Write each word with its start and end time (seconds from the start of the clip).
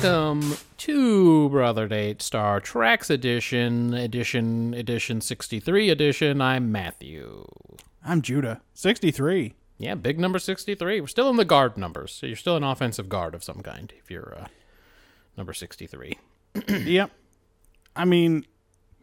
Welcome 0.00 0.54
to 0.76 1.48
Brother 1.48 1.88
Date 1.88 2.22
Star 2.22 2.60
Treks 2.60 3.10
edition, 3.10 3.92
edition, 3.94 4.72
edition 4.72 5.20
63 5.20 5.90
edition. 5.90 6.40
I'm 6.40 6.70
Matthew. 6.70 7.44
I'm 8.04 8.22
Judah. 8.22 8.60
63. 8.74 9.54
Yeah, 9.78 9.96
big 9.96 10.20
number 10.20 10.38
63. 10.38 11.00
We're 11.00 11.08
still 11.08 11.28
in 11.30 11.36
the 11.36 11.44
guard 11.44 11.76
numbers, 11.76 12.12
so 12.12 12.26
you're 12.26 12.36
still 12.36 12.54
an 12.54 12.62
offensive 12.62 13.08
guard 13.08 13.34
of 13.34 13.42
some 13.42 13.60
kind 13.60 13.92
if 13.98 14.08
you're 14.08 14.36
uh, 14.38 14.46
number 15.36 15.52
63. 15.52 16.16
yep. 16.68 17.10
I 17.96 18.04
mean, 18.04 18.46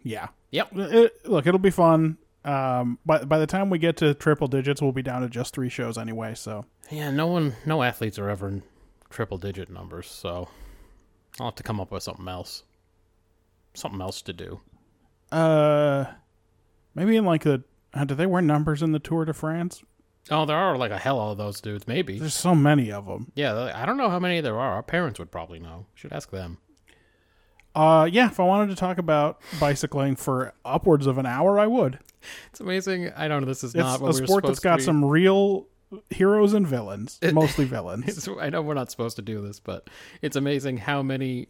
yeah. 0.02 0.30
Yep. 0.52 0.70
It- 0.78 1.28
look, 1.28 1.46
it'll 1.46 1.60
be 1.60 1.72
fun. 1.72 2.20
Um, 2.46 3.00
by, 3.06 3.22
by 3.26 3.38
the 3.38 3.48
time 3.48 3.70
we 3.70 3.80
get 3.80 3.98
to 3.98 4.14
triple 4.14 4.48
digits, 4.48 4.82
we'll 4.82 4.94
be 4.94 5.02
down 5.02 5.24
to 5.24 5.28
just 5.28 5.54
three 5.54 5.68
shows 5.70 5.98
anyway, 5.98 6.36
so. 6.36 6.64
Yeah, 6.90 7.12
no 7.12 7.28
one, 7.28 7.56
no 7.66 7.84
athletes 7.84 8.18
are 8.18 8.30
ever 8.30 8.48
in 8.48 8.64
triple 9.10 9.38
digit 9.38 9.70
numbers, 9.70 10.08
so 10.08 10.48
I'll 11.40 11.48
have 11.48 11.56
to 11.56 11.64
come 11.64 11.80
up 11.80 11.92
with 11.92 12.04
something 12.04 12.28
else. 12.28 12.64
Something 13.74 14.02
else 14.02 14.22
to 14.24 14.34
do. 14.34 14.62
Uh, 15.32 16.06
maybe 16.94 17.16
in 17.16 17.26
like 17.26 17.44
the. 17.44 17.64
Uh, 17.94 18.04
do 18.04 18.16
they 18.16 18.26
wear 18.26 18.42
numbers 18.42 18.82
in 18.82 18.92
the 18.92 19.00
Tour 19.00 19.26
de 19.26 19.34
France? 19.34 19.84
Oh, 20.32 20.46
there 20.46 20.58
are 20.58 20.78
like 20.78 20.92
a 20.92 20.98
hell 20.98 21.20
of 21.32 21.38
those 21.38 21.62
dudes, 21.62 21.88
maybe. 21.88 22.20
There's 22.20 22.34
so 22.34 22.56
many 22.56 22.92
of 22.92 23.06
them. 23.06 23.32
Yeah, 23.36 23.72
I 23.76 23.86
don't 23.86 23.98
know 23.98 24.10
how 24.10 24.20
many 24.20 24.42
there 24.42 24.60
are. 24.60 24.74
Our 24.74 24.84
parents 24.84 25.20
would 25.20 25.32
probably 25.32 25.60
know. 25.60 25.86
Should 25.94 26.14
ask 26.14 26.32
them. 26.32 26.58
Uh, 27.76 28.08
yeah, 28.10 28.28
if 28.28 28.40
I 28.40 28.44
wanted 28.44 28.70
to 28.70 28.76
talk 28.76 28.98
about 28.98 29.42
bicycling 29.60 30.16
for 30.16 30.54
upwards 30.64 31.06
of 31.08 31.18
an 31.18 31.26
hour, 31.26 31.60
I 31.60 31.68
would. 31.68 32.00
It's 32.50 32.62
amazing. 32.62 33.12
I 33.16 33.28
don't 33.28 33.42
know. 33.42 33.48
This 33.48 33.64
is 33.64 33.76
It's 33.76 33.84
not 33.84 34.02
a 34.02 34.06
we 34.06 34.14
sport 34.14 34.46
that's 34.46 34.60
got 34.60 34.82
some 34.82 35.04
real 35.04 35.68
heroes 36.10 36.54
and 36.54 36.68
villains, 36.68 37.20
mostly 37.34 37.66
villains. 37.78 38.28
I 38.40 38.50
know 38.50 38.62
we're 38.62 38.74
not 38.74 38.92
supposed 38.92 39.16
to 39.18 39.22
do 39.22 39.42
this, 39.46 39.60
but 39.60 39.90
it's 40.22 40.36
amazing 40.36 40.78
how 40.78 41.02
many 41.02 41.48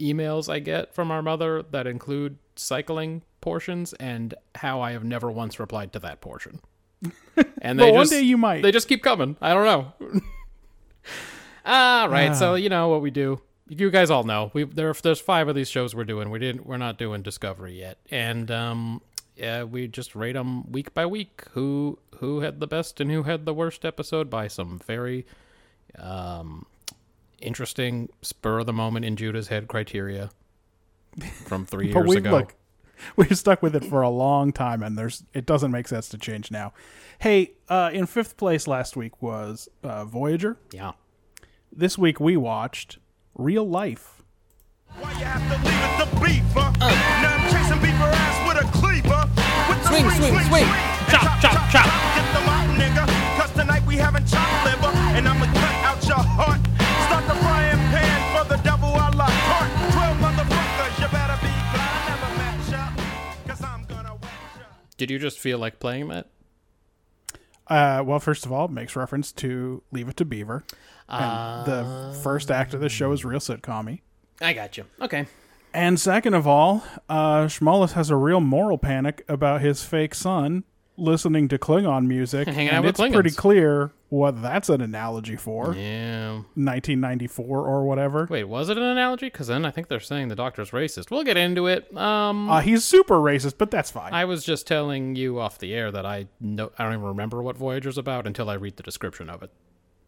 emails 0.00 0.48
I 0.52 0.58
get 0.60 0.94
from 0.94 1.10
our 1.10 1.22
mother 1.22 1.62
that 1.72 1.86
include 1.86 2.38
cycling 2.56 3.22
portions, 3.40 3.92
and 3.94 4.34
how 4.54 4.80
I 4.80 4.92
have 4.92 5.04
never 5.04 5.30
once 5.30 5.58
replied 5.60 5.92
to 5.94 5.98
that 6.00 6.20
portion. 6.20 6.60
And 7.62 7.78
they 7.78 7.86
But 7.88 7.94
one 7.94 8.02
just, 8.02 8.12
day 8.12 8.20
you 8.22 8.36
might. 8.38 8.62
They 8.62 8.72
just 8.72 8.88
keep 8.88 9.02
coming. 9.02 9.36
I 9.40 9.52
don't 9.54 9.64
know. 9.64 10.20
All 11.64 12.08
right, 12.08 12.30
Ah. 12.30 12.34
so 12.34 12.54
you 12.54 12.68
know 12.68 12.88
what 12.88 13.02
we 13.02 13.10
do. 13.10 13.40
You 13.68 13.90
guys 13.90 14.10
all 14.10 14.24
know 14.24 14.50
we 14.52 14.64
there. 14.64 14.92
There's 14.92 15.20
five 15.20 15.46
of 15.48 15.54
these 15.54 15.68
shows 15.68 15.94
we're 15.94 16.04
doing. 16.04 16.30
We 16.30 16.38
didn't. 16.38 16.66
We're 16.66 16.76
not 16.78 16.98
doing 16.98 17.22
Discovery 17.22 17.78
yet, 17.78 17.98
and 18.10 18.50
um, 18.50 19.00
yeah, 19.40 19.62
we 19.64 19.88
just 19.88 20.14
rate 20.14 20.34
them 20.34 20.70
week 20.70 20.92
by 20.94 21.06
week. 21.06 21.44
Who 21.52 21.98
who 22.18 22.40
had 22.40 22.60
the 22.60 22.66
best 22.66 23.00
and 23.00 23.10
who 23.10 23.22
had 23.24 23.46
the 23.46 23.54
worst 23.54 23.84
episode 23.84 24.28
by 24.30 24.46
some 24.48 24.78
very 24.86 25.26
um 25.98 26.66
interesting 27.40 28.08
spur 28.22 28.58
of 28.60 28.66
the 28.66 28.72
moment 28.72 29.04
in 29.04 29.16
Judah's 29.16 29.48
head 29.48 29.66
criteria 29.66 30.30
from 31.46 31.64
three 31.64 31.86
years 31.92 32.06
we 32.06 32.16
ago. 32.18 32.30
look 32.30 32.54
we've 33.16 33.36
stuck 33.38 33.62
with 33.62 33.74
it 33.74 33.82
for 33.84 34.02
a 34.02 34.10
long 34.10 34.52
time 34.52 34.82
and 34.82 34.96
there's 34.98 35.24
it 35.32 35.46
doesn't 35.46 35.70
make 35.70 35.88
sense 35.88 36.06
to 36.10 36.18
change 36.18 36.50
now 36.50 36.70
hey 37.20 37.50
uh 37.70 37.88
in 37.94 38.04
fifth 38.04 38.36
place 38.36 38.68
last 38.68 38.94
week 38.94 39.22
was 39.22 39.68
uh 39.82 40.04
voyager 40.04 40.58
Yeah. 40.70 40.92
this 41.72 41.96
week 41.96 42.20
we 42.20 42.36
watched 42.36 42.98
real 43.34 43.66
life 43.66 44.22
Why 44.98 45.10
you 45.12 45.24
have 45.24 45.40
to 45.50 45.56
leave 45.66 45.82
it 45.82 46.14
to 46.14 46.20
beef, 46.20 46.52
huh? 46.54 46.72
Now 46.78 47.36
I'm 47.36 47.50
chasing 47.50 47.80
beaver 47.80 48.04
ass 48.04 48.48
with 48.48 48.64
a 48.64 48.66
cleaver. 48.78 48.89
With 49.90 50.02
the 50.02 50.10
Swing, 50.10 50.30
swing, 50.32 50.46
swing. 50.48 50.66
Chop, 51.10 51.40
chop, 51.42 51.58
chop. 51.70 51.86
Get 52.14 52.26
them 52.32 52.46
out, 52.48 52.68
nigga. 52.78 53.04
Cause 53.38 53.50
tonight 53.52 53.84
we 53.86 53.96
having 53.96 54.24
chopped 54.24 54.64
liver. 54.64 54.92
And 55.16 55.28
I'ma 55.28 55.46
cut 55.46 55.76
out 55.84 56.00
your 56.06 56.22
heart. 56.38 56.60
Start 57.06 57.24
the 57.26 57.34
frying 57.42 57.82
pan 57.90 58.18
for 58.34 58.44
the 58.48 58.62
devil 58.62 58.88
a 58.90 59.10
la 59.18 59.26
carte. 59.26 59.72
Twelve 59.92 60.16
motherfuckers, 60.18 60.94
you 61.02 61.08
better 61.08 61.38
be 61.42 61.52
glad 61.74 61.90
I 61.90 62.08
never 62.10 62.30
met 62.38 62.70
ya. 62.70 63.02
Cause 63.48 63.62
I'm 63.62 63.84
gonna 63.86 64.14
wet 64.14 64.30
ya. 64.58 64.64
Did 64.96 65.10
you 65.10 65.18
just 65.18 65.38
feel 65.38 65.58
like 65.58 65.78
playing 65.80 66.08
that? 66.08 66.28
uh 67.66 68.02
well 68.04 68.18
first 68.18 68.44
of 68.44 68.50
all 68.52 68.64
it 68.64 68.70
makes 68.72 68.96
reference 68.96 69.30
to 69.30 69.80
leave 69.92 70.08
it 70.08 70.16
to 70.16 70.24
beaver 70.24 70.64
and 71.08 71.64
the 71.66 72.18
first 72.20 72.50
act 72.50 72.74
of 72.74 72.80
the 72.80 72.88
show 72.88 73.12
is 73.12 73.24
real 73.24 73.38
sitcom 73.38 74.00
I 74.40 74.52
got 74.54 74.76
you. 74.76 74.84
Okay. 75.00 75.26
And 75.72 75.98
second 76.00 76.34
of 76.34 76.46
all 76.46 76.82
uh 77.08 77.44
Schmollis 77.46 77.92
has 77.92 78.10
a 78.10 78.16
real 78.16 78.40
moral 78.40 78.78
panic 78.78 79.24
about 79.28 79.60
his 79.60 79.82
fake 79.84 80.14
son 80.14 80.64
listening 80.96 81.48
to 81.48 81.58
klingon 81.58 82.06
music 82.06 82.46
Hanging 82.48 82.68
and 82.68 82.78
out 82.78 82.84
with 82.84 83.00
it's 83.00 83.14
pretty 83.14 83.30
clear 83.30 83.92
what 84.10 84.42
that's 84.42 84.68
an 84.68 84.80
analogy 84.80 85.36
for 85.36 85.74
Yeah. 85.74 86.40
1994 86.54 87.66
or 87.66 87.84
whatever 87.84 88.26
Wait, 88.28 88.44
was 88.44 88.68
it 88.68 88.76
an 88.76 88.82
analogy? 88.82 89.26
Because 89.26 89.46
then 89.46 89.64
I 89.64 89.70
think 89.70 89.86
they're 89.88 90.00
saying 90.00 90.28
the 90.28 90.34
doctor's 90.34 90.72
racist. 90.72 91.10
We'll 91.10 91.22
get 91.24 91.36
into 91.36 91.68
it. 91.68 91.96
Um, 91.96 92.50
Uh, 92.50 92.60
he's 92.60 92.84
super 92.84 93.14
racist, 93.16 93.54
but 93.56 93.70
that's 93.70 93.90
fine. 93.90 94.12
I 94.12 94.24
was 94.24 94.44
just 94.44 94.66
telling 94.66 95.14
you 95.14 95.38
off 95.38 95.58
the 95.58 95.72
air 95.74 95.92
that 95.92 96.04
I 96.04 96.26
know 96.40 96.70
I 96.76 96.82
don't 96.84 96.94
even 96.94 97.04
remember 97.06 97.40
what 97.42 97.56
Voyager's 97.56 97.96
about 97.98 98.26
until 98.26 98.50
I 98.50 98.54
read 98.54 98.76
the 98.76 98.82
description 98.82 99.30
of 99.30 99.42
it. 99.44 99.50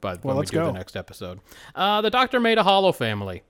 But 0.00 0.25
Well, 0.25 0.34
when 0.34 0.39
let's 0.41 0.50
we 0.50 0.56
do 0.56 0.62
go. 0.62 0.67
the 0.67 0.73
next 0.79 0.97
episode, 0.97 1.39
uh, 1.77 2.00
the 2.00 2.11
Doctor 2.11 2.41
made 2.41 2.59
a 2.59 2.65
Hollow 2.65 2.91
family. 2.91 3.44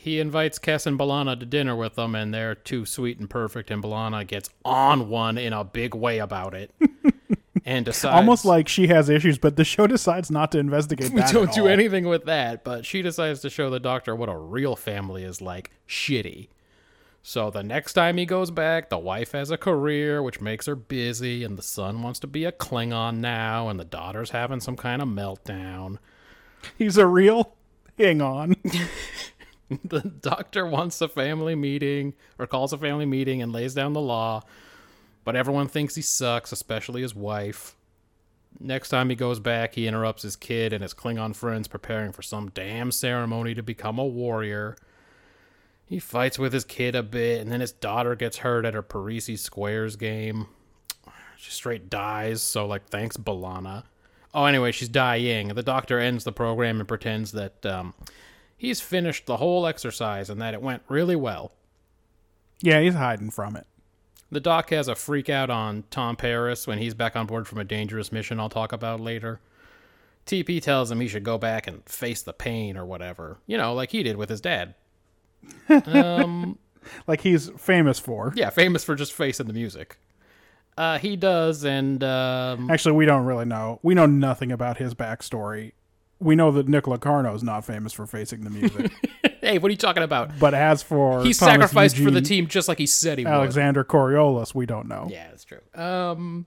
He 0.00 0.20
invites 0.20 0.58
Kes 0.58 0.86
and 0.86 0.98
B'Elanna 0.98 1.38
to 1.40 1.46
dinner 1.46 1.74
with 1.76 1.96
them, 1.96 2.14
and 2.14 2.32
they're 2.32 2.54
too 2.54 2.86
sweet 2.86 3.18
and 3.18 3.28
perfect. 3.28 3.70
And 3.70 3.82
B'Elanna 3.82 4.26
gets 4.26 4.50
on 4.64 5.08
one 5.08 5.36
in 5.38 5.52
a 5.52 5.64
big 5.64 5.94
way 5.94 6.18
about 6.18 6.54
it, 6.54 6.72
and 7.64 7.84
decides 7.84 8.14
Almost 8.14 8.44
like 8.44 8.68
she 8.68 8.86
has 8.88 9.08
issues, 9.08 9.38
but 9.38 9.56
the 9.56 9.64
show 9.64 9.86
decides 9.86 10.30
not 10.30 10.52
to 10.52 10.58
investigate 10.58 11.10
we 11.12 11.20
that. 11.20 11.32
don't 11.32 11.52
do 11.52 11.62
all. 11.62 11.68
anything 11.68 12.06
with 12.06 12.24
that, 12.26 12.64
but 12.64 12.86
she 12.86 13.02
decides 13.02 13.40
to 13.40 13.50
show 13.50 13.70
the 13.70 13.80
doctor 13.80 14.14
what 14.14 14.28
a 14.28 14.36
real 14.36 14.76
family 14.76 15.24
is 15.24 15.40
like 15.40 15.70
shitty. 15.88 16.48
So 17.20 17.50
the 17.50 17.62
next 17.62 17.92
time 17.92 18.16
he 18.16 18.24
goes 18.24 18.50
back, 18.50 18.88
the 18.88 18.98
wife 18.98 19.32
has 19.32 19.50
a 19.50 19.58
career, 19.58 20.22
which 20.22 20.40
makes 20.40 20.64
her 20.66 20.76
busy, 20.76 21.44
and 21.44 21.58
the 21.58 21.62
son 21.62 22.02
wants 22.02 22.20
to 22.20 22.26
be 22.26 22.44
a 22.44 22.52
Klingon 22.52 23.16
now, 23.18 23.68
and 23.68 23.78
the 23.78 23.84
daughter's 23.84 24.30
having 24.30 24.60
some 24.60 24.76
kind 24.76 25.02
of 25.02 25.08
meltdown. 25.08 25.98
He's 26.78 26.96
a 26.96 27.06
real. 27.06 27.54
Hang 27.98 28.22
on. 28.22 28.56
The 29.84 30.00
doctor 30.00 30.66
wants 30.66 31.00
a 31.02 31.08
family 31.08 31.54
meeting, 31.54 32.14
or 32.38 32.46
calls 32.46 32.72
a 32.72 32.78
family 32.78 33.04
meeting, 33.04 33.42
and 33.42 33.52
lays 33.52 33.74
down 33.74 33.92
the 33.92 34.00
law, 34.00 34.42
but 35.24 35.36
everyone 35.36 35.68
thinks 35.68 35.94
he 35.94 36.00
sucks, 36.00 36.52
especially 36.52 37.02
his 37.02 37.14
wife. 37.14 37.76
Next 38.58 38.88
time 38.88 39.10
he 39.10 39.14
goes 39.14 39.40
back, 39.40 39.74
he 39.74 39.86
interrupts 39.86 40.22
his 40.22 40.36
kid 40.36 40.72
and 40.72 40.82
his 40.82 40.94
Klingon 40.94 41.36
friends 41.36 41.68
preparing 41.68 42.12
for 42.12 42.22
some 42.22 42.50
damn 42.50 42.90
ceremony 42.90 43.54
to 43.54 43.62
become 43.62 43.98
a 43.98 44.06
warrior. 44.06 44.76
He 45.84 45.98
fights 45.98 46.38
with 46.38 46.52
his 46.52 46.64
kid 46.64 46.94
a 46.94 47.02
bit, 47.02 47.40
and 47.40 47.52
then 47.52 47.60
his 47.60 47.72
daughter 47.72 48.14
gets 48.14 48.38
hurt 48.38 48.64
at 48.64 48.74
her 48.74 48.82
Parrises 48.82 49.42
Squares 49.42 49.96
game. 49.96 50.46
She 51.36 51.50
straight 51.50 51.88
dies, 51.88 52.42
so, 52.42 52.66
like, 52.66 52.88
thanks, 52.88 53.16
B'Elanna. 53.16 53.84
Oh, 54.34 54.44
anyway, 54.44 54.72
she's 54.72 54.88
dying. 54.88 55.48
The 55.48 55.62
doctor 55.62 55.98
ends 55.98 56.24
the 56.24 56.32
program 56.32 56.80
and 56.80 56.88
pretends 56.88 57.32
that 57.32 57.64
um, 57.64 57.94
he's 58.58 58.80
finished 58.82 59.24
the 59.24 59.38
whole 59.38 59.66
exercise 59.66 60.28
and 60.28 60.40
that 60.42 60.52
it 60.52 60.60
went 60.60 60.82
really 60.88 61.16
well. 61.16 61.52
Yeah, 62.60 62.80
he's 62.80 62.94
hiding 62.94 63.30
from 63.30 63.56
it. 63.56 63.66
The 64.30 64.40
doc 64.40 64.68
has 64.70 64.88
a 64.88 64.94
freak 64.94 65.30
out 65.30 65.48
on 65.48 65.84
Tom 65.90 66.16
Paris 66.16 66.66
when 66.66 66.78
he's 66.78 66.92
back 66.92 67.16
on 67.16 67.26
board 67.26 67.48
from 67.48 67.58
a 67.58 67.64
dangerous 67.64 68.12
mission 68.12 68.38
I'll 68.38 68.50
talk 68.50 68.72
about 68.72 69.00
later. 69.00 69.40
TP 70.26 70.60
tells 70.60 70.90
him 70.90 71.00
he 71.00 71.08
should 71.08 71.24
go 71.24 71.38
back 71.38 71.66
and 71.66 71.82
face 71.88 72.20
the 72.20 72.34
pain 72.34 72.76
or 72.76 72.84
whatever. 72.84 73.38
You 73.46 73.56
know, 73.56 73.72
like 73.72 73.90
he 73.92 74.02
did 74.02 74.16
with 74.16 74.28
his 74.28 74.42
dad. 74.42 74.74
Um, 75.86 76.58
Like 77.06 77.20
he's 77.22 77.48
famous 77.58 77.98
for. 77.98 78.32
yeah, 78.36 78.50
famous 78.50 78.82
for 78.84 78.94
just 78.94 79.12
facing 79.12 79.46
the 79.46 79.52
music. 79.52 79.98
Uh, 80.76 80.98
he 80.98 81.16
does, 81.16 81.64
and 81.64 82.02
um, 82.04 82.70
Actually, 82.70 82.92
we 82.96 83.04
don't 83.06 83.24
really 83.24 83.44
know. 83.44 83.78
We 83.82 83.94
know 83.94 84.06
nothing 84.06 84.52
about 84.52 84.76
his 84.78 84.94
backstory. 84.94 85.72
We 86.20 86.34
know 86.34 86.50
that 86.52 86.68
Nick 86.68 86.86
Locarno 86.86 87.34
is 87.34 87.42
not 87.44 87.64
famous 87.64 87.92
for 87.92 88.06
facing 88.06 88.42
the 88.42 88.50
music. 88.50 88.92
Hey, 89.40 89.56
what 89.58 89.68
are 89.68 89.70
you 89.70 89.78
talking 89.78 90.02
about? 90.02 90.38
But 90.38 90.52
as 90.52 90.82
for 90.82 91.22
He 91.22 91.32
Thomas 91.32 91.38
sacrificed 91.38 91.96
for 91.96 92.10
the 92.10 92.20
team 92.20 92.48
just 92.48 92.68
like 92.68 92.76
he 92.76 92.84
said 92.84 93.16
he 93.16 93.24
would. 93.24 93.32
Alexander 93.32 93.82
Coriolis, 93.82 94.54
we 94.54 94.66
don't 94.66 94.88
know. 94.88 95.06
Yeah, 95.10 95.28
that's 95.30 95.44
true. 95.44 95.60
Um. 95.74 96.44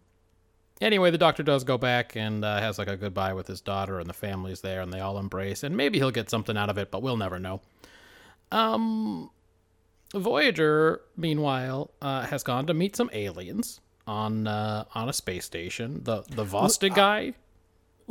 Anyway, 0.82 1.10
the 1.10 1.18
doctor 1.18 1.42
does 1.42 1.64
go 1.64 1.78
back 1.80 2.16
and 2.16 2.44
uh, 2.46 2.60
has 2.60 2.78
like 2.78 2.88
a 2.88 2.98
goodbye 2.98 3.34
with 3.34 3.48
his 3.48 3.62
daughter, 3.62 4.00
and 4.00 4.08
the 4.10 4.14
family's 4.14 4.62
there, 4.62 4.82
and 4.82 4.92
they 4.94 5.00
all 5.00 5.18
embrace, 5.18 5.64
and 5.64 5.76
maybe 5.78 5.98
he'll 6.00 6.12
get 6.12 6.30
something 6.30 6.58
out 6.58 6.70
of 6.70 6.78
it, 6.78 6.92
but 6.92 7.02
we'll 7.02 7.18
never 7.18 7.40
know. 7.40 7.62
Um, 8.52 9.32
Voyager, 10.14 11.02
meanwhile, 11.16 11.92
uh, 12.02 12.24
has 12.24 12.44
gone 12.44 12.68
to 12.68 12.74
meet 12.74 12.96
some 12.96 13.10
aliens 13.14 13.80
on 14.06 14.46
uh, 14.48 14.86
on 14.94 15.08
a 15.08 15.14
space 15.14 15.46
station. 15.46 16.04
The 16.04 16.24
the 16.30 16.46
Vostigye. 16.46 17.34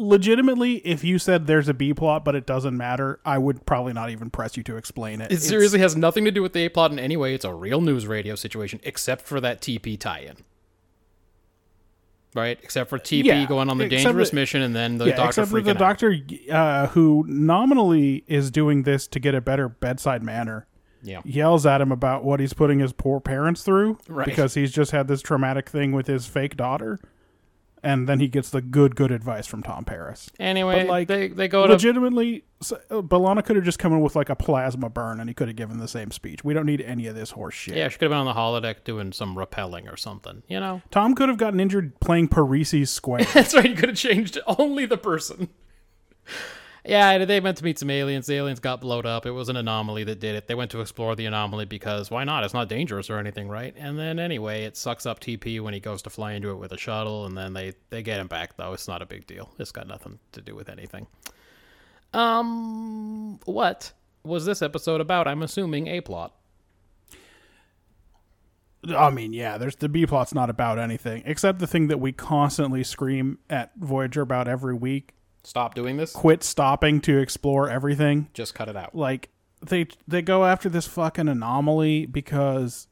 Legitimately, 0.01 0.77
if 0.79 1.05
you 1.05 1.19
said 1.19 1.47
there's 1.47 1.69
a 1.69 1.75
B 1.75 1.93
plot 1.93 2.25
but 2.25 2.35
it 2.35 2.47
doesn't 2.47 2.77
matter, 2.77 3.21
I 3.25 3.37
would 3.39 3.67
probably 3.67 3.93
not 3.93 4.09
even 4.11 4.31
press 4.31 4.57
you 4.57 4.63
to 4.65 4.77
explain 4.77 5.21
it. 5.21 5.25
It 5.27 5.33
It's- 5.35 5.47
seriously 5.49 5.79
has 5.81 5.95
nothing 5.95 6.25
to 6.25 6.31
do 6.31 6.41
with 6.43 6.55
the 6.55 6.65
A 6.65 6.69
plot 6.71 6.91
in 6.91 6.99
any 6.99 7.17
way. 7.19 7.35
It's 7.35 7.45
a 7.45 7.53
real 7.55 7.81
news 7.83 8.07
radio 8.07 8.35
situation, 8.35 8.81
except 8.83 9.23
for 9.27 9.41
that 9.43 9.61
TP 9.61 9.99
tie-in. 9.99 10.37
Right, 12.35 12.59
except 12.63 12.89
for 12.89 12.99
TP 12.99 13.25
Yeah, 13.27 13.45
going 13.47 13.69
on 13.69 13.79
the 13.79 13.89
dangerous 13.89 14.31
that- 14.31 14.37
mission, 14.37 14.63
and 14.63 14.75
then 14.75 14.99
the 14.99 15.07
yeah, 15.07 15.17
doctor 15.17 15.43
except 15.43 15.51
freaking 15.51 15.65
the 15.65 15.71
out. 15.73 15.79
doctor 15.79 16.17
uh, 16.51 16.87
who 16.89 17.25
nominally 17.29 18.23
is 18.29 18.51
doing 18.53 18.85
this 18.85 19.07
to 19.09 19.19
get 19.21 19.35
a 19.35 19.41
better 19.41 19.69
bedside 19.69 20.23
manner 20.23 20.67
Yeah, 21.03 21.21
yells 21.25 21.67
at 21.67 21.81
him 21.81 21.91
about 21.91 22.25
what 22.25 22.39
he's 22.41 22.53
putting 22.53 22.79
his 22.79 22.93
poor 22.93 23.19
parents 23.21 23.63
through 23.65 23.99
Right. 24.09 24.27
because 24.27 24.55
he's 24.55 24.71
just 24.71 24.93
had 24.93 25.09
this 25.09 25.21
traumatic 25.23 25.69
thing 25.69 25.91
with 25.93 26.07
his 26.07 26.27
fake 26.27 26.57
daughter. 26.57 27.01
And 27.83 28.09
then 28.09 28.21
he 28.21 28.29
gets 28.29 28.51
the 28.51 28.61
good, 28.61 28.95
good 28.95 29.11
advice 29.11 29.47
from 29.47 29.63
Tom 29.63 29.85
Paris. 29.85 30.31
Anyway, 30.39 30.81
But, 30.81 30.87
like, 30.89 31.09
they 31.09 31.29
they 31.29 31.49
go 31.49 31.65
Legitimately, 31.65 32.45
uh, 32.91 33.43
could 33.43 33.57
have 33.57 33.65
just 33.65 33.79
come 33.79 33.93
in 33.93 34.01
with 34.01 34.15
like 34.15 34.29
a 34.29 34.37
plasma 34.37 34.91
burn 34.91 35.19
and 35.19 35.31
he 35.31 35.35
could 35.35 35.49
have 35.49 35.57
given 35.57 35.79
the 35.79 35.89
same 35.89 36.11
speech. 36.11 36.45
We 36.45 36.53
don't 36.53 36.67
need 36.67 36.83
any 36.83 37.07
of 37.07 37.15
this 37.15 37.31
horse 37.31 37.55
shit. 37.55 37.77
yeah. 37.77 37.89
She 37.89 37.99
could 37.99 38.11
have 38.11 38.11
been 38.11 38.27
on 38.27 38.27
the 38.27 38.35
holodeck 38.35 38.85
doing 38.85 39.13
some 39.13 39.35
rappelling 39.35 39.91
or 39.91 39.97
something. 39.97 40.43
You 40.49 40.61
know, 40.61 40.83
Tom 40.91 41.15
could 41.15 41.29
have 41.31 41.39
gotten 41.39 41.59
injured 41.59 41.99
playing 42.01 42.29
Parrises 42.29 42.91
Square. 42.91 43.25
that's 43.35 43.55
right. 43.55 43.71
You 43.71 43.77
could 43.77 43.91
have 43.91 43.99
changed 43.99 44.39
only 44.47 44.85
the 44.85 44.99
person. 44.99 45.49
Yeah, 46.85 47.25
they 47.25 47.41
went 47.41 47.59
to 47.59 47.65
meet 47.65 47.79
some 47.79 47.91
aliens. 47.91 48.27
The 48.27 48.37
aliens 48.37 48.61
got 48.61 48.81
blown 48.81 49.05
up. 49.05 49.27
It 49.27 49.33
was 49.33 49.49
an 49.49 49.57
anomaly 49.57 50.05
that 50.05 50.19
did 50.19 50.35
it. 50.35 50.47
They 50.47 50.55
went 50.55 50.71
to 50.71 50.81
explore 50.81 51.15
the 51.15 51.27
anomaly 51.27 51.67
because 51.67 52.11
why 52.11 52.25
not? 52.25 52.43
It's 52.43 52.55
not 52.55 52.69
dangerous 52.69 53.11
or 53.11 53.19
anything, 53.19 53.49
right? 53.49 53.75
And 53.77 53.99
then 53.99 54.19
anyway, 54.19 54.65
it 54.65 54.77
sucks 54.77 55.05
up 55.05 55.21
TP 55.21 55.61
when 55.61 55.75
he 55.75 55.81
goes 55.81 56.01
to 56.03 56.11
fly 56.11 56.33
into 56.33 56.51
it 56.51 56.57
with 56.57 56.73
a 56.73 56.79
shuttle, 56.79 57.27
and 57.27 57.37
then 57.37 57.53
they 57.53 57.75
they 57.91 58.03
get 58.03 58.19
him 58.21 58.29
back 58.29 58.57
though. 58.57 58.73
It's 58.73 58.89
not 58.89 59.03
a 59.03 59.07
big 59.07 59.27
deal. 59.27 59.51
It's 59.59 59.73
got 59.73 59.87
nothing 59.87 60.19
to 60.33 60.41
do 60.41 60.55
with 60.55 60.69
anything. 60.71 61.07
Um, 62.15 63.39
what 63.45 63.93
was 64.25 64.47
this 64.47 64.63
episode 64.63 65.01
about? 65.01 65.29
I'm 65.29 65.43
assuming 65.43 65.87
a 65.87 66.01
plot. 66.01 66.35
I 68.89 69.11
mean, 69.11 69.35
yeah, 69.35 69.59
there's 69.59 69.77
the 69.77 69.91
B 69.91 70.07
plot's 70.07 70.33
not 70.33 70.49
about 70.49 70.79
anything 70.79 71.23
except 71.27 71.59
the 71.59 71.67
thing 71.67 71.89
that 71.89 72.01
we 72.01 72.13
constantly 72.13 72.83
scream 72.83 73.39
at 73.51 73.73
Voyager 73.77 74.23
about 74.23 74.49
every 74.49 74.75
week. 74.75 75.13
Stop 75.43 75.75
doing 75.75 75.97
this. 75.97 76.13
Quit 76.13 76.43
stopping 76.43 77.01
to 77.03 77.19
explore 77.19 77.69
everything. 77.71 78.29
Just 78.35 78.55
cut 78.55 78.69
it 78.69 78.77
out. 78.77 78.95
Like 78.95 79.31
they 79.65 79.87
they 80.07 80.23
go 80.23 80.45
after 80.45 80.69
this 80.69 80.87
fucking 80.87 81.29
anomaly 81.29 82.07
because 82.07 82.87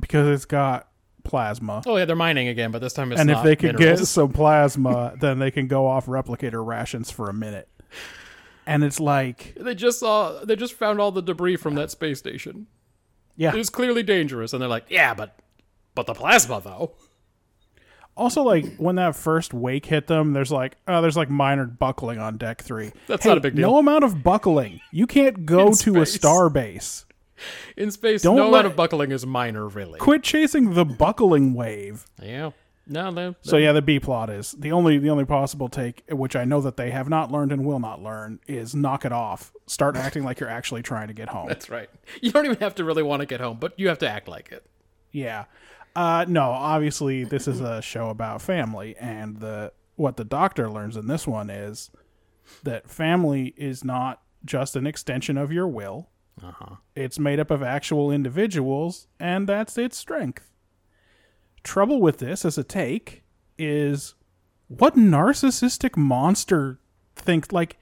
because 0.00 0.26
it's 0.28 0.44
got 0.44 0.88
plasma. 1.24 1.82
Oh 1.86 1.96
yeah, 1.96 2.04
they're 2.04 2.16
mining 2.16 2.48
again, 2.48 2.70
but 2.70 2.80
this 2.80 2.92
time 2.92 3.12
it's 3.12 3.20
and 3.20 3.30
if 3.30 3.42
they 3.42 3.56
could 3.56 3.74
minerals. 3.76 4.00
get 4.00 4.06
some 4.06 4.32
plasma, 4.32 5.14
then 5.20 5.38
they 5.38 5.50
can 5.50 5.66
go 5.66 5.86
off 5.86 6.06
replicator 6.06 6.64
rations 6.64 7.10
for 7.10 7.28
a 7.28 7.34
minute. 7.34 7.68
And 8.68 8.82
it's 8.82 8.98
like, 8.98 9.54
They 9.60 9.74
just 9.76 10.00
saw. 10.00 10.44
They 10.44 10.56
just 10.56 10.74
found 10.74 11.00
all 11.00 11.12
the 11.12 11.22
debris 11.22 11.54
from 11.56 11.76
that 11.76 11.90
space 11.92 12.18
station. 12.18 12.66
yeah. 13.36 13.52
It 13.54 13.56
was 13.56 13.70
clearly 13.70 14.02
dangerous, 14.02 14.52
and 14.52 14.60
they're 14.60 14.68
like, 14.68 14.86
"Yeah, 14.88 15.14
but, 15.14 15.38
but 15.94 16.06
the 16.06 16.14
plasma 16.14 16.60
though." 16.60 16.92
Also, 18.16 18.42
like 18.42 18.76
when 18.76 18.96
that 18.96 19.14
first 19.14 19.52
wake 19.52 19.86
hit 19.86 20.06
them, 20.06 20.32
there's 20.32 20.50
like, 20.50 20.76
oh, 20.88 21.02
there's 21.02 21.16
like 21.16 21.28
minor 21.28 21.66
buckling 21.66 22.18
on 22.18 22.38
deck 22.38 22.62
three. 22.62 22.92
That's 23.06 23.24
Hey, 23.24 23.28
not 23.30 23.38
a 23.38 23.40
big 23.42 23.54
deal. 23.56 23.70
No 23.70 23.78
amount 23.78 24.04
of 24.04 24.22
buckling. 24.22 24.80
You 24.90 25.06
can't 25.06 25.44
go 25.44 25.68
In 25.68 25.72
to 25.74 26.00
a 26.00 26.06
star 26.06 26.48
base. 26.48 27.04
In 27.76 27.90
space, 27.90 28.22
Don't 28.22 28.36
no 28.36 28.44
let- 28.44 28.60
amount 28.60 28.66
of 28.68 28.76
buckling 28.76 29.12
is 29.12 29.26
minor, 29.26 29.68
really. 29.68 29.98
Quit 29.98 30.22
chasing 30.22 30.72
the 30.72 30.86
buckling 30.86 31.52
wave. 31.52 32.06
Yeah. 32.22 32.52
No, 32.88 33.10
no. 33.10 33.34
So 33.42 33.56
yeah, 33.56 33.72
the 33.72 33.82
B 33.82 33.98
plot 34.00 34.30
is 34.30 34.52
the 34.52 34.70
only 34.72 34.96
the 34.98 35.10
only 35.10 35.24
possible 35.24 35.68
take, 35.68 36.04
which 36.08 36.36
I 36.36 36.44
know 36.44 36.60
that 36.60 36.76
they 36.76 36.92
have 36.92 37.08
not 37.08 37.30
learned 37.32 37.50
and 37.52 37.66
will 37.66 37.80
not 37.80 38.00
learn, 38.00 38.38
is 38.46 38.74
knock 38.76 39.04
it 39.04 39.10
off. 39.12 39.52
Start 39.66 39.96
acting 39.96 40.22
like 40.24 40.38
you're 40.40 40.48
actually 40.48 40.82
trying 40.82 41.08
to 41.08 41.12
get 41.14 41.28
home. 41.28 41.48
That's 41.48 41.68
right. 41.68 41.90
You 42.22 42.30
don't 42.30 42.46
even 42.46 42.58
have 42.58 42.76
to 42.76 42.84
really 42.84 43.02
want 43.02 43.20
to 43.20 43.26
get 43.26 43.40
home, 43.40 43.58
but 43.60 43.74
you 43.78 43.88
have 43.88 43.98
to 43.98 44.08
act 44.08 44.28
like 44.28 44.52
it. 44.52 44.64
Yeah. 45.10 45.46
Uh, 45.96 46.26
no, 46.28 46.50
obviously 46.50 47.24
this 47.24 47.48
is 47.48 47.60
a 47.60 47.80
show 47.80 48.10
about 48.10 48.42
family, 48.42 48.94
and 48.98 49.38
the 49.38 49.72
what 49.96 50.16
the 50.18 50.24
doctor 50.24 50.70
learns 50.70 50.96
in 50.96 51.06
this 51.06 51.26
one 51.26 51.48
is 51.48 51.90
that 52.62 52.88
family 52.90 53.54
is 53.56 53.82
not 53.82 54.20
just 54.44 54.76
an 54.76 54.86
extension 54.86 55.38
of 55.38 55.50
your 55.50 55.66
will. 55.66 56.10
Uh-huh. 56.44 56.76
It's 56.94 57.18
made 57.18 57.40
up 57.40 57.50
of 57.50 57.62
actual 57.62 58.10
individuals, 58.12 59.08
and 59.18 59.48
that's 59.48 59.78
its 59.78 59.96
strength. 59.96 60.50
Trouble 61.62 62.00
with 62.00 62.18
this 62.18 62.44
as 62.44 62.58
a 62.58 62.62
take 62.62 63.22
is 63.58 64.14
what 64.68 64.96
narcissistic 64.96 65.96
monster 65.96 66.78
thinks 67.16 67.52
like 67.52 67.78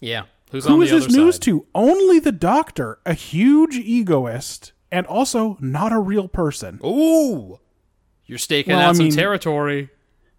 Yeah. 0.00 0.24
Who's 0.50 0.66
who 0.66 0.84
the 0.84 0.96
is 0.96 1.06
this 1.06 1.16
news 1.16 1.36
side? 1.36 1.42
to? 1.42 1.66
Only 1.74 2.18
the 2.18 2.32
doctor, 2.32 2.98
a 3.06 3.14
huge 3.14 3.76
egoist, 3.76 4.72
and 4.92 5.04
also 5.06 5.56
not 5.60 5.90
a 5.92 5.98
real 5.98 6.28
person. 6.28 6.78
Ooh. 6.84 7.58
You're 8.26 8.38
staking 8.38 8.74
Well, 8.76 8.82
out 8.84 8.90
I 8.90 8.92
some 8.92 9.06
mean- 9.06 9.12
territory. 9.16 9.90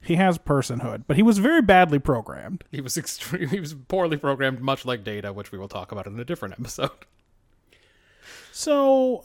He 0.05 0.15
has 0.15 0.37
personhood, 0.37 1.03
but 1.07 1.15
he 1.15 1.23
was 1.23 1.37
very 1.37 1.61
badly 1.61 1.97
programmed. 1.97 2.65
He 2.71 2.81
was 2.81 2.97
extreme. 3.03 3.47
He 3.49 3.59
was 3.61 3.73
poorly 3.73 4.17
programmed, 4.17 4.59
much 4.61 4.85
like 4.85 5.03
Data, 5.05 5.31
which 5.31 5.51
we 5.53 5.57
will 5.57 5.69
talk 5.69 5.91
about 5.93 6.07
in 6.07 6.19
a 6.19 6.25
different 6.25 6.55
episode. 6.59 6.91
So 8.51 9.23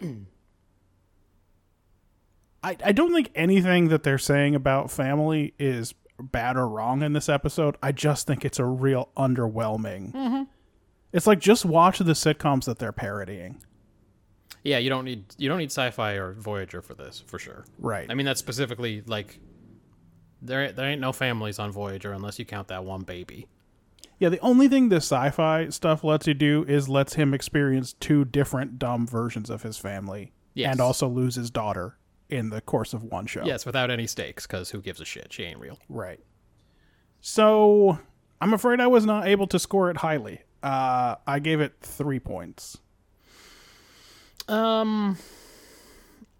I 2.62 2.76
I 2.84 2.92
don't 2.92 3.12
think 3.14 3.30
anything 3.34 3.88
that 3.88 4.02
they're 4.02 4.18
saying 4.18 4.54
about 4.54 4.90
family 4.90 5.54
is 5.58 5.94
bad 6.18 6.56
or 6.56 6.68
wrong 6.68 7.02
in 7.02 7.12
this 7.12 7.28
episode. 7.28 7.76
I 7.82 7.92
just 7.92 8.26
think 8.26 8.44
it's 8.44 8.58
a 8.58 8.64
real 8.66 9.08
underwhelming. 9.16 10.12
Mm-hmm. 10.12 10.42
It's 11.12 11.26
like 11.26 11.38
just 11.40 11.64
watch 11.64 11.98
the 11.98 12.12
sitcoms 12.12 12.64
that 12.66 12.78
they're 12.78 12.92
parodying. 12.92 13.62
Yeah, 14.62 14.78
you 14.78 14.90
don't 14.90 15.04
need 15.04 15.24
you 15.38 15.48
don't 15.48 15.58
need 15.58 15.70
sci-fi 15.70 16.12
or 16.14 16.32
Voyager 16.34 16.82
for 16.82 16.94
this, 16.94 17.22
for 17.26 17.38
sure. 17.38 17.64
Right. 17.78 18.06
I 18.10 18.14
mean, 18.14 18.26
that's 18.26 18.40
specifically 18.40 19.02
like 19.06 19.38
there 20.42 20.72
there 20.72 20.86
ain't 20.86 21.00
no 21.00 21.12
families 21.12 21.58
on 21.58 21.70
Voyager 21.72 22.12
unless 22.12 22.38
you 22.38 22.44
count 22.44 22.68
that 22.68 22.84
one 22.84 23.02
baby. 23.02 23.46
Yeah, 24.18 24.28
the 24.28 24.40
only 24.40 24.68
thing 24.68 24.90
the 24.90 24.96
sci-fi 24.96 25.70
stuff 25.70 26.04
lets 26.04 26.26
you 26.26 26.34
do 26.34 26.64
is 26.68 26.88
lets 26.90 27.14
him 27.14 27.32
experience 27.32 27.94
two 27.94 28.26
different 28.26 28.78
dumb 28.78 29.06
versions 29.06 29.48
of 29.48 29.62
his 29.62 29.78
family, 29.78 30.32
Yes. 30.52 30.72
and 30.72 30.80
also 30.80 31.08
lose 31.08 31.36
his 31.36 31.50
daughter 31.50 31.96
in 32.28 32.50
the 32.50 32.60
course 32.60 32.92
of 32.92 33.02
one 33.02 33.26
show. 33.26 33.42
Yes, 33.46 33.64
without 33.64 33.90
any 33.90 34.06
stakes, 34.06 34.46
because 34.46 34.70
who 34.70 34.82
gives 34.82 35.00
a 35.00 35.06
shit? 35.06 35.32
She 35.32 35.44
ain't 35.44 35.58
real. 35.58 35.78
right. 35.88 36.20
So 37.20 37.98
I'm 38.40 38.54
afraid 38.54 38.80
I 38.80 38.86
was 38.86 39.04
not 39.06 39.26
able 39.26 39.46
to 39.48 39.58
score 39.58 39.90
it 39.90 39.98
highly. 39.98 40.40
Uh, 40.62 41.16
I 41.26 41.38
gave 41.38 41.60
it 41.60 41.74
three 41.80 42.18
points. 42.20 42.78
Um, 44.50 45.16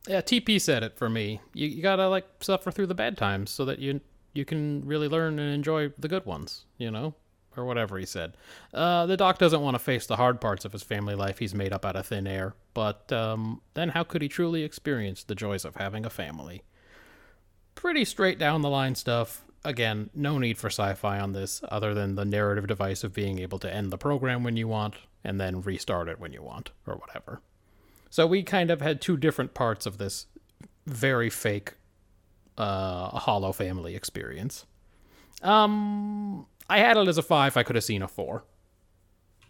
yeah, 0.07 0.21
TP 0.21 0.61
said 0.61 0.83
it 0.83 0.97
for 0.97 1.09
me. 1.09 1.41
You, 1.55 1.69
you 1.69 1.83
gotta 1.83 2.09
like 2.09 2.27
suffer 2.41 2.71
through 2.71 2.87
the 2.87 2.95
bad 2.95 3.17
times 3.17 3.51
so 3.51 3.65
that 3.65 3.79
you 3.79 4.01
you 4.33 4.45
can 4.45 4.83
really 4.87 5.09
learn 5.09 5.39
and 5.39 5.53
enjoy 5.55 5.93
the 5.99 6.09
good 6.09 6.27
ones. 6.27 6.65
You 6.79 6.91
know, 6.91 7.15
or 7.57 7.65
whatever 7.65 7.99
he 7.99 8.07
said. 8.07 8.37
Uh, 8.73 9.07
the 9.07 9.17
doc 9.17 9.39
doesn't 9.39 9.61
want 9.61 9.75
to 9.75 9.79
face 9.79 10.07
the 10.07 10.17
hard 10.17 10.41
parts 10.41 10.65
of 10.65 10.73
his 10.73 10.83
family 10.83 11.15
life. 11.15 11.39
He's 11.39 11.55
made 11.55 11.73
up 11.73 11.85
out 11.85 11.97
of 11.97 12.07
thin 12.07 12.27
air. 12.27 12.55
But 12.75 13.13
um, 13.13 13.61
then 13.75 13.91
how 13.91 14.05
could 14.05 14.23
he 14.23 14.29
truly 14.29 14.63
experience 14.63 15.25
the 15.25 15.35
joys 15.35 15.65
of 15.65 15.77
having 15.77 16.07
a 16.07 16.11
family? 16.11 16.63
Pretty 17.75 18.05
straight 18.05 18.39
down 18.39 18.63
the 18.63 18.71
line 18.71 18.95
stuff. 18.95 19.45
Again, 19.65 20.11
no 20.15 20.39
need 20.39 20.57
for 20.57 20.69
sci-fi 20.69 21.21
on 21.21 21.33
this, 21.33 21.63
other 21.69 21.93
than 21.93 22.15
the 22.15 22.25
narrative 22.25 22.67
device 22.67 23.05
of 23.05 23.13
being 23.13 23.39
able 23.39 23.59
to 23.59 23.73
end 23.73 23.91
the 23.91 23.99
program 23.99 24.43
when 24.43 24.57
you 24.57 24.67
want 24.67 24.95
and 25.23 25.39
then 25.39 25.61
restart 25.61 26.09
it 26.09 26.19
when 26.19 26.33
you 26.33 26.43
want, 26.43 26.71
or 26.87 26.95
whatever. 26.95 27.43
So 28.11 28.27
we 28.27 28.43
kind 28.43 28.71
of 28.71 28.81
had 28.81 29.01
two 29.01 29.17
different 29.17 29.55
parts 29.55 29.87
of 29.87 29.99
this 29.99 30.27
very 30.87 31.31
fake 31.31 31.75
uh 32.59 33.11
hollow 33.19 33.53
family 33.53 33.95
experience. 33.95 34.67
Um 35.43 36.47
I 36.69 36.79
had 36.79 36.97
it 36.97 37.09
as 37.09 37.19
a 37.19 37.23
5, 37.23 37.57
I 37.57 37.63
could 37.63 37.77
have 37.77 37.85
seen 37.85 38.03
a 38.03 38.09
4. 38.09 38.45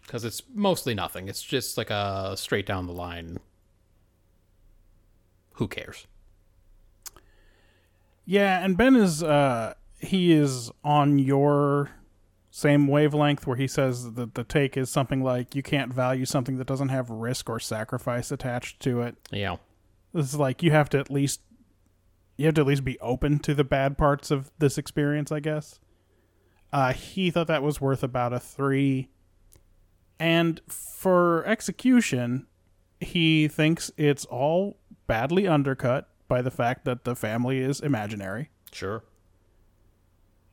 Cuz 0.07 0.23
it's 0.23 0.43
mostly 0.53 0.93
nothing. 0.93 1.27
It's 1.27 1.41
just 1.41 1.77
like 1.77 1.89
a 1.89 2.35
straight 2.37 2.65
down 2.65 2.87
the 2.87 2.93
line 2.93 3.39
who 5.55 5.67
cares? 5.67 6.07
Yeah, 8.25 8.63
and 8.63 8.77
Ben 8.77 8.95
is 8.95 9.23
uh 9.23 9.73
he 9.99 10.31
is 10.31 10.71
on 10.83 11.19
your 11.19 11.91
same 12.51 12.87
wavelength 12.87 13.47
where 13.47 13.55
he 13.55 13.65
says 13.65 14.13
that 14.13 14.35
the 14.35 14.43
take 14.43 14.75
is 14.75 14.89
something 14.89 15.23
like 15.23 15.55
you 15.55 15.63
can't 15.63 15.93
value 15.93 16.25
something 16.25 16.57
that 16.57 16.67
doesn't 16.67 16.89
have 16.89 17.09
risk 17.09 17.49
or 17.49 17.59
sacrifice 17.59 18.29
attached 18.29 18.81
to 18.81 19.01
it. 19.01 19.15
Yeah. 19.31 19.55
This 20.13 20.27
is 20.27 20.35
like 20.35 20.61
you 20.61 20.71
have 20.71 20.89
to 20.89 20.99
at 20.99 21.09
least 21.09 21.39
you 22.35 22.45
have 22.45 22.55
to 22.55 22.61
at 22.61 22.67
least 22.67 22.83
be 22.83 22.99
open 22.99 23.39
to 23.39 23.53
the 23.53 23.63
bad 23.63 23.97
parts 23.97 24.31
of 24.31 24.51
this 24.59 24.77
experience, 24.77 25.31
I 25.31 25.39
guess. 25.39 25.79
Uh, 26.73 26.91
he 26.91 27.31
thought 27.31 27.47
that 27.47 27.63
was 27.63 27.79
worth 27.79 28.03
about 28.03 28.33
a 28.33 28.39
three. 28.39 29.09
And 30.19 30.59
for 30.67 31.45
execution, 31.45 32.47
he 32.99 33.47
thinks 33.47 33.91
it's 33.95 34.25
all 34.25 34.77
badly 35.07 35.47
undercut 35.47 36.09
by 36.27 36.41
the 36.41 36.51
fact 36.51 36.83
that 36.85 37.05
the 37.05 37.15
family 37.15 37.59
is 37.59 37.79
imaginary. 37.79 38.49
Sure. 38.71 39.03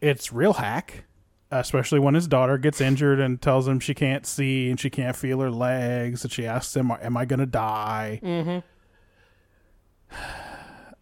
It's 0.00 0.32
real 0.32 0.54
hack, 0.54 1.04
especially 1.50 1.98
when 1.98 2.14
his 2.14 2.26
daughter 2.26 2.58
gets 2.58 2.80
injured 2.80 3.20
and 3.20 3.40
tells 3.40 3.66
him 3.66 3.80
she 3.80 3.94
can't 3.94 4.26
see 4.26 4.70
and 4.70 4.78
she 4.78 4.90
can't 4.90 5.16
feel 5.16 5.40
her 5.40 5.50
legs, 5.50 6.24
and 6.24 6.32
she 6.32 6.46
asks 6.46 6.74
him, 6.76 6.90
"Am 6.90 7.16
I 7.16 7.24
going 7.24 7.40
to 7.40 7.46
die?" 7.46 8.20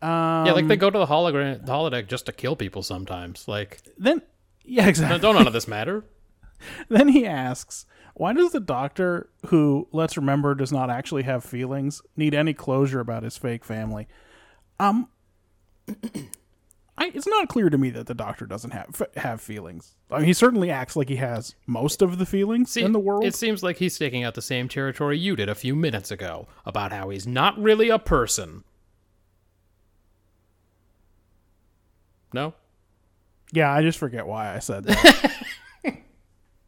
yeah, 0.02 0.52
like 0.52 0.68
they 0.68 0.76
go 0.76 0.90
to 0.90 0.98
the 0.98 1.06
hologram 1.06 1.64
the 1.64 1.72
holodeck 1.72 2.06
just 2.08 2.26
to 2.26 2.32
kill 2.32 2.56
people 2.56 2.82
sometimes. 2.82 3.48
Like, 3.48 3.80
Then, 3.98 4.22
yeah, 4.64 4.88
exactly. 4.88 5.18
don't 5.18 5.34
none 5.34 5.46
of 5.46 5.52
this 5.52 5.68
matter? 5.68 6.04
Then 6.88 7.08
he 7.08 7.26
asks, 7.26 7.84
why 8.14 8.32
does 8.32 8.52
the 8.52 8.60
doctor, 8.60 9.28
who, 9.48 9.88
let's 9.92 10.16
remember, 10.16 10.54
does 10.54 10.72
not 10.72 10.88
actually 10.88 11.24
have 11.24 11.44
feelings, 11.44 12.00
need 12.16 12.32
any 12.32 12.54
closure 12.54 12.98
about 12.98 13.22
his 13.24 13.36
fake 13.36 13.62
family? 13.62 14.08
Um, 14.80 15.08
I, 16.98 17.10
it's 17.14 17.26
not 17.26 17.48
clear 17.48 17.68
to 17.68 17.76
me 17.76 17.90
that 17.90 18.06
the 18.06 18.14
doctor 18.14 18.46
doesn't 18.46 18.70
have 18.70 19.00
f- 19.00 19.22
have 19.22 19.40
feelings. 19.40 19.94
I 20.10 20.18
mean, 20.18 20.26
he 20.26 20.32
certainly 20.32 20.70
acts 20.70 20.96
like 20.96 21.08
he 21.08 21.16
has 21.16 21.54
most 21.66 22.00
of 22.00 22.18
the 22.18 22.24
feelings 22.24 22.70
See, 22.70 22.82
in 22.82 22.92
the 22.92 22.98
world. 22.98 23.24
It 23.24 23.34
seems 23.34 23.62
like 23.62 23.76
he's 23.76 23.94
staking 23.94 24.24
out 24.24 24.34
the 24.34 24.42
same 24.42 24.68
territory 24.68 25.18
you 25.18 25.36
did 25.36 25.48
a 25.48 25.54
few 25.54 25.74
minutes 25.76 26.10
ago 26.10 26.48
about 26.64 26.92
how 26.92 27.10
he's 27.10 27.26
not 27.26 27.58
really 27.58 27.90
a 27.90 27.98
person. 27.98 28.64
No? 32.32 32.54
yeah, 33.52 33.72
I 33.72 33.82
just 33.82 33.98
forget 33.98 34.26
why 34.26 34.54
I 34.54 34.58
said 34.58 34.84
that. 34.84 35.44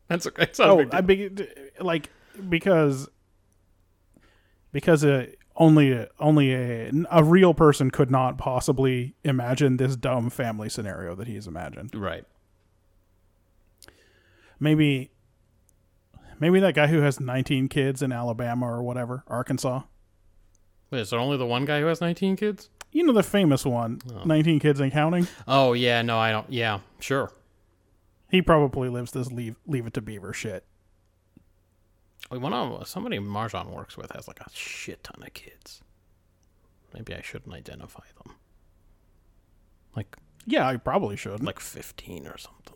That's 0.09 0.27
okay. 0.27 0.45
It's 0.45 0.61
oh, 0.61 0.87
I 0.93 1.01
be, 1.01 1.31
like 1.81 2.09
because 2.49 3.09
because 4.73 5.05
uh, 5.05 5.27
only 5.59 5.93
a, 5.93 6.09
only 6.19 6.55
a, 6.55 6.91
a 7.11 7.23
real 7.23 7.53
person 7.53 7.91
could 7.91 8.11
not 8.11 8.39
possibly 8.39 9.15
imagine 9.25 9.77
this 9.77 9.97
dumb 9.97 10.31
family 10.31 10.69
scenario 10.69 11.15
that 11.17 11.27
he's 11.27 11.47
imagined. 11.47 11.95
Right. 11.95 12.25
Maybe 14.61 15.11
maybe 16.41 16.61
that 16.61 16.75
guy 16.75 16.87
who 16.87 17.01
has 17.01 17.21
19 17.21 17.69
kids 17.69 18.03
in 18.03 18.13
Alabama 18.13 18.67
or 18.67 18.83
whatever, 18.83 19.25
Arkansas. 19.27 19.83
Wait, 20.91 21.01
is 21.01 21.11
there 21.11 21.21
only 21.21 21.37
the 21.37 21.47
one 21.47 21.65
guy 21.65 21.81
who 21.81 21.87
has 21.87 22.01
19 22.01 22.37
kids? 22.37 22.71
You 22.91 23.05
know 23.05 23.13
the 23.13 23.23
famous 23.23 23.67
one, 23.67 24.01
19 24.25 24.61
kids 24.61 24.81
and 24.81 24.91
counting. 24.91 25.29
Oh, 25.47 25.75
yeah, 25.75 26.01
no, 26.01 26.19
I 26.19 26.33
don't. 26.33 26.51
Yeah, 26.51 26.81
sure. 27.01 27.31
He 28.31 28.41
probably 28.41 28.89
lives 28.89 29.13
this 29.13 29.31
leave 29.31 29.57
leave 29.67 29.87
it 29.87 29.95
to 29.95 30.01
Beaver 30.01 30.33
shit. 30.33 30.65
Wait, 32.31 32.41
one 32.41 32.53
of 32.53 32.87
somebody 32.87 33.19
Marjan 33.19 33.71
works 33.71 33.97
with 33.97 34.13
has 34.13 34.29
like 34.29 34.41
a 34.41 34.47
shit 34.53 35.03
ton 35.05 35.23
of 35.23 35.33
kids. 35.35 35.83
Maybe 36.95 37.15
I 37.15 37.21
shouldn't 37.23 37.55
identify 37.55 38.05
them. 38.23 38.35
Like 39.97 40.17
Yeah, 40.47 40.67
I 40.67 40.77
probably 40.77 41.17
should. 41.17 41.43
like 41.43 41.61
15 41.61 42.27
or 42.27 42.39
something. 42.39 42.75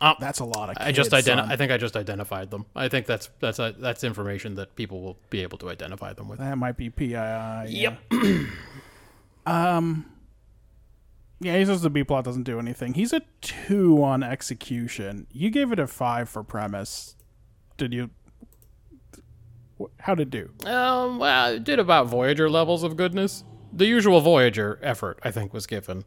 Oh, 0.00 0.14
that's 0.18 0.40
a 0.40 0.44
lot 0.44 0.68
of 0.70 0.76
kids. 0.76 0.88
I 0.88 0.92
just 0.92 1.10
identi-. 1.12 1.48
I 1.50 1.56
think 1.56 1.70
I 1.70 1.76
just 1.76 1.96
identified 1.96 2.50
them. 2.50 2.66
I 2.74 2.88
think 2.88 3.06
that's 3.06 3.28
that's 3.40 3.58
a, 3.60 3.74
that's 3.78 4.02
information 4.02 4.54
that 4.56 4.74
people 4.74 5.00
will 5.00 5.16
be 5.30 5.42
able 5.42 5.58
to 5.58 5.68
identify 5.70 6.12
them 6.12 6.28
with. 6.28 6.38
That 6.40 6.58
might 6.58 6.76
be 6.76 6.90
PII. 6.90 7.10
yeah. 7.12 7.64
Yep. 7.66 7.98
Um, 9.44 10.06
yeah, 11.40 11.58
he 11.58 11.64
says 11.64 11.82
the 11.82 11.90
B 11.90 12.04
plot 12.04 12.24
doesn't 12.24 12.44
do 12.44 12.60
anything. 12.60 12.94
He's 12.94 13.12
a 13.12 13.22
two 13.40 14.02
on 14.02 14.22
execution. 14.22 15.26
You 15.32 15.50
gave 15.50 15.72
it 15.72 15.80
a 15.80 15.88
five 15.88 16.28
for 16.28 16.44
premise. 16.44 17.16
Did 17.76 17.92
you? 17.92 18.10
How 20.00 20.14
did 20.14 20.30
do? 20.30 20.50
Um, 20.66 21.18
well, 21.18 21.52
it 21.52 21.64
did 21.64 21.78
about 21.78 22.06
Voyager 22.06 22.48
levels 22.48 22.82
of 22.82 22.96
goodness. 22.96 23.44
The 23.72 23.86
usual 23.86 24.20
Voyager 24.20 24.78
effort, 24.82 25.18
I 25.22 25.30
think, 25.30 25.52
was 25.52 25.66
given. 25.66 26.04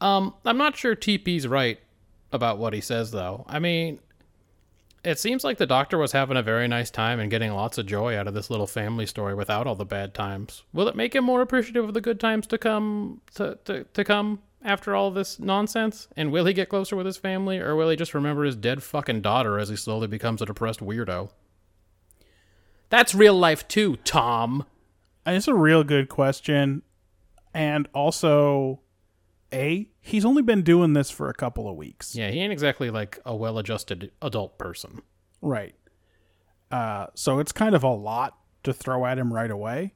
Um, 0.00 0.34
I'm 0.44 0.58
not 0.58 0.76
sure 0.76 0.94
TP's 0.94 1.46
right 1.46 1.78
about 2.32 2.58
what 2.58 2.72
he 2.72 2.80
says, 2.80 3.10
though. 3.10 3.44
I 3.48 3.58
mean, 3.58 4.00
it 5.04 5.18
seems 5.18 5.44
like 5.44 5.58
the 5.58 5.66
Doctor 5.66 5.98
was 5.98 6.12
having 6.12 6.36
a 6.36 6.42
very 6.42 6.66
nice 6.66 6.90
time 6.90 7.20
and 7.20 7.30
getting 7.30 7.52
lots 7.52 7.78
of 7.78 7.86
joy 7.86 8.16
out 8.16 8.26
of 8.26 8.34
this 8.34 8.50
little 8.50 8.66
family 8.66 9.06
story 9.06 9.34
without 9.34 9.66
all 9.66 9.76
the 9.76 9.84
bad 9.84 10.14
times. 10.14 10.64
Will 10.72 10.88
it 10.88 10.96
make 10.96 11.14
him 11.14 11.24
more 11.24 11.42
appreciative 11.42 11.84
of 11.84 11.94
the 11.94 12.00
good 12.00 12.18
times 12.18 12.46
to 12.48 12.58
come 12.58 13.20
to, 13.34 13.58
to, 13.66 13.84
to 13.84 14.04
come 14.04 14.40
after 14.64 14.96
all 14.96 15.10
this 15.12 15.38
nonsense? 15.38 16.08
And 16.16 16.32
will 16.32 16.44
he 16.44 16.52
get 16.52 16.68
closer 16.68 16.96
with 16.96 17.06
his 17.06 17.16
family, 17.16 17.58
or 17.58 17.76
will 17.76 17.88
he 17.88 17.96
just 17.96 18.14
remember 18.14 18.44
his 18.44 18.56
dead 18.56 18.82
fucking 18.82 19.20
daughter 19.20 19.58
as 19.58 19.68
he 19.68 19.76
slowly 19.76 20.08
becomes 20.08 20.42
a 20.42 20.46
depressed 20.46 20.80
weirdo? 20.80 21.30
That's 22.88 23.14
real 23.14 23.34
life 23.34 23.66
too, 23.68 23.96
Tom. 24.04 24.64
And 25.24 25.36
It's 25.36 25.48
a 25.48 25.54
real 25.54 25.82
good 25.82 26.08
question, 26.08 26.82
and 27.52 27.88
also, 27.92 28.80
a 29.52 29.88
he's 30.00 30.24
only 30.24 30.42
been 30.42 30.62
doing 30.62 30.92
this 30.92 31.10
for 31.10 31.28
a 31.28 31.34
couple 31.34 31.68
of 31.68 31.76
weeks. 31.76 32.14
Yeah, 32.14 32.30
he 32.30 32.40
ain't 32.40 32.52
exactly 32.52 32.90
like 32.90 33.18
a 33.24 33.34
well 33.34 33.58
adjusted 33.58 34.12
adult 34.22 34.58
person. 34.58 35.02
Right. 35.40 35.74
Uh, 36.70 37.06
so 37.14 37.38
it's 37.38 37.52
kind 37.52 37.74
of 37.74 37.82
a 37.82 37.92
lot 37.92 38.38
to 38.64 38.72
throw 38.72 39.06
at 39.06 39.18
him 39.18 39.32
right 39.32 39.50
away. 39.50 39.94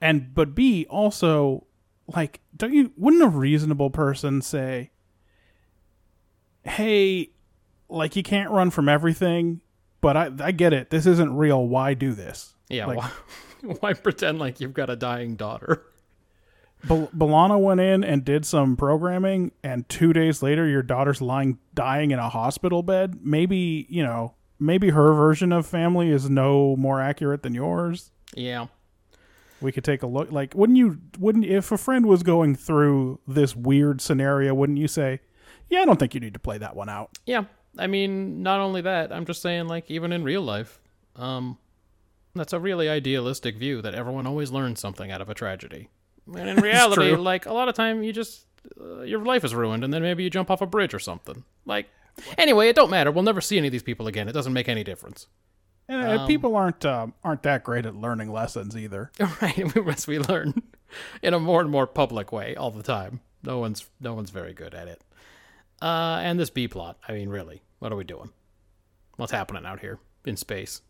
And 0.00 0.34
but 0.34 0.54
B 0.54 0.86
also 0.88 1.66
like 2.14 2.40
don't 2.56 2.72
you 2.72 2.92
wouldn't 2.96 3.22
a 3.22 3.28
reasonable 3.28 3.90
person 3.90 4.42
say 4.42 4.90
hey 6.64 7.30
like 7.88 8.16
you 8.16 8.22
can't 8.22 8.50
run 8.50 8.70
from 8.70 8.88
everything 8.88 9.60
but 10.00 10.16
I 10.16 10.30
I 10.40 10.52
get 10.52 10.72
it. 10.72 10.90
This 10.90 11.06
isn't 11.06 11.36
real. 11.36 11.66
Why 11.66 11.94
do 11.94 12.12
this? 12.12 12.54
Yeah, 12.68 12.86
Like- 12.86 12.98
why, 12.98 13.10
why 13.80 13.92
pretend 13.94 14.38
like 14.38 14.60
you've 14.60 14.74
got 14.74 14.90
a 14.90 14.96
dying 14.96 15.36
daughter? 15.36 15.82
Bel- 16.88 17.10
B'Elanna 17.14 17.60
went 17.60 17.80
in 17.80 18.02
and 18.02 18.24
did 18.24 18.46
some 18.46 18.74
programming 18.76 19.52
and 19.62 19.86
2 19.90 20.12
days 20.14 20.42
later 20.42 20.66
your 20.66 20.82
daughter's 20.82 21.20
lying 21.20 21.58
dying 21.74 22.10
in 22.10 22.18
a 22.18 22.28
hospital 22.30 22.82
bed. 22.82 23.18
Maybe 23.22 23.86
you 23.90 24.02
know 24.02 24.34
maybe 24.58 24.90
her 24.90 25.12
version 25.12 25.52
of 25.52 25.66
family 25.66 26.10
is 26.10 26.30
no 26.30 26.76
more 26.76 27.00
accurate 27.00 27.42
than 27.42 27.54
yours. 27.54 28.10
Yeah. 28.34 28.66
we 29.60 29.72
could 29.72 29.84
take 29.84 30.02
a 30.02 30.06
look. 30.06 30.32
Like 30.32 30.54
wouldn't 30.54 30.78
you 30.78 31.00
wouldn't 31.18 31.44
if 31.44 31.70
a 31.70 31.76
friend 31.76 32.06
was 32.06 32.22
going 32.22 32.54
through 32.54 33.20
this 33.26 33.54
weird 33.54 34.00
scenario 34.00 34.54
wouldn't 34.54 34.78
you 34.78 34.88
say 34.88 35.20
yeah 35.68 35.80
i 35.80 35.84
don't 35.84 35.98
think 35.98 36.14
you 36.14 36.20
need 36.20 36.32
to 36.32 36.38
play 36.40 36.56
that 36.58 36.74
one 36.76 36.88
out. 36.88 37.18
Yeah. 37.26 37.44
I 37.78 37.86
mean, 37.86 38.42
not 38.42 38.60
only 38.60 38.80
that, 38.82 39.12
I'm 39.12 39.24
just 39.26 39.42
saying, 39.42 39.68
like, 39.68 39.90
even 39.90 40.12
in 40.12 40.24
real 40.24 40.42
life, 40.42 40.80
um, 41.16 41.56
that's 42.34 42.52
a 42.52 42.58
really 42.60 42.88
idealistic 42.88 43.56
view 43.56 43.80
that 43.82 43.94
everyone 43.94 44.26
always 44.26 44.50
learns 44.50 44.80
something 44.80 45.10
out 45.10 45.20
of 45.20 45.28
a 45.30 45.34
tragedy. 45.34 45.88
And 46.26 46.48
in 46.48 46.56
reality, 46.62 47.14
like, 47.16 47.46
a 47.46 47.52
lot 47.52 47.68
of 47.68 47.74
time 47.74 48.02
you 48.02 48.12
just, 48.12 48.46
uh, 48.80 49.02
your 49.02 49.24
life 49.24 49.44
is 49.44 49.54
ruined, 49.54 49.84
and 49.84 49.92
then 49.92 50.02
maybe 50.02 50.24
you 50.24 50.30
jump 50.30 50.50
off 50.50 50.60
a 50.60 50.66
bridge 50.66 50.94
or 50.94 50.98
something. 50.98 51.44
Like, 51.64 51.88
anyway, 52.36 52.68
it 52.68 52.76
don't 52.76 52.90
matter. 52.90 53.10
We'll 53.10 53.24
never 53.24 53.40
see 53.40 53.56
any 53.58 53.68
of 53.68 53.72
these 53.72 53.82
people 53.82 54.06
again. 54.08 54.28
It 54.28 54.32
doesn't 54.32 54.52
make 54.52 54.68
any 54.68 54.82
difference. 54.84 55.26
and 55.88 56.20
uh, 56.20 56.26
people 56.26 56.54
aren't 56.56 56.84
um, 56.84 57.14
aren't 57.24 57.42
that 57.42 57.64
great 57.64 57.84
at 57.86 57.96
learning 57.96 58.30
lessons 58.32 58.76
either 58.76 59.10
right 59.42 59.76
as 59.88 60.06
we 60.06 60.18
learn 60.20 60.54
in 61.22 61.34
a 61.34 61.40
more 61.40 61.60
and 61.60 61.70
more 61.70 61.86
public 61.86 62.30
way 62.30 62.54
all 62.54 62.70
the 62.70 62.82
time 62.84 63.18
no 63.42 63.58
one's 63.58 63.88
no 64.00 64.14
one's 64.14 64.30
very 64.30 64.52
good 64.52 64.72
at 64.72 64.86
it 64.86 65.02
uh 65.82 66.20
and 66.22 66.38
this 66.38 66.50
b 66.50 66.68
plot 66.68 66.98
i 67.08 67.12
mean 67.12 67.28
really 67.28 67.62
what 67.80 67.92
are 67.92 67.96
we 67.96 68.04
doing? 68.04 68.30
What's 69.16 69.32
happening 69.32 69.66
out 69.66 69.80
here 69.80 69.98
in 70.24 70.36
space? 70.36 70.82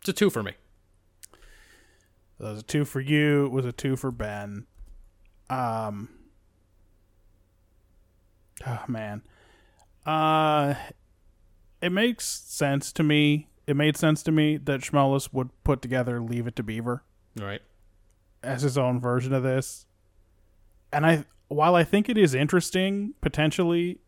It's 0.00 0.10
a 0.10 0.12
two 0.12 0.28
for 0.28 0.42
me. 0.42 0.52
It 1.32 2.42
was 2.42 2.58
a 2.58 2.62
two 2.62 2.84
for 2.84 3.00
you 3.00 3.46
it 3.46 3.52
was 3.52 3.64
a 3.64 3.72
two 3.72 3.96
for 3.96 4.10
ben. 4.10 4.66
Um 5.48 6.08
oh 8.66 8.84
man. 8.88 9.22
Uh 10.04 10.74
it 11.80 11.92
makes 11.92 12.26
sense 12.26 12.92
to 12.92 13.02
me 13.02 13.48
it 13.66 13.76
made 13.76 13.96
sense 13.96 14.22
to 14.24 14.32
me 14.32 14.56
that 14.56 14.80
Schmellis 14.80 15.32
would 15.32 15.50
put 15.62 15.80
together 15.80 16.20
leave 16.20 16.48
it 16.48 16.56
to 16.56 16.64
beaver. 16.64 17.04
Right. 17.36 17.62
As 18.42 18.62
his 18.62 18.76
own 18.76 19.00
version 19.00 19.32
of 19.32 19.44
this. 19.44 19.86
And 20.92 21.06
I 21.06 21.24
while 21.50 21.74
I 21.74 21.84
think 21.84 22.08
it 22.08 22.16
is 22.16 22.34
interesting 22.34 23.12
potentially 23.20 23.98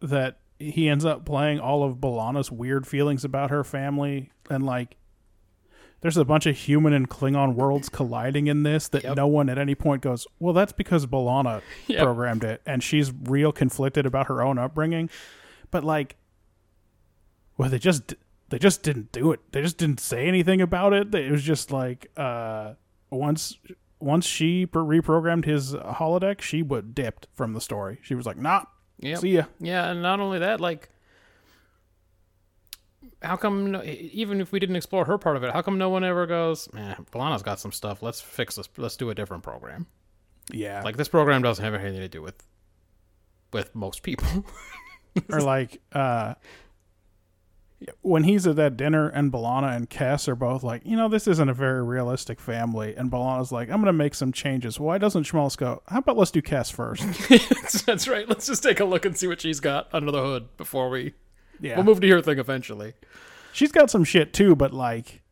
that 0.00 0.38
he 0.58 0.88
ends 0.88 1.04
up 1.04 1.24
playing 1.24 1.60
all 1.60 1.84
of 1.84 1.96
B'Elanna's 1.98 2.50
weird 2.50 2.86
feelings 2.86 3.24
about 3.24 3.50
her 3.50 3.62
family 3.62 4.30
and 4.50 4.64
like 4.66 4.96
there's 6.00 6.16
a 6.16 6.24
bunch 6.24 6.46
of 6.46 6.56
human 6.56 6.92
and 6.92 7.08
Klingon 7.08 7.54
worlds 7.54 7.88
colliding 7.88 8.46
in 8.48 8.62
this 8.62 8.88
that 8.88 9.02
Yep. 9.04 9.16
no 9.16 9.26
one 9.26 9.48
at 9.48 9.58
any 9.58 9.74
point 9.74 10.02
goes, 10.02 10.26
"Well, 10.38 10.52
that's 10.54 10.72
because 10.72 11.06
B'Elanna 11.06 11.62
Yep. 11.86 12.02
programmed 12.02 12.44
it 12.44 12.60
and 12.66 12.82
she's 12.82 13.12
real 13.12 13.52
conflicted 13.52 14.04
about 14.06 14.26
her 14.26 14.42
own 14.42 14.58
upbringing." 14.58 15.08
But 15.70 15.84
like 15.84 16.16
well, 17.58 17.68
they 17.70 17.78
just 17.78 18.14
they 18.48 18.58
just 18.58 18.82
didn't 18.82 19.10
do 19.12 19.32
it. 19.32 19.40
They 19.52 19.62
just 19.62 19.76
didn't 19.78 20.00
say 20.00 20.26
anything 20.28 20.60
about 20.60 20.92
it. 20.92 21.14
It 21.14 21.30
was 21.32 21.42
just 21.42 21.70
like 21.72 22.10
uh, 22.16 22.74
once 23.10 23.56
once 24.00 24.26
she 24.26 24.66
reprogrammed 24.66 25.44
his 25.44 25.72
holodeck, 25.74 26.40
she 26.40 26.62
would 26.62 26.94
dipped 26.94 27.26
from 27.34 27.52
the 27.54 27.60
story. 27.60 27.98
She 28.02 28.14
was 28.14 28.26
like, 28.26 28.36
"Nah, 28.36 28.64
Yep. 28.98 29.18
see 29.18 29.30
ya." 29.30 29.44
Yeah, 29.60 29.90
and 29.90 30.02
not 30.02 30.20
only 30.20 30.38
that, 30.40 30.60
like, 30.60 30.88
how 33.22 33.36
come 33.36 33.70
no, 33.70 33.82
even 33.84 34.40
if 34.40 34.52
we 34.52 34.58
didn't 34.60 34.76
explore 34.76 35.04
her 35.06 35.18
part 35.18 35.36
of 35.36 35.44
it, 35.44 35.52
how 35.52 35.62
come 35.62 35.78
no 35.78 35.88
one 35.88 36.04
ever 36.04 36.26
goes, 36.26 36.72
"Man, 36.72 37.06
B'Elanna's 37.10 37.42
got 37.42 37.58
some 37.60 37.72
stuff. 37.72 38.02
Let's 38.02 38.20
fix 38.20 38.56
this. 38.56 38.68
Let's 38.76 38.96
do 38.96 39.10
a 39.10 39.14
different 39.14 39.42
program." 39.42 39.86
Yeah, 40.52 40.82
Like 40.82 40.96
this 40.96 41.08
program 41.08 41.42
doesn't 41.42 41.64
have 41.64 41.74
anything 41.74 42.00
to 42.00 42.08
do 42.08 42.22
with 42.22 42.42
with 43.52 43.74
most 43.74 44.02
people. 44.02 44.28
or 45.30 45.40
like 45.40 45.80
uh, 45.92 46.34
when 48.00 48.24
he's 48.24 48.46
at 48.46 48.56
that 48.56 48.76
dinner 48.76 49.08
and 49.08 49.30
B'Elanna 49.30 49.76
and 49.76 49.90
Kes 49.90 50.28
are 50.28 50.34
both 50.34 50.62
like, 50.62 50.82
you 50.84 50.96
know, 50.96 51.08
this 51.08 51.28
isn't 51.28 51.48
a 51.48 51.52
very 51.54 51.82
realistic 51.84 52.40
family, 52.40 52.94
and 52.96 53.10
B'Elanna's 53.10 53.52
like, 53.52 53.68
I'm 53.70 53.80
gonna 53.80 53.92
make 53.92 54.14
some 54.14 54.32
changes. 54.32 54.80
Why 54.80 54.96
doesn't 54.98 55.24
Schmaltz 55.24 55.56
go? 55.56 55.82
How 55.88 55.98
about 55.98 56.16
let's 56.16 56.30
do 56.30 56.40
Kes 56.40 56.72
first? 56.72 57.02
That's 57.86 58.08
right. 58.08 58.28
Let's 58.28 58.46
just 58.46 58.62
take 58.62 58.80
a 58.80 58.84
look 58.84 59.04
and 59.04 59.16
see 59.16 59.26
what 59.26 59.40
she's 59.40 59.60
got 59.60 59.88
under 59.92 60.10
the 60.10 60.22
hood 60.22 60.56
before 60.56 60.88
we 60.88 61.14
Yeah, 61.60 61.76
we'll 61.76 61.84
move 61.84 62.00
to 62.00 62.06
your 62.06 62.22
thing 62.22 62.38
eventually. 62.38 62.94
she's 63.52 63.72
got 63.72 63.90
some 63.90 64.04
shit 64.04 64.32
too, 64.32 64.56
but 64.56 64.72
like. 64.72 65.22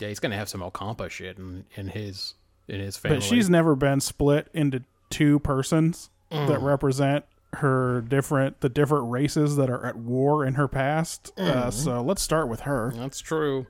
Yeah, 0.00 0.08
he's 0.08 0.20
gonna 0.20 0.36
have 0.36 0.48
some 0.48 0.60
Ocampa 0.62 1.10
shit 1.10 1.38
in, 1.38 1.64
in 1.76 1.88
his 1.88 2.34
in 2.66 2.80
his 2.80 2.96
family. 2.96 3.18
But 3.18 3.24
she's 3.24 3.50
never 3.50 3.76
been 3.76 4.00
split 4.00 4.48
into 4.54 4.82
two 5.10 5.38
persons 5.40 6.08
that 6.30 6.48
Mm. 6.58 6.62
represent 6.62 7.24
her 7.56 8.00
different 8.00 8.60
the 8.60 8.68
different 8.68 9.10
races 9.10 9.56
that 9.56 9.68
are 9.70 9.84
at 9.86 9.96
war 9.96 10.44
in 10.44 10.54
her 10.54 10.68
past. 10.68 11.32
Mm. 11.36 11.48
Uh, 11.48 11.70
so 11.70 12.02
let's 12.02 12.22
start 12.22 12.48
with 12.48 12.60
her. 12.60 12.92
That's 12.96 13.20
true. 13.20 13.66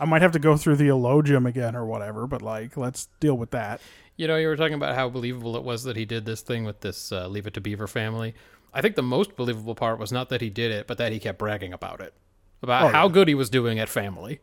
I 0.00 0.04
might 0.04 0.22
have 0.22 0.32
to 0.32 0.38
go 0.38 0.56
through 0.56 0.76
the 0.76 0.88
elogium 0.88 1.46
again 1.46 1.74
or 1.74 1.84
whatever, 1.84 2.26
but 2.26 2.40
like 2.42 2.76
let's 2.76 3.08
deal 3.20 3.36
with 3.36 3.50
that. 3.50 3.80
You 4.16 4.26
know, 4.26 4.36
you 4.36 4.48
were 4.48 4.56
talking 4.56 4.74
about 4.74 4.94
how 4.96 5.08
believable 5.08 5.56
it 5.56 5.62
was 5.62 5.84
that 5.84 5.96
he 5.96 6.04
did 6.04 6.24
this 6.24 6.40
thing 6.40 6.64
with 6.64 6.80
this 6.80 7.12
uh, 7.12 7.28
Leave 7.28 7.46
It 7.46 7.54
to 7.54 7.60
Beaver 7.60 7.86
family. 7.86 8.34
I 8.74 8.80
think 8.80 8.96
the 8.96 9.02
most 9.02 9.34
believable 9.36 9.74
part 9.74 9.98
was 9.98 10.12
not 10.12 10.28
that 10.28 10.40
he 10.40 10.50
did 10.50 10.70
it, 10.72 10.86
but 10.86 10.98
that 10.98 11.10
he 11.12 11.18
kept 11.18 11.38
bragging 11.38 11.72
about 11.72 12.00
it, 12.00 12.12
about 12.62 12.82
Oh, 12.84 12.88
how 12.88 13.06
yeah. 13.06 13.12
good 13.12 13.28
he 13.28 13.34
was 13.34 13.48
doing 13.50 13.78
at 13.78 13.88
family. 13.88 14.40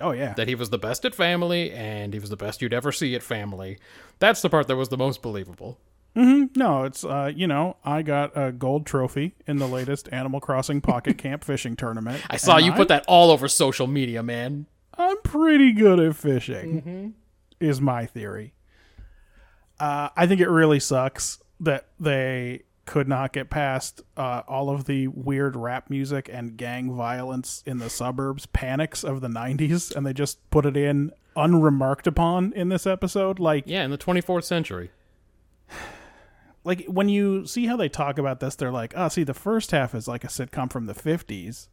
Oh 0.00 0.10
yeah. 0.12 0.34
That 0.34 0.48
he 0.48 0.54
was 0.56 0.70
the 0.70 0.78
best 0.78 1.04
at 1.04 1.14
family, 1.14 1.70
and 1.70 2.12
he 2.12 2.18
was 2.18 2.30
the 2.30 2.36
best 2.36 2.60
you'd 2.62 2.74
ever 2.74 2.90
see 2.90 3.14
at 3.14 3.22
family. 3.22 3.78
That's 4.18 4.42
the 4.42 4.50
part 4.50 4.66
that 4.68 4.76
was 4.76 4.88
the 4.88 4.96
most 4.96 5.22
believable. 5.22 5.78
No, 6.14 6.84
it's 6.84 7.04
uh, 7.04 7.30
you 7.34 7.46
know, 7.46 7.76
I 7.84 8.02
got 8.02 8.32
a 8.36 8.52
gold 8.52 8.86
trophy 8.86 9.34
in 9.46 9.56
the 9.58 9.66
latest 9.66 10.08
Animal 10.12 10.40
Crossing 10.40 10.80
Pocket 10.80 11.18
Camp 11.18 11.42
fishing 11.44 11.76
tournament. 11.76 12.22
I 12.30 12.36
saw 12.36 12.56
you 12.56 12.72
put 12.72 12.88
that 12.88 13.04
all 13.08 13.30
over 13.30 13.48
social 13.48 13.86
media, 13.86 14.22
man. 14.22 14.66
I'm 14.96 15.20
pretty 15.22 15.72
good 15.72 15.98
at 15.98 16.14
fishing, 16.16 16.82
Mm-hmm. 16.82 17.08
is 17.58 17.80
my 17.80 18.06
theory. 18.06 18.54
Uh, 19.80 20.08
I 20.16 20.26
think 20.26 20.40
it 20.40 20.48
really 20.48 20.78
sucks 20.80 21.40
that 21.60 21.88
they 21.98 22.62
could 22.84 23.08
not 23.08 23.32
get 23.32 23.50
past 23.50 24.02
uh, 24.16 24.42
all 24.46 24.70
of 24.70 24.84
the 24.84 25.08
weird 25.08 25.56
rap 25.56 25.88
music 25.90 26.28
and 26.32 26.56
gang 26.56 26.92
violence 26.94 27.62
in 27.66 27.78
the 27.78 27.88
suburbs 27.90 28.46
panics 28.46 29.02
of 29.02 29.20
the 29.20 29.28
90s, 29.28 29.94
and 29.96 30.06
they 30.06 30.12
just 30.12 30.48
put 30.50 30.64
it 30.66 30.76
in 30.76 31.10
unremarked 31.34 32.06
upon 32.06 32.52
in 32.52 32.68
this 32.68 32.86
episode. 32.86 33.40
Like, 33.40 33.64
Yeah, 33.66 33.84
in 33.84 33.90
the 33.90 33.98
24th 33.98 34.44
century. 34.44 34.90
Like 36.64 36.84
when 36.86 37.08
you 37.08 37.46
see 37.46 37.66
how 37.66 37.76
they 37.76 37.88
talk 37.88 38.18
about 38.18 38.40
this, 38.40 38.56
they're 38.56 38.72
like, 38.72 38.94
oh, 38.96 39.08
see, 39.08 39.22
the 39.22 39.34
first 39.34 39.70
half 39.70 39.94
is 39.94 40.08
like 40.08 40.24
a 40.24 40.28
sitcom 40.28 40.70
from 40.72 40.86
the 40.86 40.94
50s. 40.94 41.68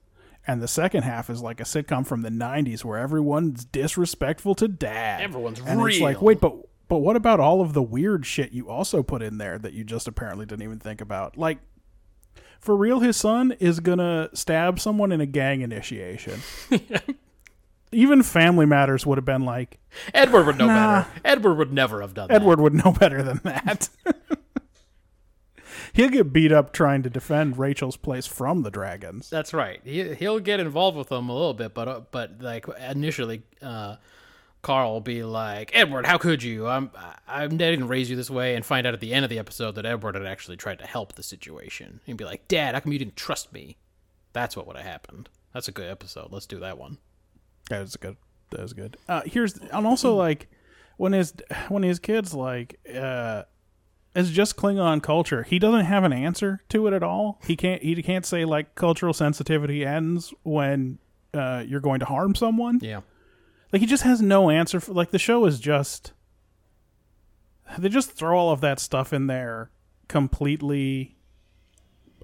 And 0.47 0.61
the 0.61 0.67
second 0.67 1.03
half 1.03 1.29
is 1.29 1.41
like 1.41 1.59
a 1.59 1.65
sitcom 1.65 2.05
from 2.05 2.23
the 2.23 2.29
'90s, 2.29 2.83
where 2.83 2.97
everyone's 2.97 3.63
disrespectful 3.63 4.55
to 4.55 4.67
dad. 4.67 5.21
Everyone's 5.21 5.59
and 5.59 5.79
It's 5.87 5.99
like, 5.99 6.19
wait, 6.19 6.39
but 6.41 6.55
but 6.87 6.97
what 6.97 7.15
about 7.15 7.39
all 7.39 7.61
of 7.61 7.73
the 7.73 7.81
weird 7.83 8.25
shit 8.25 8.51
you 8.51 8.67
also 8.67 9.03
put 9.03 9.21
in 9.21 9.37
there 9.37 9.59
that 9.59 9.73
you 9.73 9.83
just 9.83 10.07
apparently 10.07 10.47
didn't 10.47 10.63
even 10.63 10.79
think 10.79 10.99
about? 10.99 11.37
Like, 11.37 11.59
for 12.59 12.75
real, 12.75 13.01
his 13.01 13.17
son 13.17 13.51
is 13.59 13.79
gonna 13.81 14.29
stab 14.33 14.79
someone 14.79 15.11
in 15.11 15.21
a 15.21 15.27
gang 15.27 15.61
initiation. 15.61 16.39
even 17.91 18.23
Family 18.23 18.65
Matters 18.65 19.05
would 19.05 19.17
have 19.17 19.25
been 19.25 19.45
like, 19.45 19.77
Edward 20.13 20.45
would 20.47 20.57
know 20.57 20.67
Nah. 20.67 21.01
better. 21.03 21.21
Edward 21.23 21.55
would 21.55 21.73
never 21.73 22.01
have 22.01 22.13
done 22.13 22.29
that. 22.29 22.35
Edward 22.35 22.59
would 22.59 22.73
know 22.73 22.91
better 22.93 23.21
than 23.21 23.41
that. 23.43 23.89
He'll 25.93 26.09
get 26.09 26.31
beat 26.31 26.51
up 26.51 26.73
trying 26.73 27.03
to 27.03 27.09
defend 27.09 27.57
Rachel's 27.57 27.97
place 27.97 28.25
from 28.27 28.63
the 28.63 28.71
dragons. 28.71 29.29
That's 29.29 29.53
right. 29.53 29.81
He 29.83 30.13
he'll 30.15 30.39
get 30.39 30.59
involved 30.59 30.97
with 30.97 31.09
them 31.09 31.29
a 31.29 31.33
little 31.33 31.53
bit, 31.53 31.73
but 31.73 31.87
uh, 31.87 32.01
but 32.11 32.41
like 32.41 32.65
initially, 32.89 33.43
uh, 33.61 33.97
Carl 34.61 34.93
will 34.93 35.01
be 35.01 35.23
like, 35.23 35.71
"Edward, 35.73 36.05
how 36.05 36.17
could 36.17 36.43
you? 36.43 36.67
I'm 36.67 36.91
I, 36.95 37.43
I 37.43 37.47
didn't 37.47 37.87
raise 37.87 38.09
you 38.09 38.15
this 38.15 38.29
way." 38.29 38.55
And 38.55 38.65
find 38.65 38.87
out 38.87 38.93
at 38.93 38.99
the 38.99 39.13
end 39.13 39.25
of 39.25 39.29
the 39.29 39.39
episode 39.39 39.75
that 39.75 39.85
Edward 39.85 40.15
had 40.15 40.25
actually 40.25 40.57
tried 40.57 40.79
to 40.79 40.85
help 40.85 41.15
the 41.15 41.23
situation. 41.23 41.99
He'd 42.05 42.17
be 42.17 42.25
like, 42.25 42.47
"Dad, 42.47 42.73
how 42.73 42.79
come 42.79 42.93
you 42.93 42.99
didn't 42.99 43.17
trust 43.17 43.51
me?" 43.51 43.77
That's 44.33 44.55
what 44.55 44.67
would 44.67 44.77
have 44.77 44.85
happened. 44.85 45.29
That's 45.53 45.67
a 45.67 45.71
good 45.73 45.89
episode. 45.89 46.31
Let's 46.31 46.45
do 46.45 46.59
that 46.59 46.77
one. 46.77 46.97
That 47.69 47.81
was 47.81 47.97
good. 47.97 48.17
That 48.51 48.61
was 48.61 48.73
good. 48.73 48.97
Uh, 49.07 49.21
here's 49.25 49.57
and 49.57 49.85
also 49.85 50.15
like 50.15 50.49
when 50.97 51.13
his 51.13 51.33
when 51.69 51.83
his 51.83 51.99
kids 51.99 52.33
like 52.33 52.79
uh, 52.93 53.43
it's 54.15 54.29
just 54.29 54.57
Klingon 54.57 55.01
culture. 55.01 55.43
He 55.43 55.59
doesn't 55.59 55.85
have 55.85 56.03
an 56.03 56.13
answer 56.13 56.61
to 56.69 56.87
it 56.87 56.93
at 56.93 57.03
all. 57.03 57.39
He 57.45 57.55
can't 57.55 57.81
he 57.81 58.01
can't 58.03 58.25
say 58.25 58.45
like 58.45 58.75
cultural 58.75 59.13
sensitivity 59.13 59.85
ends 59.85 60.33
when 60.43 60.99
uh, 61.33 61.63
you're 61.65 61.79
going 61.79 61.99
to 61.99 62.05
harm 62.05 62.35
someone. 62.35 62.79
Yeah. 62.81 63.01
Like 63.71 63.81
he 63.81 63.85
just 63.85 64.03
has 64.03 64.21
no 64.21 64.49
answer 64.49 64.79
for 64.79 64.93
like 64.93 65.11
the 65.11 65.19
show 65.19 65.45
is 65.45 65.59
just 65.59 66.13
they 67.77 67.89
just 67.89 68.11
throw 68.11 68.37
all 68.37 68.51
of 68.51 68.61
that 68.61 68.79
stuff 68.79 69.13
in 69.13 69.27
there 69.27 69.71
completely 70.07 71.15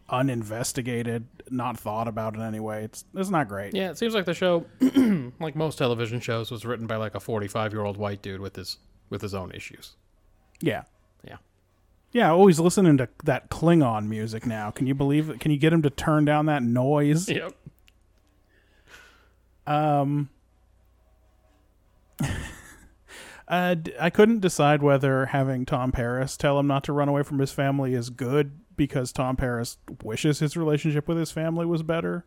uninvestigated, 0.09 1.25
not 1.49 1.79
thought 1.79 2.07
about 2.07 2.35
in 2.35 2.41
any 2.41 2.59
way. 2.59 2.83
It's 2.83 3.05
it's 3.15 3.29
not 3.29 3.47
great. 3.47 3.73
Yeah, 3.73 3.91
it 3.91 3.97
seems 3.97 4.13
like 4.13 4.25
the 4.25 4.33
show, 4.33 4.65
like 5.39 5.55
most 5.55 5.77
television 5.77 6.19
shows, 6.19 6.51
was 6.51 6.65
written 6.65 6.87
by 6.87 6.97
like 6.97 7.15
a 7.15 7.19
forty-five-year-old 7.19 7.97
white 7.97 8.21
dude 8.21 8.41
with 8.41 8.55
his 8.57 8.77
with 9.09 9.21
his 9.21 9.33
own 9.33 9.51
issues. 9.51 9.95
Yeah. 10.59 10.83
Yeah. 12.17 12.31
Always 12.31 12.59
listening 12.59 12.97
to 12.97 13.07
that 13.25 13.49
Klingon 13.51 14.07
music 14.07 14.45
now. 14.47 14.71
Can 14.71 14.87
you 14.87 14.95
believe 14.95 15.29
it? 15.29 15.39
Can 15.39 15.51
you 15.51 15.57
get 15.57 15.71
him 15.71 15.83
to 15.83 15.89
turn 15.91 16.25
down 16.25 16.47
that 16.47 16.63
noise? 16.63 17.29
Yep. 17.37 17.53
Uh, 23.49 23.75
d- 23.75 23.93
I 23.97 24.09
couldn't 24.09 24.41
decide 24.41 24.83
whether 24.83 25.27
having 25.27 25.65
Tom 25.65 25.93
Paris 25.93 26.35
tell 26.35 26.59
him 26.59 26.67
not 26.67 26.83
to 26.83 26.91
run 26.91 27.07
away 27.07 27.23
from 27.23 27.39
his 27.39 27.53
family 27.53 27.93
is 27.93 28.09
good 28.09 28.59
because 28.75 29.13
Tom 29.13 29.37
Paris 29.37 29.77
wishes 30.03 30.39
his 30.39 30.57
relationship 30.57 31.07
with 31.07 31.17
his 31.17 31.31
family 31.31 31.65
was 31.65 31.81
better. 31.81 32.25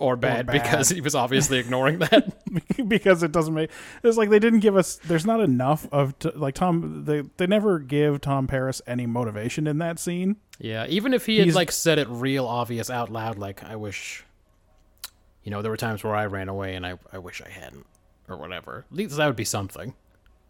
Or 0.00 0.14
bad, 0.14 0.46
bad. 0.46 0.52
because 0.52 0.90
he 0.90 1.00
was 1.00 1.16
obviously 1.16 1.58
ignoring 1.58 1.98
that. 1.98 2.32
because 2.88 3.24
it 3.24 3.32
doesn't 3.32 3.52
make 3.52 3.68
it's 4.04 4.16
like 4.16 4.30
they 4.30 4.38
didn't 4.38 4.60
give 4.60 4.76
us 4.76 4.96
there's 5.04 5.26
not 5.26 5.40
enough 5.40 5.88
of 5.90 6.16
t- 6.20 6.30
like 6.36 6.54
Tom 6.54 7.04
they 7.04 7.22
they 7.36 7.48
never 7.48 7.80
give 7.80 8.20
Tom 8.20 8.46
Paris 8.46 8.80
any 8.86 9.06
motivation 9.06 9.66
in 9.66 9.78
that 9.78 9.98
scene. 9.98 10.36
Yeah, 10.60 10.86
even 10.88 11.12
if 11.14 11.26
he 11.26 11.38
had 11.38 11.46
He's- 11.46 11.56
like 11.56 11.72
said 11.72 11.98
it 11.98 12.06
real 12.08 12.46
obvious 12.46 12.90
out 12.90 13.10
loud, 13.10 13.38
like 13.38 13.64
I 13.64 13.74
wish, 13.74 14.24
you 15.42 15.50
know, 15.50 15.62
there 15.62 15.70
were 15.70 15.76
times 15.76 16.04
where 16.04 16.14
I 16.14 16.26
ran 16.26 16.48
away 16.48 16.74
and 16.76 16.86
I, 16.86 16.98
I 17.12 17.18
wish 17.18 17.42
I 17.44 17.48
hadn't, 17.48 17.86
or 18.28 18.36
whatever. 18.36 18.84
At 18.90 18.96
least 18.96 19.16
that 19.16 19.26
would 19.26 19.36
be 19.36 19.44
something. 19.44 19.94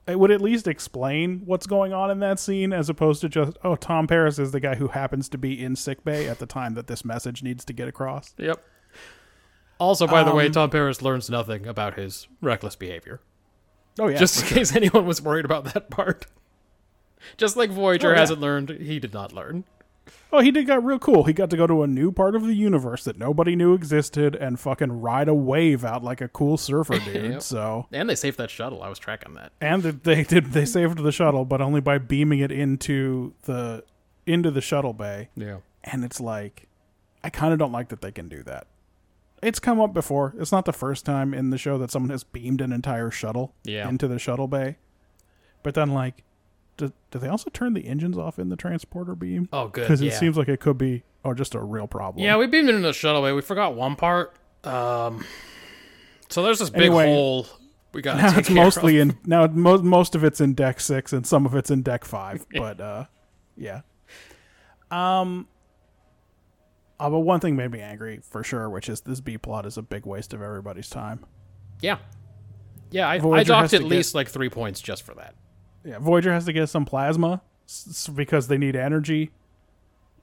It 0.06 0.18
would 0.18 0.30
at 0.30 0.40
least 0.40 0.66
explain 0.66 1.42
what's 1.44 1.66
going 1.66 1.92
on 1.92 2.11
in 2.11 2.20
that 2.20 2.38
scene 2.38 2.72
as 2.72 2.88
opposed 2.88 3.20
to 3.22 3.28
just 3.28 3.56
oh 3.64 3.76
Tom 3.76 4.06
Paris 4.06 4.38
is 4.38 4.52
the 4.52 4.61
guy 4.61 4.74
who 4.74 4.88
happens 4.88 5.28
to 5.30 5.38
be 5.38 5.62
in 5.62 5.74
sickbay 5.76 6.28
at 6.28 6.38
the 6.38 6.46
time 6.46 6.74
that 6.74 6.87
this 6.87 7.04
message 7.04 7.42
needs 7.42 7.64
to 7.66 7.72
get 7.72 7.88
across. 7.88 8.34
Yep. 8.38 8.62
Also, 9.78 10.06
by 10.06 10.24
the 10.24 10.34
way, 10.34 10.46
Um, 10.46 10.52
Tom 10.52 10.70
Paris 10.70 11.02
learns 11.02 11.30
nothing 11.30 11.66
about 11.66 11.94
his 11.94 12.26
reckless 12.40 12.74
behavior. 12.76 13.20
Oh 13.98 14.08
yeah. 14.08 14.18
Just 14.18 14.42
in 14.42 14.48
case 14.48 14.74
anyone 14.76 15.06
was 15.06 15.22
worried 15.22 15.44
about 15.44 15.64
that 15.74 15.90
part. 15.90 16.26
Just 17.36 17.56
like 17.56 17.70
Voyager 17.70 18.08
Oh, 18.08 18.12
yeah. 18.12 18.18
hasn't 18.20 18.40
learned, 18.40 18.70
he 18.70 18.98
did 18.98 19.12
not 19.12 19.32
learn. 19.32 19.64
Oh, 20.32 20.40
he 20.40 20.50
did 20.50 20.66
got 20.66 20.84
real 20.84 20.98
cool. 20.98 21.24
He 21.24 21.32
got 21.32 21.50
to 21.50 21.56
go 21.56 21.66
to 21.66 21.82
a 21.82 21.86
new 21.86 22.12
part 22.12 22.34
of 22.34 22.42
the 22.46 22.54
universe 22.54 23.04
that 23.04 23.18
nobody 23.18 23.54
knew 23.56 23.74
existed 23.74 24.34
and 24.34 24.58
fucking 24.58 25.00
ride 25.00 25.28
a 25.28 25.34
wave 25.34 25.84
out 25.84 26.02
like 26.02 26.20
a 26.20 26.28
cool 26.28 26.56
surfer 26.56 26.98
dude. 27.04 27.32
Yep. 27.32 27.42
So, 27.42 27.86
And 27.92 28.08
they 28.08 28.14
saved 28.14 28.38
that 28.38 28.50
shuttle. 28.50 28.82
I 28.82 28.88
was 28.88 28.98
tracking 28.98 29.34
that. 29.34 29.52
and 29.60 29.82
they 29.82 30.24
did 30.24 30.46
they 30.52 30.64
saved 30.64 30.98
the 30.98 31.12
shuttle, 31.12 31.44
but 31.44 31.60
only 31.60 31.80
by 31.80 31.98
beaming 31.98 32.38
it 32.40 32.50
into 32.52 33.34
the 33.44 33.84
into 34.26 34.50
the 34.50 34.60
shuttle 34.60 34.92
bay. 34.92 35.28
Yeah. 35.36 35.58
And 35.84 36.04
it's 36.04 36.20
like, 36.20 36.68
I 37.24 37.30
kind 37.30 37.52
of 37.52 37.58
don't 37.58 37.72
like 37.72 37.88
that 37.88 38.00
they 38.00 38.12
can 38.12 38.28
do 38.28 38.42
that. 38.44 38.66
It's 39.42 39.59
come 39.61 39.81
up 39.81 39.92
before. 39.94 40.35
It's 40.38 40.51
not 40.53 40.64
the 40.64 40.72
first 40.72 41.05
time 41.05 41.33
in 41.33 41.51
the 41.51 41.59
show 41.59 41.79
that 41.79 41.90
someone 41.90 42.11
has 42.11 42.24
beamed 42.24 42.61
an 42.61 42.72
entire 42.72 43.11
shuttle 43.11 43.55
Yeah. 43.64 43.88
into 43.88 44.09
the 44.09 44.18
shuttle 44.18 44.48
bay. 44.48 44.77
But 45.62 45.74
then, 45.74 45.92
like, 45.92 46.24
do, 46.77 46.92
do 47.11 47.18
they 47.18 47.29
also 47.29 47.51
turn 47.51 47.74
the 47.74 47.87
engines 47.87 48.16
off 48.18 48.38
in 48.38 48.48
the 48.48 48.57
transporter 48.57 49.14
beam? 49.14 49.48
Oh, 49.53 49.68
good. 49.68 49.83
Because 49.83 50.01
yeah. 50.03 50.12
it 50.12 50.14
seems 50.18 50.37
like 50.37 50.48
it 50.48 50.61
could 50.61 50.79
be, 50.79 51.03
or 51.24 51.35
just 51.35 51.55
a 51.55 51.61
real 51.61 51.87
problem. 51.87 52.24
Yeah, 52.24 52.37
we 52.37 52.46
beamed 52.46 52.68
it 52.68 52.74
into 52.77 52.87
the 52.88 52.92
shuttle 52.92 53.22
bay. 53.22 53.33
We 53.33 53.42
forgot 53.42 53.74
one 53.74 53.96
part. 53.96 54.35
So 56.31 56.42
there's 56.42 56.59
this 56.59 56.70
big 56.70 56.83
Anyway, 56.83 57.07
hole 57.07 57.46
we 57.92 58.03
got 58.03 58.16
Now 58.18 58.38
it's 58.38 58.51
mostly 58.51 58.98
of. 58.98 59.11
in 59.11 59.18
now 59.24 59.46
mo- 59.46 59.79
most 59.83 60.14
of 60.14 60.22
it's 60.24 60.40
in 60.40 60.55
deck 60.55 60.79
six 60.81 61.12
and 61.12 61.27
some 61.27 61.46
of 61.46 61.55
it's 61.55 61.70
in 61.70 61.83
deck 61.83 62.05
five. 62.05 62.44
But 62.55 62.81
uh, 62.81 63.05
yeah. 63.57 63.81
Um. 64.90 65.46
Uh, 67.00 67.08
but 67.11 67.20
one 67.20 67.38
thing 67.40 67.54
made 67.56 67.70
me 67.70 67.80
angry 67.80 68.20
for 68.22 68.42
sure, 68.42 68.68
which 68.68 68.88
is 68.88 69.02
this 69.02 69.20
B 69.20 69.38
plot 69.38 69.66
is 69.66 69.76
a 69.76 69.82
big 69.82 70.04
waste 70.04 70.32
of 70.34 70.42
everybody's 70.42 70.90
time. 70.90 71.24
Yeah. 71.80 71.98
Yeah, 72.90 73.08
I, 73.08 73.14
I 73.14 73.18
Voyager 73.18 73.48
docked 73.52 73.74
at 73.74 73.78
to 73.78 73.84
get- 73.84 73.88
least 73.88 74.14
like 74.14 74.28
three 74.28 74.48
points 74.48 74.80
just 74.80 75.02
for 75.04 75.14
that. 75.14 75.34
Yeah, 75.84 75.98
Voyager 76.00 76.32
has 76.32 76.44
to 76.46 76.52
get 76.52 76.68
some 76.68 76.84
plasma 76.84 77.40
because 78.14 78.48
they 78.48 78.58
need 78.58 78.74
energy, 78.74 79.30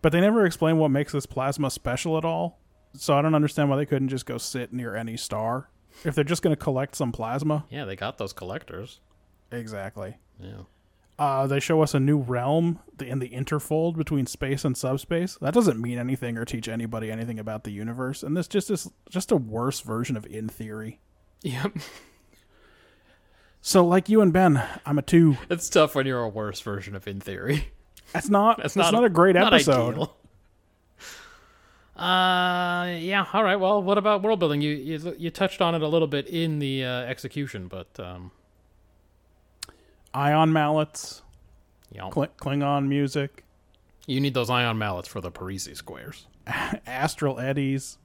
but 0.02 0.12
they 0.12 0.20
never 0.20 0.46
explain 0.46 0.78
what 0.78 0.90
makes 0.90 1.14
this 1.14 1.26
plasma 1.26 1.72
special 1.72 2.18
at 2.18 2.26
all. 2.26 2.60
So 2.98 3.14
I 3.18 3.22
don't 3.22 3.36
understand 3.36 3.70
why 3.70 3.78
they 3.78 3.86
couldn't 3.86 4.10
just 4.10 4.26
go 4.26 4.38
sit 4.38 4.74
near 4.74 4.96
any 4.96 5.16
star 5.18 5.70
if 6.04 6.14
they're 6.16 6.24
just 6.24 6.42
going 6.42 6.56
to 6.56 6.62
collect 6.62 6.96
some 6.96 7.12
plasma. 7.12 7.66
Yeah, 7.70 7.86
they 7.86 7.96
got 7.96 8.18
those 8.18 8.34
collectors. 8.34 9.00
Exactly. 9.52 10.18
Yeah. 10.40 10.64
Uh, 11.18 11.48
they 11.48 11.62
show 11.62 11.82
us 11.82 11.94
a 11.94 12.00
new 12.00 12.18
realm 12.18 12.80
in 13.00 13.20
the 13.20 13.30
interfold 13.30 13.96
between 13.96 14.26
space 14.26 14.66
and 14.66 14.76
subspace. 14.76 15.38
That 15.40 15.54
doesn't 15.54 15.82
mean 15.82 15.98
anything 15.98 16.38
or 16.38 16.44
teach 16.44 16.68
anybody 16.68 17.10
anything 17.10 17.40
about 17.40 17.64
the 17.64 17.72
universe, 17.72 18.22
and 18.22 18.36
this 18.36 18.48
just 18.48 18.70
is 18.70 18.92
just 19.10 19.32
a 19.32 19.38
worse 19.38 19.80
version 19.80 20.18
of 20.18 20.26
in 20.26 20.50
theory. 20.50 21.00
Yep. 21.42 21.78
So, 23.68 23.84
like 23.84 24.10
you 24.10 24.22
and 24.22 24.32
Ben, 24.32 24.64
I'm 24.86 25.00
a 25.00 25.02
two. 25.02 25.38
It's 25.50 25.68
tough 25.70 25.96
when 25.96 26.06
you're 26.06 26.22
a 26.22 26.30
worse 26.30 26.62
version 26.62 26.96
of 26.96 27.08
In 27.08 27.20
Theory. 27.20 27.70
That's 28.14 28.30
not. 28.30 28.58
That's 28.58 28.76
not, 28.76 28.94
not, 28.94 29.04
a 29.04 29.10
great 29.10 29.34
not 29.34 29.52
episode. 29.52 29.94
ideal. 29.94 30.16
Uh, 31.96 32.96
yeah. 33.00 33.26
All 33.34 33.44
right. 33.44 33.56
Well, 33.56 33.82
what 33.82 33.98
about 33.98 34.22
world 34.22 34.38
building? 34.38 34.62
You 34.62 34.76
you 34.76 35.16
you 35.18 35.32
touched 35.32 35.62
on 35.62 35.74
it 35.74 35.82
a 35.82 35.88
little 35.88 36.08
bit 36.08 36.28
in 36.28 36.60
the 36.60 36.86
uh, 36.86 36.90
execution, 37.06 37.68
but 37.68 37.88
um, 38.00 38.30
Ion 40.16 40.54
mallets, 40.54 41.22
know, 41.96 42.10
Kling- 42.10 42.30
Klingon 42.38 42.88
music, 42.88 43.44
you 44.08 44.22
need 44.22 44.34
those 44.34 44.50
ion 44.50 44.78
mallets 44.78 45.08
for 45.08 45.20
the 45.22 45.30
Parrises 45.32 45.78
squares. 45.78 46.28
astral 46.88 47.40
eddies, 47.40 47.98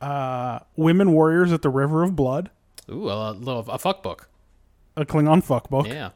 uh, 0.00 0.60
women 0.76 1.12
warriors 1.12 1.52
at 1.52 1.62
the 1.62 1.70
River 1.70 2.02
of 2.04 2.14
Blood, 2.14 2.50
Ooh, 2.90 3.08
a 3.10 3.32
little 3.32 3.60
a 3.68 3.78
fuck 3.78 4.02
book. 4.02 4.28
a 4.96 5.04
Klingon 5.04 5.42
fuck 5.42 5.68
book. 5.68 5.86
Yeah. 5.88 6.10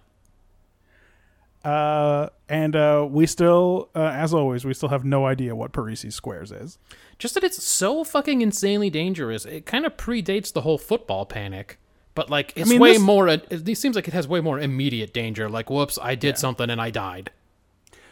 Uh, 1.65 2.29
and 2.49 2.75
uh, 2.75 3.07
we 3.09 3.25
still, 3.27 3.89
uh, 3.95 4.01
as 4.13 4.35
always, 4.35 4.65
we 4.65 4.75
still 4.75 4.89
have 4.89 5.05
no 5.05 5.27
idea 5.27 5.55
what 5.55 5.73
Parrises 5.73 6.15
Squares 6.15 6.51
is. 6.51 6.79
Just 7.19 7.35
that 7.35 7.45
it's 7.45 7.63
so 7.63 8.03
fucking 8.03 8.41
insanely 8.43 8.91
dangerous. 8.91 9.45
It 9.45 9.65
kind 9.65 9.87
of 9.87 9.97
predates 9.97 10.53
the 10.53 10.63
whole 10.63 10.77
football 10.79 11.25
panic, 11.25 11.79
but 12.15 12.31
like 12.31 12.53
it's 12.57 12.69
mean, 12.71 12.81
way 12.81 12.93
this- 12.95 13.03
more. 13.03 13.29
It, 13.29 13.47
it 13.51 13.77
seems 13.77 13.97
like 13.97 14.09
it 14.09 14.15
has 14.15 14.27
way 14.29 14.41
more 14.41 14.59
immediate 14.59 15.13
danger. 15.13 15.49
Like, 15.49 15.71
whoops, 15.71 15.99
I 16.01 16.15
did 16.15 16.39
something 16.39 16.69
and 16.71 16.81
I 16.81 16.91
died. 16.91 17.31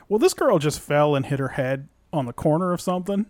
Well, 0.09 0.19
this 0.19 0.35
girl 0.35 0.59
just 0.59 0.81
fell 0.81 1.15
and 1.15 1.27
hit 1.27 1.39
her 1.39 1.49
head 1.49 1.89
on 2.13 2.27
the 2.27 2.33
corner 2.33 2.73
of 2.73 2.81
something. 2.81 3.27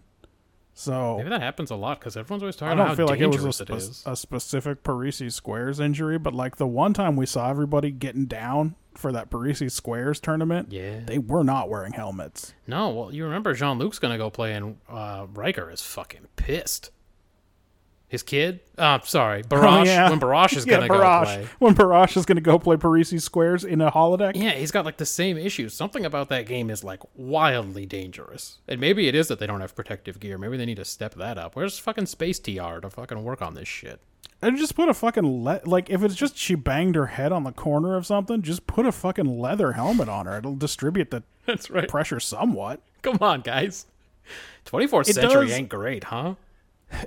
So 0.73 1.19
Maybe 1.19 1.29
that 1.31 1.43
happens 1.43 1.71
a 1.71 1.77
lot 1.77 1.99
because 2.01 2.17
everyone's 2.17 2.43
always 2.43 2.57
talking 2.57 2.73
about 2.79 2.87
don't 2.89 2.97
feel 2.97 3.07
like 3.07 3.21
it 3.21 3.27
was 3.27 3.61
a, 3.61 3.63
it 3.65 4.03
a 4.07 4.17
specific 4.17 4.83
Parrises 4.83 5.35
Squares 5.35 5.79
injury, 5.79 6.19
but 6.19 6.33
like 6.33 6.57
the 6.57 6.67
one 6.67 6.95
time 6.95 7.17
we 7.17 7.27
saw 7.27 7.51
everybody 7.51 7.91
getting 7.91 8.25
down 8.25 8.77
for 8.95 9.13
that 9.13 9.29
Parrises 9.31 9.75
Squares 9.75 10.21
tournament, 10.21 10.73
Yeah. 10.73 11.01
they 11.05 11.19
were 11.19 11.45
not 11.45 11.69
wearing 11.69 11.93
helmets. 11.93 12.55
No, 12.67 12.89
well, 12.91 13.15
you 13.15 13.25
remember 13.25 13.53
Jean 13.53 13.79
Luc's 13.79 13.99
gonna 13.99 14.17
go 14.17 14.31
play, 14.31 14.55
and 14.55 14.79
uh, 14.89 15.27
Riker 15.35 15.71
is 15.71 15.83
fucking 15.83 16.29
pissed. 16.37 16.91
His 18.11 18.25
kid? 18.25 18.59
Uh, 18.77 18.99
sorry, 19.05 19.45
Barash. 19.45 19.81
Oh, 19.81 19.85
yeah. 19.85 20.11
When 20.11 20.19
Barash 20.19 20.57
is 20.57 20.65
gonna 20.65 20.89
Barash. 20.89 21.25
go 21.25 21.25
play. 21.25 21.49
When 21.61 21.75
Barash 21.77 22.17
is 22.17 22.27
going 22.27 22.37
to 22.37 22.43
go 22.43 22.59
play 22.59 22.77
Parrises 22.77 23.23
Squares 23.23 23.63
in 23.65 23.81
a 23.81 23.89
holodeck. 23.93 24.33
Yeah, 24.35 24.51
he's 24.51 24.73
got 24.73 24.85
like 24.85 24.97
the 24.97 25.07
same 25.07 25.39
issues. 25.39 25.75
Something 25.75 26.05
about 26.05 26.29
that 26.31 26.47
game 26.47 26.71
is 26.71 26.83
like 26.83 27.01
wildly 27.15 27.87
dangerous. 27.87 28.59
And 28.67 28.81
maybe 28.81 29.07
it 29.07 29.15
is 29.15 29.29
that 29.29 29.39
they 29.39 29.47
don't 29.47 29.61
have 29.61 29.77
protective 29.77 30.19
gear. 30.19 30.39
Maybe 30.39 30.57
they 30.57 30.67
need 30.67 30.79
to 30.79 30.85
step 30.85 31.15
that 31.15 31.39
up. 31.39 31.55
Where's 31.55 31.79
fucking 31.79 32.07
Space 32.07 32.41
TR 32.41 32.81
to 32.81 32.91
fucking 32.91 33.23
work 33.23 33.43
on 33.43 33.55
this 33.55 33.69
shit? 33.69 34.01
And 34.43 34.59
just 34.59 34.75
put 34.75 34.89
a 34.89 34.95
fucking 34.95 35.45
le- 35.45 35.61
like 35.65 35.89
if 35.89 36.03
it's 36.03 36.17
just 36.17 36.37
she 36.37 36.57
banged 36.57 36.97
her 36.97 37.07
head 37.07 37.31
on 37.31 37.45
the 37.45 37.53
corner 37.53 37.95
of 37.95 38.07
something, 38.07 38.43
just 38.43 38.67
put 38.67 38.87
a 38.87 38.93
fucking 38.93 39.39
leather 39.39 39.73
helmet 39.73 40.09
on 40.09 40.27
her. 40.27 40.37
It'll 40.39 40.57
distribute 40.57 41.13
the 41.13 41.23
That's 41.47 41.71
right. 41.71 41.89
pressure 41.89 42.19
somewhat. 42.19 42.81
Come 43.03 43.19
on, 43.21 43.43
guys. 43.43 43.87
24th 44.67 45.07
century 45.07 45.47
does- 45.47 45.55
ain't 45.55 45.69
great, 45.69 46.05
huh? 46.05 46.35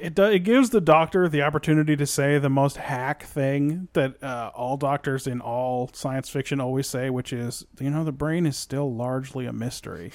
It 0.02 0.15
do- 0.15 0.24
it 0.32 0.39
gives 0.39 0.69
the 0.69 0.80
doctor 0.82 1.28
the 1.28 1.41
opportunity 1.41 1.96
to 1.98 2.06
say 2.06 2.38
the 2.39 2.50
most 2.50 2.78
hack 2.78 3.24
thing 3.24 3.89
that 3.93 4.22
uh, 4.24 4.52
all 4.56 4.78
doctors 4.78 5.28
in 5.28 5.41
all 5.41 5.89
science 5.93 6.30
fiction 6.30 6.62
always 6.62 6.88
say, 6.88 7.10
which 7.10 7.34
is, 7.34 7.65
you 7.80 7.89
know, 7.89 8.04
the 8.04 8.12
brain 8.13 8.46
is 8.46 8.56
still 8.56 8.93
largely 8.93 9.46
a 9.46 9.52
mystery. 9.54 10.12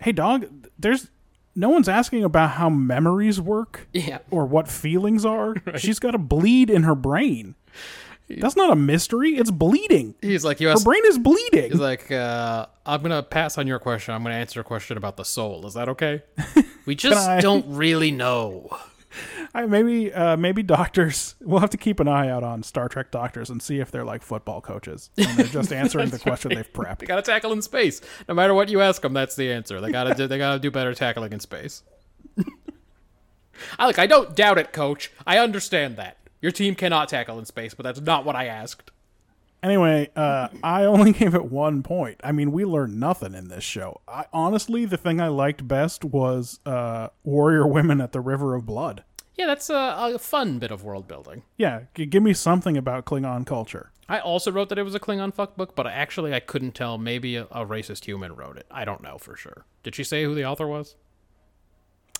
hey, 0.00 0.12
dog, 0.12 0.46
there's 0.78 1.10
no 1.54 1.68
one's 1.68 1.88
asking 1.88 2.24
about 2.24 2.50
how 2.52 2.68
memories 2.68 3.40
work 3.40 3.88
Yeah. 3.92 4.18
or 4.30 4.44
what 4.46 4.68
feelings 4.68 5.24
are. 5.24 5.54
She's 5.76 5.98
got 6.00 6.14
a 6.14 6.18
bleed 6.18 6.68
in 6.68 6.82
her 6.82 6.94
brain. 6.96 7.54
That's 8.28 8.56
not 8.56 8.70
a 8.72 8.76
mystery. 8.76 9.36
It's 9.36 9.52
bleeding. 9.52 10.16
He's 10.20 10.44
like, 10.44 10.60
you 10.60 10.68
Her 10.68 10.80
brain 10.80 11.02
is 11.06 11.16
bleeding. 11.16 11.70
He's 11.70 11.80
like, 11.80 12.10
uh, 12.10 12.66
I'm 12.84 13.00
gonna 13.00 13.22
pass 13.22 13.56
on 13.56 13.68
your 13.68 13.78
question. 13.78 14.12
I'm 14.14 14.24
gonna 14.24 14.34
answer 14.34 14.60
a 14.60 14.64
question 14.64 14.96
about 14.96 15.16
the 15.16 15.24
soul. 15.24 15.64
Is 15.64 15.74
that 15.74 15.88
okay? 15.90 16.22
We 16.86 16.94
just 16.94 17.28
I- 17.28 17.40
don't 17.40 17.66
really 17.68 18.10
know. 18.10 18.70
I, 19.54 19.64
maybe 19.64 20.12
uh, 20.12 20.36
maybe 20.36 20.62
doctors. 20.62 21.34
We'll 21.40 21.60
have 21.60 21.70
to 21.70 21.78
keep 21.78 22.00
an 22.00 22.08
eye 22.08 22.28
out 22.28 22.44
on 22.44 22.62
Star 22.62 22.88
Trek 22.88 23.10
doctors 23.10 23.48
and 23.48 23.62
see 23.62 23.80
if 23.80 23.90
they're 23.90 24.04
like 24.04 24.22
football 24.22 24.60
coaches 24.60 25.08
and 25.16 25.38
they're 25.38 25.46
just 25.46 25.72
answering 25.72 26.10
the 26.10 26.18
question 26.18 26.54
they've 26.54 26.70
prepped. 26.70 26.98
They 26.98 27.06
gotta 27.06 27.22
tackle 27.22 27.52
in 27.52 27.62
space. 27.62 28.02
No 28.28 28.34
matter 28.34 28.52
what 28.52 28.68
you 28.68 28.82
ask 28.82 29.00
them, 29.00 29.14
that's 29.14 29.34
the 29.34 29.50
answer. 29.50 29.80
They 29.80 29.90
gotta 29.90 30.14
do. 30.14 30.26
They 30.26 30.36
gotta 30.36 30.58
do 30.58 30.70
better 30.70 30.92
tackling 30.94 31.32
in 31.32 31.40
space. 31.40 31.82
I 33.78 33.86
like. 33.86 33.98
I 33.98 34.06
don't 34.06 34.36
doubt 34.36 34.58
it, 34.58 34.72
Coach. 34.74 35.10
I 35.26 35.38
understand 35.38 35.96
that 35.96 36.18
your 36.42 36.52
team 36.52 36.74
cannot 36.74 37.08
tackle 37.08 37.38
in 37.38 37.46
space, 37.46 37.72
but 37.72 37.84
that's 37.84 38.00
not 38.00 38.26
what 38.26 38.36
I 38.36 38.46
asked. 38.46 38.90
Anyway, 39.66 40.08
uh, 40.14 40.46
I 40.62 40.84
only 40.84 41.12
gave 41.20 41.34
it 41.34 41.46
one 41.46 41.82
point. 41.82 42.20
I 42.22 42.30
mean, 42.30 42.52
we 42.52 42.64
learned 42.64 43.00
nothing 43.00 43.34
in 43.34 43.48
this 43.48 43.64
show. 43.64 44.00
I, 44.06 44.26
honestly, 44.32 44.84
the 44.84 44.96
thing 44.96 45.20
I 45.20 45.26
liked 45.26 45.66
best 45.66 46.04
was 46.04 46.60
uh, 46.64 47.08
warrior 47.24 47.66
women 47.66 48.00
at 48.00 48.12
the 48.12 48.20
River 48.20 48.54
of 48.54 48.64
Blood. 48.64 49.02
Yeah, 49.34 49.46
that's 49.46 49.68
a, 49.68 50.12
a 50.14 50.18
fun 50.20 50.60
bit 50.60 50.70
of 50.70 50.84
world 50.84 51.08
building. 51.08 51.42
Yeah, 51.56 51.82
g- 51.96 52.06
give 52.06 52.22
me 52.22 52.32
something 52.32 52.76
about 52.76 53.06
Klingon 53.06 53.44
culture. 53.44 53.90
I 54.08 54.20
also 54.20 54.52
wrote 54.52 54.68
that 54.68 54.78
it 54.78 54.84
was 54.84 54.94
a 54.94 55.00
Klingon 55.00 55.34
fuck 55.34 55.56
book, 55.56 55.74
but 55.74 55.88
actually 55.88 56.32
I 56.32 56.38
couldn't 56.38 56.76
tell. 56.76 56.96
Maybe 56.96 57.34
a, 57.34 57.46
a 57.50 57.66
racist 57.66 58.04
human 58.04 58.36
wrote 58.36 58.56
it. 58.56 58.66
I 58.70 58.84
don't 58.84 59.02
know 59.02 59.18
for 59.18 59.34
sure. 59.34 59.66
Did 59.82 59.96
she 59.96 60.04
say 60.04 60.22
who 60.22 60.36
the 60.36 60.44
author 60.44 60.68
was? 60.68 60.94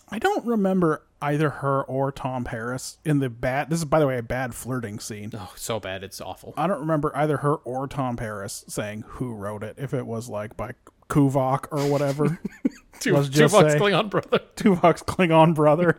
I 0.08 0.18
don't 0.18 0.44
remember 0.46 1.02
either 1.20 1.50
her 1.50 1.82
or 1.82 2.12
Tom 2.12 2.44
Paris 2.44 2.98
in 3.04 3.18
the 3.18 3.28
bad. 3.28 3.70
This 3.70 3.80
is, 3.80 3.84
by 3.84 3.98
the 3.98 4.06
way, 4.06 4.18
a 4.18 4.22
bad 4.22 4.54
flirting 4.54 4.98
scene. 5.00 5.30
Oh, 5.34 5.52
so 5.56 5.80
bad. 5.80 6.04
It's 6.04 6.20
awful. 6.20 6.54
I 6.56 6.66
don't 6.66 6.80
remember 6.80 7.10
either 7.16 7.38
her 7.38 7.56
or 7.56 7.88
Tom 7.88 8.16
Paris 8.16 8.64
saying 8.68 9.04
who 9.06 9.34
wrote 9.34 9.62
it. 9.64 9.74
If 9.78 9.92
it 9.94 10.06
was 10.06 10.28
like 10.28 10.56
by 10.56 10.72
Kuvok 11.08 11.66
or 11.72 11.90
whatever, 11.90 12.38
Two, 13.00 13.14
let's 13.14 13.28
just 13.28 13.54
fucks 13.54 13.72
say- 13.72 13.78
Klingon 13.78 14.08
brother. 14.10 14.38
Tuvok's 14.56 15.02
Klingon 15.02 15.54
brother. 15.54 15.98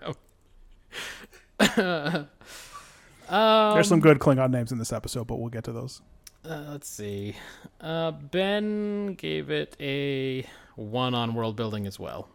There's 3.30 3.88
some 3.88 4.00
good 4.00 4.20
Klingon 4.20 4.52
names 4.52 4.72
in 4.72 4.78
this 4.78 4.94
episode, 4.94 5.28
but 5.28 5.36
we'll 5.38 5.50
get 5.50 5.64
to 5.66 5.72
those. 5.74 6.02
Uh, 6.46 6.64
let's 6.70 6.88
see. 6.88 7.36
Uh, 7.82 8.12
ben 8.12 9.16
gave 9.16 9.50
it 9.50 9.76
a 9.82 10.46
one 10.76 11.14
on 11.14 11.34
world 11.34 11.56
building 11.58 11.86
as 11.88 12.00
well. 12.00 12.30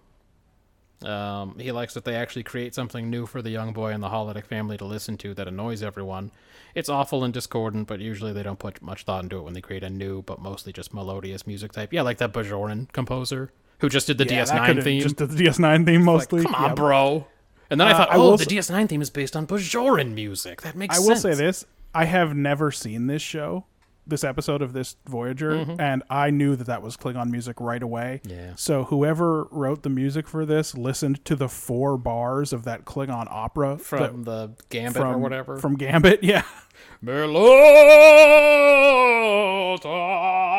Um, 1.05 1.59
he 1.59 1.73
likes 1.73 1.95
that 1.95 2.05
they 2.05 2.15
actually 2.15 2.43
create 2.45 2.75
something 2.75 3.11
new 3.11 3.27
for 3.27 3.43
the 3.43 3.51
young 3.51 3.73
boy 3.73 3.91
and 3.93 4.03
the 4.03 4.09
holodeck 4.09 4.47
family 4.47 4.77
to 4.79 4.85
listen 4.85 5.17
to 5.19 5.35
that 5.35 5.49
annoys 5.49 5.83
everyone. 5.83 6.31
It's 6.75 6.89
awful 6.89 7.25
and 7.25 7.35
discordant, 7.35 7.87
but 7.89 8.01
usually 8.01 8.33
they 8.33 8.43
don't 8.43 8.59
put 8.59 8.81
much 8.81 9.05
thought 9.05 9.23
into 9.25 9.37
it 9.39 9.43
when 9.43 9.53
they 9.55 9.61
create 9.61 9.83
a 9.85 9.91
new, 9.91 10.23
but 10.23 10.41
mostly 10.41 10.73
just 10.73 10.95
melodious 10.95 11.47
music 11.47 11.73
type. 11.73 11.93
Yeah, 11.93 12.03
like 12.03 12.19
that 12.19 12.33
Bajoran 12.33 12.91
composer 12.93 13.51
who 13.81 13.89
just 13.89 14.07
did 14.07 14.17
the 14.19 14.25
Yeah, 14.25 14.45
DS9 14.45 14.83
theme. 14.83 15.03
just 15.03 15.17
the 15.17 15.27
DS9 15.27 15.85
theme 15.85 16.05
mostly. 16.05 16.43
Come 16.45 16.55
on, 16.55 16.63
Yeah. 16.71 16.75
bro. 16.75 17.27
And 17.69 17.81
then 17.81 17.89
I 17.89 17.93
Uh, 17.93 17.97
thought, 17.97 18.09
oh, 18.13 18.21
will 18.31 18.37
the 18.37 18.43
s- 18.45 18.49
DS9 18.71 18.87
theme 18.89 19.03
is 19.03 19.11
based 19.11 19.35
on 19.35 19.47
Bajoran 19.47 20.15
music. 20.15 20.63
That 20.63 20.77
makes 20.77 20.95
I 20.95 20.99
sense. 20.99 21.09
will 21.09 21.17
say 21.17 21.35
this: 21.35 21.65
I 21.95 22.05
have 22.05 22.35
never 22.37 22.71
seen 22.71 23.07
this 23.07 23.23
show, 23.23 23.65
this 24.07 24.25
episode 24.25 24.63
of 24.63 24.73
this 24.73 24.97
Voyager, 25.07 25.53
and 25.79 26.03
I 26.11 26.31
knew 26.31 26.57
that 26.57 26.67
that 26.67 26.83
was 26.83 26.97
Klingon 26.97 27.31
music 27.31 27.61
right 27.61 27.83
away. 27.83 28.21
Mm-hmm. 28.25 28.37
Yeah. 28.39 28.53
So 28.57 28.85
whoever 28.85 29.45
wrote 29.51 29.83
the 29.85 29.91
music 29.91 30.27
for 30.27 30.45
this 30.45 30.75
listened 30.77 31.25
to 31.27 31.37
the 31.37 31.49
four 31.49 31.97
bars 31.97 32.53
of 32.53 32.65
that 32.65 32.85
Klingon 32.85 33.27
opera 33.31 33.79
From 33.79 34.25
that- 34.25 34.57
the 34.57 34.65
Gambit 34.71 35.03
or 35.03 35.19
whatever. 35.19 35.59
From 35.59 35.77
Gambit, 35.77 36.23
yeah. 36.25 36.43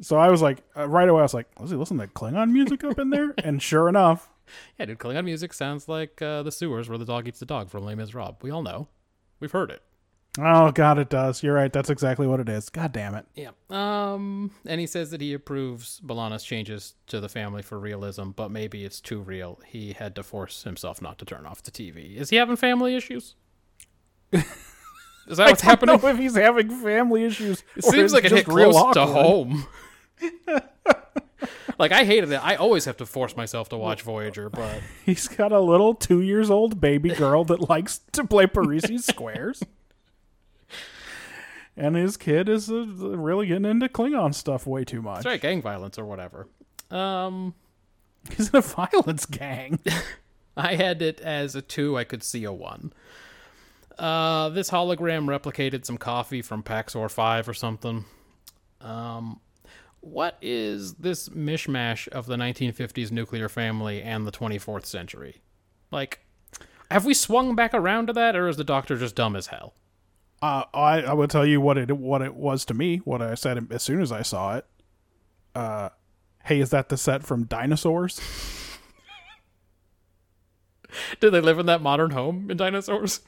So 0.02 0.16
I 0.16 0.30
was 0.30 0.40
like, 0.42 0.62
uh, 0.76 0.88
right 0.88 1.08
away, 1.08 1.20
I 1.20 1.22
was 1.22 1.34
like, 1.34 1.46
was 1.60 1.70
he 1.70 1.76
listening 1.76 2.00
to 2.00 2.12
Klingon 2.12 2.50
music 2.52 2.82
up 2.84 2.98
in 2.98 3.10
there? 3.10 3.34
and 3.44 3.60
sure 3.62 3.88
enough, 3.88 4.30
Yeah, 4.78 4.86
dude, 4.86 4.98
Klingon 4.98 5.24
music 5.24 5.52
sounds 5.52 5.88
like 5.88 6.20
uh, 6.22 6.42
the 6.42 6.50
sewers 6.50 6.88
where 6.88 6.98
the 6.98 7.04
dog 7.04 7.28
eats 7.28 7.38
the 7.38 7.46
dog 7.46 7.68
from 7.70 7.84
Les 7.84 8.14
Rob. 8.14 8.38
We 8.42 8.50
all 8.50 8.62
know. 8.62 8.88
We've 9.40 9.52
heard 9.52 9.70
it. 9.70 9.82
Oh 10.38 10.70
God, 10.70 10.98
it 10.98 11.08
does. 11.10 11.42
You're 11.42 11.54
right. 11.54 11.72
That's 11.72 11.90
exactly 11.90 12.26
what 12.26 12.38
it 12.38 12.48
is. 12.48 12.68
God 12.68 12.92
damn 12.92 13.14
it. 13.16 13.26
Yeah. 13.34 13.50
Um, 13.68 14.52
and 14.64 14.80
he 14.80 14.86
says 14.86 15.10
that 15.10 15.20
he 15.20 15.32
approves 15.32 16.00
B'Elanna's 16.06 16.44
changes 16.44 16.94
to 17.08 17.18
the 17.20 17.28
family 17.28 17.62
for 17.62 17.80
realism, 17.80 18.30
but 18.30 18.50
maybe 18.50 18.84
it's 18.84 19.00
too 19.00 19.20
real. 19.20 19.60
He 19.66 19.92
had 19.92 20.14
to 20.14 20.22
force 20.22 20.62
himself 20.62 21.02
not 21.02 21.18
to 21.18 21.24
turn 21.24 21.46
off 21.46 21.62
the 21.64 21.72
TV. 21.72 22.16
Is 22.16 22.30
he 22.30 22.36
having 22.36 22.54
family 22.56 22.94
issues? 22.94 23.34
Is 24.32 24.44
that 24.44 24.46
what's 25.26 25.40
I 25.40 25.46
don't 25.46 25.60
happening? 25.62 26.00
know 26.00 26.08
if 26.08 26.18
he's 26.18 26.36
having 26.36 26.70
family 26.80 27.24
issues. 27.24 27.64
It 27.76 27.84
seems 27.84 28.12
like 28.12 28.24
it 28.24 28.30
hit 28.30 28.46
real 28.46 28.70
close 28.70 28.94
to 28.94 29.06
home. 29.06 29.66
like 31.78 31.90
I 31.90 32.04
hated 32.04 32.30
it. 32.30 32.36
I 32.44 32.54
always 32.54 32.84
have 32.84 32.98
to 32.98 33.06
force 33.06 33.36
myself 33.36 33.68
to 33.70 33.76
watch 33.76 34.02
Voyager, 34.02 34.48
but 34.48 34.80
He's 35.04 35.26
got 35.26 35.50
a 35.50 35.60
little 35.60 35.94
two 35.94 36.20
years 36.20 36.50
old 36.50 36.80
baby 36.80 37.10
girl 37.10 37.44
that 37.46 37.68
likes 37.68 37.98
to 38.12 38.24
play 38.24 38.46
Parrises 38.46 39.06
squares. 39.06 39.62
And 41.76 41.96
his 41.96 42.16
kid 42.16 42.48
is 42.48 42.70
uh, 42.70 42.84
really 42.84 43.46
getting 43.46 43.64
into 43.64 43.88
Klingon 43.88 44.34
stuff 44.34 44.66
way 44.66 44.84
too 44.84 45.00
much. 45.00 45.18
it's 45.18 45.26
right, 45.26 45.40
gang 45.40 45.62
violence 45.62 45.98
or 45.98 46.04
whatever. 46.04 46.48
Um, 46.90 47.54
He's 48.36 48.50
in 48.50 48.56
a 48.56 48.60
violence 48.60 49.26
gang. 49.26 49.78
I 50.56 50.74
had 50.74 51.00
it 51.00 51.20
as 51.20 51.54
a 51.54 51.62
two. 51.62 51.96
I 51.96 52.04
could 52.04 52.22
see 52.22 52.44
a 52.44 52.52
one. 52.52 52.92
Uh, 53.98 54.48
this 54.50 54.70
hologram 54.70 55.26
replicated 55.26 55.84
some 55.84 55.96
coffee 55.98 56.42
from 56.42 56.62
Paxor 56.62 57.10
Five 57.10 57.48
or 57.48 57.54
something. 57.54 58.04
Um, 58.80 59.40
what 60.00 60.38
is 60.40 60.94
this 60.94 61.28
mishmash 61.28 62.08
of 62.08 62.26
the 62.26 62.36
1950s 62.36 63.10
nuclear 63.10 63.48
family 63.48 64.02
and 64.02 64.26
the 64.26 64.32
24th 64.32 64.86
century? 64.86 65.42
Like, 65.90 66.20
have 66.90 67.04
we 67.04 67.12
swung 67.14 67.54
back 67.54 67.74
around 67.74 68.06
to 68.06 68.12
that, 68.14 68.34
or 68.34 68.48
is 68.48 68.56
the 68.56 68.64
Doctor 68.64 68.96
just 68.96 69.14
dumb 69.14 69.36
as 69.36 69.48
hell? 69.48 69.74
Uh, 70.42 70.64
I 70.72 71.02
I 71.02 71.12
will 71.12 71.28
tell 71.28 71.44
you 71.44 71.60
what 71.60 71.76
it 71.76 71.90
what 71.96 72.22
it 72.22 72.34
was 72.34 72.64
to 72.66 72.74
me. 72.74 72.98
What 72.98 73.20
I 73.20 73.34
said 73.34 73.66
as 73.70 73.82
soon 73.82 74.00
as 74.00 74.10
I 74.10 74.22
saw 74.22 74.56
it. 74.56 74.66
Uh, 75.54 75.90
hey, 76.44 76.60
is 76.60 76.70
that 76.70 76.88
the 76.88 76.96
set 76.96 77.22
from 77.24 77.44
Dinosaurs? 77.44 78.20
Do 81.20 81.30
they 81.30 81.40
live 81.40 81.58
in 81.58 81.66
that 81.66 81.82
modern 81.82 82.10
home 82.10 82.50
in 82.50 82.56
dinosaurs? 82.56 83.20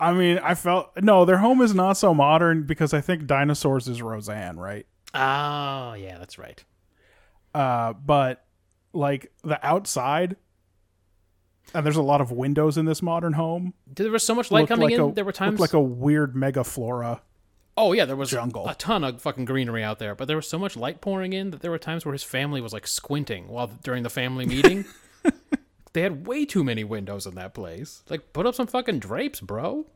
I 0.00 0.12
mean, 0.12 0.38
I 0.38 0.54
felt 0.54 0.90
no. 1.02 1.24
Their 1.24 1.38
home 1.38 1.60
is 1.60 1.74
not 1.74 1.94
so 1.94 2.14
modern 2.14 2.64
because 2.64 2.92
I 2.92 3.00
think 3.00 3.26
Dinosaurs 3.26 3.88
is 3.88 4.02
Roseanne, 4.02 4.58
right? 4.58 4.86
Oh, 5.12 5.94
yeah, 5.94 6.18
that's 6.18 6.38
right. 6.38 6.62
Uh, 7.54 7.92
but 7.92 8.44
like 8.92 9.32
the 9.44 9.64
outside, 9.64 10.36
and 11.72 11.84
there's 11.84 11.96
a 11.96 12.02
lot 12.02 12.20
of 12.20 12.30
windows 12.30 12.76
in 12.76 12.84
this 12.84 13.02
modern 13.02 13.34
home. 13.34 13.74
There 13.86 14.10
was 14.10 14.24
so 14.24 14.34
much 14.34 14.50
light 14.50 14.60
looked 14.60 14.68
coming 14.70 14.84
like 14.84 14.94
in. 14.94 15.00
A, 15.00 15.12
there 15.12 15.24
were 15.24 15.32
times 15.32 15.60
like 15.60 15.72
a 15.72 15.80
weird 15.80 16.36
mega 16.36 16.64
flora. 16.64 17.22
Oh 17.76 17.92
yeah, 17.92 18.04
there 18.04 18.16
was 18.16 18.30
jungle. 18.30 18.68
a 18.68 18.74
ton 18.74 19.02
of 19.02 19.20
fucking 19.20 19.46
greenery 19.46 19.82
out 19.82 19.98
there, 19.98 20.14
but 20.14 20.28
there 20.28 20.36
was 20.36 20.46
so 20.48 20.58
much 20.58 20.76
light 20.76 21.00
pouring 21.00 21.32
in 21.32 21.50
that 21.50 21.60
there 21.60 21.70
were 21.70 21.78
times 21.78 22.04
where 22.04 22.12
his 22.12 22.22
family 22.22 22.60
was 22.60 22.72
like 22.72 22.86
squinting 22.86 23.48
while 23.48 23.66
during 23.82 24.04
the 24.04 24.10
family 24.10 24.46
meeting. 24.46 24.84
they 25.92 26.02
had 26.02 26.26
way 26.26 26.44
too 26.44 26.62
many 26.62 26.84
windows 26.84 27.26
in 27.26 27.34
that 27.34 27.52
place. 27.54 28.04
Like, 28.08 28.32
put 28.32 28.46
up 28.46 28.54
some 28.54 28.68
fucking 28.68 29.00
drapes, 29.00 29.40
bro. 29.40 29.86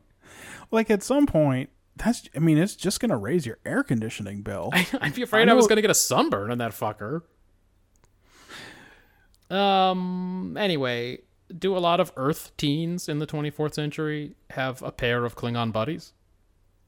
Like 0.71 0.89
at 0.89 1.03
some 1.03 1.25
point, 1.25 1.69
that's. 1.95 2.27
I 2.35 2.39
mean, 2.39 2.57
it's 2.57 2.75
just 2.75 2.99
gonna 2.99 3.17
raise 3.17 3.45
your 3.45 3.59
air 3.65 3.83
conditioning 3.83 4.41
bill. 4.41 4.71
I'd 5.01 5.15
be 5.15 5.21
afraid 5.21 5.43
I, 5.43 5.45
know- 5.45 5.55
was 5.55 5.67
gonna 5.67 5.81
get 5.81 5.89
a 5.89 5.95
sunburn 5.95 6.51
in 6.51 6.57
that 6.57 6.73
fucker. 6.73 7.21
Um. 9.49 10.57
Anyway, 10.59 11.19
do 11.57 11.75
a 11.75 11.79
lot 11.79 11.99
of 11.99 12.11
Earth 12.15 12.51
teens 12.57 13.09
in 13.09 13.19
the 13.19 13.27
24th 13.27 13.73
century 13.73 14.35
have 14.51 14.81
a 14.81 14.91
pair 14.91 15.25
of 15.25 15.35
Klingon 15.35 15.71
buddies? 15.71 16.13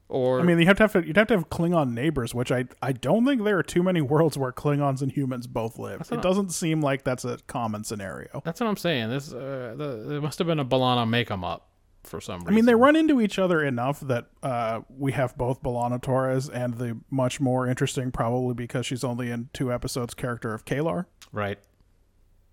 Or 0.08 0.40
I 0.40 0.42
mean, 0.42 0.58
you 0.58 0.66
have 0.66 0.76
to 0.76 0.82
have 0.88 1.06
you'd 1.06 1.16
have 1.16 1.28
to 1.28 1.34
have 1.34 1.48
Klingon 1.48 1.92
neighbors, 1.94 2.34
which 2.34 2.52
I 2.52 2.66
I 2.82 2.92
don't 2.92 3.24
think 3.24 3.44
there 3.44 3.58
are 3.58 3.62
too 3.62 3.82
many 3.82 4.02
worlds 4.02 4.36
where 4.36 4.52
Klingons 4.52 5.00
and 5.00 5.10
humans 5.10 5.46
both 5.46 5.78
live. 5.78 6.02
It 6.12 6.20
doesn't 6.20 6.50
seem 6.50 6.82
like 6.82 7.02
that's 7.02 7.24
a 7.24 7.38
common 7.46 7.82
scenario. 7.82 8.42
that's 8.44 8.60
what 8.60 8.66
I'm 8.66 8.76
saying. 8.76 9.08
This 9.08 9.32
uh, 9.32 9.74
the, 9.74 10.04
there 10.06 10.20
must 10.20 10.38
have 10.38 10.46
been 10.46 10.60
a 10.60 10.64
B'Elanna 10.66 11.08
make 11.08 11.22
make 11.22 11.30
'em 11.30 11.44
up 11.44 11.68
for 12.04 12.20
some 12.20 12.40
reason. 12.40 12.52
I 12.52 12.56
mean, 12.56 12.66
they 12.66 12.74
run 12.74 12.96
into 12.96 13.20
each 13.20 13.38
other 13.38 13.64
enough 13.64 14.00
that 14.00 14.26
uh, 14.42 14.80
we 14.88 15.12
have 15.12 15.36
both 15.38 15.62
B'Elanna 15.62 16.02
Torres 16.02 16.48
and 16.48 16.74
the 16.74 16.98
much 17.10 17.40
more 17.40 17.66
interesting, 17.66 18.10
probably 18.10 18.54
because 18.54 18.84
she's 18.86 19.04
only 19.04 19.30
in 19.30 19.48
two 19.52 19.72
episodes, 19.72 20.12
character 20.14 20.52
of 20.52 20.64
K'Ehleyr. 20.64 21.06
Right. 21.32 21.58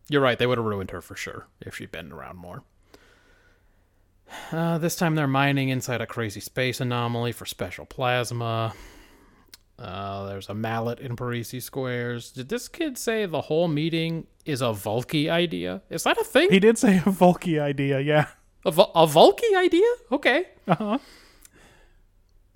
You're 0.10 0.22
right. 0.22 0.38
They 0.38 0.48
would 0.48 0.58
have 0.58 0.66
ruined 0.66 0.92
her 0.92 1.02
for 1.02 1.16
sure 1.16 1.48
if 1.62 1.76
she'd 1.76 1.92
been 1.92 2.12
around 2.12 2.38
more. 2.38 2.64
Uh, 4.52 4.78
this 4.78 4.96
time 4.96 5.16
they're 5.16 5.28
mining 5.28 5.70
inside 5.70 6.02
a 6.02 6.08
crazy 6.08 6.40
space 6.40 6.80
anomaly 6.82 7.32
for 7.32 7.46
special 7.46 7.86
plasma. 7.86 8.74
Uh, 9.78 10.28
there's 10.28 10.50
a 10.50 10.54
mallet 10.54 11.00
in 11.00 11.16
Parrises 11.16 11.64
squares. 11.64 12.32
Did 12.32 12.50
this 12.50 12.68
kid 12.68 12.98
say 12.98 13.26
the 13.26 13.42
whole 13.42 13.68
meeting 13.68 14.28
is 14.46 14.62
a 14.62 14.66
Vulky 14.66 15.30
idea? 15.30 15.82
Is 15.90 16.04
that 16.04 16.18
a 16.18 16.24
thing? 16.24 16.50
He 16.52 16.60
did 16.60 16.78
say 16.78 16.98
a 16.98 17.02
Volky 17.02 17.62
idea, 17.62 18.00
yeah. 18.02 18.28
A, 18.66 18.72
Vul- 18.72 18.92
a 18.94 19.08
Vulky 19.08 19.56
idea? 19.56 19.88
Okay. 20.12 20.46
Uh 20.68 20.76
huh. 20.76 20.98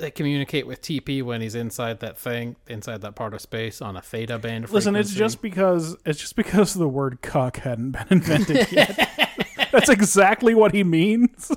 They 0.03 0.11
communicate 0.11 0.67
with 0.67 0.81
TP 0.81 1.23
when 1.23 1.39
he's 1.39 1.55
inside 1.55 2.01
that 2.01 2.17
thing, 2.17 2.57
inside 2.67 2.99
that 3.03 3.15
part 3.15 3.33
of 3.33 3.39
space 3.39 3.81
on 3.81 3.95
a 3.95 4.01
theta 4.01 4.37
band. 4.37 4.69
Listen, 4.69 4.97
it's 4.97 5.13
just 5.13 5.41
because 5.41 5.95
it's 6.05 6.19
just 6.19 6.35
because 6.35 6.73
the 6.73 6.89
word 6.89 7.21
cuck 7.21 7.55
hadn't 7.55 7.91
been 7.91 8.07
invented 8.09 8.69
yet. 8.69 9.31
That's 9.71 9.87
exactly 9.87 10.53
what 10.55 10.73
he 10.73 10.83
means. 10.83 11.53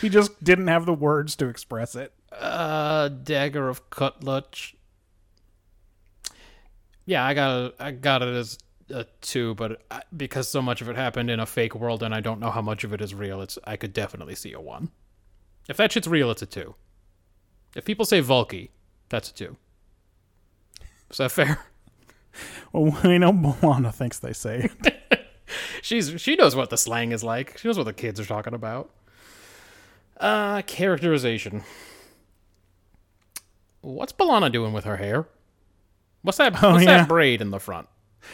He 0.00 0.08
just 0.08 0.44
didn't 0.44 0.68
have 0.68 0.86
the 0.86 0.94
words 0.94 1.34
to 1.34 1.48
express 1.48 1.96
it. 1.96 2.12
Uh, 2.30 3.08
dagger 3.08 3.68
of 3.68 3.90
Kutluch. 3.90 4.74
Yeah, 7.04 7.26
I 7.26 7.34
got 7.34 7.64
it. 7.64 7.74
I 7.80 7.90
got 7.90 8.22
it 8.22 8.28
as 8.28 8.58
a 8.90 9.06
two, 9.22 9.56
but 9.56 9.82
I, 9.90 10.02
because 10.16 10.48
so 10.48 10.62
much 10.62 10.82
of 10.82 10.88
it 10.88 10.94
happened 10.94 11.30
in 11.30 11.40
a 11.40 11.46
fake 11.46 11.74
world, 11.74 12.04
and 12.04 12.14
I 12.14 12.20
don't 12.20 12.38
know 12.38 12.52
how 12.52 12.62
much 12.62 12.84
of 12.84 12.92
it 12.92 13.00
is 13.00 13.12
real, 13.12 13.40
it's 13.40 13.58
I 13.64 13.74
could 13.74 13.92
definitely 13.92 14.36
see 14.36 14.52
a 14.52 14.60
one. 14.60 14.92
If 15.68 15.76
that 15.78 15.90
shit's 15.90 16.06
real, 16.06 16.30
it's 16.30 16.42
a 16.42 16.46
two. 16.46 16.76
If 17.76 17.84
people 17.84 18.06
say 18.06 18.22
Vulky, 18.22 18.70
that's 19.10 19.30
a 19.30 19.34
two. 19.34 19.56
Is 21.10 21.18
that 21.18 21.30
fair? 21.30 21.60
Well, 22.70 22.94
we 23.04 23.16
know 23.16 23.32
Moana 23.32 23.90
thinks 23.92 24.18
they 24.18 24.34
say 24.34 24.68
it. 24.80 25.26
She's 25.82 26.20
she 26.20 26.36
knows 26.36 26.54
what 26.54 26.68
the 26.68 26.76
slang 26.76 27.12
is 27.12 27.24
like. 27.24 27.56
She 27.56 27.66
knows 27.66 27.78
what 27.78 27.84
the 27.84 27.94
kids 27.94 28.20
are 28.20 28.26
talking 28.26 28.52
about. 28.52 28.90
Uh, 30.20 30.60
characterization. 30.60 31.62
What's 33.80 34.12
B'Elanna 34.12 34.52
doing 34.52 34.74
with 34.74 34.84
her 34.84 34.98
hair? 34.98 35.28
What's 36.20 36.36
that? 36.36 36.62
Oh, 36.62 36.72
what's 36.72 36.84
yeah. 36.84 36.98
that 36.98 37.08
braid 37.08 37.40
in 37.40 37.50
the 37.52 37.58
front? 37.58 37.88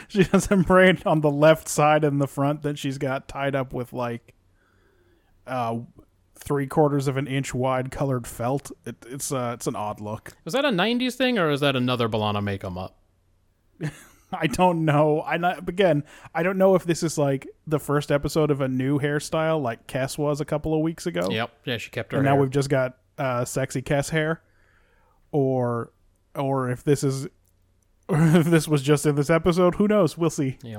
She 0.09 0.25
has 0.25 0.51
a 0.51 0.57
braid 0.57 1.07
on 1.07 1.21
the 1.21 1.31
left 1.31 1.69
side 1.69 2.03
in 2.03 2.19
the 2.19 2.27
front 2.27 2.63
that 2.63 2.79
she's 2.79 2.99
got 2.99 3.29
tied 3.29 3.55
up 3.55 3.73
with 3.73 3.93
like 3.93 4.35
uh 5.47 5.79
three 6.43 6.67
quarters 6.67 7.09
of 7.09 7.17
an 7.17 7.27
inch 7.27 7.55
wide 7.55 7.91
colored 7.91 8.27
felt. 8.27 8.71
It, 8.85 8.97
it's 9.09 9.33
uh 9.33 9.53
it's 9.55 9.67
an 9.67 9.77
odd 9.77 10.01
look. 10.01 10.33
Was 10.45 10.55
that 10.55 10.65
a 10.65 10.69
'90s 10.71 11.15
thing, 11.15 11.39
or 11.39 11.51
is 11.51 11.61
that 11.61 11.77
another 11.77 12.09
B'Elanna 12.09 12.43
make 12.43 12.65
'em 12.65 12.77
up? 12.77 12.99
I 14.33 14.47
don't 14.47 14.85
know. 14.85 15.23
I 15.23 15.37
not 15.37 15.69
again. 15.69 16.05
I 16.35 16.43
don't 16.43 16.59
know 16.59 16.75
if 16.75 16.85
this 16.85 17.03
is 17.03 17.19
like 17.19 17.47
the 17.67 17.79
first 17.79 18.11
episode 18.11 18.51
of 18.51 18.61
a 18.61 18.69
new 18.69 18.99
hairstyle, 18.99 19.61
like 19.63 19.87
Kes 19.87 20.17
was 20.17 20.41
a 20.41 20.45
couple 20.45 20.75
of 20.75 20.81
weeks 20.81 21.07
ago. 21.07 21.29
Yep. 21.31 21.51
Yeah, 21.65 21.77
she 21.79 21.91
kept 21.91 22.13
her. 22.13 22.19
and 22.19 22.27
hair. 22.27 22.35
now 22.35 22.41
we've 22.41 22.51
just 22.51 22.69
got 22.71 22.99
uh, 23.19 23.45
sexy 23.45 23.83
Kes 23.83 24.11
hair, 24.11 24.43
or 25.31 25.93
or 26.35 26.71
if 26.71 26.83
this 26.83 27.05
is, 27.05 27.27
or 28.09 28.23
if 28.37 28.47
this 28.47 28.67
was 28.67 28.83
just 28.83 29.05
in 29.05 29.17
this 29.17 29.31
episode, 29.31 29.75
who 29.75 29.87
knows? 29.87 30.17
We'll 30.17 30.31
see. 30.31 30.59
Yeah. 30.63 30.79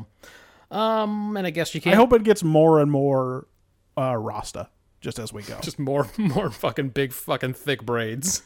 Um, 0.71 1.38
and 1.38 1.45
I 1.45 1.52
guess 1.52 1.76
I 1.76 1.80
can't. 1.80 1.93
I 1.93 1.97
hope 1.97 2.12
it 2.13 2.23
gets 2.23 2.43
more 2.43 2.80
and 2.80 2.89
more 2.91 3.47
uh, 3.95 4.15
Rasta 4.17 4.69
just 5.04 5.20
as 5.20 5.32
we 5.32 5.44
go. 5.44 5.60
just 5.62 5.78
more, 5.78 6.08
more 6.18 6.50
fucking 6.50 6.89
big, 6.89 7.13
fucking 7.13 7.54
thick 7.54 7.86
braids. 7.86 8.42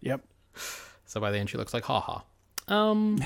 yep. 0.00 0.20
So 1.06 1.20
by 1.20 1.30
the 1.30 1.38
end, 1.38 1.48
she 1.48 1.56
looks 1.56 1.72
like 1.72 1.84
haha. 1.84 2.20
Um, 2.68 3.18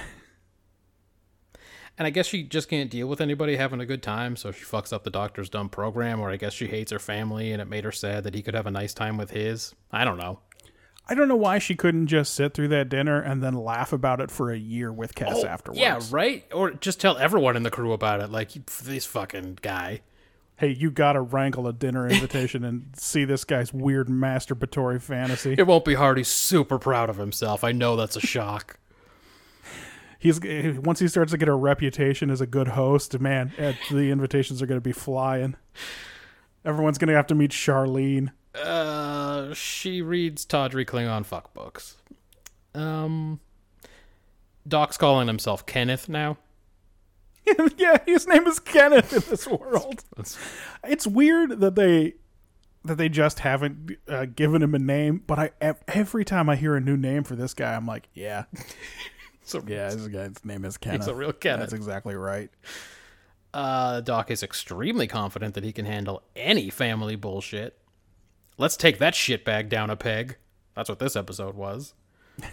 and 1.99 2.07
I 2.07 2.11
guess 2.11 2.27
she 2.27 2.43
just 2.45 2.69
can't 2.69 2.91
deal 2.91 3.09
with 3.09 3.21
anybody 3.21 3.57
having 3.57 3.81
a 3.81 3.87
good 3.87 4.03
time, 4.03 4.37
so 4.37 4.53
she 4.53 4.65
fucks 4.65 4.93
up 4.93 5.03
the 5.03 5.11
doctor's 5.11 5.49
dumb 5.49 5.71
program, 5.71 6.21
or 6.21 6.31
I 6.31 6.37
guess 6.37 6.53
she 6.53 6.67
hates 6.67 6.93
her 6.93 6.99
family 6.99 7.51
and 7.51 7.61
it 7.61 7.67
made 7.67 7.85
her 7.85 7.93
sad 7.93 8.23
that 8.25 8.35
he 8.35 8.43
could 8.43 8.55
have 8.55 8.67
a 8.67 8.71
nice 8.71 8.95
time 8.95 9.17
with 9.17 9.31
his. 9.31 9.75
I 9.91 10.05
don't 10.05 10.19
know. 10.19 10.41
I 11.07 11.15
don't 11.15 11.29
know 11.29 11.37
why 11.37 11.59
she 11.59 11.75
couldn't 11.75 12.07
just 12.07 12.35
sit 12.35 12.55
through 12.55 12.69
that 12.69 12.89
dinner 12.89 13.21
and 13.21 13.43
then 13.43 13.55
laugh 13.55 13.93
about 13.93 14.21
it 14.21 14.31
for 14.31 14.51
a 14.51 14.57
year 14.57 14.91
with 14.91 15.21
afterwards. 15.21 15.79
Oh, 15.79 15.83
Yeah, 15.83 16.01
right? 16.11 16.45
Or 16.53 16.71
just 16.71 17.01
tell 17.01 17.19
everyone 17.19 17.57
in 17.57 17.63
the 17.63 17.71
crew 17.71 17.93
about 17.93 18.23
it, 18.23 18.31
like, 18.31 18.53
this 18.67 19.05
fucking 19.05 19.59
guy. 19.61 20.01
Hey, 20.57 20.69
you 20.69 20.91
gotta 20.91 21.21
wrangle 21.21 21.67
a 21.67 21.73
dinner 21.73 22.09
invitation 22.09 22.65
and 22.65 22.95
see 22.97 23.25
this 23.25 23.45
guy's 23.45 23.73
weird 23.73 24.09
masturbatory 24.09 25.03
fantasy. 25.03 25.55
It 25.59 25.67
won't 25.67 25.85
be 25.85 25.95
hard. 25.95 26.17
He's 26.17 26.29
super 26.29 26.79
proud 26.79 27.11
of 27.11 27.17
himself. 27.17 27.65
I 27.65 27.73
know 27.73 27.97
that's 27.97 28.17
a 28.17 28.21
shock. 28.21 28.79
he's 30.19 30.41
once 30.41 31.01
he 31.01 31.09
starts 31.09 31.33
to 31.33 31.39
get 31.39 31.49
a 31.49 31.55
reputation 31.55 32.31
as 32.31 32.41
a 32.41 32.47
good 32.47 32.69
host, 32.69 33.19
man, 33.19 33.53
eh, 33.59 33.73
the 33.91 34.11
invitations 34.11 34.63
are 34.63 34.67
going 34.67 34.79
to 34.79 34.85
be 34.85 34.93
flying. 34.93 35.57
Everyone's 36.65 36.99
going 36.99 37.09
to 37.09 37.15
have 37.15 37.27
to 37.27 37.35
meet 37.35 37.51
Charlene. 37.51 38.31
Uh, 38.55 39.53
she 39.55 40.01
reads 40.01 40.45
tawdry 40.45 40.85
Klingon 40.87 41.27
fuck 41.27 41.53
books. 41.53 41.97
Um, 42.75 43.41
Doc's 44.67 44.97
calling 44.97 45.27
himself 45.27 45.67
Kenneth 45.67 46.09
now. 46.09 46.39
yeah, 47.77 47.99
his 48.07 48.27
name 48.27 48.47
is 48.47 48.59
Kenneth 48.59 49.13
in 49.13 49.23
this 49.29 49.47
world. 49.47 50.05
It's 50.87 51.07
weird 51.07 51.61
that 51.61 51.77
they 51.77 52.17
that 52.85 52.99
they 52.99 53.09
just 53.09 53.39
haven't 53.39 53.93
uh, 54.07 54.27
given 54.27 54.63
him 54.63 54.75
a 54.75 54.79
name. 54.79 55.23
But 55.27 55.39
I 55.39 55.75
every 55.89 56.27
time 56.27 56.51
I 56.51 56.57
hear 56.57 56.77
a 56.77 56.81
new 56.81 56.99
name 56.99 57.25
for 57.25 57.35
this 57.35 57.55
guy, 57.55 57.75
I'm 57.75 57.87
like, 57.87 58.11
yeah, 58.13 58.45
So 59.45 59.63
yeah, 59.67 59.91
this 59.91 60.07
guy's 60.09 60.45
name 60.45 60.65
is 60.65 60.79
Kenneth. 60.79 61.03
He's 61.03 61.09
a 61.09 61.15
real 61.15 61.33
Kenneth. 61.33 61.61
That's 61.61 61.73
exactly 61.75 62.15
right. 62.15 62.51
Uh, 63.53 64.01
Doc 64.01 64.31
is 64.31 64.43
extremely 64.43 65.07
confident 65.07 65.55
that 65.55 65.65
he 65.65 65.73
can 65.73 65.85
handle 65.85 66.23
any 66.35 66.71
family 66.71 67.15
bullshit. 67.15 67.79
Let's 68.57 68.77
take 68.77 68.99
that 68.99 69.15
shitbag 69.15 69.69
down 69.69 69.91
a 69.91 69.97
peg. 69.97 70.39
That's 70.75 70.89
what 70.89 70.99
this 70.99 71.15
episode 71.15 71.55
was. 71.55 71.95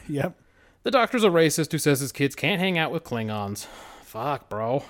Yep. 0.08 0.38
The 0.84 0.91
doctor's 0.91 1.23
a 1.23 1.30
racist 1.30 1.71
who 1.71 1.77
says 1.77 2.01
his 2.01 2.12
kids 2.12 2.36
can't 2.36 2.60
hang 2.60 2.77
out 2.77 2.91
with 2.91 3.04
Klingons. 3.04 3.67
Fuck, 4.12 4.50
bro. 4.50 4.84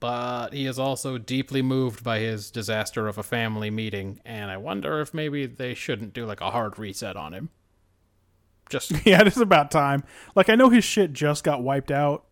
But 0.00 0.54
he 0.54 0.64
is 0.64 0.78
also 0.78 1.18
deeply 1.18 1.60
moved 1.60 2.02
by 2.02 2.20
his 2.20 2.50
disaster 2.50 3.06
of 3.06 3.18
a 3.18 3.22
family 3.22 3.70
meeting, 3.70 4.20
and 4.24 4.50
I 4.50 4.56
wonder 4.56 5.02
if 5.02 5.12
maybe 5.12 5.44
they 5.44 5.74
shouldn't 5.74 6.14
do 6.14 6.24
like 6.24 6.40
a 6.40 6.50
hard 6.50 6.78
reset 6.78 7.14
on 7.14 7.34
him. 7.34 7.50
Just 8.70 8.92
Yeah, 9.06 9.20
it 9.20 9.26
is 9.26 9.36
about 9.36 9.70
time. 9.70 10.02
Like 10.34 10.48
I 10.48 10.54
know 10.54 10.70
his 10.70 10.82
shit 10.82 11.12
just 11.12 11.44
got 11.44 11.62
wiped 11.62 11.90
out. 11.90 12.24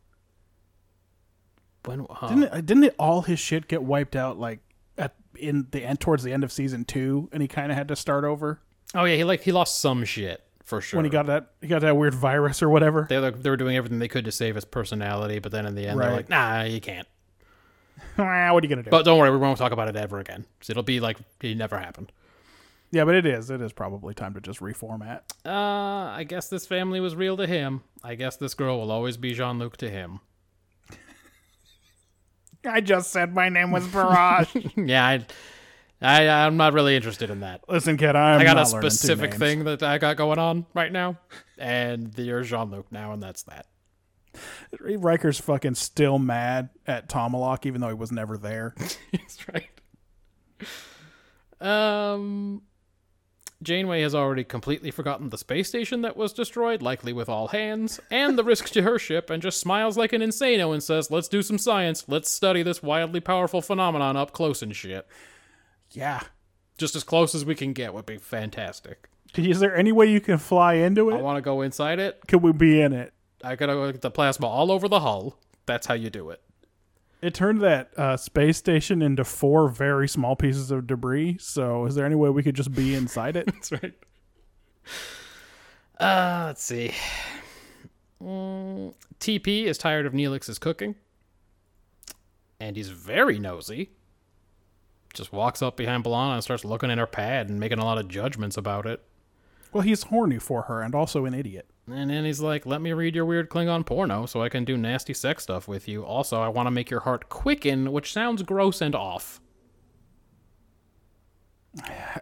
when 1.85 2.07
huh? 2.09 2.29
Didn't 2.29 2.45
it, 2.45 2.65
didn't 2.65 2.85
it 2.85 2.95
all 2.99 3.21
his 3.21 3.39
shit 3.39 3.69
get 3.69 3.83
wiped 3.83 4.17
out 4.17 4.39
like 4.39 4.61
at 4.97 5.15
in 5.37 5.67
the 5.71 5.85
end 5.85 6.01
towards 6.01 6.23
the 6.23 6.33
end 6.33 6.45
of 6.45 6.51
season 6.51 6.87
two, 6.87 7.29
and 7.31 7.43
he 7.43 7.49
kind 7.49 7.71
of 7.71 7.77
had 7.77 7.89
to 7.89 7.97
start 7.97 8.25
over 8.25 8.63
Oh 8.95 9.05
yeah, 9.05 9.17
he 9.17 9.25
like 9.25 9.43
he 9.43 9.53
lost 9.53 9.81
some 9.81 10.05
shit 10.05 10.43
for 10.65 10.81
sure. 10.81 10.99
when 10.99 11.05
he 11.05 11.11
got 11.11 11.27
that 11.27 11.51
he 11.61 11.69
got 11.69 11.81
that 11.83 11.97
weird 11.97 12.15
virus 12.15 12.63
or 12.63 12.69
whatever. 12.69 13.07
they 13.09 13.19
were, 13.19 13.31
they 13.31 13.51
were 13.51 13.57
doing 13.57 13.77
everything 13.77 13.99
they 13.99 14.09
could 14.09 14.25
to 14.25 14.33
save 14.33 14.55
his 14.55 14.65
personality, 14.65 15.39
but 15.39 15.53
then 15.53 15.67
in 15.67 15.75
the 15.75 15.87
end 15.87 16.01
they're 16.01 16.13
like, 16.13 16.29
nah, 16.29 16.63
you 16.63 16.81
can't. 16.81 17.07
What 18.17 18.27
are 18.27 18.61
you 18.63 18.69
gonna 18.69 18.83
do? 18.83 18.91
But 18.91 19.05
don't 19.05 19.19
worry, 19.19 19.31
we 19.31 19.39
won't 19.39 19.59
talk 19.59 19.73
about 19.73 19.89
it 19.89 19.97
ever 19.97 20.19
again. 20.19 20.45
So 20.61 20.73
it'll 20.73 20.83
be 20.83 21.01
like 21.01 21.19
it 21.41 21.57
never 21.57 21.79
happened. 21.79 22.13
yeah, 22.91 23.05
but 23.05 23.15
it 23.15 23.25
is. 23.25 23.49
It 23.51 23.61
is 23.63 23.73
probably 23.73 24.13
time 24.13 24.35
to 24.35 24.41
just 24.41 24.61
reformat. 24.61 25.21
Uh, 25.47 25.51
I 25.51 26.25
guess 26.29 26.49
this 26.49 26.67
family 26.67 27.01
was 27.01 27.15
real 27.17 27.37
to 27.39 27.47
him. 27.47 27.83
I 28.05 28.15
guess 28.15 28.37
this 28.37 28.55
girl 28.55 28.79
will 28.79 28.91
always 28.91 29.17
be 29.17 29.33
Jean 29.35 29.59
Luc 29.59 29.77
to 29.79 29.89
him. 29.89 30.21
I 32.67 32.81
just 32.81 33.11
said 33.11 33.35
my 33.35 33.49
name 33.49 33.71
was 33.71 33.87
Barrage. 33.87 34.55
yeah, 34.77 35.07
I, 35.07 35.27
I, 36.03 36.29
I'm 36.29 36.57
not 36.57 36.73
really 36.73 36.97
interested 36.97 37.31
in 37.31 37.41
that. 37.41 37.63
Listen, 37.69 37.97
kid, 37.97 38.17
I'm 38.17 38.41
I 38.41 38.45
got 38.45 38.59
a 38.59 38.67
specific 38.67 39.35
thing 39.35 39.65
that 39.65 39.83
I 39.83 39.99
got 39.99 40.17
going 40.17 40.39
on 40.39 40.67
right 40.75 40.91
now, 40.91 41.19
and 41.59 42.13
you're 42.17 42.43
Jean 42.43 42.71
Luc 42.71 42.91
now, 42.91 43.13
and 43.13 43.23
that's 43.23 43.43
that. 43.45 43.67
Riker's 44.81 45.41
fucking 45.41 45.75
still 45.75 46.19
mad 46.19 46.71
at 46.87 47.09
Tomalak, 47.09 47.67
even 47.67 47.81
though 47.81 47.89
he 47.89 47.95
was 47.95 48.13
never 48.13 48.39
there. 48.39 48.75
That's 49.13 49.47
right. 49.49 49.69
Um, 51.61 52.63
Janeway 53.63 54.03
has 54.03 54.15
already 54.15 54.45
completely 54.45 54.91
forgotten 54.91 55.29
the 55.29 55.39
space 55.39 55.69
station 55.69 56.03
that 56.03 56.17
was 56.17 56.33
destroyed, 56.33 56.83
likely 56.83 57.13
with 57.13 57.29
all 57.29 57.49
hands, 57.49 58.01
and 58.11 58.39
the 58.39 58.45
risks 58.45 58.71
to 58.73 58.83
her 58.83 58.99
ship, 58.99 59.31
and 59.31 59.43
just 59.43 59.61
smiles 59.61 59.97
like 59.97 60.13
an 60.13 60.23
insano 60.23 60.73
and 60.73 60.83
says, 60.83 61.11
"Let's 61.11 61.29
do 61.29 61.43
some 61.43 61.59
science. 61.59 62.05
Let's 62.09 62.31
study 62.31 62.63
this 62.63 62.83
wildly 62.83 63.21
powerful 63.21 63.61
phenomenon 63.63 64.17
up 64.17 64.33
close 64.33 64.63
and 64.63 64.75
shit. 64.75 65.07
Yeah. 65.93 66.21
Just 66.79 66.97
as 66.97 67.05
close 67.05 67.35
as 67.35 67.45
we 67.45 67.55
can 67.55 67.73
get 67.73 67.95
would 67.95 68.07
be 68.07 68.19
fantastic. 68.19 69.09
Is 69.37 69.61
there 69.61 69.75
any 69.75 69.93
way 69.93 70.07
you 70.07 70.21
can 70.21 70.39
fly 70.39 70.75
into 70.75 71.11
it? 71.11 71.15
I 71.15 71.23
want 71.23 71.37
to 71.37 71.43
go 71.43 71.63
inside 71.63 71.99
it. 71.99 72.21
Could 72.29 72.43
we 72.43 72.53
be 72.53 72.81
in 72.81 72.93
it? 72.93 73.13
I 73.43 73.57
gotta 73.57 73.73
go 73.75 73.91
get 73.91 74.03
the 74.03 74.11
plasma 74.11 74.47
all 74.47 74.71
over 74.71 74.89
the 74.89 75.01
hull. 75.01 75.39
That's 75.67 75.87
how 75.87 75.95
you 75.95 76.11
do 76.11 76.31
it. 76.31 76.43
It 77.23 77.35
turned 77.35 77.61
that 77.61 77.97
uh, 77.97 78.17
space 78.17 78.59
station 78.59 79.01
into 79.01 79.25
four 79.25 79.69
very 79.69 80.09
small 80.09 80.35
pieces 80.35 80.71
of 80.71 80.87
debris. 80.87 81.39
So, 81.39 81.87
is 81.87 81.95
there 81.95 82.05
any 82.05 82.17
way 82.17 82.31
we 82.31 82.43
could 82.43 82.57
just 82.57 82.73
be 82.73 82.95
inside 82.95 83.37
it? 83.37 83.47
That's 83.53 83.73
right. 83.73 83.95
Uh, 85.99 86.45
let's 86.47 86.65
see. 86.65 86.93
Mm, 88.21 88.95
TP 89.21 89.65
is 89.65 89.79
tired 89.79 90.05
of 90.05 90.13
Neelix's 90.13 90.59
cooking. 90.59 90.97
And 92.59 92.77
he's 92.77 92.89
very 92.89 93.39
nosy. 93.39 93.91
Just 95.15 95.33
walks 95.33 95.61
up 95.63 95.77
behind 95.77 96.05
B'Elanna 96.05 96.35
and 96.35 96.43
starts 96.43 96.65
looking 96.65 96.91
at 96.91 96.99
her 96.99 97.07
pad 97.07 97.49
and 97.49 97.61
making 97.61 97.79
a 97.79 97.85
lot 97.85 97.99
of 97.99 98.09
judgments 98.09 98.57
about 98.57 98.87
it. 98.87 99.03
well, 99.73 99.83
he's 99.83 100.05
horny 100.05 100.39
for 100.39 100.63
her 100.63 100.81
and 100.83 100.95
also 100.95 101.25
an 101.27 101.35
idiot. 101.35 101.69
And 101.87 102.11
then 102.11 102.25
he's 102.25 102.41
like, 102.41 102.65
let 102.65 102.81
me 102.81 102.93
read 102.93 103.15
your 103.15 103.25
weird 103.27 103.51
Klingon 103.51 103.85
porno 103.85 104.25
so 104.27 104.41
I 104.43 104.49
can 104.49 104.65
do 104.65 104.77
nasty 104.77 105.13
sex 105.13 105.43
stuff 105.43 105.67
with 105.67 105.89
you. 105.89 106.05
Also, 106.05 106.41
I 106.41 106.49
want 106.49 106.67
to 106.67 106.71
make 106.71 106.91
your 106.91 107.01
heart 107.01 107.29
quicken, 107.29 107.91
which 107.93 108.13
sounds 108.13 108.43
gross 108.43 108.81
and 108.81 108.95
off. 108.95 109.41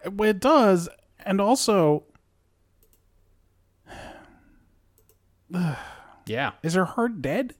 It 0.05 0.39
does, 0.39 0.89
and 1.25 1.39
also, 1.39 2.03
Yeah, 6.25 6.51
is 6.63 6.73
her 6.75 6.85
heart 6.85 7.21
dead? 7.21 7.53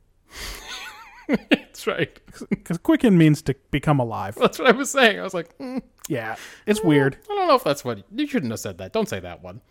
that's 1.83 1.87
right. 1.99 2.19
Because 2.49 2.77
quicken 2.77 3.17
means 3.17 3.41
to 3.43 3.55
become 3.71 3.99
alive. 3.99 4.35
That's 4.39 4.59
what 4.59 4.67
I 4.67 4.71
was 4.71 4.89
saying. 4.91 5.19
I 5.19 5.23
was 5.23 5.33
like, 5.33 5.57
mm, 5.57 5.81
Yeah, 6.07 6.35
it's 6.65 6.83
weird. 6.83 7.17
I 7.29 7.35
don't 7.35 7.47
know 7.47 7.55
if 7.55 7.63
that's 7.63 7.83
what 7.83 8.03
you 8.15 8.27
shouldn't 8.27 8.51
have 8.51 8.59
said 8.59 8.77
that. 8.77 8.93
Don't 8.93 9.09
say 9.09 9.19
that 9.19 9.41
one. 9.43 9.61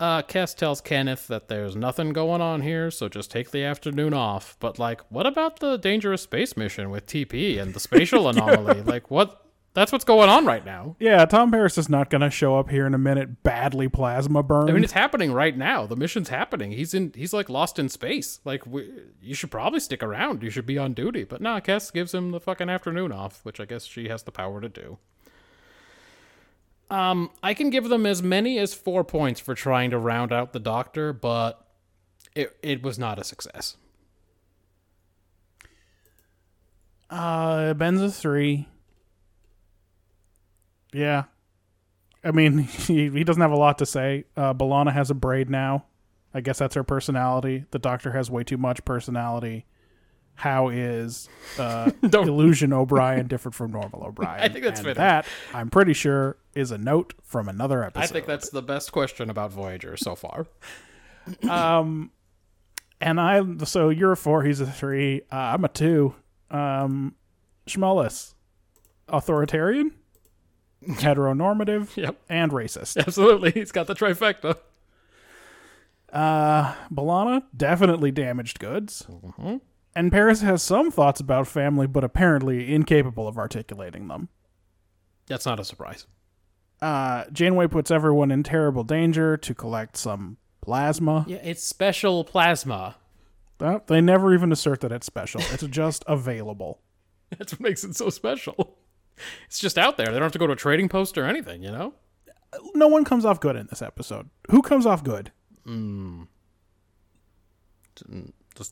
Uh, 0.00 0.22
Kes 0.22 0.56
tells 0.56 0.80
Kenneth 0.80 1.28
that 1.28 1.48
there's 1.48 1.76
nothing 1.76 2.12
going 2.12 2.40
on 2.40 2.62
here, 2.62 2.90
so 2.90 3.08
just 3.08 3.30
take 3.30 3.52
the 3.52 3.62
afternoon 3.62 4.12
off. 4.12 4.56
But 4.58 4.78
like, 4.78 5.00
what 5.10 5.26
about 5.26 5.60
the 5.60 5.76
dangerous 5.76 6.22
space 6.22 6.56
mission 6.56 6.90
with 6.90 7.06
TP 7.06 7.60
and 7.60 7.74
the 7.74 7.80
spatial 7.80 8.28
anomaly? 8.30 8.82
Like, 8.82 9.10
what? 9.10 9.43
That's 9.74 9.90
what's 9.90 10.04
going 10.04 10.28
on 10.28 10.46
right 10.46 10.64
now. 10.64 10.94
Yeah, 11.00 11.24
Tom 11.24 11.50
Paris 11.50 11.76
is 11.76 11.88
not 11.88 12.08
going 12.08 12.20
to 12.20 12.30
show 12.30 12.56
up 12.56 12.70
here 12.70 12.86
in 12.86 12.94
a 12.94 12.98
minute. 12.98 13.42
Badly 13.42 13.88
plasma 13.88 14.40
burned. 14.44 14.70
I 14.70 14.72
mean, 14.72 14.84
it's 14.84 14.92
happening 14.92 15.32
right 15.32 15.56
now. 15.56 15.84
The 15.84 15.96
mission's 15.96 16.28
happening. 16.28 16.70
He's 16.70 16.94
in. 16.94 17.12
He's 17.16 17.32
like 17.32 17.48
lost 17.48 17.80
in 17.80 17.88
space. 17.88 18.38
Like, 18.44 18.64
we, 18.66 18.88
you 19.20 19.34
should 19.34 19.50
probably 19.50 19.80
stick 19.80 20.00
around. 20.00 20.44
You 20.44 20.50
should 20.50 20.64
be 20.64 20.78
on 20.78 20.94
duty. 20.94 21.24
But 21.24 21.40
nah, 21.40 21.58
Kes 21.58 21.92
gives 21.92 22.14
him 22.14 22.30
the 22.30 22.38
fucking 22.38 22.70
afternoon 22.70 23.10
off, 23.10 23.40
which 23.44 23.58
I 23.58 23.64
guess 23.64 23.84
she 23.84 24.08
has 24.08 24.22
the 24.22 24.30
power 24.30 24.60
to 24.60 24.68
do. 24.68 24.98
Um, 26.88 27.30
I 27.42 27.52
can 27.52 27.70
give 27.70 27.88
them 27.88 28.06
as 28.06 28.22
many 28.22 28.60
as 28.60 28.74
four 28.74 29.02
points 29.02 29.40
for 29.40 29.56
trying 29.56 29.90
to 29.90 29.98
round 29.98 30.32
out 30.32 30.52
the 30.52 30.60
Doctor, 30.60 31.12
but 31.12 31.66
it 32.36 32.56
it 32.62 32.84
was 32.84 32.96
not 32.96 33.18
a 33.18 33.24
success. 33.24 33.76
Uh, 37.10 37.74
Ben's 37.74 38.00
a 38.00 38.10
three. 38.12 38.68
Yeah. 40.94 41.24
I 42.22 42.30
mean, 42.30 42.58
he, 42.58 43.10
he 43.10 43.24
doesn't 43.24 43.42
have 43.42 43.52
a 43.52 43.56
lot 43.56 43.78
to 43.78 43.86
say. 43.86 44.24
Uh, 44.36 44.54
B'Elanna 44.54 44.92
has 44.92 45.10
a 45.10 45.14
braid 45.14 45.50
now. 45.50 45.84
I 46.32 46.40
guess 46.40 46.58
that's 46.58 46.74
her 46.74 46.82
personality. 46.82 47.64
The 47.70 47.78
Doctor 47.78 48.12
has 48.12 48.30
way 48.30 48.42
too 48.44 48.56
much 48.56 48.84
personality. 48.84 49.66
How 50.36 50.68
is 50.68 51.28
uh, 51.58 51.92
Illusion 52.02 52.72
O'Brien 52.72 53.28
different 53.28 53.54
from 53.54 53.70
normal 53.70 54.02
O'Brien? 54.06 54.40
I 54.40 54.48
think 54.48 54.64
that's 54.64 54.80
and 54.80 54.88
fitting. 54.88 55.00
that 55.00 55.26
I'm 55.52 55.70
pretty 55.70 55.92
sure 55.92 56.36
is 56.54 56.72
a 56.72 56.78
note 56.78 57.14
from 57.22 57.48
another 57.48 57.84
episode. 57.84 58.02
I 58.02 58.06
think 58.08 58.26
that's 58.26 58.50
the 58.50 58.62
best 58.62 58.90
question 58.90 59.30
about 59.30 59.52
Voyager 59.52 59.96
so 59.96 60.16
far. 60.16 60.46
Um, 61.48 62.10
and 63.00 63.20
I 63.20 63.42
so 63.64 63.90
you're 63.90 64.12
a 64.12 64.16
four, 64.16 64.42
he's 64.42 64.60
a 64.60 64.66
three. 64.66 65.22
Uh, 65.30 65.36
I'm 65.36 65.64
a 65.64 65.68
two. 65.68 66.16
Um, 66.50 67.14
Schmullis, 67.68 68.34
authoritarian, 69.08 69.92
heteronormative, 70.88 71.96
Yep. 71.96 72.16
and 72.28 72.52
racist. 72.52 72.96
Absolutely, 72.96 73.50
he's 73.52 73.72
got 73.72 73.86
the 73.86 73.94
trifecta. 73.94 74.56
Uh, 76.12 76.74
B'Elanna 76.92 77.42
definitely 77.56 78.10
damaged 78.10 78.58
goods. 78.60 79.06
And 79.96 80.12
Paris 80.12 80.40
has 80.42 80.62
some 80.62 80.90
thoughts 80.90 81.20
about 81.20 81.46
family, 81.48 81.86
but 81.86 82.04
apparently 82.04 82.72
incapable 82.72 83.26
of 83.26 83.36
articulating 83.38 84.08
them. 84.08 84.28
That's 85.26 85.46
not 85.46 85.58
a 85.58 85.64
surprise. 85.64 86.06
Uh, 86.80 87.24
Janeway 87.32 87.66
puts 87.68 87.90
everyone 87.90 88.30
in 88.30 88.42
terrible 88.42 88.84
danger 88.84 89.36
to 89.38 89.54
collect 89.54 89.96
some 89.96 90.36
plasma. 90.60 91.24
Yeah, 91.28 91.38
it's 91.42 91.62
special 91.64 92.24
plasma. 92.24 92.96
Uh, 93.60 93.78
they 93.86 94.00
never 94.00 94.34
even 94.34 94.52
assert 94.52 94.80
that 94.80 94.92
it's 94.92 95.06
special. 95.06 95.40
It's 95.52 95.62
just 95.68 96.04
available. 96.08 96.80
That's 97.38 97.52
what 97.52 97.60
makes 97.60 97.82
it 97.84 97.96
so 97.96 98.10
special. 98.10 98.76
It's 99.46 99.58
just 99.60 99.78
out 99.78 99.96
there. 99.96 100.06
They 100.06 100.12
don't 100.14 100.22
have 100.22 100.32
to 100.32 100.38
go 100.38 100.46
to 100.46 100.52
a 100.52 100.56
trading 100.56 100.88
post 100.88 101.16
or 101.18 101.24
anything, 101.24 101.62
you 101.62 101.70
know? 101.70 101.94
No 102.74 102.88
one 102.88 103.04
comes 103.04 103.24
off 103.24 103.40
good 103.40 103.56
in 103.56 103.66
this 103.68 103.82
episode. 103.82 104.28
Who 104.50 104.62
comes 104.62 104.86
off 104.86 105.02
good? 105.04 105.30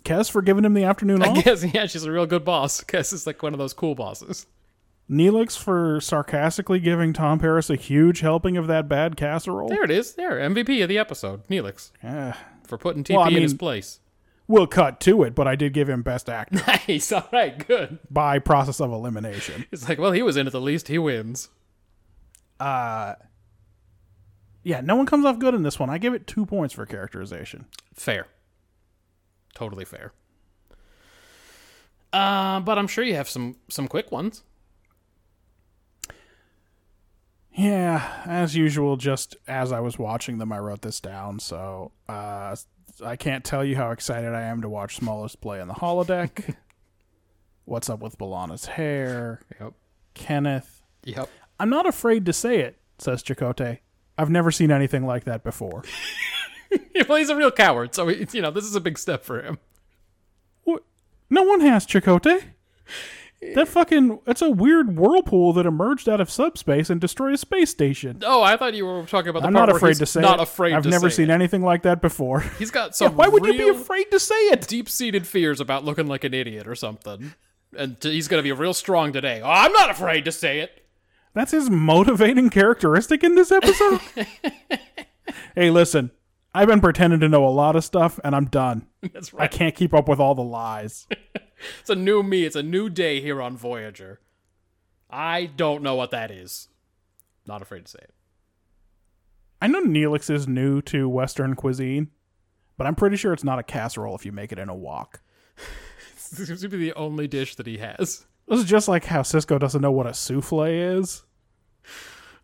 Kes 0.05 0.30
for 0.30 0.43
giving 0.43 0.64
him 0.64 0.74
the 0.74 0.84
afternoon 0.84 1.22
I 1.22 1.28
off. 1.28 1.45
guess 1.45 1.64
yeah, 1.74 1.86
she's 1.86 2.05
a 2.05 2.12
real 2.12 2.26
good 2.26 2.45
boss. 2.45 2.82
Kes 2.84 3.12
is 3.12 3.26
like 3.26 3.43
one 3.43 3.53
of 3.53 3.59
those 3.59 3.72
cool 3.72 3.95
bosses. 3.95 4.47
Neelix 5.11 5.59
for 5.59 6.01
sarcastically 6.01 6.78
giving 6.78 7.12
Tom 7.12 7.38
Paris 7.38 7.68
a 7.68 7.76
huge 7.76 8.20
helping 8.20 8.57
of 8.57 8.66
that 8.68 8.88
bad 8.88 9.16
casserole. 9.16 9.68
There 9.68 9.82
it 9.84 9.90
is. 9.90 10.14
There, 10.14 10.38
MVP 10.38 10.82
of 10.82 10.88
the 10.88 10.99
episode, 10.99 11.47
Neelix, 11.49 11.90
Eh, 12.03 12.32
for 12.66 12.78
putting 12.78 13.05
TP 13.05 13.16
Well, 13.16 13.24
I 13.26 13.28
in 13.28 13.43
his 13.43 13.53
place. 13.55 13.99
We'll 14.49 14.66
cut 14.66 15.01
to 15.01 15.22
it, 15.22 15.34
but 15.34 15.47
I 15.49 15.57
did 15.57 15.72
give 15.72 15.88
him 15.88 16.03
best 16.03 16.28
actor 16.28 16.62
Nice. 16.88 17.12
All 17.12 17.28
right. 17.32 17.66
Good. 17.66 17.99
by 18.11 18.38
process 18.38 18.80
of 18.80 18.90
elimination. 18.93 19.66
It's 19.72 19.88
like, 19.88 19.99
well, 19.99 20.12
he 20.12 20.22
was 20.22 20.36
in 20.36 20.47
it 20.47 20.51
the 20.51 20.61
least. 20.61 20.88
He 20.88 20.99
wins. 20.99 21.49
Uh 22.61 23.14
yeah, 24.64 24.80
no 24.80 24.95
one 24.95 25.07
comes 25.07 25.24
off 25.24 25.38
good 25.40 25.55
in 25.55 25.62
this 25.64 25.78
one. 25.80 25.90
I 25.90 25.99
give 25.99 26.14
it 26.14 26.26
two 26.26 26.47
points 26.47 26.72
for 26.74 26.86
characterization. 26.86 27.66
Fair. 27.95 28.26
Totally 29.55 29.84
fair. 29.84 30.12
Uh, 32.12 32.61
but 32.61 32.78
I'm 32.78 32.86
sure 32.86 33.03
you 33.03 33.14
have 33.14 33.28
some 33.28 33.57
some 33.68 33.88
quick 33.88 34.12
ones. 34.12 34.45
Yeah, 37.55 38.22
as 38.24 38.57
usual, 38.57 38.97
just 38.97 39.36
as 39.47 39.72
I 39.72 39.80
was 39.80 39.99
watching 39.99 40.38
them, 40.38 40.53
I 40.53 40.59
wrote 40.59 40.82
this 40.82 41.01
down. 41.01 41.38
So 41.38 41.93
uh, 42.09 42.57
I 43.05 43.16
can't 43.16 43.44
tell 43.44 43.64
you 43.64 43.76
how 43.76 43.90
excited 43.90 44.32
I 44.34 44.42
am 44.42 44.62
to 44.62 44.68
watch 44.68 44.96
Smallest 44.96 45.40
play 45.40 45.61
in 45.61 45.68
the 45.68 45.74
holodeck. 45.74 46.57
What's 47.64 47.88
up 47.88 48.00
with 48.00 48.18
B'Elanna's 48.18 48.66
hair? 48.66 49.40
Yep. 49.61 49.74
Kenneth. 50.14 50.82
Yep. 51.05 51.28
I'm 51.61 51.70
not 51.70 51.86
afraid 51.86 52.26
to 52.26 52.32
say 52.32 52.61
it, 52.61 52.76
says 52.98 53.22
Chakotay. 53.22 53.78
I've 54.18 54.30
never 54.30 54.50
seen 54.50 54.70
anything 54.70 55.07
like 55.07 55.24
that 55.24 55.44
before. 55.44 55.84
well, 57.09 57.18
he's 57.18 57.30
a 57.30 57.36
real 57.36 57.50
coward, 57.50 57.94
so 57.94 58.09
he, 58.09 58.26
you 58.32 58.42
know 58.42 58.50
this 58.50 58.64
is 58.64 58.74
a 58.74 58.80
big 58.80 58.98
step 58.98 59.24
for 59.24 59.42
him. 59.42 59.59
What? 60.64 60.84
No 61.30 61.42
one 61.42 61.61
has 61.61 61.86
Chakotay. 61.86 62.44
That 63.55 63.66
fucking 63.66 64.20
it's 64.26 64.40
a 64.40 64.51
weird 64.51 64.97
whirlpool 64.97 65.53
that 65.55 65.66
emerged 65.66 66.09
out 66.09 66.20
of 66.20 66.30
subspace 66.30 66.88
and 66.90 67.01
destroyed 67.01 67.34
a 67.34 67.36
space 67.36 67.70
station. 67.70 68.20
Oh, 68.24 68.40
I 68.43 68.57
thought 68.57 68.74
you 68.74 68.86
were 68.86 69.03
talking 69.05 69.30
about 69.30 69.40
the 69.43 69.49
I'm 69.49 69.53
not 69.53 69.68
afraid 69.68 69.97
to 69.97 70.07
say 70.07 70.20
not 70.20 70.38
it. 70.38 70.45
afraid. 70.45 70.74
I've 70.74 70.86
never 70.86 71.11
seen 71.11 71.28
it. 71.28 71.32
anything 71.34 71.61
like 71.62 71.82
that 71.82 72.01
before. 72.01 72.40
He's 72.59 72.70
got 72.70 72.90
Yeah, 73.01 73.09
some. 73.09 73.16
why 73.16 73.26
would 73.28 73.45
you 73.45 73.53
be 73.55 73.68
afraid 73.68 74.11
to 74.12 74.20
say 74.20 74.34
it? 74.34 74.68
Deep-seated 74.68 75.26
fears 75.26 75.61
about 75.61 75.84
looking 75.84 76.07
like 76.07 76.22
an 76.24 76.34
idiot 76.34 76.68
or 76.68 76.74
something, 76.76 77.34
and 77.76 78.01
t- 78.01 78.12
he's 78.12 78.28
gonna 78.28 78.43
be 78.45 78.53
real 78.53 78.74
strong 78.74 79.12
today. 79.12 79.40
Oh, 79.43 79.51
I'm 79.51 79.72
not 79.72 79.90
afraid 79.90 80.24
to 80.26 80.32
say 80.32 80.61
it. 80.61 80.86
That's 81.34 81.51
his 81.51 81.68
motivating 81.68 82.49
characteristic 82.51 83.24
in 83.24 83.34
this 83.34 83.51
episode. 83.51 84.01
hey, 85.55 85.70
listen, 85.70 86.11
I've 86.55 86.68
been 86.68 86.80
pretending 86.80 87.20
to 87.20 87.28
know 87.28 87.47
a 87.47 87.51
lot 87.51 87.74
of 87.76 87.84
stuff, 87.84 88.20
and 88.22 88.36
I'm 88.36 88.45
done. 88.47 88.86
That's 89.12 89.32
right. 89.32 89.45
I 89.45 89.49
can't 89.49 89.74
keep 89.74 89.95
up 89.95 90.09
with 90.09 90.20
all 90.20 90.34
the 90.34 90.43
lies. 90.43 91.07
It's 91.80 91.90
a 91.90 91.94
new 91.94 92.22
me. 92.22 92.44
It's 92.44 92.56
a 92.56 92.62
new 92.62 92.88
day 92.88 93.20
here 93.20 93.40
on 93.42 93.56
Voyager. 93.56 94.20
I 95.10 95.46
don't 95.46 95.82
know 95.82 95.94
what 95.94 96.10
that 96.10 96.30
is. 96.30 96.68
Not 97.46 97.62
afraid 97.62 97.84
to 97.86 97.90
say 97.90 97.98
it. 98.02 98.14
I 99.60 99.66
know 99.68 99.82
Neelix 99.82 100.28
is 100.30 100.48
new 100.48 100.80
to 100.82 101.08
Western 101.08 101.54
cuisine, 101.54 102.10
but 102.76 102.86
I'm 102.86 102.94
pretty 102.94 103.16
sure 103.16 103.32
it's 103.32 103.44
not 103.44 103.58
a 103.58 103.62
casserole 103.62 104.16
if 104.16 104.24
you 104.26 104.32
make 104.32 104.50
it 104.52 104.58
in 104.58 104.68
a 104.68 104.74
wok. 104.74 105.20
This 106.34 106.48
seems 106.48 106.62
to 106.62 106.68
be 106.68 106.78
the 106.78 106.94
only 106.94 107.28
dish 107.28 107.56
that 107.56 107.66
he 107.66 107.76
has. 107.76 108.24
This 108.48 108.60
is 108.60 108.64
just 108.64 108.88
like 108.88 109.04
how 109.04 109.20
Sisko 109.20 109.58
doesn't 109.58 109.82
know 109.82 109.92
what 109.92 110.06
a 110.06 110.14
souffle 110.14 110.64
is, 110.98 111.24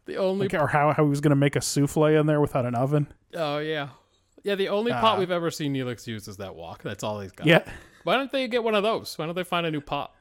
The 0.05 0.17
only. 0.17 0.47
like, 0.49 0.61
or 0.61 0.67
how, 0.67 0.93
how 0.93 1.05
he 1.05 1.09
was 1.09 1.23
going 1.23 1.31
to 1.31 1.37
make 1.37 1.57
a 1.57 1.61
souffle 1.63 2.05
in 2.21 2.27
there 2.27 2.39
without 2.41 2.67
an 2.67 2.75
oven. 2.75 3.07
Oh 3.35 3.59
yeah, 3.59 3.89
yeah. 4.45 4.57
The 4.57 4.69
only 4.69 4.93
pot 4.93 5.17
Uh, 5.17 5.21
we've 5.21 5.31
ever 5.31 5.51
seen 5.51 5.73
Neelix 5.73 6.07
use 6.07 6.29
is 6.29 6.37
that 6.37 6.55
wok. 6.55 6.83
That's 6.83 7.03
all 7.03 7.21
he's 7.21 7.33
got. 7.33 7.47
Yeah. 7.47 7.63
Why 8.09 8.17
don't 8.17 8.33
they 8.33 8.49
get 8.49 8.65
one 8.65 8.75
of 8.75 8.83
those? 8.83 9.19
Why 9.19 9.27
don't 9.27 9.35
they 9.35 9.45
find 9.45 9.67
a 9.67 9.71
new 9.71 9.83
pot? 9.83 10.15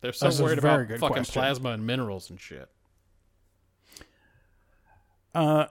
They're 0.00 0.14
so 0.14 0.24
That's 0.24 0.40
worried 0.40 0.58
about 0.58 0.88
fucking 0.88 1.00
question. 1.00 1.32
plasma 1.34 1.68
and 1.72 1.86
minerals 1.86 2.30
and 2.30 2.40
shit. 2.40 2.70
Uh, 5.34 5.66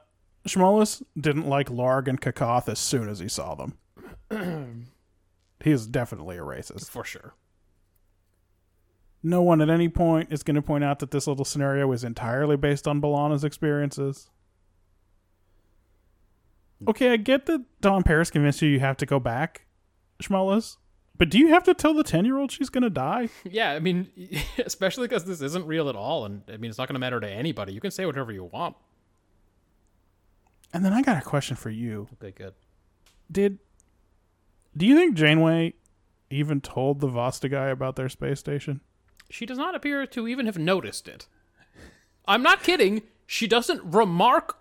Shmolis 0.47 1.01
didn't 1.19 1.47
like 1.47 1.69
Larg 1.69 2.07
and 2.07 2.21
Kakoth 2.21 2.69
as 2.69 2.77
soon 2.77 3.09
as 3.09 3.17
he 3.17 3.27
saw 3.27 3.55
them. 3.55 3.79
he 5.63 5.71
is 5.71 5.87
definitely 5.87 6.37
a 6.37 6.41
racist. 6.41 6.91
For 6.91 7.03
sure. 7.03 7.33
No 9.23 9.41
one 9.41 9.59
at 9.59 9.71
any 9.71 9.89
point 9.89 10.31
is 10.31 10.43
going 10.43 10.53
to 10.53 10.61
point 10.61 10.83
out 10.83 10.99
that 10.99 11.09
this 11.09 11.25
little 11.25 11.45
scenario 11.45 11.91
is 11.93 12.03
entirely 12.03 12.57
based 12.57 12.87
on 12.87 13.01
B'Elanna's 13.01 13.43
experiences. 13.43 14.29
Okay, 16.87 17.11
I 17.11 17.17
get 17.17 17.47
that 17.47 17.65
Tom 17.81 18.03
Paris 18.03 18.29
convinced 18.29 18.61
you 18.61 18.69
you 18.69 18.79
have 18.81 18.97
to 18.97 19.07
go 19.07 19.19
back, 19.19 19.65
Shmolis, 20.21 20.77
but 21.21 21.29
do 21.29 21.37
you 21.37 21.49
have 21.49 21.63
to 21.65 21.75
tell 21.75 21.93
the 21.93 22.03
10 22.03 22.25
year 22.25 22.39
old 22.39 22.51
she's 22.51 22.69
going 22.69 22.81
to 22.81 22.89
die? 22.89 23.29
Yeah, 23.43 23.69
I 23.73 23.79
mean, 23.79 24.09
especially 24.65 25.07
because 25.07 25.23
this 25.23 25.39
isn't 25.39 25.67
real 25.67 25.87
at 25.87 25.95
all, 25.95 26.25
and 26.25 26.41
I 26.51 26.57
mean, 26.57 26.69
it's 26.69 26.79
not 26.79 26.87
going 26.87 26.95
to 26.95 26.99
matter 26.99 27.19
to 27.19 27.29
anybody. 27.29 27.73
You 27.73 27.79
can 27.79 27.91
say 27.91 28.07
whatever 28.07 28.31
you 28.31 28.45
want. 28.45 28.75
And 30.73 30.83
then 30.83 30.93
I 30.93 31.03
got 31.03 31.19
a 31.19 31.21
question 31.21 31.55
for 31.55 31.69
you. 31.69 32.07
Okay, 32.13 32.31
good. 32.31 32.55
Did. 33.31 33.59
Do 34.75 34.87
you 34.87 34.95
think 34.95 35.13
Janeway 35.13 35.75
even 36.31 36.59
told 36.59 37.01
the 37.01 37.07
Vostigye 37.07 37.71
about 37.71 37.97
their 37.97 38.09
space 38.09 38.39
station? 38.39 38.81
She 39.29 39.45
does 39.45 39.59
not 39.59 39.75
appear 39.75 40.07
to 40.07 40.27
even 40.27 40.47
have 40.47 40.57
noticed 40.57 41.07
it. 41.07 41.27
I'm 42.25 42.41
not 42.41 42.63
kidding. 42.63 43.03
She 43.27 43.45
doesn't 43.45 43.83
remark 43.83 44.57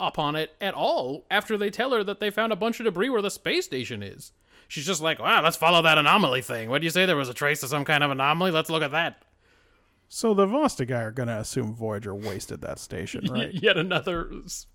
upon 0.00 0.34
it 0.34 0.56
at 0.60 0.74
all 0.74 1.24
after 1.30 1.56
they 1.56 1.70
tell 1.70 1.92
her 1.92 2.02
that 2.02 2.18
they 2.18 2.30
found 2.30 2.52
a 2.52 2.56
bunch 2.56 2.80
of 2.80 2.84
debris 2.84 3.10
where 3.10 3.22
the 3.22 3.30
space 3.30 3.66
station 3.66 4.02
is. 4.02 4.32
She's 4.70 4.86
just 4.86 5.02
like, 5.02 5.18
wow, 5.18 5.42
let's 5.42 5.56
follow 5.56 5.82
that 5.82 5.98
anomaly 5.98 6.42
thing. 6.42 6.70
What 6.70 6.80
do 6.80 6.84
you 6.84 6.92
say? 6.92 7.04
There 7.04 7.16
was 7.16 7.28
a 7.28 7.34
trace 7.34 7.60
of 7.64 7.70
some 7.70 7.84
kind 7.84 8.04
of 8.04 8.12
anomaly? 8.12 8.52
Let's 8.52 8.70
look 8.70 8.84
at 8.84 8.92
that. 8.92 9.24
So 10.08 10.32
the 10.32 10.46
Vostigye 10.46 10.96
are 10.96 11.10
going 11.10 11.26
to 11.26 11.38
assume 11.38 11.74
Voyager 11.74 12.14
wasted 12.14 12.60
that 12.60 12.78
station, 12.78 13.26
right? 13.30 13.52
Yet 13.52 13.76
another 13.76 14.30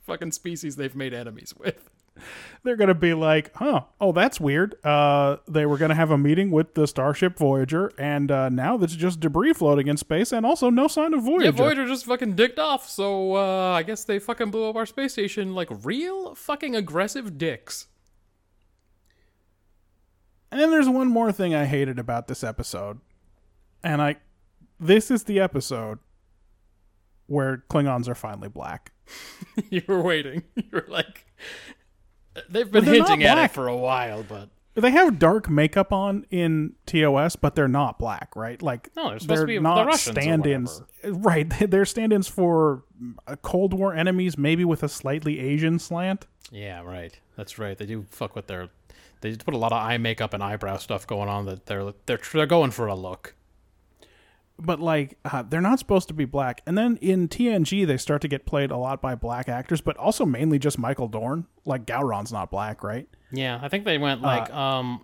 fucking 0.06 0.34
species 0.34 0.76
they've 0.76 0.98
made 0.98 1.14
enemies 1.14 1.54
with. 1.58 1.90
they're 2.64 2.76
going 2.76 2.90
to 2.90 2.94
be 2.94 3.14
like, 3.14 3.56
huh, 3.56 3.84
oh, 4.02 4.12
that's 4.12 4.38
weird. 4.38 4.76
Uh, 4.86 5.38
they 5.48 5.66
were 5.66 5.78
going 5.78 5.90
to 5.90 5.96
have 5.96 6.12
a 6.12 6.18
meeting 6.18 6.52
with 6.52 6.74
the 6.74 6.88
Starship 6.88 7.38
Voyager, 7.38 7.94
and 7.98 8.32
uh, 8.32 8.50
now 8.50 8.76
there's 8.76 8.98
just 8.98 9.22
debris 9.22 9.54
floating 9.54 9.88
in 9.88 9.96
space, 9.96 10.34
and 10.34 10.46
also 10.46 10.70
no 10.70 10.90
sign 10.90 11.14
of 11.14 11.24
Voyager. 11.24 11.46
Yeah, 11.46 11.52
Voyager 11.52 11.88
just 11.88 12.06
fucking 12.06 12.34
dicked 12.36 12.60
off, 12.60 12.90
so 12.90 13.38
uh, 13.38 13.72
I 13.72 13.84
guess 13.84 14.04
they 14.04 14.20
fucking 14.20 14.52
blew 14.52 14.70
up 14.70 14.76
our 14.76 14.86
space 14.86 15.14
station 15.14 15.56
like 15.56 15.70
real 15.86 16.36
fucking 16.36 16.76
aggressive 16.76 17.38
dicks. 17.38 17.88
And 20.52 20.60
then 20.62 20.72
there's 20.72 20.88
one 20.90 21.08
more 21.08 21.32
thing 21.32 21.54
I 21.54 21.66
hated 21.66 22.00
about 22.00 22.28
this 22.28 22.44
episode, 22.44 23.00
and 23.84 24.02
I, 24.02 24.18
this 24.80 25.12
is 25.12 25.24
the 25.24 25.40
episode 25.40 26.00
where 27.28 27.64
Klingons 27.70 28.08
are 28.08 28.16
finally 28.16 28.48
black. 28.50 28.92
you 29.70 29.82
were 29.88 30.02
waiting. 30.02 30.44
You 30.56 30.64
were 30.72 30.86
like, 30.88 31.26
they've 32.50 32.72
been 32.72 32.84
hinting 32.86 33.24
at 33.24 33.38
it 33.38 33.52
for 33.52 33.68
a 33.68 33.76
while, 33.76 34.24
but 34.24 34.50
They 34.76 34.92
have 34.92 35.20
dark 35.20 35.50
makeup 35.50 35.92
on 35.92 36.26
in 36.30 36.74
TOS, 36.86 37.36
but 37.36 37.56
they're 37.56 37.68
not 37.68 37.98
black, 38.00 38.36
right? 38.36 38.62
Like 38.62 38.90
No, 38.96 39.10
they're 39.10 39.20
supposed 39.20 39.42
to 39.42 39.48
be 39.48 39.58
the 39.58 39.62
not 39.62 39.88
or 39.88 39.98
stand-ins, 39.98 40.82
right? 41.04 41.50
They're 41.70 41.86
stand-ins 41.86 42.28
for 42.28 42.84
Cold 43.42 43.74
War 43.74 43.94
enemies, 43.94 44.38
maybe 44.38 44.64
with 44.66 44.84
a 44.84 44.90
slightly 44.90 45.40
Asian 45.40 45.80
slant. 45.80 46.28
yeah, 46.52 46.82
right. 46.82 47.18
That's 47.36 47.58
right. 47.60 47.78
They 47.78 47.86
do 47.86 48.06
fuck 48.10 48.36
with 48.36 48.48
their. 48.48 48.70
They 49.22 49.30
just 49.30 49.46
put 49.46 49.54
a 49.54 49.58
lot 49.58 49.72
of 49.72 49.82
eye 49.82 49.98
makeup 49.98 50.34
and 50.34 50.44
eyebrow 50.44 50.78
stuff 50.78 51.06
going 51.08 51.30
on. 51.30 51.46
That 51.46 51.66
they're 51.66 51.94
they're 52.06 52.20
they're 52.34 52.46
going 52.46 52.72
for 52.72 52.88
a 52.88 52.96
look. 52.96 53.36
but 54.58 54.80
like 54.80 55.18
uh, 55.26 55.42
they're 55.44 55.62
not 55.62 55.80
supposed 55.80 56.08
to 56.08 56.14
be 56.14 56.26
black. 56.26 56.62
And 56.66 56.78
then 56.78 56.98
in 57.02 57.28
TNG, 57.28 57.86
they 57.86 57.98
start 57.98 58.22
to 58.22 58.28
get 58.28 58.46
played 58.46 58.72
a 58.72 58.78
lot 58.78 59.02
by 59.02 59.16
black 59.16 59.50
actors, 59.50 59.82
but 59.82 59.98
also 59.98 60.26
mainly 60.26 60.60
just 60.60 60.78
Michael 60.80 61.08
Dorn. 61.08 61.46
Like 61.66 61.86
Gowron's 61.86 62.32
not 62.32 62.52
black, 62.52 62.84
right? 62.84 63.08
Yeah, 63.32 63.60
I 63.62 63.68
think 63.70 63.84
they 63.86 63.98
went 63.98 64.22
like 64.22 64.54
um, 64.54 65.04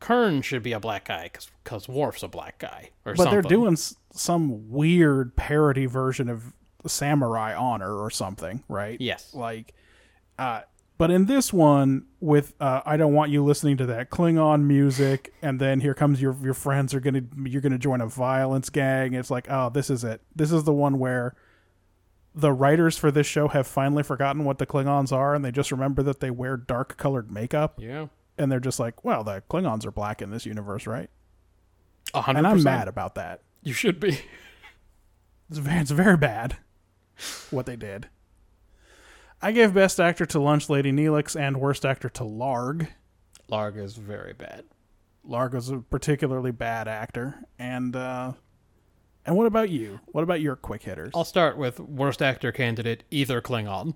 Kurn 0.00 0.42
should 0.42 0.62
be 0.62 0.72
a 0.72 0.80
black 0.80 1.04
guy 1.06 1.30
because 1.62 1.88
Worf's 1.88 2.22
a 2.22 2.28
black 2.28 2.58
guy 2.58 2.90
or 3.04 3.12
But 3.12 3.18
something. 3.24 3.32
they're 3.32 3.42
doing 3.42 3.74
s- 3.74 3.94
some 4.12 4.70
weird 4.70 5.36
parody 5.36 5.86
version 5.86 6.28
of 6.30 6.54
Samurai 6.86 7.54
Honor 7.54 7.94
or 7.94 8.10
something, 8.10 8.64
right? 8.68 8.98
Yes. 9.00 9.34
Like, 9.34 9.74
uh, 10.38 10.62
but 10.98 11.10
in 11.10 11.26
this 11.26 11.52
one, 11.52 12.06
with 12.20 12.54
uh, 12.60 12.82
I 12.84 12.96
don't 12.96 13.14
want 13.14 13.30
you 13.30 13.44
listening 13.44 13.76
to 13.78 13.86
that 13.86 14.10
Klingon 14.10 14.64
music, 14.64 15.32
and 15.40 15.60
then 15.60 15.80
here 15.80 15.94
comes 15.94 16.20
your 16.20 16.36
your 16.42 16.54
friends 16.54 16.92
are 16.92 17.00
gonna 17.00 17.22
you're 17.44 17.62
gonna 17.62 17.78
join 17.78 18.00
a 18.00 18.06
violence 18.06 18.68
gang. 18.68 19.14
It's 19.14 19.30
like, 19.30 19.46
oh, 19.48 19.70
this 19.70 19.88
is 19.90 20.04
it. 20.04 20.20
This 20.34 20.52
is 20.52 20.64
the 20.64 20.72
one 20.72 20.98
where 20.98 21.34
the 22.34 22.52
writers 22.52 22.98
for 22.98 23.10
this 23.10 23.26
show 23.26 23.48
have 23.48 23.66
finally 23.66 24.02
forgotten 24.02 24.44
what 24.44 24.58
the 24.58 24.66
Klingons 24.66 25.12
are, 25.12 25.34
and 25.34 25.44
they 25.44 25.50
just 25.50 25.72
remember 25.72 26.02
that 26.02 26.20
they 26.20 26.30
wear 26.30 26.56
dark 26.56 26.96
colored 26.96 27.30
makeup, 27.30 27.78
Yeah, 27.80 28.08
and 28.36 28.50
they're 28.52 28.60
just 28.60 28.78
like, 28.78 29.04
well, 29.04 29.24
the 29.24 29.42
Klingons 29.48 29.86
are 29.86 29.90
black 29.90 30.20
in 30.20 30.30
this 30.30 30.46
universe, 30.46 30.86
right? 30.86 31.10
a 32.14 32.22
hundred. 32.22 32.38
And 32.38 32.46
I'm 32.46 32.62
mad 32.62 32.88
about 32.88 33.14
that. 33.16 33.42
You 33.62 33.72
should 33.72 34.00
be. 34.00 34.18
It's 35.50 35.58
very, 35.58 35.80
it's 35.80 35.90
very 35.90 36.16
bad 36.16 36.56
what 37.50 37.66
they 37.66 37.76
did. 37.76 38.08
I 39.40 39.52
gave 39.52 39.72
Best 39.72 40.00
Actor 40.00 40.26
to 40.26 40.40
Lunch 40.40 40.68
Lady 40.68 40.90
Neelix 40.90 41.38
and 41.38 41.60
Worst 41.60 41.86
Actor 41.86 42.08
to 42.10 42.24
Larg. 42.24 42.88
Larg 43.50 43.76
is 43.76 43.96
very 43.96 44.32
bad. 44.32 44.64
Largo's 45.24 45.68
a 45.68 45.78
particularly 45.78 46.50
bad 46.50 46.88
actor, 46.88 47.44
and 47.58 47.94
uh, 47.94 48.32
and 49.26 49.36
what 49.36 49.46
about 49.46 49.68
you? 49.70 50.00
What 50.06 50.22
about 50.22 50.40
your 50.40 50.56
quick 50.56 50.82
hitters? 50.82 51.12
I'll 51.14 51.24
start 51.24 51.58
with 51.58 51.78
worst 51.78 52.22
actor 52.22 52.50
candidate, 52.50 53.04
either 53.10 53.40
Klingon. 53.42 53.94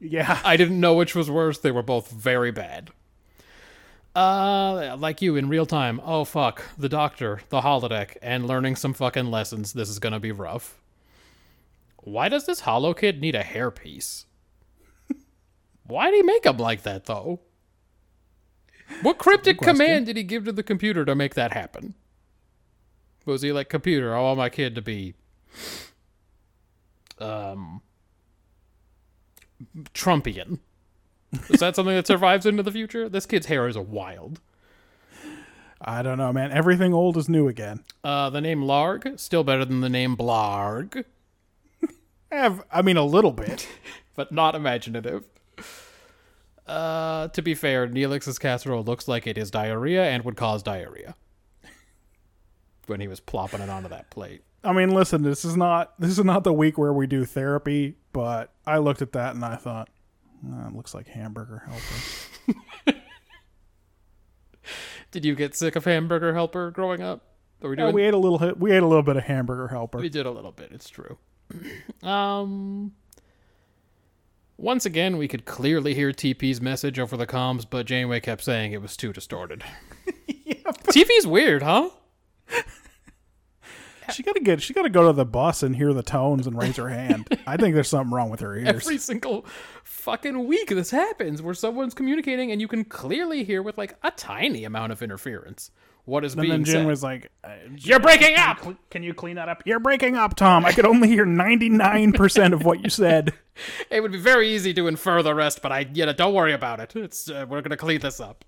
yeah, 0.00 0.38
I 0.44 0.56
didn't 0.56 0.78
know 0.78 0.94
which 0.94 1.14
was 1.14 1.30
worse. 1.30 1.58
They 1.58 1.70
were 1.70 1.82
both 1.82 2.10
very 2.10 2.52
bad. 2.52 2.90
Uh, 4.14 4.96
like 4.98 5.20
you 5.20 5.36
in 5.36 5.48
real 5.48 5.66
time. 5.66 6.00
Oh 6.04 6.24
fuck, 6.24 6.62
the 6.78 6.88
doctor, 6.88 7.40
the 7.48 7.62
holodeck, 7.62 8.16
and 8.22 8.46
learning 8.46 8.76
some 8.76 8.92
fucking 8.92 9.30
lessons. 9.30 9.72
This 9.72 9.88
is 9.88 9.98
gonna 9.98 10.20
be 10.20 10.32
rough. 10.32 10.78
Why 12.02 12.28
does 12.28 12.46
this 12.46 12.60
holo 12.60 12.92
kid 12.94 13.20
need 13.20 13.34
a 13.34 13.42
hairpiece? 13.42 14.25
Why 15.86 16.10
did 16.10 16.16
he 16.16 16.22
make 16.22 16.46
him 16.46 16.58
like 16.58 16.82
that 16.82 17.06
though? 17.06 17.40
What 19.02 19.18
cryptic 19.18 19.60
command 19.60 20.06
did 20.06 20.16
he 20.16 20.22
give 20.22 20.44
to 20.44 20.52
the 20.52 20.62
computer 20.62 21.04
to 21.04 21.14
make 21.14 21.34
that 21.34 21.52
happen? 21.52 21.94
Was 23.24 23.42
he 23.42 23.52
like, 23.52 23.68
computer, 23.68 24.14
I 24.14 24.20
want 24.20 24.38
my 24.38 24.48
kid 24.48 24.74
to 24.76 24.82
be 24.82 25.14
um 27.18 27.82
Trumpian? 29.94 30.60
Is 31.48 31.60
that 31.60 31.74
something 31.74 31.94
that 31.94 32.06
survives 32.06 32.46
into 32.46 32.62
the 32.62 32.70
future? 32.70 33.08
This 33.08 33.26
kid's 33.26 33.46
hair 33.46 33.66
is 33.66 33.76
wild. 33.76 34.40
I 35.80 36.02
don't 36.02 36.18
know, 36.18 36.32
man. 36.32 36.52
Everything 36.52 36.94
old 36.94 37.16
is 37.16 37.28
new 37.28 37.48
again. 37.48 37.84
Uh, 38.02 38.30
the 38.30 38.40
name 38.40 38.62
Larg 38.62 39.18
still 39.18 39.44
better 39.44 39.64
than 39.64 39.80
the 39.80 39.90
name 39.90 40.16
Blarg, 40.16 41.04
Have 42.32 42.64
I 42.72 42.82
mean 42.82 42.96
a 42.96 43.04
little 43.04 43.32
bit. 43.32 43.68
but 44.16 44.32
not 44.32 44.54
imaginative. 44.54 45.24
Uh, 46.66 47.28
to 47.28 47.42
be 47.42 47.54
fair, 47.54 47.86
Neelix's 47.86 48.38
casserole 48.38 48.82
looks 48.82 49.06
like 49.06 49.26
it 49.26 49.38
is 49.38 49.50
diarrhea 49.50 50.04
and 50.04 50.24
would 50.24 50.36
cause 50.36 50.62
diarrhea 50.62 51.14
when 52.86 53.00
he 53.00 53.08
was 53.08 53.20
plopping 53.20 53.60
it 53.60 53.70
onto 53.70 53.88
that 53.88 54.10
plate. 54.10 54.42
I 54.64 54.72
mean, 54.72 54.90
listen, 54.90 55.22
this 55.22 55.44
is 55.44 55.56
not 55.56 55.98
this 56.00 56.18
is 56.18 56.24
not 56.24 56.42
the 56.42 56.52
week 56.52 56.76
where 56.76 56.92
we 56.92 57.06
do 57.06 57.24
therapy, 57.24 57.96
but 58.12 58.52
I 58.66 58.78
looked 58.78 59.00
at 59.00 59.12
that 59.12 59.36
and 59.36 59.44
I 59.44 59.54
thought, 59.54 59.88
"Uh, 60.44 60.66
it 60.66 60.74
looks 60.74 60.92
like 60.92 61.06
hamburger 61.06 61.62
helper. 61.66 63.00
Did 65.12 65.24
you 65.24 65.34
get 65.34 65.54
sick 65.54 65.76
of 65.76 65.84
Hamburger 65.84 66.34
Helper 66.34 66.70
growing 66.70 67.00
up? 67.00 67.22
Are 67.62 67.70
we 67.70 67.76
Yeah, 67.76 67.90
we 67.90 68.02
ate 68.02 68.12
a 68.12 68.18
little 68.18 68.54
we 68.58 68.72
ate 68.72 68.82
a 68.82 68.86
little 68.86 69.02
bit 69.02 69.16
of 69.16 69.24
hamburger 69.24 69.68
helper. 69.68 69.98
We 69.98 70.08
did 70.08 70.26
a 70.26 70.30
little 70.30 70.52
bit. 70.52 70.72
It's 70.72 70.88
true. 70.88 71.18
um. 72.02 72.92
Once 74.58 74.86
again, 74.86 75.18
we 75.18 75.28
could 75.28 75.44
clearly 75.44 75.94
hear 75.94 76.12
TP's 76.12 76.60
message 76.60 76.98
over 76.98 77.16
the 77.16 77.26
comms, 77.26 77.66
but 77.68 77.86
Janeway 77.86 78.20
kept 78.20 78.42
saying 78.42 78.72
it 78.72 78.80
was 78.80 78.96
too 78.96 79.12
distorted. 79.12 79.62
TP's 80.88 81.26
weird, 81.26 81.62
huh? 81.62 81.90
She 84.12 84.22
gotta 84.22 84.40
get 84.40 84.62
she 84.62 84.72
gotta 84.72 84.88
go 84.88 85.06
to 85.08 85.12
the 85.12 85.24
bus 85.24 85.62
and 85.62 85.74
hear 85.74 85.92
the 85.92 86.02
tones 86.02 86.46
and 86.46 86.56
raise 86.56 86.76
her 86.76 86.88
hand. 86.88 87.26
I 87.46 87.56
think 87.56 87.74
there's 87.74 87.88
something 87.88 88.14
wrong 88.14 88.30
with 88.30 88.40
her 88.40 88.56
ears. 88.56 88.68
Every 88.68 88.98
single 88.98 89.44
fucking 89.82 90.46
week 90.46 90.68
this 90.68 90.90
happens 90.90 91.42
where 91.42 91.54
someone's 91.54 91.94
communicating 91.94 92.52
and 92.52 92.60
you 92.60 92.68
can 92.68 92.84
clearly 92.84 93.44
hear 93.44 93.62
with 93.62 93.76
like 93.76 93.96
a 94.02 94.10
tiny 94.12 94.64
amount 94.64 94.92
of 94.92 95.02
interference 95.02 95.70
what 96.06 96.24
is 96.24 96.32
and 96.32 96.40
being 96.42 96.50
then 96.52 96.64
Jim 96.64 96.72
said. 96.72 96.86
was 96.86 97.02
like, 97.02 97.30
uh, 97.44 97.50
You're 97.76 98.00
breaking 98.00 98.36
up. 98.36 98.60
"Cl- 98.62 98.76
"Can 98.90 99.02
you 99.02 99.12
clean 99.12 99.36
that 99.36 99.48
up? 99.50 99.62
You're 99.66 99.78
breaking 99.80 100.16
up, 100.16 100.34
Tom. 100.34 100.64
I 100.64 100.72
could 100.72 100.86
only 100.86 101.08
hear 101.08 101.26
99 101.26 102.12
percent 102.12 102.54
of 102.54 102.64
what 102.64 102.82
you 102.82 102.88
said." 102.90 103.34
It 103.90 104.02
would 104.02 104.12
be 104.12 104.18
very 104.18 104.50
easy 104.50 104.74
to 104.74 104.86
infer 104.86 105.22
the 105.22 105.34
rest, 105.34 105.62
but 105.62 105.72
I, 105.72 105.88
you 105.94 106.04
know, 106.04 106.12
don't 106.12 106.34
worry 106.34 106.52
about 106.52 106.78
it. 106.78 106.94
It's 106.94 107.30
uh, 107.30 107.46
we're 107.48 107.62
gonna 107.62 107.78
clean 107.78 108.00
this 108.00 108.20
up. 108.20 108.44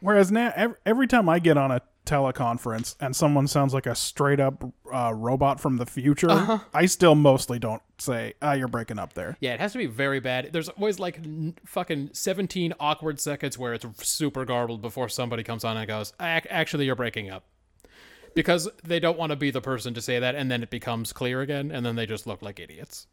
Whereas 0.00 0.32
now, 0.32 0.52
every, 0.56 0.76
every 0.84 1.06
time 1.06 1.28
I 1.28 1.38
get 1.38 1.56
on 1.56 1.70
a 1.70 1.80
teleconference 2.06 2.96
and 3.00 3.14
someone 3.14 3.46
sounds 3.46 3.72
like 3.74 3.86
a 3.86 3.94
straight 3.94 4.40
up 4.40 4.64
uh, 4.92 5.12
robot 5.14 5.60
from 5.60 5.76
the 5.76 5.86
future, 5.86 6.30
Uh-huh. 6.30 6.58
I 6.74 6.86
still 6.86 7.14
mostly 7.14 7.58
don't 7.58 7.82
say, 7.98 8.34
"Ah, 8.42 8.52
you're 8.54 8.68
breaking 8.68 8.98
up 8.98 9.12
there." 9.14 9.36
Yeah, 9.40 9.54
it 9.54 9.60
has 9.60 9.72
to 9.72 9.78
be 9.78 9.86
very 9.86 10.20
bad. 10.20 10.50
There's 10.52 10.68
always 10.70 10.98
like 10.98 11.18
n- 11.18 11.54
fucking 11.64 12.10
17 12.12 12.74
awkward 12.80 13.20
seconds 13.20 13.56
where 13.58 13.74
it's 13.74 13.86
super 14.08 14.44
garbled 14.44 14.82
before 14.82 15.08
somebody 15.08 15.42
comes 15.42 15.64
on 15.64 15.76
and 15.76 15.86
goes, 15.86 16.12
"Ac- 16.20 16.48
actually, 16.50 16.86
you're 16.86 16.96
breaking 16.96 17.30
up. 17.30 17.44
Because 18.34 18.68
they 18.84 19.00
don't 19.00 19.18
want 19.18 19.30
to 19.30 19.36
be 19.36 19.50
the 19.50 19.60
person 19.60 19.92
to 19.94 20.00
say 20.00 20.18
that, 20.20 20.34
and 20.36 20.50
then 20.50 20.62
it 20.62 20.70
becomes 20.70 21.12
clear 21.12 21.40
again, 21.40 21.70
and 21.72 21.84
then 21.84 21.96
they 21.96 22.06
just 22.06 22.26
look 22.28 22.42
like 22.42 22.60
idiots. 22.60 23.08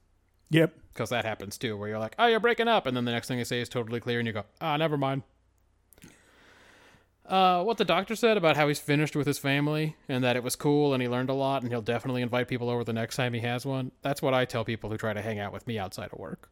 Yep. 0.52 0.74
Because 0.94 1.10
that 1.10 1.26
happens 1.26 1.58
too, 1.58 1.76
where 1.76 1.90
you're 1.90 1.98
like, 2.00 2.14
oh, 2.20 2.28
you're 2.28 2.40
breaking 2.40 2.68
up, 2.68 2.86
and 2.86 2.96
then 2.96 3.04
the 3.06 3.12
next 3.12 3.28
thing 3.28 3.38
they 3.40 3.44
say 3.44 3.60
is 3.60 3.68
totally 3.68 4.00
clear, 4.00 4.20
and 4.20 4.28
you 4.28 4.34
go, 4.34 4.44
ah, 4.62 4.78
never 4.78 4.96
mind. 4.96 5.24
Uh, 7.28 7.62
what 7.64 7.78
the 7.78 7.86
doctor 7.86 8.16
said 8.16 8.38
about 8.38 8.56
how 8.56 8.68
he's 8.68 8.80
finished 8.80 9.16
with 9.16 9.28
his 9.28 9.38
family 9.38 9.98
and 10.08 10.24
that 10.24 10.38
it 10.38 10.44
was 10.44 10.56
cool 10.56 10.94
and 10.94 11.02
he 11.02 11.10
learned 11.10 11.30
a 11.30 11.34
lot 11.34 11.62
and 11.62 11.72
he'll 11.72 11.82
definitely 11.82 12.22
invite 12.22 12.48
people 12.48 12.70
over 12.70 12.84
the 12.84 12.94
next 12.94 13.18
time 13.18 13.34
he 13.34 13.42
has 13.42 13.66
one. 13.66 13.92
That's 14.02 14.22
what 14.22 14.34
I 14.34 14.46
tell 14.46 14.64
people 14.64 14.90
who 14.90 14.98
try 14.98 15.14
to 15.14 15.22
hang 15.22 15.38
out 15.38 15.52
with 15.52 15.68
me 15.68 15.78
outside 15.78 16.10
of 16.14 16.20
work. 16.20 16.50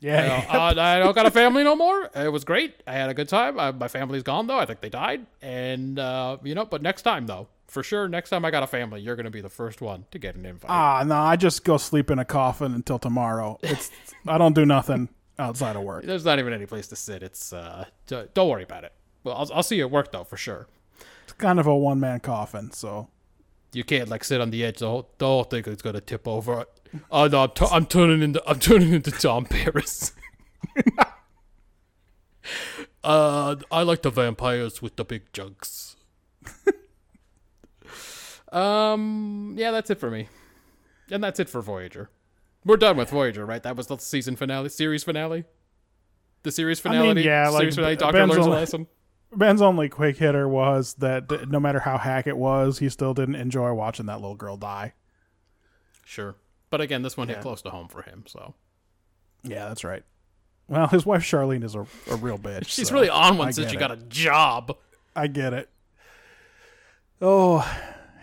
Yeah. 0.00 0.22
You 0.22 0.28
know, 0.28 0.58
uh, 0.60 0.74
I 0.78 0.98
don't 0.98 1.14
got 1.14 1.26
a 1.26 1.30
family 1.30 1.64
no 1.64 1.76
more. 1.76 2.10
It 2.14 2.32
was 2.32 2.44
great. 2.44 2.82
I 2.86 2.92
had 2.92 3.10
a 3.10 3.14
good 3.14 3.28
time. 3.28 3.58
Uh, 3.58 3.72
my 3.72 3.88
family's 3.88 4.22
gone 4.22 4.46
though. 4.46 4.58
I 4.58 4.64
think 4.64 4.80
they 4.80 4.88
died. 4.88 5.26
And 5.42 5.98
uh, 5.98 6.38
you 6.42 6.54
know, 6.54 6.64
but 6.64 6.80
next 6.80 7.02
time 7.02 7.26
though, 7.26 7.48
for 7.66 7.82
sure, 7.82 8.08
next 8.08 8.30
time 8.30 8.44
I 8.44 8.50
got 8.50 8.62
a 8.62 8.66
family, 8.66 9.00
you're 9.00 9.16
gonna 9.16 9.30
be 9.30 9.40
the 9.40 9.50
first 9.50 9.80
one 9.80 10.06
to 10.12 10.18
get 10.18 10.34
an 10.34 10.46
invite. 10.46 10.70
Ah, 10.70 11.02
no, 11.06 11.16
I 11.16 11.36
just 11.36 11.64
go 11.64 11.76
sleep 11.76 12.10
in 12.10 12.18
a 12.18 12.24
coffin 12.24 12.72
until 12.72 12.98
tomorrow. 12.98 13.58
It's 13.62 13.90
I 14.26 14.38
don't 14.38 14.54
do 14.54 14.64
nothing 14.64 15.08
outside 15.38 15.76
of 15.76 15.82
work. 15.82 16.04
There's 16.04 16.24
not 16.24 16.38
even 16.38 16.52
any 16.52 16.66
place 16.66 16.86
to 16.88 16.96
sit. 16.96 17.22
It's 17.22 17.52
uh, 17.52 17.86
don't 18.06 18.48
worry 18.48 18.62
about 18.62 18.84
it. 18.84 18.92
Well, 19.26 19.36
I'll, 19.36 19.52
I'll 19.54 19.62
see 19.64 19.80
at 19.80 19.90
work 19.90 20.12
though 20.12 20.22
for 20.22 20.36
sure. 20.36 20.68
It's 21.24 21.32
kind 21.32 21.58
of 21.58 21.66
a 21.66 21.74
one 21.74 21.98
man 21.98 22.20
coffin, 22.20 22.70
so 22.70 23.08
You 23.72 23.82
can't 23.82 24.08
like 24.08 24.22
sit 24.22 24.40
on 24.40 24.50
the 24.50 24.64
edge. 24.64 24.78
The 24.78 24.86
whole, 24.88 25.10
the 25.18 25.26
whole 25.26 25.42
thing 25.42 25.64
is 25.64 25.82
gonna 25.82 26.00
tip 26.00 26.28
over. 26.28 26.66
Oh 27.10 27.26
no, 27.26 27.42
I'm, 27.42 27.50
tu- 27.50 27.66
I'm 27.66 27.86
turning 27.86 28.22
into 28.22 28.40
I'm 28.48 28.60
turning 28.60 28.92
into 28.92 29.10
Tom 29.10 29.44
Paris. 29.44 30.12
uh, 33.02 33.56
I 33.72 33.82
like 33.82 34.02
the 34.02 34.10
vampires 34.10 34.80
with 34.80 34.94
the 34.94 35.04
big 35.04 35.32
jugs. 35.32 35.96
um, 38.52 39.56
yeah, 39.58 39.72
that's 39.72 39.90
it 39.90 39.98
for 39.98 40.08
me, 40.08 40.28
and 41.10 41.24
that's 41.24 41.40
it 41.40 41.48
for 41.48 41.60
Voyager. 41.62 42.10
We're 42.64 42.76
done 42.76 42.96
with 42.96 43.10
Voyager, 43.10 43.44
right? 43.44 43.62
That 43.64 43.76
was 43.76 43.88
the 43.88 43.96
season 43.96 44.36
finale, 44.36 44.68
series 44.68 45.02
finale. 45.02 45.46
The 46.44 46.52
series 46.52 46.78
finale. 46.78 47.10
I 47.10 47.14
mean, 47.14 47.24
yeah, 47.24 47.48
like, 47.48 47.72
finale. 47.72 47.96
Doctor 47.96 48.24
learns 48.24 48.46
a 48.46 48.50
lesson. 48.50 48.86
Ben's 49.34 49.60
only 49.60 49.88
quick 49.88 50.16
hitter 50.18 50.48
was 50.48 50.94
that 50.94 51.48
no 51.50 51.60
matter 51.60 51.80
how 51.80 51.98
hack 51.98 52.26
it 52.26 52.36
was, 52.36 52.78
he 52.78 52.88
still 52.88 53.12
didn't 53.14 53.34
enjoy 53.34 53.72
watching 53.72 54.06
that 54.06 54.20
little 54.20 54.36
girl 54.36 54.56
die. 54.56 54.94
Sure, 56.04 56.36
but 56.70 56.80
again, 56.80 57.02
this 57.02 57.16
one 57.16 57.28
hit 57.28 57.40
close 57.40 57.62
to 57.62 57.70
home 57.70 57.88
for 57.88 58.02
him, 58.02 58.24
so 58.26 58.54
Yeah, 59.42 59.68
that's 59.68 59.84
right. 59.84 60.04
Well, 60.68 60.88
his 60.88 61.06
wife 61.06 61.22
Charlene 61.22 61.62
is 61.64 61.74
a, 61.74 61.86
a 62.10 62.16
real 62.16 62.38
bitch. 62.38 62.64
she's 62.66 62.88
so 62.88 62.94
really 62.94 63.08
on 63.08 63.38
one 63.38 63.52
since 63.52 63.70
she 63.70 63.76
got 63.76 63.92
a 63.92 63.96
job. 63.96 64.76
I 65.14 65.26
get 65.26 65.52
it. 65.52 65.68
Oh, 67.20 67.58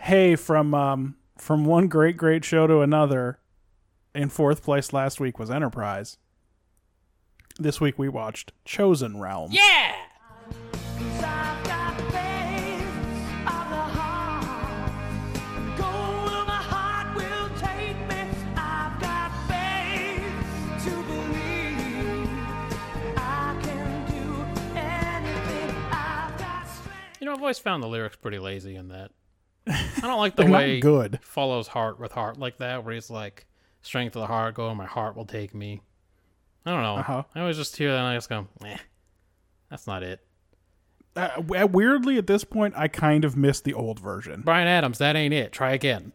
hey, 0.00 0.36
from 0.36 0.74
um 0.74 1.16
from 1.36 1.64
one 1.64 1.88
great 1.88 2.16
great 2.16 2.44
show 2.44 2.66
to 2.66 2.80
another. 2.80 3.38
In 4.14 4.28
fourth 4.28 4.62
place 4.62 4.92
last 4.92 5.18
week 5.18 5.38
was 5.40 5.50
Enterprise. 5.50 6.18
This 7.58 7.80
week 7.80 7.98
we 7.98 8.08
watched 8.08 8.52
Chosen 8.64 9.20
Realm. 9.20 9.50
Yeah. 9.52 9.94
I've 27.34 27.40
always 27.40 27.58
found 27.58 27.82
the 27.82 27.88
lyrics 27.88 28.16
pretty 28.16 28.38
lazy 28.38 28.76
in 28.76 28.88
that. 28.88 29.10
I 29.66 30.00
don't 30.02 30.18
like 30.18 30.36
the 30.36 30.46
way 30.46 30.80
good. 30.80 31.18
follows 31.22 31.68
heart 31.68 31.98
with 31.98 32.12
heart 32.12 32.38
like 32.38 32.58
that, 32.58 32.84
where 32.84 32.94
he's 32.94 33.10
like, 33.10 33.46
"Strength 33.82 34.16
of 34.16 34.20
the 34.20 34.26
heart, 34.26 34.54
go, 34.54 34.68
and 34.68 34.78
my 34.78 34.86
heart 34.86 35.16
will 35.16 35.24
take 35.26 35.54
me." 35.54 35.80
I 36.66 36.70
don't 36.70 36.82
know. 36.82 36.96
Uh-huh. 36.96 37.22
I 37.34 37.40
always 37.40 37.56
just 37.56 37.76
hear 37.76 37.90
that 37.92 37.98
and 37.98 38.06
I 38.06 38.14
just 38.16 38.28
go, 38.28 38.46
"Eh, 38.64 38.76
that's 39.70 39.86
not 39.86 40.02
it." 40.02 40.20
Uh, 41.16 41.40
weirdly, 41.46 42.18
at 42.18 42.26
this 42.26 42.42
point, 42.44 42.74
I 42.76 42.88
kind 42.88 43.24
of 43.24 43.36
miss 43.36 43.60
the 43.60 43.72
old 43.74 44.00
version. 44.00 44.40
Bryan 44.42 44.66
Adams, 44.66 44.98
that 44.98 45.14
ain't 45.14 45.32
it. 45.32 45.52
Try 45.52 45.72
again, 45.72 46.12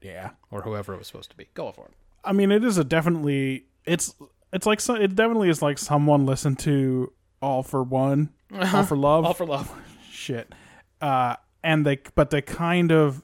Yeah. 0.00 0.30
or 0.50 0.62
whoever 0.62 0.94
it 0.94 0.98
was 0.98 1.06
supposed 1.06 1.30
to 1.30 1.36
be. 1.36 1.48
Go 1.54 1.70
for 1.72 1.86
it. 1.86 1.92
I 2.24 2.32
mean, 2.32 2.50
it 2.50 2.64
is 2.64 2.78
a 2.78 2.84
definitely 2.84 3.66
it's 3.84 4.14
it's 4.52 4.66
like 4.66 4.80
so, 4.80 4.94
it 4.94 5.14
definitely 5.14 5.50
is 5.50 5.60
like 5.62 5.78
someone 5.78 6.24
listened 6.26 6.58
to 6.60 7.12
All 7.42 7.62
for 7.62 7.82
One, 7.82 8.30
All 8.52 8.84
for 8.84 8.96
Love, 8.96 9.24
All 9.26 9.34
for 9.34 9.44
love. 9.46 9.70
Shit. 10.26 10.52
Uh, 11.00 11.36
and 11.62 11.86
they 11.86 12.00
but 12.14 12.30
they 12.30 12.42
kind 12.42 12.90
of 12.90 13.22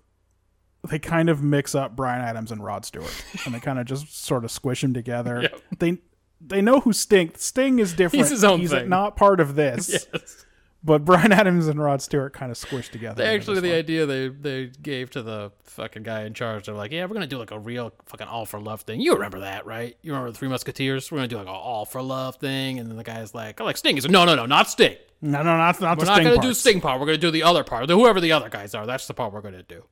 they 0.89 0.99
kind 0.99 1.29
of 1.29 1.43
mix 1.43 1.75
up 1.75 1.97
Bryan 1.97 2.23
Adams 2.23 2.53
and 2.53 2.63
Rod 2.63 2.85
Stewart, 2.85 3.25
and 3.45 3.55
they 3.55 3.61
kind 3.61 3.79
of 3.79 3.87
just 3.87 4.25
sort 4.25 4.45
of 4.45 4.51
squish 4.51 4.83
them 4.83 4.95
together. 4.95 5.43
Yep. 5.43 5.61
They 5.79 5.99
they 6.41 6.63
know 6.63 6.81
who 6.81 6.93
Sting. 6.93 7.33
Sting 7.37 7.79
is 7.79 7.93
different. 7.93 8.25
He's 8.25 8.31
his 8.31 8.45
own 8.45 8.61
He's 8.61 8.71
thing. 8.71 8.89
not 8.89 9.17
part 9.17 9.41
of 9.41 9.55
this. 9.55 9.89
yes. 10.13 10.45
but 10.83 11.05
Bryan 11.05 11.33
Adams 11.33 11.69
and 11.69 11.81
Rod 11.81 12.03
Stewart 12.03 12.33
kind 12.33 12.51
of 12.51 12.59
squished 12.59 12.91
together. 12.91 13.23
They 13.23 13.35
actually 13.35 13.61
the 13.61 13.69
one. 13.69 13.79
idea 13.79 14.07
they 14.07 14.29
they 14.29 14.67
gave 14.67 15.11
to 15.11 15.23
the 15.23 15.53
fucking 15.65 16.03
guy 16.03 16.25
in 16.25 16.35
charge. 16.35 16.67
They're 16.67 16.75
like, 16.75 16.91
yeah, 16.93 17.05
we're 17.07 17.15
gonna 17.15 17.27
do 17.27 17.39
like 17.39 17.53
a 17.53 17.59
real 17.59 17.93
fucking 18.07 18.27
all 18.27 18.47
for 18.47 18.61
love 18.61 18.83
thing. 18.83 19.01
You 19.01 19.15
remember 19.15 19.41
that, 19.41 19.67
right? 19.67 19.97
You 20.03 20.13
remember 20.13 20.31
the 20.33 20.39
Three 20.39 20.49
Musketeers? 20.49 21.11
We're 21.11 21.19
gonna 21.19 21.29
do 21.29 21.37
like 21.39 21.47
an 21.47 21.53
all 21.55 21.85
for 21.85 22.01
love 22.03 22.37
thing. 22.37 22.79
And 22.79 22.89
then 22.89 22.97
the 22.97 23.05
guy's 23.05 23.35
like, 23.35 23.61
I 23.61 23.65
like 23.65 23.77
Sting. 23.77 23.97
He's 23.97 24.05
like, 24.05 24.13
no, 24.13 24.25
no, 24.25 24.35
no, 24.35 24.47
not 24.47 24.69
Sting. 24.69 24.97
No, 25.23 25.39
no, 25.43 25.57
not 25.57 25.81
not 25.81 25.99
We're 25.99 26.05
the 26.05 26.11
not 26.11 26.23
gonna 26.23 26.43
do. 26.43 26.53
Sting 26.53 26.81
part. 26.81 27.01
We're 27.01 27.07
gonna 27.07 27.19
do 27.19 27.31
the 27.31 27.43
other 27.45 27.65
part. 27.65 27.89
Whoever 27.89 28.21
the 28.21 28.33
other 28.33 28.49
guys 28.51 28.75
are, 28.75 28.85
that's 28.87 29.07
the 29.07 29.15
part 29.15 29.33
we're 29.33 29.41
gonna 29.41 29.63
do. 29.63 29.85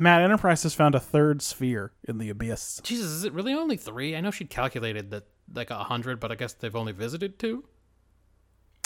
Matt 0.00 0.22
Enterprise 0.22 0.64
has 0.64 0.74
found 0.74 0.94
a 0.94 1.00
third 1.00 1.40
sphere 1.40 1.92
in 2.06 2.18
the 2.18 2.28
abyss. 2.30 2.80
Jesus, 2.82 3.06
is 3.06 3.24
it 3.24 3.32
really 3.32 3.54
only 3.54 3.76
three? 3.76 4.16
I 4.16 4.20
know 4.20 4.30
she'd 4.32 4.50
calculated 4.50 5.10
that 5.12 5.24
like 5.54 5.70
a 5.70 5.84
hundred, 5.84 6.18
but 6.20 6.32
I 6.32 6.34
guess 6.34 6.52
they've 6.52 6.74
only 6.74 6.92
visited 6.92 7.38
two. 7.38 7.64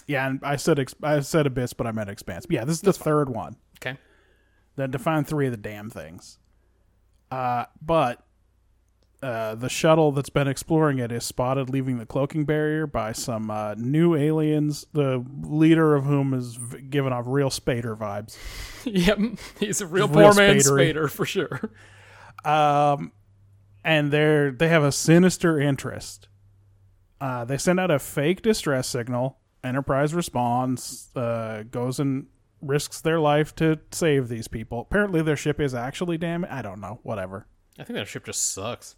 Yeah, 0.06 0.26
and 0.28 0.40
I 0.42 0.56
said 0.56 0.78
ex- 0.78 0.94
I 1.02 1.20
said 1.20 1.46
abyss, 1.46 1.72
but 1.72 1.86
I 1.86 1.92
meant 1.92 2.10
expanse. 2.10 2.44
But 2.46 2.54
yeah, 2.54 2.64
this 2.64 2.76
is 2.76 2.82
the 2.82 2.92
third 2.92 3.28
one. 3.30 3.56
Okay. 3.80 3.96
that 4.76 4.90
define 4.90 5.24
three 5.24 5.46
of 5.46 5.52
the 5.52 5.56
damn 5.56 5.90
things. 5.90 6.38
Uh, 7.30 7.64
but 7.80 8.24
uh, 9.22 9.54
the 9.54 9.68
shuttle 9.68 10.10
that's 10.12 10.30
been 10.30 10.48
exploring 10.48 10.98
it 10.98 11.12
is 11.12 11.24
spotted 11.24 11.70
leaving 11.70 11.98
the 11.98 12.06
cloaking 12.06 12.44
barrier 12.44 12.86
by 12.86 13.12
some 13.12 13.50
uh, 13.50 13.74
new 13.76 14.14
aliens, 14.16 14.84
the 14.92 15.24
leader 15.42 15.94
of 15.94 16.04
whom 16.04 16.34
is 16.34 16.56
v- 16.56 16.80
giving 16.82 17.12
off 17.12 17.24
real 17.28 17.50
Spader 17.50 17.96
vibes. 17.96 18.36
Yep, 18.84 19.18
he's 19.60 19.80
a 19.80 19.86
real 19.86 20.08
real 20.08 20.32
poor 20.32 20.34
man 20.34 20.56
spadery. 20.56 20.92
Spader 20.92 21.08
for 21.08 21.24
sure. 21.24 21.70
and 22.44 24.10
they're 24.10 24.50
they 24.50 24.68
have 24.68 24.82
a 24.82 24.90
sinister 24.90 25.60
interest. 25.60 26.28
Uh, 27.20 27.44
they 27.44 27.56
send 27.56 27.78
out 27.78 27.90
a 27.92 28.00
fake 28.00 28.42
distress 28.42 28.88
signal. 28.88 29.38
Enterprise 29.62 30.12
responds, 30.12 31.10
uh, 31.14 31.62
goes 31.70 32.00
and 32.00 32.26
risks 32.60 33.00
their 33.00 33.20
life 33.20 33.54
to 33.54 33.78
save 33.92 34.28
these 34.28 34.48
people. 34.48 34.80
Apparently, 34.80 35.22
their 35.22 35.36
ship 35.36 35.60
is 35.60 35.72
actually 35.74 36.18
damaged. 36.18 36.52
I 36.52 36.62
don't 36.62 36.80
know. 36.80 36.98
Whatever. 37.04 37.46
I 37.78 37.84
think 37.84 37.96
that 37.96 38.08
ship 38.08 38.24
just 38.24 38.52
sucks. 38.52 38.96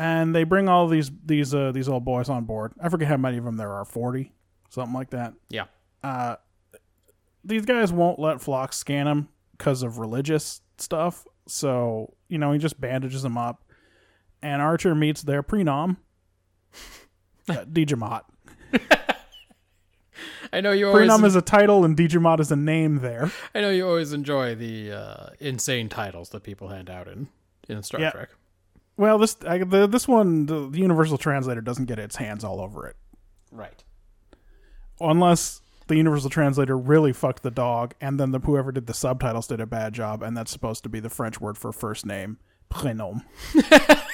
And 0.00 0.32
they 0.32 0.44
bring 0.44 0.68
all 0.68 0.86
these 0.86 1.10
these 1.26 1.52
uh, 1.52 1.72
these 1.72 1.88
old 1.88 2.04
boys 2.04 2.28
on 2.28 2.44
board. 2.44 2.72
I 2.80 2.88
forget 2.88 3.08
how 3.08 3.16
many 3.16 3.36
of 3.36 3.44
them 3.44 3.56
there 3.56 3.72
are, 3.72 3.84
forty, 3.84 4.30
something 4.70 4.94
like 4.94 5.10
that. 5.10 5.34
Yeah. 5.50 5.64
Uh, 6.04 6.36
These 7.44 7.66
guys 7.66 7.92
won't 7.92 8.20
let 8.20 8.40
Phlox 8.40 8.76
scan 8.76 9.06
them 9.06 9.28
because 9.56 9.82
of 9.82 9.98
religious 9.98 10.60
stuff. 10.78 11.26
So 11.48 12.14
you 12.28 12.38
know 12.38 12.52
he 12.52 12.60
just 12.60 12.80
bandages 12.80 13.22
them 13.22 13.36
up, 13.36 13.64
and 14.40 14.62
Archer 14.62 14.94
meets 14.94 15.22
their 15.22 15.42
prenom, 15.42 15.96
uh, 17.48 17.64
D'Jamat. 17.64 18.22
I 20.52 20.60
know 20.60 20.70
you 20.72 20.88
always. 20.88 21.08
Prenom 21.10 21.24
is 21.24 21.34
a 21.34 21.42
title, 21.42 21.84
and 21.84 21.96
D'Jamat 21.96 22.38
is 22.40 22.52
a 22.52 22.56
name 22.56 23.00
there. 23.00 23.30
I 23.54 23.60
know 23.60 23.70
you 23.70 23.86
always 23.86 24.12
enjoy 24.12 24.54
the 24.54 24.92
uh, 24.92 25.26
insane 25.40 25.88
titles 25.88 26.28
that 26.30 26.42
people 26.44 26.68
hand 26.68 26.88
out 26.88 27.08
in 27.08 27.28
in 27.68 27.82
Star 27.82 28.00
Yeah. 28.00 28.10
Trek. 28.10 28.28
Well, 28.98 29.16
this 29.16 29.36
I, 29.46 29.58
the, 29.58 29.86
this 29.86 30.06
one, 30.06 30.44
the, 30.46 30.68
the 30.68 30.78
Universal 30.80 31.16
Translator 31.18 31.62
doesn't 31.62 31.86
get 31.86 31.98
its 31.98 32.16
hands 32.16 32.44
all 32.44 32.60
over 32.60 32.86
it, 32.86 32.96
Right. 33.50 33.82
unless 35.00 35.60
the 35.86 35.96
Universal 35.96 36.28
Translator 36.30 36.76
really 36.76 37.12
fucked 37.14 37.42
the 37.42 37.50
dog, 37.50 37.94
and 38.00 38.20
then 38.20 38.32
the 38.32 38.40
whoever 38.40 38.72
did 38.72 38.86
the 38.86 38.92
subtitles 38.94 39.46
did 39.46 39.60
a 39.60 39.66
bad 39.66 39.94
job, 39.94 40.22
and 40.22 40.36
that's 40.36 40.50
supposed 40.50 40.82
to 40.82 40.88
be 40.90 41.00
the 41.00 41.08
French 41.08 41.40
word 41.40 41.56
for 41.56 41.72
first 41.72 42.04
name, 42.04 42.38
prénom. 42.70 43.22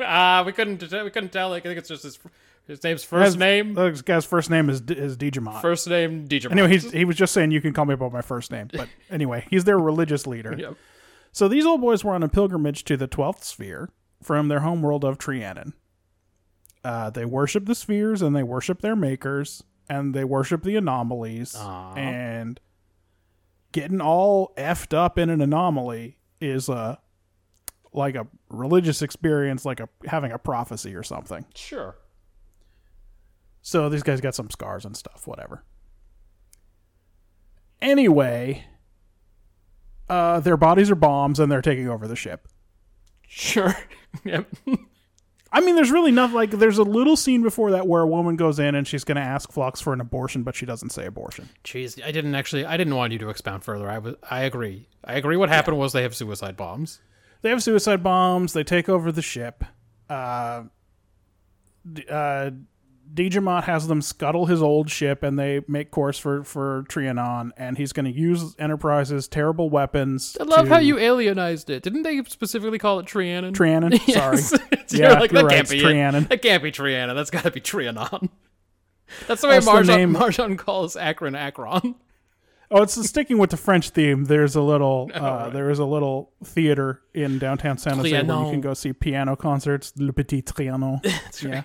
Ah, 0.00 0.42
we 0.44 0.52
couldn't 0.52 0.82
we 0.82 1.10
couldn't 1.10 1.32
tell. 1.32 1.48
Like, 1.48 1.64
I 1.64 1.70
think 1.70 1.78
it's 1.78 1.88
just 1.88 2.02
his 2.02 2.18
his 2.66 2.84
name's 2.84 3.04
first 3.04 3.38
name. 3.38 3.72
This 3.72 4.02
guy's 4.02 4.26
first 4.26 4.50
name 4.50 4.68
is 4.68 4.82
D- 4.82 4.92
is 4.92 5.16
D'Jamat. 5.16 5.62
First 5.62 5.88
name 5.88 6.28
DJ. 6.28 6.50
Anyway, 6.50 6.68
he's, 6.68 6.90
he 6.92 7.06
was 7.06 7.16
just 7.16 7.32
saying 7.32 7.52
you 7.52 7.62
can 7.62 7.72
call 7.72 7.86
me 7.86 7.94
by 7.94 8.10
my 8.10 8.20
first 8.20 8.50
name, 8.52 8.68
but 8.70 8.86
anyway, 9.10 9.46
he's 9.48 9.64
their 9.64 9.78
religious 9.78 10.26
leader. 10.26 10.54
Yep. 10.58 10.74
So 11.32 11.48
these 11.48 11.64
old 11.64 11.80
boys 11.80 12.04
were 12.04 12.12
on 12.14 12.22
a 12.22 12.28
pilgrimage 12.28 12.84
to 12.84 12.98
the 12.98 13.06
twelfth 13.06 13.44
sphere 13.44 13.88
from 14.22 14.48
their 14.48 14.60
homeworld 14.60 15.04
of 15.04 15.18
Trianon. 15.18 15.72
Uh, 16.84 17.10
they 17.10 17.24
worship 17.24 17.66
the 17.66 17.74
spheres 17.74 18.22
and 18.22 18.34
they 18.34 18.42
worship 18.42 18.80
their 18.80 18.96
makers 18.96 19.62
and 19.88 20.14
they 20.14 20.24
worship 20.24 20.62
the 20.62 20.76
anomalies 20.76 21.54
and 21.56 22.60
getting 23.72 24.00
all 24.00 24.52
effed 24.56 24.96
up 24.96 25.18
in 25.18 25.30
an 25.30 25.40
anomaly 25.40 26.16
is 26.40 26.68
a 26.68 26.98
like 27.92 28.14
a 28.14 28.26
religious 28.48 29.02
experience, 29.02 29.64
like 29.64 29.80
a 29.80 29.88
having 30.06 30.30
a 30.30 30.38
prophecy 30.38 30.94
or 30.94 31.02
something. 31.02 31.44
Sure. 31.54 31.96
So 33.62 33.88
these 33.88 34.02
guys 34.02 34.20
got 34.20 34.34
some 34.34 34.50
scars 34.50 34.84
and 34.84 34.96
stuff, 34.96 35.26
whatever. 35.26 35.64
Anyway, 37.80 38.64
uh, 40.08 40.40
their 40.40 40.56
bodies 40.56 40.90
are 40.90 40.96
bombs 40.96 41.38
and 41.40 41.50
they're 41.50 41.62
taking 41.62 41.88
over 41.88 42.06
the 42.06 42.16
ship. 42.16 42.48
Sure. 43.26 43.74
yep. 44.24 44.46
I 45.50 45.60
mean, 45.60 45.76
there's 45.76 45.90
really 45.90 46.10
nothing 46.10 46.36
like. 46.36 46.50
There's 46.50 46.78
a 46.78 46.82
little 46.82 47.16
scene 47.16 47.42
before 47.42 47.70
that 47.70 47.86
where 47.86 48.02
a 48.02 48.06
woman 48.06 48.36
goes 48.36 48.58
in 48.58 48.74
and 48.74 48.86
she's 48.86 49.04
going 49.04 49.16
to 49.16 49.22
ask 49.22 49.50
Phlox 49.50 49.80
for 49.80 49.92
an 49.92 50.00
abortion, 50.00 50.42
but 50.42 50.54
she 50.54 50.66
doesn't 50.66 50.90
say 50.90 51.06
abortion. 51.06 51.48
Jeez, 51.64 52.02
I 52.04 52.12
didn't 52.12 52.34
actually. 52.34 52.66
I 52.66 52.76
didn't 52.76 52.94
want 52.94 53.12
you 53.12 53.18
to 53.20 53.30
expound 53.30 53.64
further. 53.64 53.88
I 53.88 53.98
was. 53.98 54.14
I 54.30 54.42
agree. 54.42 54.88
I 55.02 55.14
agree. 55.14 55.36
What 55.36 55.48
happened 55.48 55.78
was 55.78 55.92
they 55.92 56.02
have 56.02 56.14
suicide 56.14 56.56
bombs. 56.56 57.00
They 57.40 57.48
have 57.50 57.62
suicide 57.62 58.02
bombs. 58.02 58.52
They 58.52 58.64
take 58.64 58.88
over 58.88 59.10
the 59.10 59.22
ship. 59.22 59.64
Uh, 60.10 60.64
uh, 62.10 62.50
D'Jamat 63.14 63.64
has 63.64 63.88
them 63.88 64.02
scuttle 64.02 64.46
his 64.46 64.62
old 64.62 64.90
ship, 64.90 65.22
and 65.22 65.38
they 65.38 65.60
make 65.66 65.90
course 65.90 66.18
for 66.18 66.44
for 66.44 66.84
Trianon. 66.88 67.50
And 67.56 67.76
he's 67.78 67.92
going 67.92 68.04
to 68.06 68.12
use 68.12 68.54
Enterprise's 68.58 69.28
terrible 69.28 69.70
weapons. 69.70 70.36
I 70.40 70.44
love 70.44 70.66
to- 70.66 70.74
how 70.74 70.78
you 70.78 70.96
alienized 70.96 71.70
it. 71.70 71.82
Didn't 71.82 72.02
they 72.02 72.22
specifically 72.24 72.78
call 72.78 72.98
it 72.98 73.06
Trianon? 73.06 73.52
Trianon. 73.54 73.98
Sorry. 74.12 74.60
You're 74.90 75.10
Yeah, 75.12 75.18
like, 75.20 75.30
that 75.32 75.44
right, 75.44 75.54
can't 75.56 75.68
be 75.70 75.80
Trianon. 75.80 76.22
It. 76.22 76.28
That 76.28 76.42
can't 76.42 76.62
be 76.62 76.70
Trianon. 76.72 77.14
That's 77.14 77.30
got 77.30 77.42
to 77.44 77.50
be 77.50 77.60
Trianon. 77.60 78.28
That's 79.26 79.40
the 79.40 79.48
way 79.48 79.54
That's 79.54 79.66
the 79.66 79.72
Marjan, 79.72 79.86
name. 79.86 80.14
Marjan 80.14 80.58
calls 80.58 80.94
Akron 80.96 81.34
Akron. 81.34 81.94
Oh, 82.70 82.82
it's 82.82 83.02
sticking 83.08 83.38
with 83.38 83.48
the 83.48 83.56
French 83.56 83.88
theme. 83.90 84.26
There's 84.26 84.54
a 84.54 84.60
little, 84.60 85.10
uh, 85.14 85.48
there 85.48 85.70
is 85.70 85.78
a 85.78 85.86
little 85.86 86.32
theater 86.44 87.00
in 87.14 87.38
downtown 87.38 87.78
San 87.78 87.96
Jose 87.96 88.12
where 88.12 88.20
you 88.44 88.50
can 88.50 88.60
go 88.60 88.74
see 88.74 88.92
piano 88.92 89.34
concerts. 89.36 89.94
Le 89.96 90.12
Petit 90.12 90.42
Trianon. 90.42 91.02
That's 91.02 91.42
right. 91.42 91.64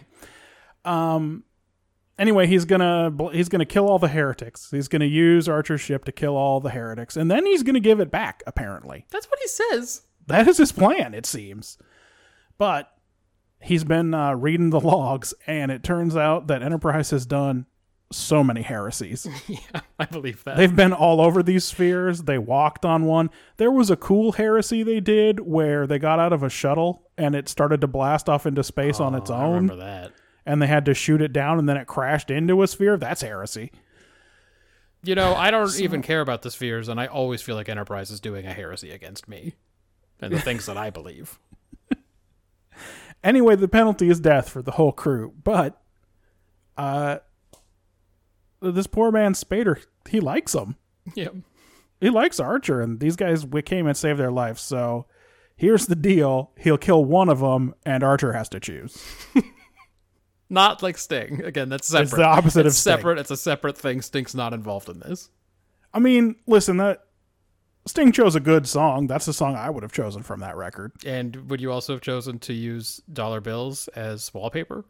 Um. 0.85 1.43
Anyway, 2.19 2.45
he's 2.45 2.65
gonna 2.65 3.11
he's 3.31 3.49
gonna 3.49 3.65
kill 3.65 3.87
all 3.89 3.97
the 3.99 4.07
heretics. 4.07 4.69
He's 4.69 4.87
gonna 4.87 5.05
use 5.05 5.49
Archer's 5.49 5.81
ship 5.81 6.05
to 6.05 6.11
kill 6.11 6.37
all 6.37 6.59
the 6.59 6.69
heretics, 6.69 7.17
and 7.17 7.29
then 7.31 7.45
he's 7.45 7.63
gonna 7.63 7.79
give 7.79 7.99
it 7.99 8.11
back. 8.11 8.43
Apparently, 8.45 9.05
That's 9.09 9.25
what 9.27 9.39
he 9.41 9.47
says. 9.47 10.03
that 10.27 10.47
is 10.47 10.57
his 10.57 10.71
plan. 10.71 11.15
It 11.15 11.25
seems, 11.25 11.77
but 12.59 12.91
he's 13.59 13.83
been 13.83 14.13
uh, 14.13 14.35
reading 14.35 14.69
the 14.69 14.79
logs, 14.79 15.33
and 15.47 15.71
it 15.71 15.83
turns 15.83 16.15
out 16.15 16.47
that 16.47 16.61
Enterprise 16.61 17.09
has 17.09 17.25
done 17.25 17.65
so 18.11 18.43
many 18.43 18.61
heresies. 18.61 19.25
Yeah, 19.47 19.81
I 19.97 20.05
believe 20.05 20.43
that. 20.43 20.55
They've 20.55 20.75
been 20.75 20.93
all 20.93 21.19
over 21.19 21.41
these 21.41 21.63
spheres. 21.63 22.21
They 22.23 22.37
walked 22.37 22.85
on 22.85 23.05
one. 23.05 23.31
There 23.57 23.71
was 23.71 23.89
a 23.89 23.95
cool 23.95 24.33
heresy 24.33 24.83
they 24.83 24.99
did 24.99 25.39
where 25.39 25.87
they 25.87 25.97
got 25.97 26.19
out 26.19 26.31
of 26.31 26.43
a 26.43 26.49
shuttle 26.49 27.09
and 27.17 27.33
it 27.33 27.49
started 27.49 27.81
to 27.81 27.87
blast 27.87 28.29
off 28.29 28.45
into 28.45 28.63
space 28.63 28.99
on 28.99 29.15
its 29.15 29.31
Oh, 29.31 29.35
I 29.35 29.43
own, 29.45 29.53
remember 29.53 29.75
that. 29.77 30.11
And 30.45 30.61
they 30.61 30.67
had 30.67 30.85
to 30.85 30.93
shoot 30.93 31.21
it 31.21 31.33
down, 31.33 31.59
and 31.59 31.67
then 31.67 31.77
it 31.77 31.87
crashed 31.87 32.29
into 32.29 32.61
a 32.61 32.67
sphere. 32.67 32.97
That's 32.97 33.21
heresy. 33.21 33.71
You 35.03 35.15
know, 35.15 35.35
I 35.35 35.51
don't 35.51 35.79
even 35.79 36.01
care 36.01 36.21
about 36.21 36.43
the 36.43 36.51
spheres, 36.51 36.87
and 36.87 36.99
I 36.99 37.07
always 37.07 37.41
feel 37.41 37.55
like 37.55 37.67
Enterprise 37.67 38.09
is 38.09 38.19
doing 38.21 38.45
a 38.45 38.53
heresy 38.53 38.91
against 38.91 39.27
me 39.27 39.55
and 40.21 40.33
the 40.33 40.39
things 40.39 40.65
that 40.65 40.77
I 40.77 40.89
believe. 40.89 41.39
Anyway, 43.23 43.55
the 43.55 43.69
penalty 43.69 44.09
is 44.09 44.19
death 44.19 44.49
for 44.49 44.61
the 44.61 44.71
whole 44.71 44.91
crew. 44.91 45.33
But, 45.43 45.81
uh, 46.77 47.19
this 48.61 48.87
poor 48.87 49.11
man 49.11 49.33
Spader, 49.33 49.85
he 50.09 50.19
likes 50.19 50.53
him. 50.53 50.75
Yep. 51.15 51.35
He 52.01 52.09
likes 52.09 52.39
Archer, 52.39 52.81
and 52.81 52.99
these 52.99 53.15
guys 53.15 53.45
we 53.45 53.61
came 53.61 53.87
and 53.87 53.95
saved 53.95 54.19
their 54.19 54.31
life. 54.31 54.59
So, 54.59 55.05
here's 55.55 55.85
the 55.85 55.95
deal: 55.95 56.51
he'll 56.57 56.77
kill 56.77 57.05
one 57.05 57.29
of 57.29 57.39
them, 57.39 57.73
and 57.85 58.03
Archer 58.03 58.33
has 58.33 58.49
to 58.49 58.59
choose. 58.59 59.01
Not 60.49 60.83
like 60.83 60.97
Sting. 60.97 61.41
Again, 61.43 61.69
that's 61.69 61.87
separate. 61.87 62.03
It's 62.03 62.13
the 62.15 62.23
opposite 62.25 62.65
It's 62.65 62.75
of 62.75 62.79
Sting. 62.81 62.91
separate. 62.97 63.19
It's 63.19 63.31
a 63.31 63.37
separate 63.37 63.77
thing. 63.77 64.01
Sting's 64.01 64.35
not 64.35 64.53
involved 64.53 64.89
in 64.89 64.99
this. 64.99 65.29
I 65.93 65.99
mean, 65.99 66.35
listen, 66.47 66.77
that 66.77 67.05
Sting 67.85 68.11
chose 68.11 68.35
a 68.35 68.39
good 68.39 68.67
song. 68.67 69.07
That's 69.07 69.25
the 69.25 69.33
song 69.33 69.55
I 69.55 69.69
would 69.69 69.83
have 69.83 69.91
chosen 69.91 70.23
from 70.23 70.39
that 70.41 70.55
record. 70.55 70.91
And 71.05 71.49
would 71.49 71.59
you 71.61 71.71
also 71.71 71.93
have 71.93 72.01
chosen 72.01 72.39
to 72.39 72.53
use 72.53 73.01
dollar 73.11 73.41
bills 73.41 73.87
as 73.89 74.33
wallpaper 74.33 74.85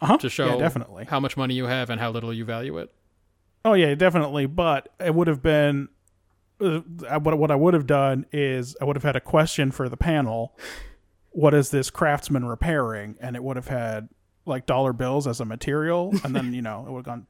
Uh-huh. 0.00 0.16
to 0.18 0.28
show 0.30 0.46
yeah, 0.46 0.56
definitely. 0.56 1.04
how 1.06 1.20
much 1.20 1.36
money 1.36 1.54
you 1.54 1.66
have 1.66 1.90
and 1.90 2.00
how 2.00 2.10
little 2.10 2.32
you 2.32 2.44
value 2.44 2.78
it? 2.78 2.90
Oh 3.64 3.74
yeah, 3.74 3.94
definitely. 3.94 4.46
But 4.46 4.88
it 4.98 5.14
would 5.14 5.28
have 5.28 5.42
been 5.42 5.88
uh, 6.60 6.80
what 7.20 7.38
what 7.38 7.50
I 7.50 7.54
would 7.56 7.74
have 7.74 7.86
done 7.86 8.26
is 8.32 8.76
I 8.80 8.84
would 8.84 8.96
have 8.96 9.02
had 9.02 9.16
a 9.16 9.20
question 9.20 9.70
for 9.70 9.88
the 9.88 9.96
panel. 9.98 10.56
What 11.30 11.52
is 11.54 11.70
this 11.70 11.90
craftsman 11.90 12.44
repairing? 12.46 13.16
And 13.20 13.36
it 13.36 13.42
would 13.44 13.56
have 13.56 13.68
had 13.68 14.08
like 14.50 14.66
dollar 14.66 14.92
bills 14.92 15.26
as 15.26 15.40
a 15.40 15.44
material, 15.44 16.12
and 16.24 16.36
then 16.36 16.52
you 16.52 16.62
know 16.62 16.84
it 16.86 16.90
would 16.90 17.06
have 17.06 17.24
gone 17.24 17.26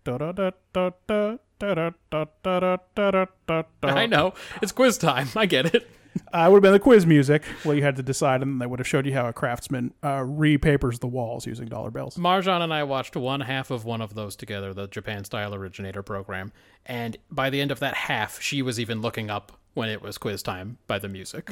I 3.83 4.07
know. 4.07 4.35
It's 4.63 4.73
quiz 4.73 4.99
time. 4.99 5.29
I 5.37 5.47
get 5.47 5.75
it. 5.75 5.89
Uh, 6.33 6.49
would 6.49 6.57
have 6.57 6.63
been 6.63 6.73
the 6.73 6.81
quiz 6.81 7.07
music 7.07 7.45
where 7.63 7.77
you 7.77 7.83
had 7.83 7.97
to 7.97 8.03
decide, 8.03 8.43
and 8.43 8.61
they 8.61 8.67
would 8.67 8.79
have 8.81 8.87
showed 8.89 9.07
you 9.07 9.13
how 9.13 9.27
a 9.27 9.33
craftsman 9.33 9.95
uh, 10.03 10.19
repapers 10.19 10.99
the 10.99 11.07
walls 11.07 11.47
using 11.47 11.69
dollar 11.69 11.91
bills. 11.91 12.17
Marjan 12.17 12.63
and 12.63 12.75
I 12.75 12.83
watched 12.83 13.17
one 13.17 13.43
half 13.43 13.71
of 13.71 13.85
one 13.85 14.01
of 14.01 14.15
those 14.15 14.35
together, 14.35 14.75
the 14.75 14.89
Japan 14.89 15.25
Style 15.25 15.55
Originator 15.55 16.03
program, 16.03 16.53
and 16.85 17.17
by 17.31 17.51
the 17.51 17.61
end 17.61 17.71
of 17.71 17.79
that 17.81 17.95
half, 17.95 18.41
she 18.41 18.63
was 18.63 18.81
even 18.81 19.01
looking 19.01 19.31
up 19.31 19.53
when 19.75 19.89
it 19.89 20.03
was 20.03 20.19
quiz 20.19 20.43
time 20.43 20.79
by 20.87 20.99
the 20.99 21.09
music. 21.09 21.49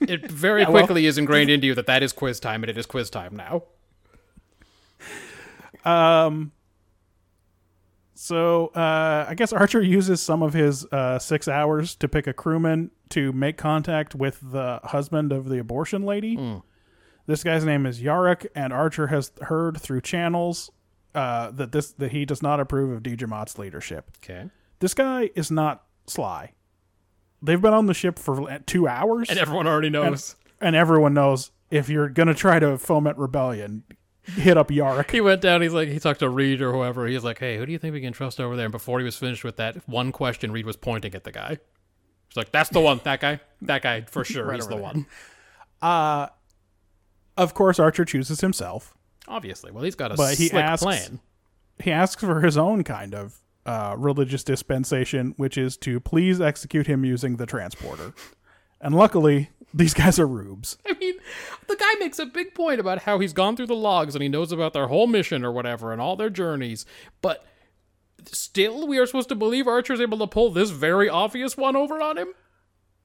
it 0.00 0.30
very 0.30 0.62
yeah, 0.62 0.66
quickly 0.66 1.02
well, 1.02 1.08
is 1.08 1.18
ingrained 1.18 1.50
into 1.50 1.66
you 1.66 1.74
that 1.74 1.86
that 1.86 2.02
is 2.02 2.12
quiz 2.12 2.40
time, 2.40 2.62
and 2.62 2.70
it 2.70 2.78
is 2.78 2.86
quiz 2.86 3.10
time 3.10 3.36
now. 3.36 3.64
So 8.14 8.66
uh, 8.68 9.26
I 9.28 9.34
guess 9.34 9.52
Archer 9.52 9.80
uses 9.80 10.20
some 10.20 10.42
of 10.42 10.52
his 10.52 10.84
uh, 10.86 11.18
six 11.18 11.48
hours 11.48 11.94
to 11.96 12.08
pick 12.08 12.26
a 12.26 12.32
crewman 12.34 12.90
to 13.10 13.32
make 13.32 13.56
contact 13.56 14.14
with 14.14 14.38
the 14.52 14.80
husband 14.84 15.32
of 15.32 15.48
the 15.48 15.58
abortion 15.58 16.02
lady. 16.02 16.62
This 17.26 17.42
guy's 17.44 17.64
name 17.64 17.86
is 17.86 18.00
Yarek, 18.02 18.46
and 18.54 18.72
Archer 18.72 19.06
has 19.06 19.32
heard 19.42 19.80
through 19.80 20.00
channels 20.02 20.70
uh, 21.14 21.50
that 21.52 21.72
this 21.72 21.92
that 21.92 22.10
he 22.12 22.24
does 22.24 22.42
not 22.42 22.60
approve 22.60 22.90
of 22.92 23.02
D'Jamat's 23.02 23.58
leadership. 23.58 24.10
Okay. 24.22 24.50
This 24.80 24.94
guy 24.94 25.30
is 25.34 25.50
not 25.50 25.84
sly. 26.06 26.52
They've 27.42 27.60
been 27.60 27.72
on 27.74 27.86
the 27.86 27.94
ship 27.94 28.18
for 28.18 28.58
two 28.66 28.86
hours, 28.86 29.30
And 29.30 29.38
everyone 29.38 29.66
already 29.66 29.90
knows. 29.90 30.36
and 30.60 30.76
everyone 30.76 31.14
knows 31.14 31.52
if 31.70 31.88
you're 31.88 32.08
gonna 32.10 32.34
try 32.34 32.58
to 32.58 32.76
foment 32.76 33.16
rebellion, 33.16 33.84
hit 34.36 34.56
up 34.56 34.68
Yarek. 34.68 35.10
He 35.10 35.20
went 35.20 35.40
down. 35.40 35.62
He's 35.62 35.72
like, 35.72 35.88
he 35.88 35.98
talked 35.98 36.20
to 36.20 36.28
Reed 36.28 36.60
or 36.62 36.72
whoever. 36.72 37.06
He's 37.06 37.24
like, 37.24 37.38
"Hey, 37.38 37.56
who 37.58 37.66
do 37.66 37.72
you 37.72 37.78
think 37.78 37.92
we 37.94 38.00
can 38.00 38.12
trust 38.12 38.40
over 38.40 38.56
there?" 38.56 38.66
And 38.66 38.72
before 38.72 38.98
he 38.98 39.04
was 39.04 39.16
finished 39.16 39.44
with 39.44 39.56
that 39.56 39.76
one 39.88 40.12
question, 40.12 40.52
Reed 40.52 40.66
was 40.66 40.76
pointing 40.76 41.14
at 41.14 41.24
the 41.24 41.32
guy. 41.32 41.58
He's 42.28 42.36
like, 42.36 42.52
"That's 42.52 42.70
the 42.70 42.80
one. 42.80 43.00
That 43.04 43.20
guy. 43.20 43.40
That 43.62 43.82
guy 43.82 44.02
for 44.02 44.24
sure. 44.24 44.52
he's 44.52 44.66
the 44.66 44.74
over 44.74 44.82
one." 44.82 45.06
Uh, 45.82 46.26
of 47.36 47.54
course, 47.54 47.78
Archer 47.78 48.04
chooses 48.04 48.40
himself. 48.40 48.94
Obviously. 49.28 49.70
Well, 49.70 49.84
he's 49.84 49.94
got 49.94 50.12
a 50.12 50.14
But 50.16 50.36
he 50.36 50.50
asks- 50.52 50.82
plan. 50.82 51.20
he 51.82 51.90
asks 51.92 52.22
for 52.22 52.40
his 52.40 52.56
own 52.58 52.84
kind 52.84 53.14
of 53.14 53.38
uh, 53.66 53.94
religious 53.96 54.42
dispensation, 54.44 55.34
which 55.36 55.56
is 55.56 55.76
to 55.78 56.00
please 56.00 56.40
execute 56.40 56.86
him 56.86 57.04
using 57.04 57.36
the 57.36 57.46
transporter. 57.46 58.12
And 58.80 58.94
luckily, 58.94 59.50
these 59.72 59.94
guys 59.94 60.18
are 60.18 60.26
rubes. 60.26 60.78
I 60.86 60.94
mean, 60.94 61.14
the 61.70 61.76
guy 61.76 61.94
makes 61.98 62.18
a 62.18 62.26
big 62.26 62.54
point 62.54 62.80
about 62.80 63.00
how 63.02 63.18
he's 63.18 63.32
gone 63.32 63.56
through 63.56 63.66
the 63.68 63.74
logs 63.74 64.14
and 64.14 64.22
he 64.22 64.28
knows 64.28 64.52
about 64.52 64.72
their 64.72 64.88
whole 64.88 65.06
mission 65.06 65.44
or 65.44 65.52
whatever 65.52 65.92
and 65.92 66.00
all 66.00 66.16
their 66.16 66.28
journeys, 66.30 66.84
but 67.22 67.44
still, 68.26 68.86
we 68.86 68.98
are 68.98 69.06
supposed 69.06 69.28
to 69.30 69.34
believe 69.34 69.66
Archer's 69.66 70.00
able 70.00 70.18
to 70.18 70.26
pull 70.26 70.50
this 70.50 70.70
very 70.70 71.08
obvious 71.08 71.56
one 71.56 71.76
over 71.76 72.00
on 72.02 72.18
him. 72.18 72.28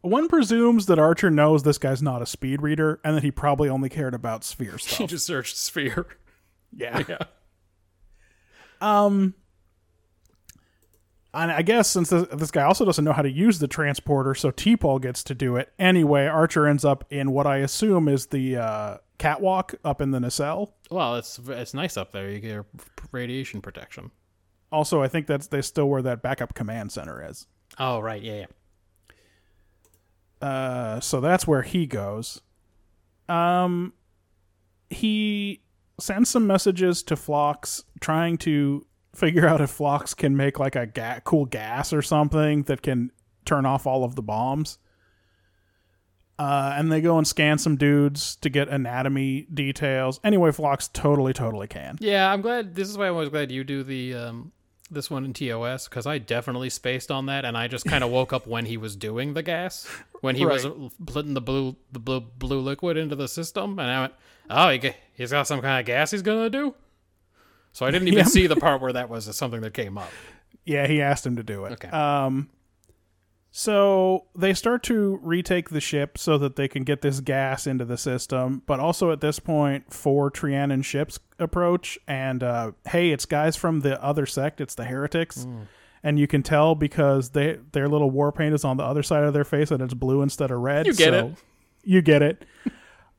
One 0.01 0.28
presumes 0.28 0.86
that 0.88 0.99
Archer 0.99 1.32
knows 1.32 1.63
this 1.63 1.78
guy's 1.78 2.01
not 2.01 2.22
a 2.22 2.26
speed 2.26 2.61
reader 2.61 2.99
and 3.03 3.16
that 3.16 3.24
he 3.24 3.32
probably 3.32 3.70
only 3.70 3.89
cared 3.89 4.13
about 4.13 4.43
sphere 4.43 4.78
He 4.86 5.07
just 5.07 5.26
searched 5.26 5.57
sphere. 5.57 6.07
yeah. 6.76 7.03
Yeah. 7.09 7.18
Um, 8.82 9.34
And 11.36 11.51
I 11.51 11.61
guess 11.61 11.89
since 11.89 12.09
this, 12.09 12.25
this 12.33 12.51
guy 12.51 12.63
also 12.63 12.86
doesn't 12.86 13.03
know 13.03 13.11
how 13.11 13.21
to 13.21 13.29
use 13.29 13.59
the 13.59 13.67
transporter, 13.67 14.33
so 14.33 14.51
T'Pol 14.51 15.01
gets 15.01 15.21
to 15.25 15.36
do 15.36 15.57
it. 15.57 15.73
Anyway, 15.77 16.25
Archer 16.25 16.65
ends 16.65 16.86
up 16.86 17.03
in 17.09 17.31
what 17.31 17.45
I 17.45 17.57
assume 17.57 18.07
is 18.07 18.27
the 18.27 18.55
uh, 18.57 18.97
catwalk 19.17 19.75
up 19.83 20.01
in 20.01 20.11
the 20.11 20.19
nacelle. 20.19 20.73
Well, 20.89 21.15
it's 21.17 21.39
it's 21.47 21.73
nice 21.73 21.97
up 21.97 22.13
there. 22.13 22.29
You 22.29 22.39
get 22.39 22.65
radiation 23.11 23.61
protection. 23.61 24.11
Also, 24.71 25.01
I 25.01 25.07
think 25.09 25.27
that's 25.27 25.47
they 25.47 25.61
still 25.61 25.89
where 25.89 26.01
that 26.01 26.21
backup 26.21 26.53
command 26.53 26.91
center 26.91 27.23
is. 27.29 27.47
Oh, 27.77 27.99
right. 27.99 28.21
Yeah, 28.21 28.45
yeah. 30.41 30.47
Uh, 30.47 30.99
so 30.99 31.19
that's 31.19 31.45
where 31.47 31.63
he 31.63 31.86
goes. 31.86 32.41
Um, 33.27 33.93
he 34.89 35.61
sends 35.99 36.29
some 36.29 36.45
messages 36.45 37.03
to 37.03 37.15
Phlox, 37.15 37.83
trying 37.99 38.38
to 38.39 38.86
figure 39.16 39.47
out 39.47 39.61
if 39.61 39.70
Phlox 39.72 40.13
can 40.13 40.36
make 40.36 40.59
like 40.59 40.76
a 40.76 40.86
ga- 40.86 41.20
cool 41.24 41.45
gas 41.45 41.93
or 41.93 42.01
something 42.01 42.63
that 42.63 42.82
can 42.82 43.11
turn 43.45 43.66
off 43.66 43.88
all 43.88 44.03
of 44.03 44.16
the 44.16 44.22
bombs. 44.22 44.78
Uh, 46.38 46.74
and 46.78 46.91
they 46.91 46.99
go 46.99 47.18
and 47.18 47.26
scan 47.26 47.57
some 47.57 47.78
dudes 47.78 48.36
to 48.38 48.49
get 48.49 48.68
anatomy 48.68 49.47
details. 49.53 50.20
Anyway, 50.24 50.51
Phlox 50.51 50.89
totally, 50.89 51.32
totally 51.32 51.68
can. 51.68 51.97
Yeah, 52.01 52.32
I'm 52.32 52.41
glad. 52.41 52.76
This 52.76 52.89
is 52.89 52.97
why 52.97 53.07
I 53.07 53.11
was 53.11 53.30
glad 53.30 53.51
you 53.51 53.63
do 53.63 53.84
the 53.84 54.16
um 54.16 54.51
this 54.91 55.09
one 55.09 55.26
in 55.26 55.34
TOS 55.34 55.88
because 55.88 56.05
I 56.05 56.18
definitely 56.18 56.70
spaced 56.70 57.09
on 57.09 57.28
that, 57.28 57.45
and 57.45 57.57
I 57.57 57.68
just 57.68 57.86
kind 57.86 58.03
of 58.03 58.11
woke 58.11 58.34
up 58.34 58.47
when 58.47 58.66
he 58.66 58.78
was 58.78 58.95
doing 58.95 59.34
the 59.34 59.43
gas, 59.43 59.88
when 60.22 60.36
he 60.36 60.45
was 60.45 60.66
putting 61.05 61.34
the 61.34 61.41
blue 61.41 61.78
the 61.91 61.99
blue 61.99 62.20
blue 62.20 62.59
liquid 62.59 62.97
into 62.97 63.16
the 63.16 63.28
system, 63.28 63.80
and 63.80 63.89
I 63.89 64.01
went, 64.01 64.13
oh, 64.49 64.70
he, 64.72 64.91
he's 65.13 65.32
got 65.32 65.47
some 65.47 65.61
kind 65.61 65.80
of 65.80 65.86
gas 65.86 66.11
he's 66.11 66.22
gonna 66.22 66.49
do. 66.49 66.76
So 67.76 67.86
I 67.86 67.91
didn't 67.91 68.07
even 68.07 68.19
Yeah. 68.19 68.23
see 68.23 68.47
the 68.47 68.55
part 68.55 68.80
where 68.80 68.93
that 68.93 69.09
was 69.09 69.26
something 69.36 69.59
that 69.59 69.73
came 69.73 69.97
up. 69.97 70.09
Yeah, 70.63 70.88
he 70.88 71.01
asked 71.01 71.26
him 71.26 71.36
to 71.36 71.43
do 71.43 71.65
it. 71.65 71.73
Okay. 71.73 71.89
Um, 71.89 72.47
so 73.51 74.26
they 74.34 74.53
start 74.53 74.82
to 74.84 75.19
retake 75.21 75.69
the 75.69 75.82
ship 75.82 76.17
so 76.17 76.38
that 76.38 76.55
they 76.55 76.69
can 76.69 76.84
get 76.86 77.01
this 77.01 77.19
gas 77.19 77.67
into 77.67 77.84
the 77.84 77.97
system. 77.97 78.61
But 78.65 78.80
also 78.80 79.11
at 79.11 79.19
this 79.19 79.39
point, 79.39 79.93
four 79.93 80.32
Trianon 80.32 80.86
ships 80.86 81.19
approach, 81.38 81.99
and 82.07 82.43
uh, 82.43 82.71
hey, 82.88 83.11
it's 83.11 83.26
guys 83.26 83.57
from 83.57 83.82
the 83.82 84.01
other 84.01 84.26
sect. 84.26 84.61
It's 84.61 84.76
the 84.76 84.86
heretics, 84.86 85.43
Hmm. 85.43 85.63
and 86.01 86.17
you 86.17 86.28
can 86.28 86.43
tell 86.43 86.76
because 86.76 87.32
they 87.32 87.59
their 87.73 87.89
little 87.89 88.09
war 88.09 88.32
paint 88.32 88.53
is 88.55 88.63
on 88.63 88.78
the 88.78 88.84
other 88.84 89.03
side 89.03 89.26
of 89.26 89.34
their 89.34 89.43
face, 89.43 89.69
and 89.69 89.82
it's 89.82 89.93
blue 89.93 90.21
instead 90.21 90.49
of 90.49 90.59
red. 90.61 90.86
You 90.86 90.93
get 90.93 91.11
so 91.13 91.28
it. 91.28 91.36
You 91.84 92.01
get 92.01 92.21
it. 92.21 92.45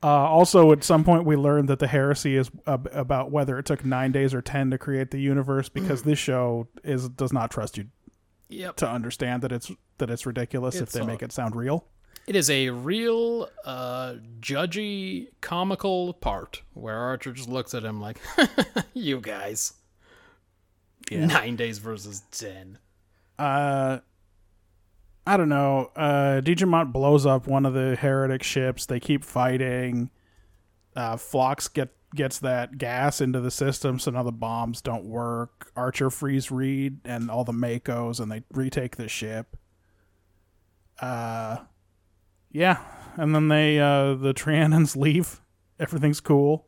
Uh, 0.07 0.29
also, 0.29 0.71
at 0.71 0.85
some 0.85 1.03
point, 1.03 1.25
we 1.25 1.35
learned 1.35 1.69
that 1.69 1.81
the 1.81 1.87
heresy 1.89 2.37
is 2.37 2.49
ab- 2.67 2.89
about 2.93 3.33
whether 3.33 3.59
it 3.59 3.67
took 3.67 3.85
nine 3.85 4.13
days 4.13 4.33
or 4.35 4.41
ten 4.41 4.71
to 4.71 4.79
create 4.79 5.11
the 5.11 5.19
universe, 5.19 5.69
because 5.69 6.03
this 6.05 6.19
show 6.19 6.69
is 6.85 7.09
does 7.09 7.33
not 7.33 7.51
trust 7.51 7.77
you 7.77 7.87
Yep. 8.49 8.77
to 8.77 8.89
understand 8.89 9.43
that 9.43 9.51
it's 9.51 9.73
that 9.99 10.09
it's 10.09 10.25
ridiculous 10.25 10.77
if 10.77 10.83
It's 10.83 10.93
they 10.93 11.01
a- 11.01 11.05
make 11.07 11.23
it 11.23 11.33
sound 11.33 11.57
real. 11.57 11.87
It 12.29 12.37
is 12.37 12.49
a 12.51 12.71
real 12.71 13.49
uh, 13.65 14.15
judgy, 14.41 15.29
comical 15.41 16.13
part 16.15 16.63
where 16.75 16.97
Archer 16.97 17.33
just 17.33 17.49
looks 17.49 17.75
at 17.75 17.83
him 17.85 18.01
like, 18.01 18.19
"You 18.95 19.21
guys, 19.21 19.73
nine 21.11 21.57
days 21.57 21.79
versus 21.79 22.23
ten. 22.31 22.79
Uh, 23.39 23.99
I 25.27 25.37
don't 25.37 25.49
know. 25.49 25.91
Uh, 25.97 26.41
D'Jamat 26.41 26.93
blows 26.93 27.27
up 27.27 27.49
one 27.49 27.67
of 27.67 27.75
the 27.75 27.97
heretic 27.97 28.43
ships. 28.45 28.87
They 28.87 29.01
keep 29.01 29.25
fighting. 29.25 30.11
Uh, 30.95 31.17
Phlox 31.17 31.69
get 31.69 31.91
gets 32.15 32.39
that 32.39 32.79
gas 32.79 33.21
into 33.21 33.41
the 33.41 33.51
system, 33.51 33.99
so 33.99 34.13
now 34.13 34.23
the 34.23 34.33
bombs 34.33 34.81
don't 34.81 35.05
work. 35.05 35.71
Archer 35.77 36.11
frees 36.11 36.51
Reed 36.51 37.01
and 37.05 37.31
all 37.31 37.45
the 37.45 37.53
MACOs, 37.53 38.21
and 38.21 38.31
they 38.31 38.45
retake 38.53 38.97
the 38.97 39.09
ship. 39.09 39.57
Uh, 41.01 41.59
yeah, 42.53 42.79
and 43.17 43.35
then 43.35 43.49
they 43.49 43.79
uh 43.81 44.15
the 44.15 44.33
Trianons 44.33 44.97
leave. 44.97 45.41
Everything's 45.79 46.21
cool. 46.21 46.67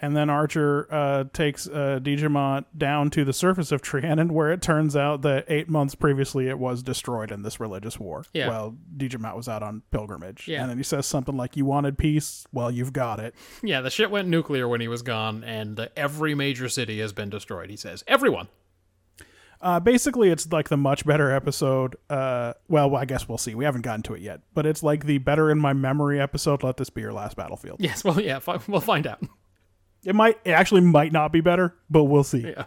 And 0.00 0.16
then 0.16 0.30
Archer 0.30 0.86
uh, 0.92 1.24
takes 1.32 1.66
uh, 1.68 1.98
D'Jamat 2.00 2.66
down 2.76 3.10
to 3.10 3.24
the 3.24 3.32
surface 3.32 3.72
of 3.72 3.82
Trianon, 3.82 4.30
where 4.30 4.52
it 4.52 4.62
turns 4.62 4.94
out 4.94 5.22
that 5.22 5.44
eight 5.48 5.68
months 5.68 5.96
previously 5.96 6.48
it 6.48 6.58
was 6.58 6.84
destroyed 6.84 7.32
in 7.32 7.42
this 7.42 7.58
religious 7.58 7.98
war. 7.98 8.24
Yeah. 8.32 8.48
Well, 8.48 8.76
D'Jamat 8.96 9.36
was 9.36 9.48
out 9.48 9.62
on 9.64 9.82
pilgrimage. 9.90 10.46
Yeah. 10.46 10.62
And 10.62 10.70
then 10.70 10.76
he 10.76 10.84
says 10.84 11.06
something 11.06 11.36
like, 11.36 11.56
You 11.56 11.64
wanted 11.64 11.98
peace? 11.98 12.46
Well, 12.52 12.70
you've 12.70 12.92
got 12.92 13.18
it. 13.18 13.34
Yeah, 13.62 13.80
the 13.80 13.90
shit 13.90 14.10
went 14.10 14.28
nuclear 14.28 14.68
when 14.68 14.80
he 14.80 14.88
was 14.88 15.02
gone, 15.02 15.42
and 15.42 15.76
the, 15.76 15.90
every 15.98 16.34
major 16.34 16.68
city 16.68 17.00
has 17.00 17.12
been 17.12 17.30
destroyed. 17.30 17.70
He 17.70 17.76
says, 17.76 18.04
"Everyone." 18.06 18.48
Uh, 19.60 19.80
basically, 19.80 20.30
it's 20.30 20.50
like 20.52 20.68
the 20.68 20.76
much 20.76 21.04
better 21.04 21.32
episode. 21.32 21.96
Uh, 22.08 22.52
well, 22.68 22.94
I 22.94 23.04
guess 23.04 23.28
we'll 23.28 23.38
see. 23.38 23.54
We 23.54 23.64
haven't 23.64 23.82
gotten 23.82 24.02
to 24.04 24.14
it 24.14 24.20
yet. 24.20 24.40
But 24.54 24.66
it's 24.66 24.82
like 24.82 25.04
the 25.04 25.18
better 25.18 25.50
in 25.50 25.58
my 25.58 25.72
memory 25.72 26.20
episode. 26.20 26.62
Let 26.62 26.76
this 26.76 26.90
be 26.90 27.00
your 27.00 27.12
last 27.12 27.36
battlefield. 27.36 27.80
Yes. 27.80 28.04
Well, 28.04 28.20
yeah. 28.20 28.38
Fi- 28.38 28.60
we'll 28.68 28.80
find 28.80 29.06
out. 29.06 29.20
It 30.04 30.14
might, 30.14 30.38
it 30.44 30.52
actually 30.52 30.80
might 30.82 31.12
not 31.12 31.32
be 31.32 31.40
better, 31.40 31.74
but 31.90 32.04
we'll 32.04 32.24
see. 32.24 32.54
Yeah. 32.54 32.64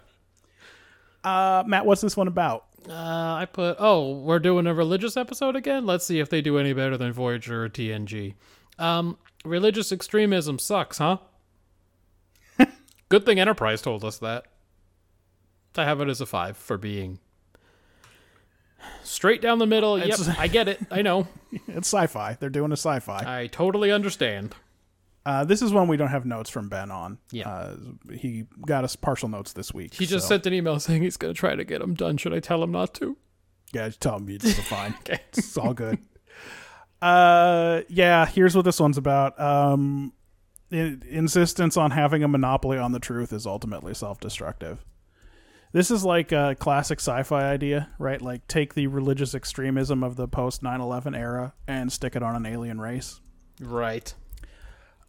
Uh, 1.24 1.64
Matt, 1.66 1.86
what's 1.86 2.02
this 2.02 2.18
one 2.18 2.28
about? 2.28 2.66
Uh, 2.90 2.94
I 2.94 3.48
put. 3.52 3.78
Oh, 3.80 4.14
we're 4.18 4.40
doing 4.40 4.66
a 4.68 4.74
religious 4.74 5.16
episode 5.16 5.56
again. 5.56 5.86
Let's 5.86 6.06
see 6.06 6.20
if 6.20 6.30
they 6.30 6.42
do 6.42 6.58
any 6.58 6.74
better 6.74 6.98
than 6.98 7.14
Voyager 7.14 7.66
or 7.66 7.70
TNG. 7.70 8.34
Um, 8.80 9.18
religious 9.46 9.92
extremism 9.92 10.58
sucks, 10.58 10.98
huh? 10.98 11.18
Good 13.10 13.26
thing 13.26 13.40
Enterprise 13.40 13.82
told 13.82 14.04
us 14.04 14.18
that. 14.20 14.46
I 15.78 15.84
have 15.86 16.02
it 16.02 16.10
as 16.10 16.22
a 16.22 16.26
five 16.26 16.58
for 16.58 16.78
being 16.78 17.20
straight 19.04 19.42
down 19.42 19.60
the 19.60 19.66
middle. 19.68 20.00
Yep, 20.00 20.20
I 20.38 20.48
get 20.48 20.68
it. 20.68 20.80
I 20.90 21.02
know. 21.02 21.28
It's 21.68 21.94
sci 21.94 22.08
fi. 22.08 22.38
They're 22.40 22.50
doing 22.50 22.72
a 22.72 22.78
sci 22.78 23.00
fi. 23.00 23.42
I 23.42 23.48
totally 23.48 23.92
understand. 23.92 24.56
Uh, 25.26 25.44
this 25.46 25.62
is 25.62 25.72
one 25.72 25.88
we 25.88 25.98
don't 25.98 26.08
have 26.10 26.26
notes 26.26 26.50
from 26.50 26.68
Ben 26.70 26.90
on. 26.90 27.20
Yeah. 27.32 27.48
Uh, 27.50 27.76
he 28.12 28.46
got 28.66 28.84
us 28.84 28.96
partial 28.96 29.30
notes 29.30 29.54
this 29.54 29.74
week. 29.74 29.94
He 29.94 30.06
just 30.08 30.26
so- 30.28 30.30
sent 30.36 30.46
an 30.48 30.54
email 30.54 30.80
saying 30.80 31.04
he's 31.04 31.18
going 31.18 31.34
to 31.34 31.38
try 31.40 31.56
to 31.56 31.64
get 31.64 31.80
them 31.82 31.94
done. 31.94 32.18
Should 32.18 32.34
I 32.34 32.40
tell 32.40 32.64
him 32.64 32.72
not 32.72 32.94
to? 32.96 33.18
Yeah, 33.74 33.88
just 33.88 34.02
tell 34.02 34.18
him 34.18 34.28
it's 34.30 34.60
fine. 34.68 34.96
Okay. 35.02 35.20
It's 35.30 35.58
all 35.58 35.74
good. 35.74 36.00
Uh, 37.02 37.82
yeah. 37.90 38.26
Here's 38.26 38.56
what 38.56 38.66
this 38.66 38.80
one's 38.80 38.98
about. 38.98 39.40
Um, 39.40 40.14
i- 40.72 40.98
insistence 41.10 41.78
on 41.78 41.92
having 41.92 42.24
a 42.24 42.28
monopoly 42.28 42.78
on 42.78 42.92
the 42.92 43.00
truth 43.00 43.34
is 43.34 43.46
ultimately 43.46 43.94
self-destructive. 43.94 44.84
This 45.74 45.90
is 45.90 46.04
like 46.04 46.32
a 46.34 46.56
classic 46.60 47.00
sci-fi 47.00 47.44
idea, 47.50 47.90
right? 47.98 48.22
Like 48.22 48.46
take 48.48 48.74
the 48.74 48.88
religious 48.88 49.34
extremism 49.34 50.04
of 50.04 50.18
the 50.18 50.28
post 50.28 50.62
9/11 50.62 51.16
era 51.18 51.54
and 51.66 51.90
stick 51.92 52.16
it 52.18 52.22
on 52.24 52.36
an 52.36 52.46
alien 52.46 52.82
race. 52.82 53.22
Right. 53.62 54.14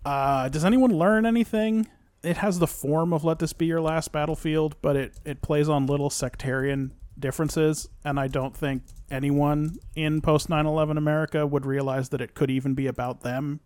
Uh, 0.04 0.48
does 0.48 0.64
anyone 0.64 0.90
learn 0.90 1.24
anything? 1.26 1.86
It 2.22 2.36
has 2.38 2.58
the 2.58 2.66
form 2.66 3.12
of 3.12 3.24
"Let 3.24 3.38
this 3.40 3.52
be 3.52 3.66
your 3.66 3.80
last 3.80 4.12
battlefield," 4.12 4.76
but 4.82 4.96
it 4.96 5.14
it 5.24 5.42
plays 5.42 5.68
on 5.68 5.86
little 5.86 6.10
sectarian 6.10 6.92
differences, 7.18 7.88
and 8.04 8.18
I 8.18 8.26
don't 8.28 8.56
think 8.56 8.82
anyone 9.10 9.76
in 9.94 10.20
post 10.20 10.48
9/11 10.48 10.96
America 10.96 11.46
would 11.46 11.66
realize 11.66 12.08
that 12.10 12.20
it 12.20 12.34
could 12.34 12.50
even 12.50 12.74
be 12.74 12.86
about 12.86 13.20
them, 13.22 13.60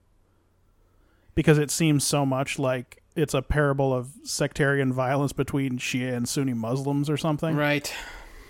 because 1.34 1.58
it 1.58 1.70
seems 1.70 2.04
so 2.04 2.24
much 2.26 2.58
like 2.58 3.02
it's 3.14 3.34
a 3.34 3.42
parable 3.42 3.94
of 3.94 4.12
sectarian 4.24 4.92
violence 4.92 5.32
between 5.32 5.78
Shia 5.78 6.14
and 6.14 6.28
Sunni 6.28 6.52
Muslims 6.54 7.08
or 7.08 7.16
something, 7.16 7.56
Right. 7.56 7.90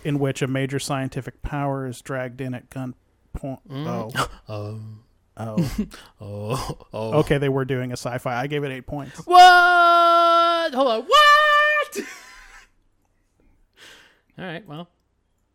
in 0.05 0.19
which 0.19 0.43
a 0.43 0.47
major 0.49 0.79
scientific 0.81 1.41
power 1.43 1.87
is 1.87 2.01
dragged 2.01 2.41
in 2.41 2.53
at 2.55 2.69
gunpoint. 2.71 3.59
Oh, 3.71 4.11
Oh. 4.49 4.81
oh, 5.37 5.71
Oh. 6.21 6.87
Oh. 6.93 7.13
okay. 7.21 7.39
They 7.39 7.49
were 7.49 7.65
doing 7.65 7.91
a 7.91 7.97
sci-fi. 7.97 8.35
I 8.43 8.47
gave 8.47 8.65
it 8.65 8.71
eight 8.73 8.87
points. 8.87 9.19
What? 9.27 10.75
Hold 10.75 10.89
on. 10.89 11.03
What? 11.03 11.97
All 14.39 14.45
right. 14.45 14.67
Well, 14.67 14.89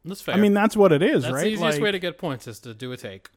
that's 0.05 0.21
fair. 0.21 0.35
I 0.35 0.37
mean, 0.39 0.53
that's 0.53 0.75
what 0.75 0.91
it 0.91 1.03
is, 1.03 1.23
that's 1.23 1.33
right? 1.33 1.41
the 1.43 1.47
easiest 1.51 1.77
Like, 1.77 1.81
way 1.83 1.91
to 1.91 1.99
get 1.99 2.17
points 2.17 2.47
is 2.47 2.59
to 2.61 2.73
do 2.73 2.91
a 2.91 2.97
take. 2.97 3.29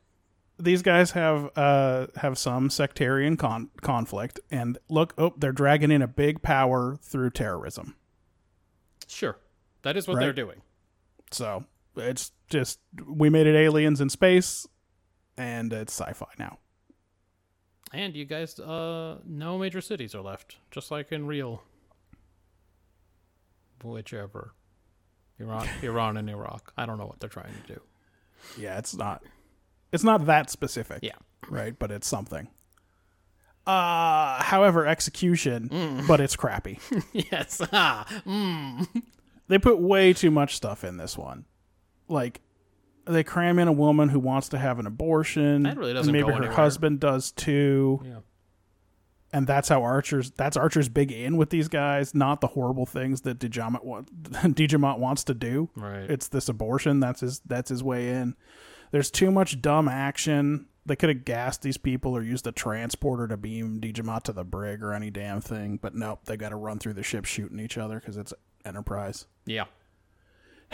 these 0.59 0.83
guys 0.83 1.11
have 1.11 1.51
uh 1.57 2.07
have 2.17 2.39
some 2.39 2.71
sectarian 2.71 3.37
con- 3.37 3.71
conflict, 3.83 4.41
and 4.51 4.79
look, 4.89 5.13
oh, 5.19 5.35
they're 5.37 5.53
dragging 5.53 5.91
in 5.91 6.01
a 6.01 6.07
big 6.07 6.43
power 6.43 6.97
through 7.03 7.31
terrorism. 7.31 7.95
Sure. 9.07 9.37
That 9.83 9.97
is 9.97 10.09
what 10.09 10.17
Right. 10.17 10.25
they're 10.25 10.33
doing. 10.33 10.63
So 11.31 11.65
it's 11.97 12.33
just 12.49 12.79
we 13.07 13.29
made 13.29 13.47
it 13.47 13.55
aliens 13.57 14.01
in 14.01 14.09
space, 14.09 14.67
and 15.37 15.73
it's 15.73 15.93
sci-fi 15.99 16.27
now. 16.39 16.59
And 17.93 18.15
you 18.17 18.25
guys, 18.25 18.59
uh, 18.59 19.19
no 19.25 19.57
major 19.59 19.81
cities 19.81 20.15
are 20.15 20.23
left, 20.23 20.57
just 20.71 20.91
like 20.91 21.13
in 21.13 21.27
real. 21.27 21.63
Whichever. 23.83 24.55
Iran, 25.39 25.69
Iran 25.83 26.17
and 26.17 26.31
Iraq. 26.31 26.73
I 26.77 26.87
don't 26.87 26.99
know 26.99 27.07
what 27.07 27.21
they're 27.21 27.29
trying 27.29 27.53
to 27.67 27.75
do. 27.75 27.81
Yeah, 28.59 28.79
it's 28.79 28.95
not 28.95 29.23
it's 29.93 30.05
not 30.05 30.27
that 30.27 30.51
specific. 30.51 31.01
Yeah. 31.03 31.13
right, 31.49 31.79
but 31.79 31.91
it's 31.91 32.07
something. 32.07 32.49
Uh, 33.67 34.43
however, 34.43 34.87
execution, 34.87 35.69
Mm. 35.71 36.07
but 36.07 36.21
it's 36.21 36.37
crappy. 36.37 36.79
yes. 37.13 37.63
Ah. 37.73 38.05
Mm. 38.27 38.87
they 39.49 39.59
put 39.59 39.79
way 39.79 40.13
too 40.13 40.31
much 40.31 40.55
stuff 40.57 40.85
in 40.85 40.97
this 40.99 41.17
one. 41.17 41.45
Like 42.09 42.41
they 43.07 43.23
cram 43.25 43.59
in 43.59 43.69
a 43.69 43.73
woman 43.73 44.09
who 44.09 44.19
wants 44.19 44.49
to 44.51 44.59
have 44.59 44.79
an 44.79 44.87
abortion. 44.87 45.65
That 45.65 45.77
really 45.77 45.93
doesn't 45.93 46.11
and 46.11 46.13
maybe 46.13 46.25
go 46.27 46.33
her 46.37 46.43
anywhere. 46.43 46.57
husband 46.57 47.01
does 47.01 47.33
too. 47.33 48.01
Yeah. 48.05 48.19
And 49.33 49.49
that's 49.49 49.69
how 49.69 49.83
Archer's 49.83 50.31
that's 50.31 50.57
Archer's 50.57 50.89
big 50.89 51.11
in 51.11 51.37
with 51.37 51.51
these 51.51 51.67
guys, 51.69 52.15
not 52.15 52.41
the 52.41 52.47
horrible 52.49 52.87
things 52.87 53.23
that 53.23 53.39
D'Jamat 53.41 53.83
wa- 53.85 54.03
D'Jamat 54.49 54.99
wants 55.01 55.25
to 55.25 55.35
do. 55.35 55.71
Right. 55.75 56.09
It's 56.09 56.29
this 56.29 56.49
abortion, 56.49 57.01
that's 57.01 57.21
his 57.21 57.41
that's 57.41 57.69
his 57.71 57.83
way 57.83 58.11
in. 58.11 58.37
There's 58.93 59.11
too 59.11 59.33
much 59.33 59.61
dumb 59.61 59.89
action. 59.89 60.67
They 60.87 60.95
could 60.97 61.09
have 61.09 61.25
gassed 61.25 61.63
these 61.63 61.79
people 61.79 62.15
or 62.17 62.23
used 62.23 62.47
a 62.47 62.53
transporter 62.53 63.27
to 63.27 63.37
beam 63.37 63.81
D'Jamat 63.81 64.23
to 64.25 64.33
the 64.33 64.45
brig 64.45 64.83
or 64.85 64.93
any 64.93 65.11
damn 65.11 65.41
thing, 65.41 65.79
but 65.83 65.95
nope, 65.97 66.21
they 66.27 66.37
got 66.37 66.51
to 66.51 66.57
run 66.57 66.79
through 66.79 66.93
the 66.95 67.03
ship 67.03 67.25
shooting 67.25 67.59
each 67.59 67.77
other 67.79 67.99
because 67.99 68.17
it's 68.17 68.33
Enterprise 68.65 69.27
Yeah. 69.47 69.65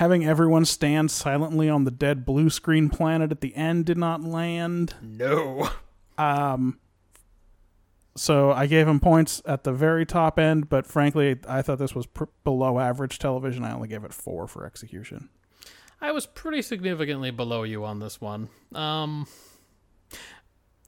Having 0.00 0.24
everyone 0.24 0.64
stand 0.64 1.10
silently 1.10 1.68
on 1.68 1.84
the 1.84 1.90
dead 1.90 2.24
blue 2.24 2.48
screen 2.48 2.88
planet 2.88 3.30
at 3.30 3.42
the 3.42 3.54
end 3.54 3.84
did 3.84 3.98
not 3.98 4.24
land. 4.24 4.94
No. 5.02 5.68
So 8.16 8.50
I 8.50 8.64
gave 8.66 8.88
him 8.88 8.98
points 8.98 9.42
at 9.44 9.64
the 9.64 9.72
very 9.72 10.06
top 10.06 10.38
end, 10.38 10.70
but 10.70 10.86
frankly, 10.86 11.38
I 11.46 11.60
thought 11.60 11.78
this 11.78 11.94
was 11.94 12.06
pr- 12.06 12.24
below 12.44 12.78
average 12.78 13.18
television. 13.18 13.62
I 13.62 13.72
only 13.72 13.88
gave 13.88 14.02
it 14.04 14.14
four 14.14 14.46
for 14.46 14.64
execution. 14.64 15.28
I 16.00 16.12
was 16.12 16.24
pretty 16.24 16.62
significantly 16.62 17.30
below 17.30 17.62
you 17.62 17.84
on 17.84 17.98
this 17.98 18.22
one. 18.22 18.48
Um, 18.74 19.26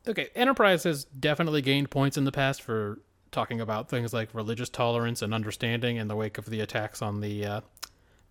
okay, 0.09 0.31
Enterprise 0.35 0.85
has 0.85 1.05
definitely 1.05 1.61
gained 1.61 1.91
points 1.91 2.17
in 2.17 2.25
the 2.25 2.33
past 2.33 2.63
for 2.63 2.99
talking 3.31 3.61
about 3.61 3.91
things 3.91 4.15
like 4.15 4.35
religious 4.35 4.71
tolerance 4.71 5.21
and 5.21 5.35
understanding 5.35 5.97
in 5.97 6.09
the 6.09 6.17
wake 6.17 6.39
of 6.39 6.47
the 6.47 6.61
attacks 6.61 7.03
on 7.03 7.21
the 7.21 7.45
uh, 7.45 7.61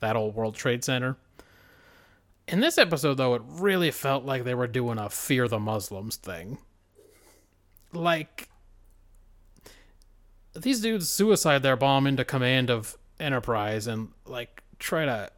that 0.02 0.16
old 0.16 0.36
World 0.36 0.56
Trade 0.56 0.84
Center. 0.84 1.16
In 2.48 2.60
this 2.60 2.78
episode, 2.78 3.16
though, 3.16 3.36
it 3.36 3.42
really 3.46 3.92
felt 3.92 4.26
like 4.26 4.44
they 4.44 4.56
were 4.56 4.68
doing 4.68 4.98
a 4.98 5.10
fear 5.10 5.48
the 5.48 5.60
Muslims 5.60 6.18
thing. 6.18 6.58
Like 7.94 8.50
these 10.54 10.82
dudes 10.82 11.10
suicide 11.10 11.64
their 11.64 11.78
bomb 11.78 12.06
into 12.08 12.26
command 12.26 12.70
of 12.70 12.98
Enterprise 13.20 13.88
and 13.88 14.10
like 14.26 14.64
try 14.80 15.06
to 15.06 15.30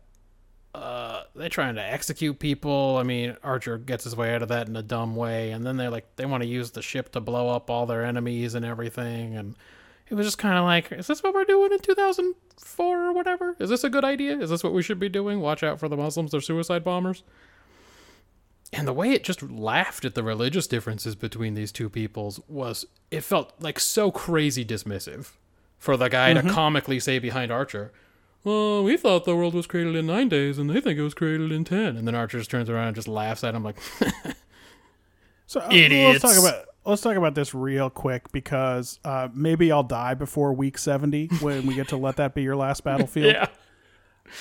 uh 0.73 1.23
they're 1.35 1.49
trying 1.49 1.75
to 1.75 1.83
execute 1.83 2.39
people. 2.39 2.97
I 2.97 3.03
mean, 3.03 3.35
Archer 3.43 3.77
gets 3.77 4.05
his 4.05 4.15
way 4.15 4.33
out 4.33 4.41
of 4.41 4.47
that 4.47 4.67
in 4.67 4.75
a 4.75 4.81
dumb 4.81 5.15
way, 5.15 5.51
and 5.51 5.65
then 5.65 5.77
they're 5.77 5.89
like 5.89 6.15
they 6.15 6.25
want 6.25 6.41
to 6.41 6.49
use 6.49 6.71
the 6.71 6.81
ship 6.81 7.11
to 7.11 7.19
blow 7.19 7.49
up 7.49 7.69
all 7.69 7.85
their 7.85 8.05
enemies 8.05 8.55
and 8.55 8.65
everything, 8.65 9.35
and 9.35 9.55
it 10.13 10.15
was 10.15 10.27
just 10.27 10.37
kind 10.37 10.59
of 10.59 10.63
like, 10.63 10.91
is 10.91 11.07
this 11.07 11.23
what 11.23 11.33
we're 11.33 11.43
doing 11.43 11.71
in 11.71 11.79
2004 11.79 13.03
or 13.03 13.13
whatever? 13.13 13.55
Is 13.57 13.71
this 13.71 13.83
a 13.83 13.89
good 13.89 14.05
idea? 14.05 14.37
Is 14.39 14.51
this 14.51 14.63
what 14.63 14.71
we 14.71 14.83
should 14.83 14.99
be 14.99 15.09
doing? 15.09 15.39
Watch 15.39 15.63
out 15.63 15.79
for 15.79 15.89
the 15.89 15.97
Muslims, 15.97 16.29
they're 16.29 16.39
suicide 16.39 16.83
bombers. 16.83 17.23
And 18.71 18.87
the 18.87 18.93
way 18.93 19.09
it 19.09 19.23
just 19.23 19.41
laughed 19.41 20.05
at 20.05 20.13
the 20.13 20.21
religious 20.21 20.67
differences 20.67 21.15
between 21.15 21.55
these 21.55 21.71
two 21.71 21.89
peoples 21.89 22.39
was, 22.47 22.85
it 23.09 23.21
felt 23.21 23.53
like 23.59 23.79
so 23.79 24.11
crazy 24.11 24.63
dismissive 24.63 25.31
for 25.79 25.97
the 25.97 26.09
guy 26.09 26.33
to 26.35 26.43
comically 26.43 26.99
say 26.99 27.17
behind 27.17 27.51
Archer, 27.51 27.91
well, 28.43 28.83
we 28.83 28.97
thought 28.97 29.25
the 29.25 29.35
world 29.35 29.55
was 29.55 29.65
created 29.65 29.95
in 29.95 30.05
nine 30.05 30.29
days, 30.29 30.59
and 30.59 30.69
they 30.69 30.79
think 30.79 30.99
it 30.99 31.03
was 31.03 31.15
created 31.15 31.51
in 31.51 31.63
ten. 31.63 31.97
And 31.97 32.05
then 32.07 32.13
Archer 32.13 32.37
just 32.37 32.51
turns 32.51 32.69
around 32.69 32.87
and 32.89 32.95
just 32.95 33.07
laughs 33.07 33.43
at 33.43 33.55
him 33.55 33.63
like, 33.63 33.77
So 35.47 35.59
uh, 35.61 35.69
Idiots. 35.71 36.23
let's 36.23 36.35
talk 36.39 36.43
about 36.53 36.65
let's 36.85 37.01
talk 37.01 37.15
about 37.15 37.35
this 37.35 37.53
real 37.53 37.89
quick 37.89 38.31
because 38.31 38.99
uh, 39.05 39.29
maybe 39.33 39.71
I'll 39.71 39.83
die 39.83 40.13
before 40.13 40.53
week 40.53 40.77
seventy 40.77 41.27
when 41.41 41.65
we 41.65 41.73
get 41.75 41.87
to 41.89 41.97
let 41.97 42.15
that 42.17 42.33
be 42.35 42.43
your 42.43 42.55
last 42.55 42.83
battlefield. 42.85 43.33
"Yeah, 43.33 43.47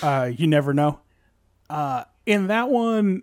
Uh, 0.03 0.30
you 0.34 0.47
never 0.47 0.72
know. 0.74 1.01
Uh, 1.70 2.05
in 2.26 2.47
that 2.49 2.68
one, 2.68 3.22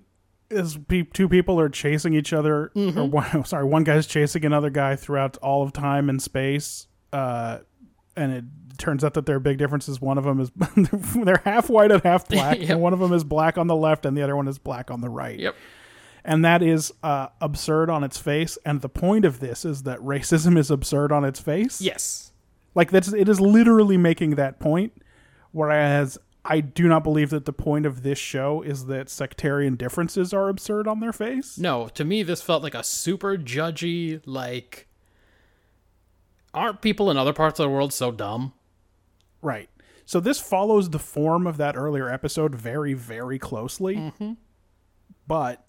is 0.49 0.77
pe- 0.87 1.03
two 1.03 1.29
people 1.29 1.59
are 1.59 1.69
chasing 1.69 2.13
each 2.13 2.33
other. 2.33 2.71
Or 2.75 3.05
one, 3.05 3.43
sorry, 3.45 3.65
one 3.65 3.83
guy's 3.83 4.07
chasing 4.07 4.43
another 4.45 4.69
guy 4.71 4.95
throughout 4.95 5.37
all 5.37 5.61
of 5.63 5.73
time 5.73 6.09
and 6.09 6.21
space. 6.21 6.87
Uh, 7.13 7.59
and 8.15 8.33
it 8.33 8.43
turns 8.79 9.03
out 9.03 9.13
that 9.13 9.25
their 9.25 9.39
big 9.39 9.57
difference 9.59 9.87
is 9.87 10.01
one 10.01 10.17
of 10.17 10.23
them 10.23 10.39
is 10.39 10.51
they're 11.23 11.41
half 11.45 11.69
white 11.69 11.91
and 11.91 12.01
half 12.03 12.27
black, 12.27 12.59
Yep. 12.59 12.69
and 12.69 12.81
one 12.81 12.93
of 12.93 12.99
them 12.99 13.13
is 13.13 13.23
black 13.23 13.57
on 13.57 13.67
the 13.67 13.75
left, 13.75 14.05
and 14.05 14.17
the 14.17 14.21
other 14.23 14.35
one 14.35 14.47
is 14.47 14.57
black 14.57 14.89
on 14.89 15.01
the 15.01 15.09
right. 15.09 15.37
yep, 15.39 15.55
And 16.23 16.43
that 16.43 16.61
is 16.61 16.91
uh, 17.01 17.27
absurd 17.41 17.89
on 17.89 18.03
its 18.03 18.17
face. 18.17 18.57
And 18.65 18.81
the 18.81 18.89
point 18.89 19.25
of 19.25 19.39
this 19.39 19.63
is 19.65 19.83
that 19.83 19.99
racism 19.99 20.57
is 20.57 20.69
absurd 20.69 21.11
on 21.11 21.23
its 21.23 21.39
face. 21.39 21.81
yes, 21.81 22.31
Like 22.75 22.91
that's 22.91 23.13
it 23.13 23.29
is 23.29 23.39
literally 23.39 23.97
making 23.97 24.31
that 24.35 24.59
point. 24.59 24.93
Whereas 25.51 26.17
I 26.45 26.61
do 26.61 26.87
not 26.87 27.03
believe 27.03 27.29
that 27.31 27.45
the 27.45 27.53
point 27.53 27.85
of 27.85 28.03
this 28.03 28.17
show 28.19 28.61
is 28.61 28.85
that 28.85 29.09
sectarian 29.09 29.75
differences 29.75 30.33
are 30.33 30.49
absurd 30.49 30.87
on 30.87 30.99
their 30.99 31.13
face. 31.13 31.57
No, 31.57 31.87
to 31.89 32.03
me, 32.05 32.23
this 32.23 32.41
felt 32.41 32.63
like 32.63 32.75
a 32.75 32.83
super 32.83 33.35
judgy, 33.37 34.21
like, 34.25 34.87
aren't 36.53 36.81
people 36.81 37.09
in 37.11 37.17
other 37.17 37.33
parts 37.33 37.59
of 37.59 37.63
the 37.63 37.69
world 37.69 37.93
so 37.93 38.11
dumb? 38.11 38.53
Right. 39.41 39.69
So 40.05 40.19
this 40.19 40.39
follows 40.39 40.89
the 40.89 40.99
form 40.99 41.45
of 41.45 41.57
that 41.57 41.77
earlier 41.77 42.09
episode 42.09 42.55
very, 42.55 42.93
very 42.93 43.37
closely. 43.37 44.11
But 45.27 45.63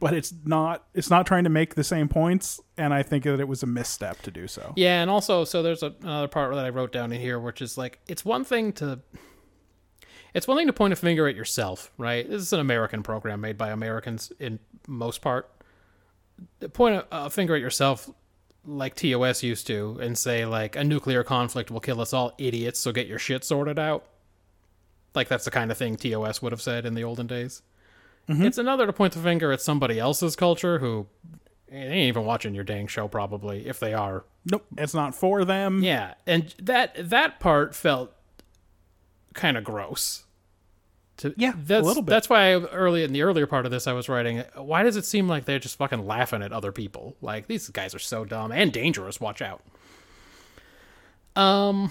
but 0.00 0.14
it's 0.14 0.32
not 0.44 0.86
it's 0.94 1.10
not 1.10 1.26
trying 1.26 1.44
to 1.44 1.50
make 1.50 1.74
the 1.74 1.84
same 1.84 2.08
points, 2.08 2.58
and 2.76 2.92
I 2.92 3.02
think 3.02 3.24
that 3.24 3.38
it 3.38 3.46
was 3.46 3.62
a 3.62 3.66
misstep 3.66 4.22
to 4.22 4.30
do 4.30 4.48
so. 4.48 4.72
Yeah, 4.74 5.02
and 5.02 5.10
also, 5.10 5.44
so 5.44 5.62
there's 5.62 5.82
a, 5.82 5.94
another 6.02 6.26
part 6.26 6.54
that 6.54 6.64
I 6.64 6.70
wrote 6.70 6.90
down 6.90 7.12
in 7.12 7.20
here, 7.20 7.38
which 7.38 7.62
is 7.62 7.78
like, 7.78 8.00
it's 8.08 8.24
one 8.24 8.42
thing 8.42 8.72
to. 8.74 9.00
It's 10.32 10.46
one 10.46 10.56
thing 10.56 10.68
to 10.68 10.72
point 10.72 10.92
a 10.92 10.96
finger 10.96 11.26
at 11.26 11.34
yourself, 11.34 11.90
right? 11.98 12.28
This 12.28 12.40
is 12.40 12.52
an 12.52 12.60
American 12.60 13.02
program 13.02 13.40
made 13.40 13.58
by 13.58 13.70
Americans 13.70 14.32
in 14.38 14.60
most 14.86 15.22
part. 15.22 15.50
Point 16.72 16.94
a, 16.94 17.06
a 17.10 17.30
finger 17.30 17.56
at 17.56 17.60
yourself 17.60 18.08
like 18.64 18.94
TOS 18.94 19.42
used 19.42 19.66
to 19.66 19.98
and 20.00 20.16
say 20.16 20.46
like 20.46 20.76
a 20.76 20.84
nuclear 20.84 21.24
conflict 21.24 21.70
will 21.70 21.80
kill 21.80 22.00
us 22.00 22.12
all 22.12 22.32
idiots, 22.38 22.78
so 22.78 22.92
get 22.92 23.06
your 23.06 23.18
shit 23.18 23.44
sorted 23.44 23.78
out. 23.78 24.06
Like 25.14 25.28
that's 25.28 25.44
the 25.44 25.50
kind 25.50 25.70
of 25.70 25.76
thing 25.76 25.96
TOS 25.96 26.40
would 26.40 26.52
have 26.52 26.62
said 26.62 26.86
in 26.86 26.94
the 26.94 27.04
olden 27.04 27.26
days. 27.26 27.62
It's 28.30 28.58
another 28.58 28.86
to 28.86 28.92
point 28.92 29.14
the 29.14 29.20
finger 29.20 29.50
at 29.52 29.60
somebody 29.60 29.98
else's 29.98 30.36
culture 30.36 30.78
who 30.78 31.06
they 31.68 31.76
ain't 31.76 32.08
even 32.08 32.24
watching 32.24 32.54
your 32.54 32.64
dang 32.64 32.86
show 32.86 33.08
probably 33.08 33.66
if 33.66 33.80
they 33.80 33.94
are. 33.94 34.24
Nope, 34.50 34.64
it's 34.78 34.94
not 34.94 35.14
for 35.14 35.44
them. 35.44 35.82
Yeah, 35.82 36.14
and 36.26 36.54
that 36.60 37.10
that 37.10 37.40
part 37.40 37.74
felt 37.74 38.12
kind 39.34 39.56
of 39.56 39.64
gross. 39.64 40.24
To, 41.18 41.34
Yeah, 41.36 41.52
a 41.52 41.56
that's, 41.56 41.84
little 41.86 42.02
bit. 42.02 42.10
That's 42.10 42.28
why 42.30 42.54
I, 42.54 42.60
early 42.60 43.04
in 43.04 43.12
the 43.12 43.22
earlier 43.22 43.46
part 43.46 43.66
of 43.66 43.70
this, 43.72 43.86
I 43.86 43.92
was 43.92 44.08
writing. 44.08 44.42
Why 44.56 44.82
does 44.82 44.96
it 44.96 45.04
seem 45.04 45.28
like 45.28 45.44
they're 45.44 45.58
just 45.58 45.76
fucking 45.76 46.06
laughing 46.06 46.42
at 46.42 46.52
other 46.52 46.72
people? 46.72 47.16
Like 47.20 47.46
these 47.46 47.68
guys 47.68 47.94
are 47.94 47.98
so 48.00 48.24
dumb 48.24 48.52
and 48.52 48.72
dangerous. 48.72 49.20
Watch 49.20 49.42
out. 49.42 49.62
Um, 51.36 51.90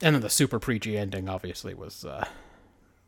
and 0.00 0.14
then 0.14 0.22
the 0.22 0.30
super 0.30 0.58
preachy 0.58 0.96
ending 0.96 1.28
obviously 1.28 1.74
was 1.74 2.04
uh, 2.04 2.26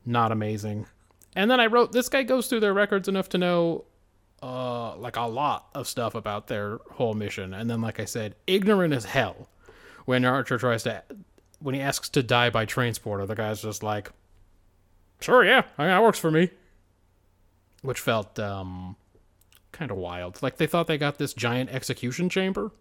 not 0.05 0.33
amazing. 0.33 0.87
And 1.35 1.51
then 1.51 1.61
I 1.61 1.67
wrote, 1.67 1.93
this 1.93 2.09
guy 2.09 2.23
goes 2.23 2.47
through 2.49 2.61
their 2.61 2.75
records 2.75 3.09
enough 3.09 3.29
to 3.31 3.39
know 3.39 3.85
uh, 4.43 4.97
like 4.97 5.17
a 5.17 5.23
lot 5.23 5.69
of 5.75 5.87
stuff 5.87 6.15
about 6.15 6.49
their 6.49 6.79
whole 6.93 7.15
mission. 7.15 7.55
And 7.55 7.71
then, 7.71 7.81
like 7.81 8.01
I 8.01 8.05
said, 8.05 8.35
ignorant 8.47 8.93
as 8.93 9.05
hell. 9.05 9.49
When 10.05 10.25
Archer 10.25 10.59
tries 10.59 10.83
to, 10.83 11.03
when 11.61 11.75
he 11.75 11.81
asks 11.81 12.09
to 12.11 12.23
die 12.23 12.51
by 12.51 12.65
transporter, 12.65 13.25
the 13.25 13.37
guy's 13.37 13.63
just 13.63 13.85
like, 13.85 14.11
"Sure, 15.21 15.45
yeah, 15.45 15.63
I 15.79 15.83
mean, 15.83 15.91
that 15.91 16.03
works 16.03 16.19
for 16.19 16.33
me." 16.33 16.51
Which 17.83 18.01
felt 18.01 18.37
um, 18.41 18.97
kind 19.71 19.93
of 19.93 19.97
wild. 19.97 20.43
Like 20.43 20.57
they 20.57 20.67
thought 20.67 20.89
they 20.89 20.99
got 20.99 21.19
this 21.19 21.35
giant 21.35 21.71
execution 21.71 22.29
chamber. 22.29 22.73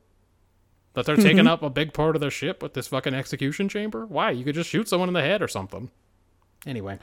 That 0.93 1.05
they're 1.05 1.15
taking 1.15 1.47
up 1.47 1.61
a 1.63 1.69
big 1.69 1.93
part 1.93 2.15
of 2.17 2.19
their 2.19 2.31
ship 2.31 2.61
with 2.61 2.73
this 2.73 2.87
fucking 2.87 3.13
execution 3.13 3.69
chamber. 3.69 4.05
Why? 4.07 4.31
You 4.31 4.43
could 4.43 4.55
just 4.55 4.69
shoot 4.69 4.89
someone 4.89 5.07
in 5.07 5.13
the 5.13 5.21
head 5.21 5.41
or 5.41 5.47
something. 5.47 5.89
Anyway, 6.65 6.99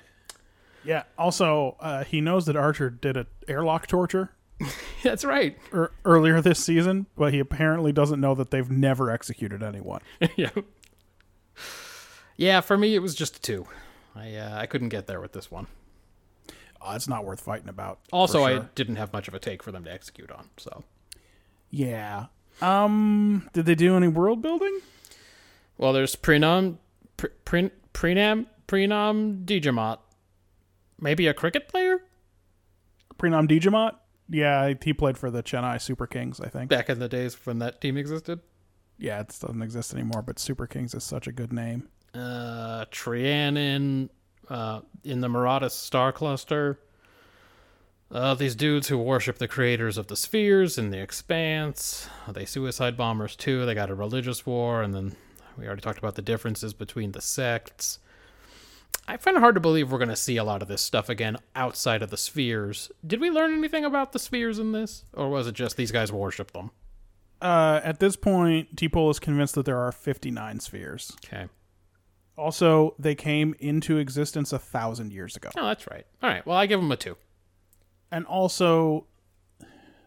Yeah. 0.84 1.02
Also, 1.18 1.76
uh, 1.80 2.04
he 2.04 2.20
knows 2.20 2.46
that 2.46 2.56
Archer 2.56 2.88
did 2.90 3.16
an 3.16 3.26
airlock 3.46 3.86
torture 3.86 4.30
that's 5.02 5.24
right. 5.24 5.56
er- 5.72 5.92
earlier 6.04 6.40
this 6.40 6.64
season, 6.64 7.06
but 7.16 7.32
he 7.32 7.38
apparently 7.38 7.92
doesn't 7.92 8.20
know 8.20 8.34
that 8.34 8.50
they've 8.50 8.70
never 8.70 9.10
executed 9.10 9.62
anyone. 9.62 10.00
yeah. 10.36 10.50
Yeah, 12.36 12.60
for 12.60 12.76
me 12.78 12.94
it 12.94 13.00
was 13.00 13.14
just 13.14 13.36
a 13.36 13.40
two. 13.40 13.66
I 14.14 14.34
uh, 14.34 14.56
I 14.56 14.66
couldn't 14.66 14.88
get 14.90 15.06
there 15.06 15.20
with 15.20 15.32
this 15.32 15.50
one. 15.50 15.66
Uh, 16.80 16.92
it's 16.94 17.08
not 17.08 17.24
worth 17.24 17.40
fighting 17.40 17.68
about. 17.68 17.98
for 18.08 18.16
Also, 18.16 18.44
I 18.44 18.52
sure. 18.54 18.70
didn't 18.76 18.96
have 18.96 19.12
much 19.12 19.26
of 19.28 19.34
a 19.34 19.38
take 19.40 19.62
for 19.62 19.72
them 19.72 19.84
to 19.84 19.92
execute 19.92 20.30
on. 20.30 20.48
So, 20.56 20.84
yeah. 21.70 22.26
Um, 22.62 23.48
did 23.52 23.66
they 23.66 23.74
do 23.74 23.96
any 23.96 24.08
world 24.08 24.40
building? 24.42 24.80
well, 25.76 25.92
there's 25.92 26.14
Prenam, 26.16 26.76
Pre- 27.16 27.30
Pre- 27.44 27.70
Prenam, 27.94 28.46
Prenam 28.66 29.44
D'Jamat. 29.44 29.98
Maybe 31.00 31.26
a 31.26 31.34
cricket 31.34 31.68
player 31.68 32.00
Prenam 33.18 33.46
D'Jamat? 33.46 33.96
Yeah, 34.30 34.74
he 34.82 34.92
played 34.92 35.16
for 35.18 35.30
the 35.30 35.42
Chennai 35.42 35.80
Super 35.80 36.06
Kings, 36.06 36.40
I 36.40 36.48
think. 36.48 36.68
back 36.68 36.90
in 36.90 36.98
the 36.98 37.08
days 37.08 37.34
when 37.44 37.58
that 37.60 37.80
team 37.80 37.96
existed. 37.96 38.40
Yeah, 38.98 39.20
it 39.20 39.28
doesn't 39.28 39.62
exist 39.62 39.94
anymore, 39.94 40.22
but 40.22 40.38
Super 40.38 40.66
Kings 40.66 40.94
is 40.94 41.04
such 41.04 41.26
a 41.26 41.32
good 41.32 41.52
name. 41.52 41.88
Uh, 42.14 42.84
Triannon, 42.90 44.10
uh, 44.48 44.80
in 45.04 45.20
the 45.20 45.28
Maraudus 45.28 45.74
star 45.74 46.12
cluster. 46.12 46.78
Uh, 48.10 48.34
these 48.34 48.54
dudes 48.54 48.88
who 48.88 48.96
worship 48.96 49.36
the 49.36 49.48
creators 49.48 49.98
of 49.98 50.06
the 50.06 50.16
spheres 50.16 50.78
in 50.78 50.90
the 50.90 51.00
expanse. 51.00 52.08
They 52.26 52.46
suicide 52.46 52.96
bombers 52.96 53.36
too. 53.36 53.66
They 53.66 53.74
got 53.74 53.90
a 53.90 53.94
religious 53.94 54.46
war, 54.46 54.82
and 54.82 54.94
then 54.94 55.14
we 55.58 55.66
already 55.66 55.82
talked 55.82 55.98
about 55.98 56.14
the 56.14 56.22
differences 56.22 56.72
between 56.72 57.12
the 57.12 57.20
sects. 57.20 57.98
I 59.08 59.16
find 59.16 59.38
it 59.38 59.40
hard 59.40 59.54
to 59.54 59.60
believe 59.60 59.90
we're 59.90 59.98
going 59.98 60.10
to 60.10 60.16
see 60.16 60.36
a 60.36 60.44
lot 60.44 60.60
of 60.60 60.68
this 60.68 60.82
stuff 60.82 61.08
again 61.08 61.38
outside 61.56 62.02
of 62.02 62.10
the 62.10 62.18
spheres. 62.18 62.92
Did 63.06 63.20
we 63.20 63.30
learn 63.30 63.54
anything 63.54 63.86
about 63.86 64.12
the 64.12 64.18
spheres 64.18 64.58
in 64.58 64.72
this, 64.72 65.04
or 65.14 65.30
was 65.30 65.46
it 65.46 65.54
just 65.54 65.78
these 65.78 65.90
guys 65.90 66.12
worship 66.12 66.52
them? 66.52 66.70
Uh, 67.40 67.80
at 67.82 68.00
this 68.00 68.16
point, 68.16 68.76
T'Pol 68.76 69.10
is 69.10 69.18
convinced 69.18 69.54
that 69.54 69.64
there 69.64 69.78
are 69.78 69.92
59 69.92 70.60
spheres. 70.60 71.16
Okay. 71.24 71.46
Also, 72.36 72.94
they 72.98 73.14
came 73.14 73.54
into 73.58 73.96
existence 73.96 74.52
a 74.52 74.58
thousand 74.58 75.12
years 75.12 75.36
ago. 75.36 75.48
Oh, 75.56 75.66
that's 75.66 75.86
right. 75.86 76.04
All 76.22 76.28
right. 76.28 76.44
Well, 76.44 76.58
I 76.58 76.66
give 76.66 76.78
them 76.80 76.92
a 76.92 76.96
two. 76.96 77.16
And 78.12 78.26
also, 78.26 79.06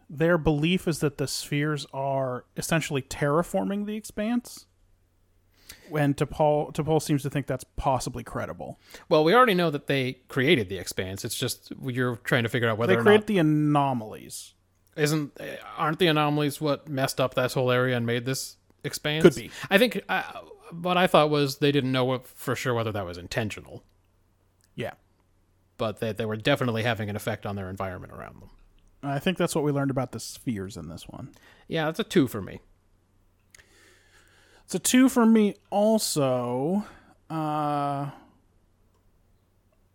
their 0.10 0.38
belief 0.38 0.88
is 0.88 1.00
that 1.00 1.18
the 1.18 1.28
spheres 1.28 1.88
are 1.92 2.46
essentially 2.56 3.02
terraforming 3.02 3.86
the 3.88 3.96
expanse. 3.96 4.68
When 5.90 6.14
T'Pol, 6.14 6.74
T'Pol 6.74 7.02
seems 7.02 7.22
to 7.24 7.30
think 7.30 7.48
that's 7.48 7.64
possibly 7.78 8.24
credible. 8.24 8.80
Well, 9.10 9.24
we 9.24 9.34
already 9.34 9.54
know 9.54 9.70
that 9.72 9.88
they 9.88 10.14
created 10.28 10.70
the 10.70 10.78
expanse. 10.78 11.24
It's 11.26 11.36
just 11.36 11.72
you're 11.84 12.16
trying 12.18 12.44
to 12.44 12.50
figure 12.50 12.70
out 12.70 12.78
whether 12.78 12.94
They 12.94 13.00
or 13.00 13.04
create 13.04 13.28
the 13.28 13.38
anomalies. 13.38 14.54
isn't 14.96 15.38
aren't 15.78 16.00
the 16.00 16.08
anomalies 16.08 16.60
what 16.62 16.88
messed 16.88 17.20
up 17.22 17.34
that 17.36 17.54
whole 17.54 17.72
area 17.72 17.96
and 17.98 18.06
made 18.06 18.26
this 18.26 18.58
expanse? 18.84 19.24
Could 19.24 19.36
be. 19.36 19.52
I 19.70 19.78
think 19.78 20.02
uh, 20.10 20.24
what 20.82 20.98
I 20.98 21.08
thought 21.08 21.30
was 21.30 21.58
they 21.58 21.72
didn't 21.72 21.92
know 21.92 22.06
what- 22.06 22.28
for 22.28 22.56
sure 22.56 22.74
whether 22.74 22.92
that 22.92 23.06
was 23.06 23.18
intentional, 23.18 23.84
Yeah. 24.76 24.94
but 25.78 26.00
they 26.00 26.12
they 26.14 26.26
were 26.26 26.36
definitely 26.38 26.84
having 26.84 27.10
an 27.10 27.16
effect 27.16 27.46
on 27.46 27.56
their 27.56 27.70
environment 27.70 28.14
around 28.14 28.42
them. 28.42 28.50
I 29.04 29.18
think 29.20 29.38
that's 29.38 29.56
what 29.56 29.64
we 29.64 29.72
learned 29.72 29.90
about 29.92 30.12
the 30.12 30.20
spheres 30.20 30.78
in 30.78 30.88
this 30.88 31.08
one. 31.08 31.32
Yeah, 31.68 31.86
that's 31.86 32.00
a 32.00 32.04
two 32.04 32.28
for 32.28 32.42
me. 32.42 32.60
It's 34.72 34.76
a 34.78 34.80
two 34.80 35.10
for 35.10 35.26
me 35.26 35.56
also. 35.70 36.86
Uh, 37.30 38.10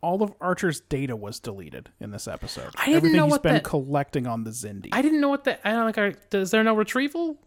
all 0.02 0.22
of 0.22 0.34
Archer's 0.38 0.80
data 0.82 1.16
was 1.16 1.40
deleted 1.40 1.88
in 1.98 2.10
this 2.10 2.28
episode. 2.28 2.74
I 2.76 2.84
didn't 2.84 2.96
Everything 2.96 3.16
know 3.16 3.24
he's 3.24 3.30
what 3.30 3.42
been 3.42 3.54
that- 3.54 3.64
collecting 3.64 4.26
on 4.26 4.44
the 4.44 4.50
Xindi. 4.50 4.90
I 4.92 5.00
didn't 5.00 5.22
know 5.22 5.30
what 5.30 5.44
the 5.44 5.66
I 5.66 5.72
don't 5.72 5.86
like. 5.86 5.96
Are, 5.96 6.12
is 6.38 6.50
there 6.50 6.62
no 6.62 6.74
retrieval? 6.76 7.38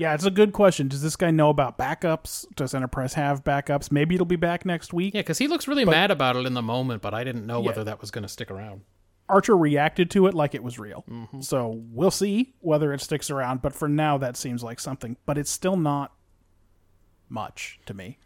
yeah, 0.00 0.14
it's 0.14 0.24
a 0.24 0.32
good 0.32 0.52
question. 0.52 0.88
Does 0.88 1.00
this 1.00 1.14
guy 1.14 1.30
know 1.30 1.48
about 1.48 1.78
backups? 1.78 2.44
Does 2.56 2.74
Enterprise 2.74 3.14
have 3.14 3.44
backups? 3.44 3.92
Maybe 3.92 4.16
it'll 4.16 4.26
be 4.26 4.34
back 4.34 4.66
next 4.66 4.92
week. 4.92 5.14
Yeah, 5.14 5.20
because 5.20 5.38
he 5.38 5.46
looks 5.46 5.68
really 5.68 5.84
mad 5.84 6.10
about 6.10 6.34
it 6.34 6.44
in 6.44 6.54
the 6.54 6.60
moment, 6.62 7.02
but 7.02 7.14
I 7.14 7.22
didn't 7.22 7.46
know 7.46 7.60
Yeah. 7.60 7.66
whether 7.68 7.84
that 7.84 8.00
was 8.00 8.10
going 8.10 8.22
to 8.22 8.28
stick 8.28 8.50
around. 8.50 8.80
Archer 9.28 9.56
reacted 9.56 10.10
to 10.10 10.26
it 10.26 10.34
like 10.34 10.56
it 10.56 10.64
was 10.64 10.76
real. 10.80 11.04
So 11.38 11.80
we'll 11.92 12.10
see 12.10 12.54
whether 12.58 12.92
it 12.92 13.00
sticks 13.00 13.30
around. 13.30 13.62
But 13.62 13.74
for 13.74 13.86
now, 13.88 14.18
that 14.18 14.36
seems 14.36 14.64
like 14.64 14.80
something. 14.80 15.16
But 15.24 15.38
it's 15.38 15.50
still 15.52 15.76
not 15.76 16.12
much 17.28 17.78
to 17.86 17.94
me. 17.94 18.18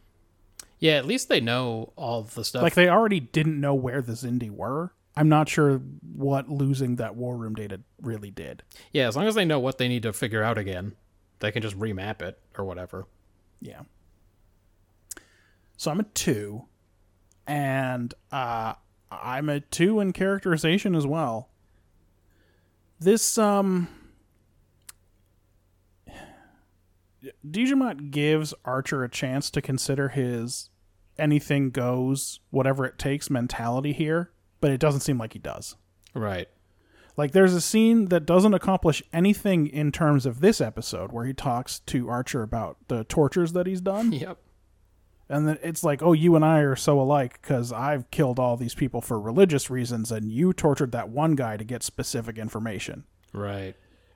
Yeah, 0.78 0.94
at 0.94 1.06
least 1.06 1.28
they 1.28 1.40
know 1.40 1.92
all 1.96 2.22
the 2.22 2.44
stuff. 2.44 2.62
Like 2.62 2.74
they 2.74 2.88
already 2.88 3.20
didn't 3.20 3.60
know 3.60 3.74
where 3.74 4.02
the 4.02 4.12
Xindi 4.12 4.50
were. 4.50 4.92
I'm 5.14 5.28
not 5.28 5.48
sure 5.48 5.80
what 6.14 6.48
losing 6.48 6.96
that 6.96 7.14
war 7.14 7.36
room 7.36 7.54
data 7.54 7.80
really 8.00 8.30
did. 8.30 8.62
yeah, 8.92 9.06
as 9.06 9.14
long 9.14 9.26
as 9.26 9.34
they 9.34 9.44
know 9.44 9.60
what 9.60 9.78
they 9.78 9.86
need 9.86 10.02
to 10.04 10.12
figure 10.12 10.42
out 10.42 10.58
again, 10.58 10.94
they 11.40 11.52
can 11.52 11.62
just 11.62 11.78
remap 11.78 12.22
it 12.22 12.38
or 12.56 12.64
whatever. 12.64 13.06
Yeah. 13.60 13.82
So 15.76 15.90
I'm 15.90 16.00
a 16.00 16.04
two, 16.04 16.64
and 17.46 18.14
uh, 18.30 18.74
I'm 19.10 19.48
a 19.48 19.60
two 19.60 20.00
in 20.00 20.12
characterization 20.12 20.94
as 20.94 21.06
well. 21.06 21.48
This 22.98 23.36
um, 23.36 23.88
Digimon 27.46 28.10
gives 28.10 28.54
Archer 28.64 29.04
a 29.04 29.08
chance 29.08 29.50
to 29.50 29.62
consider 29.62 30.08
his 30.08 30.70
anything 31.18 31.70
goes, 31.70 32.40
whatever 32.50 32.84
it 32.84 32.98
takes 32.98 33.30
mentality 33.30 33.92
here, 33.92 34.32
but 34.60 34.70
it 34.70 34.80
doesn't 34.80 35.00
seem 35.00 35.18
like 35.18 35.34
he 35.34 35.38
does. 35.38 35.76
Right. 36.14 36.48
Like 37.16 37.32
there's 37.32 37.54
a 37.54 37.60
scene 37.60 38.06
that 38.06 38.26
doesn't 38.26 38.54
accomplish 38.54 39.02
anything 39.12 39.66
in 39.66 39.92
terms 39.92 40.24
of 40.24 40.40
this 40.40 40.60
episode 40.60 41.12
where 41.12 41.26
he 41.26 41.34
talks 41.34 41.80
to 41.80 42.08
Archer 42.08 42.42
about 42.42 42.78
the 42.88 43.04
tortures 43.04 43.52
that 43.52 43.66
he's 43.66 43.80
done. 43.80 44.12
Yep. 44.12 44.38
And 45.28 45.48
then 45.48 45.58
it's 45.62 45.84
like, 45.84 46.02
oh, 46.02 46.12
you 46.12 46.36
and 46.36 46.44
I 46.44 46.60
are 46.60 46.76
so 46.76 47.00
alike 47.00 47.40
because 47.40 47.72
I've 47.72 48.10
killed 48.10 48.38
all 48.38 48.56
these 48.56 48.74
people 48.74 49.00
for 49.00 49.18
religious 49.18 49.70
reasons, 49.70 50.12
and 50.12 50.30
you 50.30 50.52
tortured 50.52 50.92
that 50.92 51.08
one 51.08 51.36
guy 51.36 51.56
to 51.56 51.64
get 51.64 51.82
specific 51.82 52.36
information. 52.36 53.04
Right. 53.32 53.74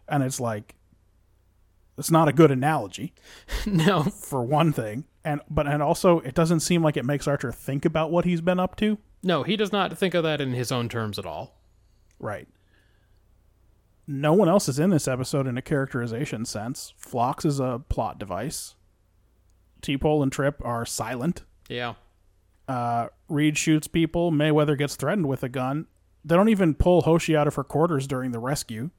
And 0.09 0.23
it's 0.23 0.41
like, 0.41 0.75
it's 1.99 2.11
not 2.11 2.29
a 2.29 2.33
good 2.33 2.51
analogy 2.51 3.13
no. 3.67 4.03
for 4.05 4.43
one 4.43 4.73
thing, 4.73 5.05
and 5.25 5.41
but 5.51 5.67
and 5.67 5.83
also 5.83 6.21
it 6.21 6.35
doesn't 6.35 6.61
seem 6.61 6.83
like 6.83 6.97
it 6.97 7.05
makes 7.05 7.27
Archer 7.27 7.53
think 7.53 7.85
about 7.85 8.11
what 8.11 8.25
he's 8.25 8.41
been 8.41 8.61
up 8.61 8.77
to. 8.77 8.99
No, 9.23 9.43
he 9.43 9.57
does 9.57 9.73
not 9.73 9.97
think 9.97 10.15
of 10.15 10.23
that 10.25 10.41
in 10.41 10.53
his 10.53 10.71
own 10.71 10.89
terms 10.89 11.19
at 11.19 11.27
all. 11.27 11.59
Right. 12.19 12.47
No 14.07 14.33
one 14.35 14.49
else 14.49 14.69
is 14.69 14.79
in 14.79 14.91
this 14.91 15.09
episode 15.09 15.47
in 15.49 15.59
a 15.59 15.63
characterization 15.63 16.45
sense. 16.45 16.95
Phlox 16.97 17.45
is 17.45 17.59
a 17.59 17.83
plot 17.89 18.19
device. 18.21 18.77
T'Pol 19.83 20.23
and 20.23 20.31
Trip 20.31 20.61
are 20.65 20.87
silent. 20.87 21.43
Yeah. 21.69 21.95
uh, 22.69 23.09
Reed 23.29 23.59
shoots 23.59 23.89
people. 23.89 24.31
Mayweather 24.31 24.79
gets 24.79 24.95
threatened 24.95 25.27
with 25.27 25.43
a 25.43 25.49
gun. 25.49 25.87
They 26.25 26.37
don't 26.37 26.49
even 26.49 26.75
pull 26.75 27.03
Hoshi 27.03 27.37
out 27.37 27.49
of 27.49 27.57
her 27.57 27.65
quarters 27.65 28.07
during 28.07 28.31
the 28.31 28.39
rescue. 28.39 28.91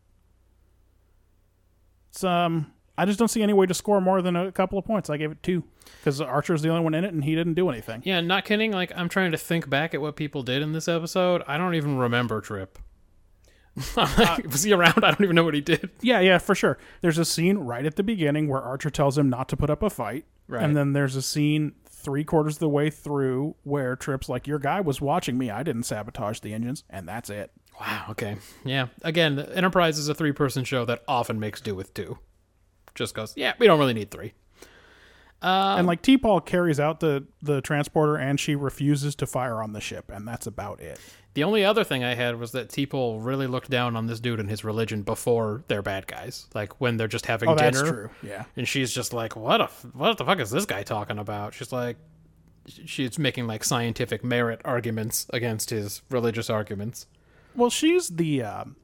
It's 2.09 2.23
um, 2.25 2.73
I 2.97 3.05
just 3.05 3.19
don't 3.19 3.27
see 3.27 3.43
any 3.43 3.53
way 3.53 3.65
to 3.65 3.73
score 3.73 4.01
more 4.01 4.21
than 4.21 4.35
a 4.35 4.51
couple 4.51 4.79
of 4.79 4.85
points. 4.85 5.09
I 5.09 5.17
gave 5.17 5.31
it 5.31 5.43
two 5.43 5.63
because 5.99 6.19
Archer's 6.19 6.61
the 6.61 6.69
only 6.69 6.83
one 6.83 6.93
in 6.93 7.03
it, 7.03 7.13
and 7.13 7.23
he 7.23 7.35
didn't 7.35 7.53
do 7.53 7.69
anything. 7.69 8.01
Yeah, 8.05 8.21
not 8.21 8.45
kidding. 8.45 8.71
Like 8.71 8.91
I'm 8.95 9.09
trying 9.09 9.31
to 9.31 9.37
think 9.37 9.69
back 9.69 9.93
at 9.93 10.01
what 10.01 10.15
people 10.15 10.43
did 10.43 10.61
in 10.61 10.73
this 10.73 10.87
episode. 10.87 11.43
I 11.47 11.57
don't 11.57 11.75
even 11.75 11.97
remember 11.97 12.41
Trip. 12.41 12.79
Uh, 13.95 14.37
was 14.51 14.63
he 14.63 14.73
around? 14.73 15.03
I 15.03 15.11
don't 15.11 15.21
even 15.21 15.35
know 15.35 15.43
what 15.43 15.53
he 15.53 15.61
did. 15.61 15.91
Yeah, 16.01 16.19
yeah, 16.19 16.39
for 16.39 16.55
sure. 16.55 16.79
There's 17.01 17.19
a 17.19 17.25
scene 17.25 17.59
right 17.59 17.85
at 17.85 17.95
the 17.95 18.01
beginning 18.01 18.47
where 18.47 18.59
Archer 18.59 18.89
tells 18.89 19.19
him 19.19 19.29
not 19.29 19.47
to 19.49 19.57
put 19.57 19.69
up 19.69 19.83
a 19.83 19.89
fight. 19.91 20.25
Right. 20.47 20.63
And 20.63 20.75
then 20.75 20.93
there's 20.93 21.15
a 21.15 21.21
scene 21.21 21.73
three 21.87 22.23
quarters 22.23 22.55
of 22.55 22.59
the 22.59 22.69
way 22.69 22.89
through 22.89 23.55
where 23.63 23.95
Trip's 23.95 24.29
like, 24.29 24.47
Your 24.47 24.57
guy 24.59 24.81
was 24.81 24.99
watching 24.99 25.37
me. 25.37 25.51
I 25.51 25.61
didn't 25.61 25.83
sabotage 25.83 26.39
the 26.39 26.53
engines. 26.53 26.85
And 26.89 27.07
that's 27.07 27.29
it. 27.29 27.51
Wow. 27.79 28.05
Okay. 28.11 28.37
Yeah. 28.65 28.87
Again, 29.03 29.37
Enterprise 29.37 29.99
is 29.99 30.09
a 30.09 30.15
three-person 30.15 30.63
show 30.63 30.83
that 30.85 31.03
often 31.07 31.39
makes 31.39 31.61
do 31.61 31.75
with 31.75 31.93
two. 31.93 32.17
Just 32.97 33.15
goes, 33.15 33.33
yeah, 33.37 33.53
we 33.59 33.67
don't 33.67 33.79
really 33.79 33.93
need 33.93 34.11
three. 34.11 34.33
and 35.41 35.85
like 35.87 36.01
T'Pol 36.01 36.45
carries 36.45 36.79
out 36.79 36.99
the, 36.99 37.23
the 37.41 37.61
transporter 37.61 38.15
and 38.17 38.39
she 38.39 38.55
refuses 38.55 39.15
to 39.15 39.27
fire 39.27 39.61
on 39.61 39.73
the 39.73 39.81
ship. 39.81 40.11
And 40.11 40.27
that's 40.27 40.47
about 40.47 40.81
it. 40.81 40.99
The 41.35 41.43
only 41.43 41.63
other 41.63 41.83
thing 41.83 42.03
I 42.03 42.15
had 42.15 42.39
was 42.39 42.51
that 42.53 42.69
T'Pol 42.69 43.23
really 43.23 43.45
looked 43.45 43.69
down 43.69 43.95
on 43.95 44.07
this 44.07 44.19
dude 44.19 44.39
and 44.39 44.49
his 44.49 44.63
religion 44.63 45.03
before 45.03 45.63
they're 45.67 45.83
bad 45.83 46.07
guys. 46.07 46.47
Like 46.55 46.81
when 46.81 46.97
they're 46.97 47.07
just 47.07 47.27
having 47.27 47.49
Oh, 47.49 47.55
dinner. 47.55 47.71
that's 47.71 47.89
true. 47.89 48.09
Yeah. 48.23 48.45
And 48.55 48.67
she's 48.67 48.91
just 48.91 49.13
like, 49.13 49.35
"What? 49.35 49.61
A, 49.61 49.65
f- 49.65 49.85
what 49.93 50.17
the 50.17 50.25
fuck 50.25 50.39
is 50.39 50.49
this 50.49 50.65
guy 50.65 50.81
talking 50.81 51.19
about?" 51.19 51.53
She's 51.53 51.71
like, 51.71 51.97
she's 52.67 53.19
making 53.19 53.45
like 53.45 53.63
scientific 53.63 54.23
merit 54.23 54.61
arguments 54.65 55.27
against 55.31 55.69
his 55.69 56.01
religious 56.09 56.49
arguments. 56.49 57.05
Well, 57.55 57.69
she's 57.69 58.07
the 58.07 58.41
um, 58.41 58.75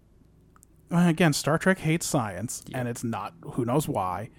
again. 0.92 1.34
Star 1.34 1.58
Trek 1.58 1.80
hates 1.80 2.06
science, 2.06 2.64
and 2.74 2.88
it's 2.88 3.04
not 3.04 3.34
who 3.54 3.66
knows 3.66 3.88
why, 3.88 4.30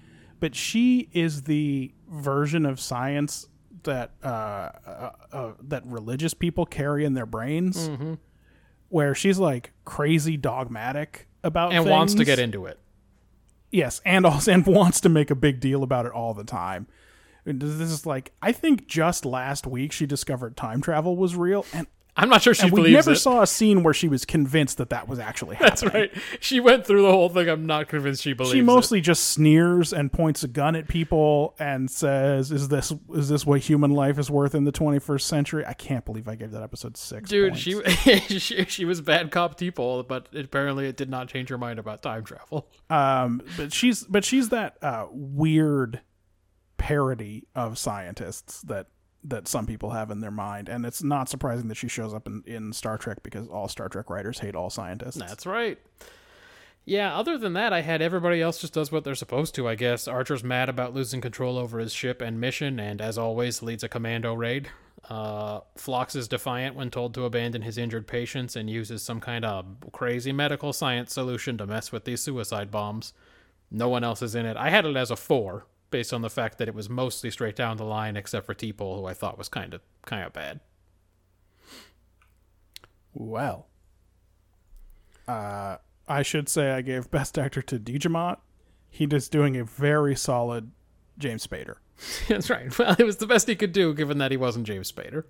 but 0.41 0.55
she 0.55 1.09
is 1.13 1.43
the 1.43 1.93
version 2.09 2.65
of 2.67 2.79
science 2.81 3.49
that 3.85 4.13
uh, 4.23 4.27
uh, 4.29 5.11
uh, 5.33 5.53
that 5.63 5.85
religious 5.87 6.33
people 6.35 6.65
carry 6.67 7.05
in 7.05 7.15
their 7.15 7.27
brains, 7.27 7.89
Mm-hmm. 7.89 8.15
where 8.89 9.15
she's 9.15 9.39
like 9.39 9.73
crazy 9.85 10.37
dogmatic 10.37 11.29
about 11.43 11.73
And 11.73 11.85
wants 11.87 12.15
to 12.15 12.25
get 12.25 12.39
into 12.39 12.67
it. 12.67 12.79
yes, 13.71 14.01
and 14.05 14.25
also 14.25 14.53
and 14.55 14.65
wants 14.67 15.01
to 15.03 15.09
make 15.09 15.31
a 15.31 15.35
big 15.35 15.61
deal 15.61 15.83
about 15.83 16.07
it 16.07 16.13
all 16.13 16.33
the 16.35 16.45
time. 16.45 16.87
This 17.47 17.91
is 17.91 18.07
like 18.07 18.33
I 18.41 18.53
think 18.53 18.87
just 18.87 19.27
last 19.27 19.67
week 19.67 19.93
she 19.93 20.07
discovered 20.07 20.57
time 20.57 20.81
travel 20.81 21.15
was 21.17 21.37
real, 21.37 21.67
and 21.75 21.87
I'm 22.17 22.29
not 22.29 22.43
sure 22.43 22.55
she 22.55 22.62
and 22.65 22.73
we 22.73 22.81
believes 22.83 22.95
never 23.07 23.12
it. 23.12 23.17
saw 23.17 23.43
a 23.43 23.47
scene 23.47 23.83
where 23.83 23.93
she 23.93 24.07
was 24.07 24.25
convinced 24.25 24.79
that 24.79 24.91
that 24.91 25.09
was 25.09 25.19
actually 25.19 25.57
happening. 25.57 25.69
That's 25.71 25.95
right. 25.95 26.12
She 26.39 26.61
went 26.61 26.87
through 26.87 27.03
the 27.03 27.11
whole 27.11 27.29
thing. 27.29 27.49
I'm 27.49 27.67
not 27.67 27.89
convinced 27.89 28.23
she 28.23 28.35
believes 28.35 28.53
she 28.53 28.61
it. 28.61 28.65
mostly 28.65 29.01
just 29.01 29.25
sneers 29.31 29.93
and 29.93 30.12
points 30.12 30.45
a 30.45 30.49
gun 30.49 30.77
at 30.77 30.87
people 30.87 31.57
and 31.59 31.91
says, 31.91 32.53
"Is 32.53 32.69
this 32.69 32.93
is 33.15 33.29
this 33.29 33.45
what 33.45 33.62
human 33.62 33.91
life 33.91 34.17
is 34.19 34.31
worth 34.31 34.55
in 34.55 34.62
the 34.62 34.71
21st 34.71 35.23
century?" 35.23 35.65
I 35.67 35.73
can't 35.73 36.05
believe 36.05 36.29
I 36.29 36.37
gave 36.37 36.53
that 36.53 36.62
episode 36.62 36.97
six. 36.97 37.29
Dude, 37.29 37.57
she, 37.59 37.83
she 38.39 38.65
she 38.67 38.85
was 38.85 39.01
bad 39.01 39.33
cop 39.33 39.59
people, 39.59 40.05
but 40.05 40.29
apparently 40.37 40.87
it 40.87 40.97
did 40.97 41.11
not 41.11 41.27
change 41.29 41.49
her 41.49 41.59
mind 41.59 41.81
about 41.81 42.03
time 42.03 42.23
travel. 42.23 42.69
um, 42.91 43.43
but 43.57 43.73
she's 43.73 44.05
but 44.05 44.25
she's 44.25 44.51
that 44.51 44.77
uh, 44.83 45.07
weird 45.11 46.01
parody 46.77 47.47
of 47.55 47.79
scientists 47.79 48.61
that 48.62 48.87
that 49.25 49.49
some 49.49 49.66
people 49.66 49.91
have 49.91 50.11
in 50.11 50.20
their 50.20 50.31
mind, 50.31 50.68
and 50.68 50.85
it's 50.85 51.03
not 51.03 51.29
surprising 51.29 51.68
that 51.68 51.77
she 51.77 51.89
shows 51.89 52.12
up 52.12 52.27
in, 52.27 52.43
in 52.47 52.72
Star 52.72 52.99
Trek 52.99 53.22
because 53.22 53.49
all 53.49 53.68
Star 53.68 53.89
Trek 53.89 54.11
writers 54.11 54.39
hate 54.39 54.55
all 54.55 54.70
scientists. 54.70 55.16
That's 55.16 55.47
right. 55.47 55.79
Yeah, 56.87 57.16
other 57.16 57.39
than 57.39 57.55
that, 57.55 57.72
I 57.72 57.81
had 57.81 58.03
everybody 58.03 58.43
else 58.43 58.61
just 58.61 58.75
does 58.75 58.93
what 58.93 59.05
they're 59.05 59.14
supposed 59.14 59.55
to, 59.55 59.66
I 59.66 59.75
guess. 59.75 60.07
Archer's 60.07 60.45
mad 60.45 60.68
about 60.68 60.93
losing 60.93 61.22
control 61.22 61.57
over 61.57 61.79
his 61.79 61.95
ship 61.95 62.20
and 62.20 62.39
mission, 62.39 62.79
and 62.79 63.01
as 63.01 63.16
always, 63.16 63.62
leads 63.62 63.83
a 63.83 63.89
commando 63.89 64.35
raid. 64.35 64.68
Uh, 65.09 65.61
Phlox 65.77 66.14
is 66.14 66.29
defiant 66.29 66.77
when 66.77 66.91
told 66.91 67.14
to 67.14 67.25
abandon 67.25 67.62
his 67.62 67.79
injured 67.79 68.07
patients 68.07 68.55
and 68.57 68.68
uses 68.68 69.03
some 69.03 69.20
kind 69.20 69.45
of 69.45 69.64
crazy 69.93 70.33
medical 70.33 70.72
science 70.72 71.12
solution 71.12 71.57
to 71.59 71.66
mess 71.66 71.91
with 71.91 72.05
these 72.05 72.20
suicide 72.20 72.70
bombs. 72.70 73.14
No 73.70 73.89
one 73.89 74.05
else 74.05 74.22
is 74.22 74.35
in 74.35 74.45
it. 74.45 74.57
I 74.57 74.70
had 74.70 74.85
it 74.85 74.97
as 74.97 75.11
a 75.11 75.16
four, 75.16 75.66
based 75.95 76.13
on 76.13 76.23
the 76.23 76.29
fact 76.29 76.59
that 76.59 76.67
it 76.67 76.75
was 76.75 76.91
mostly 76.91 77.31
straight 77.31 77.55
down 77.55 77.77
the 77.77 77.85
line, 77.85 78.17
except 78.17 78.45
for 78.45 78.53
T'Pol, 78.53 78.99
who 78.99 79.07
I 79.07 79.15
thought 79.15 79.39
was 79.39 79.49
kind 79.49 79.73
of 79.73 79.81
kind 80.05 80.25
of 80.25 80.33
bad. 80.33 80.59
Well, 83.13 83.69
uh, 85.29 85.77
I 86.09 86.23
should 86.23 86.49
say 86.49 86.73
I 86.73 86.81
gave 86.81 87.13
Best 87.13 87.39
Actor 87.39 87.63
to 87.63 87.79
Digimon. 87.79 88.39
He 88.91 89.05
is 89.05 89.29
doing 89.29 89.57
a 89.57 89.63
very 89.63 90.17
solid 90.17 90.73
James 91.17 91.47
Spader. 91.47 91.77
That's 92.29 92.51
right. 92.51 92.77
Well, 92.77 92.97
it 92.99 93.05
was 93.05 93.19
the 93.19 93.29
best 93.29 93.47
he 93.47 93.55
could 93.55 93.73
do, 93.73 93.95
given 93.95 94.19
that 94.19 94.33
he 94.33 94.37
wasn't 94.37 94.67
James 94.67 94.91
Spader. 94.91 95.23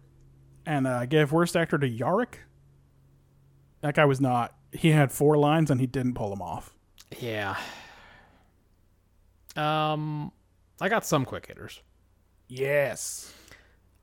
And 0.65 0.87
uh, 0.87 0.97
I 1.01 1.05
gave 1.05 1.31
Worst 1.31 1.59
Actor 1.59 1.77
to 1.77 1.91
Yarick. 1.91 2.37
That 3.83 3.97
guy 3.97 4.07
was 4.07 4.19
not. 4.19 4.55
He 4.73 4.93
had 4.93 5.13
four 5.13 5.37
lines 5.37 5.71
and 5.71 5.79
he 5.79 5.87
didn't 5.87 6.15
pull 6.15 6.31
them 6.31 6.41
off. 6.41 6.73
Yeah. 7.21 7.57
Um, 9.57 10.33
I 10.81 10.89
got 10.89 11.07
some 11.07 11.25
quick 11.25 11.47
hitters. 11.47 11.81
Yes. 12.49 13.33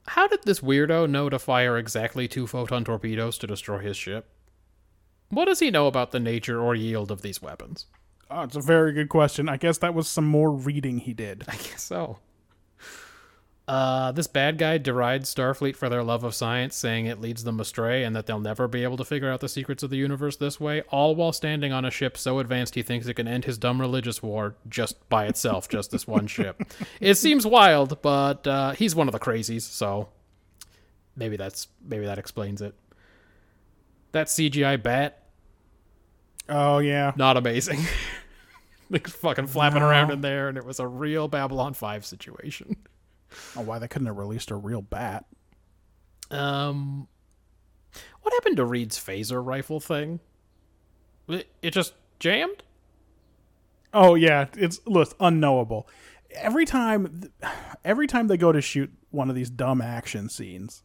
How 0.08 0.28
did 0.28 0.44
this 0.44 0.62
weirdo 0.62 1.10
know 1.10 1.30
to 1.30 1.38
fire 1.40 1.78
exactly 1.78 2.28
two 2.28 2.48
photon 2.48 2.84
torpedoes 2.84 3.38
to 3.40 3.48
destroy 3.48 3.80
his 3.80 3.98
ship? 3.98 4.30
What 5.30 5.46
does 5.46 5.60
he 5.60 5.72
know 5.72 5.88
about 5.88 6.12
the 6.12 6.20
nature 6.20 6.60
or 6.62 6.76
yield 6.76 7.12
of 7.12 7.22
these 7.22 7.42
weapons? 7.42 7.86
Oh, 8.30 8.42
it's 8.44 8.56
a 8.56 8.62
very 8.62 8.94
good 8.94 9.10
question. 9.10 9.48
I 9.48 9.58
guess 9.58 9.78
that 9.80 9.94
was 9.94 10.08
some 10.08 10.26
more 10.26 10.52
reading 10.52 11.00
he 11.00 11.14
did. 11.14 11.44
I 11.48 11.56
guess 11.56 11.84
so. 11.84 12.20
Uh, 13.68 14.12
this 14.12 14.28
bad 14.28 14.58
guy 14.58 14.78
derides 14.78 15.34
Starfleet 15.34 15.76
for 15.78 15.88
their 15.88 16.04
love 16.04 16.24
of 16.24 16.34
science, 16.34 16.76
saying 16.76 17.06
it 17.06 17.22
leads 17.22 17.44
them 17.46 17.60
astray 17.60 18.04
and 18.04 18.14
that 18.16 18.26
they'll 18.26 18.40
never 18.40 18.68
be 18.68 18.84
able 18.84 18.98
to 18.98 19.06
figure 19.06 19.30
out 19.32 19.40
the 19.40 19.48
secrets 19.48 19.82
of 19.84 19.90
the 19.90 19.96
universe 19.98 20.36
this 20.36 20.60
way, 20.60 20.82
all 20.90 21.16
while 21.16 21.32
standing 21.32 21.72
on 21.72 21.86
a 21.86 21.92
ship 21.92 22.18
so 22.18 22.40
advanced 22.40 22.76
he 22.76 22.82
thinks 22.82 23.08
it 23.08 23.14
can 23.14 23.28
end 23.30 23.46
his 23.46 23.58
dumb 23.58 23.80
religious 23.80 24.22
war 24.22 24.56
just 24.68 25.08
by 25.10 25.26
itself, 25.28 25.70
just 25.70 25.92
this 25.92 26.06
one 26.08 26.28
ship. 26.28 26.62
It 27.00 27.16
seems 27.16 27.46
wild, 27.46 28.02
but 28.02 28.46
uh, 28.46 28.72
he's 28.72 28.96
one 28.96 29.08
of 29.08 29.12
the 29.14 29.20
crazies, 29.20 29.62
so 29.62 30.10
maybe 31.16 31.38
that's 31.38 31.68
maybe 31.88 32.06
that 32.06 32.18
explains 32.20 32.62
it. 32.62 32.76
That 34.12 34.28
CGI 34.28 34.82
bat, 34.82 35.24
Oh, 36.50 36.80
yeah. 36.80 37.14
not 37.16 37.38
amazing. 37.38 37.80
like 38.90 39.08
fucking 39.08 39.48
flapping 39.48 39.82
around 39.82 40.12
in 40.12 40.20
there, 40.22 40.50
and 40.50 40.58
it 40.58 40.66
was 40.66 40.80
a 40.80 40.88
real 40.88 41.28
Babylon 41.30 41.74
5 41.74 42.06
situation. 42.06 42.76
Oh, 43.56 43.62
why 43.62 43.80
they 43.80 43.88
couldn't 43.88 44.08
have 44.08 44.18
released 44.18 44.52
a 44.52 44.56
real 44.56 44.82
bat. 44.82 45.26
Um, 46.30 47.08
what 48.22 48.34
happened 48.34 48.58
to 48.58 48.66
Reed's 48.66 48.98
phaser 48.98 49.46
rifle 49.46 49.80
thing? 49.80 50.20
It, 51.28 51.48
it 51.62 51.72
just 51.72 51.94
jammed. 52.20 52.64
Oh 53.94 54.16
yeah, 54.16 54.46
it's 54.56 54.80
look 54.86 55.14
unknowable. 55.20 55.88
Every 56.36 56.66
time, 56.66 57.24
every 57.84 58.08
time 58.08 58.28
they 58.28 58.38
go 58.38 58.52
to 58.52 58.62
shoot 58.62 58.92
one 59.10 59.30
of 59.30 59.36
these 59.36 59.50
dumb 59.50 59.82
action 59.82 60.30
scenes, 60.30 60.84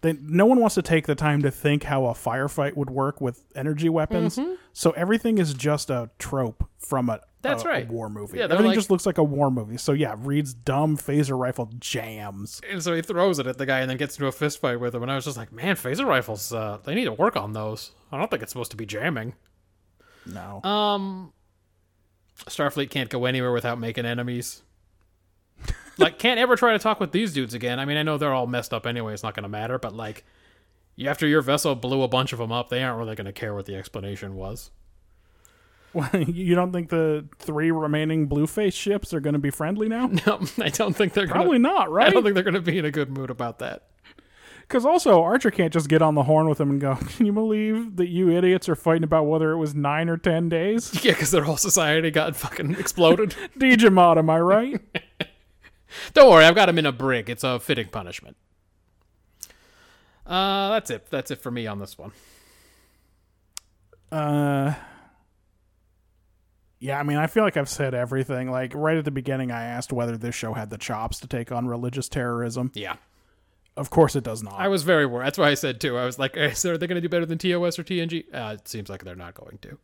they 0.00 0.14
no 0.14 0.44
one 0.46 0.58
wants 0.58 0.74
to 0.74 0.82
take 0.82 1.06
the 1.06 1.14
time 1.14 1.42
to 1.42 1.50
think 1.50 1.84
how 1.84 2.06
a 2.06 2.14
firefight 2.14 2.74
would 2.76 2.90
work 2.90 3.20
with 3.20 3.44
energy 3.54 3.88
weapons. 3.88 4.38
So 4.72 4.90
everything 4.92 5.38
is 5.38 5.54
just 5.54 5.88
a 5.88 6.10
trope 6.18 6.68
from 6.78 7.08
a 7.08 7.20
That's 7.48 7.64
a- 7.64 7.66
a 7.68 7.70
right. 7.70 7.88
war 7.88 8.08
movie. 8.08 8.38
Yeah, 8.38 8.44
everything 8.44 8.66
like- 8.66 8.74
just 8.74 8.90
looks 8.90 9.06
like 9.06 9.18
a 9.18 9.24
war 9.24 9.50
movie. 9.50 9.76
So 9.76 9.92
yeah, 9.92 10.14
Reed's 10.18 10.52
dumb 10.54 10.96
phaser 10.96 11.38
rifle 11.38 11.70
jams. 11.78 12.60
And 12.70 12.82
so 12.82 12.94
he 12.94 13.02
throws 13.02 13.38
it 13.38 13.46
at 13.46 13.58
the 13.58 13.66
guy 13.66 13.80
and 13.80 13.90
then 13.90 13.96
gets 13.96 14.16
into 14.16 14.26
a 14.26 14.32
fist 14.32 14.60
fight 14.60 14.80
with 14.80 14.94
him. 14.94 15.02
And 15.02 15.10
I 15.10 15.14
was 15.16 15.24
just 15.24 15.36
like, 15.36 15.52
man, 15.52 15.76
phaser 15.76 16.06
rifles, 16.06 16.52
uh, 16.52 16.78
they 16.84 16.94
need 16.94 17.04
to 17.06 17.12
work 17.12 17.36
on 17.36 17.52
those. 17.52 17.92
I 18.12 18.18
don't 18.18 18.30
think 18.30 18.42
it's 18.42 18.52
supposed 18.52 18.70
to 18.72 18.76
be 18.76 18.86
jamming. 18.86 19.34
No, 20.26 20.60
Um, 20.64 21.32
Starfleet 22.46 22.90
can't 22.90 23.08
go 23.08 23.24
anywhere 23.24 23.52
without 23.52 23.78
making 23.78 24.04
enemies. 24.06 24.62
like, 25.98 26.18
can't 26.18 26.38
ever 26.38 26.56
try 26.56 26.72
to 26.72 26.78
talk 26.78 27.00
with 27.00 27.12
these 27.12 27.32
dudes 27.32 27.54
again. 27.54 27.78
I 27.80 27.84
mean, 27.84 27.96
I 27.96 28.02
know 28.02 28.18
they're 28.18 28.34
all 28.34 28.46
messed 28.46 28.74
up 28.74 28.86
anyway. 28.86 29.14
It's 29.14 29.22
not 29.22 29.34
going 29.34 29.44
to 29.44 29.48
matter. 29.48 29.78
But 29.78 29.94
like, 29.94 30.24
after 31.06 31.26
your 31.26 31.42
vessel 31.42 31.74
blew 31.74 32.02
a 32.02 32.08
bunch 32.08 32.32
of 32.32 32.38
them 32.38 32.52
up, 32.52 32.68
they 32.68 32.82
aren't 32.82 32.98
really 32.98 33.14
going 33.14 33.26
to 33.26 33.32
care 33.32 33.54
what 33.54 33.66
the 33.66 33.76
explanation 33.76 34.34
was. 34.34 34.70
you 36.26 36.54
don't 36.54 36.72
think 36.72 36.90
the 36.90 37.26
three 37.38 37.70
remaining 37.70 38.28
Blueface 38.28 38.74
ships 38.74 39.14
are 39.14 39.20
going 39.20 39.32
to 39.34 39.38
be 39.38 39.50
friendly 39.50 39.88
now? 39.88 40.06
No, 40.26 40.40
I 40.58 40.68
don't 40.68 40.94
think 40.94 41.12
they're 41.14 41.26
gonna, 41.26 41.40
Probably 41.40 41.58
not, 41.58 41.90
right? 41.90 42.08
I 42.08 42.10
don't 42.10 42.22
think 42.22 42.34
they're 42.34 42.44
going 42.44 42.54
to 42.54 42.60
be 42.60 42.78
in 42.78 42.84
a 42.84 42.90
good 42.90 43.10
mood 43.10 43.30
about 43.30 43.58
that. 43.60 43.84
Because 44.60 44.84
also, 44.84 45.22
Archer 45.22 45.52
can't 45.52 45.72
just 45.72 45.88
get 45.88 46.02
on 46.02 46.16
the 46.16 46.24
horn 46.24 46.48
with 46.48 46.60
him 46.60 46.70
and 46.70 46.80
go, 46.80 46.96
Can 47.16 47.26
you 47.26 47.32
believe 47.32 47.96
that 47.96 48.08
you 48.08 48.30
idiots 48.30 48.68
are 48.68 48.74
fighting 48.74 49.04
about 49.04 49.24
whether 49.24 49.52
it 49.52 49.58
was 49.58 49.74
nine 49.74 50.08
or 50.08 50.16
ten 50.16 50.48
days? 50.48 50.92
Yeah, 51.04 51.12
because 51.12 51.30
their 51.30 51.44
whole 51.44 51.56
society 51.56 52.10
got 52.10 52.34
fucking 52.34 52.72
exploded. 52.74 53.36
Digimon, 53.58 54.16
am 54.18 54.28
I 54.28 54.40
right? 54.40 54.80
Don't 56.14 56.30
worry, 56.30 56.44
I've 56.44 56.56
got 56.56 56.68
him 56.68 56.78
in 56.78 56.86
a 56.86 56.92
brig. 56.92 57.30
It's 57.30 57.44
a 57.44 57.60
fitting 57.60 57.88
punishment. 57.88 58.36
Uh, 60.26 60.70
that's 60.70 60.90
it. 60.90 61.06
That's 61.10 61.30
it 61.30 61.40
for 61.40 61.52
me 61.52 61.68
on 61.68 61.78
this 61.78 61.96
one. 61.96 62.10
uh, 64.10 64.74
Yeah, 66.78 66.98
I 66.98 67.02
mean, 67.02 67.16
I 67.16 67.26
feel 67.26 67.42
like 67.42 67.56
I've 67.56 67.68
said 67.68 67.94
everything. 67.94 68.50
Like 68.50 68.72
right 68.74 68.96
at 68.96 69.04
the 69.04 69.10
beginning, 69.10 69.50
I 69.50 69.64
asked 69.64 69.92
whether 69.92 70.16
this 70.16 70.34
show 70.34 70.52
had 70.52 70.70
the 70.70 70.78
chops 70.78 71.18
to 71.20 71.26
take 71.26 71.50
on 71.50 71.66
religious 71.66 72.08
terrorism. 72.08 72.70
Yeah. 72.74 72.96
Of 73.76 73.90
course, 73.90 74.16
it 74.16 74.24
does 74.24 74.42
not. 74.42 74.54
I 74.58 74.68
was 74.68 74.82
very 74.82 75.04
worried. 75.06 75.26
That's 75.26 75.38
why 75.38 75.50
I 75.50 75.54
said 75.54 75.80
too. 75.80 75.98
I 75.98 76.04
was 76.04 76.18
like, 76.18 76.36
eh, 76.36 76.52
so 76.52 76.72
are 76.72 76.78
they 76.78 76.86
going 76.86 76.96
to 76.96 77.00
do 77.00 77.08
better 77.08 77.26
than 77.26 77.38
TOS 77.38 77.78
or 77.78 77.84
TNG? 77.84 78.24
Uh, 78.32 78.54
it 78.54 78.68
seems 78.68 78.88
like 78.88 79.04
they're 79.04 79.14
not 79.14 79.34
going 79.34 79.58
to. 79.62 79.78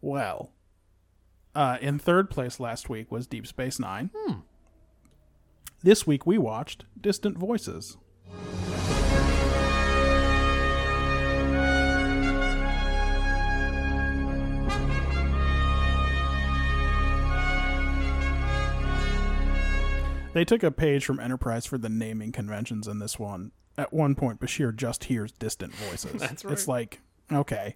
well, 0.00 0.50
uh, 1.54 1.78
in 1.80 1.98
third 1.98 2.28
place 2.30 2.60
last 2.60 2.88
week 2.88 3.10
was 3.10 3.26
Deep 3.26 3.46
Space 3.46 3.78
Nine. 3.78 4.10
Hmm. 4.14 4.40
This 5.82 6.06
week 6.06 6.26
we 6.26 6.36
watched 6.36 6.84
Distant 7.00 7.38
Voices. 7.38 7.96
They 20.36 20.44
took 20.44 20.62
a 20.62 20.70
page 20.70 21.06
from 21.06 21.18
Enterprise 21.18 21.64
for 21.64 21.78
the 21.78 21.88
naming 21.88 22.30
conventions 22.30 22.86
in 22.86 22.98
this 22.98 23.18
one. 23.18 23.52
At 23.78 23.90
one 23.90 24.14
point, 24.14 24.38
Bashir 24.38 24.76
just 24.76 25.04
hears 25.04 25.32
distant 25.32 25.74
voices. 25.74 26.12
That's 26.20 26.44
right. 26.44 26.52
It's 26.52 26.68
like, 26.68 27.00
okay. 27.32 27.74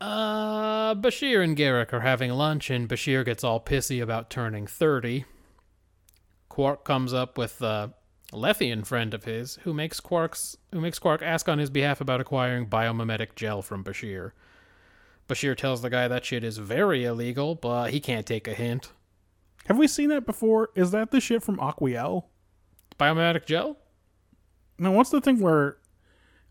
Uh, 0.00 0.96
Bashir 0.96 1.44
and 1.44 1.56
Garak 1.56 1.92
are 1.92 2.00
having 2.00 2.32
lunch, 2.32 2.68
and 2.68 2.88
Bashir 2.88 3.24
gets 3.24 3.44
all 3.44 3.60
pissy 3.60 4.02
about 4.02 4.28
turning 4.28 4.66
30. 4.66 5.24
Quark 6.48 6.82
comes 6.82 7.14
up 7.14 7.38
with 7.38 7.62
a 7.62 7.94
Lethean 8.32 8.84
friend 8.84 9.14
of 9.14 9.22
his 9.22 9.60
who 9.62 9.72
makes 9.72 10.00
Quark's 10.00 10.56
who 10.72 10.80
makes 10.80 10.98
Quark 10.98 11.22
ask 11.22 11.48
on 11.48 11.60
his 11.60 11.70
behalf 11.70 12.00
about 12.00 12.20
acquiring 12.20 12.66
biomimetic 12.66 13.36
gel 13.36 13.62
from 13.62 13.84
Bashir. 13.84 14.32
Bashir 15.28 15.56
tells 15.56 15.80
the 15.80 15.90
guy 15.90 16.08
that 16.08 16.24
shit 16.24 16.42
is 16.42 16.58
very 16.58 17.04
illegal, 17.04 17.54
but 17.54 17.92
he 17.92 18.00
can't 18.00 18.26
take 18.26 18.48
a 18.48 18.52
hint. 18.52 18.90
Have 19.68 19.76
we 19.78 19.86
seen 19.86 20.08
that 20.08 20.24
before? 20.24 20.70
Is 20.74 20.90
that 20.92 21.10
the 21.10 21.20
shit 21.20 21.42
from 21.42 21.58
Aquiel? 21.58 22.24
Biomimetic 22.98 23.44
gel? 23.44 23.76
No, 24.78 24.90
what's 24.92 25.10
the 25.10 25.20
thing 25.20 25.40
where 25.40 25.76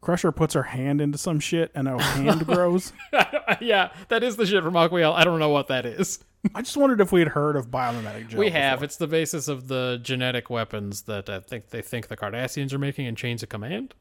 Crusher 0.01 0.31
puts 0.31 0.53
her 0.53 0.63
hand 0.63 1.01
into 1.01 1.17
some 1.17 1.39
shit 1.39 1.71
and 1.73 1.87
her 1.87 1.97
hand 1.99 2.45
grows? 2.47 2.93
yeah, 3.59 3.91
that 4.09 4.21
is 4.23 4.35
the 4.35 4.45
shit 4.45 4.63
from 4.63 4.75
Aquiel. 4.75 5.13
I 5.15 5.23
don't 5.23 5.39
know 5.39 5.49
what 5.49 5.67
that 5.67 5.85
is. 5.85 6.19
I 6.55 6.61
just 6.61 6.77
wondered 6.77 7.01
if 7.01 7.11
we'd 7.11 7.29
heard 7.29 7.55
of 7.55 7.71
biomimetic 7.71 8.29
gel. 8.29 8.39
we 8.39 8.51
have. 8.51 8.77
before. 8.77 8.85
It's 8.85 8.97
the 8.97 9.07
basis 9.07 9.47
of 9.47 9.67
the 9.67 9.99
genetic 10.01 10.51
weapons 10.51 11.01
that 11.03 11.27
I 11.27 11.39
think 11.39 11.69
they 11.71 11.81
think 11.81 12.07
the 12.07 12.15
Cardassians 12.17 12.71
are 12.71 12.77
making 12.77 13.07
in 13.07 13.15
Chains 13.15 13.41
of 13.41 13.49
Command. 13.49 13.95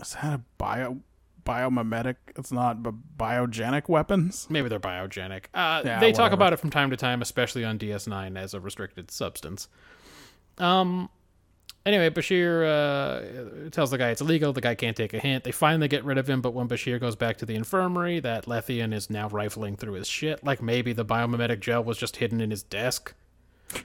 Is 0.00 0.12
that 0.12 0.32
a 0.34 0.40
bio 0.58 0.98
biomimetic? 1.48 2.16
It's 2.36 2.52
not 2.52 2.82
but 2.82 2.94
biogenic 3.16 3.88
weapons. 3.88 4.46
Maybe 4.50 4.68
they're 4.68 4.78
biogenic. 4.78 5.44
Uh, 5.54 5.82
Yeah, 5.84 5.98
they 6.00 6.12
talk 6.12 6.24
whatever. 6.24 6.34
about 6.34 6.52
it 6.52 6.56
from 6.58 6.70
time 6.70 6.90
to 6.90 6.96
time, 6.96 7.22
especially 7.22 7.64
on 7.64 7.78
DS9 7.78 8.36
as 8.38 8.54
a 8.54 8.60
restricted 8.60 9.10
substance. 9.10 9.68
Um. 10.58 11.08
Anyway, 11.86 12.10
Bashir 12.10 12.66
uh, 13.66 13.70
tells 13.70 13.90
the 13.90 13.96
guy 13.96 14.10
it's 14.10 14.20
illegal. 14.20 14.52
The 14.52 14.60
guy 14.60 14.74
can't 14.74 14.94
take 14.96 15.14
a 15.14 15.18
hint. 15.18 15.44
They 15.44 15.52
finally 15.52 15.88
get 15.88 16.04
rid 16.04 16.18
of 16.18 16.28
him, 16.28 16.42
but 16.42 16.52
when 16.52 16.68
Bashir 16.68 17.00
goes 17.00 17.16
back 17.16 17.38
to 17.38 17.46
the 17.46 17.54
infirmary, 17.54 18.20
that 18.20 18.44
Lethean 18.44 18.92
is 18.92 19.08
now 19.08 19.28
rifling 19.30 19.74
through 19.76 19.94
his 19.94 20.06
shit. 20.06 20.44
Like 20.44 20.60
maybe 20.60 20.92
the 20.92 21.04
biomimetic 21.04 21.60
gel 21.60 21.82
was 21.82 21.96
just 21.96 22.16
hidden 22.16 22.40
in 22.42 22.50
his 22.50 22.62
desk. 22.62 23.14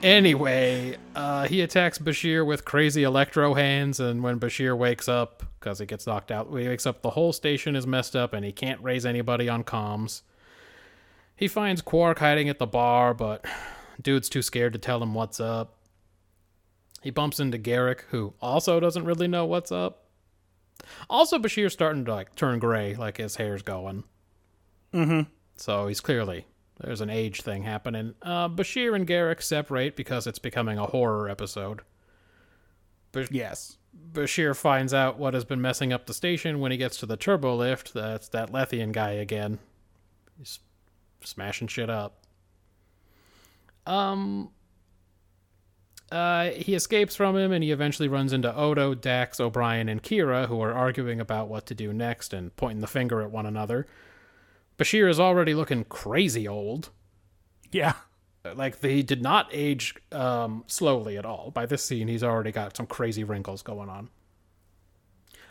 Anyway, 0.00 0.96
uh, 1.16 1.48
he 1.48 1.60
attacks 1.60 1.98
Bashir 1.98 2.46
with 2.46 2.64
crazy 2.64 3.02
electro 3.02 3.54
hands, 3.54 3.98
and 3.98 4.22
when 4.22 4.38
Bashir 4.38 4.76
wakes 4.78 5.08
up, 5.08 5.42
because 5.58 5.78
he 5.78 5.86
gets 5.86 6.06
knocked 6.06 6.30
out, 6.30 6.48
he 6.48 6.68
wakes 6.68 6.86
up, 6.86 7.02
the 7.02 7.10
whole 7.10 7.32
station 7.32 7.76
is 7.76 7.86
messed 7.86 8.14
up, 8.14 8.32
and 8.32 8.44
he 8.44 8.52
can't 8.52 8.82
raise 8.82 9.04
anybody 9.04 9.48
on 9.48 9.64
comms. 9.64 10.22
He 11.36 11.48
finds 11.48 11.82
Quark 11.82 12.18
hiding 12.18 12.48
at 12.48 12.58
the 12.58 12.66
bar, 12.66 13.14
but 13.14 13.44
dude's 14.02 14.28
too 14.28 14.42
scared 14.42 14.72
to 14.72 14.78
tell 14.78 15.02
him 15.02 15.14
what's 15.14 15.40
up. 15.40 15.74
He 17.02 17.10
bumps 17.10 17.38
into 17.38 17.58
Garak, 17.58 18.00
who 18.10 18.34
also 18.40 18.80
doesn't 18.80 19.04
really 19.04 19.28
know 19.28 19.46
what's 19.46 19.70
up. 19.70 20.04
Also, 21.08 21.38
Bashir's 21.38 21.72
starting 21.72 22.04
to 22.04 22.12
like 22.12 22.34
turn 22.34 22.58
gray, 22.58 22.94
like 22.94 23.18
his 23.18 23.36
hair's 23.36 23.62
going. 23.62 24.04
Mm-hmm. 24.92 25.30
So 25.56 25.86
he's 25.86 26.00
clearly 26.00 26.46
there's 26.80 27.00
an 27.00 27.10
age 27.10 27.42
thing 27.42 27.62
happening. 27.62 28.14
Uh, 28.22 28.48
Bashir 28.48 28.94
and 28.94 29.06
Garak 29.06 29.42
separate 29.42 29.96
because 29.96 30.26
it's 30.26 30.38
becoming 30.38 30.78
a 30.78 30.86
horror 30.86 31.28
episode. 31.28 31.82
Yes. 33.30 33.76
Bashir 34.12 34.54
finds 34.56 34.94
out 34.94 35.18
what 35.18 35.34
has 35.34 35.44
been 35.44 35.60
messing 35.60 35.92
up 35.92 36.06
the 36.06 36.14
station 36.14 36.60
when 36.60 36.70
he 36.70 36.78
gets 36.78 36.98
to 36.98 37.06
the 37.06 37.16
turbo 37.16 37.56
lift. 37.56 37.94
That's 37.94 38.28
that 38.28 38.52
Lethean 38.52 38.92
guy 38.92 39.12
again. 39.12 39.58
He's 40.38 40.60
smashing 41.22 41.68
shit 41.68 41.90
up. 41.90 42.24
Um. 43.86 44.50
Uh, 46.10 46.50
he 46.52 46.74
escapes 46.74 47.14
from 47.14 47.36
him 47.36 47.52
and 47.52 47.62
he 47.62 47.70
eventually 47.70 48.08
runs 48.08 48.32
into 48.32 48.54
Odo, 48.56 48.94
Dax, 48.94 49.40
O'Brien, 49.40 49.90
and 49.90 50.02
Kira, 50.02 50.46
who 50.46 50.58
are 50.62 50.72
arguing 50.72 51.20
about 51.20 51.48
what 51.48 51.66
to 51.66 51.74
do 51.74 51.92
next 51.92 52.32
and 52.32 52.54
pointing 52.56 52.80
the 52.80 52.86
finger 52.86 53.20
at 53.20 53.30
one 53.30 53.44
another. 53.44 53.86
Bashir 54.78 55.10
is 55.10 55.20
already 55.20 55.54
looking 55.54 55.84
crazy 55.84 56.48
old 56.48 56.88
Yeah. 57.72 57.92
Like 58.44 58.80
he 58.80 59.02
did 59.02 59.22
not 59.22 59.48
age 59.52 59.94
um, 60.12 60.64
slowly 60.66 61.18
at 61.18 61.26
all. 61.26 61.50
By 61.50 61.66
this 61.66 61.84
scene, 61.84 62.08
he's 62.08 62.22
already 62.22 62.52
got 62.52 62.76
some 62.76 62.86
crazy 62.86 63.24
wrinkles 63.24 63.62
going 63.62 63.88
on. 63.88 64.10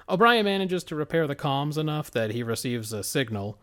O'Brien 0.09 0.45
manages 0.45 0.83
to 0.85 0.95
repair 0.95 1.27
the 1.27 1.35
comms 1.35 1.77
enough 1.77 2.09
that 2.11 2.31
he 2.31 2.41
receives 2.43 2.93
a 2.93 3.03
signal. 3.03 3.59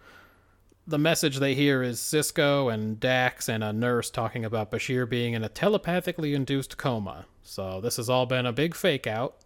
The 0.86 0.98
message 0.98 1.38
they 1.38 1.54
hear 1.54 1.82
is 1.82 1.98
Sisko 1.98 2.72
and 2.72 3.00
Dax 3.00 3.48
and 3.48 3.64
a 3.64 3.72
nurse 3.72 4.10
talking 4.10 4.44
about 4.44 4.70
Bashir 4.70 5.08
being 5.08 5.32
in 5.32 5.42
a 5.42 5.48
telepathically 5.48 6.34
induced 6.34 6.76
coma. 6.76 7.24
So 7.42 7.80
this 7.80 7.96
has 7.96 8.10
all 8.10 8.26
been 8.26 8.44
a 8.44 8.52
big 8.52 8.74
fake 8.74 9.06
out. 9.06 9.36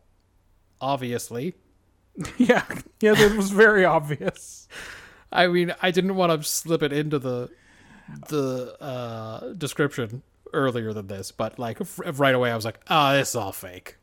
Obviously. 0.80 1.54
Yeah. 2.36 2.64
Yeah, 3.00 3.14
that 3.14 3.36
was 3.36 3.52
very 3.52 3.84
obvious. 3.84 4.66
I 5.32 5.46
mean, 5.46 5.72
I 5.80 5.92
didn't 5.92 6.16
want 6.16 6.32
to 6.42 6.48
slip 6.48 6.82
it 6.82 6.92
into 6.92 7.20
the 7.20 7.48
the 8.28 8.76
uh, 8.80 9.52
description 9.54 10.22
earlier 10.52 10.92
than 10.92 11.06
this, 11.06 11.30
but 11.32 11.58
like 11.58 11.78
right 12.14 12.34
away, 12.34 12.50
I 12.50 12.56
was 12.56 12.64
like, 12.64 12.80
"Ah, 12.88 13.12
this 13.12 13.30
is 13.30 13.36
all 13.36 13.52
fake." 13.52 13.96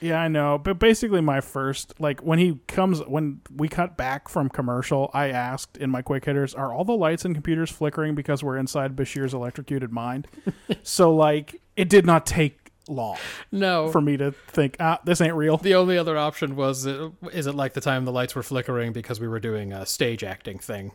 Yeah, 0.00 0.20
I 0.20 0.28
know. 0.28 0.58
But 0.58 0.78
basically, 0.78 1.20
my 1.20 1.40
first, 1.40 1.92
like, 1.98 2.20
when 2.20 2.38
he 2.38 2.60
comes, 2.68 3.00
when 3.00 3.40
we 3.52 3.68
cut 3.68 3.96
back 3.96 4.28
from 4.28 4.48
commercial, 4.48 5.10
I 5.12 5.30
asked 5.30 5.76
in 5.76 5.90
my 5.90 6.02
quick 6.02 6.24
hitters, 6.24 6.54
are 6.54 6.72
all 6.72 6.84
the 6.84 6.92
lights 6.96 7.24
and 7.24 7.34
computers 7.34 7.68
flickering 7.68 8.14
because 8.14 8.44
we're 8.44 8.56
inside 8.58 8.94
Bashir's 8.94 9.34
electrocuted 9.34 9.90
mind? 9.90 10.28
so, 10.84 11.12
like, 11.12 11.60
it 11.74 11.88
did 11.88 12.06
not 12.06 12.26
take 12.26 12.70
long 12.88 13.16
No, 13.50 13.90
for 13.90 14.00
me 14.00 14.16
to 14.18 14.30
think, 14.30 14.76
ah, 14.78 15.00
this 15.04 15.20
ain't 15.20 15.34
real. 15.34 15.56
the 15.56 15.74
only 15.74 15.98
other 15.98 16.16
option 16.16 16.54
was, 16.54 16.86
uh, 16.86 17.10
is 17.32 17.48
it 17.48 17.56
like 17.56 17.72
the 17.74 17.80
time 17.80 18.04
the 18.04 18.12
lights 18.12 18.36
were 18.36 18.44
flickering 18.44 18.92
because 18.92 19.18
we 19.18 19.26
were 19.26 19.40
doing 19.40 19.72
a 19.72 19.84
stage 19.84 20.22
acting 20.22 20.60
thing, 20.60 20.92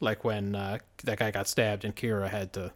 like 0.00 0.24
when 0.24 0.54
uh, 0.54 0.78
that 1.04 1.18
guy 1.18 1.30
got 1.30 1.46
stabbed 1.46 1.84
and 1.84 1.94
Kira 1.94 2.28
had 2.28 2.52
to 2.54 2.72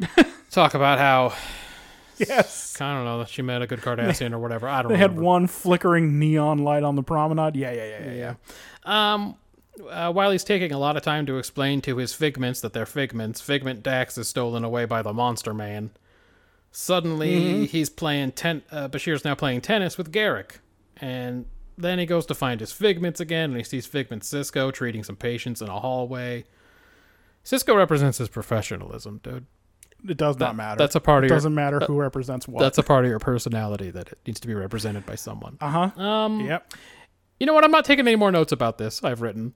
talk 0.50 0.74
about 0.74 0.98
how 0.98 1.34
yes. 2.18 2.80
I 2.80 2.94
don't 2.94 3.04
know 3.04 3.18
that 3.18 3.28
she 3.28 3.42
met 3.42 3.62
a 3.62 3.66
good 3.66 3.80
Cardassian 3.80 4.32
or 4.32 4.38
whatever. 4.38 4.68
I 4.68 4.82
don't. 4.82 4.90
Know. 4.90 4.96
They 4.96 5.00
had 5.00 5.16
one 5.16 5.46
flickering 5.46 6.18
neon 6.18 6.58
light 6.58 6.82
on 6.82 6.96
the 6.96 7.02
promenade. 7.02 7.56
Yeah, 7.56 7.72
yeah, 7.72 7.86
yeah, 7.86 8.10
yeah, 8.10 8.34
yeah. 8.84 9.14
Um, 9.14 9.36
uh, 9.88 10.12
while 10.12 10.30
he's 10.30 10.44
taking 10.44 10.72
a 10.72 10.78
lot 10.78 10.96
of 10.96 11.02
time 11.02 11.26
to 11.26 11.38
explain 11.38 11.80
to 11.82 11.96
his 11.96 12.12
figments 12.12 12.60
that 12.60 12.72
they're 12.72 12.86
figments, 12.86 13.40
Figment 13.40 13.82
Dax 13.82 14.18
is 14.18 14.28
stolen 14.28 14.64
away 14.64 14.84
by 14.84 15.02
the 15.02 15.12
Monster 15.12 15.54
Man. 15.54 15.90
Suddenly, 16.72 17.66
he's 17.66 17.88
playing 17.88 18.32
ten. 18.32 18.62
Uh, 18.70 18.88
Bashir's 18.88 19.24
now 19.24 19.34
playing 19.34 19.60
tennis 19.60 19.96
with 19.96 20.12
Garak, 20.12 20.58
and 20.96 21.46
then 21.78 21.98
he 21.98 22.04
goes 22.06 22.26
to 22.26 22.34
find 22.34 22.60
his 22.60 22.72
figments 22.72 23.20
again, 23.20 23.50
and 23.50 23.56
he 23.56 23.62
sees 23.64 23.86
Figment 23.86 24.22
Sisko 24.24 24.72
treating 24.72 25.02
some 25.04 25.16
patients 25.16 25.62
in 25.62 25.68
a 25.68 25.78
hallway. 25.80 26.44
Sisko 27.44 27.74
represents 27.76 28.18
his 28.18 28.28
professionalism, 28.28 29.20
dude. 29.22 29.46
It 30.08 30.16
does 30.16 30.36
That- 30.36 30.46
not 30.46 30.56
matter. 30.56 30.78
that's 30.78 30.94
a 30.94 31.00
part 31.00 31.24
of 31.24 31.28
It 31.28 31.30
your- 31.30 31.36
doesn't 31.38 31.54
matter 31.54 31.80
who 31.80 31.98
represents 31.98 32.46
what. 32.46 32.60
That's 32.60 32.78
a 32.78 32.82
part 32.82 33.04
of 33.04 33.10
your 33.10 33.18
personality 33.18 33.90
that 33.90 34.08
it 34.08 34.18
needs 34.26 34.38
to 34.40 34.46
be 34.48 34.54
represented 34.54 35.06
by 35.06 35.14
someone. 35.14 35.56
uh 35.60 35.90
huh. 35.90 36.00
Um, 36.02 36.40
Yep. 36.40 36.74
you 37.40 37.46
know 37.46 37.54
what? 37.54 37.64
I'm 37.64 37.70
not 37.70 37.84
taking 37.84 38.06
any 38.06 38.16
more 38.16 38.30
notes 38.30 38.52
about 38.52 38.78
this. 38.78 39.02
I've 39.02 39.22
written. 39.22 39.54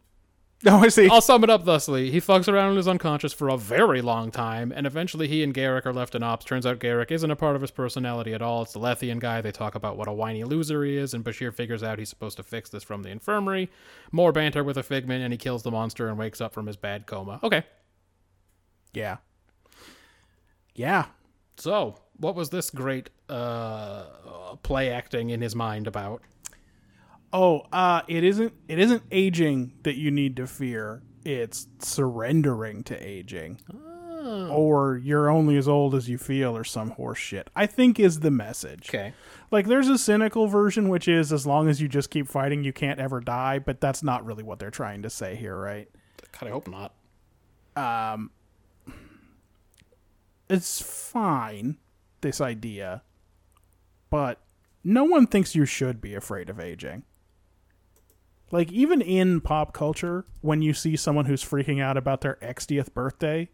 Oh, 0.66 0.78
I 0.78 0.88
see. 0.88 1.08
I'll 1.08 1.20
sum 1.20 1.42
it 1.42 1.50
up 1.50 1.64
thusly. 1.64 2.12
He 2.12 2.20
fucks 2.20 2.46
around 2.46 2.70
and 2.70 2.78
is 2.78 2.86
unconscious 2.86 3.32
for 3.32 3.48
a 3.48 3.56
very 3.56 4.00
long 4.00 4.30
time, 4.30 4.72
and 4.74 4.86
eventually 4.86 5.26
he 5.26 5.42
and 5.42 5.52
Garak 5.52 5.84
are 5.86 5.92
left 5.92 6.14
in 6.14 6.22
ops. 6.22 6.44
Turns 6.44 6.64
out 6.64 6.78
Garak 6.78 7.10
isn't 7.10 7.30
a 7.32 7.34
part 7.34 7.56
of 7.56 7.62
his 7.62 7.72
personality 7.72 8.32
at 8.32 8.42
all. 8.42 8.62
It's 8.62 8.72
the 8.72 8.78
Lethean 8.78 9.18
guy. 9.18 9.40
They 9.40 9.50
talk 9.50 9.74
about 9.74 9.96
what 9.96 10.06
a 10.06 10.12
whiny 10.12 10.44
loser 10.44 10.84
he 10.84 10.96
is, 10.96 11.14
and 11.14 11.24
Bashir 11.24 11.52
figures 11.52 11.82
out 11.82 11.98
he's 11.98 12.10
supposed 12.10 12.36
to 12.36 12.44
fix 12.44 12.70
this 12.70 12.84
from 12.84 13.02
the 13.02 13.08
infirmary. 13.10 13.70
More 14.12 14.30
banter 14.30 14.62
with 14.62 14.76
a 14.76 14.84
figment, 14.84 15.24
and 15.24 15.32
he 15.32 15.36
kills 15.36 15.64
the 15.64 15.72
monster 15.72 16.08
and 16.08 16.16
wakes 16.16 16.40
up 16.40 16.54
from 16.54 16.66
his 16.68 16.76
bad 16.76 17.06
coma. 17.06 17.40
Okay, 17.42 17.64
Yeah. 18.92 19.16
Yeah. 20.76 21.06
so 21.56 21.96
what 22.18 22.36
was 22.36 22.50
this 22.50 22.70
great 22.70 23.10
uh, 23.28 24.04
play 24.62 24.90
acting 24.90 25.30
in 25.30 25.40
his 25.42 25.56
mind 25.56 25.88
about? 25.88 26.22
Oh, 27.32 27.60
uh, 27.72 28.02
it 28.08 28.24
isn't. 28.24 28.52
It 28.68 28.78
isn't 28.78 29.02
aging 29.10 29.72
that 29.84 29.96
you 29.96 30.10
need 30.10 30.36
to 30.36 30.46
fear. 30.46 31.02
It's 31.24 31.66
surrendering 31.78 32.82
to 32.84 32.96
aging, 32.96 33.60
or 33.70 34.96
you're 34.96 35.30
only 35.30 35.56
as 35.56 35.68
old 35.68 35.94
as 35.94 36.08
you 36.08 36.18
feel, 36.18 36.56
or 36.56 36.64
some 36.64 36.90
horse 36.90 37.18
shit. 37.18 37.48
I 37.54 37.66
think 37.66 37.98
is 38.00 38.20
the 38.20 38.30
message. 38.30 38.88
Okay. 38.90 39.14
Like, 39.50 39.66
there's 39.66 39.88
a 39.88 39.98
cynical 39.98 40.46
version, 40.46 40.88
which 40.88 41.06
is 41.08 41.32
as 41.32 41.46
long 41.46 41.68
as 41.68 41.80
you 41.80 41.88
just 41.88 42.10
keep 42.10 42.28
fighting, 42.28 42.64
you 42.64 42.72
can't 42.72 42.98
ever 42.98 43.20
die. 43.20 43.58
But 43.60 43.80
that's 43.80 44.02
not 44.02 44.24
really 44.24 44.42
what 44.42 44.58
they're 44.58 44.70
trying 44.70 45.02
to 45.02 45.10
say 45.10 45.36
here, 45.36 45.56
right? 45.56 45.88
God, 46.38 46.48
I 46.48 46.50
hope 46.50 46.68
not. 46.68 46.92
Um, 47.76 48.30
It's 50.48 50.82
fine, 50.82 51.78
this 52.20 52.40
idea, 52.40 53.02
but 54.10 54.38
no 54.84 55.04
one 55.04 55.26
thinks 55.26 55.54
you 55.54 55.64
should 55.64 56.00
be 56.02 56.14
afraid 56.14 56.50
of 56.50 56.60
aging. 56.60 57.04
Like, 58.52 58.70
even 58.70 59.00
in 59.00 59.40
pop 59.40 59.72
culture, 59.72 60.26
when 60.42 60.62
you 60.62 60.74
see 60.74 60.94
someone 60.94 61.24
who's 61.24 61.42
freaking 61.42 61.82
out 61.82 61.96
about 61.96 62.20
their 62.20 62.38
60th 62.42 62.94
birthday, 62.94 63.48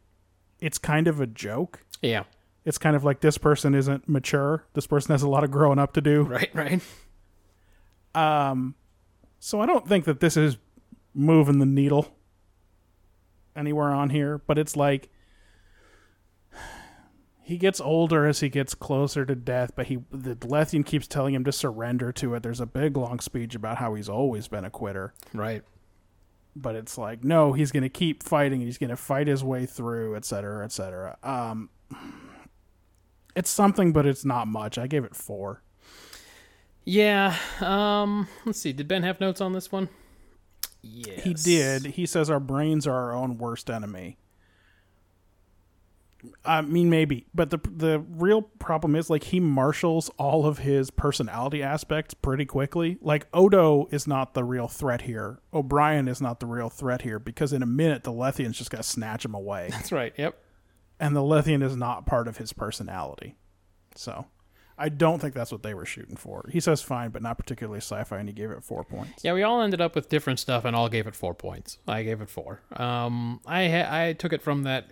it's 0.61 0.77
kind 0.77 1.09
of 1.09 1.21
a 1.21 1.27
joke. 1.27 1.85
Yeah. 2.03 2.25
It's 2.65 2.79
kind 2.79 2.95
of 2.95 3.05
like 3.05 3.21
this 3.21 3.39
person 3.39 3.75
isn't 3.75 4.09
mature. 4.09 4.65
This 4.75 4.87
person 4.87 5.13
has 5.13 5.23
a 5.23 5.29
lot 5.29 5.45
of 5.45 5.51
growing 5.51 5.79
up 5.79 5.95
to 5.95 6.01
do. 6.01 6.23
Right. 6.23 6.51
Right. 6.53 6.83
Um 8.15 8.75
so 9.39 9.61
I 9.61 9.67
don't 9.67 9.87
think 9.87 10.05
that 10.07 10.21
this 10.21 10.37
is 10.37 10.57
moving 11.15 11.61
the 11.61 11.67
needle 11.67 12.15
anywhere 13.55 13.91
on 13.91 14.11
here, 14.11 14.39
but 14.39 14.59
it's 14.59 14.77
like 14.77 15.09
he 17.49 17.57
gets 17.57 17.81
older 17.81 18.27
as 18.27 18.41
he 18.41 18.49
gets 18.51 18.75
closer 18.75 19.25
to 19.25 19.35
death, 19.35 19.71
but 19.75 19.87
he 19.87 19.97
the 20.11 20.37
Lethean 20.37 20.85
keeps 20.85 21.07
telling 21.07 21.35
him 21.35 21.45
to 21.45 21.53
surrender 21.53 22.13
to 22.13 22.35
it. 22.35 22.43
There's 22.43 22.61
a 22.61 22.67
big 22.67 22.97
long 22.97 23.21
speech 23.21 23.55
about 23.55 23.79
how 23.79 23.95
he's 23.95 24.09
always 24.09 24.49
been 24.49 24.65
a 24.67 24.71
quitter, 24.71 25.15
Right. 25.33 25.63
but 26.55 26.77
it's 26.77 26.99
like 26.99 27.25
no, 27.25 27.55
he's 27.55 27.73
going 27.73 27.83
to 27.85 27.89
keep 27.89 28.23
fighting. 28.23 28.61
He's 28.61 28.77
going 28.79 28.91
to 28.91 28.97
fight 28.97 29.27
his 29.27 29.43
way 29.43 29.65
through, 29.67 30.15
et 30.17 30.25
cetera, 30.25 30.63
et 30.65 30.73
cetera. 30.73 31.17
Um, 31.23 31.71
it's 33.35 33.51
something, 33.51 33.93
but 33.93 34.05
it's 34.05 34.25
not 34.25 34.47
much. 34.47 34.77
I 34.79 34.87
gave 34.87 35.05
it 35.05 35.17
four. 35.17 35.63
Yeah. 36.85 37.35
Um. 37.61 38.29
Let's 38.45 38.61
see. 38.61 38.73
Did 38.73 38.89
Ben 38.89 39.03
have 39.05 39.21
notes 39.21 39.41
on 39.41 39.53
this 39.53 39.73
one? 39.73 39.89
Yes. 40.83 41.23
He 41.25 41.35
did. 41.35 41.87
He 41.87 42.07
says 42.07 42.31
our 42.31 42.41
brains 42.41 42.87
are 42.87 42.95
our 42.95 43.13
own 43.15 43.39
worst 43.39 43.69
enemy. 43.71 44.17
I 46.45 46.63
mean, 46.63 46.91
maybe, 46.91 47.27
but 47.35 47.51
the 47.51 47.59
the 47.71 48.01
real 48.01 48.43
problem 48.43 48.97
is 48.97 49.09
like 49.09 49.25
he 49.25 49.39
marshals 49.41 50.11
all 50.19 50.47
of 50.47 50.59
his 50.59 50.91
personality 50.91 51.63
aspects 51.63 52.13
pretty 52.15 52.45
quickly. 52.45 52.99
Like 53.01 53.27
Odo 53.33 53.87
is 53.91 54.07
not 54.07 54.35
the 54.35 54.43
real 54.45 54.67
threat 54.69 55.03
here. 55.03 55.41
O'Brien 55.55 56.09
is 56.09 56.21
not 56.21 56.41
the 56.41 56.47
real 56.47 56.69
threat 56.71 57.03
here 57.03 57.19
because 57.19 57.53
in 57.53 57.63
a 57.63 57.67
minute 57.67 58.03
the 58.05 58.13
Lethean's 58.13 58.59
just 58.59 58.71
gonna 58.71 58.83
snatch 58.83 59.25
him 59.25 59.35
away, 59.35 59.69
That's 59.73 59.93
right. 59.93 60.13
Yep. 60.17 60.37
and 60.99 61.15
the 61.15 61.21
Lethean 61.21 61.63
is 61.63 61.77
not 61.77 62.05
part 62.07 62.27
of 62.27 62.39
his 62.39 62.53
personality. 62.53 63.37
So, 63.95 64.27
I 64.77 64.89
don't 64.89 65.21
think 65.21 65.35
that's 65.35 65.51
what 65.51 65.63
they 65.65 65.75
were 65.75 65.87
shooting 65.87 66.15
for. 66.17 66.49
He 66.53 66.61
says 66.61 66.81
fine, 66.83 67.11
but 67.11 67.21
not 67.23 67.37
particularly 67.39 67.79
sci-fi, 67.81 68.19
and 68.19 68.29
he 68.29 68.33
gave 68.33 68.51
it 68.51 68.63
four 68.63 68.85
points. 68.85 69.25
Yeah, 69.25 69.33
we 69.33 69.43
all 69.43 69.61
ended 69.61 69.81
up 69.81 69.95
with 69.97 70.09
different 70.09 70.39
stuff, 70.39 70.65
and 70.65 70.77
all 70.77 70.89
gave 70.89 71.07
it 71.09 71.17
four 71.17 71.35
points. 71.35 71.79
I 71.89 72.03
gave 72.05 72.21
it 72.21 72.31
four. 72.31 72.61
Um, 72.73 73.41
I 73.45 73.69
ha- 73.69 73.89
I 73.91 74.13
took 74.13 74.33
it 74.33 74.41
from 74.43 74.63
that 74.65 74.91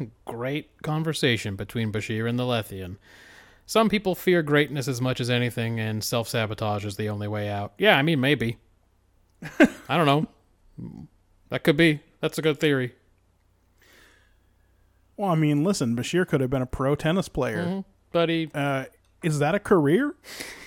great 0.24 0.82
conversation 0.82 1.56
between 1.56 1.92
Bashir 1.92 2.28
and 2.28 2.38
the 2.38 2.44
Lethean. 2.44 2.96
Some 3.66 3.88
people 3.88 4.14
fear 4.14 4.42
greatness 4.42 4.88
as 4.88 5.00
much 5.00 5.20
as 5.20 5.30
anything, 5.30 5.78
and 5.80 6.02
self 6.02 6.28
sabotage 6.28 6.84
is 6.84 6.96
the 6.96 7.08
only 7.08 7.28
way 7.28 7.48
out. 7.48 7.72
Yeah, 7.78 7.96
I 7.96 8.02
mean 8.02 8.20
maybe. 8.20 8.58
I 9.88 9.96
don't 9.96 10.06
know. 10.06 10.26
That 11.48 11.64
could 11.64 11.76
be. 11.76 12.00
That's 12.20 12.38
a 12.38 12.42
good 12.42 12.58
theory. 12.60 12.94
Well, 15.16 15.30
I 15.30 15.34
mean, 15.34 15.62
listen, 15.64 15.96
Bashir 15.96 16.26
could 16.26 16.40
have 16.40 16.50
been 16.50 16.62
a 16.62 16.66
pro 16.66 16.94
tennis 16.94 17.28
player. 17.28 17.84
But 18.12 18.28
he, 18.28 18.50
Uh, 18.54 18.86
is 19.22 19.38
that 19.38 19.54
a 19.54 19.60
career 19.60 20.14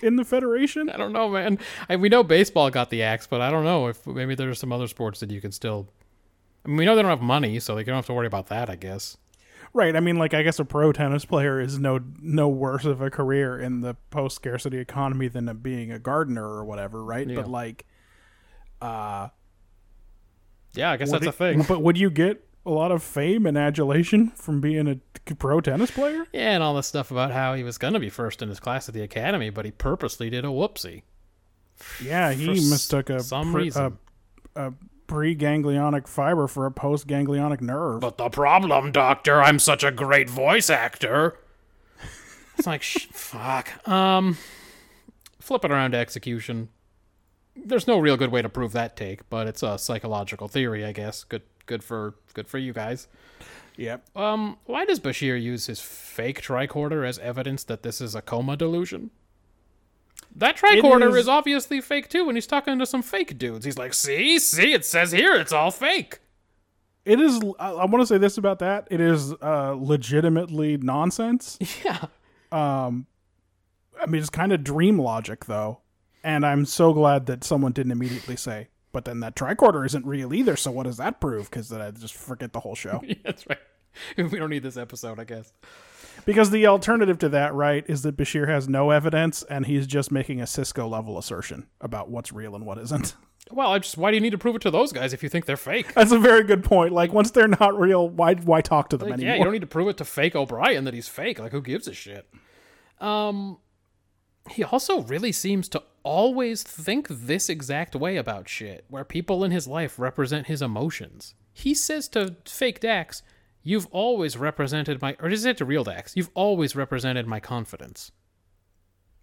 in 0.02 0.16
the 0.16 0.24
Federation? 0.24 0.90
I 0.94 0.98
don't 0.98 1.12
know, 1.14 1.30
man. 1.30 1.60
I, 1.90 1.96
we 1.96 2.10
know 2.10 2.24
baseball 2.24 2.70
got 2.70 2.90
the 2.90 3.04
axe, 3.04 3.28
but 3.28 3.42
I 3.42 3.52
don't 3.52 3.64
know 3.66 3.88
if 3.88 4.06
maybe 4.08 4.36
there's 4.36 4.60
some 4.60 4.72
other 4.72 4.88
sports 4.88 5.20
that 5.20 5.32
you 5.32 5.42
can 5.42 5.52
still. 5.52 5.88
I 6.66 6.68
mean, 6.68 6.78
we 6.78 6.86
know 6.86 6.96
they 6.96 7.02
don't 7.04 7.12
have 7.12 7.22
money, 7.22 7.60
so 7.60 7.76
they 7.76 7.84
don't 7.84 7.96
have 7.96 8.06
to 8.08 8.14
worry 8.14 8.28
about 8.28 8.48
that. 8.48 8.70
I 8.70 8.76
guess. 8.76 9.18
Right. 9.74 9.96
I 9.96 10.00
mean, 10.00 10.18
like, 10.18 10.34
I 10.34 10.42
guess 10.42 10.58
a 10.60 10.66
pro 10.66 10.92
tennis 10.94 11.26
player 11.26 11.60
is 11.60 11.78
no 11.80 12.00
no 12.22 12.48
worse 12.48 12.86
of 12.86 13.02
a 13.02 13.10
career 13.10 13.60
in 13.60 13.82
the 13.82 13.96
post 14.10 14.36
scarcity 14.38 14.78
economy 14.80 15.28
than 15.28 15.54
being 15.58 15.92
a 15.92 16.00
gardener 16.00 16.48
or 16.48 16.64
whatever, 16.66 17.04
right? 17.04 17.28
Yeah. 17.28 17.36
But 17.36 17.50
like, 17.50 17.86
uh, 18.82 19.30
Yeah, 20.74 20.92
I 20.92 20.98
guess 20.98 21.12
that's 21.12 21.26
a 21.26 21.32
thing. 21.32 21.64
But 21.68 21.82
would 21.82 21.98
you 21.98 22.10
get 22.10 22.48
a 22.66 22.72
lot 22.72 22.92
of 22.92 23.04
fame 23.04 23.46
and 23.46 23.58
adulation 23.58 24.30
from 24.32 24.60
being 24.62 24.88
a 24.88 25.36
pro 25.36 25.60
tennis 25.62 25.92
player? 25.92 26.26
Yeah, 26.34 26.52
and 26.52 26.64
all 26.64 26.74
this 26.76 26.88
stuff 26.88 27.12
about 27.12 27.32
how 27.32 27.54
he 27.54 27.64
was 27.64 27.78
gonna 27.78 28.00
be 28.00 28.10
first 28.10 28.42
in 28.42 28.50
his 28.50 28.60
class 28.60 28.88
at 28.88 28.94
the 28.96 29.02
academy, 29.02 29.50
but 29.50 29.66
he 29.66 29.72
purposely 29.72 30.30
did 30.30 30.46
a 30.46 30.50
whoopsie. 30.50 31.04
Yeah, 32.02 32.32
he 32.32 32.48
mistook 32.48 33.10
a 33.10 33.20
some 33.22 33.52
pre- 33.52 33.64
reason. 33.66 33.98
a, 34.56 34.68
a 34.68 34.74
pre-ganglionic 35.08 36.08
fiber 36.08 36.48
for 36.48 36.66
a 36.66 36.72
post-ganglionic 36.72 37.62
nerve. 37.62 38.02
But 38.02 38.18
the 38.18 38.30
problem, 38.30 38.92
Doctor, 38.92 39.42
I'm 39.42 39.60
such 39.60 39.84
a 39.84 39.92
great 39.92 40.30
voice 40.30 40.70
actor. 40.70 41.38
It's 42.58 42.68
like, 42.68 42.82
sh- 42.82 43.08
fuck. 43.12 43.88
Um, 43.88 44.38
flip 45.40 45.66
it 45.66 45.72
around 45.72 45.92
to 45.92 45.98
execution. 45.98 46.70
There's 47.56 47.88
no 47.88 48.00
real 48.00 48.18
good 48.18 48.32
way 48.32 48.42
to 48.42 48.50
prove 48.50 48.72
that 48.74 48.96
take, 48.96 49.30
but 49.30 49.48
it's 49.48 49.64
a 49.64 49.78
psychological 49.78 50.48
theory, 50.48 50.86
I 50.86 50.92
guess. 50.92 51.24
Good, 51.24 51.44
good 51.66 51.84
for 51.84 52.16
good 52.34 52.48
for 52.48 52.58
you 52.58 52.74
guys. 52.74 53.08
yep. 53.78 54.06
Um, 54.16 54.58
why 54.66 54.86
does 54.86 55.00
Bashir 55.00 55.42
use 55.42 55.68
his 55.68 55.80
fake 55.80 56.42
tricorder 56.42 57.08
as 57.08 57.18
evidence 57.20 57.64
that 57.66 57.84
this 57.84 58.02
is 58.02 58.16
a 58.16 58.22
coma 58.22 58.58
delusion? 58.58 59.12
That 60.36 60.58
tricorder 60.58 61.10
is- 61.12 61.16
is... 61.24 61.28
obviously 61.28 61.82
fake 61.82 62.10
too, 62.10 62.26
when 62.26 62.36
he's 62.36 62.48
talking 62.48 62.78
to 62.80 62.86
some 62.86 63.02
fake 63.02 63.38
dudes. 63.38 63.66
He's 63.66 63.78
like, 63.78 63.94
"See, 63.94 64.38
see, 64.40 64.74
it 64.74 64.86
says 64.86 65.12
here 65.12 65.36
it's 65.36 65.54
all 65.54 65.72
fake." 65.72 66.20
It 67.06 67.20
is. 67.22 67.40
I, 67.60 67.72
I 67.72 67.86
want 67.86 68.02
to 68.02 68.08
say 68.08 68.18
this 68.18 68.38
about 68.38 68.60
that. 68.60 68.88
It 68.92 69.00
is 69.00 69.32
uh, 69.42 69.76
legitimately 69.78 70.78
nonsense. 70.78 71.58
Yeah, 71.86 72.06
um 72.52 73.08
I 74.02 74.08
mean, 74.08 74.20
it's 74.22 74.30
kind 74.30 74.52
of 74.52 74.64
dream 74.64 75.00
logic, 75.00 75.46
though. 75.46 75.80
And 76.24 76.46
I'm 76.46 76.66
so 76.66 76.92
glad 76.94 77.28
that 77.28 77.44
someone 77.44 77.72
didn't 77.72 77.92
immediately 77.92 78.36
say, 78.36 78.70
but 78.92 79.06
then 79.06 79.20
that 79.22 79.36
tricorder 79.36 79.86
isn't 79.86 80.06
real 80.06 80.34
either. 80.34 80.56
So 80.56 80.72
what 80.72 80.84
does 80.84 80.98
that 80.98 81.22
prove? 81.22 81.50
Because 81.50 81.70
then 81.70 81.82
I 81.82 81.92
just 81.92 82.14
forget 82.16 82.52
the 82.52 82.60
whole 82.60 82.76
show. 82.76 83.02
that's 83.24 83.48
right. 83.48 83.60
We 84.18 84.28
don't 84.40 84.50
need 84.50 84.64
this 84.64 84.76
episode, 84.76 85.22
I 85.22 85.24
guess. 85.24 85.54
Because 86.26 86.50
the 86.52 86.66
alternative 86.68 87.18
to 87.20 87.30
that, 87.30 87.54
right, 87.54 87.84
is 87.88 88.02
that 88.04 88.16
Bashir 88.18 88.48
has 88.48 88.68
no 88.70 88.92
evidence 88.92 89.44
and 89.44 89.66
he's 89.66 89.86
just 89.88 90.12
making 90.12 90.40
a 90.42 90.46
Sisko 90.46 90.90
level 90.90 91.18
assertion 91.18 91.68
about 91.82 92.10
what's 92.10 92.32
real 92.32 92.56
and 92.56 92.66
what 92.66 92.78
isn't. 92.78 93.16
Well, 93.52 93.72
I 93.74 93.78
just 93.80 93.96
why 93.98 94.10
do 94.10 94.16
you 94.16 94.22
need 94.22 94.32
to 94.32 94.40
prove 94.40 94.56
it 94.56 94.64
to 94.64 94.72
those 94.72 94.92
guys 94.92 95.14
if 95.14 95.22
you 95.22 95.30
think 95.30 95.46
they're 95.46 95.56
fake? 95.56 95.94
That's 95.94 96.12
a 96.12 96.18
very 96.18 96.44
good 96.44 96.64
point. 96.64 96.94
Like 96.94 97.14
once 97.14 97.30
they're 97.30 97.48
not 97.48 97.80
real, 97.80 98.10
why 98.10 98.34
why 98.36 98.62
talk 98.62 98.90
to 98.90 98.98
them 98.98 99.10
Like, 99.10 99.14
anymore? 99.20 99.34
yeah, 99.34 99.38
you 99.38 99.44
don't 99.44 99.54
need 99.54 99.60
to 99.62 99.68
prove 99.68 99.88
it 99.88 99.98
to 99.98 100.06
fake 100.06 100.36
O'Brien 100.36 100.84
that 100.86 100.96
he's 100.96 101.08
fake. 101.08 101.38
Like, 101.38 101.52
who 101.52 101.62
gives 101.62 101.88
a 101.88 101.94
shit? 101.94 102.28
Um, 103.00 103.60
he 104.50 104.64
also 104.64 105.02
really 105.04 105.32
seems 105.32 105.68
to 105.70 105.84
always 106.02 106.64
think 106.64 107.08
this 107.08 107.50
exact 107.50 107.96
way 107.96 108.18
about 108.18 108.48
shit, 108.50 108.86
where 108.90 109.04
people 109.04 109.44
in 109.44 109.52
his 109.52 109.68
life 109.68 110.00
represent 110.00 110.48
his 110.48 110.62
emotions. 110.62 111.36
He 111.54 111.74
says 111.74 112.08
to 112.10 112.36
fake 112.46 112.80
Dax, 112.80 113.22
"You've 113.66 113.88
always 113.88 114.38
represented 114.38 115.02
my," 115.02 115.18
or 115.20 115.28
is 115.28 115.44
it 115.44 115.58
to 115.58 115.66
real 115.66 115.84
Dax? 115.84 116.16
"You've 116.16 116.30
always 116.36 116.74
represented 116.78 117.28
my 117.28 117.42
confidence." 117.42 118.12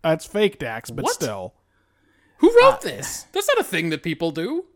That's 0.02 0.26
fake, 0.26 0.58
Dax, 0.58 0.90
but 0.90 1.04
What? 1.04 1.14
still. 1.14 1.54
Who 2.38 2.54
wrote 2.60 2.80
this? 2.82 3.22
That's 3.32 3.48
not 3.48 3.60
a 3.60 3.64
thing 3.64 3.88
that 3.90 4.02
people 4.02 4.32
do. 4.32 4.66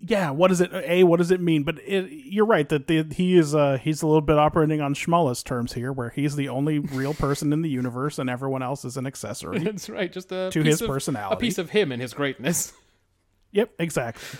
yeah, 0.00 0.30
what 0.30 0.48
does 0.48 0.60
it? 0.60 0.70
A, 0.72 1.02
what 1.04 1.16
does 1.16 1.30
it 1.30 1.40
mean? 1.40 1.62
But 1.64 1.78
it, 1.84 2.08
you're 2.10 2.44
right 2.46 2.68
that 2.68 2.86
the, 2.88 3.04
he 3.10 3.36
is 3.36 3.54
uh, 3.54 3.78
he's 3.82 4.02
a 4.02 4.06
little 4.06 4.20
bit 4.20 4.38
operating 4.38 4.80
on 4.80 4.94
Schmullis 4.94 5.42
terms 5.42 5.72
here, 5.72 5.92
where 5.92 6.10
he's 6.10 6.36
the 6.36 6.48
only 6.50 6.78
real 6.78 7.14
person 7.14 7.52
in 7.52 7.62
the 7.62 7.68
universe, 7.70 8.18
and 8.18 8.28
everyone 8.30 8.62
else 8.62 8.84
is 8.84 8.96
an 8.96 9.06
accessory. 9.06 9.58
That's 9.64 9.88
right. 9.88 10.12
Just 10.12 10.30
a 10.30 10.50
To 10.52 10.62
piece 10.62 10.72
his 10.74 10.82
of- 10.82 10.88
personality. 10.88 11.34
a 11.34 11.40
piece 11.40 11.58
of 11.58 11.70
him 11.70 11.90
and 11.90 12.00
his 12.02 12.12
greatness. 12.14 12.72
yep, 13.50 13.70
exactly. 13.78 14.38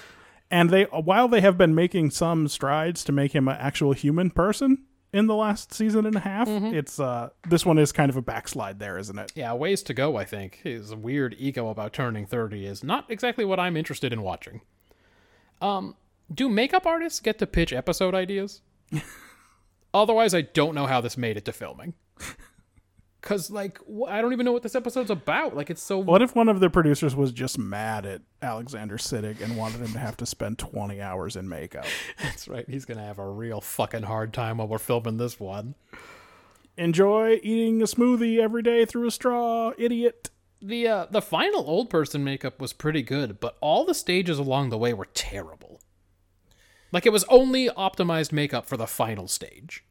And 0.50 0.70
they, 0.70 0.84
while 0.84 1.28
they 1.28 1.40
have 1.40 1.58
been 1.58 1.74
making 1.74 2.10
some 2.10 2.48
strides 2.48 3.02
to 3.04 3.12
make 3.12 3.34
him 3.34 3.48
an 3.48 3.56
actual 3.58 3.92
human 3.92 4.30
person 4.30 4.84
in 5.12 5.26
the 5.26 5.34
last 5.34 5.72
season 5.72 6.06
and 6.06 6.16
a 6.16 6.20
half, 6.20 6.48
it's 6.48 6.98
uh, 7.00 7.30
this 7.48 7.64
one 7.64 7.78
is 7.78 7.92
kind 7.92 8.10
of 8.10 8.16
a 8.16 8.22
backslide 8.22 8.78
there, 8.78 8.98
isn't 8.98 9.18
it? 9.18 9.32
Yeah, 9.34 9.52
ways 9.54 9.82
to 9.84 9.94
go, 9.94 10.16
I 10.16 10.24
think. 10.24 10.60
His 10.62 10.94
weird 10.94 11.34
ego 11.38 11.68
about 11.68 11.92
turning 11.92 12.26
30 12.26 12.66
is 12.66 12.84
not 12.84 13.10
exactly 13.10 13.44
what 13.44 13.60
I'm 13.60 13.76
interested 13.76 14.12
in 14.12 14.22
watching. 14.22 14.60
Um, 15.62 15.96
do 16.32 16.48
makeup 16.48 16.86
artists 16.86 17.20
get 17.20 17.38
to 17.38 17.46
pitch 17.46 17.72
episode 17.72 18.14
ideas? 18.14 18.60
Otherwise, 19.94 20.34
I 20.34 20.42
don't 20.42 20.74
know 20.74 20.86
how 20.86 21.00
this 21.00 21.16
made 21.16 21.36
it 21.36 21.44
to 21.44 21.52
filming. 21.52 21.94
Cause 23.24 23.50
like 23.50 23.78
wh- 23.88 24.06
I 24.06 24.20
don't 24.20 24.34
even 24.34 24.44
know 24.44 24.52
what 24.52 24.62
this 24.62 24.74
episode's 24.74 25.10
about. 25.10 25.56
Like 25.56 25.70
it's 25.70 25.80
so 25.80 25.96
What 25.98 26.20
if 26.20 26.36
one 26.36 26.50
of 26.50 26.60
the 26.60 26.68
producers 26.68 27.16
was 27.16 27.32
just 27.32 27.58
mad 27.58 28.04
at 28.04 28.20
Alexander 28.42 28.98
Siddig 28.98 29.40
and 29.40 29.56
wanted 29.56 29.80
him 29.80 29.94
to 29.94 29.98
have 29.98 30.18
to 30.18 30.26
spend 30.26 30.58
20 30.58 31.00
hours 31.00 31.34
in 31.34 31.48
makeup? 31.48 31.86
That's 32.22 32.48
right. 32.48 32.68
He's 32.68 32.84
gonna 32.84 33.02
have 33.02 33.18
a 33.18 33.26
real 33.26 33.62
fucking 33.62 34.02
hard 34.02 34.34
time 34.34 34.58
while 34.58 34.68
we're 34.68 34.76
filming 34.76 35.16
this 35.16 35.40
one. 35.40 35.74
Enjoy 36.76 37.40
eating 37.42 37.80
a 37.80 37.86
smoothie 37.86 38.40
every 38.40 38.60
day 38.60 38.84
through 38.84 39.06
a 39.06 39.10
straw, 39.10 39.72
idiot. 39.78 40.28
The 40.60 40.86
uh, 40.86 41.06
the 41.10 41.22
final 41.22 41.64
old 41.66 41.88
person 41.88 42.24
makeup 42.24 42.60
was 42.60 42.74
pretty 42.74 43.00
good, 43.00 43.40
but 43.40 43.56
all 43.62 43.86
the 43.86 43.94
stages 43.94 44.38
along 44.38 44.68
the 44.68 44.76
way 44.76 44.92
were 44.92 45.08
terrible. 45.14 45.80
Like 46.92 47.06
it 47.06 47.10
was 47.12 47.24
only 47.30 47.70
optimized 47.70 48.32
makeup 48.32 48.66
for 48.66 48.76
the 48.76 48.86
final 48.86 49.28
stage. 49.28 49.82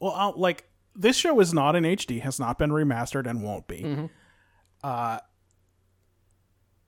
Well, 0.00 0.12
I'll, 0.12 0.34
like 0.36 0.64
this 0.94 1.16
show 1.16 1.40
is 1.40 1.52
not 1.52 1.76
in 1.76 1.84
HD, 1.84 2.20
has 2.20 2.38
not 2.38 2.58
been 2.58 2.70
remastered, 2.70 3.28
and 3.28 3.42
won't 3.42 3.66
be. 3.66 4.08
Uh, 4.82 5.18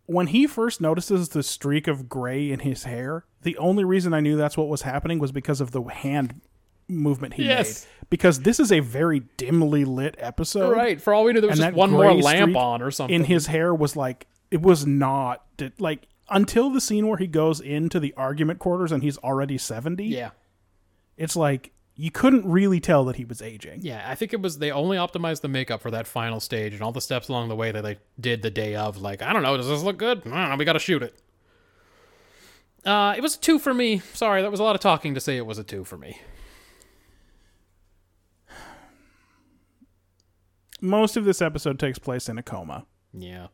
when 0.07 0.29
he 0.29 0.47
first 0.47 0.81
notices 0.81 1.31
the 1.31 1.43
streak 1.43 1.89
of 1.89 2.09
gray 2.09 2.51
in 2.51 2.61
his 2.61 2.85
hair, 2.85 3.25
the 3.43 3.57
only 3.59 3.85
reason 3.85 4.15
I 4.15 4.21
knew 4.21 4.37
that's 4.37 4.57
what 4.57 4.69
was 4.69 4.83
happening 4.83 5.19
was 5.19 5.33
because 5.33 5.61
of 5.61 5.73
the 5.73 5.83
hand 5.83 6.41
movement 6.89 7.35
he 7.35 7.45
Yes. 7.47 7.85
made. 7.85 8.07
Because 8.11 8.41
this 8.41 8.61
is 8.61 8.71
a 8.71 8.79
very 8.81 9.23
dimly 9.37 9.85
lit 9.85 10.15
episode, 10.19 10.71
right. 10.77 11.01
For 11.01 11.13
all 11.13 11.25
we 11.25 11.33
knew, 11.33 11.41
there 11.41 11.51
was 11.51 11.59
just 11.59 11.75
one 11.75 11.91
more 11.91 12.15
lamp 12.15 12.55
on 12.57 12.83
or 12.83 12.93
something. 12.93 13.15
in 13.15 13.25
his 13.25 13.47
hair 13.49 13.75
was 13.75 13.97
like 13.97 14.29
it 14.53 14.63
was 14.63 14.87
not 14.87 15.45
like 15.81 16.07
until 16.29 16.71
the 16.71 16.81
scene 16.81 17.09
where 17.09 17.19
he 17.19 17.27
goes 17.27 17.61
into 17.61 17.99
the 17.99 18.15
argument 18.17 18.61
quarters 18.61 18.93
and 18.93 19.03
he's 19.03 19.19
already 19.19 19.59
70 19.59 20.05
yeah. 20.07 20.31
it's 21.17 21.35
like 21.35 21.73
you 21.99 22.11
couldn't 22.11 22.47
really 22.47 22.79
tell 22.79 23.05
that 23.07 23.17
he 23.17 23.25
was 23.25 23.41
aging 23.41 23.81
Yeah, 23.83 24.05
I 24.07 24.15
think 24.15 24.33
it 24.33 24.43
was 24.43 24.59
they 24.59 24.71
only 24.71 24.99
optimized 24.99 25.41
the 25.41 25.49
makeup 25.49 25.81
for 25.81 25.91
that 25.91 26.07
final 26.07 26.41
stage 26.41 26.75
and 26.75 26.83
all 26.83 26.93
the 26.93 27.01
steps 27.01 27.29
along 27.29 27.49
the 27.49 27.57
way 27.57 27.73
that 27.73 27.83
they 27.83 27.99
did 28.21 28.43
the 28.43 28.51
day 28.51 28.75
of. 28.77 28.99
Like, 28.99 29.23
I 29.23 29.33
don't 29.33 29.43
know, 29.43 29.57
does 29.57 29.69
this 29.69 29.83
look 29.83 29.97
good? 29.97 30.23
I 30.27 30.31
don't 30.31 30.51
know, 30.51 30.57
we 30.57 30.65
got 30.65 30.75
to 30.75 30.79
shoot 30.79 31.03
it. 31.03 31.15
Uh, 32.85 33.15
it 33.17 33.21
was 33.21 33.35
a 33.35 33.41
two 33.41 33.59
for 33.59 33.75
me. 33.75 34.01
Sorry, 34.13 34.43
that 34.43 34.51
was 34.51 34.61
a 34.61 34.63
lot 34.63 34.77
of 34.77 34.81
talking 34.81 35.15
to 35.15 35.21
say 35.21 35.37
it 35.37 35.47
was 35.47 35.59
a 35.59 35.65
two 35.65 35.83
for 35.85 35.97
me. 35.97 36.21
most 40.81 41.17
of 41.17 41.25
this 41.25 41.41
episode 41.41 41.79
takes 41.79 41.99
place 41.99 42.29
in 42.29 42.39
a 42.39 42.43
coma 42.43 42.87
Yeah, 43.13 43.49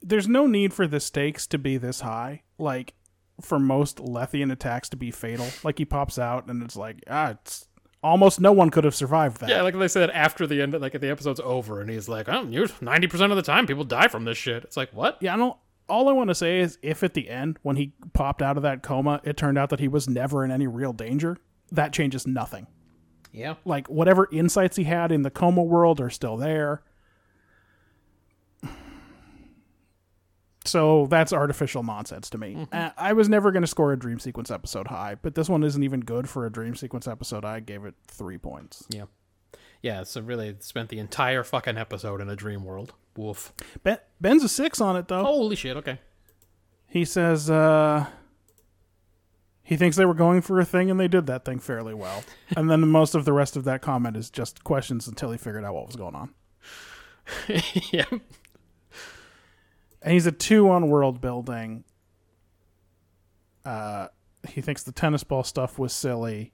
there's 0.00 0.28
no 0.28 0.46
need 0.46 0.72
for 0.74 0.86
the 0.86 1.00
stakes 1.00 1.46
to 1.48 1.58
be 1.58 1.76
this 1.76 2.00
high 2.00 2.42
like 2.58 2.94
for 3.40 3.58
most 3.58 3.98
Lethean 3.98 4.52
attacks 4.52 4.88
to 4.90 4.96
be 4.96 5.10
fatal 5.10 5.48
like 5.64 5.78
he 5.78 5.84
pops 5.84 6.18
out 6.18 6.46
and 6.46 6.62
it's 6.62 6.76
like 6.76 7.02
ah 7.08 7.30
it's 7.30 7.66
almost 8.02 8.40
no 8.40 8.52
one 8.52 8.70
could 8.70 8.84
have 8.84 8.94
survived 8.94 9.40
that 9.40 9.48
yeah. 9.48 9.62
Like 9.62 9.78
they 9.78 9.88
said 9.88 10.10
after 10.10 10.46
the 10.46 10.60
end, 10.60 10.78
like 10.80 10.98
the 10.98 11.08
episode's 11.10 11.40
over, 11.40 11.80
and 11.80 11.88
he's 11.88 12.08
like, 12.08 12.28
"Oh, 12.28 12.42
you're 12.48 12.66
ninety 12.80 13.06
percent 13.06 13.30
of 13.32 13.36
the 13.36 13.42
time 13.42 13.66
people 13.66 13.84
die 13.84 14.08
from 14.08 14.24
this 14.24 14.36
shit." 14.36 14.64
It's 14.64 14.76
like 14.76 14.90
what? 14.92 15.18
Yeah, 15.20 15.34
I 15.34 15.36
don't. 15.36 15.56
All 15.88 16.08
I 16.08 16.12
want 16.12 16.28
to 16.28 16.34
say 16.34 16.60
is, 16.60 16.78
if 16.82 17.02
at 17.02 17.14
the 17.14 17.28
end, 17.28 17.58
when 17.62 17.76
he 17.76 17.92
popped 18.12 18.42
out 18.42 18.56
of 18.56 18.62
that 18.64 18.82
coma, 18.82 19.20
it 19.24 19.36
turned 19.36 19.58
out 19.58 19.70
that 19.70 19.80
he 19.80 19.88
was 19.88 20.08
never 20.08 20.44
in 20.44 20.50
any 20.50 20.66
real 20.66 20.92
danger, 20.92 21.36
that 21.70 21.92
changes 21.92 22.26
nothing. 22.26 22.66
Yeah, 23.32 23.54
Like 23.64 23.88
whatever 23.88 24.28
insights 24.30 24.76
he 24.76 24.84
had 24.84 25.10
in 25.10 25.22
the 25.22 25.30
coma 25.30 25.62
world 25.62 26.00
are 26.00 26.10
still 26.10 26.36
there. 26.36 26.82
So 30.64 31.06
that's 31.06 31.32
artificial 31.32 31.82
nonsense 31.82 32.30
to 32.30 32.38
me. 32.38 32.66
Uh, 32.72 32.90
I 32.96 33.12
was 33.12 33.28
never 33.28 33.50
going 33.50 33.62
to 33.62 33.66
score 33.68 33.92
a 33.92 33.98
dream 33.98 34.18
sequence 34.18 34.50
episode 34.50 34.88
high, 34.88 35.16
but 35.20 35.34
this 35.34 35.48
one 35.48 35.64
isn't 35.64 35.82
even 35.82 36.00
good 36.00 36.28
for 36.28 36.46
a 36.46 36.52
dream 36.52 36.74
sequence 36.74 37.08
episode. 37.08 37.44
I 37.44 37.60
gave 37.60 37.84
it 37.84 37.94
three 38.06 38.38
points. 38.38 38.84
yeah, 38.88 39.04
yeah. 39.82 40.04
So 40.04 40.20
really, 40.20 40.54
spent 40.60 40.88
the 40.88 40.98
entire 40.98 41.42
fucking 41.42 41.78
episode 41.78 42.20
in 42.20 42.28
a 42.28 42.36
dream 42.36 42.64
world. 42.64 42.94
Woof. 43.16 43.52
Ben, 43.82 43.98
Ben's 44.20 44.44
a 44.44 44.48
six 44.48 44.80
on 44.80 44.96
it 44.96 45.08
though. 45.08 45.24
Holy 45.24 45.56
shit. 45.56 45.76
Okay. 45.76 45.98
He 46.86 47.04
says 47.04 47.50
uh, 47.50 48.06
he 49.62 49.76
thinks 49.76 49.96
they 49.96 50.04
were 50.04 50.14
going 50.14 50.42
for 50.42 50.60
a 50.60 50.64
thing 50.64 50.90
and 50.90 51.00
they 51.00 51.08
did 51.08 51.26
that 51.26 51.44
thing 51.44 51.58
fairly 51.58 51.94
well. 51.94 52.22
and 52.56 52.70
then 52.70 52.86
most 52.88 53.14
of 53.14 53.24
the 53.24 53.32
rest 53.32 53.56
of 53.56 53.64
that 53.64 53.82
comment 53.82 54.16
is 54.16 54.30
just 54.30 54.64
questions 54.64 55.08
until 55.08 55.32
he 55.32 55.38
figured 55.38 55.64
out 55.64 55.74
what 55.74 55.86
was 55.86 55.96
going 55.96 56.14
on. 56.14 56.34
yeah. 57.92 58.04
And 60.02 60.12
he's 60.12 60.26
a 60.26 60.32
two 60.32 60.68
on 60.68 60.88
world 60.88 61.20
building. 61.20 61.84
Uh, 63.64 64.08
he 64.48 64.60
thinks 64.60 64.82
the 64.82 64.92
tennis 64.92 65.22
ball 65.24 65.44
stuff 65.44 65.78
was 65.78 65.92
silly. 65.92 66.52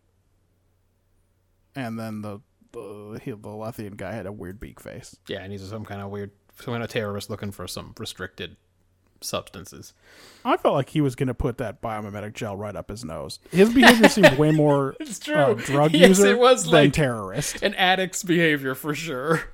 And 1.74 1.98
then 1.98 2.22
the 2.22 2.40
the, 2.72 3.18
he, 3.24 3.30
the 3.30 3.36
Lethean 3.36 3.96
guy 3.96 4.12
had 4.12 4.26
a 4.26 4.32
weird 4.32 4.60
beak 4.60 4.78
face. 4.80 5.16
Yeah, 5.26 5.38
and 5.40 5.50
he's 5.52 5.66
some 5.66 5.86
kind 5.86 6.02
of 6.02 6.10
weird, 6.10 6.32
some 6.60 6.74
kind 6.74 6.82
of 6.84 6.90
terrorist 6.90 7.30
looking 7.30 7.50
for 7.50 7.66
some 7.66 7.94
restricted 7.98 8.56
substances. 9.22 9.94
I 10.44 10.58
felt 10.58 10.74
like 10.74 10.90
he 10.90 11.00
was 11.00 11.14
going 11.14 11.28
to 11.28 11.34
put 11.34 11.56
that 11.58 11.80
biomimetic 11.80 12.34
gel 12.34 12.56
right 12.56 12.76
up 12.76 12.90
his 12.90 13.06
nose. 13.06 13.38
His 13.50 13.72
behavior 13.72 14.08
seemed 14.10 14.36
way 14.36 14.50
more 14.52 14.94
It's 15.00 15.18
true. 15.18 15.34
uh, 15.34 15.54
drug 15.54 15.92
Yes, 15.92 16.10
user 16.18 16.26
it 16.32 16.38
was 16.38 16.64
than 16.64 16.72
like- 16.72 16.92
terrorist. 16.92 17.62
An 17.62 17.72
addict's 17.74 18.22
behavior 18.22 18.74
for 18.74 18.94
sure. 18.94 19.44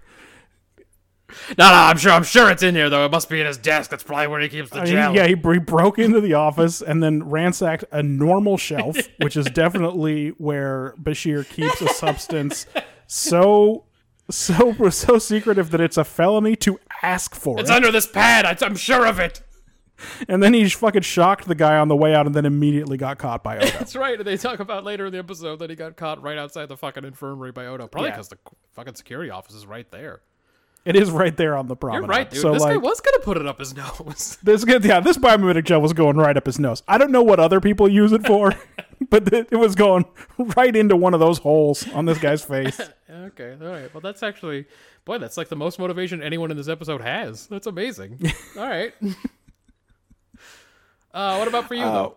No, 1.58 1.68
no, 1.68 1.74
I'm 1.74 1.96
sure. 1.96 2.12
I'm 2.12 2.24
sure 2.24 2.50
it's 2.50 2.62
in 2.62 2.74
here 2.74 2.88
though. 2.88 3.04
It 3.04 3.10
must 3.10 3.28
be 3.28 3.40
in 3.40 3.46
his 3.46 3.58
desk. 3.58 3.90
That's 3.90 4.02
probably 4.02 4.26
where 4.28 4.40
he 4.40 4.48
keeps 4.48 4.70
the 4.70 4.80
I 4.80 4.84
mean, 4.84 4.94
yeah, 4.94 5.26
he, 5.26 5.34
he 5.34 5.58
broke 5.58 5.98
into 5.98 6.20
the 6.20 6.34
office 6.34 6.80
and 6.80 7.02
then 7.02 7.28
ransacked 7.28 7.84
a 7.92 8.02
normal 8.02 8.56
shelf, 8.56 8.96
which 9.18 9.36
is 9.36 9.46
definitely 9.46 10.28
where 10.38 10.94
Bashir 11.02 11.48
keeps 11.48 11.80
a 11.80 11.88
substance 11.88 12.66
so 13.06 13.84
so 14.30 14.72
so 14.90 15.18
secretive 15.18 15.70
that 15.70 15.80
it's 15.80 15.96
a 15.96 16.04
felony 16.04 16.56
to 16.56 16.78
ask 17.02 17.34
for 17.34 17.58
it. 17.58 17.62
it's 17.62 17.70
it. 17.70 17.76
under 17.76 17.90
this 17.90 18.06
pad. 18.06 18.46
I, 18.46 18.56
I'm 18.64 18.76
sure 18.76 19.06
of 19.06 19.18
it. 19.18 19.42
and 20.28 20.42
then 20.42 20.54
he 20.54 20.68
fucking 20.68 21.02
shocked 21.02 21.46
the 21.46 21.54
guy 21.54 21.76
on 21.76 21.88
the 21.88 21.96
way 21.96 22.14
out 22.14 22.26
and 22.26 22.34
then 22.34 22.46
immediately 22.46 22.96
got 22.96 23.18
caught 23.18 23.44
by 23.44 23.58
Odo. 23.58 23.66
That's 23.78 23.94
right. 23.94 24.18
And 24.18 24.26
they 24.26 24.36
talk 24.36 24.60
about 24.60 24.84
later 24.84 25.06
in 25.06 25.12
the 25.12 25.18
episode 25.18 25.58
that 25.60 25.70
he 25.70 25.76
got 25.76 25.96
caught 25.96 26.22
right 26.22 26.38
outside 26.38 26.68
the 26.68 26.76
fucking 26.76 27.04
infirmary 27.04 27.52
by 27.52 27.66
Odo. 27.66 27.86
Probably 27.86 28.08
Yeah. 28.08 28.16
because 28.16 28.28
the 28.28 28.38
fucking 28.72 28.94
security 28.94 29.30
office 29.30 29.54
is 29.54 29.66
right 29.66 29.88
there. 29.90 30.22
It 30.84 30.96
is 30.96 31.10
right 31.10 31.36
there 31.36 31.56
on 31.56 31.66
the 31.66 31.76
problem. 31.76 32.02
You're 32.02 32.08
right, 32.08 32.30
dude. 32.30 32.40
So 32.40 32.52
this 32.52 32.62
like 32.62 32.72
guy 32.72 32.76
was 32.76 33.00
gonna 33.00 33.20
put 33.20 33.36
it 33.36 33.46
up 33.46 33.58
his 33.58 33.74
nose. 33.74 34.38
this 34.42 34.64
yeah, 34.66 35.00
this 35.00 35.16
biomimetic 35.16 35.64
gel 35.64 35.80
was 35.80 35.92
going 35.92 36.16
right 36.16 36.36
up 36.36 36.46
his 36.46 36.58
nose. 36.58 36.82
I 36.86 36.98
don't 36.98 37.10
know 37.10 37.22
what 37.22 37.40
other 37.40 37.60
people 37.60 37.88
use 37.88 38.12
it 38.12 38.26
for, 38.26 38.52
but 39.10 39.32
it 39.32 39.58
was 39.58 39.74
going 39.74 40.04
right 40.38 40.74
into 40.74 40.96
one 40.96 41.14
of 41.14 41.20
those 41.20 41.38
holes 41.38 41.88
on 41.92 42.04
this 42.04 42.18
guy's 42.18 42.44
face. 42.44 42.80
okay, 43.10 43.56
all 43.60 43.68
right. 43.68 43.92
Well, 43.94 44.00
that's 44.00 44.22
actually, 44.22 44.66
boy, 45.04 45.18
that's 45.18 45.36
like 45.36 45.48
the 45.48 45.56
most 45.56 45.78
motivation 45.78 46.22
anyone 46.22 46.50
in 46.50 46.56
this 46.56 46.68
episode 46.68 47.00
has. 47.00 47.46
That's 47.46 47.66
amazing. 47.66 48.20
all 48.56 48.68
right. 48.68 48.92
Uh, 51.12 51.36
what 51.36 51.48
about 51.48 51.68
for 51.68 51.74
you 51.74 51.84
though? 51.84 52.16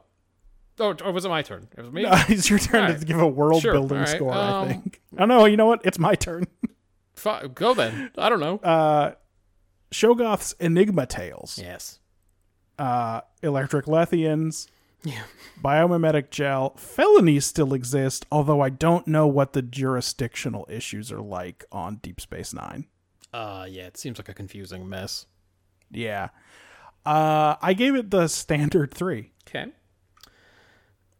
Oh, 0.80 0.96
or 1.04 1.12
was 1.12 1.26
it 1.26 1.30
my 1.30 1.42
turn? 1.42 1.68
It 1.76 1.82
was 1.82 1.92
me. 1.92 2.06
Uh, 2.06 2.24
it's 2.28 2.50
your 2.50 2.60
turn 2.60 3.00
to 3.00 3.06
give 3.06 3.20
a 3.20 3.28
world 3.28 3.62
Sure, 3.62 3.74
building 3.74 3.98
alright, 3.98 4.16
score, 4.16 4.34
um, 4.34 4.66
I 4.66 4.68
think. 4.68 5.02
Oh 5.18 5.26
know. 5.26 5.46
you 5.46 5.58
know 5.58 5.66
what? 5.66 5.82
It's 5.84 5.98
my 5.98 6.16
turn. 6.16 6.46
Fi- 7.28 7.48
Go 7.48 7.74
then. 7.74 8.12
I 8.18 8.30
don't 8.30 8.40
know. 8.40 8.58
Uh 8.58 9.12
Shogoth's 9.92 10.54
Enigma 10.60 11.06
Tales. 11.06 11.60
yes. 11.62 12.00
Uh 12.80 13.22
Electric 13.44 13.86
Letheans. 13.86 14.68
Yeah. 15.04 15.24
Biomimetic 15.64 16.32
gel. 16.32 16.74
Felonies 16.76 17.46
still 17.46 17.74
exist, 17.74 18.26
although 18.32 18.62
I 18.62 18.70
don't 18.70 19.08
know 19.08 19.28
what 19.28 19.54
the 19.54 19.62
jurisdictional 19.62 20.66
issues 20.70 21.12
are 21.12 21.22
like 21.22 21.64
on 21.72 21.98
Deep 21.98 22.20
Space 22.20 22.54
Nine. 22.54 22.88
Uh, 23.32 23.66
yeah. 23.70 23.84
It 23.88 23.98
seems 23.98 24.18
like 24.18 24.30
a 24.30 24.34
confusing 24.34 24.88
mess. 24.90 25.26
Yeah. 25.92 26.30
Uh 27.06 27.56
I 27.62 27.74
gave 27.74 27.96
it 27.96 28.10
the 28.12 28.28
standard 28.28 28.94
three. 28.94 29.32
Okay. 29.48 29.68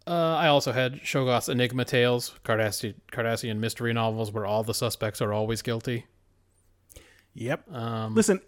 Uh, 0.08 0.36
I 0.36 0.48
also 0.48 0.72
had 0.72 1.02
Shogoth's 1.02 1.50
Enigma 1.50 1.84
Tales, 1.84 2.34
Cardassian, 2.46 2.96
Cardassian 3.12 3.58
mystery 3.58 3.92
novels 3.92 4.32
where 4.32 4.46
all 4.46 4.64
the 4.64 4.74
suspects 4.74 5.22
are 5.22 5.34
always 5.34 5.62
guilty. 5.62 6.06
Yep. 7.34 7.72
Um, 7.74 8.16
Listen, 8.16 8.42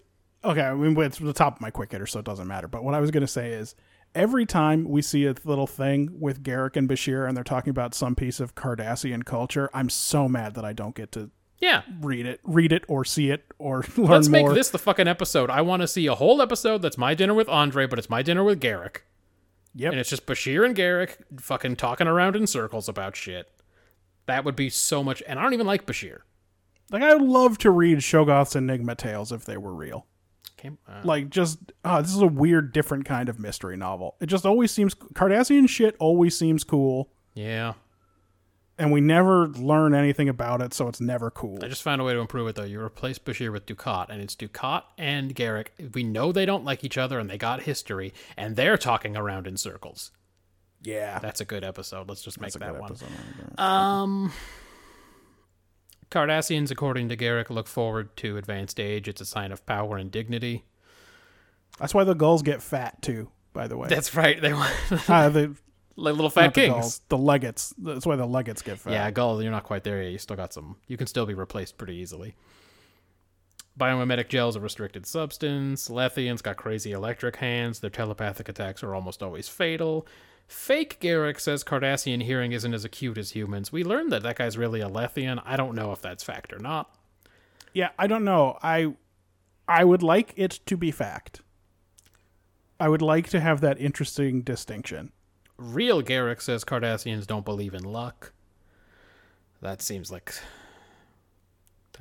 okay, 0.44 0.62
I 0.62 0.74
mean, 0.74 0.98
it's 1.00 1.18
the 1.18 1.32
top 1.32 1.56
of 1.56 1.60
my 1.60 1.70
quick 1.70 1.92
hitter, 1.92 2.06
so 2.06 2.18
it 2.18 2.24
doesn't 2.24 2.48
matter. 2.48 2.66
But 2.66 2.82
what 2.82 2.94
I 2.94 3.00
was 3.00 3.10
going 3.10 3.20
to 3.20 3.28
say 3.28 3.50
is 3.50 3.74
every 4.14 4.46
time 4.46 4.88
we 4.88 5.02
see 5.02 5.26
a 5.26 5.34
little 5.44 5.66
thing 5.66 6.18
with 6.18 6.42
Garak 6.42 6.76
and 6.76 6.88
Bashir 6.88 7.28
and 7.28 7.36
they're 7.36 7.44
talking 7.44 7.70
about 7.70 7.94
some 7.94 8.14
piece 8.14 8.40
of 8.40 8.54
Cardassian 8.54 9.24
culture, 9.24 9.70
I'm 9.74 9.90
so 9.90 10.28
mad 10.28 10.54
that 10.54 10.64
I 10.64 10.72
don't 10.72 10.94
get 10.94 11.12
to 11.12 11.30
yeah. 11.58 11.82
read 12.00 12.26
it, 12.26 12.40
read 12.42 12.72
it, 12.72 12.84
or 12.88 13.04
see 13.04 13.30
it, 13.30 13.44
or 13.58 13.84
learn 13.96 14.08
Let's 14.08 14.28
make 14.28 14.46
more. 14.46 14.54
this 14.54 14.70
the 14.70 14.78
fucking 14.78 15.08
episode. 15.08 15.50
I 15.50 15.60
want 15.60 15.82
to 15.82 15.88
see 15.88 16.06
a 16.06 16.14
whole 16.14 16.40
episode 16.42 16.82
that's 16.82 16.98
my 16.98 17.14
dinner 17.14 17.34
with 17.34 17.48
Andre, 17.48 17.86
but 17.86 17.98
it's 17.98 18.10
my 18.10 18.22
dinner 18.22 18.42
with 18.42 18.60
Garak. 18.60 18.98
Yep. 19.74 19.92
And 19.92 20.00
it's 20.00 20.10
just 20.10 20.26
Bashir 20.26 20.64
and 20.64 20.74
Garak 20.76 21.16
fucking 21.40 21.76
talking 21.76 22.06
around 22.08 22.36
in 22.36 22.46
circles 22.46 22.88
about 22.88 23.14
shit. 23.16 23.48
That 24.26 24.44
would 24.44 24.56
be 24.56 24.68
so 24.70 25.02
much. 25.04 25.22
And 25.26 25.38
I 25.38 25.42
don't 25.42 25.54
even 25.54 25.66
like 25.66 25.86
Bashir. 25.86 26.18
Like, 26.90 27.02
I 27.02 27.14
would 27.14 27.22
love 27.28 27.56
to 27.58 27.70
read 27.70 27.98
Shogoth's 27.98 28.56
Enigma 28.56 28.96
Tales 28.96 29.30
if 29.30 29.44
they 29.44 29.56
were 29.56 29.72
real. 29.74 30.06
Okay. 30.58 30.70
Uh, 30.88 31.00
Like, 31.04 31.30
just, 31.30 31.58
ah, 31.84 32.00
this 32.02 32.12
is 32.14 32.20
a 32.20 32.26
weird, 32.26 32.72
different 32.72 33.04
kind 33.04 33.28
of 33.28 33.38
mystery 33.38 33.76
novel. 33.76 34.16
It 34.20 34.26
just 34.26 34.44
always 34.44 34.72
seems, 34.72 34.94
Cardassian 34.94 35.68
shit 35.68 35.94
always 36.00 36.36
seems 36.36 36.64
cool. 36.64 37.10
yeah. 37.34 37.74
And 38.80 38.90
we 38.90 39.02
never 39.02 39.46
learn 39.48 39.92
anything 39.92 40.30
about 40.30 40.62
it, 40.62 40.72
so 40.72 40.88
it's 40.88 41.02
never 41.02 41.30
cool. 41.30 41.58
I 41.62 41.68
just 41.68 41.82
found 41.82 42.00
a 42.00 42.04
way 42.04 42.14
to 42.14 42.18
improve 42.18 42.48
it 42.48 42.54
though. 42.56 42.64
You 42.64 42.80
replace 42.80 43.18
Bashir 43.18 43.52
with 43.52 43.66
Dukat, 43.66 44.06
and 44.08 44.22
it's 44.22 44.34
Dukat 44.34 44.84
and 44.96 45.34
Garak. 45.34 45.66
We 45.94 46.02
know 46.02 46.32
they 46.32 46.46
don't 46.46 46.64
like 46.64 46.82
each 46.82 46.96
other, 46.96 47.18
and 47.18 47.28
they 47.28 47.36
got 47.36 47.60
history, 47.60 48.14
and 48.38 48.56
they're 48.56 48.78
talking 48.78 49.18
around 49.18 49.46
in 49.46 49.58
circles. 49.58 50.12
yeah, 50.82 51.18
That's 51.18 51.42
a 51.42 51.44
good 51.44 51.62
episode. 51.62 52.08
Let's 52.08 52.22
just 52.22 52.40
make 52.40 52.54
that 52.54 52.80
one. 52.80 52.96
Um, 53.58 54.32
Cardassians, 56.10 56.70
according 56.70 57.10
to 57.10 57.18
Garak, 57.18 57.50
look 57.50 57.66
forward 57.66 58.16
to 58.16 58.38
advanced 58.38 58.80
age. 58.80 59.08
It's 59.08 59.20
a 59.20 59.26
sign 59.26 59.52
of 59.52 59.66
power 59.66 59.98
and 59.98 60.10
dignity. 60.10 60.64
That's 61.78 61.92
why 61.92 62.04
the 62.04 62.14
guls 62.14 62.42
get 62.42 62.62
fat 62.62 63.02
too. 63.02 63.30
By 63.52 63.68
the 63.68 63.76
way, 63.76 63.88
That's 63.88 64.14
right. 64.14 64.40
They 64.40 64.54
want 64.54 64.72
uh, 65.08 65.28
the, 65.28 65.54
like 66.00 66.14
little 66.14 66.30
fat 66.30 66.46
not 66.46 66.54
the 66.54 66.60
kings. 66.60 66.74
guls, 66.74 67.00
the 67.08 67.18
legates. 67.18 67.74
That's 67.78 68.06
why 68.06 68.16
the 68.16 68.26
legates 68.26 68.62
get 68.62 68.78
fat. 68.78 68.92
Yeah, 68.92 69.10
Gul, 69.10 69.42
you're 69.42 69.52
not 69.52 69.64
quite 69.64 69.84
there 69.84 70.02
yet. 70.02 70.12
You 70.12 70.18
still 70.18 70.36
got 70.36 70.52
some. 70.52 70.76
You 70.86 70.96
can 70.96 71.06
still 71.06 71.26
be 71.26 71.34
replaced 71.34 71.78
pretty 71.78 71.94
easily. 71.96 72.34
Biomimetic 73.78 74.28
gel's 74.28 74.56
a 74.56 74.60
restricted 74.60 75.06
substance. 75.06 75.88
Letheans 75.88 76.42
got 76.42 76.56
crazy 76.56 76.92
electric 76.92 77.36
hands. 77.36 77.80
Their 77.80 77.90
telepathic 77.90 78.48
attacks 78.48 78.82
are 78.82 78.94
almost 78.94 79.22
always 79.22 79.48
fatal. 79.48 80.06
Fake 80.48 80.98
Garak 81.00 81.38
says 81.38 81.62
Cardassian 81.62 82.22
hearing 82.22 82.52
isn't 82.52 82.74
as 82.74 82.84
acute 82.84 83.16
as 83.16 83.30
humans. 83.30 83.70
We 83.70 83.84
learned 83.84 84.10
that 84.10 84.24
that 84.24 84.36
guy's 84.36 84.58
really 84.58 84.80
a 84.80 84.88
Lethean. 84.88 85.40
I 85.44 85.56
don't 85.56 85.76
know 85.76 85.92
if 85.92 86.02
that's 86.02 86.24
fact 86.24 86.52
or 86.52 86.58
not. 86.58 86.94
Yeah, 87.72 87.90
I 87.98 88.08
don't 88.08 88.24
know. 88.24 88.58
I 88.62 88.94
I 89.68 89.84
would 89.84 90.02
like 90.02 90.32
it 90.36 90.58
to 90.66 90.76
be 90.76 90.90
fact. 90.90 91.40
I 92.80 92.88
would 92.88 93.02
like 93.02 93.28
to 93.28 93.40
have 93.40 93.60
that 93.60 93.80
interesting 93.80 94.42
distinction. 94.42 95.12
Real 95.60 96.02
Garak 96.02 96.40
says 96.40 96.64
Cardassians 96.64 97.26
don't 97.26 97.44
believe 97.44 97.74
in 97.74 97.84
luck. 97.84 98.32
That 99.60 99.82
seems 99.82 100.10
like 100.10 100.34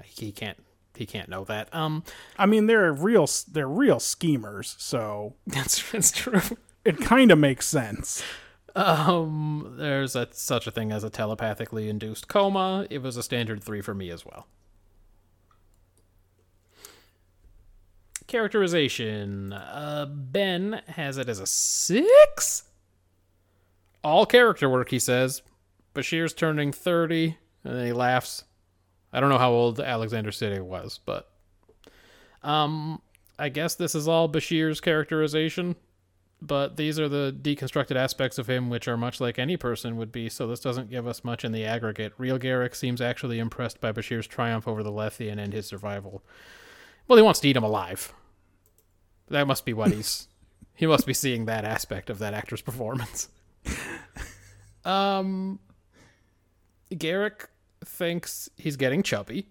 he 0.05 0.31
can't 0.31 0.57
he 0.95 1.05
can't 1.05 1.29
know 1.29 1.43
that. 1.45 1.73
Um, 1.73 2.03
I 2.37 2.45
mean, 2.45 2.67
they're 2.67 2.91
real 2.93 3.27
they're 3.51 3.67
real 3.67 3.99
schemers, 3.99 4.75
so 4.79 5.35
that's 5.47 5.91
that's 5.91 6.11
true. 6.11 6.41
it 6.85 6.99
kind 7.01 7.31
of 7.31 7.37
makes 7.37 7.67
sense. 7.67 8.23
Um, 8.75 9.75
there's 9.77 10.15
a, 10.15 10.27
such 10.31 10.67
a 10.67 10.71
thing 10.71 10.91
as 10.91 11.03
a 11.03 11.09
telepathically 11.09 11.89
induced 11.89 12.27
coma. 12.27 12.87
It 12.89 13.01
was 13.01 13.17
a 13.17 13.23
standard 13.23 13.63
three 13.63 13.81
for 13.81 13.93
me 13.93 14.09
as 14.09 14.25
well. 14.25 14.47
Characterization. 18.27 19.51
Uh, 19.51 20.05
Ben 20.07 20.81
has 20.87 21.17
it 21.17 21.27
as 21.27 21.39
a 21.39 21.47
six. 21.47 22.68
All 24.03 24.25
character 24.25 24.69
work, 24.69 24.89
he 24.91 24.99
says. 24.99 25.41
Bashir's 25.93 26.33
turning 26.33 26.71
30, 26.71 27.37
and 27.63 27.75
then 27.75 27.85
he 27.85 27.93
laughs. 27.93 28.43
I 29.11 29.19
don't 29.19 29.29
know 29.29 29.37
how 29.37 29.51
old 29.51 29.79
Alexander 29.79 30.31
Siddig 30.31 30.61
was, 30.61 30.99
but. 31.03 31.29
Um, 32.43 33.01
I 33.37 33.49
guess 33.49 33.75
this 33.75 33.95
is 33.95 34.07
all 34.07 34.29
Bashir's 34.29 34.79
characterization 34.79 35.75
but 36.41 36.77
these 36.77 36.99
are 36.99 37.09
the 37.09 37.35
deconstructed 37.41 37.95
aspects 37.95 38.37
of 38.37 38.49
him 38.49 38.69
which 38.69 38.87
are 38.87 38.97
much 38.97 39.19
like 39.19 39.37
any 39.37 39.57
person 39.57 39.97
would 39.97 40.11
be, 40.11 40.29
so 40.29 40.47
this 40.47 40.61
doesn't 40.61 40.89
give 40.89 41.05
us 41.05 41.23
much 41.23 41.43
in 41.43 41.51
the 41.51 41.65
aggregate. 41.65 42.13
Real 42.17 42.39
Garak 42.39 42.75
seems 42.75 43.01
actually 43.01 43.39
impressed 43.39 43.81
by 43.81 43.91
Bashir's 43.91 44.27
triumph 44.27 44.67
over 44.67 44.81
the 44.81 44.91
Lethean 44.91 45.37
and 45.37 45.53
his 45.53 45.65
survival. 45.65 46.23
Well, 47.07 47.17
he 47.17 47.23
wants 47.23 47.41
to 47.41 47.49
eat 47.49 47.57
him 47.57 47.63
alive. 47.63 48.13
That 49.27 49.47
must 49.47 49.65
be 49.65 49.73
what 49.73 49.91
he's. 49.91 50.27
he 50.75 50.87
must 50.87 51.05
be 51.05 51.13
seeing 51.13 51.45
that 51.45 51.65
aspect 51.65 52.09
of 52.09 52.19
that 52.19 52.33
actor's 52.33 52.61
performance. 52.61 53.27
um, 54.85 55.59
Garak 56.91 57.47
thinks 57.83 58.49
he's 58.57 58.75
getting 58.75 59.03
chubby. 59.03 59.47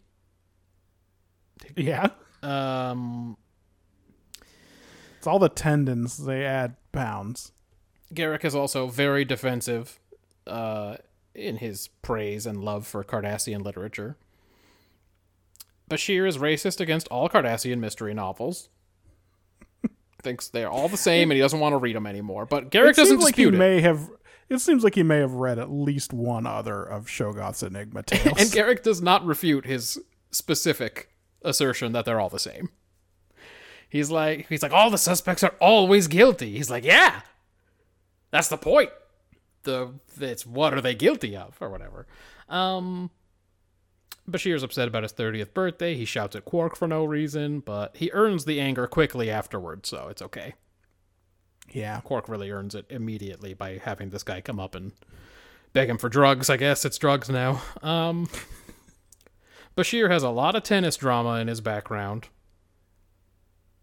Yeah. 1.77 2.11
Um, 2.43 3.37
It's 5.19 5.27
all 5.27 5.39
the 5.39 5.49
tendons 5.49 6.19
they 6.19 6.45
add 6.45 6.77
pounds. 6.93 7.53
Garak 8.15 8.45
is 8.45 8.55
also 8.55 8.87
very 8.87 9.25
defensive 9.25 9.99
uh, 10.47 10.97
in 11.35 11.57
his 11.57 11.89
praise 12.03 12.47
and 12.47 12.65
love 12.65 12.87
for 12.87 13.05
Cardassian 13.05 13.63
literature. 13.63 14.17
Bashir 15.91 16.27
is 16.27 16.39
racist 16.39 16.81
against 16.81 17.09
all 17.09 17.29
Cardassian 17.29 17.79
mystery 17.79 18.15
novels. 18.15 18.69
Thinks 20.23 20.49
they're 20.49 20.71
all 20.71 20.89
the 20.89 20.97
same 20.97 21.31
and 21.31 21.37
he 21.37 21.41
doesn't 21.41 21.61
want 21.61 21.73
to 21.75 21.77
read 21.79 21.95
them 21.97 22.07
anymore. 22.07 22.45
But 22.45 22.71
Garak 22.71 22.91
it 22.91 22.97
doesn't 22.97 23.19
seems 23.19 23.25
like 23.25 23.37
he 23.37 23.45
dispute 23.45 23.55
it. 23.55 23.59
may 23.59 23.81
have 23.81 24.11
it 24.49 24.59
seems 24.61 24.83
like 24.83 24.95
he 24.97 25.03
may 25.03 25.19
have 25.19 25.33
read 25.35 25.59
at 25.59 25.71
least 25.71 26.13
one 26.13 26.47
other 26.47 26.83
of 26.83 27.07
Shogoth's 27.07 27.63
Enigma 27.63 28.03
tales. 28.07 28.39
And 28.39 28.49
Garak 28.51 28.83
does 28.83 29.01
not 29.01 29.25
refute 29.25 29.65
his 29.67 29.99
specific 30.31 31.11
assertion 31.43 31.93
that 31.93 32.05
they're 32.05 32.19
all 32.19 32.29
the 32.31 32.39
same. 32.39 32.71
He's 33.89 34.11
like 34.11 34.47
he's 34.49 34.63
like 34.63 34.73
all 34.73 34.91
the 34.91 34.99
suspects 34.99 35.43
are 35.45 35.55
always 35.61 36.09
guilty. 36.09 36.53
He's 36.57 36.69
like, 36.71 36.85
"Yeah. 36.85 37.21
That's 38.31 38.49
the 38.49 38.59
point. 38.59 38.91
The 39.63 39.93
it's 40.21 40.45
what 40.45 40.75
are 40.75 40.81
they 40.81 40.95
guilty 40.95 41.37
of 41.37 41.57
or 41.61 41.71
whatever." 41.71 42.07
Um 42.49 43.11
Bashir's 44.29 44.63
upset 44.63 44.89
about 44.89 45.03
his 45.05 45.13
30th 45.13 45.55
birthday. 45.55 45.95
He 45.95 46.05
shouts 46.05 46.37
at 46.37 46.45
Quark 46.45 46.77
for 46.77 46.87
no 46.87 47.05
reason, 47.05 47.61
but 47.61 47.97
he 47.97 48.11
earns 48.13 48.45
the 48.45 48.61
anger 48.61 48.87
quickly 48.87 49.31
afterwards, 49.31 49.89
so 49.89 50.09
it's 50.09 50.23
okay. 50.23 50.55
yeah. 51.73 52.01
Quark 52.01 52.29
really 52.29 52.51
earns 52.51 52.75
it 52.75 52.87
immediately 52.91 53.55
by 53.55 53.79
having 53.83 54.11
this 54.11 54.23
guy 54.23 54.41
come 54.41 54.61
up 54.61 54.75
and 54.75 54.93
beg 55.73 55.89
him 55.89 55.99
for 55.99 56.09
drugs. 56.09 56.51
I 56.51 56.57
guess 56.57 56.85
it's 56.85 56.99
drugs 56.99 57.29
now. 57.31 57.63
Um, 57.83 58.29
Bashir 59.77 60.11
has 60.11 60.23
a 60.23 60.31
lot 60.31 60.55
of 60.55 60.63
tennis 60.63 60.97
drama 60.97 61.35
in 61.41 61.49
his 61.49 61.61
background, 61.61 62.29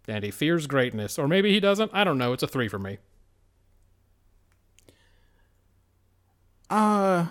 and 0.08 0.24
he 0.24 0.30
fears 0.32 0.68
greatness, 0.68 1.18
or 1.18 1.28
maybe 1.28 1.52
he 1.52 1.60
doesn't. 1.60 1.92
I 1.94 2.04
don't 2.04 2.18
know. 2.18 2.34
It's 2.34 2.44
a 2.44 2.48
three 2.48 2.68
for 2.68 2.80
me. 2.80 2.98
Uh 6.70 7.28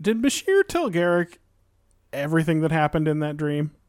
did 0.00 0.22
Bashir 0.22 0.66
tell 0.66 0.90
Garak 0.90 1.36
everything 2.12 2.60
that 2.60 2.72
happened 2.72 3.08
in 3.08 3.20
that 3.20 3.36
dream? 3.36 3.72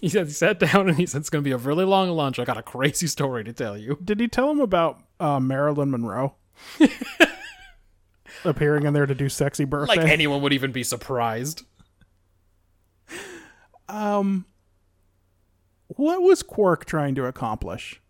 He 0.00 0.08
said 0.10 0.26
he 0.26 0.32
sat 0.32 0.58
down 0.58 0.88
and 0.88 0.98
he 0.98 1.06
said 1.06 1.20
it's 1.20 1.30
going 1.30 1.42
to 1.42 1.48
be 1.48 1.52
a 1.52 1.56
really 1.56 1.84
long 1.84 2.10
lunch. 2.10 2.38
I 2.38 2.44
got 2.44 2.58
a 2.58 2.62
crazy 2.62 3.06
story 3.06 3.42
to 3.44 3.54
tell 3.54 3.78
you. 3.78 3.96
Did 4.04 4.20
he 4.20 4.28
tell 4.28 4.50
him 4.50 4.60
about 4.60 5.00
uh, 5.18 5.40
Marilyn 5.40 5.90
Monroe 5.90 6.34
appearing 8.44 8.84
in 8.84 8.92
there 8.92 9.06
to 9.06 9.14
do 9.14 9.30
sexy 9.30 9.64
birthday? 9.64 9.96
Like 9.96 10.10
anyone 10.10 10.42
would 10.42 10.52
even 10.52 10.72
be 10.72 10.82
surprised. 10.82 11.62
um, 13.88 14.44
what 15.88 16.20
was 16.20 16.42
Quark 16.42 16.84
trying 16.84 17.14
to 17.14 17.24
accomplish? 17.24 18.02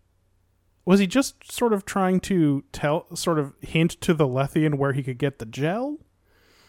Was 0.85 0.99
he 0.99 1.07
just 1.07 1.49
sort 1.49 1.71
of 1.71 1.85
trying 1.85 2.19
to 2.21 2.63
tell, 2.73 3.15
sort 3.15 3.39
of 3.39 3.53
hint 3.61 3.91
to 4.01 4.13
the 4.13 4.27
Lethean 4.27 4.75
where 4.75 4.91
he 4.91 5.01
could 5.01 5.17
get 5.17 5.39
the 5.39 5.45
gel? 5.45 5.99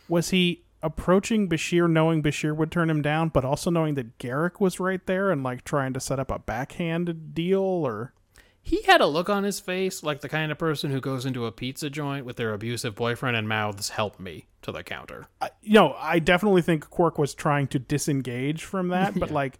Was 0.08 0.30
he 0.30 0.65
approaching 0.82 1.48
Bashir 1.48 1.90
knowing 1.90 2.22
Bashir 2.22 2.54
would 2.56 2.70
turn 2.70 2.90
him 2.90 3.02
down, 3.02 3.28
but 3.30 3.44
also 3.44 3.70
knowing 3.70 3.94
that 3.94 4.18
Garak 4.18 4.60
was 4.60 4.78
right 4.80 5.04
there 5.06 5.30
and 5.30 5.42
like 5.42 5.64
trying 5.64 5.92
to 5.94 6.00
set 6.00 6.18
up 6.20 6.30
a 6.30 6.38
backhanded 6.38 7.34
deal 7.34 7.60
or 7.60 8.12
He 8.62 8.82
had 8.82 9.00
a 9.00 9.06
look 9.06 9.28
on 9.30 9.44
his 9.44 9.60
face 9.60 10.02
like 10.02 10.20
the 10.20 10.28
kind 10.28 10.52
of 10.52 10.58
person 10.58 10.90
who 10.90 11.00
goes 11.00 11.24
into 11.26 11.46
a 11.46 11.52
pizza 11.52 11.88
joint 11.90 12.24
with 12.26 12.36
their 12.36 12.52
abusive 12.52 12.94
boyfriend 12.94 13.36
and 13.36 13.48
mouths 13.48 13.90
"Help 13.90 14.18
me" 14.20 14.46
to 14.62 14.72
the 14.72 14.82
counter. 14.82 15.28
you 15.62 15.74
know, 15.74 15.94
I 15.98 16.18
definitely 16.18 16.62
think 16.62 16.88
Quark 16.90 17.18
was 17.18 17.34
trying 17.34 17.68
to 17.68 17.78
disengage 17.78 18.64
from 18.64 18.88
that, 18.88 19.18
but 19.18 19.30
like, 19.42 19.58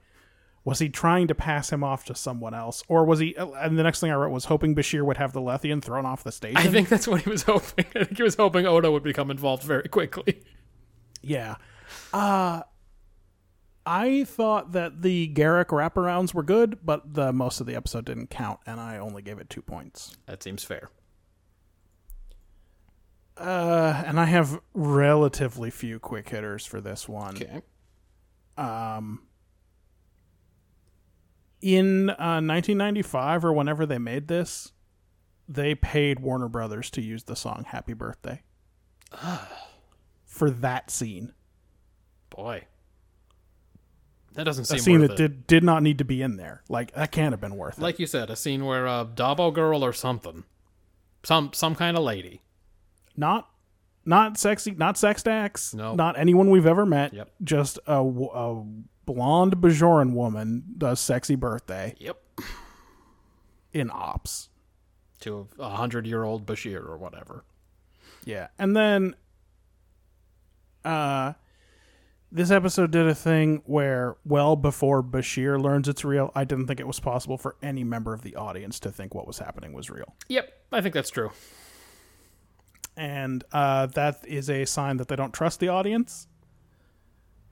was 0.64 0.80
he 0.80 0.88
trying 0.88 1.28
to 1.28 1.34
pass 1.36 1.70
him 1.70 1.84
off 1.84 2.04
to 2.06 2.14
someone 2.16 2.52
else, 2.52 2.82
or 2.88 3.04
was 3.04 3.20
he? 3.20 3.36
Uh, 3.36 3.50
and 3.52 3.78
the 3.78 3.84
next 3.84 4.00
thing 4.00 4.10
I 4.10 4.14
wrote 4.14 4.32
was 4.32 4.46
hoping 4.46 4.74
Bashir 4.74 5.04
would 5.04 5.16
have 5.16 5.32
the 5.32 5.40
Lethean 5.40 5.80
thrown 5.80 6.04
off 6.04 6.24
the 6.24 6.32
station. 6.32 6.56
I 6.56 6.66
think 6.66 6.88
that's 6.88 7.06
what 7.06 7.22
he 7.22 7.30
was 7.30 7.42
hoping. 7.44 7.86
I 7.94 8.02
think 8.04 8.16
he 8.16 8.24
was 8.24 8.34
hoping 8.34 8.66
Odo 8.66 8.90
would 8.90 9.04
become 9.04 9.30
involved 9.30 9.62
very 9.62 9.88
quickly. 9.88 10.42
Yeah. 11.26 11.56
Uh 12.12 12.62
I 13.88 14.24
thought 14.24 14.72
that 14.72 15.02
the 15.02 15.32
Garak 15.32 15.66
wraparounds 15.66 16.34
were 16.34 16.42
good, 16.42 16.78
but 16.84 17.14
the 17.14 17.32
most 17.32 17.60
of 17.60 17.66
the 17.68 17.76
episode 17.76 18.06
didn't 18.06 18.30
count, 18.30 18.58
and 18.66 18.80
I 18.80 18.98
only 18.98 19.22
gave 19.22 19.38
it 19.38 19.48
two 19.48 19.62
points. 19.62 20.16
That 20.26 20.42
seems 20.42 20.64
fair. 20.64 20.90
Uh, 23.36 24.02
and 24.04 24.18
I 24.18 24.24
have 24.24 24.58
relatively 24.74 25.70
few 25.70 26.00
quick 26.00 26.30
hitters 26.30 26.66
for 26.66 26.80
this 26.80 27.08
one. 27.08 27.36
Okay. 27.36 27.62
Um, 28.56 29.22
in 31.60 32.10
uh, 32.10 32.40
1995 32.42 33.44
or 33.44 33.52
whenever 33.52 33.86
they 33.86 33.98
made 33.98 34.26
this, 34.26 34.72
they 35.48 35.74
paid 35.76 36.18
Warner 36.18 36.48
Brothers 36.48 36.90
to 36.90 37.02
use 37.02 37.24
the 37.24 37.36
song 37.36 37.66
"Happy 37.68 37.92
Birthday" 37.92 38.42
for 40.36 40.50
that 40.50 40.90
scene. 40.90 41.32
Boy. 42.30 42.64
That 44.34 44.44
doesn't 44.44 44.66
seem 44.66 44.74
like. 44.74 44.80
A 44.80 44.84
scene 44.84 45.00
that 45.00 45.12
it. 45.12 45.16
did 45.16 45.46
did 45.46 45.64
not 45.64 45.82
need 45.82 45.98
to 45.98 46.04
be 46.04 46.20
in 46.20 46.36
there. 46.36 46.62
Like 46.68 46.92
that 46.92 47.10
can't 47.10 47.32
have 47.32 47.40
been 47.40 47.56
worth 47.56 47.78
it. 47.78 47.82
Like 47.82 47.98
you 47.98 48.06
said, 48.06 48.28
a 48.28 48.36
scene 48.36 48.64
where 48.66 48.86
a 48.86 49.06
Dabo 49.06 49.52
girl 49.52 49.82
or 49.84 49.92
something, 49.94 50.44
some 51.22 51.50
some 51.54 51.74
kind 51.74 51.96
of 51.96 52.02
lady. 52.04 52.42
Not 53.16 53.48
not 54.04 54.38
sexy, 54.38 54.72
not 54.72 54.98
sex 54.98 55.22
Dax, 55.22 55.72
No. 55.74 55.94
not 55.94 56.18
anyone 56.18 56.50
we've 56.50 56.66
ever 56.66 56.84
met. 56.84 57.14
Yep. 57.14 57.30
Just 57.42 57.78
a, 57.86 58.00
a 58.02 58.64
blonde 59.06 59.56
Bajoran 59.56 60.12
woman 60.12 60.64
does 60.76 61.00
sexy 61.00 61.34
birthday 61.34 61.94
Yep. 61.98 62.18
in 63.72 63.90
ops. 63.90 64.50
To 65.20 65.48
a 65.58 65.70
hundred 65.70 66.06
year 66.06 66.24
old 66.24 66.44
Bashir 66.46 66.86
or 66.86 66.98
whatever. 66.98 67.42
Yeah. 68.26 68.48
And 68.58 68.76
then 68.76 69.16
uh 70.86 71.32
this 72.32 72.50
episode 72.50 72.90
did 72.90 73.06
a 73.06 73.14
thing 73.14 73.62
where 73.66 74.16
well 74.24 74.56
before 74.56 75.02
Bashir 75.02 75.60
learns 75.60 75.88
it's 75.88 76.04
real, 76.04 76.32
I 76.34 76.44
didn't 76.44 76.66
think 76.66 76.80
it 76.80 76.86
was 76.86 77.00
possible 77.00 77.38
for 77.38 77.56
any 77.62 77.84
member 77.84 78.12
of 78.12 78.22
the 78.22 78.36
audience 78.36 78.80
to 78.80 78.90
think 78.90 79.14
what 79.14 79.26
was 79.26 79.38
happening 79.38 79.72
was 79.72 79.90
real. 79.90 80.14
Yep, 80.28 80.52
I 80.72 80.80
think 80.80 80.94
that's 80.94 81.10
true. 81.10 81.30
And 82.96 83.44
uh 83.52 83.86
that 83.86 84.24
is 84.26 84.48
a 84.50 84.64
sign 84.64 84.96
that 84.98 85.08
they 85.08 85.16
don't 85.16 85.32
trust 85.34 85.60
the 85.60 85.68
audience 85.68 86.28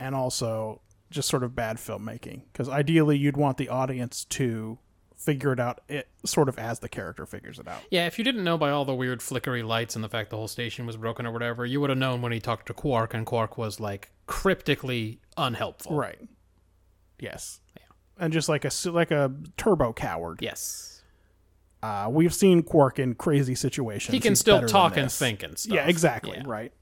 and 0.01 0.15
also 0.15 0.81
just 1.11 1.29
sort 1.29 1.45
of 1.45 1.55
bad 1.55 1.77
filmmaking 1.77 2.43
because 2.53 2.69
ideally 2.69 3.17
you'd 3.17 3.37
want 3.37 3.57
the 3.57 3.69
audience 3.69 4.25
to 4.25 4.79
figure 5.25 5.53
it 5.53 5.61
out 5.61 5.81
it 5.89 6.09
sort 6.25 6.49
of 6.49 6.59
as 6.59 6.81
the 6.81 6.89
character 6.89 7.25
figures 7.25 7.59
it 7.59 7.67
out. 7.67 7.81
Yeah, 7.91 8.07
if 8.07 8.19
you 8.19 8.25
didn't 8.25 8.45
know 8.45 8.59
by 8.59 8.71
all 8.71 8.85
the 8.85 8.95
weird 8.95 9.23
flickery 9.23 9.63
lights 9.63 9.95
and 9.95 10.05
the 10.05 10.09
fact 10.09 10.31
the 10.31 10.37
whole 10.37 10.49
station 10.49 10.87
was 10.87 10.97
broken 10.97 11.27
or 11.27 11.33
whatever, 11.33 11.65
you 11.65 11.81
would 11.81 11.91
have 11.91 11.99
known 11.99 12.23
when 12.23 12.33
he 12.33 12.41
talked 12.41 12.67
to 12.67 12.75
Quark 12.75 13.15
and 13.15 13.25
Quark 13.25 13.57
was 13.57 13.81
like 13.81 14.11
cryptically 14.27 15.21
unhelpful. 15.37 15.97
Right. 15.97 16.19
Yes. 17.19 17.61
And 18.19 18.33
just 18.33 18.49
like 18.49 18.65
a 18.65 18.71
like 18.91 19.11
a 19.11 19.33
turbo 19.57 19.93
coward. 19.93 20.39
Yes. 20.41 21.03
Uh, 21.83 22.09
we've 22.11 22.33
seen 22.33 22.63
Quark 22.63 22.99
in 22.99 23.15
crazy 23.15 23.55
situations. 23.55 24.13
He 24.13 24.21
can 24.21 24.33
He's 24.33 24.39
still 24.39 24.63
talk 24.67 24.97
and 24.97 25.11
think 25.11 25.43
and 25.43 25.59
stuff. 25.59 25.75
Yeah, 25.75 25.87
exactly. 25.87 26.37
Yeah. 26.37 26.45
Right. 26.47 26.73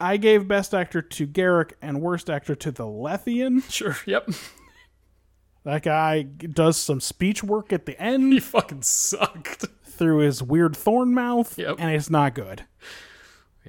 I 0.00 0.16
gave 0.16 0.46
best 0.46 0.74
actor 0.74 1.00
to 1.02 1.26
Garak 1.26 1.72
and 1.80 2.00
worst 2.00 2.28
actor 2.28 2.54
to 2.54 2.70
the 2.70 2.84
Lethean. 2.84 3.68
Sure. 3.70 3.96
Yep. 4.06 4.30
That 5.68 5.82
guy 5.82 6.22
does 6.22 6.78
some 6.78 6.98
speech 6.98 7.44
work 7.44 7.74
at 7.74 7.84
the 7.84 8.00
end. 8.00 8.32
he 8.32 8.40
fucking 8.40 8.80
sucked. 8.80 9.66
through 9.84 10.18
his 10.20 10.42
weird 10.42 10.74
thorn 10.74 11.12
mouth, 11.12 11.58
Yep. 11.58 11.76
and 11.78 11.90
it's 11.94 12.08
not 12.08 12.32
good. 12.34 12.64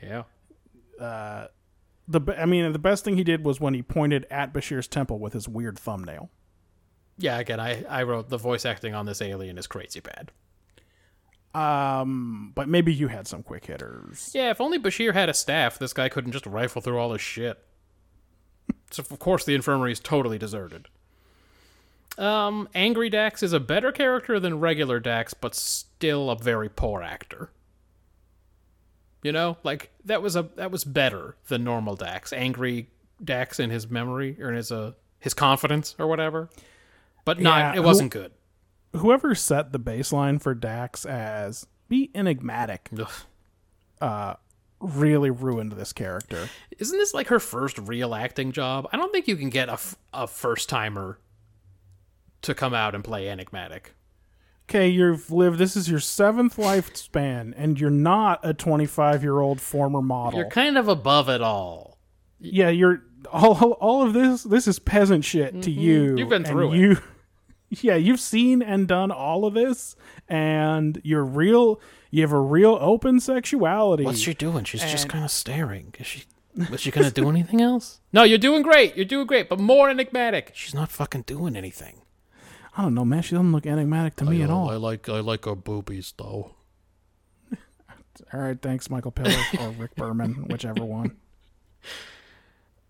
Yeah. 0.02 0.24
The 0.98 2.36
I 2.40 2.46
mean, 2.46 2.72
the 2.72 2.80
best 2.80 3.04
thing 3.04 3.18
he 3.18 3.26
did 3.26 3.44
was 3.44 3.60
when 3.60 3.74
he 3.74 3.82
pointed 3.82 4.26
at 4.32 4.54
Bashir's 4.54 4.88
temple 4.88 5.20
with 5.20 5.34
his 5.34 5.50
weird 5.50 5.78
thumbnail. 5.78 6.30
Yeah, 7.18 7.38
again, 7.38 7.60
I, 7.60 7.84
I 7.84 8.04
wrote 8.04 8.30
the 8.30 8.38
voice 8.38 8.66
acting 8.66 8.96
on 8.96 9.06
this 9.06 9.22
alien 9.22 9.58
is 9.58 9.68
crazy 9.68 10.00
bad. 10.00 10.32
Um, 11.54 12.54
but 12.56 12.70
maybe 12.70 12.94
you 12.94 13.10
had 13.10 13.28
some 13.28 13.44
quick 13.44 13.66
hitters. 13.66 14.32
Yeah, 14.34 14.52
if 14.52 14.62
only 14.62 14.80
Bashir 14.80 15.14
had 15.14 15.28
a 15.28 15.34
staff, 15.34 15.78
this 15.78 15.92
guy 15.92 16.08
couldn't 16.08 16.32
just 16.32 16.46
rifle 16.46 16.82
through 16.82 16.98
all 16.98 17.12
his 17.12 17.22
shit. 17.22 17.60
so 18.92 19.02
of 19.02 19.20
course 19.20 19.44
the 19.44 19.54
infirmary 19.56 19.92
is 19.92 20.00
totally 20.00 20.38
deserted. 20.38 20.88
Um, 22.20 22.68
Angry 22.76 23.10
Dax 23.10 23.42
is 23.42 23.54
a 23.54 23.62
better 23.62 23.94
character 23.94 24.40
than 24.40 24.60
regular 24.60 25.00
Dax, 25.00 25.34
but 25.34 25.56
still 25.56 26.30
a 26.30 26.36
very 26.36 26.68
poor 26.68 27.02
actor. 27.02 27.50
You 29.24 29.32
know, 29.32 29.58
like 29.64 29.92
that 30.06 30.22
was 30.22 30.36
a 30.36 30.44
that 30.56 30.70
was 30.70 30.84
better 30.84 31.36
than 31.48 31.64
normal 31.64 31.96
Dax. 31.96 32.34
Angry 32.34 32.90
Dax 33.24 33.60
in 33.60 33.70
his 33.70 33.90
memory 33.90 34.38
or 34.42 34.50
in 34.50 34.56
his 34.56 34.72
uh 34.72 34.92
his 35.20 35.34
confidence 35.34 35.96
or 35.98 36.08
whatever. 36.08 36.50
But 37.26 37.40
not 37.40 37.76
Yeah, 37.76 37.82
it 37.82 37.86
wasn't 37.86 38.12
good. 38.12 38.32
Whoever 38.96 39.34
set 39.36 39.72
the 39.72 39.80
baseline 39.80 40.42
for 40.42 40.54
Dax 40.54 41.06
as 41.06 41.68
be 41.88 42.12
enigmatic 42.16 42.90
Ugh. 44.02 44.38
really 44.80 45.30
ruined 45.30 45.74
this 45.74 45.94
character. 45.94 46.50
Isn't 46.78 46.98
this 46.98 47.14
like 47.14 47.28
her 47.28 47.40
first 47.40 47.78
real 47.78 48.16
acting 48.16 48.52
job? 48.52 48.88
I 48.92 48.98
don't 48.98 49.12
think 49.12 49.28
you 49.28 49.36
can 49.36 49.50
get 49.50 49.70
a, 49.70 49.74
f- 49.74 49.98
a 50.14 50.28
first 50.28 50.70
timer 50.70 51.20
to 52.42 52.54
come 52.54 52.74
out 52.74 52.96
and 52.96 53.04
play 53.04 53.30
enigmatic. 53.30 53.94
Okay, 54.70 54.88
you've 54.88 55.32
lived. 55.32 55.58
This 55.58 55.76
is 55.76 55.90
your 55.90 56.00
seventh 56.00 56.58
lifespan, 56.58 57.54
and 57.58 57.80
you're 57.80 57.90
not 57.90 58.40
a 58.44 58.54
25 58.54 59.24
year 59.24 59.40
old 59.40 59.60
former 59.60 60.02
model. 60.02 60.40
You're 60.40 60.50
kind 60.50 60.78
of 60.78 60.88
above 60.88 61.28
it 61.30 61.42
all. 61.42 61.98
yeah, 62.40 62.70
you're 62.70 63.02
all. 63.32 63.72
All 63.80 64.04
of 64.06 64.14
this. 64.14 64.44
This 64.44 64.68
is 64.68 64.78
peasant 64.80 65.26
shit 65.26 65.64
to 65.64 65.72
you. 65.72 66.06
Mm-hmm. 66.10 66.18
You've 66.18 66.30
been 66.30 66.44
and 66.44 66.48
through 66.48 66.74
it. 66.74 66.78
you, 66.78 66.98
Yeah, 67.82 67.96
you've 67.96 68.20
seen 68.20 68.62
and 68.62 68.88
done 68.88 69.12
all 69.12 69.46
of 69.46 69.54
this, 69.54 69.96
and 70.28 71.00
you're 71.04 71.26
real. 71.26 71.80
You 72.12 72.22
have 72.22 72.32
a 72.32 72.40
real 72.40 72.78
open 72.82 73.20
sexuality. 73.20 74.04
What's 74.04 74.20
she 74.20 74.34
doing? 74.34 74.64
She's 74.64 74.82
just 74.82 75.08
kind 75.10 75.24
of 75.24 75.32
staring. 75.32 75.94
Is 76.00 76.08
she? 76.08 76.24
Was 76.72 76.82
she 76.82 76.90
gonna 76.92 77.12
do 77.12 77.30
anything 77.36 77.62
else? 77.62 78.02
No, 78.12 78.24
you're 78.24 78.40
doing 78.40 78.64
great. 78.64 78.96
You're 78.96 79.06
doing 79.06 79.28
great, 79.28 79.50
but 79.50 79.60
more 79.60 79.90
enigmatic. 79.90 80.52
She's 80.56 80.74
not 80.74 80.90
fucking 80.90 81.24
doing 81.24 81.56
anything. 81.56 82.02
I 82.78 82.84
don't 82.84 82.94
know, 82.94 83.04
man. 83.06 83.22
She 83.22 83.32
doesn't 83.36 83.52
look 83.52 83.66
enigmatic 83.66 84.16
to 84.18 84.26
me 84.26 84.42
at 84.42 84.50
all. 84.50 84.70
I 84.70 84.76
like 84.76 85.10
I 85.10 85.20
like 85.20 85.46
her 85.46 85.56
boobies 85.56 86.14
though. 86.18 86.56
All 88.34 88.40
right, 88.40 88.62
thanks, 88.62 88.90
Michael 88.90 89.12
Piller 89.12 89.36
or 89.60 89.70
Rick 89.78 89.96
Berman, 89.96 90.46
whichever 90.50 90.84
one. 90.86 91.18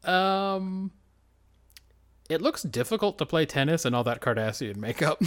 Um, 0.04 0.92
it 2.30 2.42
looks 2.42 2.64
difficult 2.64 3.18
to 3.20 3.26
play 3.26 3.46
tennis 3.46 3.86
in 3.86 3.94
all 3.94 4.04
that 4.06 4.22
Cardassian 4.22 4.78
makeup. 4.78 5.22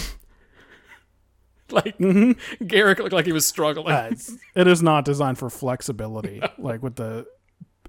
like 1.70 1.96
Garak 1.98 2.98
looked 2.98 3.12
like 3.12 3.26
he 3.26 3.32
was 3.32 3.46
struggling. 3.46 3.94
Uh, 3.94 4.08
it's- 4.12 4.36
it 4.54 4.66
is 4.66 4.82
not 4.82 5.04
designed 5.04 5.38
for 5.38 5.48
flexibility, 5.50 6.42
like 6.58 6.82
with 6.82 6.96
the 6.96 7.26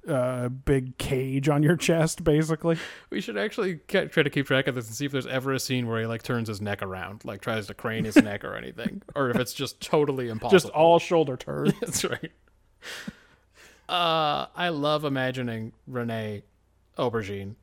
uh, 0.07 0.49
big 0.49 0.97
cage 0.97 1.47
on 1.49 1.63
your 1.63 1.75
chest, 1.75 2.23
basically. 2.23 2.77
we 3.09 3.21
should 3.21 3.37
actually 3.37 3.75
ke- 3.75 4.11
try 4.11 4.23
to 4.23 4.29
keep 4.29 4.45
track 4.47 4.67
of 4.67 4.75
this 4.75 4.87
and 4.87 4.95
see 4.95 5.05
if 5.05 5.11
there's 5.11 5.27
ever 5.27 5.53
a 5.53 5.59
scene 5.59 5.87
where 5.87 5.99
he 6.01 6.05
like 6.05 6.23
turns 6.23 6.47
his 6.47 6.61
neck 6.61 6.81
around, 6.81 7.23
like 7.25 7.41
tries 7.41 7.67
to 7.67 7.73
crane 7.73 8.05
his 8.05 8.15
neck 8.17 8.43
or 8.43 8.55
anything, 8.55 9.01
or 9.15 9.29
if 9.29 9.37
it's 9.37 9.53
just 9.53 9.79
totally 9.81 10.29
impossible. 10.29 10.59
Just 10.59 10.69
all 10.73 10.99
shoulder 10.99 11.37
turns. 11.37 11.73
That's 11.79 12.03
right. 12.03 12.31
Uh, 13.87 14.47
I 14.55 14.69
love 14.69 15.05
imagining 15.05 15.73
Renee 15.87 16.43
Aubergine 16.97 17.55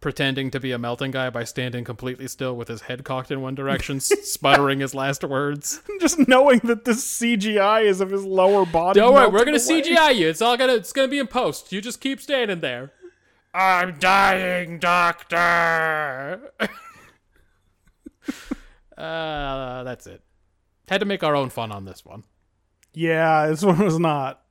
pretending 0.00 0.50
to 0.50 0.60
be 0.60 0.72
a 0.72 0.78
melting 0.78 1.10
guy 1.10 1.30
by 1.30 1.44
standing 1.44 1.84
completely 1.84 2.26
still 2.26 2.56
with 2.56 2.68
his 2.68 2.82
head 2.82 3.04
cocked 3.04 3.30
in 3.30 3.40
one 3.40 3.54
direction, 3.54 4.00
sputtering 4.00 4.80
his 4.80 4.94
last 4.94 5.22
words. 5.24 5.82
Just 6.00 6.26
knowing 6.26 6.60
that 6.64 6.84
this 6.84 7.06
CGI 7.18 7.84
is 7.84 8.00
of 8.00 8.10
his 8.10 8.24
lower 8.24 8.64
body. 8.64 8.98
Don't 8.98 9.14
worry, 9.14 9.28
we're 9.28 9.44
gonna 9.44 9.58
away. 9.58 9.82
CGI 9.82 10.16
you. 10.16 10.28
It's 10.28 10.42
all 10.42 10.56
gonna 10.56 10.74
it's 10.74 10.92
gonna 10.92 11.08
be 11.08 11.18
in 11.18 11.26
post. 11.26 11.72
You 11.72 11.80
just 11.80 12.00
keep 12.00 12.20
standing 12.20 12.60
there. 12.60 12.92
I'm 13.52 13.98
dying, 13.98 14.78
doctor. 14.78 16.52
uh, 18.96 19.82
that's 19.84 20.06
it. 20.06 20.22
Had 20.88 21.00
to 21.00 21.06
make 21.06 21.22
our 21.22 21.34
own 21.34 21.50
fun 21.50 21.72
on 21.72 21.84
this 21.84 22.04
one. 22.04 22.24
Yeah, 22.92 23.48
this 23.48 23.62
one 23.62 23.78
was 23.78 23.98
not. 23.98 24.42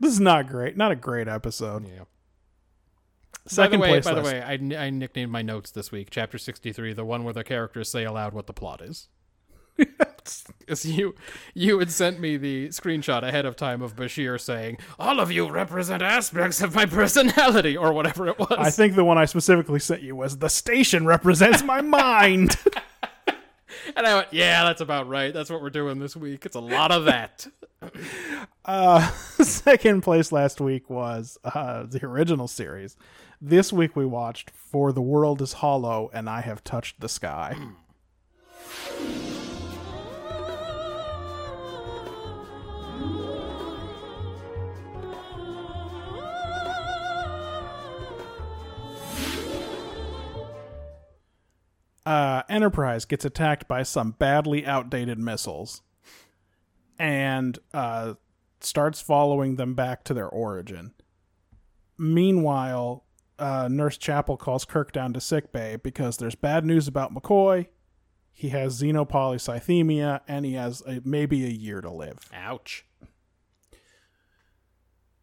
This 0.00 0.12
is 0.12 0.20
not 0.20 0.48
great. 0.48 0.76
Not 0.76 0.92
a 0.92 0.96
great 0.96 1.28
episode. 1.28 1.86
Yeah. 1.86 2.04
Second 3.46 3.80
by 3.80 3.86
the 3.88 3.92
way, 3.92 4.00
place 4.00 4.04
by 4.04 4.14
the 4.14 4.22
list. 4.22 4.34
way, 4.34 4.76
I, 4.76 4.86
I 4.86 4.90
nicknamed 4.90 5.30
my 5.30 5.42
notes 5.42 5.70
this 5.70 5.92
week, 5.92 6.08
chapter 6.10 6.38
sixty-three, 6.38 6.92
the 6.94 7.04
one 7.04 7.24
where 7.24 7.34
the 7.34 7.44
characters 7.44 7.90
say 7.90 8.04
aloud 8.04 8.32
what 8.32 8.46
the 8.46 8.52
plot 8.54 8.80
is. 8.82 9.08
Because 10.60 10.86
you, 10.86 11.14
you 11.52 11.78
had 11.78 11.90
sent 11.90 12.18
me 12.18 12.38
the 12.38 12.68
screenshot 12.68 13.22
ahead 13.22 13.44
of 13.44 13.56
time 13.56 13.82
of 13.82 13.94
Bashir 13.94 14.40
saying, 14.40 14.78
"All 14.98 15.20
of 15.20 15.30
you 15.30 15.50
represent 15.50 16.00
aspects 16.02 16.62
of 16.62 16.74
my 16.74 16.86
personality," 16.86 17.76
or 17.76 17.92
whatever 17.92 18.28
it 18.28 18.38
was. 18.38 18.56
I 18.56 18.70
think 18.70 18.94
the 18.94 19.04
one 19.04 19.18
I 19.18 19.26
specifically 19.26 19.80
sent 19.80 20.00
you 20.00 20.16
was 20.16 20.38
the 20.38 20.48
station 20.48 21.04
represents 21.04 21.62
my 21.62 21.80
mind. 21.82 22.56
and 23.96 24.06
I 24.06 24.14
went, 24.14 24.28
"Yeah, 24.32 24.64
that's 24.64 24.80
about 24.80 25.08
right. 25.08 25.34
That's 25.34 25.50
what 25.50 25.60
we're 25.60 25.68
doing 25.68 25.98
this 25.98 26.16
week. 26.16 26.46
It's 26.46 26.56
a 26.56 26.60
lot 26.60 26.90
of 26.90 27.04
that." 27.04 27.46
Uh, 28.64 29.06
second 29.42 30.00
place 30.00 30.32
last 30.32 30.58
week 30.58 30.88
was 30.88 31.36
uh, 31.44 31.82
the 31.82 32.02
original 32.06 32.48
series. 32.48 32.96
This 33.40 33.72
week 33.72 33.96
we 33.96 34.06
watched 34.06 34.50
For 34.50 34.92
the 34.92 35.02
World 35.02 35.42
is 35.42 35.54
Hollow 35.54 36.10
and 36.12 36.28
I 36.28 36.40
Have 36.40 36.64
Touched 36.64 37.00
the 37.00 37.08
Sky. 37.08 37.56
Uh, 52.06 52.42
Enterprise 52.50 53.06
gets 53.06 53.24
attacked 53.24 53.66
by 53.66 53.82
some 53.82 54.10
badly 54.10 54.66
outdated 54.66 55.18
missiles 55.18 55.80
and 56.98 57.58
uh, 57.72 58.12
starts 58.60 59.00
following 59.00 59.56
them 59.56 59.72
back 59.74 60.04
to 60.04 60.12
their 60.12 60.28
origin. 60.28 60.92
Meanwhile, 61.96 63.03
uh, 63.38 63.68
Nurse 63.70 63.98
Chapel 63.98 64.36
calls 64.36 64.64
Kirk 64.64 64.92
down 64.92 65.12
to 65.12 65.20
sickbay 65.20 65.76
because 65.76 66.16
there's 66.16 66.34
bad 66.34 66.64
news 66.64 66.88
about 66.88 67.14
McCoy. 67.14 67.68
He 68.32 68.48
has 68.50 68.80
xenopolycythemia 68.80 70.20
and 70.26 70.44
he 70.44 70.54
has 70.54 70.82
a, 70.86 71.00
maybe 71.04 71.44
a 71.44 71.48
year 71.48 71.80
to 71.80 71.90
live. 71.90 72.28
Ouch. 72.32 72.84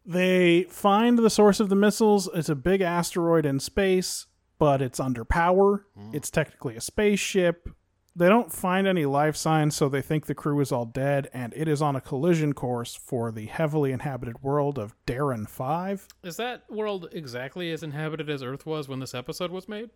They 0.04 0.64
find 0.64 1.18
the 1.18 1.30
source 1.30 1.60
of 1.60 1.68
the 1.68 1.76
missiles. 1.76 2.28
It's 2.34 2.48
a 2.48 2.56
big 2.56 2.80
asteroid 2.80 3.46
in 3.46 3.60
space, 3.60 4.26
but 4.58 4.82
it's 4.82 4.98
under 4.98 5.24
power. 5.24 5.86
It's 6.12 6.30
technically 6.30 6.74
a 6.76 6.80
spaceship. 6.80 7.68
They 8.14 8.28
don't 8.28 8.52
find 8.52 8.86
any 8.86 9.06
life 9.06 9.36
signs, 9.36 9.74
so 9.74 9.88
they 9.88 10.02
think 10.02 10.26
the 10.26 10.34
crew 10.34 10.60
is 10.60 10.70
all 10.70 10.84
dead, 10.84 11.30
and 11.32 11.54
it 11.56 11.66
is 11.66 11.80
on 11.80 11.96
a 11.96 12.00
collision 12.00 12.52
course 12.52 12.94
for 12.94 13.32
the 13.32 13.46
heavily 13.46 13.90
inhabited 13.90 14.42
world 14.42 14.78
of 14.78 14.94
Daran 15.06 15.48
5. 15.48 16.08
Is 16.22 16.36
that 16.36 16.70
world 16.70 17.08
exactly 17.12 17.72
as 17.72 17.82
inhabited 17.82 18.28
as 18.28 18.42
Earth 18.42 18.66
was 18.66 18.86
when 18.86 19.00
this 19.00 19.14
episode 19.14 19.50
was 19.50 19.66
made? 19.66 19.88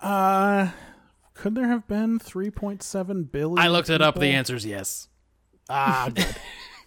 Uh, 0.00 0.70
could 1.34 1.54
there 1.54 1.68
have 1.68 1.86
been 1.86 2.18
3.7 2.18 3.30
billion? 3.30 3.58
I 3.58 3.68
looked 3.68 3.90
it 3.90 4.02
up. 4.02 4.14
The 4.14 4.22
people? 4.22 4.36
answer 4.36 4.56
is 4.56 4.66
yes. 4.66 5.08
Ah, 5.68 6.10
good. 6.12 6.26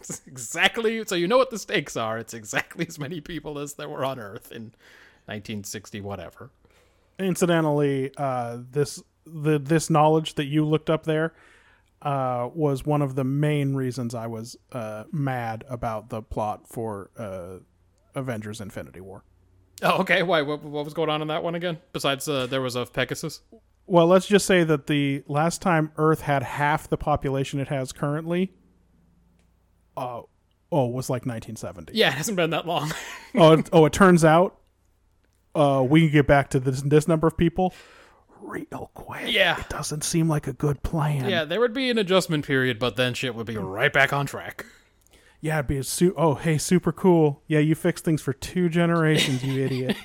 It's 0.01 0.21
exactly. 0.27 1.01
So 1.05 1.15
you 1.15 1.29
know 1.29 1.37
what 1.37 1.49
the 1.49 1.57
stakes 1.57 1.95
are. 1.95 2.17
It's 2.17 2.33
exactly 2.33 2.85
as 2.85 2.99
many 2.99 3.21
people 3.21 3.57
as 3.57 3.75
there 3.75 3.87
were 3.87 4.03
on 4.03 4.19
Earth 4.19 4.51
in 4.51 4.73
1960, 5.27 6.01
whatever. 6.01 6.51
incidentally, 7.17 8.11
uh, 8.17 8.57
this 8.71 9.01
the 9.25 9.59
this 9.59 9.89
knowledge 9.89 10.35
that 10.35 10.45
you 10.45 10.65
looked 10.65 10.89
up 10.89 11.03
there 11.03 11.33
uh, 12.01 12.49
was 12.53 12.85
one 12.85 13.01
of 13.01 13.15
the 13.15 13.23
main 13.23 13.75
reasons 13.75 14.13
I 14.13 14.27
was 14.27 14.57
uh, 14.71 15.05
mad 15.11 15.63
about 15.69 16.09
the 16.09 16.21
plot 16.21 16.67
for 16.67 17.11
uh, 17.17 17.59
Avengers: 18.15 18.61
Infinity 18.61 19.01
War. 19.01 19.23
Oh, 19.81 20.01
okay. 20.01 20.23
Why? 20.23 20.41
What, 20.41 20.63
what 20.63 20.85
was 20.85 20.93
going 20.93 21.09
on 21.09 21.21
in 21.21 21.29
that 21.29 21.43
one 21.43 21.55
again? 21.55 21.79
Besides, 21.91 22.27
uh, 22.27 22.47
there 22.47 22.61
was 22.61 22.75
a 22.75 22.85
Pegasus. 22.85 23.41
Well, 23.85 24.07
let's 24.07 24.27
just 24.27 24.45
say 24.45 24.63
that 24.63 24.87
the 24.87 25.23
last 25.27 25.61
time 25.61 25.91
Earth 25.97 26.21
had 26.21 26.43
half 26.43 26.87
the 26.87 26.97
population 26.97 27.59
it 27.59 27.67
has 27.67 27.91
currently, 27.91 28.53
uh, 29.97 30.21
oh, 30.71 30.87
was 30.87 31.09
like 31.09 31.25
1970. 31.25 31.93
Yeah, 31.93 32.09
it 32.09 32.13
hasn't 32.13 32.37
been 32.37 32.51
that 32.51 32.65
long. 32.65 32.93
oh, 33.35 33.53
it, 33.53 33.69
oh, 33.73 33.85
it 33.85 33.91
turns 33.91 34.23
out 34.23 34.57
uh, 35.55 35.85
we 35.87 36.01
can 36.01 36.11
get 36.11 36.27
back 36.27 36.49
to 36.51 36.59
this 36.59 36.81
this 36.81 37.07
number 37.07 37.27
of 37.27 37.37
people 37.37 37.73
real 38.43 38.91
quick. 38.93 39.23
Yeah. 39.31 39.59
it 39.59 39.69
doesn't 39.69 40.03
seem 40.03 40.27
like 40.27 40.47
a 40.47 40.53
good 40.53 40.83
plan. 40.83 41.29
yeah, 41.29 41.45
there 41.45 41.59
would 41.59 41.73
be 41.73 41.89
an 41.89 41.97
adjustment 41.97 42.45
period, 42.45 42.79
but 42.79 42.95
then 42.95 43.13
shit 43.13 43.35
would 43.35 43.45
be 43.47 43.57
right 43.57 43.91
back 43.91 44.13
on 44.13 44.25
track. 44.25 44.65
Yeah, 45.41 45.55
it'd 45.59 45.67
be 45.67 45.77
a 45.77 45.83
su- 45.83 46.13
oh, 46.15 46.35
hey, 46.35 46.57
super 46.57 46.91
cool. 46.91 47.41
Yeah, 47.47 47.59
you 47.59 47.75
fixed 47.75 48.05
things 48.05 48.21
for 48.21 48.31
two 48.31 48.69
generations, 48.69 49.43
you 49.43 49.63
idiot. 49.63 49.97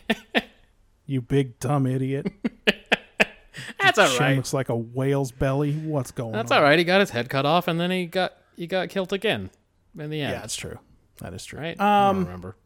you 1.07 1.21
big 1.21 1.61
dumb 1.61 1.87
idiot. 1.87 2.27
That's 3.81 3.99
all 3.99 4.19
right. 4.19 4.37
Looks 4.37 4.53
like 4.53 4.69
a 4.69 4.77
whale's 4.77 5.31
belly. 5.33 5.73
What's 5.73 6.11
going 6.11 6.33
That's 6.33 6.51
on? 6.51 6.59
all 6.59 6.65
right. 6.65 6.79
He 6.79 6.85
got 6.85 7.01
his 7.01 7.11
head 7.11 7.29
cut 7.29 7.47
off, 7.47 7.69
and 7.69 7.79
then 7.79 7.91
he 7.91 8.07
got 8.07 8.35
he 8.57 8.67
got 8.67 8.89
killed 8.89 9.13
again 9.13 9.51
in 9.99 10.11
the 10.11 10.21
end. 10.21 10.33
Yeah, 10.33 10.41
that's 10.41 10.57
true. 10.57 10.79
That 11.21 11.33
is 11.35 11.45
true. 11.45 11.59
right. 11.61 11.79
Um, 11.81 12.17
I 12.19 12.21
remember. 12.21 12.57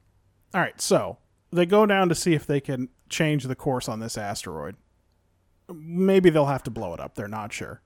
All 0.55 0.61
right, 0.61 0.79
so 0.81 1.19
they 1.51 1.65
go 1.67 1.87
down 1.87 2.09
to 2.11 2.15
see 2.15 2.35
if 2.35 2.47
they 2.47 2.61
can 2.61 2.89
change 3.09 3.45
the 3.45 3.55
course 3.55 3.89
on 3.89 4.01
this 4.01 4.19
asteroid. 4.19 4.77
Maybe 5.73 6.31
they'll 6.31 6.47
have 6.47 6.63
to 6.65 6.71
blow 6.71 6.95
it 6.95 7.01
up. 7.01 7.15
They're 7.15 7.29
not 7.29 7.53
sure. 7.53 7.83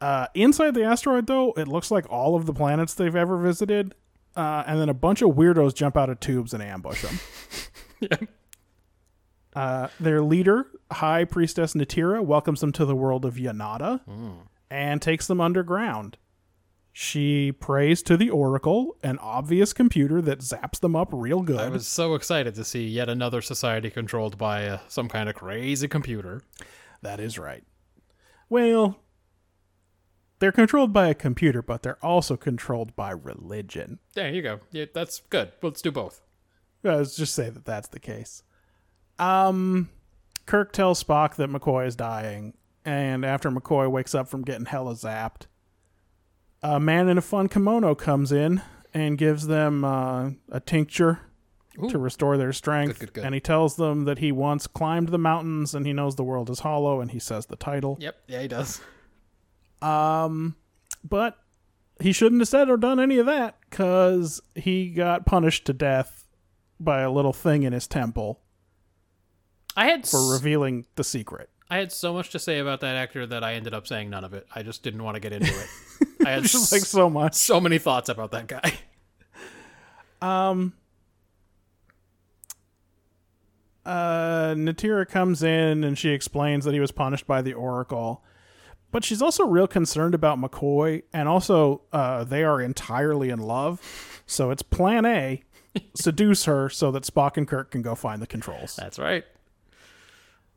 Uh, 0.00 0.26
inside 0.34 0.74
the 0.74 0.82
asteroid, 0.84 1.26
though, 1.26 1.52
it 1.52 1.68
looks 1.68 1.90
like 1.90 2.10
all 2.10 2.34
of 2.36 2.46
the 2.46 2.54
planets 2.54 2.94
they've 2.94 3.14
ever 3.14 3.36
visited, 3.36 3.94
uh, 4.34 4.64
and 4.66 4.80
then 4.80 4.88
a 4.88 4.94
bunch 4.94 5.20
of 5.20 5.30
weirdos 5.30 5.74
jump 5.74 5.96
out 5.96 6.08
of 6.08 6.20
tubes 6.20 6.54
and 6.54 6.62
ambush 6.62 7.02
them. 7.02 8.18
Uh, 9.52 9.88
their 9.98 10.22
leader, 10.22 10.66
High 10.92 11.24
Priestess 11.24 11.74
Natira, 11.74 12.24
welcomes 12.24 12.60
them 12.60 12.70
to 12.70 12.84
the 12.84 12.94
world 12.94 13.24
of 13.24 13.34
Yonada 13.34 14.00
and 14.70 15.02
takes 15.02 15.26
them 15.26 15.40
underground. 15.40 16.16
She 17.02 17.50
prays 17.50 18.02
to 18.02 18.18
the 18.18 18.28
Oracle, 18.28 18.94
an 19.02 19.16
obvious 19.20 19.72
computer 19.72 20.20
that 20.20 20.40
zaps 20.40 20.80
them 20.80 20.94
up 20.94 21.08
real 21.10 21.40
good. 21.40 21.58
I 21.58 21.70
was 21.70 21.86
so 21.86 22.14
excited 22.14 22.54
to 22.56 22.62
see 22.62 22.86
yet 22.86 23.08
another 23.08 23.40
society 23.40 23.88
controlled 23.88 24.36
by 24.36 24.66
uh, 24.66 24.80
some 24.86 25.08
kind 25.08 25.26
of 25.26 25.34
crazy 25.34 25.88
computer. 25.88 26.42
That 27.00 27.18
is 27.18 27.38
right. 27.38 27.64
Well, 28.50 28.98
they're 30.40 30.52
controlled 30.52 30.92
by 30.92 31.08
a 31.08 31.14
computer, 31.14 31.62
but 31.62 31.82
they're 31.82 32.04
also 32.04 32.36
controlled 32.36 32.94
by 32.94 33.12
religion. 33.12 33.98
There 34.12 34.28
you 34.28 34.42
go. 34.42 34.60
Yeah, 34.70 34.84
that's 34.92 35.22
good. 35.30 35.52
Let's 35.62 35.80
do 35.80 35.90
both. 35.90 36.20
Let's 36.82 37.16
just 37.16 37.34
say 37.34 37.48
that 37.48 37.64
that's 37.64 37.88
the 37.88 37.98
case. 37.98 38.42
Um, 39.18 39.88
Kirk 40.44 40.74
tells 40.74 41.02
Spock 41.02 41.36
that 41.36 41.48
McCoy 41.48 41.86
is 41.86 41.96
dying, 41.96 42.52
and 42.84 43.24
after 43.24 43.50
McCoy 43.50 43.90
wakes 43.90 44.14
up 44.14 44.28
from 44.28 44.42
getting 44.42 44.66
hella 44.66 44.92
zapped, 44.92 45.46
a 46.62 46.78
man 46.80 47.08
in 47.08 47.18
a 47.18 47.22
fun 47.22 47.48
kimono 47.48 47.94
comes 47.94 48.32
in 48.32 48.62
and 48.92 49.16
gives 49.18 49.46
them 49.46 49.84
uh, 49.84 50.30
a 50.50 50.60
tincture 50.60 51.20
to 51.88 51.98
restore 51.98 52.36
their 52.36 52.52
strength. 52.52 52.98
Good, 52.98 53.06
good, 53.08 53.12
good. 53.14 53.24
And 53.24 53.34
he 53.34 53.40
tells 53.40 53.76
them 53.76 54.04
that 54.04 54.18
he 54.18 54.32
once 54.32 54.66
climbed 54.66 55.08
the 55.08 55.18
mountains 55.18 55.74
and 55.74 55.86
he 55.86 55.92
knows 55.92 56.16
the 56.16 56.24
world 56.24 56.50
is 56.50 56.60
hollow, 56.60 57.00
and 57.00 57.10
he 57.10 57.18
says 57.18 57.46
the 57.46 57.56
title. 57.56 57.96
Yep. 58.00 58.16
Yeah, 58.26 58.42
he 58.42 58.48
does. 58.48 58.80
Um, 59.80 60.56
but 61.04 61.38
he 62.00 62.12
shouldn't 62.12 62.40
have 62.40 62.48
said 62.48 62.68
or 62.68 62.76
done 62.76 62.98
any 63.00 63.18
of 63.18 63.26
that 63.26 63.56
because 63.68 64.40
he 64.54 64.90
got 64.90 65.24
punished 65.26 65.64
to 65.66 65.72
death 65.72 66.26
by 66.78 67.00
a 67.00 67.10
little 67.10 67.32
thing 67.32 67.62
in 67.62 67.72
his 67.72 67.86
temple 67.86 68.40
I 69.76 69.84
had 69.86 70.06
for 70.08 70.16
s- 70.18 70.30
revealing 70.32 70.86
the 70.96 71.04
secret. 71.04 71.49
I 71.70 71.76
had 71.76 71.92
so 71.92 72.12
much 72.12 72.30
to 72.30 72.38
say 72.40 72.58
about 72.58 72.80
that 72.80 72.96
actor 72.96 73.24
that 73.26 73.44
I 73.44 73.54
ended 73.54 73.72
up 73.74 73.86
saying 73.86 74.10
none 74.10 74.24
of 74.24 74.34
it. 74.34 74.46
I 74.54 74.62
just 74.62 74.82
didn't 74.82 75.04
want 75.04 75.14
to 75.14 75.20
get 75.20 75.32
into 75.32 75.52
it. 75.52 76.08
I 76.26 76.30
had 76.32 76.42
Just 76.42 76.72
like 76.72 76.82
so 76.82 77.08
much. 77.08 77.34
so 77.34 77.60
many 77.60 77.78
thoughts 77.78 78.08
about 78.08 78.32
that 78.32 78.46
guy. 78.46 78.72
Um, 80.22 80.74
uh, 83.86 84.52
Natira 84.54 85.08
comes 85.08 85.42
in 85.42 85.82
and 85.82 85.96
she 85.96 86.10
explains 86.10 86.66
that 86.66 86.74
he 86.74 86.80
was 86.80 86.92
punished 86.92 87.26
by 87.26 87.40
the 87.40 87.54
Oracle. 87.54 88.22
But 88.92 89.02
she's 89.02 89.22
also 89.22 89.46
real 89.46 89.66
concerned 89.66 90.14
about 90.14 90.38
McCoy, 90.38 91.04
and 91.12 91.26
also 91.26 91.80
uh, 91.92 92.24
they 92.24 92.44
are 92.44 92.60
entirely 92.60 93.30
in 93.30 93.38
love. 93.38 94.22
So 94.26 94.50
it's 94.50 94.62
plan 94.62 95.06
A 95.06 95.42
seduce 95.94 96.44
her 96.44 96.68
so 96.68 96.90
that 96.90 97.04
Spock 97.04 97.36
and 97.38 97.48
Kirk 97.48 97.70
can 97.70 97.80
go 97.80 97.94
find 97.94 98.20
the 98.20 98.26
controls. 98.26 98.76
That's 98.76 98.98
right. 98.98 99.24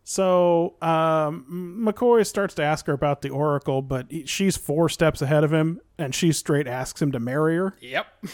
So 0.03 0.75
um, 0.81 1.45
McCoy 1.85 2.25
starts 2.27 2.53
to 2.55 2.63
ask 2.63 2.87
her 2.87 2.93
about 2.93 3.21
the 3.21 3.29
Oracle, 3.29 3.81
but 3.81 4.07
he- 4.11 4.25
she's 4.25 4.57
four 4.57 4.89
steps 4.89 5.21
ahead 5.21 5.43
of 5.43 5.53
him, 5.53 5.79
and 5.97 6.13
she 6.13 6.31
straight 6.33 6.67
asks 6.67 7.01
him 7.01 7.11
to 7.13 7.19
marry 7.19 7.55
her. 7.57 7.75
Yep. 7.81 8.05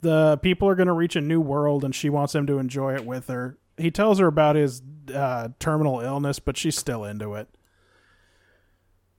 The 0.00 0.38
people 0.42 0.68
are 0.68 0.76
going 0.76 0.86
to 0.86 0.92
reach 0.92 1.16
a 1.16 1.20
new 1.20 1.40
world, 1.40 1.82
and 1.82 1.92
she 1.92 2.08
wants 2.08 2.32
him 2.32 2.46
to 2.46 2.58
enjoy 2.60 2.94
it 2.94 3.04
with 3.04 3.26
her. 3.26 3.58
He 3.76 3.90
tells 3.90 4.20
her 4.20 4.28
about 4.28 4.54
his 4.54 4.80
uh, 5.12 5.48
terminal 5.58 5.98
illness, 5.98 6.38
but 6.38 6.56
she's 6.56 6.78
still 6.78 7.04
into 7.04 7.34
it. 7.34 7.48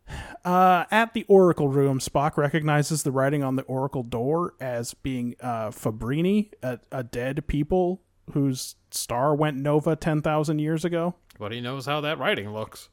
Uh, 0.46 0.86
at 0.90 1.14
the 1.14 1.26
Oracle 1.28 1.68
room, 1.68 2.00
Spock 2.00 2.38
recognizes 2.38 3.04
the 3.04 3.12
writing 3.12 3.44
on 3.44 3.58
the 3.58 3.62
Oracle 3.64 4.04
door 4.04 4.54
as 4.62 4.94
being 4.94 5.36
uh, 5.42 5.70
Fabrini, 5.70 6.52
a, 6.64 6.80
a 6.94 7.04
dead 7.04 7.46
people 7.46 8.02
whose 8.32 8.76
star 8.90 9.36
went 9.36 9.58
nova 9.58 9.98
10,000 9.98 10.60
years 10.60 10.86
ago. 10.86 11.14
But 11.40 11.52
he 11.54 11.62
knows 11.62 11.86
how 11.86 12.02
that 12.02 12.20
writing 12.20 12.54
looks. 12.54 12.90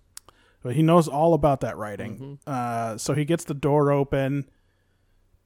But 0.63 0.75
he 0.75 0.83
knows 0.83 1.09
all 1.09 1.35
about 1.35 1.61
that 1.61 1.77
writing. 1.77 2.39
Uh, 2.47 2.97
so 2.97 3.13
he 3.13 3.25
gets 3.25 3.45
the 3.45 3.55
door 3.55 3.93
open. 3.93 4.49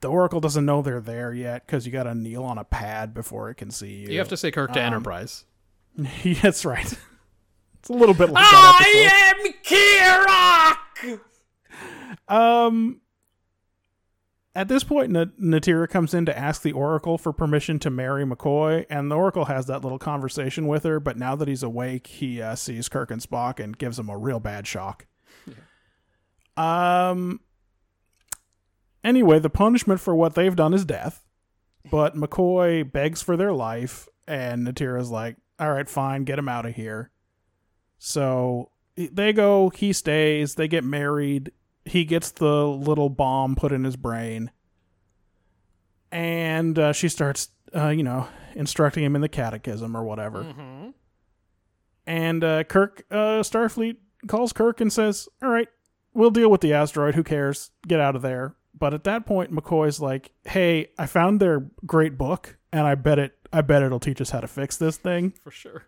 The 0.01 0.09
Oracle 0.09 0.41
doesn't 0.41 0.65
know 0.65 0.81
they're 0.83 1.01
there 1.01 1.33
yet 1.33 1.67
because 1.67 1.85
you 1.85 1.93
got 1.93 2.05
to 2.05 2.15
kneel 2.15 2.45
on 2.45 2.59
a 2.59 2.65
pad 2.65 3.13
before 3.13 3.51
it 3.51 3.57
can 3.57 3.71
see 3.71 3.97
you. 3.97 4.09
You 4.09 4.19
have 4.19 4.29
to 4.29 4.37
say 4.37 4.51
Kirk 4.51 4.73
to 4.75 4.81
Enterprise. 4.81 5.45
That's 6.43 6.65
right. 6.65 6.99
It's 7.81 7.89
a 7.89 7.93
little 7.95 8.15
bit 8.15 8.31
like 8.31 8.45
that 8.45 9.35
am 9.39 9.53
Kirok! 11.09 11.21
Um, 12.29 13.01
at 14.55 14.69
this 14.69 14.83
point, 14.83 15.11
Na- 15.11 15.27
Natira 15.41 15.89
comes 15.89 16.13
in 16.13 16.27
to 16.27 16.37
ask 16.37 16.63
the 16.63 16.73
Oracle 16.73 17.19
for 17.19 17.33
permission 17.33 17.79
to 17.81 17.91
marry 17.91 18.25
McCoy, 18.25 18.85
and 18.91 19.11
the 19.11 19.17
Oracle 19.17 19.45
has 19.45 19.67
that 19.67 19.83
little 19.83 19.99
conversation 19.99 20.67
with 20.67 20.83
her. 20.83 20.99
But 20.99 21.17
now 21.17 21.37
that 21.37 21.49
he's 21.49 21.63
awake, 21.63 22.09
he 22.09 22.43
uh, 22.43 22.57
sees 22.57 22.89
Kirk 22.89 23.11
and 23.11 23.23
Spock 23.23 23.63
and 23.63 23.79
gives 23.79 23.99
him 23.99 24.09
a 24.09 24.19
real 24.19 24.41
bad 24.41 24.67
shock. 24.67 25.07
Um. 26.57 27.41
Anyway, 29.03 29.39
the 29.39 29.49
punishment 29.49 29.99
for 30.01 30.15
what 30.15 30.35
they've 30.35 30.57
done 30.57 30.75
is 30.75 30.85
death, 30.85 31.25
but 31.91 32.17
McCoy 32.17 32.91
begs 32.91 33.23
for 33.23 33.37
their 33.37 33.53
life, 33.53 34.09
and 34.27 34.67
Natira's 34.67 35.11
like, 35.11 35.37
"All 35.59 35.73
right, 35.73 35.89
fine, 35.89 36.25
get 36.25 36.39
him 36.39 36.49
out 36.49 36.67
of 36.67 36.75
here." 36.75 37.11
So 37.99 38.71
they 38.97 39.33
go. 39.33 39.71
He 39.71 39.93
stays. 39.93 40.57
They 40.57 40.69
get 40.69 40.85
married. 40.85 41.53
He 41.85 42.05
gets 42.05 42.31
the 42.31 42.67
little 42.67 43.09
bomb 43.09 43.57
put 43.57 43.73
in 43.73 43.85
his 43.85 43.97
brain, 43.97 44.51
and 46.13 46.79
uh, 46.79 46.93
she 46.93 47.09
starts, 47.09 47.49
uh, 47.75 47.89
you 47.89 48.03
know, 48.03 48.29
instructing 48.55 49.05
him 49.05 49.15
in 49.15 49.23
the 49.23 49.29
catechism 49.29 49.97
or 49.97 50.05
whatever. 50.05 50.43
And 52.07 52.43
uh, 52.45 52.65
Kirk, 52.65 53.05
uh, 53.11 53.41
Starfleet 53.43 53.97
calls 54.27 54.53
Kirk 54.53 54.81
and 54.81 54.93
says, 54.93 55.29
"All 55.43 55.49
right, 55.49 55.69
we'll 56.13 56.31
deal 56.31 56.51
with 56.51 56.61
the 56.61 56.73
asteroid. 56.73 57.15
Who 57.15 57.23
cares? 57.23 57.71
Get 57.87 58.01
out 58.01 58.17
of 58.17 58.23
there." 58.23 58.57
But 58.79 58.95
at 58.95 59.05
that 59.05 59.27
point, 59.27 59.53
McCoy's 59.53 60.01
like, 60.01 60.33
"Hey, 60.45 60.89
I 60.99 61.07
found 61.07 61.41
their 61.41 61.67
great 61.87 62.19
book, 62.19 62.57
and 62.73 62.87
I 62.87 62.95
bet 62.95 63.19
it, 63.19 63.37
I 63.53 63.61
bet 63.63 63.83
it'll 63.83 64.01
teach 64.01 64.21
us 64.21 64.31
how 64.31 64.41
to 64.41 64.49
fix 64.49 64.77
this 64.77 64.97
thing." 64.97 65.35
For 65.43 65.51
sure. 65.51 65.85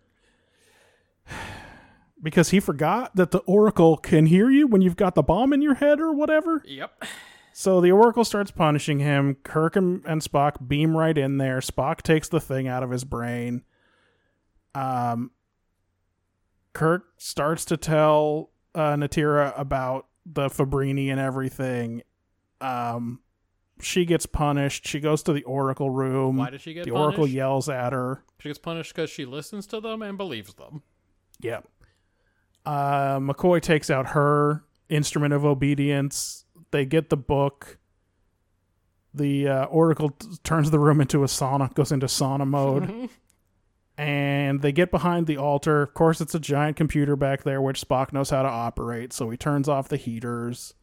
Because 2.22 2.50
he 2.50 2.60
forgot 2.60 3.16
that 3.16 3.32
the 3.32 3.40
Oracle 3.40 3.96
can 3.96 4.26
hear 4.26 4.48
you 4.48 4.66
when 4.66 4.80
you've 4.80 4.96
got 4.96 5.14
the 5.14 5.22
bomb 5.22 5.52
in 5.52 5.60
your 5.60 5.74
head 5.74 6.00
or 6.00 6.12
whatever. 6.12 6.62
Yep. 6.64 7.04
So 7.52 7.80
the 7.80 7.90
Oracle 7.90 8.24
starts 8.24 8.50
punishing 8.50 9.00
him. 9.00 9.36
Kirk 9.42 9.76
and, 9.76 10.04
and 10.06 10.22
Spock 10.22 10.66
beam 10.66 10.96
right 10.96 11.16
in 11.16 11.38
there. 11.38 11.58
Spock 11.58 12.02
takes 12.02 12.28
the 12.28 12.40
thing 12.40 12.68
out 12.68 12.82
of 12.82 12.90
his 12.90 13.04
brain. 13.04 13.62
Um, 14.74 15.32
Kirk 16.72 17.12
starts 17.18 17.64
to 17.66 17.76
tell 17.76 18.50
uh, 18.74 18.94
Natira 18.94 19.52
about 19.58 20.06
the 20.24 20.48
Fabrini 20.48 21.10
and 21.10 21.20
everything. 21.20 22.02
Um, 22.60 23.20
she 23.80 24.04
gets 24.04 24.26
punished. 24.26 24.86
She 24.86 25.00
goes 25.00 25.22
to 25.24 25.32
the 25.32 25.42
Oracle 25.42 25.90
room. 25.90 26.36
Why 26.36 26.50
does 26.50 26.62
she 26.62 26.72
get 26.72 26.84
the 26.84 26.92
Oracle 26.92 27.26
yells 27.26 27.68
at 27.68 27.92
her. 27.92 28.24
She 28.38 28.48
gets 28.48 28.58
punished 28.58 28.94
because 28.94 29.10
she 29.10 29.24
listens 29.24 29.66
to 29.68 29.80
them 29.80 30.02
and 30.02 30.16
believes 30.16 30.54
them. 30.54 30.82
Yep. 31.40 31.68
Uh, 32.64 33.18
McCoy 33.18 33.60
takes 33.60 33.90
out 33.90 34.08
her 34.08 34.64
instrument 34.88 35.34
of 35.34 35.44
obedience. 35.44 36.44
They 36.70 36.84
get 36.84 37.08
the 37.10 37.16
book. 37.16 37.78
The 39.14 39.48
uh, 39.48 39.64
Oracle 39.66 40.10
t- 40.10 40.28
turns 40.42 40.70
the 40.70 40.78
room 40.78 41.00
into 41.00 41.22
a 41.22 41.26
sauna, 41.26 41.72
goes 41.74 41.92
into 41.92 42.06
sauna 42.06 42.46
mode. 42.46 43.10
and 43.98 44.62
they 44.62 44.72
get 44.72 44.90
behind 44.90 45.26
the 45.26 45.36
altar. 45.36 45.82
Of 45.82 45.94
course, 45.94 46.20
it's 46.20 46.34
a 46.34 46.40
giant 46.40 46.76
computer 46.76 47.16
back 47.16 47.42
there, 47.42 47.60
which 47.60 47.86
Spock 47.86 48.12
knows 48.12 48.30
how 48.30 48.42
to 48.42 48.48
operate, 48.48 49.12
so 49.12 49.28
he 49.30 49.36
turns 49.36 49.68
off 49.68 49.88
the 49.88 49.96
heaters. 49.96 50.74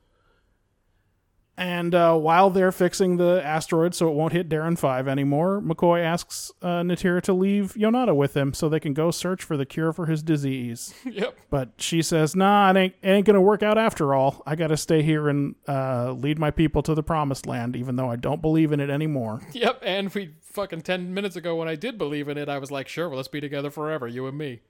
And 1.60 1.94
uh, 1.94 2.16
while 2.16 2.50
they're 2.50 2.72
fixing 2.72 3.18
the 3.18 3.42
asteroid 3.44 3.94
so 3.94 4.08
it 4.08 4.14
won't 4.14 4.32
hit 4.32 4.48
Daran 4.48 4.80
5 4.80 5.10
anymore, 5.10 5.60
McCoy 5.60 6.02
asks 6.02 6.54
uh, 6.62 6.84
Natira 6.84 7.22
to 7.24 7.34
leave 7.34 7.74
Yonada 7.74 8.16
with 8.16 8.36
him 8.36 8.54
so 8.54 8.70
they 8.70 8.80
can 8.80 8.94
go 8.94 9.12
search 9.12 9.44
for 9.44 9.58
the 9.58 9.66
cure 9.66 9.92
for 9.92 10.06
his 10.06 10.24
disease. 10.24 10.94
yep. 11.06 11.38
But 11.50 11.72
she 11.78 12.02
says, 12.02 12.34
"Nah, 12.34 12.72
it 12.72 12.78
ain't, 12.78 12.96
it 13.02 13.10
ain't 13.10 13.26
gonna 13.26 13.42
work 13.42 13.62
out 13.62 13.78
after 13.78 14.16
all. 14.16 14.42
I 14.46 14.56
gotta 14.56 14.78
stay 14.78 15.02
here 15.02 15.28
and 15.28 15.56
uh, 15.68 16.14
lead 16.14 16.40
my 16.40 16.50
people 16.50 16.82
to 16.84 16.96
the 16.96 17.04
promised 17.04 17.46
land, 17.46 17.76
even 17.76 17.98
though 17.98 18.10
I 18.10 18.16
don't 18.16 18.42
believe 18.42 18.72
in 18.72 18.80
it 18.80 18.90
anymore." 18.90 19.42
Yep. 19.52 19.82
And 19.84 20.14
we 20.14 20.36
fucking 20.42 20.82
10 20.82 21.14
minutes 21.14 21.36
ago 21.36 21.58
when 21.58 21.68
I 21.68 21.76
did 21.76 21.98
believe 21.98 22.30
in 22.30 22.38
it, 22.38 22.48
I 22.48 22.60
was 22.60 22.72
like, 22.72 22.88
sure, 22.88 23.10
well, 23.10 23.18
let's 23.18 23.28
be 23.28 23.42
together 23.42 23.70
forever, 23.70 24.08
you 24.08 24.26
and 24.28 24.38
me. 24.38 24.62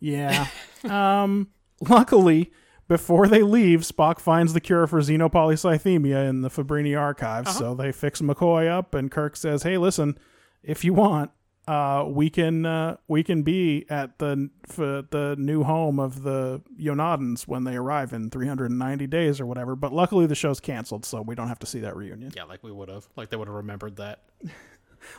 Yeah. 0.00 0.48
um. 0.84 1.50
Luckily, 1.88 2.50
before 2.88 3.28
they 3.28 3.42
leave, 3.42 3.80
Spock 3.80 4.18
finds 4.18 4.52
the 4.54 4.60
cure 4.60 4.86
for 4.86 5.00
xenopolycythemia 5.00 6.28
in 6.28 6.42
the 6.42 6.48
Fabrini 6.48 6.98
archives. 6.98 7.56
So 7.56 7.74
they 7.74 7.92
fix 7.92 8.20
McCoy 8.20 8.68
up, 8.68 8.94
and 8.94 9.10
Kirk 9.10 9.36
says, 9.36 9.62
"Hey, 9.62 9.78
listen, 9.78 10.18
if 10.62 10.84
you 10.84 10.94
want." 10.94 11.30
Uh, 11.66 12.06
we 12.08 12.30
can 12.30 12.64
uh, 12.64 12.96
we 13.08 13.22
can 13.22 13.42
be 13.42 13.84
at 13.90 14.18
the 14.18 14.48
f- 14.70 14.76
the 15.10 15.36
new 15.38 15.64
home 15.64 16.00
of 16.00 16.22
the 16.22 16.62
Yonadans 16.80 17.46
when 17.46 17.64
they 17.64 17.76
arrive 17.76 18.14
in 18.14 18.30
390 18.30 19.06
days 19.06 19.38
or 19.38 19.44
whatever. 19.44 19.76
But 19.76 19.92
luckily, 19.92 20.24
the 20.24 20.34
show's 20.34 20.60
canceled, 20.60 21.04
so 21.04 21.20
we 21.20 21.34
don't 21.34 21.48
have 21.48 21.58
to 21.58 21.66
see 21.66 21.80
that 21.80 21.94
reunion. 21.94 22.32
Yeah, 22.34 22.44
like 22.44 22.62
we 22.64 22.72
would 22.72 22.88
have. 22.88 23.06
Like 23.16 23.28
they 23.28 23.36
would 23.36 23.48
have 23.48 23.54
remembered 23.56 23.96
that. 23.96 24.22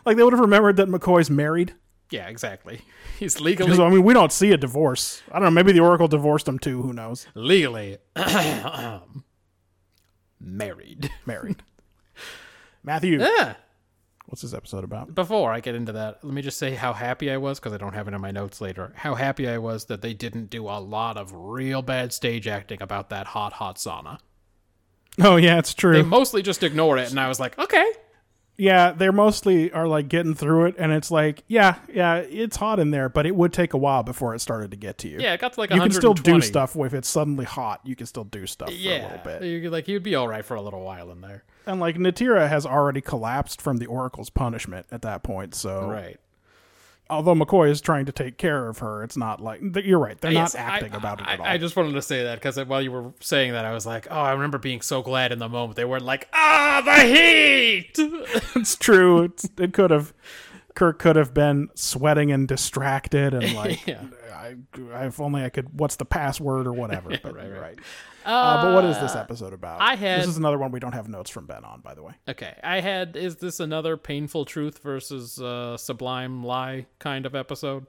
Like 0.06 0.18
they 0.18 0.24
would 0.24 0.34
have 0.34 0.41
remembered 0.41 0.76
that 0.76 0.90
McCoy's 0.90 1.30
married. 1.30 1.74
Yeah, 2.11 2.27
exactly. 2.27 2.81
He's 3.19 3.40
legally 3.40 3.72
I 3.80 3.90
mean, 3.90 4.03
we 4.03 4.14
don't 4.14 4.31
see 4.31 4.52
a 4.52 4.57
divorce. 4.57 5.22
I 5.31 5.36
don't 5.36 5.44
know. 5.44 5.52
Maybe 5.52 5.72
the 5.72 5.80
Oracle 5.81 6.07
divorced 6.07 6.48
him 6.48 6.57
too. 6.60 6.81
Who 6.81 6.94
knows? 6.94 7.27
legally 7.36 7.98
married. 10.40 11.11
Married. 11.26 11.64
Matthew, 12.84 13.19
Yeah. 13.19 13.56
what's 14.27 14.41
this 14.41 14.53
episode 14.53 14.84
about? 14.84 15.14
Before 15.14 15.52
I 15.52 15.60
get 15.60 15.76
into 15.76 15.91
that, 15.94 16.23
let 16.23 16.34
me 16.34 16.41
just 16.41 16.57
say 16.57 16.73
how 16.76 16.94
happy 16.94 17.30
I 17.30 17.38
was 17.38 17.60
because 17.60 17.73
I 17.73 17.77
don't 17.77 17.94
have 17.94 18.07
it 18.07 18.14
in 18.14 18.22
my 18.22 18.31
notes 18.31 18.61
later. 18.61 18.94
How 18.95 19.15
happy 19.15 19.48
I 19.49 19.57
was 19.57 19.86
that 19.86 20.02
they 20.02 20.14
didn't 20.14 20.49
do 20.49 20.68
a 20.68 20.80
lot 20.80 21.18
of 21.18 21.34
real 21.34 21.81
bad 21.81 22.14
stage 22.14 22.48
acting 22.48 22.81
about 22.81 23.10
that 23.10 23.27
hot, 23.27 23.53
hot 23.53 23.76
sauna. 23.77 24.19
Oh 25.22 25.36
yeah, 25.36 25.60
it's 25.60 25.73
true. 25.73 25.94
They 25.94 26.02
mostly 26.03 26.41
just 26.41 26.64
ignored 26.64 26.99
it, 26.99 27.10
and 27.11 27.19
I 27.19 27.27
was 27.27 27.40
like, 27.40 27.60
okay, 27.60 27.86
yeah, 28.60 28.91
they're 28.91 29.14
mostly 29.14 29.72
are 29.72 29.88
like 29.88 30.10
getting 30.10 30.36
through 30.36 30.65
it, 30.65 30.76
and 30.77 30.91
it's 30.91 31.10
like, 31.10 31.44
yeah, 31.48 31.76
yeah, 31.91 32.18
it's 32.18 32.57
hot 32.57 32.80
in 32.80 32.91
there, 32.91 33.07
but 33.07 33.26
it 33.26 33.36
would 33.36 33.53
take 33.53 33.73
a 33.73 33.77
while 33.77 34.03
before 34.03 34.36
it 34.36 34.40
started 34.40 34.72
to 34.72 34.77
get 34.77 34.98
to 34.99 35.07
you. 35.07 35.19
yeah, 35.19 35.34
it 35.34 35.40
got 35.40 35.53
to 35.53 35.60
like 35.60 35.69
you 35.69 35.80
can 35.80 35.91
still 35.91 36.14
do 36.14 36.41
stuff 36.41 36.76
if 36.76 36.94
it's 36.94 37.07
suddenly 37.07 37.45
hot. 37.45 37.81
You 37.84 37.95
can 37.95 38.06
still 38.06 38.26
do 38.26 38.45
stuff 38.45 38.69
for 38.69 38.73
a 38.73 39.02
little 39.02 39.22
bit. 39.23 39.44
you 39.44 39.69
like 39.69 39.88
you'd 39.88 40.03
be 40.03 40.15
all 40.15 40.27
right 40.27 40.44
for 40.44 40.56
a 40.56 40.61
little 40.61 40.84
while 40.84 41.10
in 41.11 41.22
there, 41.22 41.44
And 41.65 41.80
like 41.80 41.98
Natira 41.98 42.49
has 42.49 42.65
already 42.65 43.02
collapsed 43.02 43.61
from 43.61 43.77
the 43.77 43.86
Oracle's 43.86 44.30
punishment 44.30 44.86
at 44.91 45.02
that 45.03 45.23
point. 45.23 45.56
So 45.56 45.88
right? 45.88 46.19
Although 47.10 47.34
McCoy 47.36 47.69
is 47.69 47.81
trying 47.81 48.06
to 48.06 48.11
take 48.11 48.38
care 48.38 48.68
of 48.68 48.80
her, 48.80 49.03
it's 49.03 49.18
not 49.18 49.41
like 49.41 49.61
you're 49.84 49.99
right. 49.99 50.19
They're 50.19 50.31
Yes, 50.31 50.53
not 50.53 50.64
acting 50.64 50.94
I, 50.94 50.98
about 50.98 51.22
it 51.22 51.27
I, 51.27 51.34
at 51.34 51.40
all. 51.40 51.45
I 51.45 51.57
just 51.57 51.76
wanted 51.76 51.94
to 51.94 52.02
say 52.02 52.23
that 52.23 52.36
because 52.36 52.57
while 52.65 52.81
you 52.81 52.91
were 52.91 53.11
saying 53.19 53.53
that, 53.53 53.65
I 53.65 53.73
was 53.73 53.86
like, 53.86 54.07
oh, 54.11 54.19
I 54.19 54.31
remember 54.31 54.57
being 54.57 54.81
so 54.81 55.02
glad 55.02 55.31
in 55.31 55.40
the 55.40 55.49
moment. 55.49 55.76
They 55.76 55.86
weren't 55.86 56.06
like, 56.06 56.27
ah, 56.34 56.81
the 56.86 57.03
heat. 57.06 57.91
it's 58.56 58.76
true. 58.76 59.23
It's, 59.23 59.49
it 59.57 59.73
could 59.73 59.91
have. 59.91 60.14
Kirk 60.80 60.97
could 60.97 61.18
have 61.18 61.34
been 61.34 61.68
sweating 61.76 62.31
and 62.31 62.47
distracted 62.47 63.34
and 63.34 63.53
like, 63.56 63.85
Yeah. 63.85 64.06
I, 64.34 64.56
I, 64.93 65.07
if 65.07 65.19
only 65.19 65.43
I 65.43 65.49
could. 65.49 65.77
What's 65.77 65.97
the 65.97 66.06
password 66.06 66.68
or 66.68 66.72
whatever? 66.72 67.10
But 67.22 67.35
right, 67.35 67.51
right. 67.51 67.61
right. 67.61 67.80
Uh, 68.26 68.64
but 68.64 68.76
what 68.76 68.85
is 68.85 68.97
this 68.99 69.14
episode 69.14 69.51
about? 69.51 69.81
I 69.81 69.95
had- 69.95 70.22
this 70.22 70.30
is 70.30 70.38
another 70.38 70.57
one 70.57 70.72
we 70.72 70.80
don't 70.80 70.93
have 70.93 71.10
notes 71.10 71.30
from 71.30 71.47
Ben 71.47 71.65
on, 71.65 71.81
by 71.81 71.95
the 71.95 72.01
way. 72.03 72.14
Okay, 72.30 72.56
I 72.64 72.80
had. 72.80 73.18
Is 73.18 73.35
this 73.38 73.60
another 73.60 73.97
painful 73.97 74.45
truth 74.45 74.80
versus 74.81 75.41
uh, 75.41 75.76
sublime 75.76 76.45
lie 76.45 76.85
kind 76.97 77.26
of 77.26 77.35
episode? 77.35 77.85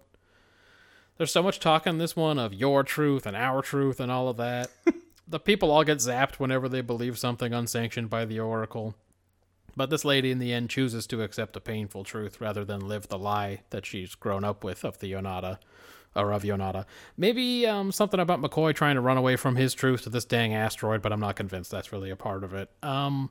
There's 1.17 1.31
so 1.33 1.45
much 1.45 1.61
talk 1.61 1.87
in 1.87 1.99
this 1.99 2.17
one 2.17 2.41
of 2.41 2.53
your 2.53 2.83
truth 2.83 3.25
and 3.25 3.37
our 3.37 3.63
truth 3.63 4.01
and 4.01 4.11
all 4.11 4.29
of 4.29 4.37
that. 4.39 4.69
the 5.29 5.39
people 5.39 5.71
all 5.71 5.85
get 5.85 5.99
zapped 5.99 6.41
whenever 6.41 6.69
they 6.69 6.81
believe 6.81 7.19
something 7.21 7.53
unsanctioned 7.53 8.11
by 8.11 8.25
the 8.25 8.41
Oracle. 8.41 8.97
But 9.77 9.91
this 9.91 10.05
lady 10.05 10.31
in 10.31 10.39
the 10.39 10.53
end 10.53 10.71
chooses 10.71 11.07
to 11.09 11.23
accept 11.23 11.53
the 11.53 11.61
painful 11.61 12.05
truth 12.05 12.41
rather 12.41 12.65
than 12.65 12.89
live 12.89 13.09
the 13.09 13.19
lie 13.19 13.61
that 13.71 13.87
she's 13.87 14.15
grown 14.15 14.45
up 14.45 14.65
with 14.65 14.85
of 14.85 14.99
the 14.99 15.13
Yonada. 15.13 15.59
Or 16.17 16.33
of 16.33 16.43
Yonada. 16.43 16.87
Maybe 17.17 17.65
um, 17.69 17.93
something 17.93 18.19
about 18.19 18.43
McCoy 18.43 18.75
trying 18.75 18.97
to 18.97 19.01
run 19.01 19.17
away 19.17 19.37
from 19.37 19.55
his 19.55 19.75
truth 19.75 20.03
to 20.03 20.11
this 20.11 20.25
dang 20.25 20.53
asteroid, 20.53 21.03
but 21.03 21.13
I'm 21.13 21.21
not 21.21 21.37
convinced 21.37 21.71
that's 21.71 21.93
really 21.93 22.11
a 22.11 22.17
part 22.17 22.43
of 22.43 22.53
it. 22.53 22.69
Um, 22.83 23.31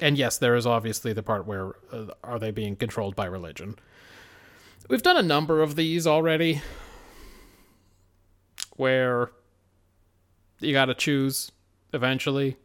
and 0.00 0.18
yes, 0.18 0.36
there 0.36 0.54
is 0.54 0.66
obviously 0.66 1.14
the 1.14 1.22
part 1.22 1.46
where 1.46 1.72
uh, 1.90 2.08
are 2.22 2.38
they 2.38 2.50
being 2.50 2.76
controlled 2.76 3.16
by 3.16 3.24
religion? 3.24 3.76
We've 4.90 5.02
done 5.02 5.16
a 5.16 5.22
number 5.22 5.62
of 5.62 5.76
these 5.76 6.06
already 6.06 6.60
where 8.76 9.30
you 10.60 10.74
got 10.74 10.86
to 10.86 10.94
choose 10.94 11.52
eventually 11.94 12.58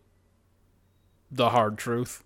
the 1.31 1.51
hard 1.51 1.77
truth. 1.77 2.26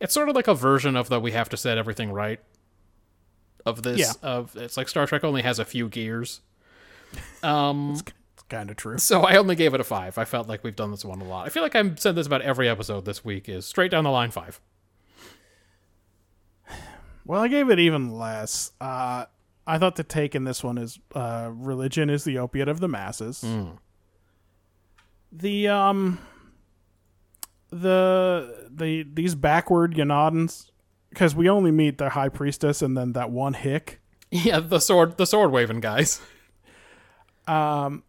It's 0.00 0.12
sort 0.14 0.28
of 0.28 0.36
like 0.36 0.48
a 0.48 0.54
version 0.54 0.96
of 0.96 1.08
the 1.08 1.20
we 1.20 1.32
have 1.32 1.48
to 1.50 1.56
set 1.56 1.78
everything 1.78 2.10
right 2.12 2.40
of 3.66 3.82
this 3.82 3.98
Yeah. 3.98 4.12
of 4.22 4.54
it's 4.56 4.76
like 4.76 4.88
Star 4.88 5.06
Trek 5.06 5.24
only 5.24 5.42
has 5.42 5.58
a 5.58 5.64
few 5.64 5.88
gears. 5.88 6.40
Um 7.42 7.92
It's 8.34 8.42
kind 8.48 8.68
of 8.70 8.76
true. 8.76 8.98
so 8.98 9.22
I 9.22 9.36
only 9.36 9.54
gave 9.56 9.72
it 9.74 9.80
a 9.80 9.84
five. 9.84 10.18
I 10.18 10.24
felt 10.24 10.48
like 10.48 10.64
we've 10.64 10.74
done 10.76 10.90
this 10.90 11.04
one 11.04 11.20
a 11.20 11.24
lot. 11.24 11.46
I 11.46 11.50
feel 11.50 11.62
like 11.62 11.74
I've 11.76 11.98
said 12.00 12.14
this 12.16 12.26
about 12.26 12.42
every 12.42 12.68
episode 12.68 13.04
this 13.04 13.24
week 13.24 13.48
is 13.48 13.64
straight 13.64 13.90
down 13.90 14.04
the 14.04 14.10
line 14.10 14.30
five. 14.32 14.60
Well, 17.26 17.40
I 17.40 17.48
gave 17.48 17.70
it 17.70 17.78
even 17.78 18.10
less. 18.18 18.72
Uh, 18.80 19.24
I 19.66 19.78
thought 19.78 19.96
the 19.96 20.04
take 20.04 20.34
in 20.34 20.44
this 20.44 20.62
one 20.62 20.76
is 20.76 20.98
uh, 21.14 21.50
religion 21.54 22.10
is 22.10 22.24
the 22.24 22.36
opiate 22.38 22.68
of 22.68 22.80
the 22.80 22.88
masses. 22.88 23.42
The 25.32 25.68
um, 25.68 26.18
the 27.80 28.68
the 28.70 29.04
these 29.12 29.34
backward 29.34 29.94
Yonadans, 29.94 30.70
because 31.10 31.34
we 31.34 31.48
only 31.48 31.70
meet 31.70 31.98
the 31.98 32.10
high 32.10 32.28
priestess 32.28 32.82
and 32.82 32.96
then 32.96 33.12
that 33.12 33.30
one 33.30 33.54
hick. 33.54 34.00
Yeah, 34.30 34.60
the 34.60 34.80
sword 34.80 35.16
the 35.16 35.26
sword 35.26 35.50
waving 35.50 35.80
guys. 35.80 36.20
Um 37.46 38.04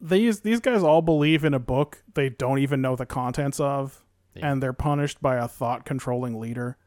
these 0.00 0.40
these 0.40 0.60
guys 0.60 0.82
all 0.82 1.02
believe 1.02 1.44
in 1.44 1.54
a 1.54 1.58
book 1.58 2.02
they 2.14 2.28
don't 2.28 2.58
even 2.58 2.80
know 2.80 2.96
the 2.96 3.06
contents 3.06 3.60
of, 3.60 4.02
and 4.34 4.62
they're 4.62 4.72
punished 4.72 5.20
by 5.20 5.36
a 5.36 5.46
thought 5.48 5.84
controlling 5.84 6.40
leader. 6.40 6.78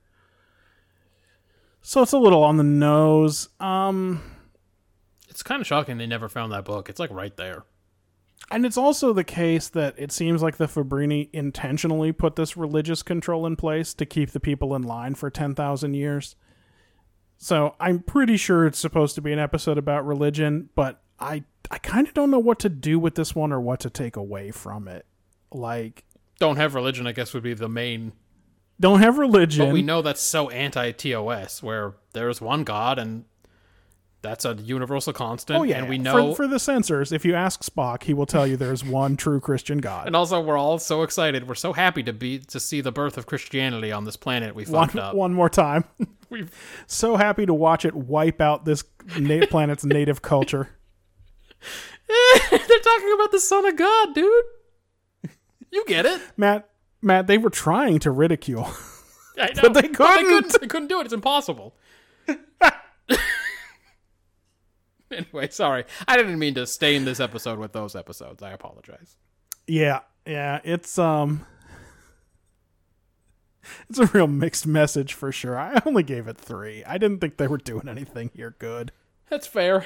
So 1.81 2.01
it's 2.01 2.13
a 2.13 2.17
little 2.17 2.43
on 2.43 2.57
the 2.57 2.63
nose. 2.63 3.49
Um. 3.59 4.31
It's 5.29 5.43
kind 5.43 5.59
of 5.59 5.67
shocking 5.67 5.97
they 5.97 6.07
never 6.07 6.29
found 6.29 6.53
that 6.53 6.63
book. 6.63 6.89
It's 6.89 6.99
like 6.99 7.11
right 7.11 7.35
there. 7.35 7.65
And 8.51 8.65
it's 8.65 8.77
also 8.77 9.11
the 9.11 9.23
case 9.23 9.69
that 9.69 9.95
it 9.97 10.11
seems 10.11 10.43
like 10.43 10.57
the 10.57 10.67
Fabrini 10.67 11.29
intentionally 11.33 12.11
put 12.11 12.35
this 12.35 12.55
religious 12.55 13.01
control 13.01 13.45
in 13.45 13.55
place 13.55 13.93
to 13.95 14.05
keep 14.05 14.31
the 14.31 14.39
people 14.39 14.75
in 14.75 14.83
line 14.83 15.15
for 15.15 15.29
10,000 15.29 15.93
years. 15.93 16.35
So 17.37 17.75
I'm 17.79 17.99
pretty 17.99 18.37
sure 18.37 18.65
it's 18.65 18.79
supposed 18.79 19.15
to 19.15 19.21
be 19.21 19.33
an 19.33 19.39
episode 19.39 19.77
about 19.77 20.05
religion, 20.05 20.69
but 20.75 21.01
I 21.19 21.43
I 21.71 21.79
kind 21.79 22.07
of 22.07 22.13
don't 22.13 22.31
know 22.31 22.39
what 22.39 22.59
to 22.59 22.69
do 22.69 22.99
with 22.99 23.15
this 23.15 23.33
one 23.33 23.51
or 23.51 23.59
what 23.59 23.79
to 23.81 23.89
take 23.89 24.15
away 24.15 24.51
from 24.51 24.87
it. 24.87 25.05
Like 25.51 26.05
Don't 26.39 26.57
have 26.57 26.75
religion, 26.75 27.07
I 27.07 27.11
guess, 27.11 27.33
would 27.33 27.43
be 27.43 27.53
the 27.53 27.69
main. 27.69 28.13
Don't 28.79 28.99
have 28.99 29.17
religion. 29.17 29.65
But 29.65 29.73
we 29.73 29.81
know 29.81 30.01
that's 30.01 30.21
so 30.21 30.49
anti 30.49 30.91
TOS, 30.91 31.63
where 31.63 31.93
there's 32.13 32.41
one 32.41 32.63
God 32.63 32.99
and 32.99 33.25
that's 34.25 34.43
a 34.45 34.55
universal 34.55 35.13
constant. 35.13 35.59
Oh 35.59 35.63
yeah, 35.63 35.77
and 35.79 35.89
we 35.89 35.97
know. 35.97 36.31
for, 36.33 36.43
for 36.43 36.47
the 36.47 36.59
censors. 36.59 37.11
If 37.11 37.23
you 37.23 37.35
ask 37.35 37.63
Spock, 37.63 38.03
he 38.03 38.13
will 38.13 38.25
tell 38.25 38.45
you 38.45 38.57
there's 38.57 38.83
one 38.85 39.15
true 39.15 39.39
Christian 39.39 39.77
God. 39.79 40.07
and 40.07 40.15
also, 40.15 40.41
we're 40.41 40.57
all 40.57 40.79
so 40.79 41.03
excited. 41.03 41.47
We're 41.47 41.55
so 41.55 41.73
happy 41.73 42.03
to 42.03 42.13
be 42.13 42.39
to 42.39 42.59
see 42.59 42.81
the 42.81 42.91
birth 42.91 43.17
of 43.17 43.25
Christianity 43.25 43.91
on 43.91 44.05
this 44.05 44.17
planet. 44.17 44.55
We 44.55 44.65
one, 44.65 44.87
fucked 44.87 44.97
up. 44.99 45.15
one 45.15 45.33
more 45.33 45.49
time. 45.49 45.85
We're 46.29 46.47
so 46.87 47.15
happy 47.17 47.45
to 47.45 47.53
watch 47.53 47.85
it 47.85 47.93
wipe 47.93 48.41
out 48.41 48.65
this 48.65 48.83
na- 49.19 49.45
planet's 49.45 49.85
native 49.85 50.21
culture. 50.23 50.69
They're 52.07 52.59
talking 52.59 53.13
about 53.13 53.31
the 53.31 53.39
Son 53.39 53.65
of 53.65 53.75
God, 53.75 54.15
dude. 54.15 54.43
You 55.71 55.85
get 55.85 56.05
it? 56.07 56.21
Matt, 56.35 56.69
Matt, 57.01 57.27
they 57.27 57.37
were 57.37 57.49
trying 57.51 57.99
to 57.99 58.11
ridicule. 58.11 58.67
I 59.37 59.51
know. 59.53 59.69
they 59.69 59.87
couldn't. 59.87 60.59
They 60.59 60.67
couldn't 60.67 60.87
do 60.87 60.99
it. 60.99 61.05
It's 61.05 61.13
impossible. 61.13 61.75
anyway, 65.33 65.49
sorry. 65.49 65.85
I 66.07 66.17
didn't 66.17 66.39
mean 66.39 66.53
to 66.55 66.65
stain 66.67 67.05
this 67.05 67.19
episode 67.19 67.59
with 67.59 67.73
those 67.73 67.95
episodes. 67.95 68.43
I 68.43 68.51
apologize. 68.51 69.17
yeah, 69.67 70.01
yeah, 70.25 70.59
it's 70.63 70.97
um, 70.97 71.45
it's 73.89 73.99
a 73.99 74.05
real 74.07 74.27
mixed 74.27 74.67
message 74.67 75.13
for 75.13 75.31
sure. 75.31 75.57
I 75.57 75.79
only 75.85 76.03
gave 76.03 76.27
it 76.27 76.37
three. 76.37 76.83
I 76.83 76.97
didn't 76.97 77.19
think 77.19 77.37
they 77.37 77.47
were 77.47 77.57
doing 77.57 77.87
anything 77.87 78.31
here 78.33 78.55
good. 78.59 78.91
That's 79.29 79.47
fair. 79.47 79.85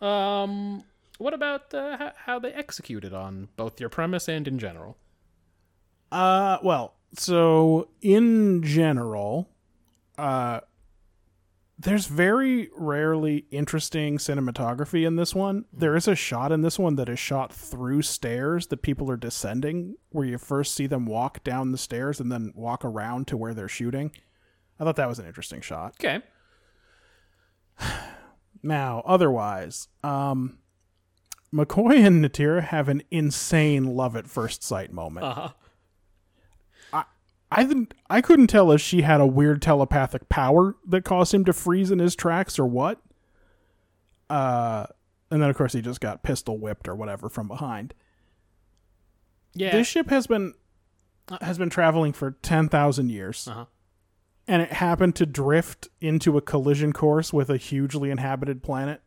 Um, 0.00 0.84
what 1.18 1.34
about 1.34 1.72
uh, 1.72 1.96
how, 1.96 2.12
how 2.16 2.38
they 2.38 2.52
executed 2.52 3.14
on 3.14 3.48
both 3.56 3.80
your 3.80 3.88
premise 3.88 4.28
and 4.28 4.46
in 4.46 4.58
general? 4.58 4.96
Uh, 6.12 6.58
well, 6.62 6.94
so 7.14 7.88
in 8.02 8.62
general, 8.62 9.48
uh, 10.18 10.60
there's 11.78 12.06
very 12.06 12.70
rarely 12.74 13.44
interesting 13.50 14.16
cinematography 14.16 15.06
in 15.06 15.16
this 15.16 15.34
one. 15.34 15.66
There 15.72 15.94
is 15.94 16.08
a 16.08 16.14
shot 16.14 16.50
in 16.50 16.62
this 16.62 16.78
one 16.78 16.96
that 16.96 17.08
is 17.08 17.18
shot 17.18 17.52
through 17.52 18.02
stairs 18.02 18.68
that 18.68 18.82
people 18.82 19.10
are 19.10 19.16
descending, 19.16 19.96
where 20.10 20.26
you 20.26 20.38
first 20.38 20.74
see 20.74 20.86
them 20.86 21.04
walk 21.04 21.44
down 21.44 21.72
the 21.72 21.78
stairs 21.78 22.18
and 22.18 22.32
then 22.32 22.52
walk 22.54 22.84
around 22.84 23.26
to 23.28 23.36
where 23.36 23.52
they're 23.52 23.68
shooting. 23.68 24.10
I 24.80 24.84
thought 24.84 24.96
that 24.96 25.08
was 25.08 25.18
an 25.18 25.26
interesting 25.26 25.60
shot. 25.60 25.94
Okay. 26.00 26.22
Now, 28.62 29.04
otherwise, 29.06 29.86
um, 30.02 30.58
McCoy 31.54 32.04
and 32.04 32.24
Natira 32.24 32.64
have 32.64 32.88
an 32.88 33.02
insane 33.12 33.84
love 33.84 34.16
at 34.16 34.26
first 34.26 34.64
sight 34.64 34.92
moment. 34.92 35.26
Uh-huh. 35.26 35.50
I 37.58 37.64
didn't. 37.64 37.94
I 38.10 38.20
couldn't 38.20 38.48
tell 38.48 38.70
if 38.70 38.80
she 38.82 39.00
had 39.02 39.20
a 39.20 39.26
weird 39.26 39.62
telepathic 39.62 40.28
power 40.28 40.76
that 40.86 41.04
caused 41.04 41.32
him 41.32 41.44
to 41.46 41.52
freeze 41.54 41.90
in 41.90 41.98
his 41.98 42.14
tracks 42.14 42.58
or 42.58 42.66
what. 42.66 43.00
Uh, 44.28 44.86
and 45.30 45.40
then 45.40 45.48
of 45.48 45.56
course 45.56 45.72
he 45.72 45.80
just 45.80 46.00
got 46.00 46.22
pistol 46.22 46.58
whipped 46.58 46.86
or 46.86 46.94
whatever 46.94 47.28
from 47.30 47.48
behind. 47.48 47.94
Yeah. 49.54 49.72
This 49.72 49.86
ship 49.86 50.10
has 50.10 50.26
been 50.26 50.52
has 51.40 51.56
been 51.58 51.70
traveling 51.70 52.12
for 52.12 52.32
ten 52.42 52.68
thousand 52.68 53.08
years, 53.10 53.48
Uh-huh. 53.48 53.64
and 54.46 54.60
it 54.62 54.72
happened 54.74 55.16
to 55.16 55.24
drift 55.26 55.88
into 56.00 56.36
a 56.36 56.42
collision 56.42 56.92
course 56.92 57.32
with 57.32 57.48
a 57.48 57.56
hugely 57.56 58.10
inhabited 58.10 58.62
planet. 58.62 59.00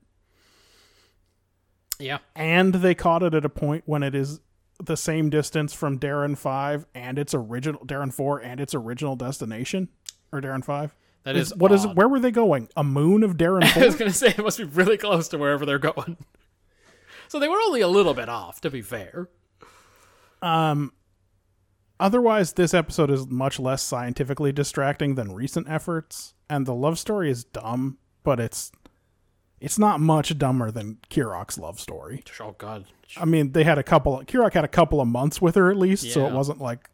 yeah. 2.00 2.18
and 2.36 2.74
they 2.76 2.96
caught 2.96 3.22
it 3.24 3.34
at 3.36 3.46
a 3.46 3.50
point 3.50 3.84
when 3.86 4.02
it 4.04 4.16
is 4.16 4.40
the 4.84 4.98
same 4.98 5.30
distance 5.30 5.74
from 5.74 6.00
Daran 6.00 6.38
5 6.38 6.86
and 6.96 7.20
its 7.20 7.34
original 7.34 7.86
Daran 7.86 8.14
4 8.14 8.40
and 8.40 8.60
its 8.60 8.74
original 8.74 9.16
destination 9.16 9.90
or 10.32 10.42
Daran 10.42 10.64
5 10.64 10.96
That 11.24 11.36
is 11.36 11.54
what 11.56 11.72
is 11.72 11.86
where 11.86 12.08
were 12.08 12.20
they 12.20 12.32
going 12.32 12.70
a 12.78 12.84
moon 12.84 13.24
of 13.24 13.36
Daran 13.38 13.64
I 13.78 13.86
was 13.86 13.96
gonna 13.96 14.12
say 14.14 14.30
it 14.30 14.40
must 14.40 14.58
be 14.58 14.64
really 14.64 14.98
close 14.98 15.28
to 15.30 15.38
wherever 15.38 15.66
they're 15.66 15.80
going. 15.80 16.18
So 17.28 17.40
they 17.40 17.48
were 17.48 17.60
only 17.60 17.82
a 17.82 17.88
little 17.88 18.14
bit 18.16 18.28
off, 18.30 18.60
to 18.62 18.72
be 18.72 18.82
fair. 18.82 19.30
Um. 20.42 20.94
otherwise 22.00 22.54
this 22.54 22.74
episode 22.74 23.12
is 23.12 23.28
much 23.28 23.60
less 23.60 23.82
scientifically 23.82 24.54
distracting 24.54 25.16
than 25.16 25.34
recent 25.34 25.70
efforts 25.70 26.34
and 26.50 26.66
the 26.66 26.74
love 26.74 26.98
story 26.98 27.30
is 27.30 27.44
dumb 27.44 27.98
but 28.24 28.40
it's 28.40 28.72
it's 29.62 29.78
not 29.80 30.00
much 30.00 30.38
dumber 30.38 30.72
than 30.72 30.98
Kirok's 31.10 31.58
love 31.58 31.80
story 31.80 32.24
Oh 32.40 32.56
God. 32.58 32.86
I 33.18 33.26
mean, 33.26 33.52
they 33.52 33.64
had 33.64 33.78
a 33.78 33.84
couple. 33.84 34.22
Kirok 34.24 34.54
had 34.54 34.64
a 34.64 34.70
couple 34.70 35.02
of 35.02 35.08
months 35.08 35.42
with 35.42 35.56
her 35.56 35.72
at 35.72 35.78
least, 35.78 36.12
so 36.12 36.28
it 36.28 36.34
wasn't 36.34 36.62
like 36.62 36.90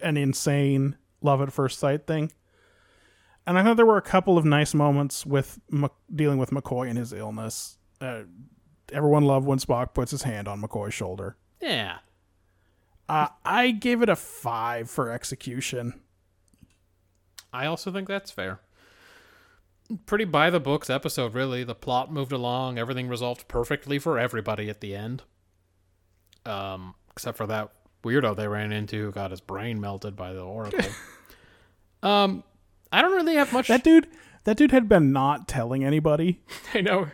an 0.00 0.16
insane 0.16 0.96
love 1.22 1.42
at 1.42 1.52
first 1.52 1.78
sight 1.78 2.06
thing. 2.06 2.30
And 3.46 3.58
I 3.58 3.64
thought 3.64 3.76
there 3.76 3.86
were 3.86 3.96
a 3.96 4.02
couple 4.02 4.38
of 4.38 4.44
nice 4.44 4.74
moments 4.74 5.26
with 5.26 5.58
Mc- 5.70 5.90
dealing 6.14 6.38
with 6.38 6.50
McCoy 6.50 6.88
and 6.88 6.96
his 6.98 7.12
illness. 7.12 7.78
Uh, 8.00 8.22
everyone 8.92 9.24
loved 9.24 9.46
when 9.46 9.58
Spock 9.58 9.92
puts 9.94 10.10
his 10.12 10.22
hand 10.22 10.46
on 10.46 10.62
McCoy's 10.62 10.94
shoulder. 10.94 11.36
Yeah. 11.60 11.98
Uh, 13.08 13.28
I 13.44 13.72
gave 13.72 14.02
it 14.02 14.08
a 14.08 14.14
five 14.14 14.88
for 14.88 15.10
execution. 15.10 16.00
I 17.52 17.66
also 17.66 17.90
think 17.90 18.06
that's 18.06 18.30
fair. 18.30 18.60
Pretty 20.06 20.24
by 20.24 20.50
the 20.50 20.60
books 20.60 20.88
episode, 20.90 21.34
really. 21.34 21.64
The 21.64 21.74
plot 21.74 22.12
moved 22.12 22.32
along, 22.32 22.78
everything 22.78 23.08
resolved 23.08 23.48
perfectly 23.48 23.98
for 23.98 24.18
everybody 24.18 24.68
at 24.68 24.80
the 24.80 24.94
end. 24.94 25.22
Um, 26.46 26.94
except 27.10 27.36
for 27.36 27.46
that 27.46 27.70
weirdo 28.04 28.34
they 28.36 28.48
ran 28.48 28.72
into 28.72 29.06
who 29.06 29.12
got 29.12 29.30
his 29.30 29.40
brain 29.40 29.80
melted 29.80 30.16
by 30.16 30.32
the 30.32 30.40
Oracle. 30.42 30.90
um, 32.02 32.42
I 32.92 33.02
don't 33.02 33.12
really 33.12 33.34
have 33.34 33.52
much. 33.52 33.68
That 33.68 33.84
dude, 33.84 34.08
that 34.44 34.56
dude 34.56 34.70
had 34.70 34.88
been 34.88 35.12
not 35.12 35.48
telling 35.48 35.84
anybody 35.84 36.40
I 36.74 36.80
know. 36.80 37.08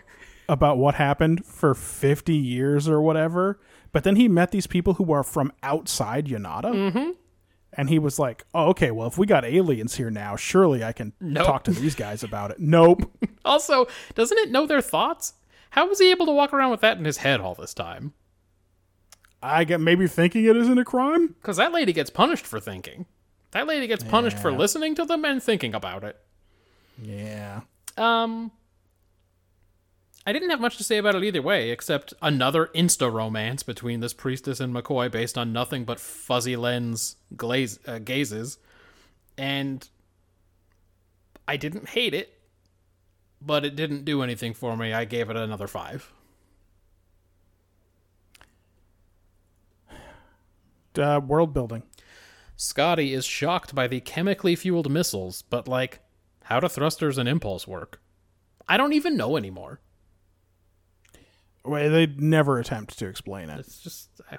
about 0.49 0.79
what 0.79 0.95
happened 0.95 1.45
for 1.45 1.75
50 1.75 2.35
years 2.35 2.89
or 2.89 3.01
whatever. 3.01 3.59
But 3.93 4.05
then 4.05 4.17
he 4.17 4.29
met 4.29 4.51
these 4.51 4.67
people 4.67 4.95
who 4.95 5.13
are 5.13 5.23
from 5.23 5.53
outside 5.63 6.27
Yonada. 6.27 6.65
Mm-hmm. 6.73 7.11
And 7.77 7.89
he 7.91 7.99
was 7.99 8.19
like, 8.19 8.45
oh, 8.55 8.69
okay, 8.69 8.91
well, 8.91 9.07
if 9.07 9.19
we 9.19 9.27
got 9.27 9.45
aliens 9.45 9.97
here 9.97 10.11
now, 10.11 10.35
surely 10.37 10.83
I 10.83 10.93
can 10.93 11.13
Nope. 11.21 11.47
talk 11.47 11.65
to 11.65 11.71
these 11.73 11.95
guys 11.95 12.23
about 12.23 12.51
it. 12.51 12.59
Nope. 12.59 13.11
Also, 13.45 13.87
doesn't 14.17 14.39
it 14.39 14.51
know 14.51 14.67
their 14.67 14.81
thoughts? 14.81 15.35
How 15.71 15.89
was 15.89 16.01
he 16.01 16.11
able 16.11 16.27
to 16.27 16.33
walk 16.33 16.53
around 16.53 16.73
with 16.73 16.81
that 16.81 16.99
in 16.99 17.05
his 17.05 17.19
head 17.19 17.41
all 17.41 17.55
this 17.55 17.73
time? 17.73 18.13
I 19.41 19.63
get 19.63 19.81
maybe 19.81 20.09
thinking 20.09 20.45
it 20.47 20.57
isn't 20.57 20.79
a 20.79 20.85
crime. 20.85 21.29
Because 21.29 21.57
that 21.59 21.71
lady 21.71 21.93
gets 21.93 22.11
punished 22.11 22.45
for 22.45 22.59
thinking. 22.59 23.07
That 23.53 23.69
lady 23.69 23.87
gets 23.87 24.03
punished 24.03 24.39
for 24.41 24.51
listening 24.51 24.97
to 24.97 25.05
them 25.05 25.25
and 25.25 25.41
thinking 25.41 25.75
about 25.77 26.03
it. 26.03 26.19
Yeah. 27.01 27.61
Um, 27.97 28.51
I 30.29 30.33
didn't 30.33 30.51
have 30.51 30.61
much 30.61 30.77
to 30.79 30.85
say 30.85 30.99
about 30.99 31.15
it 31.15 31.23
either 31.23 31.41
way, 31.41 31.71
except 31.71 32.13
another 32.21 32.67
insta 32.75 33.13
romance 33.13 33.63
between 33.63 34.01
this 34.01 34.13
priestess 34.13 34.59
and 34.59 34.75
McCoy 34.75 35.09
based 35.09 35.39
on 35.39 35.53
nothing 35.53 35.85
but 35.85 36.01
fuzzy 36.01 36.57
lens 36.57 37.15
glaze 37.37 37.79
uh, 37.87 38.01
gazes, 38.01 38.59
and 39.39 39.89
I 41.47 41.57
didn't 41.57 41.91
hate 41.91 42.13
it, 42.13 42.41
but 43.41 43.65
it 43.65 43.77
didn't 43.77 44.05
do 44.05 44.21
anything 44.23 44.53
for 44.53 44.77
me. 44.77 44.93
I 44.93 45.05
gave 45.05 45.31
it 45.31 45.37
another 45.37 45.69
five. 45.69 46.13
Uh, 50.99 51.21
world 51.23 51.53
building. 51.53 51.83
Scotty 52.57 53.13
is 53.13 53.27
shocked 53.27 53.75
by 53.75 53.87
the 53.87 54.01
chemically 54.01 54.57
fueled 54.57 54.91
missiles, 54.91 55.43
but 55.43 55.69
like, 55.69 56.01
how 56.45 56.59
do 56.59 56.69
thrusters 56.69 57.19
and 57.19 57.29
impulse 57.29 57.69
work? 57.69 58.01
I 58.67 58.79
don't 58.79 58.95
even 58.95 59.15
know 59.15 59.37
anymore. 59.37 59.81
Well, 61.67 61.91
they 61.91 62.07
never 62.07 62.59
attempt 62.59 62.99
to 62.99 63.07
explain 63.07 63.51
it. 63.51 63.59
It's 63.59 63.81
just 63.81 64.09
I, 64.31 64.39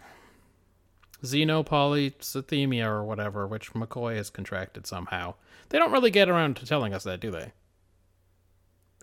xenopolycythemia 1.24 2.86
or 2.86 3.04
whatever, 3.04 3.48
which 3.48 3.74
McCoy 3.74 4.16
has 4.16 4.30
contracted 4.30 4.88
somehow. 4.88 5.36
They 5.70 5.80
don't 5.80 5.91
really 5.91 6.12
get 6.12 6.30
around 6.30 6.58
to 6.58 6.66
telling 6.66 6.94
us 6.94 7.04
that, 7.04 7.20
do 7.20 7.32
they? 7.32 7.54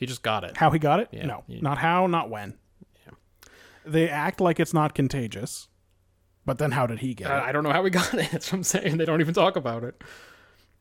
He 0.01 0.07
just 0.07 0.23
got 0.23 0.45
it. 0.45 0.57
How 0.57 0.71
he 0.71 0.79
got 0.79 1.01
it? 1.01 1.09
Yeah, 1.13 1.27
no, 1.27 1.45
yeah. 1.47 1.59
not 1.61 1.79
how, 1.79 2.07
not 2.07 2.31
when. 2.31 2.55
They 3.87 4.09
act 4.09 4.41
like 4.41 4.59
it's 4.59 4.73
not 4.73 4.95
contagious, 4.95 5.69
but 6.47 6.59
then 6.59 6.71
how 6.71 6.87
did 6.87 7.01
he 7.01 7.15
get 7.15 7.31
it? 7.31 7.35
I 7.35 7.53
don't 7.53 7.65
know 7.65 7.73
how 7.73 7.83
we 7.83 7.91
got 8.01 8.15
it. 8.15 8.31
That's 8.31 8.51
what 8.51 8.59
I'm 8.59 8.65
saying. 8.65 8.97
They 8.97 9.05
don't 9.05 9.21
even 9.21 9.35
talk 9.35 9.57
about 9.57 9.85
it. 9.85 10.03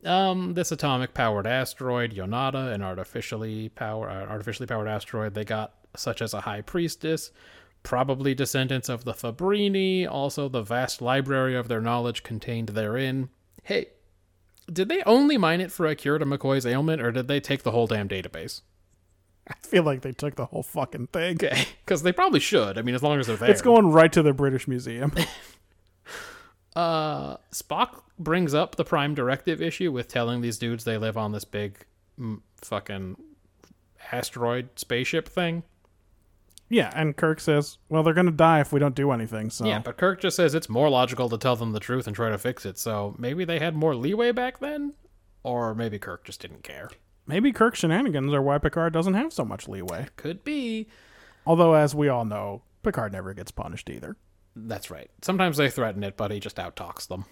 Um, 0.04 0.54
this 0.54 0.72
atomic 0.72 1.14
powered 1.14 1.46
asteroid, 1.46 2.14
Yonada, 2.14 2.72
an 2.72 2.82
artificially 2.82 3.70
power, 3.70 4.08
uh, 4.10 4.26
artificially 4.26 4.66
powered 4.66 4.88
asteroid 4.88 5.34
they 5.34 5.44
got, 5.44 5.74
such 5.96 6.22
as 6.22 6.34
a 6.34 6.42
high 6.42 6.60
priestess, 6.60 7.30
probably 7.82 8.34
descendants 8.34 8.88
of 8.88 9.04
the 9.04 9.12
Fabrini, 9.12 10.08
also 10.08 10.48
the 10.48 10.62
vast 10.62 11.02
library 11.02 11.54
of 11.54 11.68
their 11.68 11.80
knowledge 11.80 12.22
contained 12.22 12.70
therein. 12.70 13.28
Hey, 13.62 13.88
did 14.72 14.88
they 14.88 15.02
only 15.02 15.36
mine 15.36 15.60
it 15.60 15.72
for 15.72 15.86
a 15.86 15.94
cure 15.94 16.18
to 16.18 16.24
McCoy's 16.24 16.66
ailment, 16.66 17.02
or 17.02 17.12
did 17.12 17.28
they 17.28 17.40
take 17.40 17.62
the 17.62 17.70
whole 17.70 17.86
damn 17.86 18.08
database? 18.08 18.62
I 19.46 19.54
feel 19.62 19.82
like 19.82 20.00
they 20.00 20.12
took 20.12 20.36
the 20.36 20.46
whole 20.46 20.62
fucking 20.62 21.08
thing. 21.08 21.36
Okay, 21.36 21.66
because 21.84 22.02
they 22.02 22.12
probably 22.12 22.40
should. 22.40 22.78
I 22.78 22.82
mean, 22.82 22.94
as 22.94 23.02
long 23.02 23.20
as 23.20 23.26
they're 23.26 23.36
there. 23.36 23.50
It's 23.50 23.60
going 23.60 23.90
right 23.90 24.12
to 24.12 24.22
the 24.22 24.32
British 24.32 24.66
Museum. 24.66 25.12
Uh, 26.76 27.36
Spock 27.52 28.02
brings 28.18 28.52
up 28.52 28.76
the 28.76 28.84
Prime 28.84 29.14
Directive 29.14 29.62
issue 29.62 29.92
with 29.92 30.08
telling 30.08 30.40
these 30.40 30.58
dudes 30.58 30.84
they 30.84 30.98
live 30.98 31.16
on 31.16 31.32
this 31.32 31.44
big 31.44 31.78
mm, 32.18 32.40
fucking 32.62 33.16
asteroid 34.10 34.70
spaceship 34.76 35.28
thing. 35.28 35.62
Yeah, 36.68 36.90
and 36.94 37.16
Kirk 37.16 37.40
says, 37.40 37.78
"Well, 37.88 38.02
they're 38.02 38.14
gonna 38.14 38.30
die 38.30 38.60
if 38.60 38.72
we 38.72 38.80
don't 38.80 38.94
do 38.94 39.12
anything." 39.12 39.50
So 39.50 39.66
Yeah, 39.66 39.80
but 39.80 39.96
Kirk 39.96 40.20
just 40.20 40.36
says 40.36 40.54
it's 40.54 40.68
more 40.68 40.88
logical 40.88 41.28
to 41.28 41.38
tell 41.38 41.56
them 41.56 41.72
the 41.72 41.80
truth 41.80 42.06
and 42.06 42.16
try 42.16 42.30
to 42.30 42.38
fix 42.38 42.64
it. 42.66 42.78
So 42.78 43.14
maybe 43.18 43.44
they 43.44 43.58
had 43.58 43.74
more 43.74 43.94
leeway 43.94 44.32
back 44.32 44.58
then, 44.60 44.94
or 45.42 45.74
maybe 45.74 45.98
Kirk 45.98 46.24
just 46.24 46.40
didn't 46.40 46.62
care. 46.64 46.90
maybe 47.26 47.52
Kirk's 47.52 47.78
shenanigans 47.78 48.32
are 48.34 48.42
why 48.42 48.58
Picard 48.58 48.92
doesn't 48.92 49.14
have 49.14 49.32
so 49.32 49.44
much 49.44 49.66
leeway. 49.68 50.08
Could 50.16 50.44
be. 50.44 50.88
Although, 51.46 51.74
as 51.74 51.94
we 51.94 52.08
all 52.08 52.24
know, 52.24 52.62
Picard 52.82 53.12
never 53.12 53.32
gets 53.34 53.50
punished 53.50 53.88
either. 53.90 54.16
That's 54.56 54.90
right. 54.90 55.10
Sometimes 55.22 55.56
they 55.56 55.70
threaten 55.70 56.04
it, 56.04 56.16
but 56.16 56.30
he 56.30 56.38
just 56.40 56.56
outtalks 56.56 57.08
them. 57.08 57.24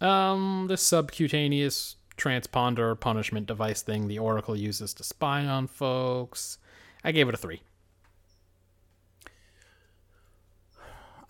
Um, 0.00 0.66
this 0.68 0.82
subcutaneous 0.82 1.96
transponder 2.16 2.98
punishment 2.98 3.46
device 3.46 3.82
thing 3.82 4.06
the 4.08 4.18
Oracle 4.18 4.56
uses 4.56 4.94
to 4.94 5.04
spy 5.04 5.46
on 5.46 5.66
folks. 5.66 6.58
I 7.04 7.12
gave 7.12 7.28
it 7.28 7.34
a 7.34 7.38
three. 7.38 7.62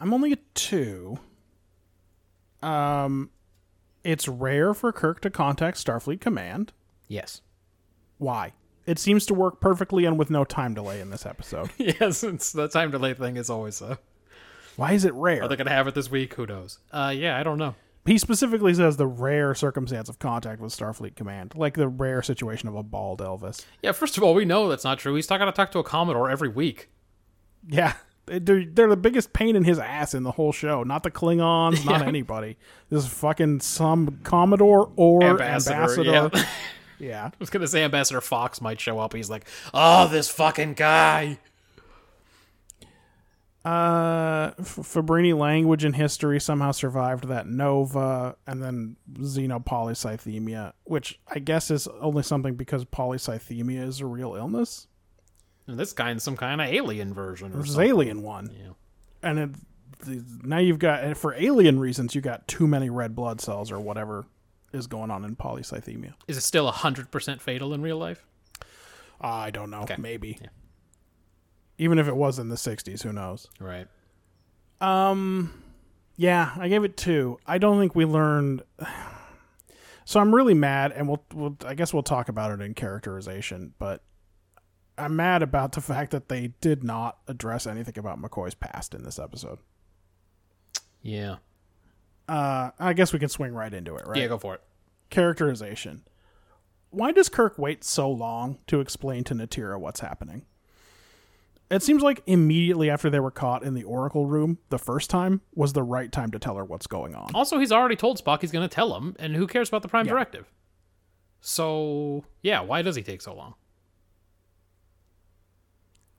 I'm 0.03 0.13
only 0.13 0.33
a 0.33 0.39
two. 0.55 1.21
Um, 2.61 3.31
it's 4.03 4.27
rare 4.27 4.75
for 4.75 4.91
Kirk 4.91 5.21
to 5.21 5.31
contact 5.31 5.77
Starfleet 5.77 6.21
Command. 6.21 6.73
Yes. 7.07 7.41
Why? 8.19 8.53
It 8.85 8.99
seems 8.99 9.27
to 9.27 9.35
work 9.35 9.61
perfectly 9.61 10.05
and 10.05 10.19
with 10.19 10.29
no 10.29 10.45
time 10.45 10.75
delay 10.75 11.01
in 11.01 11.11
this 11.11 11.25
episode. 11.25 11.71
yes, 11.79 12.25
it's 12.25 12.51
the 12.51 12.67
time 12.67 12.91
delay 12.91 13.15
thing 13.15 13.37
is 13.37 13.49
always 13.49 13.81
a. 13.81 13.97
Why 14.75 14.91
is 14.93 15.05
it 15.05 15.15
rare? 15.15 15.45
Are 15.45 15.49
they 15.49 15.55
gonna 15.55 15.71
have 15.71 15.87
it 15.87 15.95
this 15.95 16.11
week? 16.11 16.35
Who 16.35 16.47
knows? 16.47 16.81
Uh, 16.91 17.15
yeah, 17.17 17.39
I 17.39 17.45
don't 17.45 17.59
know. 17.59 17.77
He 18.05 18.19
specifically 18.19 18.75
says 18.75 18.97
the 18.97 19.07
rare 19.07 19.55
circumstance 19.55 20.09
of 20.09 20.19
contact 20.19 20.61
with 20.61 20.77
Starfleet 20.77 21.15
Command, 21.15 21.53
like 21.55 21.75
the 21.75 21.87
rare 21.87 22.23
situation 22.23 22.69
of 22.69 22.75
a 22.75 22.83
bald 22.83 23.21
Elvis. 23.21 23.65
Yeah, 23.83 23.93
first 23.93 24.17
of 24.17 24.25
all, 24.25 24.35
we 24.35 24.47
know 24.47 24.69
that's 24.69 24.83
not 24.83 24.99
true. 24.99 25.15
He's 25.15 25.31
not 25.31 25.39
gonna 25.39 25.53
talk 25.53 25.71
to 25.73 25.79
a 25.79 25.85
Commodore 25.85 26.29
every 26.29 26.49
week. 26.49 26.91
Yeah, 27.69 27.95
they're, 28.27 28.65
they're 28.65 28.89
the 28.89 28.97
biggest 28.97 29.33
pain 29.33 29.57
in 29.57 29.65
his 29.65 29.79
ass 29.79 30.15
in 30.15 30.23
the 30.23 30.33
whole 30.33 30.53
show. 30.53 30.83
Not 30.83 31.03
the 31.03 31.11
Klingons, 31.11 31.85
not 31.85 32.01
Yeah. 32.03 32.07
anybody. 32.07 32.57
This 32.89 33.05
is 33.05 33.11
fucking 33.13 33.61
some 33.61 34.19
Commodore 34.23 34.91
or 34.97 35.23
Ambassador, 35.23 35.75
Ambassador. 36.05 36.31
yeah. 36.35 36.45
yeah. 36.99 37.25
I 37.27 37.33
was 37.39 37.51
gonna 37.51 37.67
say 37.67 37.83
Ambassador 37.85 38.21
Fox 38.21 38.61
might 38.61 38.81
show 38.81 38.99
up. 38.99 39.13
He's 39.15 39.29
like, 39.31 39.47
oh, 39.75 40.09
this 40.09 40.29
fucking 40.29 40.75
guy. 40.75 41.39
Uh, 43.65 44.51
F- 44.59 44.77
Fabrini 44.79 45.37
language 45.39 45.85
and 45.85 45.95
history 45.95 46.41
somehow 46.41 46.73
survived 46.73 47.29
that 47.29 47.47
nova, 47.47 48.35
and 48.45 48.61
then 48.61 48.97
xenopolycythemia, 49.13 50.73
which 50.83 51.21
I 51.29 51.39
guess 51.39 51.71
is 51.71 51.87
only 52.01 52.25
something 52.25 52.55
because 52.57 52.85
polycythemia 52.85 53.87
is 53.87 54.01
a 54.01 54.07
real 54.07 54.35
illness. 54.35 54.89
And 55.73 55.81
this 55.81 55.93
guy's 55.93 56.23
some 56.23 56.37
kind 56.37 56.61
of 56.61 56.69
alien 56.69 57.13
version 57.15 57.51
or 57.53 57.57
There's 57.57 57.73
something. 57.73 57.89
alien 57.89 58.23
one, 58.23 58.51
Yeah. 58.57 58.73
and 59.23 59.39
it, 59.39 59.51
the, 60.05 60.25
now 60.43 60.59
you've 60.59 60.79
got 60.79 61.17
for 61.17 61.35
alien 61.35 61.79
reasons 61.81 62.15
you 62.15 62.21
got 62.21 62.47
too 62.47 62.67
many 62.67 62.91
red 62.91 63.15
blood 63.17 63.41
cells 63.41 63.73
or 63.73 63.81
whatever 63.81 64.27
is 64.73 64.87
going 64.87 65.11
on 65.11 65.25
in 65.25 65.35
polycythemia. 65.37 66.13
Is 66.29 66.37
it 66.37 66.43
still 66.43 66.71
hundred 66.71 67.11
percent 67.11 67.41
fatal 67.43 67.73
in 67.75 67.83
real 67.83 67.99
life? 67.99 68.25
I 69.21 69.51
don't 69.51 69.71
know, 69.71 69.87
maybe. 69.99 70.39
Yeah. 70.41 70.49
Even 71.79 71.99
if 71.99 72.07
it 72.09 72.17
was 72.17 72.39
in 72.39 72.49
the 72.49 72.57
'60s, 72.57 73.03
who 73.03 73.13
knows? 73.13 73.49
Right. 73.59 73.87
Um. 74.81 75.53
Yeah, 76.17 76.53
I 76.59 76.69
gave 76.69 76.85
it 76.85 76.97
two. 76.97 77.39
I 77.47 77.59
don't 77.59 77.79
think 77.81 77.95
we 77.95 78.05
learned. 78.05 78.63
So 80.05 80.19
I'm 80.19 80.35
really 80.35 80.53
mad, 80.53 80.91
and 80.93 81.07
we'll, 81.09 81.25
we'll 81.33 81.57
I 81.65 81.75
guess 81.75 81.95
we'll 81.95 82.03
talk 82.03 82.29
about 82.29 82.51
it 82.51 82.61
in 82.61 82.75
characterization. 82.75 83.73
But 83.79 84.03
I'm 84.99 85.17
mad 85.17 85.43
about 85.43 85.73
the 85.73 85.81
fact 85.81 86.11
that 86.11 86.29
they 86.29 86.49
did 86.61 86.85
not 86.85 87.19
address 87.27 87.67
anything 87.67 87.99
about 87.99 88.21
McCoy's 88.21 88.55
past 88.55 88.95
in 88.95 89.03
this 89.05 89.19
episode. 89.19 89.59
Yeah. 91.01 91.37
Uh, 92.29 92.71
I 92.79 92.93
guess 92.93 93.13
we 93.13 93.19
can 93.19 93.29
swing 93.29 93.53
right 93.53 93.73
into 93.73 93.97
it, 93.97 94.07
right? 94.07 94.19
Yeah, 94.19 94.29
go 94.29 94.39
for 94.39 94.55
it. 94.55 94.61
Characterization. 95.11 96.03
Why 96.91 97.11
does 97.11 97.29
Kirk 97.29 97.59
wait 97.59 97.85
so 97.85 98.11
long 98.11 98.59
to 98.67 98.81
explain 98.81 99.25
to 99.25 99.35
Natira 99.35 99.81
what's 99.81 100.01
happening? 100.01 100.45
It 101.71 101.83
seems 101.83 102.03
like 102.03 102.23
immediately 102.27 102.91
after 102.91 103.09
they 103.09 103.19
were 103.19 103.31
caught 103.31 103.63
in 103.63 103.73
the 103.73 103.85
Oracle 103.85 104.27
room 104.27 104.59
the 104.69 104.79
first 104.79 105.09
time 105.09 105.41
was 105.55 105.73
the 105.73 105.83
right 105.83 106.13
time 106.13 106.31
to 106.33 106.39
tell 106.39 106.57
her 106.57 106.65
what's 106.65 106.87
going 106.87 107.15
on. 107.15 107.31
Also, 107.35 107.59
he's 107.59 107.73
already 107.73 107.97
told 107.97 108.23
Spock 108.23 108.43
he's 108.43 108.53
going 108.53 108.69
to 108.69 108.75
tell 108.75 108.95
him, 108.95 109.17
and 109.19 109.35
who 109.35 109.47
cares 109.47 109.69
about 109.71 109.81
the 109.81 109.89
Prime 109.89 110.05
Yeah. 110.05 110.13
Directive? 110.13 110.53
So, 111.41 112.25
yeah, 112.43 112.61
why 112.61 112.83
does 112.83 112.95
he 112.95 113.03
take 113.03 113.23
so 113.23 113.35
long? 113.35 113.55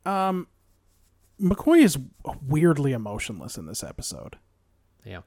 McCoy 0.06 1.84
is 1.84 1.98
weirdly 2.46 2.94
emotionless 2.94 3.58
in 3.58 3.66
this 3.66 3.84
episode. 3.84 4.38
Yeah. 5.06 5.22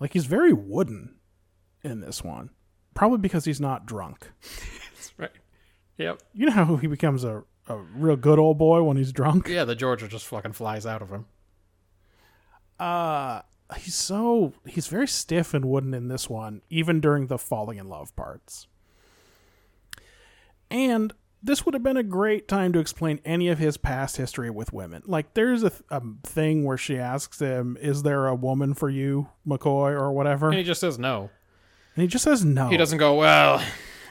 Like 0.00 0.12
he's 0.12 0.26
very 0.26 0.52
wooden 0.52 1.16
in 1.82 2.00
this 2.00 2.22
one. 2.22 2.50
Probably 2.94 3.18
because 3.18 3.44
he's 3.44 3.60
not 3.60 3.86
drunk. 3.86 4.30
That's 4.94 5.12
right. 5.16 5.30
Yep. 5.98 6.22
You 6.32 6.46
know 6.46 6.52
how 6.52 6.76
he 6.76 6.86
becomes 6.86 7.24
a, 7.24 7.42
a 7.68 7.76
real 7.76 8.16
good 8.16 8.38
old 8.38 8.58
boy 8.58 8.82
when 8.82 8.96
he's 8.96 9.12
drunk? 9.12 9.48
Yeah, 9.48 9.64
the 9.64 9.74
Georgia 9.74 10.08
just 10.08 10.26
fucking 10.26 10.52
flies 10.52 10.86
out 10.86 11.02
of 11.02 11.10
him. 11.10 11.26
Uh 12.78 13.42
he's 13.78 13.94
so 13.94 14.52
he's 14.66 14.88
very 14.88 15.08
stiff 15.08 15.54
and 15.54 15.64
wooden 15.64 15.94
in 15.94 16.08
this 16.08 16.28
one, 16.28 16.62
even 16.70 17.00
during 17.00 17.26
the 17.26 17.38
falling 17.38 17.78
in 17.78 17.88
love 17.88 18.14
parts. 18.16 18.66
And 20.70 21.12
this 21.44 21.64
would 21.64 21.74
have 21.74 21.82
been 21.82 21.96
a 21.96 22.02
great 22.02 22.48
time 22.48 22.72
to 22.72 22.78
explain 22.78 23.20
any 23.24 23.48
of 23.48 23.58
his 23.58 23.76
past 23.76 24.16
history 24.16 24.50
with 24.50 24.72
women. 24.72 25.02
Like, 25.06 25.34
there's 25.34 25.62
a, 25.62 25.70
th- 25.70 25.82
a 25.90 26.00
thing 26.24 26.64
where 26.64 26.78
she 26.78 26.98
asks 26.98 27.38
him, 27.38 27.76
"Is 27.80 28.02
there 28.02 28.26
a 28.26 28.34
woman 28.34 28.74
for 28.74 28.88
you, 28.88 29.28
McCoy, 29.46 29.92
or 29.92 30.10
whatever?" 30.12 30.48
And 30.48 30.56
he 30.58 30.64
just 30.64 30.80
says 30.80 30.98
no. 30.98 31.30
And 31.96 32.02
he 32.02 32.08
just 32.08 32.24
says 32.24 32.44
no. 32.44 32.68
He 32.68 32.76
doesn't 32.76 32.98
go, 32.98 33.14
well, 33.18 33.58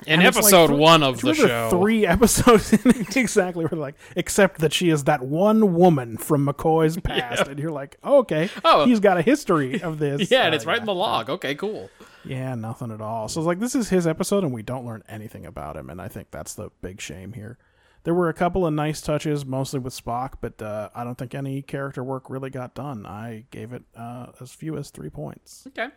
in 0.08 0.20
And 0.20 0.24
it's 0.24 0.38
like 0.38 0.44
episode 0.46 0.68
th- 0.68 0.80
one 0.80 1.04
of 1.04 1.20
the 1.20 1.34
show. 1.34 1.70
three 1.70 2.06
episodes 2.16 2.72
in 2.72 2.92
it, 2.92 3.18
exactly. 3.18 3.64
Where 3.66 3.70
they're 3.72 3.80
like, 3.80 3.96
except 4.16 4.60
that 4.60 4.72
she 4.72 4.90
is 4.90 5.04
that 5.06 5.22
one 5.22 5.74
woman 5.76 6.16
from 6.18 6.46
McCoy's 6.48 6.98
past, 7.04 7.48
and 7.50 7.60
you're 7.60 7.72
like, 7.72 7.98
oh, 8.04 8.20
okay, 8.20 8.50
Oh. 8.64 8.86
he's 8.86 9.00
got 9.02 9.18
a 9.18 9.22
history 9.22 9.82
of 9.82 10.00
this. 10.00 10.30
Yeah, 10.32 10.44
and 10.46 10.54
Uh, 10.54 10.56
it's 10.56 10.66
right 10.66 10.80
in 10.80 10.86
the 10.86 10.94
log. 10.94 11.30
Okay, 11.30 11.56
cool. 11.56 11.90
Yeah, 12.26 12.56
nothing 12.56 12.92
at 12.92 13.02
all. 13.02 13.28
So 13.28 13.42
it's 13.42 13.48
like 13.48 13.60
this 13.60 13.76
is 13.76 13.90
his 13.90 14.08
episode, 14.08 14.44
and 14.44 14.54
we 14.54 14.64
don't 14.64 14.86
learn 14.86 15.04
anything 15.10 15.46
about 15.46 15.76
him, 15.76 15.90
and 15.90 16.02
I 16.02 16.08
think 16.08 16.32
that's 16.32 16.54
the 16.54 16.70
big 16.82 17.02
shame 17.02 17.34
here. 17.34 17.58
There 18.04 18.14
were 18.14 18.30
a 18.30 18.34
couple 18.34 18.66
of 18.66 18.74
nice 18.74 19.00
touches, 19.02 19.46
mostly 19.46 19.80
with 19.80 19.94
Spock, 19.94 20.34
but 20.42 20.62
uh, 20.62 20.90
I 20.94 21.04
don't 21.04 21.18
think 21.18 21.34
any 21.34 21.62
character 21.62 22.04
work 22.04 22.30
really 22.30 22.50
got 22.50 22.76
done. 22.76 23.06
I 23.06 23.46
gave 23.50 23.72
it 23.72 23.84
uh, 23.96 24.28
as 24.42 24.52
few 24.52 24.78
as 24.78 24.90
three 24.90 25.10
points. 25.10 25.66
Okay. 25.68 25.88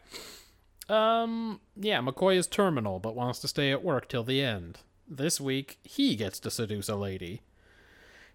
Um, 0.88 1.60
yeah, 1.74 2.00
McCoy 2.00 2.36
is 2.36 2.46
terminal, 2.46 3.00
but 3.00 3.16
wants 3.16 3.40
to 3.40 3.48
stay 3.48 3.72
at 3.72 3.82
work 3.82 4.08
till 4.08 4.22
the 4.22 4.40
end. 4.40 4.78
This 5.08 5.40
week, 5.40 5.78
he 5.82 6.14
gets 6.14 6.38
to 6.40 6.50
seduce 6.50 6.88
a 6.88 6.94
lady. 6.94 7.42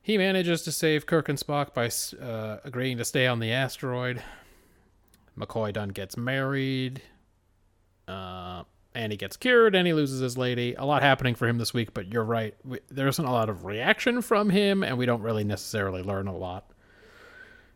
He 0.01 0.18
manages 0.18 0.63
to 0.63 0.72
save 0.72 1.05
Kirk 1.05 1.30
and 1.30 1.38
Spock 1.38 1.73
by 1.73 1.89
uh, 2.26 2.57
agreeing 2.65 2.97
to 2.97 3.05
stay 3.05 3.26
on 3.27 3.39
the 3.39 3.51
asteroid. 3.51 4.22
McCoy 5.38 5.72
done 5.72 5.89
gets 5.89 6.18
married. 6.18 7.01
Uh, 8.12 8.64
and 8.94 9.12
he 9.12 9.18
gets 9.18 9.38
cured 9.38 9.74
and 9.74 9.88
he 9.88 9.94
loses 9.94 10.20
his 10.20 10.38
lady. 10.38 10.76
A 10.76 10.86
lot 10.86 11.02
happening 11.02 11.36
for 11.36 11.48
him 11.48 11.58
this 11.58 11.74
week, 11.74 11.94
but 11.94 12.12
you're 12.12 12.24
right. 12.24 12.54
We, 12.64 12.80
there 12.90 13.08
isn't 13.08 13.24
a 13.24 13.32
lot 13.32 13.50
of 13.50 13.66
reaction 13.66 14.22
from 14.22 14.50
him, 14.50 14.84
and 14.84 14.98
we 14.98 15.06
don't 15.06 15.22
really 15.22 15.44
necessarily 15.44 16.04
learn 16.04 16.28
a 16.28 16.36
lot. 16.36 16.70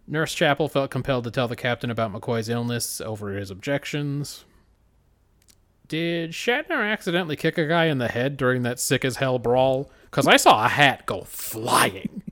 Nurse 0.08 0.34
Chapel 0.34 0.68
felt 0.68 0.92
compelled 0.92 1.24
to 1.24 1.32
tell 1.32 1.48
the 1.48 1.56
captain 1.56 1.90
about 1.90 2.14
McCoy's 2.14 2.50
illness 2.50 3.02
over 3.02 3.32
his 3.32 3.50
objections. 3.50 4.46
Did 5.88 6.32
Shatner 6.32 6.92
accidentally 6.92 7.36
kick 7.36 7.58
a 7.58 7.68
guy 7.68 7.86
in 7.86 7.98
the 7.98 8.08
head 8.08 8.38
during 8.38 8.64
that 8.64 8.80
sick 8.80 9.06
as 9.06 9.18
hell 9.18 9.40
brawl? 9.40 9.90
Because 10.06 10.28
I 10.28 10.38
saw 10.38 10.66
a 10.66 10.68
hat 10.68 11.06
go 11.06 11.22
flying. 11.22 12.24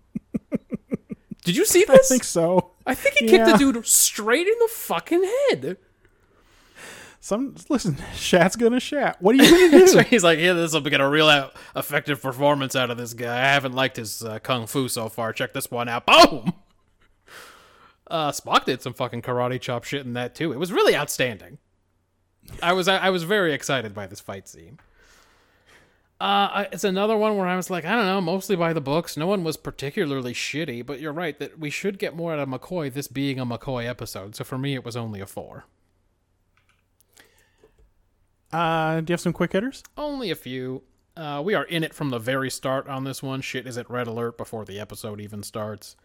Did 1.44 1.56
you 1.56 1.66
see 1.66 1.84
this? 1.88 2.12
I 2.12 2.14
think 2.14 2.24
so. 2.24 2.72
I 2.86 2.96
think 2.96 3.16
he 3.18 3.28
kicked 3.28 3.46
the 3.46 3.58
dude 3.58 3.86
straight 3.88 4.48
in 4.48 4.56
the 4.60 4.70
fucking 4.70 5.24
head. 5.50 5.78
Some 7.24 7.56
listen, 7.70 7.96
Shat's 8.16 8.58
gonna 8.58 8.82
shat. 8.82 9.22
What 9.22 9.34
are 9.34 9.42
you 9.42 9.50
gonna 9.72 9.86
do? 9.86 10.00
he's 10.10 10.26
like, 10.26 10.40
"Yeah, 10.40 10.52
this 10.52 10.74
will 10.74 10.82
get 10.82 11.00
a 11.00 11.08
real 11.08 11.30
out- 11.30 11.54
effective 11.74 12.22
performance 12.22 12.76
out 12.76 12.92
of 12.92 12.98
this 12.98 13.14
guy. 13.14 13.34
I 13.34 13.54
haven't 13.54 13.72
liked 13.72 13.96
his 13.96 14.22
uh, 14.22 14.40
kung 14.40 14.68
fu 14.68 14.90
so 14.90 15.08
far. 15.08 15.32
Check 15.32 15.54
this 15.54 15.72
one 15.72 15.88
out. 15.88 16.06
Boom." 16.06 16.52
Uh, 18.12 18.32
Spock 18.32 18.66
did 18.66 18.82
some 18.82 18.94
fucking 18.94 19.22
karate 19.22 19.58
chop 19.62 19.86
shit 19.86 20.06
in 20.06 20.12
that 20.16 20.36
too. 20.36 20.52
It 20.52 20.60
was 20.60 20.74
really 20.74 20.98
outstanding. 20.98 21.60
I 22.62 22.74
was 22.74 22.90
I, 22.90 22.98
I 22.98 23.10
was 23.10 23.24
very 23.24 23.54
excited 23.54 23.94
by 23.94 24.06
this 24.06 24.20
fight 24.20 24.50
scene. 24.50 24.80
Uh, 26.20 26.66
it's 26.74 26.84
another 26.84 27.16
one 27.16 27.38
where 27.38 27.48
I 27.48 27.56
was 27.56 27.70
like, 27.70 27.86
I 27.86 27.96
don't 27.96 28.06
know, 28.06 28.20
mostly 28.20 28.58
by 28.58 28.74
the 28.74 28.82
books. 28.82 29.16
No 29.16 29.28
one 29.28 29.46
was 29.46 29.56
particularly 29.56 30.34
shitty, 30.34 30.86
but 30.86 31.00
you're 31.00 31.14
right 31.14 31.40
that 31.40 31.58
we 31.58 31.70
should 31.70 32.00
get 32.00 32.18
more 32.18 32.34
out 32.34 32.40
of 32.40 32.50
McCoy. 32.50 32.92
This 32.94 33.08
being 33.08 33.40
a 33.40 33.46
McCoy 33.46 33.88
episode, 33.88 34.36
so 34.36 34.44
for 34.44 34.58
me, 34.58 34.74
it 34.74 34.84
was 34.84 34.98
only 34.98 35.22
a 35.22 35.26
four. 35.26 35.64
Uh, 38.54 39.02
do 39.02 39.12
you 39.12 39.14
have 39.14 39.22
some 39.22 39.34
quick 39.34 39.52
hitters? 39.52 39.84
Only 39.98 40.32
a 40.32 40.36
few. 40.36 40.84
Uh, 41.18 41.42
we 41.44 41.54
are 41.54 41.64
in 41.66 41.84
it 41.84 41.94
from 41.94 42.10
the 42.10 42.20
very 42.20 42.50
start 42.50 42.88
on 42.88 43.04
this 43.04 43.22
one. 43.22 43.42
Shit 43.42 43.68
is 43.68 43.78
at 43.78 43.90
red 43.90 44.08
alert 44.08 44.38
before 44.38 44.66
the 44.66 44.80
episode 44.80 45.20
even 45.20 45.44
starts. 45.44 45.96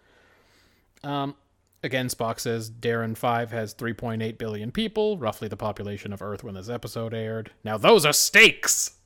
Um, 1.04 1.36
again, 1.82 2.08
Spock 2.08 2.40
says 2.40 2.70
Daran 2.70 3.16
5 3.16 3.50
has 3.52 3.74
3.8 3.74 4.38
billion 4.38 4.72
people, 4.72 5.18
roughly 5.18 5.48
the 5.48 5.56
population 5.56 6.12
of 6.12 6.22
Earth 6.22 6.42
when 6.42 6.54
this 6.54 6.68
episode 6.68 7.14
aired. 7.14 7.52
Now, 7.64 7.78
those 7.78 8.04
are 8.04 8.12
stakes! 8.12 8.96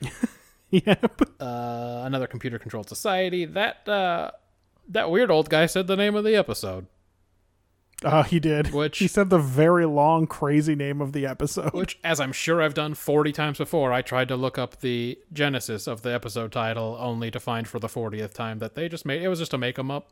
yep. 0.70 1.20
Uh, 1.40 2.02
another 2.04 2.26
computer 2.26 2.58
controlled 2.58 2.88
society. 2.88 3.44
That, 3.44 3.88
uh, 3.88 4.32
that 4.88 5.10
weird 5.10 5.30
old 5.30 5.48
guy 5.48 5.66
said 5.66 5.86
the 5.86 5.96
name 5.96 6.14
of 6.14 6.24
the 6.24 6.34
episode. 6.34 6.86
Uh, 8.04 8.22
he 8.24 8.40
did. 8.40 8.72
Which- 8.72 8.98
he 8.98 9.06
said 9.08 9.30
the 9.30 9.38
very 9.38 9.86
long, 9.86 10.26
crazy 10.26 10.74
name 10.74 11.00
of 11.00 11.12
the 11.12 11.26
episode. 11.26 11.72
Which, 11.72 11.98
as 12.04 12.20
I'm 12.20 12.32
sure 12.32 12.60
I've 12.62 12.74
done 12.74 12.94
40 12.94 13.32
times 13.32 13.58
before, 13.58 13.92
I 13.92 14.02
tried 14.02 14.28
to 14.28 14.36
look 14.36 14.58
up 14.58 14.80
the 14.80 15.18
genesis 15.32 15.86
of 15.86 16.02
the 16.02 16.12
episode 16.12 16.52
title 16.52 16.96
only 16.98 17.30
to 17.30 17.40
find 17.40 17.66
for 17.68 17.78
the 17.78 17.88
40th 17.88 18.32
time 18.34 18.58
that 18.58 18.74
they 18.74 18.88
just 18.88 19.06
made 19.06 19.22
it 19.22 19.28
was 19.28 19.38
just 19.38 19.50
to 19.52 19.58
make 19.58 19.76
them 19.76 19.90
up. 19.90 20.10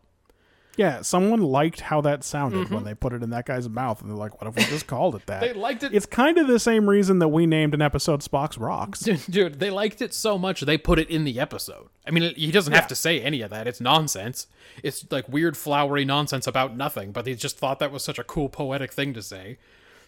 Yeah, 0.80 1.02
someone 1.02 1.42
liked 1.42 1.82
how 1.82 2.00
that 2.00 2.24
sounded 2.24 2.70
when 2.70 2.84
they 2.84 2.94
put 2.94 3.12
it 3.12 3.22
in 3.22 3.28
that 3.28 3.44
guy's 3.44 3.68
mouth, 3.68 4.00
and 4.00 4.08
they're 4.08 4.16
like, 4.16 4.40
"What 4.40 4.48
if 4.48 4.56
we 4.56 4.64
just 4.64 4.86
called 4.86 5.14
it 5.14 5.26
that?" 5.26 5.42
They 5.42 5.52
liked 5.52 5.82
it. 5.82 5.92
It's 5.92 6.06
kind 6.06 6.38
of 6.38 6.46
the 6.46 6.58
same 6.58 6.88
reason 6.88 7.18
that 7.18 7.28
we 7.28 7.44
named 7.44 7.74
an 7.74 7.82
episode 7.82 8.20
"Spock's 8.20 8.56
Rocks." 8.56 9.00
Dude, 9.00 9.20
dude, 9.30 9.60
they 9.60 9.68
liked 9.68 10.00
it 10.00 10.14
so 10.14 10.38
much 10.38 10.62
they 10.62 10.78
put 10.78 10.98
it 10.98 11.10
in 11.10 11.24
the 11.24 11.38
episode. 11.38 11.90
I 12.06 12.12
mean, 12.12 12.34
he 12.34 12.50
doesn't 12.50 12.72
have 12.72 12.86
to 12.86 12.94
say 12.94 13.20
any 13.20 13.42
of 13.42 13.50
that. 13.50 13.66
It's 13.66 13.78
nonsense. 13.78 14.46
It's 14.82 15.04
like 15.10 15.28
weird, 15.28 15.54
flowery 15.54 16.06
nonsense 16.06 16.46
about 16.46 16.74
nothing. 16.74 17.12
But 17.12 17.26
he 17.26 17.34
just 17.34 17.58
thought 17.58 17.78
that 17.80 17.92
was 17.92 18.02
such 18.02 18.18
a 18.18 18.24
cool, 18.24 18.48
poetic 18.48 18.90
thing 18.90 19.12
to 19.12 19.20
say 19.20 19.58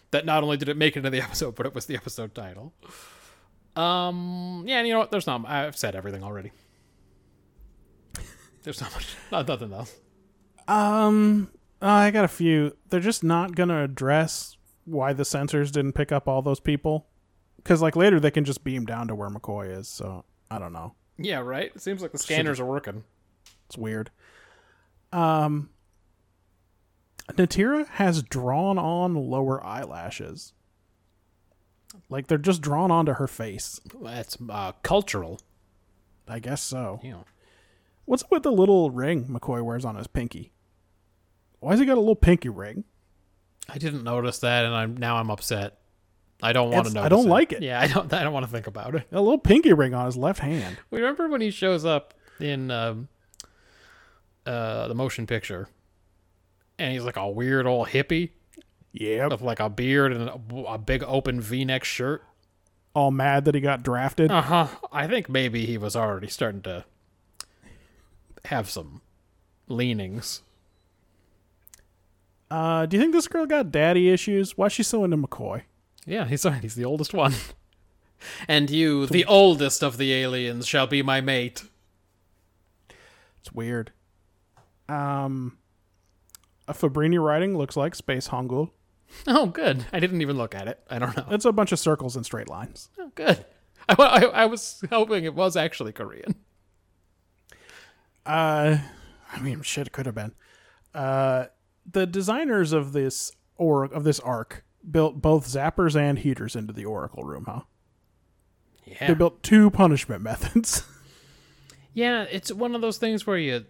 that 0.09 0.25
not 0.25 0.41
only 0.41 0.57
did 0.57 0.69
it 0.69 0.75
make 0.75 0.95
it 0.95 1.05
into 1.05 1.11
the 1.11 1.21
episode, 1.27 1.53
but 1.53 1.67
it 1.67 1.75
was 1.75 1.85
the 1.85 1.95
episode 1.95 2.33
title. 2.33 2.73
Um, 3.75 4.63
yeah, 4.65 4.79
and 4.79 4.87
you 4.87 4.93
know 4.93 4.99
what? 5.01 5.11
There's 5.11 5.27
not. 5.27 5.47
I've 5.47 5.77
said 5.77 5.95
everything 5.95 6.23
already. 6.23 6.51
There's 8.63 8.81
not 8.81 8.91
much. 8.91 9.15
Not 9.31 9.47
nothing 9.47 9.71
else. 9.71 9.93
Um, 10.67 11.49
uh, 11.81 11.87
I 11.87 12.11
got 12.11 12.25
a 12.25 12.29
few. 12.29 12.75
They're 12.89 12.99
just 12.99 13.23
not 13.23 13.55
gonna 13.55 13.83
address 13.83 14.57
why 14.85 15.13
the 15.13 15.23
sensors 15.23 15.71
didn't 15.71 15.93
pick 15.93 16.11
up 16.11 16.27
all 16.27 16.41
those 16.41 16.59
people, 16.59 17.07
because 17.57 17.81
like 17.81 17.95
later 17.95 18.19
they 18.19 18.31
can 18.31 18.45
just 18.45 18.63
beam 18.63 18.85
down 18.85 19.07
to 19.07 19.15
where 19.15 19.29
McCoy 19.29 19.77
is. 19.77 19.87
So 19.87 20.25
I 20.49 20.59
don't 20.59 20.73
know. 20.73 20.93
Yeah, 21.17 21.39
right. 21.39 21.71
It 21.73 21.81
seems 21.81 22.01
like 22.01 22.11
the 22.11 22.17
scanners 22.17 22.59
are 22.59 22.65
working. 22.65 23.03
It's 23.67 23.77
weird. 23.77 24.11
Um, 25.11 25.69
Natira 27.29 27.87
has 27.87 28.23
drawn 28.23 28.77
on 28.77 29.15
lower 29.15 29.63
eyelashes. 29.63 30.53
Like 32.09 32.27
they're 32.27 32.37
just 32.37 32.61
drawn 32.61 32.91
onto 32.91 33.13
her 33.13 33.27
face. 33.27 33.79
That's 34.01 34.37
uh, 34.49 34.73
cultural. 34.81 35.39
I 36.27 36.39
guess 36.39 36.61
so. 36.61 36.99
Know. 37.03 37.25
What's 38.05 38.23
up 38.23 38.31
with 38.31 38.43
the 38.43 38.51
little 38.51 38.91
ring 38.91 39.25
McCoy 39.25 39.63
wears 39.63 39.85
on 39.85 39.95
his 39.95 40.07
pinky? 40.07 40.51
Why 41.59 41.71
has 41.71 41.79
he 41.79 41.85
got 41.85 41.97
a 41.97 42.01
little 42.01 42.15
pinky 42.15 42.49
ring? 42.49 42.83
I 43.69 43.77
didn't 43.77 44.03
notice 44.03 44.39
that, 44.39 44.65
and 44.65 44.73
I'm 44.73 44.97
now 44.97 45.17
I'm 45.17 45.31
upset. 45.31 45.79
I 46.41 46.51
don't 46.51 46.71
want 46.71 46.87
to 46.87 46.93
know. 46.93 47.01
I 47.03 47.07
don't 47.07 47.27
like 47.27 47.53
it. 47.53 47.61
Yeah, 47.61 47.79
I 47.79 47.87
don't. 47.87 48.11
I 48.11 48.23
don't 48.23 48.33
want 48.33 48.45
to 48.45 48.51
think 48.51 48.67
about 48.67 48.95
it. 48.95 49.07
A 49.13 49.21
little 49.21 49.37
pinky 49.37 49.71
ring 49.71 49.93
on 49.93 50.05
his 50.05 50.17
left 50.17 50.39
hand. 50.39 50.77
Remember 50.91 51.29
when 51.29 51.39
he 51.39 51.49
shows 51.51 51.85
up 51.85 52.13
in 52.41 52.69
um, 52.69 53.07
uh, 54.45 54.89
the 54.89 54.95
motion 54.95 55.25
picture, 55.25 55.69
and 56.77 56.91
he's 56.91 57.03
like 57.03 57.15
a 57.15 57.29
weird 57.29 57.65
old 57.65 57.87
hippie 57.87 58.31
Yeah, 58.91 59.27
with 59.27 59.41
like 59.41 59.61
a 59.61 59.69
beard 59.69 60.11
and 60.11 60.29
a, 60.29 60.55
a 60.67 60.77
big 60.77 61.03
open 61.03 61.39
V-neck 61.39 61.85
shirt. 61.85 62.23
All 62.93 63.09
mad 63.11 63.45
that 63.45 63.55
he 63.55 63.61
got 63.61 63.81
drafted. 63.81 64.29
Uh 64.29 64.41
huh. 64.41 64.67
I 64.91 65.07
think 65.07 65.29
maybe 65.29 65.65
he 65.65 65.77
was 65.77 65.95
already 65.95 66.27
starting 66.27 66.61
to 66.63 66.83
have 68.45 68.69
some 68.69 69.01
leanings. 69.67 70.41
Uh, 72.51 72.85
do 72.85 72.97
you 72.97 73.01
think 73.01 73.13
this 73.13 73.27
girl 73.27 73.45
got 73.45 73.71
daddy 73.71 74.09
issues? 74.09 74.57
Why's 74.57 74.73
she 74.73 74.83
so 74.83 75.03
into 75.03 75.17
McCoy? 75.17 75.63
Yeah, 76.05 76.25
he's 76.25 76.43
he's 76.61 76.75
the 76.75 76.85
oldest 76.85 77.13
one. 77.13 77.33
And 78.47 78.69
you, 78.69 79.05
the 79.05 79.25
oldest 79.25 79.83
of 79.83 79.97
the 79.97 80.13
aliens, 80.13 80.65
shall 80.65 80.87
be 80.87 81.01
my 81.01 81.19
mate. 81.19 81.63
It's 83.41 83.51
weird. 83.51 83.91
Um, 84.87 85.57
a 86.67 86.73
Fabrini 86.73 87.21
writing 87.21 87.57
looks 87.57 87.75
like 87.75 87.95
Space 87.95 88.29
Hangul. 88.29 88.69
Oh, 89.27 89.47
good. 89.47 89.85
I 89.91 89.99
didn't 89.99 90.21
even 90.21 90.37
look 90.37 90.55
at 90.55 90.67
it. 90.67 90.79
I 90.89 90.99
don't 90.99 91.15
know. 91.15 91.25
It's 91.31 91.45
a 91.45 91.51
bunch 91.51 91.71
of 91.71 91.79
circles 91.79 92.15
and 92.15 92.25
straight 92.25 92.49
lines. 92.49 92.89
Oh, 92.97 93.11
good. 93.15 93.45
I, 93.89 93.95
I, 93.99 94.21
I 94.21 94.45
was 94.45 94.81
hoping 94.89 95.25
it 95.25 95.35
was 95.35 95.57
actually 95.57 95.91
Korean. 95.91 96.35
Uh, 98.25 98.77
I 99.31 99.39
mean, 99.41 99.61
shit, 99.61 99.87
it 99.87 99.93
could 99.93 100.05
have 100.05 100.15
been. 100.15 100.33
Uh, 100.93 101.45
the 101.89 102.05
designers 102.05 102.71
of 102.71 102.93
this 102.93 103.31
or 103.57 103.85
of 103.85 104.03
this 104.03 104.19
arc 104.19 104.63
built 104.89 105.21
both 105.21 105.47
zappers 105.47 105.95
and 105.95 106.19
heaters 106.19 106.55
into 106.55 106.73
the 106.73 106.85
Oracle 106.85 107.23
room, 107.23 107.45
huh? 107.47 107.61
Yeah. 108.85 109.07
They 109.07 109.13
built 109.13 109.43
two 109.43 109.69
punishment 109.69 110.21
methods. 110.23 110.83
Yeah, 111.93 112.23
it's 112.23 112.51
one 112.51 112.75
of 112.75 112.81
those 112.81 112.97
things 112.97 113.27
where 113.27 113.37
you 113.37 113.65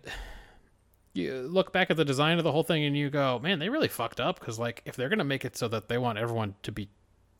you 1.14 1.42
look 1.42 1.72
back 1.72 1.92
at 1.92 1.98
the 1.98 2.06
design 2.06 2.40
of 2.40 2.44
the 2.44 2.52
whole 2.52 2.64
thing 2.64 2.84
and 2.84 2.98
you 2.98 3.10
go, 3.10 3.38
man, 3.40 3.60
they 3.60 3.70
really 3.70 3.88
fucked 3.88 4.20
up 4.20 4.40
because 4.40 4.58
like 4.58 4.82
if 4.86 4.96
they're 4.96 5.10
gonna 5.10 5.24
make 5.24 5.46
it 5.46 5.58
so 5.58 5.68
that 5.68 5.90
they 5.90 5.98
want 5.98 6.18
everyone 6.18 6.56
to 6.64 6.72
be 6.72 6.90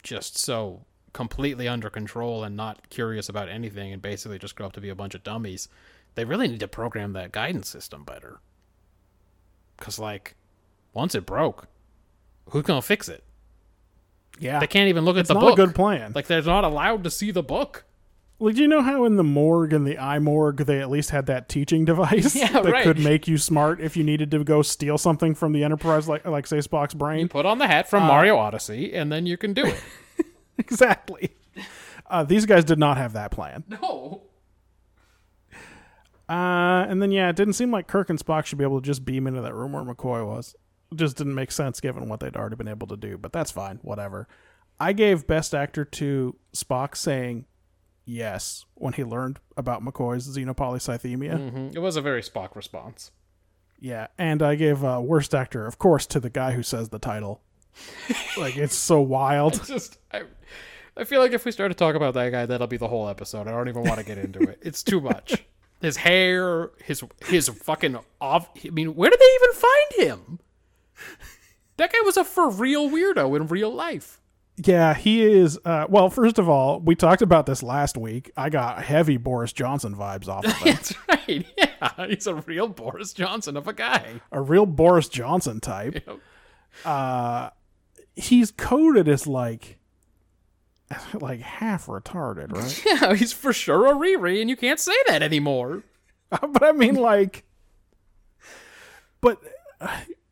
just 0.04 0.38
so 0.38 0.86
completely 1.14 1.68
under 1.68 1.90
control 1.90 2.44
and 2.44 2.56
not 2.56 2.90
curious 2.90 3.30
about 3.30 3.48
anything 3.48 3.94
and 3.94 4.02
basically 4.02 4.38
just 4.38 4.56
grow 4.56 4.68
up 4.68 4.74
to 4.74 4.82
be 4.82 4.90
a 4.90 4.96
bunch 4.96 5.16
of 5.16 5.24
dummies, 5.24 5.70
they 6.16 6.26
really 6.26 6.48
need 6.48 6.60
to 6.60 6.68
program 6.68 7.14
that 7.14 7.32
guidance 7.32 7.68
system 7.70 8.04
better. 8.04 8.40
Because 9.78 10.00
like 10.00 10.36
once 10.94 11.16
it 11.16 11.26
broke, 11.26 11.68
who's 12.50 12.64
gonna 12.64 12.82
fix 12.82 13.10
it? 13.10 13.24
yeah, 14.40 14.60
They 14.60 14.68
can't 14.68 14.90
even 14.90 15.06
look 15.06 15.18
it's 15.18 15.30
at 15.30 15.34
the 15.36 15.40
not 15.40 15.50
book. 15.52 15.60
a 15.60 15.66
good 15.66 15.76
plan. 15.76 16.12
Like 16.16 16.28
they're 16.28 16.42
not 16.42 16.64
allowed 16.64 17.04
to 17.04 17.10
see 17.10 17.32
the 17.32 17.44
book. 17.44 17.86
Like, 18.40 18.56
do 18.56 18.62
you 18.64 18.68
know 18.68 18.82
how 18.82 19.06
in 19.06 19.16
the 19.16 19.24
Morg 19.24 19.72
and 19.74 19.86
the 19.88 19.96
Eymorg 19.96 20.66
they 20.66 20.82
at 20.82 20.90
least 20.90 21.12
had 21.12 21.28
that 21.28 21.48
teaching 21.48 21.86
device 21.86 22.36
Yeah, 22.36 22.62
that 22.62 22.66
right. 22.66 22.84
could 22.84 23.00
make 23.00 23.28
you 23.28 23.38
smart 23.38 23.80
if 23.80 23.96
you 23.96 24.04
needed 24.04 24.32
to 24.32 24.44
go 24.44 24.62
steal 24.64 24.98
something 24.98 25.34
from 25.36 25.54
the 25.54 25.64
Enterprise, 25.64 26.10
like 26.10 26.26
like 26.26 26.48
say 26.48 26.58
Spock's 26.58 26.94
brain? 26.94 27.20
You 27.22 27.28
put 27.30 27.46
on 27.46 27.60
the 27.60 27.68
hat 27.68 27.90
from 27.90 28.04
Mario 28.04 28.36
Odyssey, 28.38 28.94
and 28.94 29.12
then 29.12 29.26
you 29.26 29.38
can 29.38 29.54
do 29.54 29.66
it. 29.66 29.82
exactly. 30.58 31.30
Uh, 32.10 32.24
these 32.24 32.46
guys 32.46 32.66
did 32.66 32.80
not 32.80 32.98
have 32.98 33.14
that 33.14 33.32
plan. 33.32 33.64
no. 33.82 34.24
Uh, 36.34 36.86
and 36.90 37.00
then 37.02 37.12
yeah, 37.12 37.30
it 37.30 37.36
didn't 37.36 37.54
seem 37.54 37.70
like 37.72 37.88
Kirk 37.88 38.10
and 38.10 38.18
Spock 38.18 38.46
should 38.46 38.58
be 38.58 38.64
able 38.64 38.82
to 38.82 38.86
just 38.86 39.06
beam 39.06 39.28
into 39.28 39.42
that 39.42 39.54
room 39.54 39.74
where 39.74 39.84
McCoy 39.84 40.26
was. 40.26 40.56
It 40.92 40.96
just 40.98 41.16
didn't 41.16 41.36
make 41.36 41.52
sense 41.52 41.80
given 41.80 42.10
what 42.10 42.22
they'd 42.22 42.36
already 42.36 42.56
been 42.56 42.68
able 42.68 42.88
to 42.88 42.98
do. 42.98 43.18
But 43.20 43.34
that's 43.34 43.52
fine, 43.52 43.80
whatever. 43.84 44.28
I 44.80 44.94
gave 44.94 45.28
Best 45.28 45.54
Actor 45.54 45.86
to 45.86 46.36
Spock 46.56 46.98
saying 46.98 47.46
yes 48.06 48.66
when 48.74 48.94
he 48.94 49.04
learned 49.04 49.40
about 49.56 49.84
McCoy's 49.84 50.28
xenopolycythemia. 50.36 51.52
hmm 51.52 51.68
It 51.76 51.80
was 51.80 51.96
a 51.98 52.02
very 52.02 52.22
Spock 52.24 52.56
response. 52.56 53.12
Yeah, 53.80 54.08
and 54.18 54.42
I 54.42 54.56
gave 54.56 54.84
uh, 54.84 55.02
Worst 55.04 55.36
Actor, 55.36 55.68
of 55.68 55.78
course, 55.78 56.08
to 56.08 56.20
the 56.20 56.30
guy 56.32 56.54
who 56.54 56.64
says 56.64 56.90
the 56.90 57.00
title. 57.00 57.42
like 58.38 58.58
it's 58.58 58.76
so 58.76 59.02
wild. 59.02 59.56
It's 59.56 59.68
just, 59.68 59.98
I, 60.12 60.24
I 60.98 61.04
feel 61.04 61.20
like 61.20 61.34
if 61.34 61.44
we 61.46 61.52
start 61.52 61.70
to 61.70 61.76
talk 61.76 61.94
about 61.96 62.14
that 62.16 62.32
guy, 62.32 62.46
that'll 62.48 62.68
be 62.68 62.78
the 62.78 62.88
whole 62.88 63.08
episode. 63.10 63.48
I 63.48 63.52
don't 63.52 63.68
even 63.70 63.84
want 63.84 64.00
to 64.00 64.06
get 64.06 64.18
into 64.18 64.42
it. 64.42 64.60
It's 64.64 64.82
too 64.84 65.00
much. 65.00 65.46
His 65.84 65.98
hair, 65.98 66.72
his 66.84 67.04
his 67.26 67.50
fucking 67.50 68.00
off. 68.20 68.50
I 68.66 68.70
mean, 68.70 68.96
where 68.96 69.10
did 69.12 69.20
they 69.20 69.36
even 69.36 69.54
find 69.54 70.08
him? 70.08 70.40
That 71.78 71.92
guy 71.92 72.00
was 72.06 72.18
a 72.18 72.24
for 72.24 72.50
real 72.50 72.90
weirdo 72.90 73.36
in 73.36 73.48
real 73.48 73.70
life. 73.70 74.22
Yeah, 74.58 74.94
he 74.94 75.24
is. 75.26 75.60
Uh, 75.66 75.88
well, 75.90 76.10
first 76.10 76.40
of 76.40 76.48
all, 76.48 76.80
we 76.80 76.96
talked 76.96 77.22
about 77.22 77.48
this 77.48 77.62
last 77.64 77.98
week. 77.98 78.32
I 78.38 78.50
got 78.50 78.84
heavy 78.84 79.18
Boris 79.18 79.52
Johnson 79.52 79.94
vibes 79.96 80.28
off 80.30 80.46
of 80.46 80.54
him. 80.58 80.74
That's 80.76 80.94
right. 81.10 81.46
Yeah, 81.58 82.08
he's 82.08 82.28
a 82.28 82.36
real 82.36 82.68
Boris 82.70 83.12
Johnson 83.12 83.58
of 83.58 83.68
a 83.68 83.74
guy. 83.74 84.22
a 84.32 84.40
real 84.40 84.66
Boris 84.66 85.10
Johnson 85.10 85.60
type. 85.60 85.96
Yep. 86.08 86.20
Uh, 86.86 87.50
he's 88.16 88.52
coded 88.52 89.08
as 89.10 89.28
like, 89.28 89.80
like 91.14 91.42
half 91.42 91.88
retarded, 91.88 92.52
right? 92.52 92.84
Yeah, 93.02 93.16
he's 93.16 93.34
for 93.34 93.54
sure 93.54 93.88
a 93.88 93.94
Riri, 93.94 94.42
and 94.42 94.50
you 94.50 94.56
can't 94.56 94.80
say 94.80 94.96
that 95.08 95.22
anymore. 95.24 95.84
but 96.30 96.64
I 96.64 96.72
mean, 96.72 96.96
like, 96.96 97.44
but, 99.22 99.40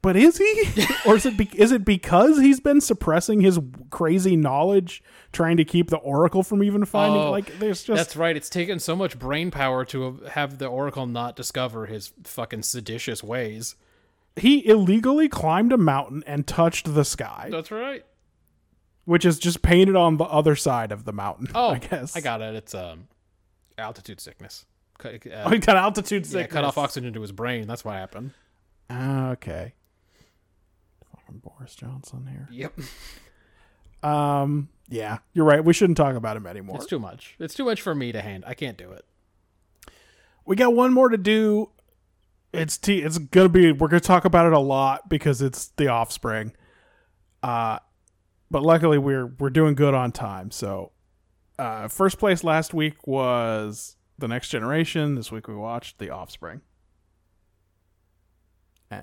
but 0.02 0.16
is 0.16 0.38
he, 0.38 0.86
or 1.06 1.16
is 1.16 1.26
it? 1.26 1.38
Be, 1.38 1.50
is 1.54 1.72
it 1.72 1.86
because 1.86 2.40
he's 2.40 2.60
been 2.60 2.82
suppressing 2.82 3.42
his 3.42 3.60
crazy 3.90 4.36
knowledge, 4.36 5.04
trying 5.32 5.58
to 5.58 5.66
keep 5.66 5.90
the 5.90 5.98
Oracle 5.98 6.44
from 6.44 6.64
even 6.64 6.86
finding? 6.86 7.22
Oh, 7.22 7.32
like, 7.32 7.60
there's 7.60 7.84
just 7.84 7.98
That's 7.98 8.16
right. 8.16 8.36
It's 8.36 8.50
taken 8.50 8.80
so 8.80 8.96
much 8.96 9.20
brain 9.20 9.52
power 9.52 9.86
to 9.86 10.22
have 10.32 10.58
the 10.58 10.68
Oracle 10.68 11.06
not 11.06 11.36
discover 11.36 11.86
his 11.86 12.12
fucking 12.24 12.64
seditious 12.64 13.24
ways. 13.24 13.76
he 14.36 14.66
illegally 14.66 15.30
climbed 15.30 15.72
a 15.74 15.78
mountain 15.78 16.24
and 16.26 16.48
touched 16.48 16.94
the 16.96 17.06
sky. 17.06 17.50
That's 17.52 17.70
right. 17.72 18.06
Which 19.06 19.26
is 19.26 19.40
just 19.40 19.62
painted 19.62 19.96
on 19.96 20.18
the 20.18 20.26
other 20.26 20.56
side 20.56 20.92
of 20.92 21.06
the 21.06 21.14
mountain. 21.14 21.48
Oh, 21.56 21.70
I 21.72 21.78
guess 21.80 22.16
I 22.16 22.22
got 22.22 22.42
it. 22.42 22.56
It's 22.56 22.74
um, 22.76 23.08
altitude 23.78 24.20
sickness. 24.20 24.66
Cut, 24.98 25.26
uh, 25.28 25.44
Oh, 25.46 25.50
he 25.50 25.58
got 25.60 25.78
altitude 25.78 26.28
yeah, 26.28 26.48
cut 26.48 26.64
off 26.64 26.78
oxygen 26.78 27.14
to 27.14 27.22
his 27.22 27.32
brain. 27.32 27.68
That's 27.68 27.84
what 27.84 27.96
happened. 27.96 28.32
Okay. 28.92 29.74
Fucking 31.16 31.40
Boris 31.40 31.76
Johnson 31.76 32.28
here. 32.28 32.48
Yep. 32.52 32.74
Um, 34.04 34.70
yeah, 34.90 35.20
you're 35.34 35.46
right. 35.46 35.64
We 35.64 35.74
shouldn't 35.74 35.96
talk 35.98 36.16
about 36.16 36.36
him 36.36 36.48
anymore. 36.48 36.78
It's 36.78 36.88
too 36.88 36.98
much. 36.98 37.36
It's 37.38 37.54
too 37.54 37.66
much 37.66 37.84
for 37.84 37.94
me 37.94 38.12
to 38.12 38.20
hand. 38.20 38.44
I 38.48 38.56
can't 38.56 38.78
do 38.78 38.90
it. 38.92 39.06
we 40.44 40.56
got 40.56 40.74
one 40.74 40.92
more 40.92 41.10
to 41.10 41.18
do. 41.18 41.70
It's 42.52 42.78
t- 42.80 43.04
it's 43.04 43.20
gonna 43.20 43.48
be 43.48 43.72
we're 43.72 43.90
gonna 43.90 44.00
talk 44.00 44.26
about 44.26 44.48
it 44.48 44.54
a 44.54 44.60
lot 44.60 45.08
because 45.08 45.40
it's 45.42 45.68
the 45.78 45.88
offspring. 45.88 46.54
Uh 47.44 47.78
but 48.52 48.62
luckily 48.64 48.98
we're 48.98 49.28
we're 49.40 49.50
doing 49.50 49.74
good 49.74 49.94
on 49.94 50.12
time. 50.12 50.52
So 50.52 50.92
uh 51.58 51.88
first 51.88 52.20
place 52.20 52.44
last 52.44 52.74
week 52.74 53.08
was 53.08 53.96
the 54.20 54.28
next 54.28 54.50
generation. 54.50 55.16
This 55.16 55.32
week 55.32 55.48
we 55.48 55.56
watched 55.56 55.98
the 55.98 56.10
offspring. 56.10 56.62
Eh, 58.92 59.02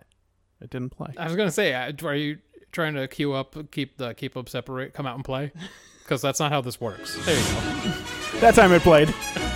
it 0.60 0.70
didn't 0.70 0.90
play. 0.90 1.14
I 1.16 1.24
was 1.24 1.34
gonna 1.34 1.50
say, 1.50 1.72
are 1.72 2.14
you 2.14 2.38
trying 2.70 2.94
to 2.94 3.08
queue 3.08 3.32
up, 3.32 3.56
keep 3.72 3.96
the 3.96 4.14
keep 4.14 4.36
up 4.36 4.48
separate, 4.48 4.92
come 4.92 5.06
out 5.06 5.16
and 5.16 5.24
play? 5.24 5.50
Because 6.04 6.22
that's 6.22 6.40
not 6.40 6.52
how 6.52 6.60
this 6.60 6.80
works. 6.80 7.16
There 7.24 7.36
you 7.36 7.42
go. 7.42 8.40
That 8.40 8.54
time 8.54 8.72
it 8.72 8.82
played. 8.82 9.12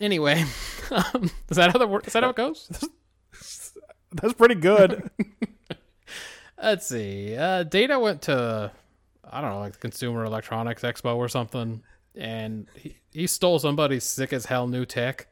Anyway, 0.00 0.44
um, 0.90 1.30
is 1.48 1.56
that 1.56 1.72
how 1.72 1.78
the 1.78 1.88
is 2.04 2.12
that 2.12 2.22
how 2.22 2.30
it 2.30 2.36
goes? 2.36 2.68
That's 4.12 4.34
pretty 4.34 4.56
good. 4.56 5.10
Let's 6.62 6.86
see. 6.86 7.36
Uh, 7.36 7.64
Data 7.64 7.98
went 7.98 8.22
to 8.22 8.72
I 9.28 9.40
don't 9.40 9.50
know, 9.50 9.60
like 9.60 9.72
the 9.72 9.78
Consumer 9.78 10.24
Electronics 10.24 10.82
Expo 10.82 11.16
or 11.16 11.28
something, 11.28 11.82
and 12.14 12.68
he, 12.74 12.96
he 13.12 13.26
stole 13.26 13.58
somebody's 13.58 14.04
sick 14.04 14.32
as 14.32 14.46
hell 14.46 14.66
new 14.66 14.84
tech, 14.84 15.26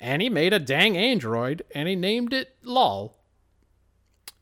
and 0.00 0.20
he 0.22 0.28
made 0.28 0.52
a 0.52 0.58
dang 0.58 0.96
android, 0.96 1.62
and 1.74 1.88
he 1.88 1.94
named 1.96 2.32
it 2.32 2.56
Lal. 2.62 3.17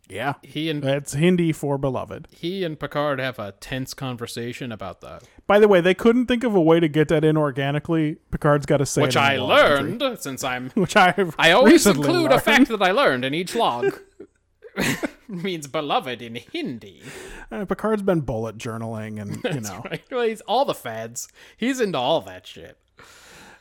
Yeah. 0.09 0.35
He 0.43 0.71
and 0.71 0.85
It's 0.85 1.15
Hindi 1.15 1.53
for 1.53 1.79
beloved. 1.79 2.29
he 2.31 2.65
and 2.65 2.79
Picard 2.79 3.19
have 3.19 3.39
a 3.39 3.53
tense 3.53 3.95
conversation 3.95 4.71
about 4.73 5.01
that, 5.01 5.23
By 5.47 5.59
the 5.59 5.69
way, 5.69 5.81
they 5.81 5.95
couldn't 5.95 6.27
think 6.27 6.45
of 6.45 6.55
a 6.55 6.61
way 6.61 6.81
to 6.81 6.89
get 6.89 7.09
that 7.09 7.25
in 7.25 7.37
organically. 7.37 8.17
Picard's 8.31 8.67
got 8.67 8.77
to 8.79 8.87
say 8.87 9.03
which 9.03 9.17
it 9.17 9.19
in 9.19 9.25
I 9.25 9.37
the 9.37 9.43
log 9.43 9.61
entry. 9.81 9.93
learned 9.99 10.19
since 10.21 10.45
I'm 10.45 10.71
Which 10.75 10.97
I've 10.97 11.35
I 11.39 11.53
always 11.53 11.73
recently 11.73 12.07
include 12.09 12.27
a 12.27 12.35
learned. 12.35 12.43
fact 12.43 12.69
that 12.69 12.83
I 12.83 12.91
learned 12.93 13.25
in 13.25 13.35
each 13.35 13.55
log. 13.55 13.99
means 15.29 15.67
beloved 15.67 16.21
in 16.21 16.35
Hindi. 16.37 17.03
Uh, 17.51 17.65
Picard's 17.65 18.03
been 18.03 18.21
bullet 18.21 18.59
journaling, 18.59 19.21
and 19.21 19.43
you 19.55 19.61
know, 19.63 19.83
Right? 19.85 20.03
Well, 20.11 20.27
he's 20.27 20.43
all 20.43 20.65
the 20.67 20.75
fads. 20.75 21.29
He's 21.57 21.81
into 21.81 21.97
all 21.99 22.21
that 22.23 22.47
shit. 22.47 22.77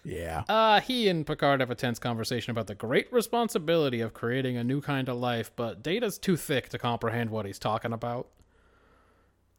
Yeah. 0.05 0.43
Uh, 0.47 0.81
he 0.81 1.07
and 1.09 1.25
Picard 1.25 1.59
have 1.59 1.71
a 1.71 1.75
tense 1.75 1.97
conversation 1.97 2.51
about 2.51 2.67
the 2.67 2.75
great 2.75 3.11
responsibility 3.11 4.01
of 4.01 4.13
creating 4.13 4.55
a 4.55 4.63
new 4.63 4.79
kind 4.79 5.09
of 5.09 5.17
life, 5.17 5.51
but 5.55 5.81
Data's 5.81 6.19
too 6.19 6.37
thick 6.37 6.69
to 6.69 6.77
comprehend 6.77 7.31
what 7.31 7.45
he's 7.45 7.59
talking 7.59 7.91
about. 7.91 8.27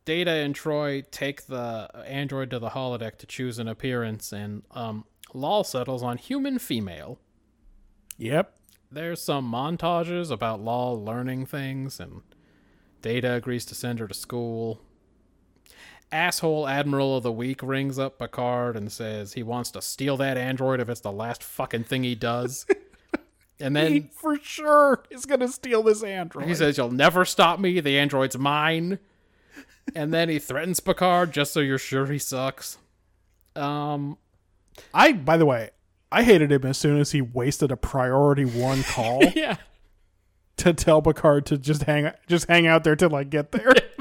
Data 0.04 0.30
and 0.30 0.54
Troi 0.54 1.02
take 1.10 1.46
the 1.46 1.90
android 2.06 2.50
to 2.50 2.60
the 2.60 2.70
holodeck 2.70 3.18
to 3.18 3.26
choose 3.26 3.58
an 3.58 3.66
appearance, 3.66 4.32
and 4.32 4.62
um, 4.70 5.04
Lal 5.34 5.64
settles 5.64 6.04
on 6.04 6.16
human 6.16 6.60
female. 6.60 7.18
Yep. 8.16 8.56
There's 8.90 9.20
some 9.20 9.50
montages 9.50 10.30
about 10.30 10.62
Lal 10.62 11.04
learning 11.04 11.46
things, 11.46 11.98
and 11.98 12.22
Data 13.02 13.32
agrees 13.32 13.64
to 13.66 13.74
send 13.74 13.98
her 13.98 14.06
to 14.06 14.14
school. 14.14 14.80
Asshole 16.12 16.68
Admiral 16.68 17.16
of 17.16 17.22
the 17.24 17.32
Week 17.32 17.62
rings 17.62 17.98
up 17.98 18.18
Picard 18.18 18.76
and 18.76 18.90
says 18.92 19.32
he 19.32 19.42
wants 19.42 19.70
to 19.72 19.82
steal 19.82 20.16
that 20.18 20.36
android 20.36 20.80
if 20.80 20.88
it's 20.88 21.00
the 21.00 21.12
last 21.12 21.42
fucking 21.42 21.84
thing 21.84 22.04
he 22.04 22.14
does. 22.14 22.64
and 23.60 23.76
He 23.76 23.98
then 24.00 24.10
for 24.12 24.38
sure 24.40 25.02
is 25.10 25.26
gonna 25.26 25.48
steal 25.48 25.82
this 25.82 26.02
android. 26.02 26.46
he 26.48 26.54
says, 26.54 26.76
You'll 26.78 26.90
never 26.92 27.24
stop 27.24 27.58
me. 27.58 27.80
The 27.80 27.98
android's 27.98 28.38
mine. 28.38 28.98
and 29.94 30.12
then 30.14 30.28
he 30.28 30.38
threatens 30.38 30.80
Picard 30.80 31.32
just 31.32 31.52
so 31.52 31.60
you're 31.60 31.78
sure 31.78 32.06
he 32.06 32.18
sucks. 32.18 32.78
Um, 33.54 34.18
I, 34.94 35.12
by 35.12 35.36
the 35.36 35.46
way, 35.46 35.70
I 36.12 36.22
hated 36.22 36.52
him 36.52 36.64
as 36.64 36.78
soon 36.78 36.98
as 37.00 37.12
he 37.12 37.20
wasted 37.20 37.72
a 37.72 37.76
priority 37.76 38.44
one 38.44 38.82
call 38.84 39.22
yeah. 39.34 39.56
to 40.58 40.72
tell 40.72 41.02
Picard 41.02 41.46
to 41.46 41.58
just 41.58 41.82
hang, 41.82 42.10
just 42.28 42.46
hang 42.48 42.66
out 42.66 42.84
there 42.84 42.94
till 42.96 43.14
I 43.14 43.24
get 43.24 43.52
there. 43.52 43.72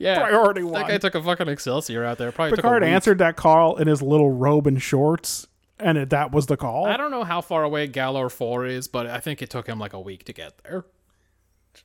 Yeah. 0.00 0.18
Priority 0.18 0.62
one. 0.62 0.72
That 0.80 0.88
guy 0.88 0.96
took 0.98 1.14
a 1.14 1.22
fucking 1.22 1.46
Excelsior 1.48 2.04
out 2.04 2.16
there. 2.16 2.32
Probably 2.32 2.56
Picard 2.56 2.82
answered 2.82 3.18
that 3.18 3.36
call 3.36 3.76
in 3.76 3.86
his 3.86 4.00
little 4.00 4.30
robe 4.30 4.66
and 4.66 4.80
shorts, 4.82 5.46
and 5.78 5.98
it, 5.98 6.08
that 6.08 6.32
was 6.32 6.46
the 6.46 6.56
call. 6.56 6.86
I 6.86 6.96
don't 6.96 7.10
know 7.10 7.22
how 7.22 7.42
far 7.42 7.64
away 7.64 7.86
Galor 7.86 8.30
4 8.32 8.64
is, 8.66 8.88
but 8.88 9.06
I 9.06 9.18
think 9.20 9.42
it 9.42 9.50
took 9.50 9.66
him 9.66 9.78
like 9.78 9.92
a 9.92 10.00
week 10.00 10.24
to 10.24 10.32
get 10.32 10.54
there. 10.64 10.86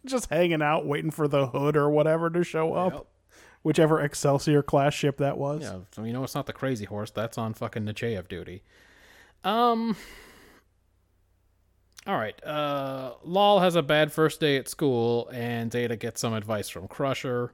Just 0.06 0.30
hanging 0.30 0.62
out, 0.62 0.86
waiting 0.86 1.12
for 1.12 1.28
the 1.28 1.48
hood 1.48 1.76
or 1.76 1.90
whatever 1.90 2.30
to 2.30 2.44
show 2.46 2.74
up, 2.74 2.94
Yep. 2.94 3.06
whichever 3.64 4.00
Excelsior 4.02 4.64
class 4.64 4.94
ship 4.94 5.18
that 5.18 5.38
was. 5.38 5.64
Yeah, 5.64 5.80
so 5.92 6.06
you 6.06 6.14
know 6.14 6.24
it's 6.24 6.36
not 6.36 6.46
the 6.46 6.54
crazy 6.54 6.86
horse. 6.86 7.12
That's 7.12 7.38
on 7.38 7.54
fucking 7.54 7.84
Nechayev 7.84 8.30
duty. 8.30 8.64
Um. 9.44 9.98
All 12.08 12.16
right. 12.18 12.42
Uh, 12.46 13.14
Lal 13.24 13.60
has 13.60 13.76
a 13.76 13.82
bad 13.82 14.12
first 14.12 14.40
day 14.40 14.58
at 14.58 14.70
school, 14.70 15.28
and 15.34 15.70
Data 15.72 15.96
gets 15.96 16.22
some 16.22 16.34
advice 16.34 16.70
from 16.70 16.88
Crusher. 16.88 17.54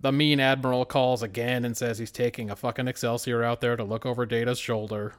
The 0.00 0.12
mean 0.12 0.40
admiral 0.40 0.84
calls 0.84 1.22
again 1.22 1.64
and 1.64 1.76
says 1.76 1.98
he's 1.98 2.10
taking 2.10 2.50
a 2.50 2.56
fucking 2.56 2.88
Excelsior 2.88 3.42
out 3.42 3.60
there 3.60 3.76
to 3.76 3.84
look 3.84 4.04
over 4.04 4.26
Data's 4.26 4.58
shoulder. 4.58 5.14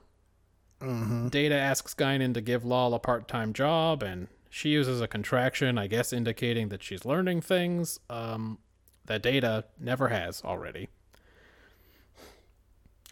Data 1.29 1.55
asks 1.55 1.95
Guinan 1.95 2.33
to 2.35 2.41
give 2.41 2.65
Lal 2.65 2.93
a 2.93 2.99
part-time 2.99 3.53
job, 3.53 4.03
and 4.03 4.27
she 4.49 4.69
uses 4.69 5.01
a 5.01 5.07
contraction, 5.07 5.77
I 5.77 5.87
guess, 5.87 6.13
indicating 6.13 6.69
that 6.69 6.83
she's 6.83 7.05
learning 7.05 7.41
things. 7.41 7.99
Um, 8.09 8.59
that 9.05 9.21
Data 9.21 9.65
never 9.79 10.09
has 10.09 10.41
already. 10.43 10.89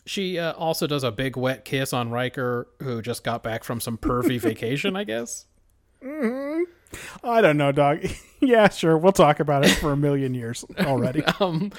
She 0.06 0.38
uh, 0.38 0.53
also 0.53 0.85
does 0.85 1.03
a 1.03 1.11
big 1.11 1.38
wet 1.38 1.64
kiss 1.64 1.94
on 1.94 2.11
Riker, 2.11 2.68
who 2.81 3.02
just 3.02 3.23
got 3.23 3.41
back 3.41 3.64
from 3.64 3.80
some 3.80 3.98
pervy 3.98 4.40
vacation, 4.41 4.95
I 4.95 5.06
guess. 5.06 5.45
I 7.24 7.42
don't 7.42 7.58
know, 7.58 7.72
dog. 7.72 8.06
yeah, 8.42 8.70
sure. 8.70 8.98
We'll 8.98 9.12
talk 9.12 9.40
about 9.40 9.66
it 9.66 9.72
for 9.76 9.92
a 9.92 9.98
million 9.98 10.34
years 10.34 10.66
already. 10.80 11.24
Um, 11.40 11.72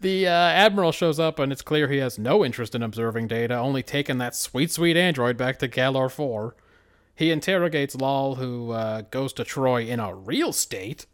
the 0.00 0.26
uh, 0.26 0.30
Admiral 0.30 0.90
shows 0.90 1.20
up, 1.20 1.38
and 1.38 1.52
it's 1.52 1.62
clear 1.62 1.88
he 1.88 1.98
has 1.98 2.18
no 2.18 2.44
interest 2.44 2.74
in 2.74 2.82
observing 2.82 3.28
Data, 3.28 3.56
only 3.56 3.82
taking 3.82 4.18
that 4.18 4.34
sweet, 4.34 4.70
sweet 4.70 4.96
android 4.96 5.36
back 5.36 5.58
to 5.58 5.68
Galor 5.68 6.10
4. 6.10 6.56
He 7.14 7.30
interrogates 7.30 7.94
Lal, 7.94 8.36
who 8.36 8.70
uh, 8.70 9.02
goes 9.10 9.32
to 9.34 9.44
Troi 9.44 9.86
in 9.86 10.00
a 10.00 10.14
real 10.14 10.52
state. 10.52 11.06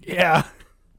yeah. 0.00 0.44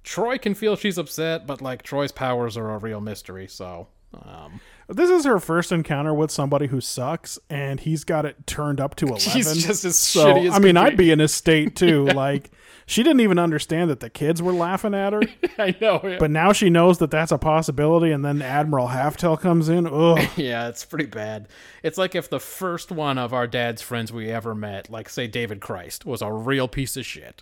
Troi 0.04 0.40
can 0.42 0.54
feel 0.56 0.76
she's 0.76 0.98
upset, 0.98 1.48
but 1.48 1.62
like 1.62 1.84
Troi's 1.84 2.12
powers 2.12 2.58
are 2.58 2.72
a 2.72 2.78
real 2.78 3.02
mystery, 3.02 3.48
so. 3.48 3.88
Um, 4.14 4.60
This 4.88 5.10
is 5.10 5.26
her 5.26 5.40
first 5.40 5.72
encounter 5.72 6.14
with 6.14 6.30
somebody 6.32 6.68
who 6.68 6.80
sucks, 6.80 7.40
and 7.50 7.80
he's 7.80 8.04
got 8.04 8.26
it 8.26 8.46
turned 8.46 8.80
up 8.80 8.96
to 8.98 9.06
11. 9.08 9.20
She's 9.20 9.66
just 9.66 9.84
as 9.86 9.98
so, 9.98 10.26
shitty 10.34 10.50
as 10.50 10.56
I 10.56 10.60
mean, 10.60 10.78
I'd 10.78 10.96
be. 10.98 11.12
in 11.12 11.20
a 11.20 11.28
state 11.28 11.76
too. 11.76 12.06
Like, 12.06 12.52
she 12.86 13.02
didn't 13.02 13.22
even 13.22 13.40
understand 13.40 13.90
that 13.90 14.00
the 14.00 14.12
kids 14.12 14.44
were 14.44 14.52
laughing 14.54 14.94
at 14.94 15.12
her, 15.14 15.22
I 15.58 15.76
know. 15.82 16.02
yeah. 16.04 16.18
but 16.20 16.30
now 16.30 16.54
she 16.54 16.70
knows 16.70 17.00
that 17.00 17.10
that's 17.10 17.32
a 17.32 17.40
possibility, 17.40 18.12
and 18.12 18.24
then 18.24 18.44
Admiral 18.44 18.90
Haftel 18.90 19.40
comes 19.42 19.70
in. 19.70 19.88
Ugh. 19.88 20.20
Yeah, 20.38 20.68
it's 20.70 20.86
pretty 20.86 21.08
bad. 21.08 21.48
It's 21.82 21.98
like 21.98 22.14
if 22.14 22.30
the 22.30 22.40
first 22.40 22.92
one 22.92 23.18
of 23.18 23.34
our 23.34 23.48
dad's 23.48 23.82
friends 23.82 24.14
we 24.14 24.30
ever 24.30 24.54
met, 24.54 24.92
like 24.92 25.10
say 25.10 25.26
David 25.26 25.62
Christ, 25.62 26.06
was 26.06 26.22
a 26.22 26.32
real 26.32 26.68
piece 26.68 26.96
of 26.96 27.06
shit. 27.08 27.42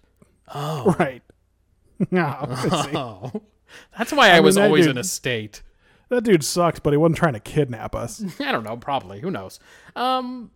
Oh, 0.55 0.95
right. 0.97 1.21
No, 2.09 2.37
Oh. 2.49 3.41
That's 3.97 4.13
why 4.13 4.29
I, 4.31 4.35
mean, 4.35 4.43
was 4.43 4.57
always 4.57 4.85
dude- 4.85 4.91
in 4.91 4.97
a 4.97 5.03
state. 5.03 5.61
That 6.09 6.23
dude 6.23 6.43
sucks, 6.43 6.79
but 6.79 6.93
he 6.93 6.97
wasn't 6.97 7.17
trying 7.17 7.33
to 7.33 7.39
kidnap 7.39 7.95
us. 7.95 8.23
I 8.39 8.51
don't 8.51 8.63
know, 8.63 8.77
probably. 8.77 9.19
Who 9.21 9.31
knows? 9.31 9.59
Um 9.95 10.51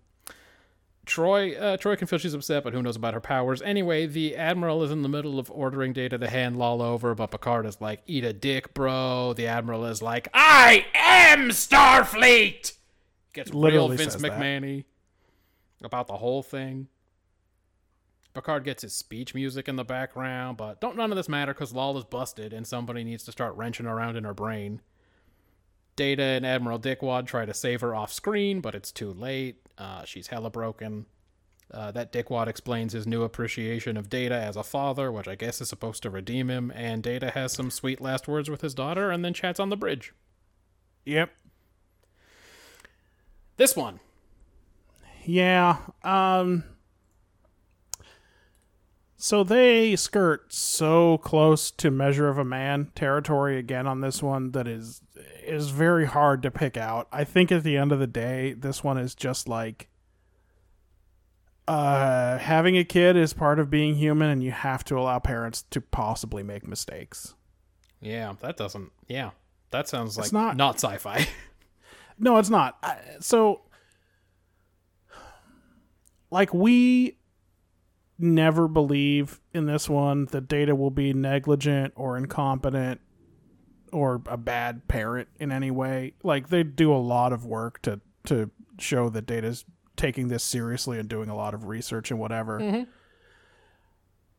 Troi 1.06 1.60
uh, 1.60 1.78
Troi 1.78 1.98
can 1.98 2.06
feel 2.06 2.20
she's 2.20 2.34
upset, 2.34 2.66
but 2.66 2.74
who 2.74 2.84
knows 2.84 2.98
about 2.98 3.14
her 3.14 3.22
powers. 3.22 3.62
Anyway, 3.62 4.08
the 4.08 4.36
Admiral 4.36 4.84
is 4.84 4.92
in 4.92 5.04
the 5.04 5.10
middle 5.10 5.40
of 5.40 5.50
ordering 5.50 5.94
Data 5.94 6.18
to 6.18 6.30
hand 6.30 6.60
Lal 6.60 6.82
over, 6.82 7.16
but 7.16 7.28
Picard 7.28 7.66
is 7.66 7.80
like, 7.80 8.02
eat 8.08 8.26
a 8.26 8.34
dick, 8.34 8.74
bro. 8.74 9.34
The 9.34 9.48
Admiral 9.48 9.86
is 9.86 10.02
like, 10.02 10.28
I 10.34 10.86
am 10.94 11.50
Starfleet! 11.50 12.74
Gets 13.34 13.54
real 13.54 13.88
Vince 13.88 14.14
says 14.14 14.22
that. 14.22 14.34
McMahon 14.34 14.84
about 15.84 16.08
the 16.08 16.18
whole 16.18 16.44
thing. 16.44 16.88
Picard 18.34 18.64
gets 18.64 18.84
his 18.84 18.94
speech 18.94 19.34
music 19.34 19.68
in 19.68 19.78
the 19.78 19.84
background, 19.84 20.58
but 20.58 20.80
don't 20.80 20.96
none 20.96 21.12
of 21.12 21.16
this 21.16 21.30
matter 21.30 21.54
because 21.54 21.74
Lal 21.74 21.98
is 21.98 22.04
busted 22.04 22.54
and 22.54 22.68
somebody 22.68 23.04
needs 23.04 23.24
to 23.24 23.32
start 23.32 23.56
wrenching 23.56 23.86
around 23.86 24.16
in 24.16 24.24
her 24.26 24.34
brain. 24.34 24.82
Data 25.98 26.24
and 26.24 26.46
Admiral 26.46 26.80
Dickwad 26.80 27.28
try 27.28 27.46
to 27.46 27.54
save 27.54 27.82
her 27.82 27.94
off 27.94 28.14
screen, 28.14 28.62
but 28.62 28.74
it's 28.74 28.94
too 28.94 29.12
late. 29.12 29.58
Uh, 29.78 30.06
she's 30.06 30.28
hella 30.28 30.50
broken. 30.50 31.06
Uh, 31.70 31.92
that 31.92 32.14
Dickwad 32.14 32.48
explains 32.48 32.94
his 32.94 33.06
new 33.06 33.24
appreciation 33.24 33.98
of 33.98 34.10
Data 34.10 34.36
as 34.36 34.56
a 34.56 34.64
father, 34.64 35.12
which 35.12 35.28
I 35.28 35.36
guess 35.36 35.60
is 35.60 35.68
supposed 35.68 36.02
to 36.04 36.10
redeem 36.10 36.50
him. 36.50 36.72
And 36.74 37.04
Data 37.04 37.32
has 37.32 37.52
some 37.52 37.70
sweet 37.70 38.00
last 38.00 38.26
words 38.30 38.50
with 38.50 38.62
his 38.62 38.74
daughter, 38.74 39.12
and 39.12 39.26
then 39.26 39.34
chats 39.34 39.60
on 39.60 39.70
the 39.70 39.76
bridge. 39.76 40.14
Yep. 41.04 41.30
This 43.58 43.76
one, 43.76 44.00
Yeah. 45.26 45.78
Um 46.04 46.64
so 49.20 49.44
they 49.44 49.96
skirt 49.96 50.54
so 50.54 51.18
close 51.18 51.72
to 51.72 51.90
measure 51.90 52.30
of 52.30 52.38
a 52.38 52.46
man 52.46 52.92
territory 52.96 53.58
again 53.58 53.88
on 53.88 54.02
this 54.02 54.22
one 54.22 54.52
that 54.52 54.68
is 54.68 55.02
is 55.44 55.70
very 55.70 56.06
hard 56.06 56.44
to 56.44 56.52
pick 56.52 56.78
out. 56.78 57.08
I 57.12 57.24
think 57.24 57.52
at 57.52 57.64
the 57.64 57.78
end 57.78 57.92
of 57.92 58.00
the 58.00 58.06
day 58.08 58.54
this 58.54 58.84
one 58.84 58.98
is 58.98 59.16
just 59.16 59.48
like 59.48 59.88
uh 61.68 62.38
having 62.38 62.78
a 62.78 62.84
kid 62.84 63.18
is 63.18 63.34
part 63.34 63.60
of 63.60 63.70
being 63.70 63.96
human 63.96 64.30
and 64.30 64.42
you 64.44 64.52
have 64.52 64.84
to 64.86 64.98
allow 64.98 65.20
parents 65.20 65.64
to 65.72 65.82
possibly 65.82 66.44
make 66.44 66.66
mistakes. 66.68 67.34
yeah, 68.00 68.34
that 68.42 68.56
doesn't. 68.56 68.92
Yeah, 69.08 69.32
that 69.72 69.88
sounds 69.90 70.16
like 70.18 70.26
It's 70.28 70.34
not- 70.34 70.56
not 70.56 70.76
sci-fi. 70.76 71.28
No, 72.20 72.38
it's 72.38 72.50
not. 72.50 72.78
I, 72.82 72.98
so, 73.20 73.62
like, 76.32 76.52
we 76.54 77.17
never 78.20 78.68
believe 78.68 79.40
in 79.54 79.66
this 79.66 79.90
one 79.90 80.26
that 80.32 80.48
Data 80.48 80.76
will 80.76 80.92
be 80.92 81.14
negligent 81.14 81.94
or 81.96 82.18
incompetent 82.18 83.00
or 83.92 84.22
a 84.28 84.38
bad 84.38 84.88
parent 84.88 85.28
in 85.40 85.52
any 85.52 85.72
way. 85.72 86.14
Like, 86.24 86.50
they 86.50 86.64
do 86.64 86.94
a 86.94 86.98
lot 86.98 87.34
of 87.34 87.46
work 87.46 87.82
to 87.84 88.02
to 88.26 88.52
show 88.80 89.10
that 89.10 89.26
Data's 89.26 89.64
taking 89.96 90.28
this 90.28 90.44
seriously 90.44 91.00
and 91.00 91.08
doing 91.08 91.30
a 91.30 91.36
lot 91.36 91.54
of 91.54 91.68
research 91.68 92.12
and 92.12 92.20
whatever. 92.20 92.86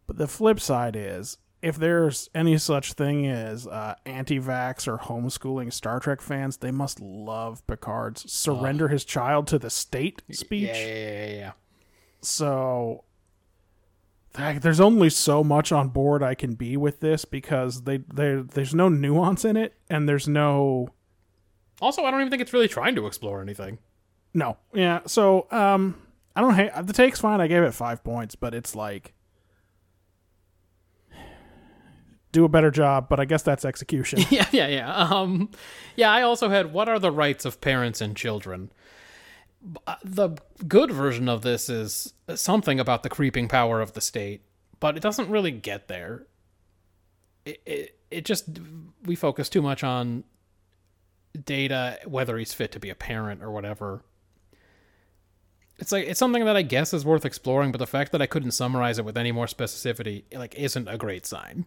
But 0.07 0.19
the 0.19 0.29
flip 0.29 0.61
side 0.61 0.97
is. 0.97 1.39
If 1.61 1.77
there's 1.77 2.31
any 2.37 2.57
such 2.57 2.93
thing 2.93 3.27
as 3.27 3.67
uh, 3.67 3.97
anti-vax 4.07 4.87
or 4.87 4.99
homeschooling 4.99 5.73
Star 5.73 5.99
Trek 5.99 6.21
fans, 6.21 6.59
they 6.59 6.71
must 6.71 7.01
love 7.01 7.67
Picard's 7.67 8.31
"surrender 8.31 8.87
his 8.87 9.05
child 9.05 9.49
to 9.49 9.59
the 9.59 9.69
state" 9.69 10.23
speech. 10.31 10.69
yeah, 10.69 10.77
yeah, 10.77 11.27
yeah, 11.27 11.33
yeah. 11.33 11.53
So 12.21 13.05
there's 14.61 14.81
only 14.81 15.11
so 15.11 15.43
much 15.43 15.73
on 15.73 15.89
board 15.89 16.23
I 16.23 16.35
can 16.35 16.55
be 16.55 16.77
with 16.77 17.01
this 17.01 17.25
because 17.25 17.83
they 17.83 17.99
they 17.99 18.37
there's 18.37 18.75
no 18.75 18.89
nuance 18.89 19.45
in 19.45 19.57
it 19.57 19.75
and 19.91 20.09
there's 20.09 20.29
no 20.29 20.91
Also, 21.81 22.05
I 22.05 22.11
don't 22.11 22.21
even 22.21 22.31
think 22.31 22.43
it's 22.43 22.53
really 22.53 22.69
trying 22.69 22.95
to 22.97 23.07
explore 23.07 23.43
anything. 23.43 23.79
no 24.35 24.57
yeah. 24.73 25.01
So 25.07 25.47
um, 25.51 25.97
I 26.37 26.41
don't 26.41 26.55
hate 26.55 26.71
the 26.83 26.93
take's 26.93 27.21
fine. 27.21 27.41
I 27.41 27.47
gave 27.49 27.63
it 27.63 27.73
five 27.75 28.03
points, 28.05 28.35
but 28.35 28.55
it's 28.55 28.75
like 28.77 29.13
do 32.31 32.45
a 32.45 32.49
better 32.49 32.71
job. 32.71 33.09
But 33.09 33.21
I 33.21 33.25
guess 33.25 33.43
that's 33.43 33.65
execution. 33.65 34.21
yeah, 34.31 34.47
yeah, 34.53 34.69
yeah. 34.69 34.95
Um, 34.95 35.51
yeah, 35.97 36.11
I 36.13 36.23
also 36.23 36.49
had 36.49 36.73
what 36.73 36.89
are 36.89 36.99
the 36.99 37.11
rights 37.11 37.45
of 37.45 37.61
parents 37.61 38.01
and 38.01 38.17
children? 38.17 38.71
Uh, 39.87 39.97
The 40.05 40.31
good 40.67 40.91
version 40.91 41.29
of 41.29 41.43
this 41.43 41.69
is 41.69 42.15
something 42.35 42.79
about 42.79 43.03
the 43.03 43.09
creeping 43.09 43.49
power 43.49 43.81
of 43.81 43.93
the 43.93 44.01
state, 44.01 44.43
but 44.81 44.97
it 44.97 45.03
doesn't 45.03 45.29
really 45.31 45.51
get 45.51 45.89
there. 45.89 46.27
It, 47.45 47.63
it, 47.67 47.99
it 48.11 48.25
just, 48.25 48.49
we 49.05 49.17
focus 49.17 49.49
too 49.49 49.63
much 49.63 49.83
on 49.83 50.25
data, 51.45 51.99
whether 52.07 52.39
he's 52.39 52.55
fit 52.55 52.73
to 52.73 52.81
be 52.81 52.91
a 52.91 52.95
parent 52.95 53.43
or 53.43 53.51
whatever. 53.51 54.05
It's 55.79 55.93
like 55.93 56.07
it's 56.07 56.19
something 56.19 56.45
that 56.45 56.57
I 56.57 56.63
guess 56.63 56.93
is 56.93 57.05
worth 57.05 57.25
exploring, 57.25 57.71
but 57.71 57.79
the 57.79 57.87
fact 57.87 58.13
that 58.13 58.23
I 58.23 58.27
couldn't 58.27 58.51
summarize 58.51 58.99
it 58.99 59.05
with 59.05 59.17
any 59.17 59.31
more 59.31 59.47
specificity, 59.47 60.25
like, 60.37 60.55
isn't 60.57 60.89
a 60.89 60.99
great 60.99 61.25
sign. 61.25 61.67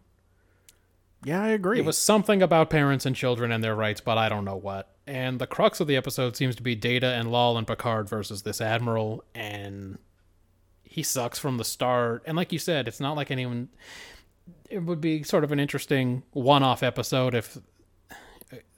Yeah, 1.23 1.43
I 1.43 1.49
agree. 1.49 1.79
It 1.79 1.85
was 1.85 1.97
something 1.97 2.41
about 2.41 2.69
parents 2.69 3.05
and 3.05 3.15
children 3.15 3.51
and 3.51 3.63
their 3.63 3.75
rights, 3.75 4.01
but 4.01 4.17
I 4.17 4.29
don't 4.29 4.45
know 4.45 4.55
what. 4.55 4.95
And 5.07 5.39
the 5.39 5.47
crux 5.47 5.79
of 5.79 5.87
the 5.87 5.95
episode 5.95 6.35
seems 6.35 6.55
to 6.55 6.63
be 6.63 6.75
Data 6.75 7.07
and 7.07 7.31
Lal 7.31 7.57
and 7.57 7.67
Picard 7.67 8.09
versus 8.09 8.43
this 8.43 8.61
admiral, 8.61 9.23
and 9.35 9.97
he 10.83 11.03
sucks 11.03 11.39
from 11.39 11.57
the 11.57 11.65
start. 11.65 12.23
And 12.25 12.35
like 12.37 12.51
you 12.51 12.59
said, 12.59 12.87
it's 12.87 12.99
not 12.99 13.15
like 13.15 13.31
anyone. 13.31 13.69
It 14.69 14.79
would 14.79 15.01
be 15.01 15.23
sort 15.23 15.43
of 15.43 15.51
an 15.51 15.59
interesting 15.59 16.23
one-off 16.31 16.81
episode 16.81 17.35
if 17.35 17.57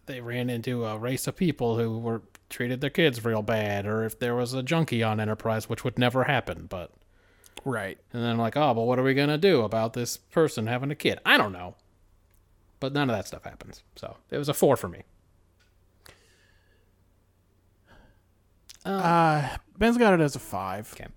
they 0.06 0.22
ran 0.22 0.50
into 0.50 0.86
a 0.86 0.98
race 0.98 1.28
of 1.28 1.36
people 1.36 1.78
who 1.78 1.98
were 1.98 2.22
treated 2.50 2.82
their 2.82 2.90
kids 2.90 3.24
real 3.24 3.42
bad, 3.42 3.86
or 3.86 4.04
if 4.04 4.20
there 4.20 4.36
was 4.36 4.54
a 4.54 4.64
junkie 4.64 5.04
on 5.04 5.20
Enterprise, 5.20 5.70
which 5.70 5.84
would 5.84 5.98
never 5.98 6.26
happen. 6.26 6.66
But 6.68 6.92
right. 7.64 7.98
and 8.12 8.24
then 8.24 8.38
like, 8.38 8.58
oh, 8.58 8.74
but 8.74 8.84
what 8.84 9.00
are 9.00 9.04
we 9.04 9.14
gonna 9.14 9.38
do 9.38 9.62
about 9.62 9.94
this 9.94 10.18
person 10.18 10.68
having 10.68 10.92
a 10.92 10.96
kid? 10.96 11.20
I 11.26 11.38
don't 11.38 11.54
know. 11.54 11.76
But 12.84 12.92
none 12.92 13.10
of 13.10 13.16
that 13.16 13.26
stuff 13.26 13.46
happens. 13.46 13.82
So 13.96 14.18
it 14.30 14.38
was 14.38 14.50
a 14.50 14.54
four 14.54 14.76
for 14.76 14.90
me. 14.90 15.04
Uh, 18.84 19.56
Ben's 19.78 19.98
got 19.98 20.14
it 20.14 20.20
as 20.20 20.36
a 20.36 20.40
five. 20.40 20.92
Okay. 20.94 21.08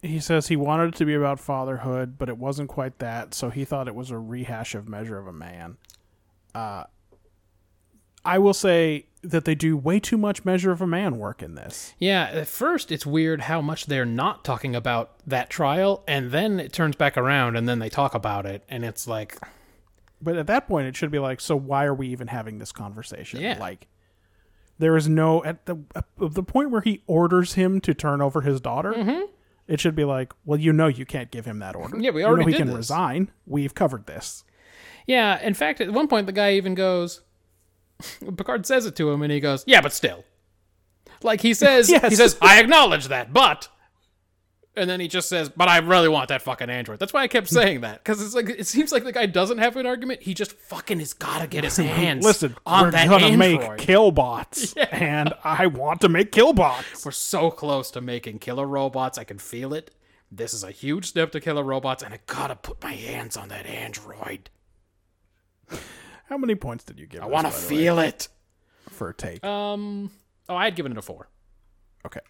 He 0.00 0.20
says 0.20 0.46
he 0.46 0.54
wanted 0.54 0.90
it 0.90 0.94
to 0.98 1.04
be 1.04 1.14
about 1.14 1.40
fatherhood, 1.40 2.18
but 2.18 2.28
it 2.28 2.38
wasn't 2.38 2.68
quite 2.68 3.00
that, 3.00 3.34
so 3.34 3.50
he 3.50 3.64
thought 3.64 3.88
it 3.88 3.96
was 3.96 4.12
a 4.12 4.16
rehash 4.16 4.76
of 4.76 4.88
Measure 4.88 5.18
of 5.18 5.26
a 5.26 5.32
Man. 5.32 5.76
Uh, 6.54 6.84
I 8.24 8.38
will 8.38 8.54
say 8.54 9.06
that 9.22 9.44
they 9.44 9.56
do 9.56 9.76
way 9.76 9.98
too 9.98 10.16
much 10.16 10.44
Measure 10.44 10.70
of 10.70 10.80
a 10.80 10.86
Man 10.86 11.18
work 11.18 11.42
in 11.42 11.56
this. 11.56 11.94
Yeah, 11.98 12.30
at 12.32 12.46
first 12.46 12.92
it's 12.92 13.04
weird 13.04 13.40
how 13.40 13.60
much 13.60 13.86
they're 13.86 14.04
not 14.04 14.44
talking 14.44 14.76
about 14.76 15.16
that 15.26 15.50
trial, 15.50 16.04
and 16.06 16.30
then 16.30 16.60
it 16.60 16.72
turns 16.72 16.94
back 16.94 17.16
around 17.16 17.56
and 17.56 17.68
then 17.68 17.80
they 17.80 17.88
talk 17.88 18.14
about 18.14 18.46
it, 18.46 18.62
and 18.68 18.84
it's 18.84 19.08
like, 19.08 19.36
But 20.22 20.36
at 20.36 20.46
that 20.46 20.68
point, 20.68 20.86
it 20.86 20.94
should 20.96 21.10
be 21.10 21.18
like, 21.18 21.40
so 21.40 21.56
why 21.56 21.84
are 21.84 21.94
we 21.94 22.08
even 22.08 22.28
having 22.28 22.58
this 22.58 22.70
conversation? 22.72 23.40
Yeah. 23.40 23.58
Like, 23.58 23.88
there 24.78 24.96
is 24.96 25.08
no 25.08 25.42
at 25.44 25.66
the 25.66 25.76
at 25.94 26.04
the 26.18 26.42
point 26.42 26.70
where 26.70 26.80
he 26.80 27.02
orders 27.06 27.54
him 27.54 27.80
to 27.82 27.92
turn 27.94 28.20
over 28.20 28.40
his 28.42 28.60
daughter. 28.60 28.92
Mm-hmm. 28.92 29.26
It 29.68 29.80
should 29.80 29.94
be 29.94 30.04
like, 30.04 30.32
well, 30.44 30.58
you 30.60 30.72
know, 30.72 30.86
you 30.88 31.04
can't 31.06 31.30
give 31.30 31.44
him 31.44 31.58
that 31.60 31.74
order. 31.76 31.96
Yeah, 31.98 32.10
we 32.10 32.20
You 32.22 32.26
already 32.26 32.42
know 32.42 32.46
he 32.48 32.52
did 32.52 32.58
can 32.58 32.66
this. 32.68 32.76
resign. 32.76 33.30
We've 33.46 33.74
covered 33.74 34.06
this. 34.06 34.44
yeah. 35.06 35.40
In 35.40 35.54
fact, 35.54 35.80
at 35.80 35.90
one 35.92 36.08
point 36.08 36.26
the 36.26 36.32
guy 36.32 36.52
even 36.54 36.74
goes, 36.74 37.22
Picard 38.36 38.66
says 38.66 38.86
it 38.86 38.96
to 38.96 39.10
him, 39.10 39.22
and 39.22 39.30
he 39.32 39.40
goes, 39.40 39.62
yeah, 39.66 39.80
but 39.80 39.92
still, 39.92 40.24
like 41.22 41.40
he 41.40 41.54
says, 41.54 41.88
Yes. 41.90 42.08
he 42.10 42.16
says, 42.16 42.36
I 42.42 42.60
acknowledge 42.60 43.08
that, 43.08 43.32
but. 43.32 43.68
And 44.74 44.88
then 44.88 45.00
he 45.00 45.08
just 45.08 45.28
says, 45.28 45.50
"But 45.50 45.68
I 45.68 45.78
really 45.78 46.08
want 46.08 46.28
that 46.30 46.40
fucking 46.40 46.70
android." 46.70 46.98
That's 46.98 47.12
why 47.12 47.22
I 47.22 47.28
kept 47.28 47.48
saying 47.48 47.82
that 47.82 48.02
because 48.02 48.22
it's 48.22 48.34
like 48.34 48.48
it 48.48 48.66
seems 48.66 48.90
like 48.90 49.04
the 49.04 49.12
guy 49.12 49.26
doesn't 49.26 49.58
have 49.58 49.76
an 49.76 49.84
argument. 49.86 50.22
He 50.22 50.32
just 50.32 50.52
fucking 50.52 50.98
has 50.98 51.12
got 51.12 51.40
to 51.42 51.46
get 51.46 51.64
his 51.64 51.76
hands 51.76 52.24
Listen, 52.24 52.56
on 52.64 52.84
we're 52.84 52.90
that 52.92 53.08
gonna 53.08 53.26
android. 53.26 53.38
make 53.38 53.60
killbots, 53.78 54.74
and 54.92 55.34
I 55.44 55.66
want 55.66 56.00
to 56.00 56.08
make 56.08 56.32
killbots. 56.32 57.04
We're 57.04 57.10
so 57.12 57.50
close 57.50 57.90
to 57.90 58.00
making 58.00 58.38
killer 58.38 58.66
robots. 58.66 59.18
I 59.18 59.24
can 59.24 59.38
feel 59.38 59.74
it. 59.74 59.90
This 60.30 60.54
is 60.54 60.64
a 60.64 60.70
huge 60.70 61.04
step 61.06 61.32
to 61.32 61.40
killer 61.40 61.62
robots, 61.62 62.02
and 62.02 62.14
I 62.14 62.20
gotta 62.26 62.56
put 62.56 62.82
my 62.82 62.94
hands 62.94 63.36
on 63.36 63.48
that 63.50 63.66
android. 63.66 64.48
How 66.30 66.38
many 66.38 66.54
points 66.54 66.84
did 66.84 66.98
you 66.98 67.06
give? 67.06 67.22
I 67.22 67.26
want 67.26 67.46
to 67.46 67.52
the 67.52 67.58
way, 67.74 67.80
feel 67.82 67.98
it. 67.98 68.28
for 68.88 69.10
a 69.10 69.14
take. 69.14 69.44
Um. 69.44 70.10
Oh, 70.48 70.56
I 70.56 70.64
had 70.64 70.76
given 70.76 70.92
it 70.92 70.98
a 70.98 71.02
four. 71.02 71.28
okay, 72.06 72.20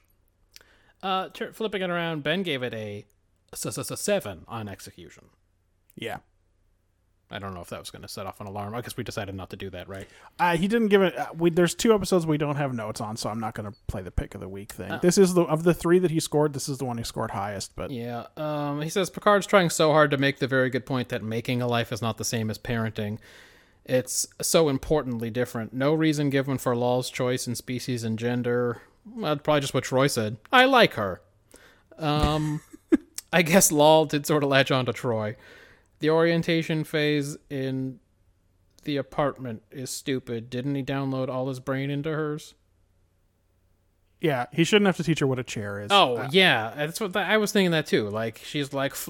Uh, 1.03 1.29
tur 1.31 1.53
flipping 1.53 1.83
it 1.83 1.91
around, 1.91 2.23
Ben 2.23 2.43
gave 2.43 2.63
it 2.63 2.73
a, 2.75 3.05
seven 3.55 4.45
on 4.49 4.69
execution. 4.69 5.25
yeah. 5.97 6.19
I 7.35 7.39
don't 7.39 7.55
know 7.55 7.63
if 7.63 7.71
that 7.71 7.81
was 7.81 7.89
going 7.91 8.03
to 8.03 8.09
set 8.09 8.27
off 8.27 8.43
an 8.43 8.47
alarm. 8.47 8.75
I 8.75 8.83
guess 8.83 8.95
we 8.95 9.05
decided 9.05 9.35
not 9.35 9.49
to 9.51 9.57
do 9.57 9.71
that, 9.71 9.89
right? 9.89 10.07
Uh, 10.39 10.55
he 10.59 10.69
didn't 10.69 10.89
give 10.89 11.01
it. 11.01 11.17
Uh, 11.17 11.29
we, 11.35 11.49
there's 11.49 11.75
two 11.75 11.95
episodes 11.95 12.27
we 12.27 12.37
don't 12.37 12.57
have 12.57 12.75
notes 12.75 13.01
on, 13.01 13.17
so 13.17 13.31
I'm 13.31 13.41
not 13.41 13.55
going 13.55 13.73
to 13.73 13.79
play 13.87 14.03
the 14.03 14.11
pick 14.11 14.35
of 14.35 14.43
the 14.43 14.49
week 14.51 14.73
Oh. 14.75 14.83
thing. 14.83 14.99
This 15.01 15.17
is 15.17 15.33
the 15.33 15.41
of 15.45 15.63
the 15.65 15.73
three 15.73 15.99
that 16.01 16.11
he 16.11 16.21
scored. 16.21 16.53
This 16.53 16.69
is 16.69 16.77
the 16.77 16.85
one 16.85 16.99
he 16.99 17.05
scored 17.05 17.31
highest. 17.31 17.75
But 17.75 17.91
Yeah. 17.91 18.27
Um, 18.37 18.83
he 18.83 18.91
says 18.91 19.09
Picard's 19.09 19.47
trying 19.47 19.71
so 19.71 19.93
hard 19.93 20.11
to 20.11 20.19
make 20.19 20.41
the 20.41 20.47
very 20.47 20.69
good 20.69 20.85
point 20.85 21.09
that 21.09 21.23
making 21.23 21.63
a 21.63 21.67
life 21.67 21.91
is 21.91 22.03
not 22.03 22.19
the 22.19 22.25
same 22.27 22.51
as 22.51 22.59
parenting. 22.59 23.17
It's 23.87 24.27
so 24.43 24.69
importantly 24.69 25.31
different. 25.31 25.73
No 25.73 25.95
reason 25.95 26.29
given 26.29 26.59
for 26.59 26.77
Lal's 26.77 27.09
choice 27.09 27.47
in 27.47 27.55
species 27.55 28.05
and 28.05 28.19
gender. 28.19 28.83
Well, 29.05 29.37
probably 29.37 29.61
just 29.61 29.75
what 29.75 29.85
Troi 29.85 30.11
said. 30.11 30.37
I 30.53 30.65
like 30.67 30.95
her. 30.95 31.21
Um, 31.99 32.61
I 33.33 33.43
guess 33.43 33.73
Lal 33.73 34.05
did 34.05 34.27
sort 34.27 34.43
of 34.43 34.49
latch 34.51 34.71
on 34.71 34.87
to 34.87 34.93
Troi. 34.93 35.37
The 36.01 36.11
orientation 36.11 36.85
phase 36.85 37.37
in 37.51 37.99
the 38.85 38.97
apartment 38.97 39.63
is 39.71 39.91
stupid. 39.91 40.51
Didn't 40.51 40.75
he 40.75 40.83
download 40.83 41.29
all 41.29 41.49
his 41.49 41.61
brain 41.61 41.91
into 41.91 42.11
hers? 42.11 42.55
yeah, 44.21 44.47
he 44.53 44.63
shouldn't 44.63 44.87
have 44.87 44.97
to 44.99 45.03
teach 45.03 45.19
her 45.19 45.27
what 45.27 45.41
a 45.41 45.45
chair 45.45 45.81
is. 45.81 45.89
Oh 45.91 46.17
Uh, 46.17 46.29
yeah, 46.31 46.73
that's 46.77 47.01
what 47.01 47.17
I 47.17 47.37
was 47.39 47.51
thinking 47.51 47.73
that 47.73 47.87
too. 47.87 48.09
Like 48.09 48.39
she's 48.45 48.73
like 48.73 48.93
"F- 48.93 49.09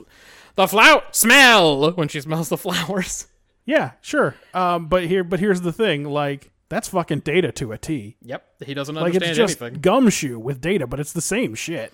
the 0.55 0.67
flower 0.67 1.03
smell 1.11 1.91
when 1.93 2.09
she 2.09 2.21
smells 2.23 2.49
the 2.49 2.57
flowers. 2.59 3.27
yeah, 3.67 3.93
sure. 4.01 4.35
Um, 4.55 4.87
but 4.87 5.05
here, 5.05 5.23
but 5.23 5.39
here's 5.39 5.61
the 5.61 5.73
thing: 5.73 6.05
like 6.05 6.51
That's 6.73 6.89
fucking 6.89 7.19
data 7.19 7.53
to 7.53 7.73
a 7.73 7.77
T. 7.77 8.17
Yep, 8.23 8.63
he 8.65 8.73
doesn't 8.73 8.97
understand 8.97 8.97
anything. 8.97 9.03
Like 9.03 9.15
understand 9.15 9.31
it's 9.31 9.53
just 9.53 9.63
anything. 9.63 9.81
gumshoe 9.83 10.39
with 10.39 10.63
data, 10.63 10.87
but 10.87 11.01
it's 11.01 11.13
the 11.13 11.21
same 11.21 11.55
shit. 11.55 11.93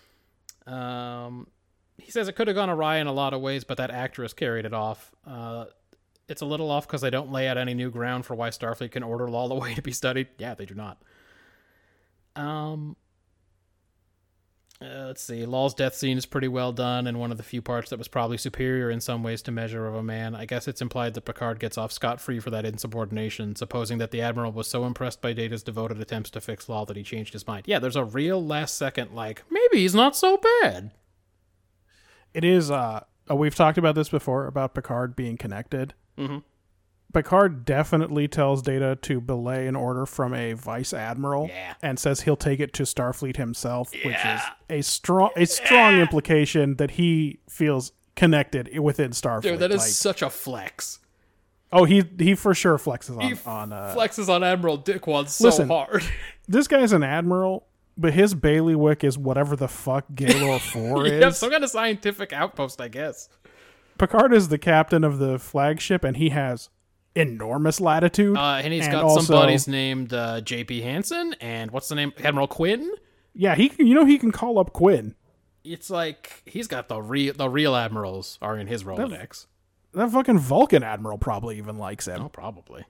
Um, 0.69 1.49
he 1.97 2.13
says 2.13 2.29
it 2.29 2.37
could 2.37 2.47
have 2.47 2.55
gone 2.55 2.71
awry 2.71 2.99
in 2.99 3.09
a 3.09 3.13
lot 3.13 3.35
of 3.35 3.41
ways, 3.41 3.65
but 3.65 3.79
that 3.79 3.91
actress 3.91 4.33
carried 4.33 4.67
it 4.67 4.73
off. 4.73 5.11
Uh, 5.27 5.65
it's 6.29 6.43
a 6.43 6.47
little 6.47 6.71
off 6.71 6.87
because 6.87 7.01
they 7.01 7.11
don't 7.11 7.33
lay 7.33 7.49
out 7.49 7.59
any 7.59 7.75
new 7.75 7.91
ground 7.91 8.25
for 8.25 8.37
why 8.37 8.51
Starfleet 8.51 8.93
can 8.93 9.03
order 9.03 9.29
Lal 9.29 9.51
away 9.51 9.75
to 9.75 9.83
be 9.83 9.91
studied. 9.91 10.29
Yeah, 10.39 10.55
they 10.55 10.65
do 10.65 10.77
not. 10.77 11.03
Um, 12.37 12.95
uh, 14.81 15.07
let's 15.07 15.23
see. 15.23 15.45
Lal's 15.45 15.75
death 15.75 15.95
scene 15.95 16.17
is 16.17 16.25
pretty 16.27 16.47
well 16.49 16.73
done, 16.73 17.07
and 17.09 17.19
one 17.19 17.33
of 17.33 17.37
the 17.37 17.43
few 17.43 17.61
parts 17.61 17.91
that 17.91 17.99
was 17.99 18.07
probably 18.07 18.37
superior 18.39 18.91
in 18.91 19.01
some 19.01 19.23
ways 19.25 19.43
to 19.43 19.51
Measure 19.51 19.87
of 19.89 19.95
a 19.95 20.03
Man. 20.03 20.35
I 20.37 20.45
guess 20.47 20.69
it's 20.69 20.81
implied 20.81 21.15
that 21.15 21.25
Picard 21.25 21.59
gets 21.59 21.77
off 21.77 21.91
scot 21.91 22.21
free 22.21 22.39
for 22.39 22.51
that 22.51 22.65
insubordination, 22.65 23.57
supposing 23.57 23.99
that 23.99 24.13
the 24.13 24.21
Admiral 24.21 24.53
was 24.53 24.69
so 24.69 24.85
impressed 24.85 25.21
by 25.21 25.33
Data's 25.33 25.63
devoted 25.65 26.01
attempts 26.01 26.31
to 26.31 26.41
fix 26.41 26.69
Lal 26.69 26.87
that 26.87 26.97
he 26.97 27.03
changed 27.03 27.33
his 27.33 27.47
mind. 27.47 27.65
Yeah, 27.67 27.81
there's 27.81 27.97
a 27.97 28.05
real 28.05 28.45
last 28.45 28.77
second, 28.77 29.13
like, 29.15 29.43
maybe 29.51 29.79
he's 29.79 29.95
not 29.97 30.15
so 30.17 30.41
bad. 30.63 30.93
It 32.35 32.45
is. 32.45 32.71
Uh, 32.71 33.05
uh, 33.31 33.35
we've 33.35 33.55
talked 33.57 33.79
about 33.79 33.95
this 33.97 34.09
before 34.11 34.47
about 34.47 34.75
Picard 34.75 35.17
being 35.17 35.37
connected. 35.37 35.95
Mhm. 36.17 36.43
Picard 37.15 37.65
definitely 37.65 38.29
tells 38.29 38.61
Data 38.63 38.97
to 39.03 39.21
belay 39.21 39.67
an 39.67 39.75
order 39.77 40.05
from 40.05 40.35
a 40.35 40.53
vice 40.53 40.93
admiral, 40.93 41.47
Yeah. 41.49 41.75
and 41.83 41.99
says 41.99 42.23
he'll 42.23 42.37
take 42.37 42.61
it 42.61 42.73
to 42.75 42.83
Starfleet 42.83 43.37
himself, 43.37 43.93
which 44.05 44.17
is 44.25 44.41
a 44.69 44.83
strong 44.83 45.31
a 45.37 45.47
strong 45.47 45.95
implication 45.99 46.77
that 46.77 46.93
he 46.93 47.41
feels 47.49 47.93
connected 48.15 48.79
within 48.79 49.13
Starfleet. 49.13 49.43
Dude, 49.43 49.59
that 49.61 49.71
is 49.71 49.79
Like, 49.79 49.89
such 49.89 50.21
a 50.23 50.29
flex. 50.29 50.99
oh, 51.73 51.85
he 51.85 52.05
he 52.19 52.35
for 52.35 52.53
sure 52.55 52.77
flexes 52.77 53.17
on 53.17 53.21
He 53.23 53.35
on. 53.47 53.73
Uh, 53.73 53.95
flexes 53.97 54.29
on 54.29 54.45
Admiral 54.45 54.79
Dickwad 54.79 55.29
so 55.29 55.45
Listen. 55.45 55.69
hard. 55.69 56.05
this 56.49 56.69
guy's 56.69 56.93
an 56.93 57.03
admiral, 57.03 57.67
but 57.97 58.13
his 58.13 58.35
bailiwick 58.35 59.03
is 59.03 59.17
whatever 59.17 59.57
the 59.57 59.69
fuck 59.69 60.05
Galor 60.15 60.61
Four 60.73 61.07
is. 61.07 61.21
yeah, 61.23 61.31
some 61.31 61.51
kind 61.51 61.65
of 61.65 61.71
scientific 61.71 62.35
outpost, 62.35 62.83
I 62.83 62.89
guess. 62.89 63.31
Picard 63.97 64.35
is 64.35 64.49
the 64.49 64.59
captain 64.59 65.05
of 65.05 65.19
the 65.19 65.39
flagship, 65.39 66.05
and 66.05 66.17
he 66.19 66.29
has 66.29 66.69
enormous 67.15 67.81
latitude. 67.81 68.37
Uh, 68.37 68.61
and 68.63 68.73
he's 68.73 68.85
And 68.85 68.93
got 68.93 69.05
also- 69.05 69.21
some 69.23 69.37
buddies 69.37 69.67
named 69.69 70.13
uh, 70.13 70.41
J.P. 70.41 70.83
Hansen 70.83 71.35
and 71.41 71.71
what's 71.71 71.89
the 71.89 71.95
name? 71.95 72.13
Admiral 72.23 72.47
Quinn. 72.49 72.91
yeah, 73.35 73.55
he 73.55 73.69
can, 73.69 73.87
you 73.87 73.95
know 73.95 74.05
he 74.05 74.19
can 74.19 74.33
call 74.33 74.59
up 74.59 74.73
Quinn. 74.73 75.15
It's 75.65 75.91
like 75.91 76.43
he's 76.47 76.67
got 76.69 76.89
the 76.89 77.01
real 77.03 77.35
the 77.35 77.49
real 77.49 77.75
admirals 77.77 78.39
are 78.41 78.57
in 78.57 78.67
his 78.69 78.85
Rolodex. 78.85 79.47
That 79.93 80.11
fucking 80.11 80.39
Vulcan 80.39 80.83
admiral 80.83 81.19
probably 81.19 81.59
even 81.59 81.77
likes 81.79 82.07
him. 82.07 82.23
Oh, 82.23 82.29
probably. 82.29 82.85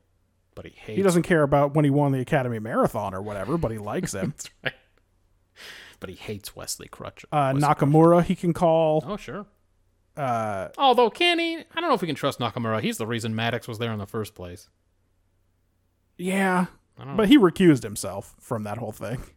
But 0.55 0.67
he 0.67 0.73
hates. 0.73 0.97
He 0.97 1.03
doesn't 1.03 1.23
care 1.23 1.43
about 1.43 1.75
when 1.75 1.85
he 1.85 1.91
won 1.91 2.13
the 2.13 2.21
Academy 2.21 2.59
Marathon 2.59 3.15
or 3.15 3.23
whatever, 3.23 3.57
but 3.57 3.71
he 3.71 3.79
likes 3.79 4.15
him. 4.15 4.31
That's 4.37 4.51
right. 4.65 4.75
But 6.01 6.11
he 6.11 6.17
hates 6.17 6.55
Wesley 6.55 6.87
Crusher. 6.89 7.27
Uh, 7.33 7.53
Wesley- 7.55 7.69
Nakamura 7.69 8.23
he 8.23 8.35
can 8.37 8.53
call. 8.53 9.05
Oh, 9.07 9.17
sure. 9.17 9.47
Uh, 10.19 10.69
Although, 10.77 11.11
can 11.11 11.39
he? 11.39 11.57
I 11.59 11.81
don't 11.81 11.89
know 11.89 11.95
if 11.95 12.03
we 12.03 12.07
can 12.09 12.17
trust 12.17 12.41
Nakamura. 12.41 12.81
He's 12.83 12.99
the 12.99 13.07
reason 13.07 13.35
Maddox 13.37 13.69
was 13.69 13.79
there 13.79 13.93
in 13.93 13.99
the 14.01 14.07
first 14.07 14.35
place. 14.35 14.69
yeah, 16.17 16.67
but 17.17 17.29
he 17.29 17.39
recused 17.39 17.85
himself 17.85 18.35
from 18.41 18.65
that 18.65 18.79
whole 18.79 18.93
thing. 18.93 19.23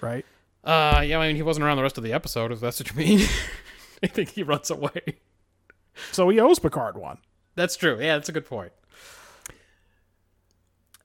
Right? 0.00 0.26
Uh, 0.64 1.04
yeah, 1.06 1.18
I 1.18 1.28
mean, 1.28 1.36
he 1.36 1.42
wasn't 1.42 1.64
around 1.64 1.76
the 1.76 1.84
rest 1.84 1.96
of 1.96 2.02
the 2.02 2.12
episode, 2.12 2.50
if 2.50 2.58
that's 2.58 2.80
what 2.80 2.90
you 2.90 2.96
mean. 2.96 3.20
I 4.02 4.08
think 4.08 4.30
he 4.30 4.42
runs 4.42 4.68
away. 4.68 5.18
So 6.10 6.28
he 6.28 6.40
owes 6.40 6.58
Picard 6.58 6.96
one. 6.98 7.18
That's 7.54 7.76
true. 7.76 7.98
Yeah, 8.00 8.16
that's 8.16 8.28
a 8.28 8.32
good 8.32 8.44
point. 8.46 8.72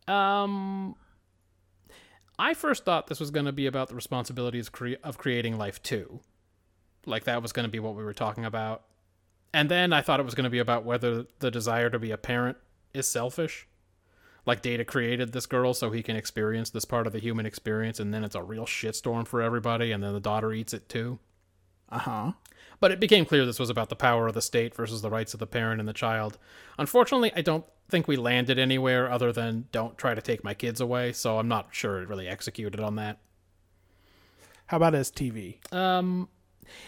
Um, 0.07 0.95
I 2.39 2.55
first 2.55 2.85
thought 2.85 3.05
this 3.05 3.19
was 3.19 3.29
going 3.29 3.45
to 3.45 3.51
be 3.51 3.67
about 3.67 3.89
the 3.89 3.93
responsibilities 3.95 4.67
cre- 4.69 4.93
of 5.03 5.19
creating 5.19 5.59
life 5.59 5.79
too. 5.83 6.21
Like 7.07 7.23
that 7.23 7.41
was 7.41 7.51
going 7.51 7.65
to 7.65 7.71
be 7.71 7.79
what 7.79 7.95
we 7.95 8.03
were 8.03 8.13
talking 8.13 8.45
about. 8.45 8.83
And 9.53 9.69
then 9.69 9.93
I 9.93 10.01
thought 10.01 10.19
it 10.19 10.25
was 10.25 10.35
going 10.35 10.43
to 10.43 10.49
be 10.49 10.59
about 10.59 10.83
whether 10.83 11.25
the 11.39 11.49
desire 11.49 11.89
to 11.89 11.97
be 11.97 12.11
a 12.11 12.17
parent 12.17 12.57
is 12.93 13.07
selfish. 13.07 13.67
Like 14.45 14.61
Data 14.61 14.85
created 14.85 15.31
this 15.31 15.45
girl 15.45 15.73
so 15.73 15.91
he 15.91 16.03
can 16.03 16.15
experience 16.15 16.69
this 16.69 16.85
part 16.85 17.07
of 17.07 17.13
the 17.13 17.19
human 17.19 17.45
experience, 17.45 17.99
and 17.99 18.13
then 18.13 18.23
it's 18.23 18.35
a 18.35 18.43
real 18.43 18.65
shitstorm 18.65 19.27
for 19.27 19.41
everybody, 19.41 19.91
and 19.91 20.01
then 20.03 20.13
the 20.13 20.19
daughter 20.19 20.53
eats 20.53 20.73
it 20.73 20.87
too. 20.87 21.19
Uh 21.89 21.99
huh. 21.99 22.31
But 22.79 22.91
it 22.91 22.99
became 22.99 23.25
clear 23.25 23.45
this 23.45 23.59
was 23.59 23.69
about 23.69 23.89
the 23.89 23.95
power 23.95 24.27
of 24.27 24.35
the 24.35 24.41
state 24.41 24.75
versus 24.75 25.01
the 25.01 25.09
rights 25.09 25.33
of 25.33 25.39
the 25.39 25.47
parent 25.47 25.79
and 25.79 25.89
the 25.89 25.93
child. 25.93 26.37
Unfortunately, 26.77 27.31
I 27.35 27.41
don't 27.41 27.65
think 27.89 28.07
we 28.07 28.15
landed 28.15 28.59
anywhere 28.59 29.11
other 29.11 29.31
than 29.31 29.65
don't 29.71 29.97
try 29.97 30.13
to 30.13 30.21
take 30.21 30.43
my 30.43 30.53
kids 30.53 30.79
away, 30.79 31.11
so 31.11 31.39
I'm 31.39 31.47
not 31.47 31.69
sure 31.71 32.01
it 32.01 32.07
really 32.07 32.27
executed 32.27 32.79
on 32.79 32.95
that. 32.97 33.17
How 34.67 34.77
about 34.77 34.93
his 34.93 35.11
TV? 35.11 35.57
Um 35.73 36.29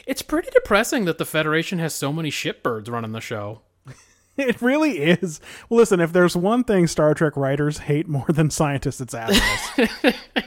it's 0.05 0.21
pretty 0.21 0.49
depressing 0.53 1.05
that 1.05 1.17
the 1.17 1.25
Federation 1.25 1.79
has 1.79 1.93
so 1.95 2.11
many 2.13 2.29
shitbirds 2.31 2.89
running 2.89 3.11
the 3.11 3.21
show. 3.21 3.61
It 4.37 4.61
really 4.61 4.99
is. 4.99 5.41
Well, 5.67 5.79
listen, 5.79 5.99
if 5.99 6.13
there's 6.13 6.33
one 6.37 6.63
thing 6.63 6.87
Star 6.87 7.13
Trek 7.13 7.35
writers 7.35 7.79
hate 7.79 8.07
more 8.07 8.25
than 8.29 8.49
scientists, 8.49 9.01
it's 9.01 9.13
admirals. 9.13 10.15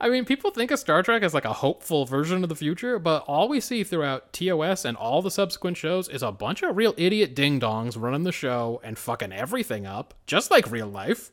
I 0.00 0.08
mean, 0.10 0.24
people 0.24 0.50
think 0.52 0.70
of 0.70 0.78
Star 0.78 1.02
Trek 1.02 1.22
as 1.22 1.34
like 1.34 1.44
a 1.44 1.52
hopeful 1.52 2.04
version 2.04 2.42
of 2.42 2.48
the 2.48 2.54
future, 2.54 2.98
but 3.00 3.24
all 3.26 3.48
we 3.48 3.58
see 3.58 3.82
throughout 3.84 4.32
TOS 4.32 4.84
and 4.84 4.96
all 4.96 5.22
the 5.22 5.30
subsequent 5.30 5.76
shows 5.76 6.08
is 6.08 6.22
a 6.22 6.30
bunch 6.30 6.62
of 6.62 6.76
real 6.76 6.94
idiot 6.96 7.34
ding 7.34 7.58
dongs 7.58 8.00
running 8.00 8.24
the 8.24 8.30
show 8.32 8.80
and 8.84 8.98
fucking 8.98 9.32
everything 9.32 9.86
up, 9.86 10.14
just 10.26 10.50
like 10.50 10.70
real 10.70 10.88
life. 10.88 11.30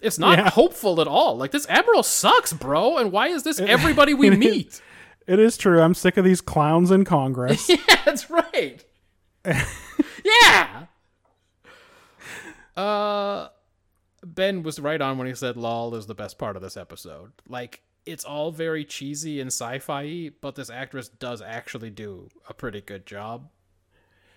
It's 0.00 0.18
not 0.18 0.38
Yeah. 0.38 0.50
hopeful 0.50 1.00
at 1.00 1.08
all. 1.08 1.36
Like, 1.36 1.50
this 1.50 1.66
Admiral 1.68 2.02
sucks, 2.02 2.52
bro, 2.54 2.96
and 2.96 3.12
why 3.12 3.28
is 3.28 3.42
this 3.42 3.60
everybody 3.60 4.14
we 4.14 4.30
meet? 4.36 4.80
It 5.30 5.38
is 5.38 5.56
true. 5.56 5.80
I'm 5.80 5.94
sick 5.94 6.16
of 6.16 6.24
these 6.24 6.40
clowns 6.40 6.90
in 6.90 7.04
Congress. 7.04 7.68
yeah, 7.68 8.00
that's 8.04 8.28
right. 8.28 8.84
yeah. 9.44 10.86
Uh 12.76 13.48
Ben 14.24 14.64
was 14.64 14.80
right 14.80 15.00
on 15.00 15.18
when 15.18 15.28
he 15.28 15.34
said 15.36 15.56
Lal 15.56 15.94
is 15.94 16.06
the 16.06 16.16
best 16.16 16.36
part 16.36 16.56
of 16.56 16.62
this 16.62 16.76
episode. 16.76 17.30
Like 17.48 17.80
it's 18.04 18.24
all 18.24 18.50
very 18.50 18.84
cheesy 18.84 19.40
and 19.40 19.52
sci-fi, 19.52 20.32
but 20.40 20.56
this 20.56 20.68
actress 20.68 21.06
does 21.08 21.40
actually 21.40 21.90
do 21.90 22.28
a 22.48 22.52
pretty 22.52 22.80
good 22.80 23.06
job. 23.06 23.50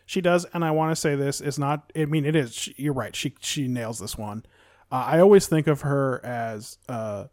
She 0.05 0.21
does, 0.21 0.45
and 0.53 0.63
I 0.63 0.69
want 0.69 0.91
to 0.91 0.95
say 0.95 1.15
this 1.15 1.41
is 1.41 1.57
not. 1.57 1.91
I 1.95 2.05
mean, 2.05 2.23
it 2.23 2.35
is. 2.35 2.53
She, 2.53 2.75
you're 2.77 2.93
right. 2.93 3.15
She 3.15 3.33
she 3.39 3.67
nails 3.67 3.97
this 3.97 4.15
one. 4.15 4.45
Uh, 4.91 5.05
I 5.07 5.19
always 5.21 5.47
think 5.47 5.65
of 5.65 5.81
her 5.81 6.23
as 6.23 6.77
uh, 6.87 7.25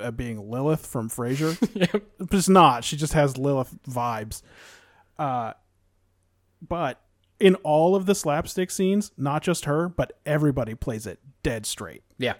uh, 0.00 0.10
being 0.10 0.50
Lilith 0.50 0.86
from 0.86 1.08
Frasier. 1.10 1.56
But 2.18 2.32
it's 2.38 2.48
not. 2.48 2.84
She 2.84 2.96
just 2.96 3.12
has 3.12 3.36
Lilith 3.38 3.74
vibes. 3.88 4.42
Uh, 5.18 5.52
but 6.66 7.00
in 7.40 7.54
all 7.56 7.94
of 7.94 8.06
the 8.06 8.14
slapstick 8.14 8.70
scenes, 8.70 9.12
not 9.16 9.42
just 9.42 9.64
her, 9.66 9.88
but 9.88 10.18
everybody 10.24 10.74
plays 10.74 11.06
it 11.06 11.18
dead 11.42 11.66
straight, 11.66 12.02
Yeah. 12.18 12.34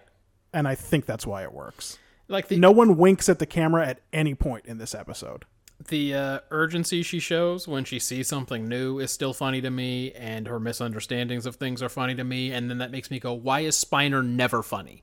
and 0.52 0.66
I 0.66 0.74
think 0.74 1.04
that's 1.06 1.26
why 1.26 1.42
it 1.42 1.52
works. 1.52 1.98
Like 2.28 2.48
the 2.48 2.56
No 2.56 2.70
one 2.70 2.96
winks 2.96 3.28
at 3.28 3.38
the 3.38 3.46
camera 3.46 3.86
at 3.86 4.00
any 4.12 4.34
point 4.34 4.64
in 4.66 4.78
this 4.78 4.94
episode. 4.94 5.44
the 5.88 6.14
uh, 6.14 6.38
urgency 6.50 7.02
she 7.02 7.18
shows 7.18 7.68
when 7.68 7.84
she 7.84 7.98
sees 7.98 8.28
something 8.28 8.66
new 8.66 8.98
is 9.00 9.10
still 9.10 9.34
funny 9.34 9.60
to 9.60 9.70
me, 9.70 10.12
and 10.12 10.46
her 10.46 10.58
misunderstandings 10.60 11.44
of 11.44 11.56
things 11.56 11.82
are 11.82 11.88
funny 11.90 12.14
to 12.14 12.24
me, 12.24 12.50
and 12.52 12.70
then 12.70 12.78
that 12.78 12.90
makes 12.92 13.10
me 13.10 13.18
go, 13.18 13.34
why 13.34 13.60
is 13.60 13.76
Spiner 13.84 14.24
never 14.24 14.62
funny? 14.62 15.02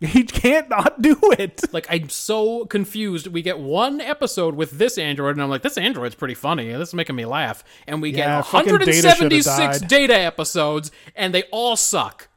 He 0.00 0.24
can't 0.24 0.68
not 0.68 1.00
do 1.00 1.18
it. 1.38 1.62
Like 1.72 1.86
I'm 1.88 2.08
so 2.10 2.66
confused. 2.66 3.26
We 3.28 3.40
get 3.42 3.58
one 3.58 4.00
episode 4.00 4.54
with 4.54 4.72
this 4.72 4.98
android, 4.98 5.36
and 5.36 5.42
I'm 5.42 5.48
like, 5.48 5.62
this 5.62 5.78
android's 5.78 6.14
pretty 6.14 6.34
funny. 6.34 6.70
This 6.72 6.88
is 6.88 6.94
making 6.94 7.16
me 7.16 7.24
laugh. 7.24 7.64
And 7.86 8.02
we 8.02 8.10
Yeah, 8.10 8.36
get 8.42 8.46
fucking 8.46 8.78
Data 8.78 9.08
176 9.08 9.80
data 9.82 10.14
episodes, 10.14 10.90
and 11.14 11.32
they 11.34 11.44
all 11.44 11.76
suck. 11.76 12.28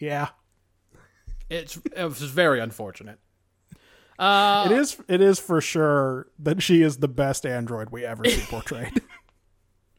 Yeah. 0.00 0.28
It's 1.48 1.76
it 1.96 2.04
was 2.04 2.20
very 2.22 2.58
unfortunate. 2.60 3.18
Uh, 4.18 4.68
It 4.70 4.76
is. 4.78 4.96
It 5.08 5.20
is 5.20 5.38
for 5.38 5.60
sure 5.60 6.28
that 6.40 6.62
she 6.62 6.82
is 6.82 6.96
the 6.98 7.08
best 7.08 7.44
android 7.46 7.90
we 7.90 8.04
ever 8.04 8.24
see 8.24 8.42
portrayed. 8.48 9.00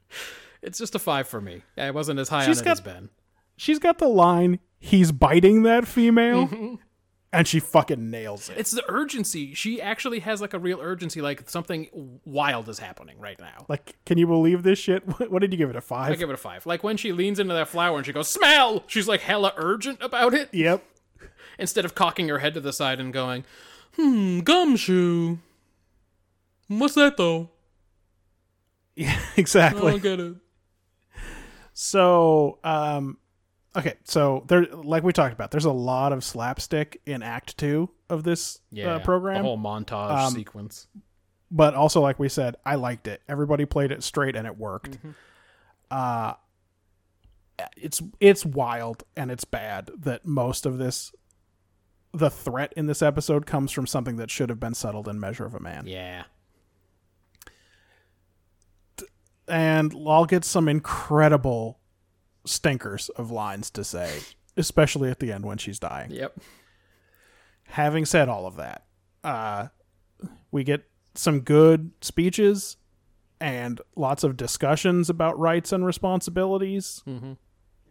It's 0.62 0.80
just 0.80 0.96
a 0.96 1.00
five 1.00 1.28
for 1.28 1.40
me. 1.40 1.62
I 1.78 1.92
wasn't 1.92 2.20
as 2.20 2.28
high 2.30 2.46
She's 2.46 2.58
on 2.58 2.64
it 2.64 2.66
got- 2.66 2.72
as 2.72 2.82
Ben. 2.82 3.10
She's 3.58 3.80
got 3.80 4.00
the 4.00 4.08
line, 4.08 4.60
"He's 4.86 5.12
biting 5.12 5.64
that 5.64 5.88
female," 5.88 6.78
and 7.34 7.48
she 7.48 7.60
fucking 7.60 8.12
nails 8.12 8.50
it. 8.50 8.58
It's 8.58 8.70
the 8.70 8.84
urgency. 8.88 9.56
She 9.56 9.82
actually 9.82 10.20
has 10.20 10.42
like 10.42 10.54
a 10.54 10.60
real 10.60 10.80
urgency, 10.80 11.22
like 11.22 11.50
something 11.50 12.20
wild 12.24 12.70
is 12.70 12.78
happening 12.78 13.18
right 13.20 13.40
now. 13.40 13.66
Like, 13.68 13.98
can 14.06 14.20
you 14.20 14.28
believe 14.28 14.62
this 14.64 14.78
shit? 14.78 15.04
What, 15.30 15.40
did 15.42 15.52
you 15.52 15.58
give 15.58 15.72
it 15.72 15.76
a 15.76 15.82
five? 15.82 16.12
I 16.12 16.16
give 16.16 16.30
it 16.30 16.34
a 16.34 16.38
five. 16.38 16.66
Like 16.68 16.84
when 16.84 16.98
she 16.98 17.12
leans 17.12 17.40
into 17.40 17.54
that 17.56 17.68
flower 17.68 17.98
and 17.98 18.06
she 18.06 18.14
goes, 18.14 18.28
"Smell!" 18.28 18.84
She's 18.86 19.08
like 19.08 19.22
hella 19.22 19.54
urgent 19.58 19.98
about 20.02 20.34
it. 20.36 20.54
yep. 20.54 20.84
instead 21.58 21.84
of 21.86 21.96
cocking 21.96 22.28
her 22.30 22.40
head 22.40 22.54
to 22.54 22.62
the 22.62 22.72
side 22.74 23.00
and 23.00 23.12
going, 23.12 23.44
"Hmm, 23.96 24.42
gumshoe. 24.42 25.38
What's 26.68 26.94
that 26.96 27.18
though? 27.18 27.50
Yeah, 28.96 29.18
I 29.18 29.40
exactly. 29.40 29.92
don't 29.92 30.04
get 30.04 30.20
it." 30.20 30.36
So, 31.74 32.60
um, 32.64 33.18
okay, 33.76 33.96
so 34.04 34.44
there, 34.48 34.66
like 34.68 35.04
we 35.04 35.14
talked 35.14 35.34
about, 35.34 35.52
there's 35.52 35.66
a 35.66 35.72
lot 35.72 36.14
of 36.14 36.24
slapstick 36.24 37.02
in 37.06 37.22
Act 37.24 37.58
Two 37.58 37.90
of 38.10 38.24
this 38.24 38.60
Yeah, 38.72 38.96
uh, 38.96 39.00
program. 39.00 39.38
the 39.38 39.44
whole 39.44 39.58
montage 39.58 40.12
Um, 40.28 40.34
sequence. 40.34 40.88
but 41.52 41.74
also 41.76 42.02
like 42.02 42.18
we 42.20 42.30
said 42.30 42.56
i 42.66 42.76
liked 42.76 43.08
it. 43.08 43.22
Everybody 43.28 43.66
played 43.66 43.92
it 43.92 44.04
straight 44.04 44.36
and 44.36 44.46
it 44.48 44.58
worked. 44.58 44.98
Uh 45.92 46.34
it's 47.78 48.02
it's 48.20 48.46
wild 48.46 49.04
and 49.16 49.32
it's 49.32 49.46
bad 49.46 49.90
that 50.00 50.26
most 50.26 50.66
of 50.66 50.78
this 50.78 51.14
the 52.14 52.30
threat 52.30 52.74
in 52.76 52.86
this 52.88 53.02
episode 53.02 53.46
comes 53.46 53.72
from 53.72 53.88
something 53.88 54.18
that 54.18 54.30
should 54.30 54.50
have 54.50 54.60
been 54.60 54.74
settled 54.74 55.08
in 55.08 55.20
measure 55.20 55.46
of 55.46 55.54
a 55.54 55.60
man. 55.60 55.86
Yeah, 55.88 56.24
and 59.48 59.94
i'll 60.08 60.26
get 60.26 60.44
some 60.44 60.68
incredible 60.68 61.80
stinkers 62.46 63.10
of 63.10 63.32
lines 63.32 63.70
to 63.72 63.84
say 63.84 64.20
especially 64.58 65.10
at 65.10 65.20
the 65.20 65.32
end 65.32 65.46
when 65.46 65.58
she's 65.58 65.80
dying 65.80 66.12
yep. 66.12 66.34
having 67.66 68.06
said 68.06 68.30
all 68.30 68.46
of 68.46 68.56
that, 68.58 68.86
uh, 69.24 69.68
we 70.52 70.64
get 70.64 70.84
some 71.16 71.42
good 71.42 71.92
speeches 72.02 72.78
and 73.42 73.82
lots 73.96 74.24
of 74.24 74.38
discussions 74.38 75.10
about 75.10 75.38
rights 75.40 75.72
and 75.74 75.86
responsibilities. 75.86 77.04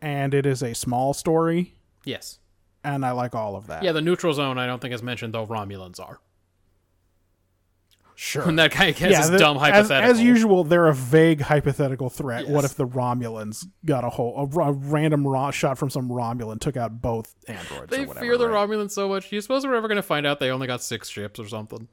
And 0.01 0.35
it 0.35 0.47
is 0.47 0.63
a 0.63 0.75
small 0.75 1.13
story, 1.15 1.75
Yes. 2.05 2.39
and 2.83 3.05
I 3.05 3.13
like 3.13 3.35
all 3.35 3.57
of 3.57 3.67
that. 3.69 3.83
Yeah, 3.83 3.93
the 3.93 4.03
neutral 4.03 4.33
zone. 4.35 4.59
I 4.59 4.67
don't 4.67 4.81
think 4.81 4.93
is 4.95 5.03
mentioned 5.03 5.35
though. 5.35 5.47
Romulans 5.47 5.99
are. 6.01 6.21
Sure. 8.17 8.47
When 8.47 8.57
that 8.57 8.73
guy 8.73 8.91
gets 8.93 9.17
his 9.19 9.31
the- 9.31 9.39
dumb 9.39 9.57
as, 9.57 9.63
hypothetical. 9.63 10.11
as 10.11 10.21
usual, 10.21 10.65
they're 10.65 10.87
a 10.89 10.95
vague 10.95 11.41
hypothetical 11.41 12.11
threat. 12.11 12.49
What 12.49 12.65
if 12.65 12.75
the 12.75 12.87
Romulans 12.87 13.67
got 13.85 14.05
a 14.05 14.11
whole 14.11 14.37
a, 14.55 14.61
a 14.61 14.73
random 14.73 15.27
ro- 15.27 15.51
shot 15.51 15.79
from 15.79 15.91
some 15.91 16.09
Romulan 16.09 16.61
took 16.61 16.77
out 16.77 17.01
both 17.01 17.35
androids? 17.49 17.91
They 17.91 18.05
or 18.05 18.07
whatever, 18.07 18.25
fear 18.27 18.39
the 18.39 18.49
right? 18.49 18.69
Romulans 18.69 18.93
so 18.93 19.09
much. 19.09 19.31
Do 19.31 19.37
you 19.37 19.43
suppose 19.43 19.67
we're 19.67 19.75
ever 19.75 19.89
going 19.89 19.97
to 19.97 20.03
find 20.03 20.27
out 20.27 20.39
they 20.41 20.51
only 20.51 20.67
got 20.67 20.83
six 20.83 21.09
ships 21.09 21.39
or 21.41 21.49
something? 21.49 21.89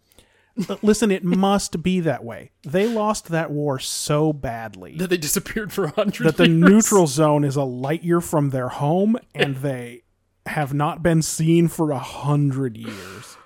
Listen, 0.81 1.11
it 1.11 1.23
must 1.23 1.81
be 1.81 2.01
that 2.01 2.25
way. 2.25 2.51
They 2.67 2.85
lost 2.85 3.29
that 3.29 3.51
war 3.51 3.79
so 3.79 4.33
badly 4.33 4.97
That 4.97 5.09
they 5.09 5.17
disappeared 5.17 5.71
for 5.71 5.85
a 5.85 5.91
hundred. 5.91 6.25
that 6.27 6.35
the 6.37 6.49
years? 6.49 6.69
neutral 6.69 7.07
zone 7.07 7.45
is 7.45 7.55
a 7.55 7.63
light 7.63 8.03
year 8.03 8.19
from 8.19 8.49
their 8.49 8.67
home 8.67 9.17
and 9.33 9.55
they 9.61 10.03
have 10.45 10.73
not 10.73 11.01
been 11.01 11.21
seen 11.21 11.69
for 11.69 11.91
a 11.91 11.99
hundred 11.99 12.75
years. 12.75 13.37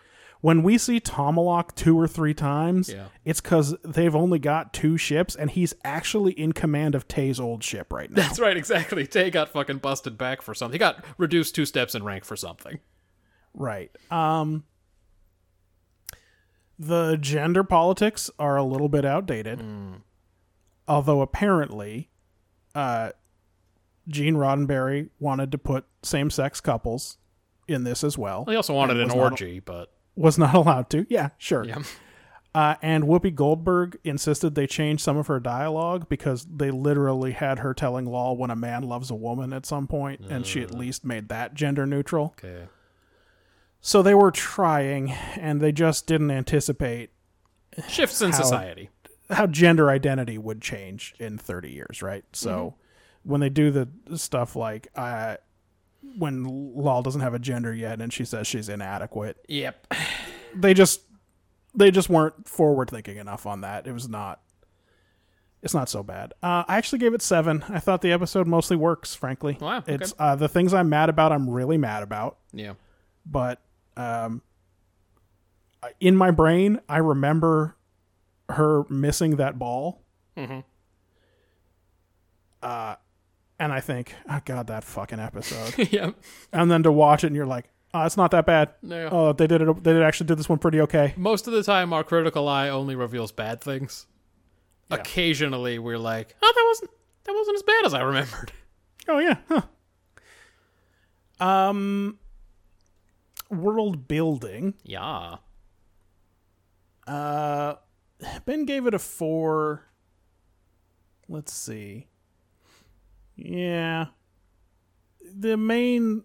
When 0.45 0.61
we 0.61 0.77
see 0.77 0.99
Tomalak 0.99 1.73
two 1.73 1.99
or 1.99 2.07
three 2.07 2.35
times, 2.35 2.89
Yeah. 2.93 3.07
it's 3.23 3.41
because 3.41 3.75
they've 3.83 4.15
only 4.15 4.37
got 4.37 4.73
two 4.73 4.95
ships 4.95 5.35
and 5.35 5.49
he's 5.49 5.73
actually 5.83 6.33
in 6.33 6.51
command 6.51 6.93
of 6.93 7.07
Tay's 7.07 7.39
old 7.39 7.63
ship 7.63 7.91
right 7.91 8.11
now. 8.11 8.15
That's 8.21 8.39
right, 8.39 8.55
exactly. 8.55 9.07
Tay 9.07 9.31
got 9.31 9.49
fucking 9.49 9.79
busted 9.79 10.19
back 10.19 10.43
for 10.43 10.53
something. 10.53 10.75
He 10.75 10.77
got 10.77 11.03
reduced 11.17 11.55
two 11.55 11.65
steps 11.65 11.95
in 11.95 12.03
rank 12.03 12.25
for 12.25 12.35
something. 12.35 12.77
right. 13.55 13.89
Um 14.11 14.65
the 16.77 17.15
gender 17.19 17.63
politics 17.63 18.29
are 18.37 18.55
a 18.55 18.63
little 18.63 18.89
bit 18.89 19.03
outdated. 19.03 19.63
Although 20.87 21.21
apparently 21.21 22.11
uh 22.75 23.13
Gene 24.07 24.35
Roddenberry 24.35 25.09
wanted 25.19 25.51
to 25.53 25.57
put 25.57 25.85
same-sex 26.03 26.61
couples 26.61 27.17
in 27.67 27.83
this 27.83 28.03
as 28.03 28.15
well. 28.15 28.45
He 28.47 28.55
also 28.55 28.75
wanted 28.75 28.99
an 28.99 29.09
orgy, 29.09 29.59
but 29.59 29.91
was 30.15 30.37
not 30.37 30.53
allowed 30.55 30.89
to. 30.91 31.05
Yeah, 31.09 31.29
sure. 31.37 31.63
yeah. 31.65 31.83
Uh, 32.53 32.75
and 32.81 33.03
Whoopi 33.03 33.35
Goldberg 33.35 33.97
insisted 34.05 34.55
they 34.55 34.65
change 34.65 35.01
some 35.01 35.17
of 35.17 35.27
her 35.27 35.41
dialogue 35.41 36.07
because 36.07 36.45
they 36.45 36.71
literally 36.71 37.33
had 37.33 37.59
her 37.59 37.73
telling 37.73 38.05
Lal 38.05 38.37
when 38.37 38.49
a 38.49 38.55
man 38.55 38.83
loves 38.83 39.11
a 39.11 39.15
woman 39.15 39.51
at 39.51 39.65
some 39.65 39.87
point, 39.87 40.21
and 40.29 40.45
she 40.45 40.61
at 40.61 40.71
least 40.73 41.03
made 41.03 41.27
that 41.27 41.53
gender 41.53 41.85
neutral. 41.85 42.33
Okay. 42.39 42.67
So 43.81 44.01
they 44.01 44.15
were 44.15 44.31
trying, 44.31 45.11
and 45.11 45.59
they 45.61 45.71
just 45.73 46.07
didn't 46.07 46.31
anticipate 46.31 47.09
Shifts 47.89 48.21
in 48.21 48.31
How- 48.31 48.41
society. 48.41 48.89
how 49.29 49.47
gender 49.47 49.89
identity 49.89 50.37
would 50.37 50.61
change 50.61 51.13
in 51.19 51.37
30 51.37 51.71
years, 51.71 52.01
right? 52.01 52.23
So 52.31 52.75
when 53.23 53.41
they 53.41 53.49
do 53.49 53.69
the 53.69 53.89
stuff 54.17 54.55
like 54.55 54.87
uh, 54.95 55.35
when 56.17 56.73
Lal 56.75 57.01
doesn't 57.01 57.21
have 57.21 57.33
a 57.33 57.39
gender 57.39 57.73
yet 57.73 58.01
and 58.01 58.11
she 58.13 58.25
says 58.25 58.47
she's 58.47 58.69
inadequate, 58.69 59.37
Yep. 59.47 59.93
they 60.55 60.73
just 60.73 61.01
they 61.73 61.91
just 61.91 62.09
weren't 62.09 62.47
forward 62.47 62.89
thinking 62.89 63.17
enough 63.17 63.45
on 63.45 63.61
that. 63.61 63.85
It 63.87 63.91
was 63.93 64.07
not 64.07 64.41
it's 65.61 65.73
not 65.73 65.89
so 65.89 66.03
bad. 66.03 66.33
Uh, 66.43 66.63
I 66.67 66.77
actually 66.77 66.99
gave 66.99 67.13
it 67.15 67.21
seven. 67.23 67.63
I 67.69 67.79
thought 67.79 68.01
the 68.01 68.11
episode 68.11 68.45
mostly 68.47 68.77
works. 68.77 69.15
Frankly, 69.15 69.57
Wow, 69.59 69.79
okay. 69.79 69.95
It's 69.95 70.13
uh, 70.19 70.35
the 70.35 70.47
things 70.47 70.73
I'm 70.73 70.89
mad 70.89 71.09
about. 71.09 71.31
I'm 71.31 71.49
really 71.49 71.77
mad 71.77 72.03
about, 72.03 72.37
Yeah. 72.53 72.73
but 73.25 73.61
um, 73.97 74.43
in 75.99 76.15
my 76.15 76.29
brain, 76.31 76.81
I 76.87 76.97
remember 76.97 77.75
her 78.49 78.83
missing 78.89 79.37
that 79.37 79.57
ball. 79.57 80.03
Mm-hmm. 80.37 80.59
Uh, 82.61 82.95
and 83.59 83.71
I 83.71 83.79
think, 83.79 84.13
oh 84.29 84.39
god, 84.45 84.67
that 84.67 84.83
fucking 84.83 85.19
episode. 85.19 85.89
yep. 85.91 86.15
and 86.51 86.69
then 86.69 86.83
to 86.83 86.91
watch 86.91 87.23
it, 87.23 87.27
and 87.27 87.35
you're 87.35 87.45
like, 87.45 87.65
oh, 87.93 88.05
it's 88.05 88.17
not 88.17 88.31
that 88.31 88.45
bad. 88.45 88.73
No. 88.81 89.09
Oh, 89.11 89.33
they 89.33 89.47
did 89.47 89.61
it. 89.61 89.83
They 89.83 89.93
did 89.93 90.03
actually 90.03 90.27
did 90.27 90.37
this 90.37 90.49
one 90.49 90.59
pretty 90.59 90.81
okay. 90.81 91.13
Most 91.15 91.47
of 91.47 91.53
the 91.53 91.63
time, 91.63 91.93
our 91.93 92.03
critical 92.03 92.47
eye 92.47 92.69
only 92.69 92.95
reveals 92.95 93.31
bad 93.31 93.61
things. 93.61 94.07
Yeah. 94.89 94.97
Occasionally, 94.97 95.79
we're 95.79 95.97
like, 95.97 96.35
"Oh, 96.41 96.53
that 96.55 96.65
wasn't 96.67 96.91
that 97.23 97.33
wasn't 97.33 97.55
as 97.55 97.63
bad 97.63 97.85
as 97.85 97.93
I 97.93 98.01
remembered." 98.01 98.51
Oh 99.07 99.19
yeah. 99.19 99.37
Huh. 99.47 99.61
Um 101.39 102.17
world 103.51 104.07
building. 104.07 104.73
Yeah. 104.83 105.35
Uh 107.05 107.75
Ben 108.45 108.65
gave 108.65 108.87
it 108.87 108.93
a 108.93 108.99
4. 108.99 109.83
Let's 111.27 111.53
see. 111.53 112.07
Yeah. 113.35 114.07
The 115.35 115.57
main 115.57 116.23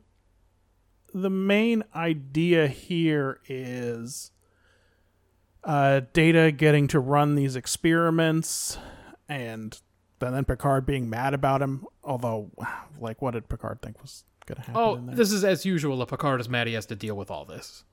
the 1.13 1.31
main 1.31 1.83
idea 1.95 2.69
here 2.69 3.41
is 3.49 4.31
uh 5.65 6.03
Data 6.13 6.53
getting 6.53 6.87
to 6.89 7.01
run 7.01 7.35
these 7.35 7.57
experiments 7.57 8.79
and 9.29 9.79
then, 10.21 10.33
then 10.33 10.45
Picard 10.45 10.87
being 10.87 11.09
mad 11.11 11.35
about 11.35 11.63
him, 11.63 11.85
although 12.05 12.51
like 13.01 13.21
what 13.23 13.33
did 13.33 13.49
Picard 13.49 13.81
think 13.83 14.01
was 14.01 14.25
going 14.47 14.57
to 14.57 14.63
happen 14.63 14.77
Oh, 14.81 14.95
in 14.97 15.07
there? 15.07 15.17
this 15.17 15.33
is 15.33 15.45
as 15.45 15.65
usual. 15.67 16.01
If 16.03 16.09
Picard 16.11 16.41
is 16.41 16.49
mad 16.49 16.67
he 16.69 16.75
has 16.75 16.87
to 16.87 16.97
deal 16.97 17.17
with 17.17 17.31
all 17.31 17.45
this. 17.45 17.85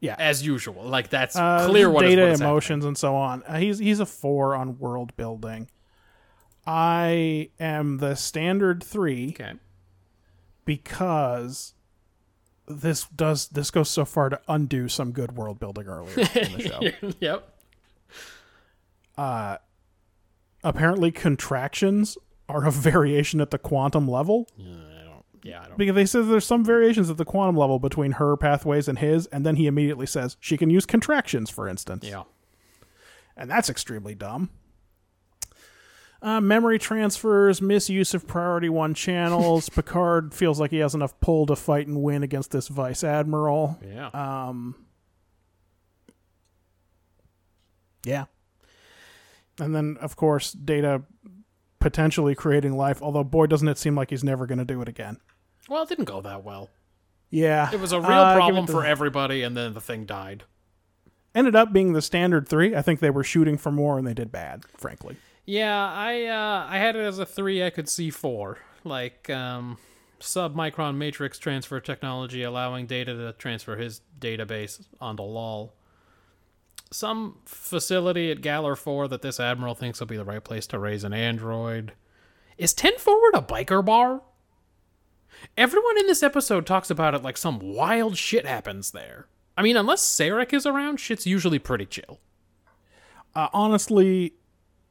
yeah. 0.00 0.16
As 0.18 0.44
usual, 0.46 0.84
like 0.84 1.10
that's 1.10 1.36
Uh, 1.36 1.66
clear. 1.68 1.90
What 1.90 2.02
data, 2.02 2.22
what 2.22 2.30
is 2.30 2.38
happening. 2.38 2.48
emotions, 2.52 2.84
and 2.86 2.96
so 2.96 3.14
on. 3.16 3.42
Uh, 3.44 3.58
he's 3.58 3.78
he's 3.78 4.00
a 4.00 4.06
four 4.06 4.54
on 4.56 4.78
world 4.78 5.14
building. 5.16 5.68
I 6.66 7.50
am 7.58 7.98
the 7.98 8.14
standard 8.14 8.82
three 8.84 9.30
Okay. 9.30 9.54
because 10.64 11.74
this 12.66 13.04
does 13.08 13.48
this 13.48 13.70
goes 13.70 13.90
so 13.90 14.04
far 14.04 14.28
to 14.28 14.40
undo 14.48 14.88
some 14.88 15.12
good 15.12 15.32
world 15.36 15.58
building 15.58 15.86
earlier 15.88 16.14
in 16.16 16.52
the 16.52 16.60
show. 17.00 17.10
yep. 17.20 17.48
Uh 19.16 19.56
apparently, 20.64 21.10
contractions 21.10 22.16
are 22.48 22.64
a 22.66 22.70
variation 22.70 23.40
at 23.40 23.50
the 23.50 23.58
quantum 23.58 24.06
level 24.08 24.46
I 24.58 24.62
don't. 25.04 25.24
Yeah, 25.42 25.62
I 25.62 25.66
don't. 25.68 25.78
because 25.78 25.94
they 25.96 26.06
said 26.06 26.28
there's 26.28 26.46
some 26.46 26.64
variations 26.64 27.10
at 27.10 27.16
the 27.16 27.24
quantum 27.24 27.56
level 27.56 27.78
between 27.80 28.12
her 28.12 28.36
pathways 28.36 28.86
and 28.86 28.98
his, 29.00 29.26
and 29.26 29.44
then 29.44 29.56
he 29.56 29.66
immediately 29.66 30.06
says 30.06 30.36
she 30.38 30.56
can 30.56 30.70
use 30.70 30.86
contractions, 30.86 31.50
for 31.50 31.66
instance. 31.68 32.04
Yeah. 32.06 32.22
and 33.36 33.50
that's 33.50 33.68
extremely 33.68 34.14
dumb. 34.14 34.50
Uh, 36.22 36.40
memory 36.40 36.78
transfers, 36.78 37.60
misuse 37.60 38.14
of 38.14 38.28
priority 38.28 38.68
one 38.68 38.94
channels. 38.94 39.68
Picard 39.74 40.32
feels 40.32 40.60
like 40.60 40.70
he 40.70 40.78
has 40.78 40.94
enough 40.94 41.18
pull 41.20 41.46
to 41.46 41.56
fight 41.56 41.88
and 41.88 42.00
win 42.00 42.22
against 42.22 42.52
this 42.52 42.68
vice 42.68 43.02
admiral. 43.02 43.76
Yeah. 43.84 44.06
Um, 44.14 44.76
yeah, 48.04 48.24
and 49.60 49.74
then 49.74 49.96
of 50.00 50.16
course 50.16 50.52
Data 50.52 51.02
potentially 51.78 52.34
creating 52.34 52.76
life. 52.76 53.00
Although 53.02 53.24
boy, 53.24 53.46
doesn't 53.46 53.68
it 53.68 53.78
seem 53.78 53.94
like 53.96 54.10
he's 54.10 54.24
never 54.24 54.46
going 54.46 54.58
to 54.58 54.64
do 54.64 54.80
it 54.82 54.88
again. 54.88 55.18
well, 55.68 55.82
it 55.82 55.88
didn't 55.88 56.04
go 56.06 56.20
that 56.20 56.44
well. 56.44 56.70
Yeah, 57.30 57.70
It 57.72 57.80
was 57.80 57.92
a 57.92 58.00
real 58.00 58.10
Uh, 58.10 58.34
problem 58.34 58.66
the- 58.66 58.72
for 58.72 58.84
everybody, 58.84 59.42
and 59.42 59.56
then 59.56 59.72
the 59.74 59.80
thing 59.80 60.04
died. 60.04 60.44
Ended 61.34 61.56
up 61.56 61.72
being 61.72 61.94
the 61.94 62.02
standard 62.02 62.46
three. 62.46 62.76
I 62.76 62.82
think 62.82 63.00
they 63.00 63.08
were 63.08 63.24
shooting 63.24 63.56
for 63.56 63.72
more 63.72 63.96
and 63.98 64.06
they 64.06 64.12
did 64.12 64.30
bad. 64.30 64.64
Frankly. 64.76 65.16
Yeah, 65.44 65.92
I 65.92 66.24
uh, 66.26 66.66
I 66.68 66.78
had 66.78 66.96
it 66.96 67.00
as 67.00 67.18
a 67.18 67.26
three. 67.26 67.64
I 67.64 67.70
could 67.70 67.88
see 67.88 68.10
four, 68.10 68.58
like 68.84 69.28
um, 69.28 69.78
submicron 70.20 70.96
matrix 70.96 71.38
transfer 71.38 71.80
technology, 71.80 72.42
allowing 72.42 72.86
data 72.86 73.14
to 73.14 73.32
transfer 73.32 73.76
his 73.76 74.02
database 74.20 74.84
onto 75.00 75.22
Lal. 75.22 75.74
Some 76.92 77.38
facility 77.44 78.30
at 78.30 78.40
Galor 78.40 78.76
Four 78.76 79.08
that 79.08 79.22
this 79.22 79.40
admiral 79.40 79.74
thinks 79.74 79.98
will 79.98 80.06
be 80.06 80.16
the 80.16 80.24
right 80.24 80.44
place 80.44 80.66
to 80.68 80.78
raise 80.78 81.04
an 81.04 81.12
android. 81.12 81.92
Is 82.56 82.72
Ten 82.74 82.96
Forward 82.98 83.34
a 83.34 83.42
biker 83.42 83.84
bar? 83.84 84.22
Everyone 85.56 85.98
in 85.98 86.06
this 86.06 86.22
episode 86.22 86.66
talks 86.66 86.90
about 86.90 87.14
it 87.14 87.22
like 87.22 87.36
some 87.36 87.58
wild 87.58 88.16
shit 88.16 88.46
happens 88.46 88.92
there. 88.92 89.26
I 89.56 89.62
mean, 89.62 89.76
unless 89.76 90.02
Sarek 90.02 90.52
is 90.52 90.66
around, 90.66 91.00
shit's 91.00 91.26
usually 91.26 91.58
pretty 91.58 91.86
chill. 91.86 92.20
Uh, 93.34 93.48
honestly, 93.52 94.34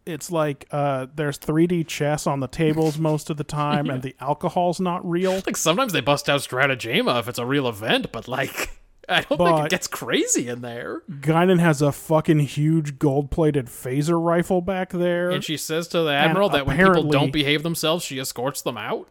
it's 0.06 0.32
like 0.32 0.66
uh, 0.72 1.08
there's 1.16 1.38
3D 1.38 1.88
chess 1.88 2.26
on 2.28 2.40
the 2.40 2.48
tables 2.48 2.98
most 2.98 3.30
of 3.30 3.38
the 3.38 3.44
time, 3.44 3.90
and 3.90 4.02
the 4.04 4.16
alcohol's 4.20 4.80
not 4.80 5.08
real. 5.10 5.42
Like 5.46 5.58
sometimes 5.58 5.94
they 5.94 6.02
bust 6.02 6.30
out 6.30 6.42
Stratagema 6.42 7.20
if 7.20 7.28
it's 7.28 7.40
a 7.40 7.46
real 7.46 7.68
event, 7.68 8.12
but 8.12 8.28
like 8.28 8.72
I 9.10 9.22
don't 9.22 9.38
think 9.38 9.66
it 9.66 9.70
gets 9.70 9.88
crazy 9.88 10.48
in 10.48 10.62
there. 10.62 11.02
Guinan 11.10 11.60
has 11.60 11.82
a 11.82 11.92
fucking 11.92 12.40
huge 12.40 12.98
gold-plated 13.00 13.66
phaser 13.66 14.24
rifle 14.24 14.62
back 14.62 14.92
there, 14.92 15.32
And 15.32 15.44
she 15.44 15.58
says 15.58 15.88
to 15.90 16.02
the 16.04 16.12
admiral 16.14 16.50
that 16.50 16.66
when 16.66 16.78
people 16.78 17.04
don't 17.10 17.34
behave 17.34 17.64
themselves, 17.64 18.06
she 18.06 18.20
escorts 18.20 18.62
them 18.62 18.78
out. 18.78 19.10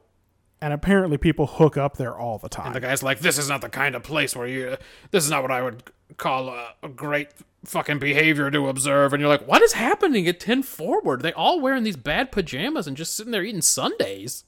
and 0.62 0.72
apparently 0.72 1.16
people 1.18 1.46
hook 1.46 1.76
up 1.76 1.96
there 1.96 2.16
all 2.16 2.38
the 2.38 2.48
time. 2.48 2.66
And 2.66 2.74
the 2.74 2.80
guy's 2.80 3.02
like, 3.02 3.20
"This 3.20 3.36
is 3.38 3.48
not 3.48 3.60
the 3.62 3.68
kind 3.68 3.94
of 3.94 4.02
place 4.02 4.34
where 4.36 4.46
you. 4.46 4.76
This 5.10 5.24
is 5.24 5.30
not 5.30 5.42
what 5.42 5.50
I 5.50 5.62
would 5.62 5.82
call 6.16 6.48
a, 6.48 6.74
a 6.82 6.88
great 6.88 7.28
fucking 7.64 7.98
behavior 7.98 8.50
to 8.50 8.68
observe." 8.68 9.12
And 9.12 9.20
you're 9.20 9.28
like, 9.28 9.46
"What 9.46 9.62
is 9.62 9.72
happening 9.72 10.26
at 10.28 10.40
Ten 10.40 10.62
Forward? 10.62 11.22
They 11.22 11.32
all 11.32 11.60
wearing 11.60 11.84
these 11.84 11.96
bad 11.96 12.32
pajamas 12.32 12.86
and 12.86 12.96
just 12.96 13.16
sitting 13.16 13.32
there 13.32 13.44
eating 13.44 13.62
Sundays." 13.62 14.44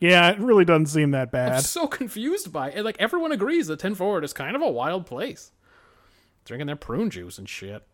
yeah, 0.00 0.30
it 0.30 0.38
really 0.38 0.64
doesn't 0.64 0.86
seem 0.86 1.10
that 1.10 1.30
bad 1.30 1.52
I'm 1.52 1.60
so 1.60 1.86
confused 1.86 2.52
by 2.52 2.70
it. 2.70 2.84
Like 2.84 2.96
everyone 2.98 3.32
agrees 3.32 3.66
that 3.66 3.78
Ten 3.78 3.94
Forward 3.94 4.24
is 4.24 4.32
kind 4.32 4.56
of 4.56 4.62
a 4.62 4.70
wild 4.70 5.06
place, 5.06 5.52
drinking 6.46 6.66
their 6.66 6.76
prune 6.76 7.10
juice 7.10 7.38
and 7.38 7.48
shit. 7.48 7.86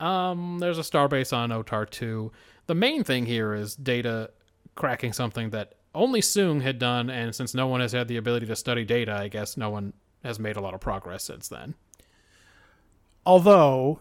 Um, 0.00 0.58
there's 0.58 0.78
a 0.78 0.82
starbase 0.82 1.32
on 1.32 1.50
Otar 1.50 1.88
2 1.88 2.32
The 2.66 2.74
main 2.74 3.04
thing 3.04 3.24
here 3.26 3.54
is 3.54 3.76
Data 3.76 4.30
cracking 4.74 5.12
something 5.12 5.50
that 5.50 5.74
only 5.94 6.20
Soong 6.20 6.62
had 6.62 6.80
done, 6.80 7.08
and 7.08 7.32
since 7.34 7.54
no 7.54 7.68
one 7.68 7.80
has 7.80 7.92
had 7.92 8.08
the 8.08 8.16
ability 8.16 8.46
to 8.46 8.56
study 8.56 8.84
data, 8.84 9.14
I 9.14 9.28
guess 9.28 9.56
no 9.56 9.70
one 9.70 9.92
has 10.24 10.40
made 10.40 10.56
a 10.56 10.60
lot 10.60 10.74
of 10.74 10.80
progress 10.80 11.22
since 11.22 11.46
then. 11.46 11.74
Although 13.26 14.00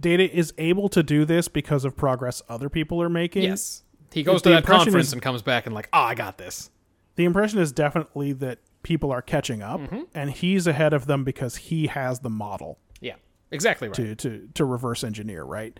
Data 0.00 0.30
is 0.34 0.54
able 0.58 0.88
to 0.90 1.02
do 1.02 1.24
this 1.24 1.48
because 1.48 1.84
of 1.84 1.96
progress 1.96 2.40
other 2.48 2.68
people 2.68 3.02
are 3.02 3.08
making. 3.08 3.42
Yes, 3.42 3.82
he 4.12 4.22
goes 4.22 4.42
to 4.42 4.50
that 4.50 4.64
conference 4.64 5.08
is- 5.08 5.12
and 5.12 5.20
comes 5.22 5.42
back 5.42 5.66
and 5.66 5.74
like, 5.74 5.88
oh, 5.92 6.00
I 6.00 6.14
got 6.14 6.38
this. 6.38 6.70
The 7.16 7.24
impression 7.24 7.58
is 7.58 7.72
definitely 7.72 8.32
that 8.34 8.58
people 8.84 9.10
are 9.10 9.20
catching 9.22 9.60
up, 9.60 9.80
Mm-hmm. 9.80 10.02
and 10.14 10.30
he's 10.30 10.66
ahead 10.68 10.92
of 10.92 11.06
them 11.06 11.24
because 11.24 11.56
he 11.56 11.88
has 11.88 12.20
the 12.20 12.30
model 12.30 12.78
Yeah, 13.00 13.16
exactly 13.50 13.88
right. 13.88 13.94
to, 13.96 14.14
to, 14.14 14.48
to 14.54 14.64
reverse 14.64 15.02
engineer, 15.02 15.42
right? 15.42 15.78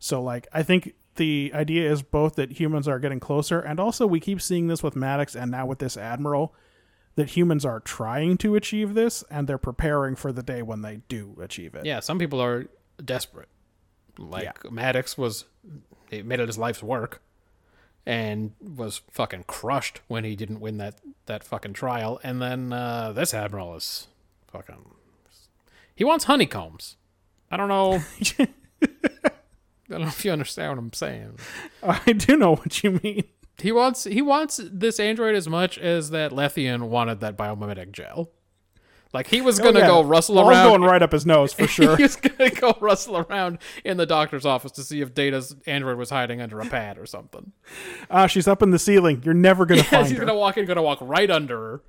So, 0.00 0.20
like, 0.20 0.48
I 0.52 0.64
think 0.64 0.94
the 1.14 1.52
idea 1.54 1.90
is 1.90 2.02
both 2.02 2.34
that 2.36 2.58
humans 2.58 2.88
are 2.88 2.98
getting 2.98 3.20
closer, 3.20 3.60
and 3.60 3.78
also 3.78 4.04
we 4.06 4.18
keep 4.18 4.42
seeing 4.42 4.66
this 4.66 4.82
with 4.82 4.96
Maddox 4.96 5.36
and 5.36 5.50
now 5.52 5.64
with 5.64 5.78
this 5.78 5.96
Admiral, 5.96 6.52
that 7.20 7.30
humans 7.30 7.66
are 7.66 7.80
trying 7.80 8.38
to 8.38 8.54
achieve 8.54 8.94
this, 8.94 9.22
and 9.30 9.46
they're 9.46 9.58
preparing 9.58 10.16
for 10.16 10.32
the 10.32 10.42
day 10.42 10.62
when 10.62 10.80
they 10.80 11.00
do 11.08 11.36
achieve 11.40 11.74
it. 11.74 11.84
Yeah, 11.84 12.00
some 12.00 12.18
people 12.18 12.40
are 12.40 12.66
desperate. 13.04 13.48
Like 14.18 14.70
Maddox 14.72 15.18
was, 15.18 15.44
he 16.10 16.22
made 16.22 16.40
it 16.40 16.48
his 16.48 16.56
life's 16.56 16.82
work, 16.82 17.22
and 18.06 18.52
was 18.60 19.02
fucking 19.10 19.44
crushed 19.46 20.00
when 20.08 20.24
he 20.24 20.34
didn't 20.34 20.60
win 20.60 20.78
that 20.78 21.00
that 21.26 21.44
fucking 21.44 21.74
trial. 21.74 22.18
And 22.22 22.40
then 22.40 22.72
uh, 22.72 23.12
this 23.12 23.34
admiral 23.34 23.76
is 23.76 24.08
fucking. 24.48 24.86
He 25.94 26.04
wants 26.04 26.24
honeycombs. 26.24 26.96
I 27.50 27.58
don't 27.58 27.68
know. 27.68 28.02
I 28.82 28.88
don't 29.90 30.00
know 30.00 30.08
if 30.08 30.24
you 30.24 30.32
understand 30.32 30.70
what 30.70 30.78
I'm 30.78 30.92
saying. 30.94 31.38
I 31.82 32.12
do 32.12 32.36
know 32.38 32.54
what 32.56 32.82
you 32.82 32.98
mean. 33.02 33.24
He 33.60 33.72
wants 33.72 34.04
he 34.04 34.22
wants 34.22 34.60
this 34.72 34.98
android 35.00 35.34
as 35.34 35.48
much 35.48 35.78
as 35.78 36.10
that 36.10 36.32
Lethean 36.32 36.88
wanted 36.88 37.20
that 37.20 37.36
biomimetic 37.36 37.92
gel. 37.92 38.30
Like 39.12 39.26
he 39.26 39.40
was 39.40 39.58
gonna 39.58 39.78
Oh, 39.80 39.82
yeah. 39.82 39.86
go 39.88 40.04
rustle 40.04 40.36
Lal's 40.36 40.50
around. 40.50 40.68
going 40.68 40.82
right 40.82 41.02
up 41.02 41.10
his 41.12 41.26
nose 41.26 41.52
for 41.52 41.66
sure. 41.68 41.96
he 41.96 42.04
was 42.04 42.16
gonna 42.16 42.50
go 42.50 42.76
rustle 42.80 43.18
around 43.18 43.58
in 43.84 43.96
the 43.96 44.06
doctor's 44.06 44.46
office 44.46 44.70
to 44.72 44.82
see 44.84 45.00
if 45.00 45.14
Data's 45.14 45.56
android 45.66 45.98
was 45.98 46.10
hiding 46.10 46.40
under 46.40 46.60
a 46.60 46.66
pad 46.66 46.96
or 46.96 47.06
something. 47.06 47.50
Ah, 48.10 48.26
she's 48.28 48.46
up 48.46 48.62
in 48.62 48.70
the 48.70 48.78
ceiling. 48.78 49.22
You're 49.24 49.34
never 49.34 49.66
gonna 49.66 49.82
find 49.84 50.06
he's 50.06 50.16
her. 50.16 50.24
gonna 50.24 50.38
walk 50.38 50.56
in, 50.58 50.64
gonna 50.66 50.82
walk 50.82 50.98
right 51.00 51.30
under 51.30 51.56
her. 51.58 51.82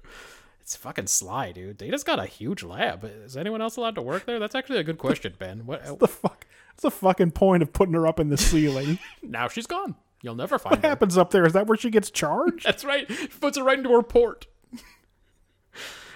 It's 0.61 0.75
fucking 0.75 1.07
sly, 1.07 1.51
dude. 1.51 1.77
Data's 1.77 2.03
got 2.03 2.17
a 2.19 2.25
huge 2.25 2.63
lab. 2.63 3.03
Is 3.03 3.35
anyone 3.37 3.61
else 3.61 3.77
allowed 3.77 3.95
to 3.95 4.01
work 4.01 4.25
there? 4.25 4.39
That's 4.39 4.55
actually 4.55 4.79
a 4.79 4.83
good 4.83 4.97
question, 4.99 5.33
Ben. 5.37 5.65
What? 5.65 5.99
the 5.99 6.07
fuck? 6.07 6.45
What's 6.71 6.83
the 6.83 6.91
fucking 6.91 7.31
point 7.31 7.61
of 7.61 7.73
putting 7.73 7.93
her 7.93 8.07
up 8.07 8.19
in 8.19 8.29
the 8.29 8.37
ceiling? 8.37 8.97
Now 9.23 9.47
she's 9.47 9.67
gone. 9.67 9.95
You'll 10.23 10.35
never 10.35 10.59
find 10.59 10.75
what 10.77 10.83
her. 10.83 10.89
happens 10.89 11.17
up 11.17 11.31
there? 11.31 11.45
Is 11.45 11.53
that 11.53 11.67
where 11.67 11.77
she 11.77 11.89
gets 11.89 12.11
charged? 12.11 12.65
That's 12.65 12.85
right. 12.85 13.05
She 13.11 13.27
Puts 13.27 13.57
it 13.57 13.63
right 13.63 13.77
into 13.77 13.91
her 13.91 14.03
port. 14.03 14.47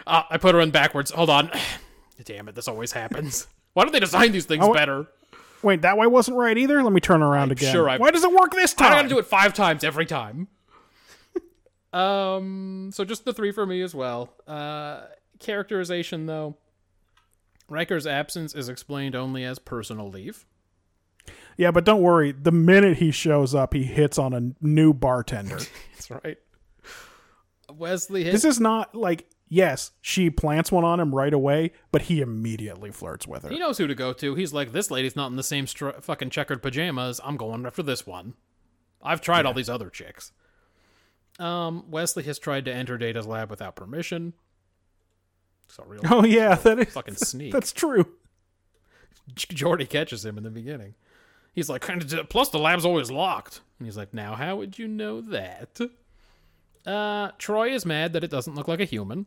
Ah, 0.07 0.27
I 0.29 0.37
put 0.37 0.53
her 0.53 0.61
in 0.61 0.69
backwards. 0.69 1.09
Hold 1.09 1.31
on. 1.31 1.49
Damn 2.25 2.47
it, 2.47 2.53
this 2.53 2.67
always 2.67 2.91
happens. 2.91 3.47
Why 3.73 3.81
don't 3.83 3.91
they 3.91 3.99
design 3.99 4.31
these 4.33 4.45
things 4.45 4.63
Oh, 4.63 4.71
better? 4.71 5.07
Wait, 5.63 5.81
that 5.81 5.97
way 5.97 6.05
wasn't 6.05 6.37
right 6.37 6.55
either. 6.55 6.83
Let 6.83 6.93
me 6.93 7.01
turn 7.01 7.23
around 7.23 7.51
again. 7.51 7.71
sure 7.73 7.89
I- 7.89 7.97
Why 7.97 8.11
does 8.11 8.23
it 8.23 8.31
work 8.31 8.51
this 8.51 8.75
time? 8.75 8.91
I 8.91 8.95
gotta 8.97 9.09
do 9.09 9.17
it 9.17 9.25
five 9.25 9.55
times 9.55 9.83
every 9.83 10.05
time. 10.05 10.47
um, 11.93 12.91
so 12.93 13.03
just 13.03 13.25
the 13.25 13.33
three 13.33 13.51
for 13.51 13.65
me 13.65 13.81
as 13.81 13.95
well. 13.95 14.29
Uh, 14.47 15.01
characterization 15.39 16.27
though, 16.27 16.55
Riker's 17.67 18.05
absence 18.05 18.53
is 18.53 18.69
explained 18.69 19.15
only 19.15 19.43
as 19.43 19.57
personal 19.57 20.07
leave. 20.09 20.45
Yeah, 21.57 21.71
but 21.71 21.85
don't 21.85 22.01
worry. 22.01 22.31
The 22.33 22.51
minute 22.51 22.97
he 22.97 23.11
shows 23.11 23.55
up, 23.55 23.73
he 23.73 23.83
hits 23.83 24.17
on 24.17 24.33
a 24.33 24.51
new 24.65 24.93
bartender. 24.93 25.59
That's 25.93 26.11
right. 26.11 26.37
Wesley 27.71 28.23
hits. 28.23 28.33
this 28.33 28.45
is 28.45 28.59
not 28.59 28.93
like 28.95 29.27
yes, 29.47 29.91
she 30.01 30.29
plants 30.29 30.71
one 30.71 30.83
on 30.83 30.99
him 30.99 31.13
right 31.15 31.33
away, 31.33 31.71
but 31.91 32.03
he 32.03 32.21
immediately 32.21 32.91
flirts 32.91 33.27
with 33.27 33.43
her. 33.43 33.49
he 33.49 33.59
knows 33.59 33.77
who 33.77 33.87
to 33.87 33.95
go 33.95 34.13
to. 34.13 34.35
He's 34.35 34.53
like, 34.53 34.71
this 34.71 34.91
lady's 34.91 35.15
not 35.15 35.29
in 35.31 35.35
the 35.35 35.43
same 35.43 35.65
str- 35.67 35.89
fucking 36.01 36.29
checkered 36.29 36.61
pajamas. 36.61 37.19
I'm 37.23 37.37
going 37.37 37.65
after 37.65 37.83
this 37.83 38.05
one. 38.05 38.33
I've 39.01 39.21
tried 39.21 39.45
all 39.45 39.53
these 39.53 39.69
other 39.69 39.89
chicks. 39.89 40.31
Um, 41.39 41.89
Wesley 41.89 42.23
has 42.23 42.39
tried 42.39 42.65
to 42.65 42.73
enter 42.73 42.97
Data's 42.97 43.27
lab 43.27 43.49
without 43.49 43.75
permission. 43.75 44.33
It's 45.67 45.79
a 45.79 45.83
real 45.83 46.01
oh 46.09 46.23
yeah, 46.23 46.55
that 46.55 46.79
is 46.79 46.93
fucking 46.93 47.15
sneak. 47.17 47.51
that's 47.51 47.71
true. 47.71 48.05
Geordi 49.33 49.89
catches 49.89 50.23
him 50.23 50.37
in 50.37 50.43
the 50.43 50.51
beginning. 50.51 50.93
He's 51.55 51.69
like, 51.69 51.81
kind 51.81 52.03
of. 52.03 52.29
Plus, 52.29 52.49
the 52.49 52.59
lab's 52.59 52.85
always 52.85 53.09
locked. 53.09 53.61
And 53.79 53.87
he's 53.87 53.95
like, 53.95 54.13
now, 54.13 54.35
how 54.35 54.57
would 54.57 54.77
you 54.77 54.89
know 54.89 55.21
that? 55.21 55.79
Uh, 56.85 57.31
Troi 57.39 57.71
is 57.71 57.85
mad 57.85 58.11
that 58.13 58.23
it 58.25 58.29
doesn't 58.29 58.55
look 58.55 58.67
like 58.67 58.81
a 58.81 58.85
human. 58.85 59.25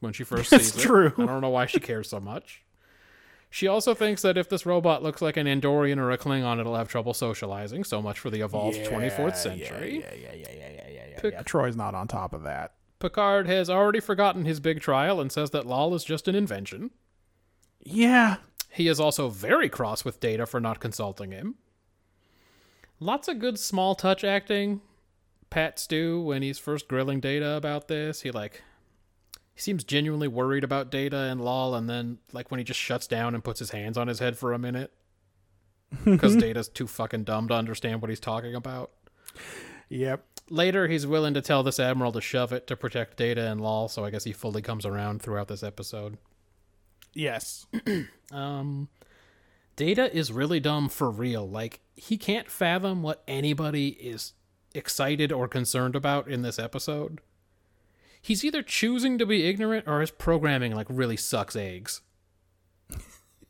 When 0.00 0.14
she 0.14 0.24
first 0.24 0.50
That's 0.50 0.64
sees 0.64 0.72
it, 0.72 0.76
That's 0.76 0.86
true. 0.86 1.12
I 1.18 1.26
don't 1.26 1.42
know 1.42 1.50
why 1.50 1.66
she 1.66 1.78
cares 1.78 2.08
so 2.08 2.18
much. 2.20 2.64
She 3.50 3.66
also 3.66 3.94
thinks 3.94 4.22
that 4.22 4.38
if 4.38 4.48
this 4.48 4.64
robot 4.64 5.02
looks 5.02 5.20
like 5.20 5.36
an 5.36 5.46
Andorian 5.46 5.98
or 5.98 6.10
a 6.10 6.16
Klingon, 6.16 6.58
it'll 6.58 6.76
have 6.76 6.88
trouble 6.88 7.12
socializing. 7.12 7.84
So 7.84 8.00
much 8.00 8.18
for 8.18 8.30
the 8.30 8.40
evolved 8.40 8.78
24th 8.78 9.36
century. 9.36 9.98
Yeah, 9.98 10.14
yeah, 10.14 10.32
yeah, 10.32 10.32
yeah, 10.34 10.52
yeah, 10.52 10.88
yeah, 10.88 11.04
yeah, 11.22 11.30
yeah. 11.32 11.42
Troi's 11.42 11.76
not 11.76 11.94
on 11.94 12.08
top 12.08 12.32
of 12.32 12.44
that. 12.44 12.74
Picard 13.00 13.46
has 13.46 13.68
already 13.68 14.00
forgotten 14.00 14.44
his 14.44 14.60
big 14.60 14.80
trial 14.80 15.20
and 15.20 15.30
says 15.30 15.50
that 15.50 15.66
Lal 15.66 15.94
is 15.94 16.04
just 16.04 16.28
an 16.28 16.34
invention. 16.34 16.90
Yeah, 17.82 18.36
He 18.70 18.88
is 18.88 19.00
also 19.00 19.28
very 19.28 19.68
cross 19.68 20.04
with 20.04 20.20
Data 20.20 20.46
for 20.46 20.60
not 20.60 20.80
consulting 20.80 21.32
him. 21.32 21.56
Lots 23.00 23.28
of 23.28 23.38
good 23.38 23.58
small 23.58 23.94
touch 23.94 24.24
acting. 24.24 24.80
Pat 25.48 25.78
Stew, 25.78 26.20
when 26.20 26.42
he's 26.42 26.58
first 26.58 26.86
grilling 26.86 27.18
Data 27.18 27.52
about 27.52 27.88
this, 27.88 28.22
he 28.22 28.30
like 28.30 28.62
he 29.54 29.60
seems 29.60 29.82
genuinely 29.82 30.28
worried 30.28 30.62
about 30.62 30.90
Data 30.90 31.16
and 31.16 31.44
Lal, 31.44 31.74
and 31.74 31.90
then 31.90 32.18
like 32.32 32.50
when 32.50 32.58
he 32.58 32.64
just 32.64 32.78
shuts 32.78 33.06
down 33.08 33.34
and 33.34 33.42
puts 33.42 33.58
his 33.58 33.70
hands 33.70 33.98
on 33.98 34.06
his 34.06 34.20
head 34.20 34.38
for 34.38 34.52
a 34.52 34.58
minute 34.58 34.92
because 36.04 36.36
Data's 36.36 36.68
too 36.68 36.86
fucking 36.86 37.24
dumb 37.24 37.48
to 37.48 37.54
understand 37.54 38.00
what 38.00 38.10
he's 38.10 38.20
talking 38.20 38.54
about. 38.54 38.92
yep. 39.88 40.24
Later, 40.48 40.88
he's 40.88 41.06
willing 41.06 41.34
to 41.34 41.40
tell 41.40 41.62
this 41.62 41.78
admiral 41.78 42.12
to 42.12 42.20
shove 42.20 42.52
it 42.52 42.66
to 42.68 42.76
protect 42.76 43.16
Data 43.16 43.50
and 43.50 43.60
Lal, 43.60 43.88
so 43.88 44.04
I 44.04 44.10
guess 44.10 44.24
he 44.24 44.32
fully 44.32 44.62
comes 44.62 44.84
around 44.84 45.22
throughout 45.22 45.48
this 45.48 45.62
episode. 45.62 46.18
Yes. 47.14 47.66
Um, 48.32 48.88
Data 49.74 50.14
is 50.16 50.30
really 50.30 50.60
dumb 50.60 50.88
for 50.88 51.10
real. 51.10 51.48
Like, 51.50 51.80
he 51.96 52.16
can't 52.16 52.48
fathom 52.48 53.02
what 53.02 53.24
anybody 53.26 53.88
is 53.88 54.34
excited 54.72 55.32
or 55.32 55.48
concerned 55.48 55.96
about 55.96 56.28
in 56.28 56.42
this 56.42 56.56
episode. 56.56 57.22
He's 58.22 58.44
either 58.44 58.62
choosing 58.62 59.18
to 59.18 59.26
be 59.26 59.48
ignorant 59.48 59.88
or 59.88 60.00
his 60.00 60.12
programming, 60.12 60.76
like, 60.76 60.86
really 60.88 61.16
sucks 61.16 61.56
eggs. 61.56 62.02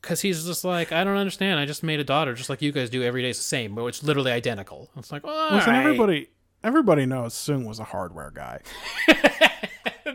Because 0.01 0.23
he's 0.23 0.47
just 0.47 0.65
like, 0.65 0.93
I 0.93 1.05
don't 1.05 1.19
understand. 1.19 1.61
I 1.61 1.67
just 1.67 1.83
made 1.83 2.01
a 2.01 2.05
daughter 2.05 2.33
just 2.33 2.49
like 2.49 2.63
you 2.63 2.73
guys 2.73 2.89
do 2.89 3.03
every 3.03 3.21
day. 3.21 3.29
It's 3.29 3.39
the 3.39 3.45
same, 3.45 3.75
but 3.75 3.85
it's 3.85 4.03
literally 4.03 4.33
identical. 4.33 4.89
It's 4.97 5.13
like, 5.13 5.25
Listen, 5.25 5.75
right. 5.75 5.85
everybody 5.85 6.31
everybody 6.65 7.05
knows 7.05 7.35
Soong 7.35 7.67
was 7.67 7.81
a 7.81 7.85
hardware 7.85 8.31
guy. 8.35 8.61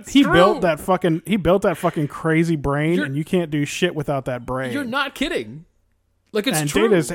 he 0.10 0.24
true. 0.24 0.34
built 0.34 0.62
that 0.62 0.80
fucking 0.80 1.22
he 1.26 1.38
built 1.38 1.62
that 1.64 1.78
fucking 1.78 2.08
crazy 2.08 2.56
brain 2.56 2.94
You're- 2.96 3.06
and 3.08 3.16
you 3.18 3.24
can't 3.24 3.52
do 3.52 3.66
shit 3.66 3.96
without 3.96 4.26
that 4.26 4.46
brain. 4.46 4.72
You're 4.74 4.84
not 4.84 5.16
kidding. 5.16 5.66
Like, 6.32 6.48
it's 6.48 6.58
and 6.60 6.70
true. 6.70 6.90
Data's 6.90 7.14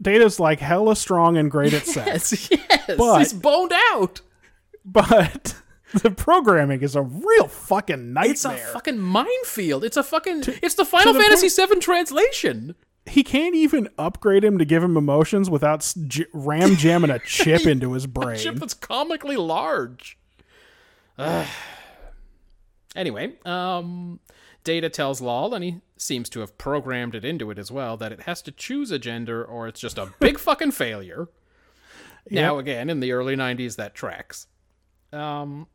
Data's 0.00 0.40
like 0.40 0.60
hella 0.60 0.96
strong 0.96 1.36
and 1.36 1.50
great 1.50 1.72
at 1.72 1.86
sex. 1.86 2.50
Yes, 2.50 2.50
yes. 2.88 2.96
But- 2.98 3.18
he's 3.18 3.32
boned 3.32 3.72
out. 3.92 4.20
But 4.84 5.54
the 5.94 6.10
programming 6.10 6.82
is 6.82 6.96
a 6.96 7.02
real 7.02 7.48
fucking 7.48 8.12
nightmare. 8.12 8.30
It's 8.32 8.44
a 8.44 8.50
fucking 8.72 8.98
minefield. 8.98 9.84
It's 9.84 9.96
a 9.96 10.02
fucking. 10.02 10.42
it's 10.62 10.74
the 10.74 10.84
Final 10.84 11.12
the 11.14 11.20
Fantasy 11.20 11.48
point- 11.48 11.70
VII 11.74 11.80
translation. 11.80 12.74
he 13.06 13.22
can't 13.22 13.54
even 13.54 13.88
upgrade 13.98 14.42
him 14.44 14.58
to 14.58 14.64
give 14.64 14.82
him 14.82 14.96
emotions 14.96 15.48
without 15.50 15.90
j- 16.08 16.24
ram 16.32 16.76
jamming 16.76 17.10
a 17.10 17.18
chip 17.18 17.66
into 17.66 17.92
his 17.92 18.06
brain. 18.06 18.36
A 18.36 18.38
Chip 18.38 18.56
that's 18.56 18.74
comically 18.74 19.36
large. 19.36 20.18
Anyway, 22.94 23.32
um, 23.44 24.20
Data 24.62 24.88
tells 24.88 25.20
Lal, 25.20 25.54
and 25.54 25.64
he 25.64 25.80
seems 25.96 26.28
to 26.30 26.40
have 26.40 26.56
programmed 26.58 27.14
it 27.14 27.24
into 27.24 27.50
it 27.50 27.58
as 27.58 27.70
well, 27.70 27.96
that 27.96 28.12
it 28.12 28.22
has 28.22 28.40
to 28.42 28.52
choose 28.52 28.90
a 28.90 28.98
gender 28.98 29.44
or 29.44 29.66
it's 29.68 29.80
just 29.80 29.98
a 29.98 30.12
big 30.20 30.38
fucking 30.38 30.70
failure. 30.72 31.28
Now, 32.30 32.58
again, 32.58 32.88
in 32.88 33.00
the 33.00 33.12
early 33.12 33.36
90s, 33.36 33.76
that 33.76 33.94
tracks. 33.94 34.46
Um, 35.12 35.66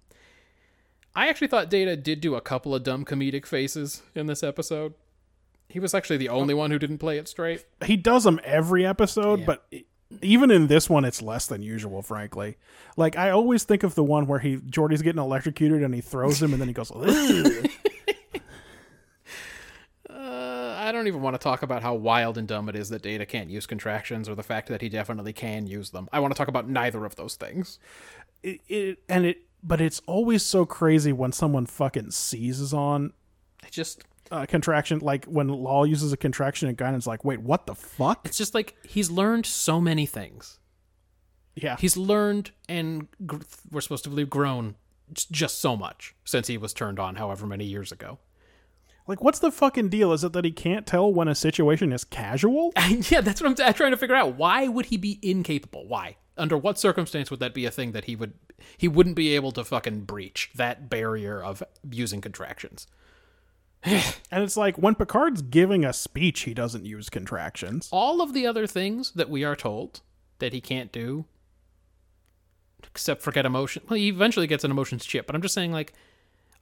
I 1.15 1.27
actually 1.27 1.47
thought 1.47 1.69
Data 1.69 1.95
did 1.95 2.21
do 2.21 2.35
a 2.35 2.41
couple 2.41 2.73
of 2.73 2.83
dumb 2.83 3.05
comedic 3.05 3.45
faces 3.45 4.01
in 4.15 4.25
this 4.25 4.41
episode. 4.43 4.93
He 5.67 5.79
was 5.79 5.93
actually 5.93 6.17
the 6.17 6.29
only 6.29 6.55
one 6.55 6.71
who 6.71 6.79
didn't 6.79 6.97
play 6.97 7.19
it 7.19 7.27
straight. 7.27 7.65
he 7.85 7.95
does 7.95 8.23
them 8.23 8.39
every 8.43 8.85
episode, 8.85 9.45
but 9.45 9.65
e- 9.71 9.83
even 10.21 10.51
in 10.51 10.67
this 10.67 10.89
one, 10.89 11.05
it's 11.05 11.21
less 11.21 11.47
than 11.47 11.61
usual. 11.61 12.01
Frankly, 12.01 12.57
like 12.97 13.17
I 13.17 13.29
always 13.29 13.63
think 13.63 13.83
of 13.83 13.95
the 13.95 14.03
one 14.03 14.27
where 14.27 14.39
he 14.39 14.57
Geordi's 14.57 15.01
getting 15.01 15.21
electrocuted 15.21 15.83
and 15.83 15.93
he 15.93 16.01
throws 16.01 16.41
him, 16.41 16.51
and 16.53 16.61
then 16.61 16.67
he 16.67 16.73
goes, 16.73 16.91
Uh, 20.09 20.75
I 20.77 20.91
don't 20.91 21.07
even 21.07 21.21
want 21.21 21.35
to 21.35 21.37
talk 21.37 21.61
about 21.61 21.83
how 21.83 21.93
wild 21.93 22.37
and 22.37 22.47
dumb 22.47 22.67
it 22.67 22.75
is 22.75 22.89
that 22.89 23.01
Data 23.03 23.25
can't 23.25 23.49
use 23.49 23.65
contractions 23.67 24.27
or 24.27 24.35
the 24.35 24.43
fact 24.43 24.67
that 24.69 24.81
he 24.81 24.89
definitely 24.89 25.33
can 25.33 25.67
use 25.67 25.91
them. 25.91 26.09
I 26.11 26.19
want 26.19 26.33
to 26.33 26.37
talk 26.37 26.47
about 26.47 26.67
neither 26.67 27.05
of 27.05 27.15
those 27.15 27.35
things. 27.35 27.79
it, 28.43 28.61
it, 28.67 28.99
and 29.07 29.25
it. 29.25 29.43
But 29.61 29.81
it's 29.81 30.01
always 30.07 30.41
so 30.41 30.65
crazy 30.65 31.11
when 31.11 31.33
someone 31.33 31.65
fucking 31.65 32.11
seizes 32.11 32.73
on 32.73 33.11
It 33.65 33.71
just 33.71 34.03
a 34.31 34.45
contraction. 34.47 34.99
Like 34.99 35.25
when 35.25 35.47
Lal 35.47 35.85
uses 35.85 36.13
a 36.13 36.17
contraction 36.17 36.67
and 36.67 36.77
Guinan's 36.77 37.07
like, 37.07 37.23
"Wait, 37.25 37.41
what 37.41 37.65
the 37.67 37.75
fuck?" 37.75 38.25
it's 38.25 38.37
just 38.37 38.53
like 38.53 38.75
he's 38.87 39.09
learned 39.09 39.45
so 39.45 39.79
many 39.81 40.05
things. 40.05 40.59
Yeah, 41.55 41.75
He's 41.77 41.97
learned 41.97 42.51
and 42.69 43.07
gr- 43.25 43.37
we're 43.71 43.81
supposed 43.81 44.05
to 44.05 44.09
believe 44.09 44.29
grown 44.29 44.75
just 45.13 45.59
so 45.59 45.75
much 45.75 46.15
since 46.23 46.47
he 46.47 46.57
was 46.57 46.71
turned 46.73 46.99
on 46.99 47.15
however 47.15 47.45
many 47.45 47.65
years 47.65 47.91
ago. 47.91 48.19
like 49.07 49.21
what's 49.23 49.39
the 49.39 49.51
fucking 49.51 49.89
deal? 49.89 50.13
Is 50.13 50.23
it 50.23 50.31
that 50.33 50.45
he 50.45 50.51
can't 50.51 50.85
tell 50.87 51.11
when 51.11 51.27
a 51.27 51.35
situation 51.35 51.91
is 51.91 52.03
casual? 52.05 52.71
yeah, 53.09 53.19
that's 53.21 53.41
what 53.41 53.49
I'm 53.49 53.55
t- 53.55 53.73
trying 53.73 53.91
to 53.91 53.97
figure 53.97 54.15
out. 54.15 54.35
Why 54.35 54.67
would 54.67 54.85
he 54.85 54.97
be 54.97 55.19
incapable? 55.21 55.85
Why? 55.87 56.15
Under 56.37 56.57
what 56.57 56.79
circumstance 56.79 57.29
would 57.31 57.41
that 57.41 57.53
be 57.53 57.65
a 57.65 57.71
thing 57.71 57.91
that 57.91 58.05
he 58.05 58.15
would 58.15 58.33
he 58.77 58.87
wouldn't 58.87 59.15
be 59.17 59.35
able 59.35 59.51
to 59.53 59.65
fucking 59.65 60.01
breach 60.01 60.51
that 60.55 60.89
barrier 60.89 61.43
of 61.43 61.61
using 61.91 62.21
contractions? 62.21 62.87
And 64.31 64.43
it's 64.43 64.57
like 64.57 64.77
when 64.77 64.93
Picard's 64.93 65.41
giving 65.41 65.83
a 65.83 65.91
speech, 65.91 66.41
he 66.41 66.53
doesn't 66.53 66.85
use 66.85 67.09
contractions. 67.09 67.89
all 67.91 68.21
of 68.21 68.33
the 68.33 68.45
other 68.45 68.67
things 68.67 69.11
that 69.13 69.29
we 69.29 69.43
are 69.43 69.55
told 69.55 70.01
that 70.37 70.53
he 70.53 70.61
can't 70.61 70.91
do 70.91 71.25
except 72.83 73.21
forget 73.21 73.45
emotion. 73.45 73.83
Well 73.89 73.97
he 73.97 74.07
eventually 74.09 74.47
gets 74.47 74.63
an 74.63 74.71
emotions 74.71 75.05
chip 75.05 75.25
but 75.25 75.35
i'm 75.35 75.41
just 75.41 75.53
saying 75.53 75.71
like 75.71 75.93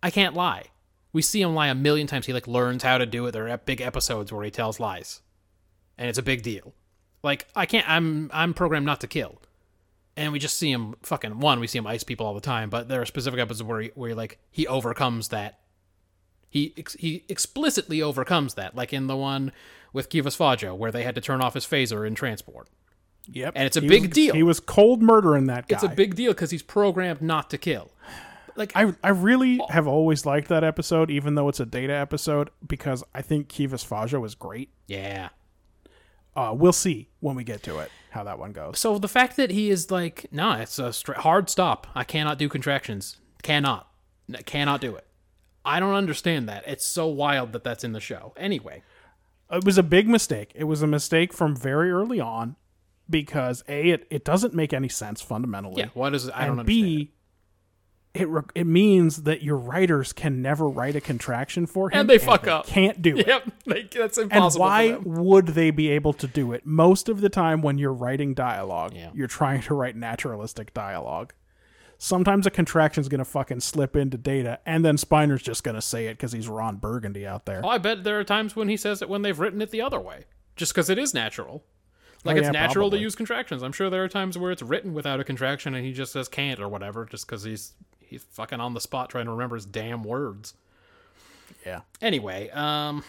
i 0.01 0.09
can't 0.09 0.33
lie. 0.33 0.65
We 1.13 1.21
see 1.21 1.41
him 1.41 1.55
lie 1.55 1.67
a 1.67 1.75
million 1.75 2.05
times. 2.07 2.25
He 2.25 2.33
like 2.33 2.47
learns 2.47 2.83
how 2.83 2.97
to 2.97 3.05
do 3.05 3.25
it. 3.25 3.31
There 3.31 3.49
are 3.49 3.57
big 3.57 3.81
episodes 3.81 4.31
where 4.31 4.43
he 4.43 4.51
tells 4.51 4.79
lies. 4.79 5.21
And 5.97 6.09
it's 6.09 6.19
a 6.19 6.23
big 6.23 6.43
deal. 6.43 6.73
Like 7.23 7.47
i 7.55 7.65
can't 7.65 7.87
i'm 7.89 8.29
i'm 8.33 8.53
programmed 8.53 8.85
not 8.85 9.01
to 9.01 9.07
kill. 9.07 9.41
And 10.15 10.31
we 10.31 10.39
just 10.39 10.57
see 10.57 10.71
him 10.71 10.95
fucking 11.03 11.39
one 11.39 11.59
we 11.59 11.67
see 11.67 11.77
him 11.79 11.87
ice 11.87 12.03
people 12.03 12.25
all 12.25 12.33
the 12.33 12.41
time 12.41 12.69
but 12.69 12.87
there 12.87 13.01
are 13.01 13.05
specific 13.05 13.39
episodes 13.39 13.63
where 13.67 13.81
he, 13.81 13.91
where 13.95 14.09
he 14.09 14.15
like 14.15 14.39
he 14.49 14.65
overcomes 14.67 15.27
that 15.29 15.59
he 16.49 16.73
ex- 16.77 16.93
he 16.95 17.23
explicitly 17.29 18.01
overcomes 18.01 18.53
that, 18.55 18.75
like 18.75 18.93
in 18.93 19.07
the 19.07 19.15
one 19.17 19.51
with 19.93 20.09
Kivas 20.09 20.37
Fajo, 20.37 20.75
where 20.75 20.91
they 20.91 21.03
had 21.03 21.15
to 21.15 21.21
turn 21.21 21.41
off 21.41 21.53
his 21.53 21.65
phaser 21.65 22.05
in 22.05 22.15
transport. 22.15 22.67
Yep, 23.29 23.53
And 23.55 23.65
it's 23.65 23.75
a 23.75 23.81
He 23.81 23.87
big 23.87 24.01
was- 24.03 24.11
deal. 24.11 24.33
He 24.33 24.43
was 24.43 24.59
cold 24.59 25.01
murdering 25.01 25.47
that 25.47 25.67
guy. 25.67 25.75
It's 25.75 25.83
a 25.83 25.89
big 25.89 26.15
deal 26.15 26.31
because 26.31 26.51
he's 26.51 26.63
programmed 26.63 27.21
not 27.21 27.49
to 27.49 27.57
kill. 27.57 27.91
Like 28.55 28.71
I 28.75 28.93
I 29.03 29.09
really 29.09 29.59
have 29.69 29.85
always 29.87 30.25
liked 30.25 30.47
that 30.47 30.63
episode, 30.63 31.11
even 31.11 31.35
though 31.35 31.47
it's 31.49 31.59
a 31.59 31.65
data 31.65 31.93
episode, 31.93 32.49
because 32.65 33.03
I 33.13 33.21
think 33.21 33.49
Kivas 33.49 33.85
Fajo 33.85 34.25
is 34.25 34.33
great. 34.35 34.69
yeah. 34.87 35.29
Uh, 36.35 36.53
we'll 36.53 36.71
see 36.71 37.09
when 37.19 37.35
we 37.35 37.43
get 37.43 37.63
to 37.63 37.79
it 37.79 37.89
how 38.11 38.23
that 38.23 38.37
one 38.37 38.51
goes. 38.51 38.77
So 38.77 38.99
the 38.99 39.07
fact 39.07 39.37
that 39.37 39.49
he 39.49 39.71
is 39.71 39.89
like, 39.89 40.27
no, 40.31 40.51
it's 40.51 40.77
a 40.77 40.93
stra- 40.93 41.19
hard 41.19 41.49
stop. 41.49 41.87
I 41.95 42.03
cannot 42.03 42.37
do 42.37 42.47
contractions. 42.47 43.17
Cannot, 43.41 43.87
cannot 44.45 44.79
do 44.79 44.95
it. 44.95 45.07
I 45.67 45.79
don't 45.79 45.93
understand 45.95 46.47
that. 46.49 46.63
It's 46.67 46.85
so 46.85 47.07
wild 47.07 47.51
that 47.53 47.63
that's 47.63 47.83
in 47.83 47.91
the 47.91 47.99
show. 47.99 48.33
Anyway, 48.37 48.83
It 49.51 49.63
was 49.65 49.77
a 49.77 49.83
big 49.83 50.07
mistake. 50.07 50.51
It 50.55 50.63
was 50.65 50.81
a 50.81 50.87
mistake 50.87 51.33
from 51.33 51.55
very 51.55 51.91
early 51.91 52.19
on 52.19 52.55
because 53.09 53.63
a 53.67 53.89
it, 53.91 54.07
it 54.09 54.25
doesn't 54.25 54.53
make 54.53 54.73
any 54.73 54.89
sense 54.89 55.21
fundamentally. 55.21 55.81
yeah. 55.81 55.89
What 55.93 56.13
is? 56.15 56.29
I 56.29 56.45
don't 56.45 56.59
understand. 56.59 56.65
B 56.67 57.11
it 58.13 58.27
re- 58.29 58.41
it 58.55 58.65
means 58.65 59.23
that 59.23 59.43
your 59.43 59.57
writers 59.57 60.11
can 60.11 60.41
never 60.41 60.67
write 60.67 60.95
a 60.95 61.01
contraction 61.01 61.67
for 61.67 61.89
him 61.91 61.99
And 61.99 62.09
they 62.09 62.17
fuck 62.17 62.47
up. 62.47 62.65
Can't 62.65 62.99
do 62.99 63.15
it. 63.19 63.27
Yep, 63.27 63.51
like, 63.67 63.91
that's 63.91 64.17
impossible. 64.17 64.65
And 64.65 65.05
why 65.05 65.21
would 65.21 65.47
they 65.49 65.69
be 65.69 65.89
able 65.89 66.13
to 66.13 66.25
do 66.27 66.51
it? 66.51 66.65
Most 66.65 67.09
of 67.09 67.21
the 67.21 67.29
time, 67.29 67.61
when 67.61 67.77
you're 67.77 67.93
writing 67.93 68.33
dialogue, 68.33 68.93
Yeah. 68.95 69.11
you're 69.13 69.27
trying 69.27 69.61
to 69.63 69.75
write 69.75 69.95
naturalistic 69.95 70.73
dialogue. 70.73 71.33
Sometimes 71.99 72.45
a 72.45 72.51
contraction's 72.51 73.07
going 73.07 73.19
to 73.19 73.25
fucking 73.25 73.59
slip 73.61 73.95
into 73.95 74.17
data, 74.17 74.59
and 74.65 74.85
then 74.85 74.97
Spiner's 74.97 75.41
just 75.41 75.63
going 75.63 75.75
to 75.75 75.81
say 75.81 76.07
it 76.07 76.13
because 76.13 76.31
he's 76.31 76.47
Ron 76.47 76.75
Burgundy 76.77 77.25
out 77.25 77.45
there. 77.45 77.61
Oh, 77.63 77.69
I 77.69 77.79
bet 77.79 78.03
there 78.03 78.19
are 78.19 78.23
times 78.23 78.55
when 78.55 78.69
he 78.69 78.77
says 78.77 79.01
it 79.01 79.09
when 79.09 79.23
they've 79.23 79.39
written 79.39 79.61
it 79.61 79.71
the 79.71 79.81
other 79.81 79.99
way, 79.99 80.25
just 80.55 80.73
because 80.73 80.89
it 80.91 80.99
is 80.99 81.13
natural. 81.13 81.63
Like 82.23 82.35
Oh, 82.35 82.39
it's 82.39 82.45
yeah, 82.45 82.51
natural 82.51 82.85
probably. 82.85 82.99
to 82.99 83.03
use 83.03 83.15
contractions. 83.15 83.63
I'm 83.63 83.71
sure 83.71 83.89
there 83.89 84.03
are 84.03 84.07
times 84.09 84.37
where 84.37 84.51
it's 84.51 84.61
written 84.61 84.93
without 84.93 85.19
a 85.19 85.23
contraction 85.23 85.73
and 85.73 85.85
he 85.85 85.93
just 85.93 86.11
says 86.11 86.27
can't 86.27 86.59
or 86.59 86.67
whatever, 86.67 87.05
just 87.05 87.25
because 87.25 87.43
he's 87.43 87.73
he's 87.99 88.23
fucking 88.23 88.59
on 88.59 88.73
the 88.73 88.81
spot 88.81 89.09
trying 89.09 89.25
to 89.25 89.31
remember 89.31 89.55
his 89.55 89.65
damn 89.65 90.03
words. 90.03 90.53
Yeah. 91.65 91.81
Anyway, 92.01 92.49
um, 92.51 93.03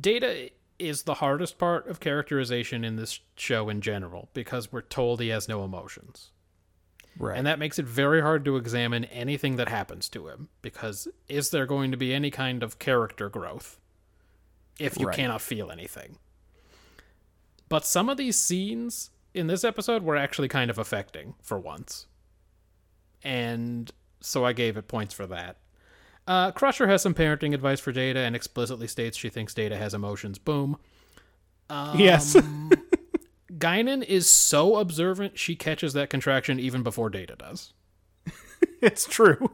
Data 0.00 0.50
is 0.78 1.02
the 1.02 1.14
hardest 1.14 1.58
part 1.58 1.88
of 1.88 2.00
characterization 2.00 2.84
in 2.84 2.96
this 2.96 3.20
show 3.36 3.68
in 3.68 3.80
general 3.80 4.28
because 4.32 4.70
we're 4.72 4.82
told 4.82 5.20
he 5.20 5.28
has 5.28 5.48
no 5.48 5.64
emotions. 5.64 6.30
Right. 7.18 7.36
And 7.36 7.46
that 7.46 7.58
makes 7.58 7.78
it 7.80 7.84
very 7.84 8.20
hard 8.22 8.44
to 8.44 8.56
examine 8.56 9.04
anything 9.06 9.56
that 9.56 9.68
happens 9.68 10.08
to 10.10 10.28
him 10.28 10.48
because 10.62 11.08
is 11.28 11.50
there 11.50 11.66
going 11.66 11.90
to 11.90 11.96
be 11.96 12.14
any 12.14 12.30
kind 12.30 12.62
of 12.62 12.78
character 12.78 13.28
growth 13.28 13.80
if 14.78 14.98
you 14.98 15.06
Right. 15.08 15.16
cannot 15.16 15.42
feel 15.42 15.70
anything? 15.72 16.18
But 17.68 17.84
some 17.84 18.08
of 18.08 18.16
these 18.16 18.38
scenes 18.38 19.10
in 19.34 19.48
this 19.48 19.64
episode 19.64 20.02
were 20.04 20.16
actually 20.16 20.48
kind 20.48 20.70
of 20.70 20.78
affecting 20.78 21.34
for 21.42 21.58
once. 21.58 22.06
And 23.24 23.90
so 24.20 24.44
I 24.44 24.52
gave 24.52 24.76
it 24.76 24.86
points 24.88 25.12
for 25.12 25.26
that. 25.26 25.56
Uh, 26.26 26.52
Crusher 26.52 26.86
has 26.86 27.02
some 27.02 27.14
parenting 27.14 27.52
advice 27.52 27.80
for 27.80 27.90
Data 27.90 28.20
and 28.20 28.36
explicitly 28.36 28.86
states 28.86 29.16
she 29.16 29.28
thinks 29.28 29.54
Data 29.54 29.76
has 29.76 29.92
emotions. 29.92 30.38
Boom. 30.38 30.78
yes. 31.96 32.36
Guinan 33.58 34.04
is 34.04 34.28
so 34.28 34.76
observant 34.76 35.38
she 35.38 35.56
catches 35.56 35.92
that 35.94 36.10
contraction 36.10 36.60
even 36.60 36.82
before 36.82 37.10
Data 37.10 37.34
does. 37.36 37.72
it's 38.80 39.06
true. 39.06 39.50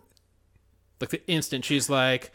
Like 1.01 1.11
the 1.11 1.27
instant 1.29 1.65
she's 1.65 1.89
like, 1.91 2.31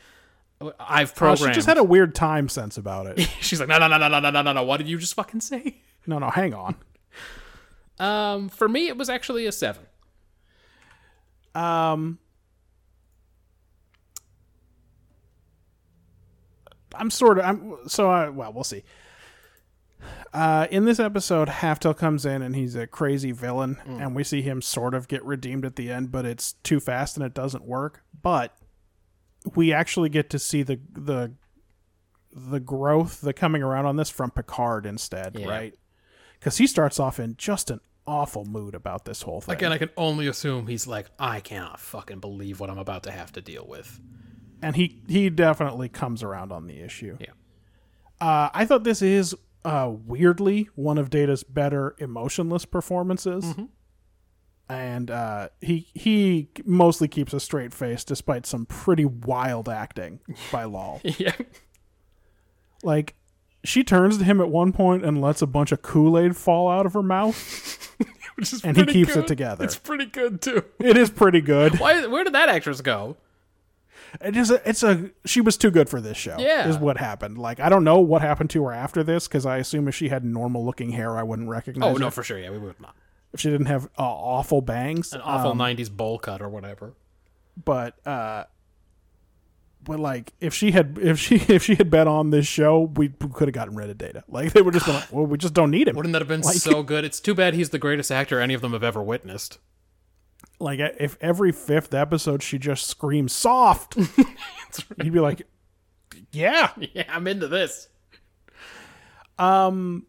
"I've 0.79 1.11
Uh, 1.11 1.15
programmed." 1.15 1.53
she 1.53 1.57
just 1.57 1.67
had 1.67 1.77
a 1.77 1.83
weird 1.83 2.15
time 2.15 2.49
sense 2.49 2.77
about 2.77 3.05
it. 3.07 3.19
she's 3.41 3.59
like, 3.59 3.69
"No, 3.69 3.77
no, 3.77 3.87
no, 3.87 3.97
no, 3.97 4.07
no, 4.07 4.19
no, 4.19 4.29
no, 4.31 4.41
no, 4.41 4.53
no! 4.53 4.63
What 4.63 4.77
did 4.77 4.87
you 4.89 4.97
just 4.97 5.13
fucking 5.13 5.41
say?" 5.41 5.77
no, 6.07 6.19
no, 6.19 6.29
hang 6.29 6.53
on. 6.53 6.75
Um, 7.99 8.49
for 8.49 8.69
me, 8.69 8.87
it 8.87 8.97
was 8.97 9.09
actually 9.09 9.45
a 9.45 9.51
seven. 9.51 9.83
Um, 11.55 12.19
I'm 16.95 17.09
sort 17.09 17.39
of. 17.39 17.45
I'm 17.45 17.75
so. 17.87 18.09
I, 18.09 18.29
well, 18.29 18.51
we'll 18.53 18.63
see. 18.63 18.83
Uh, 20.33 20.67
in 20.71 20.85
this 20.85 20.99
episode, 20.99 21.47
Haftel 21.49 21.97
comes 21.97 22.25
in 22.25 22.41
and 22.41 22.55
he's 22.55 22.75
a 22.75 22.87
crazy 22.87 23.31
villain, 23.31 23.77
and 23.85 24.15
we 24.15 24.23
see 24.23 24.41
him 24.41 24.61
sort 24.61 24.93
of 24.93 25.07
get 25.07 25.23
redeemed 25.25 25.65
at 25.65 25.75
the 25.75 25.91
end, 25.91 26.11
but 26.11 26.25
it's 26.25 26.53
too 26.63 26.79
fast 26.79 27.17
and 27.17 27.25
it 27.25 27.33
doesn't 27.33 27.65
work. 27.65 28.03
But 28.21 28.55
we 29.55 29.73
actually 29.73 30.09
get 30.09 30.29
to 30.31 30.39
see 30.39 30.63
the 30.63 30.79
the 30.93 31.31
the 32.31 32.59
growth, 32.59 33.21
the 33.21 33.33
coming 33.33 33.63
around 33.63 33.85
on 33.87 33.95
this 33.95 34.09
from 34.09 34.29
Picard 34.31 34.85
instead, 34.85 35.35
Yeah. 35.37 35.47
right? 35.47 35.73
Because 36.39 36.57
he 36.57 36.67
starts 36.67 36.99
off 36.99 37.19
in 37.19 37.35
just 37.37 37.71
an 37.71 37.79
awful 38.05 38.45
mood 38.45 38.75
about 38.75 39.05
this 39.05 39.23
whole 39.23 39.41
thing. 39.41 39.55
Again, 39.55 39.71
I 39.71 39.77
can 39.79 39.89
only 39.97 40.27
assume 40.27 40.67
he's 40.67 40.85
like, 40.87 41.07
"I 41.19 41.39
cannot 41.41 41.79
fucking 41.79 42.19
believe 42.19 42.59
what 42.59 42.69
I'm 42.69 42.77
about 42.77 43.03
to 43.03 43.11
have 43.11 43.31
to 43.33 43.41
deal 43.41 43.65
with." 43.67 43.99
and 44.61 44.75
he 44.75 45.01
he 45.07 45.29
definitely 45.29 45.87
comes 45.89 46.21
around 46.21 46.51
on 46.51 46.67
the 46.67 46.79
issue. 46.81 47.17
Yeah. 47.19 47.27
Uh, 48.19 48.49
I 48.53 48.65
thought 48.65 48.83
this 48.83 49.01
is 49.01 49.33
uh, 49.65 49.91
weirdly 50.05 50.69
one 50.75 50.97
of 50.97 51.09
Data's 51.09 51.43
better 51.43 51.95
emotionless 51.99 52.65
performances. 52.65 53.55
and 54.69 55.09
uh, 55.11 55.49
he 55.61 55.87
he 55.93 56.49
mostly 56.65 57.07
keeps 57.07 57.33
a 57.33 57.39
straight 57.39 57.73
face 57.73 58.03
despite 58.03 58.45
some 58.45 58.65
pretty 58.65 59.05
wild 59.05 59.67
acting 59.69 60.19
by 60.51 60.63
Lal. 60.65 61.01
yeah. 61.03 61.33
Like 62.83 63.15
she 63.63 63.83
turns 63.83 64.17
to 64.19 64.23
him 64.23 64.39
at 64.39 64.49
one 64.49 64.71
point 64.71 65.03
and 65.03 65.19
lets 65.21 65.41
a 65.41 65.47
bunch 65.47 65.71
of 65.71 65.81
Kool 65.81 66.17
Aid 66.17 66.37
fall 66.37 66.69
out 66.69 66.85
of 66.85 66.93
her 66.93 67.03
mouth. 67.03 67.75
And 68.63 68.77
he 68.77 68.85
keeps 68.85 69.17
it 69.17 69.27
together. 69.27 69.65
It's 69.65 69.75
pretty 69.77 70.05
good 70.05 70.41
too. 70.41 70.63
It 70.79 70.95
is 70.95 71.09
pretty 71.09 71.41
good. 71.41 71.77
Why? 71.77 72.05
Where 72.07 72.23
did 72.23 72.33
that 72.35 72.47
actress 72.47 72.79
go? 72.79 73.17
It 74.21 74.35
is 74.35 74.51
a, 74.51 74.67
it's 74.69 74.83
a 74.83 75.11
she 75.25 75.41
was 75.41 75.57
too 75.57 75.71
good 75.71 75.89
for 75.89 76.01
this 76.01 76.17
show. 76.17 76.37
Yeah. 76.39 76.67
is 76.67 76.77
what 76.77 76.97
happened. 76.97 77.37
Like 77.37 77.59
I 77.59 77.69
don't 77.69 77.83
know 77.83 77.99
what 77.99 78.21
happened 78.21 78.49
to 78.51 78.63
her 78.65 78.71
after 78.71 79.03
this 79.03 79.27
because 79.27 79.45
I 79.45 79.57
assume 79.57 79.87
if 79.87 79.95
she 79.95 80.09
had 80.09 80.23
normal 80.25 80.65
looking 80.65 80.91
hair, 80.91 81.17
I 81.17 81.23
wouldn't 81.23 81.49
recognize. 81.49 81.87
Her. 81.89 81.95
Oh 81.95 81.97
no, 81.97 82.05
her. 82.05 82.11
for 82.11 82.23
sure. 82.23 82.39
Yeah, 82.39 82.49
we 82.51 82.57
would 82.59 82.79
not. 82.79 82.95
if 83.33 83.39
she 83.39 83.49
didn't 83.49 83.67
have 83.67 83.85
uh, 83.97 84.03
awful 84.03 84.61
bangs, 84.61 85.13
An 85.13 85.21
awful 85.21 85.51
Um, 85.51 85.59
'90s 85.59 85.91
bowl 85.91 86.17
cut 86.19 86.41
or 86.41 86.49
whatever. 86.49 86.93
but 87.63 88.05
uh 88.07 88.45
but 89.81 89.99
like 89.99 90.33
if 90.41 90.53
she 90.53 90.71
had 90.71 90.97
if 91.01 91.17
she 91.19 91.35
if 91.47 91.63
she 91.63 91.75
had 91.75 91.89
been 91.89 92.07
on 92.07 92.31
this 92.31 92.45
show 92.47 92.81
we 92.95 93.09
could 93.09 93.47
have 93.47 93.53
gotten 93.53 93.75
rid 93.75 93.89
of 93.89 93.97
data 93.97 94.23
like 94.27 94.51
they 94.53 94.61
were 94.61 94.71
just 94.71 94.87
like 94.87 95.05
well 95.11 95.25
we 95.25 95.37
just 95.37 95.53
don't 95.53 95.71
need 95.71 95.87
him 95.87 95.95
Wouldn't 95.95 96.13
that 96.13 96.19
have 96.21 96.27
been 96.27 96.41
Like- 96.41 96.55
so 96.57 96.83
good? 96.83 97.05
It's 97.05 97.19
too 97.19 97.33
bad 97.33 97.53
he's 97.53 97.69
the 97.69 97.79
greatest 97.79 98.11
actor 98.11 98.39
any 98.39 98.53
of 98.53 98.61
them 98.61 98.73
have 98.73 98.83
ever 98.83 99.01
witnessed. 99.01 99.57
Like 100.59 100.79
if 100.99 101.17
every 101.21 101.51
fifth 101.51 101.93
episode 101.93 102.43
she 102.43 102.57
just 102.57 102.85
screams 102.87 103.31
soft 103.33 103.95
you'd 105.03 105.13
be 105.13 105.19
like 105.19 105.41
yeah 106.31 106.71
Yeah, 106.93 107.05
I'm 107.09 107.27
into 107.27 107.47
this. 107.47 107.87
Um, 109.37 110.05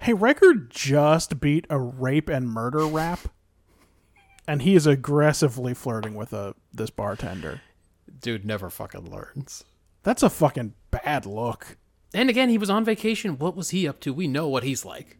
hey 0.00 0.14
Riker 0.14 0.54
just 0.54 1.40
beat 1.40 1.66
a 1.68 1.78
rape 1.78 2.28
and 2.28 2.48
murder 2.48 2.86
rap 2.86 3.20
and 4.48 4.62
he 4.62 4.74
is 4.74 4.86
aggressively 4.86 5.74
flirting 5.74 6.14
with 6.14 6.32
a 6.32 6.54
this 6.72 6.90
bartender 6.90 7.60
Dude 8.20 8.44
never 8.46 8.70
fucking 8.70 9.10
learns. 9.10 9.64
that's 10.02 10.22
a 10.22 10.30
fucking 10.30 10.74
bad 10.90 11.26
look 11.26 11.76
And 12.14 12.28
again, 12.30 12.48
he 12.48 12.58
was 12.58 12.68
on 12.70 12.84
vacation. 12.84 13.38
What 13.38 13.56
was 13.56 13.70
he 13.70 13.86
up 13.88 14.00
to? 14.00 14.12
We 14.12 14.26
know 14.28 14.48
what 14.48 14.64
he's 14.64 14.84
like. 14.84 15.18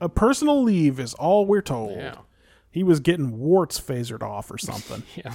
a 0.00 0.08
personal 0.08 0.62
leave 0.62 0.98
is 1.00 1.14
all 1.14 1.46
we're 1.46 1.60
told 1.62 1.96
Yeah. 1.98 2.16
He 2.70 2.82
was 2.82 3.00
getting 3.00 3.38
warts 3.38 3.80
phasered 3.80 4.22
off 4.22 4.50
or 4.50 4.58
something 4.58 5.02
Yeah. 5.16 5.34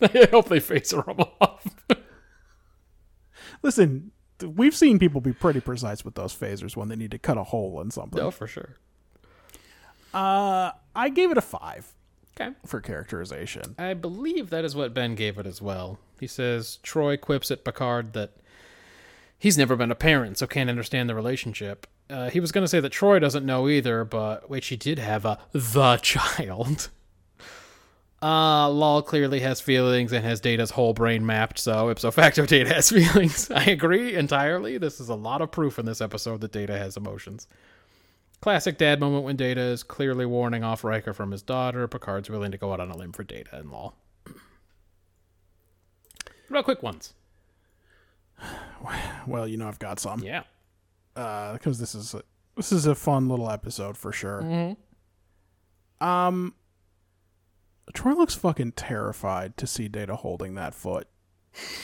I 0.00 0.28
hope 0.30 0.48
they 0.48 0.60
face 0.60 0.92
him 0.92 1.00
off. 1.40 1.64
Listen, 3.62 4.10
we've 4.44 4.74
seen 4.76 4.98
people 4.98 5.20
be 5.20 5.32
pretty 5.32 5.60
precise 5.60 6.04
with 6.04 6.14
those 6.14 6.34
phasers 6.34 6.76
when 6.76 6.88
they 6.88 6.96
need 6.96 7.10
to 7.12 7.18
cut 7.18 7.38
a 7.38 7.44
hole 7.44 7.80
in 7.80 7.90
something. 7.90 8.22
no, 8.22 8.30
for 8.30 8.46
sure. 8.46 8.76
Uh, 10.12 10.72
I 10.94 11.08
gave 11.08 11.30
it 11.30 11.38
a 11.38 11.42
five 11.42 11.92
Okay. 12.38 12.52
for 12.66 12.80
characterization. 12.82 13.74
I 13.78 13.94
believe 13.94 14.50
that 14.50 14.64
is 14.64 14.76
what 14.76 14.92
Ben 14.92 15.14
gave 15.14 15.38
it 15.38 15.46
as 15.46 15.62
well. 15.62 15.98
He 16.20 16.26
says 16.26 16.78
Troi 16.82 17.18
quips 17.18 17.50
at 17.50 17.64
Picard 17.64 18.12
that 18.12 18.32
he's 19.38 19.56
never 19.56 19.74
been 19.76 19.90
a 19.90 19.94
parent, 19.96 20.36
so 20.38 20.46
can't 20.46 20.68
understand 20.68 21.08
the 21.08 21.14
relationship. 21.14 21.86
Uh, 22.08 22.30
he 22.30 22.38
was 22.40 22.52
going 22.52 22.62
to 22.62 22.68
say 22.68 22.80
that 22.80 22.92
Troi 22.92 23.20
doesn't 23.20 23.44
know 23.44 23.68
either, 23.68 24.04
but 24.04 24.48
wait, 24.48 24.62
she 24.64 24.76
did 24.76 24.98
have 24.98 25.24
a 25.24 25.38
the 25.52 25.96
child. 26.02 26.88
Uh, 28.22 28.70
Lal 28.70 29.02
clearly 29.02 29.40
has 29.40 29.60
feelings 29.60 30.12
and 30.12 30.24
has 30.24 30.40
Data's 30.40 30.70
whole 30.70 30.94
brain 30.94 31.26
mapped, 31.26 31.58
so 31.58 31.90
ipso 31.90 32.10
facto 32.12 32.46
Data 32.46 32.72
has 32.72 32.90
feelings. 32.90 33.50
I 33.54 33.64
agree 33.64 34.14
entirely. 34.14 34.78
This 34.78 35.00
is 35.00 35.08
a 35.08 35.14
lot 35.14 35.42
of 35.42 35.50
proof 35.50 35.78
in 35.78 35.86
this 35.86 36.00
episode 36.00 36.40
that 36.40 36.52
Data 36.52 36.78
has 36.78 36.96
emotions. 36.96 37.46
Classic 38.40 38.78
dad 38.78 39.00
moment 39.00 39.24
when 39.24 39.36
Data 39.36 39.60
is 39.60 39.82
clearly 39.82 40.26
warning 40.26 40.62
off 40.62 40.84
Riker 40.84 41.12
from 41.12 41.30
his 41.30 41.42
daughter. 41.42 41.88
Picard's 41.88 42.30
willing 42.30 42.52
to 42.52 42.58
go 42.58 42.72
out 42.72 42.80
on 42.80 42.90
a 42.90 42.96
limb 42.96 43.12
for 43.12 43.24
Data 43.24 43.50
and 43.56 43.70
Lal. 43.70 43.96
What 44.24 44.36
about 46.50 46.64
quick 46.64 46.82
ones? 46.82 47.14
Well, 49.26 49.48
you 49.48 49.56
know 49.56 49.66
I've 49.66 49.80
got 49.80 49.98
some 49.98 50.20
Yeah. 50.22 50.44
Because 51.16 51.78
this 51.78 51.94
is 51.94 52.14
a, 52.14 52.22
this 52.56 52.70
is 52.72 52.86
a 52.86 52.94
fun 52.94 53.28
little 53.28 53.50
episode 53.50 53.96
for 53.96 54.12
sure. 54.12 54.76
Um, 56.00 56.54
Troi 57.94 58.14
looks 58.16 58.34
fucking 58.34 58.72
terrified 58.72 59.56
to 59.56 59.66
see 59.66 59.88
Data 59.88 60.16
holding 60.16 60.54
that 60.54 60.74
foot. 60.74 61.08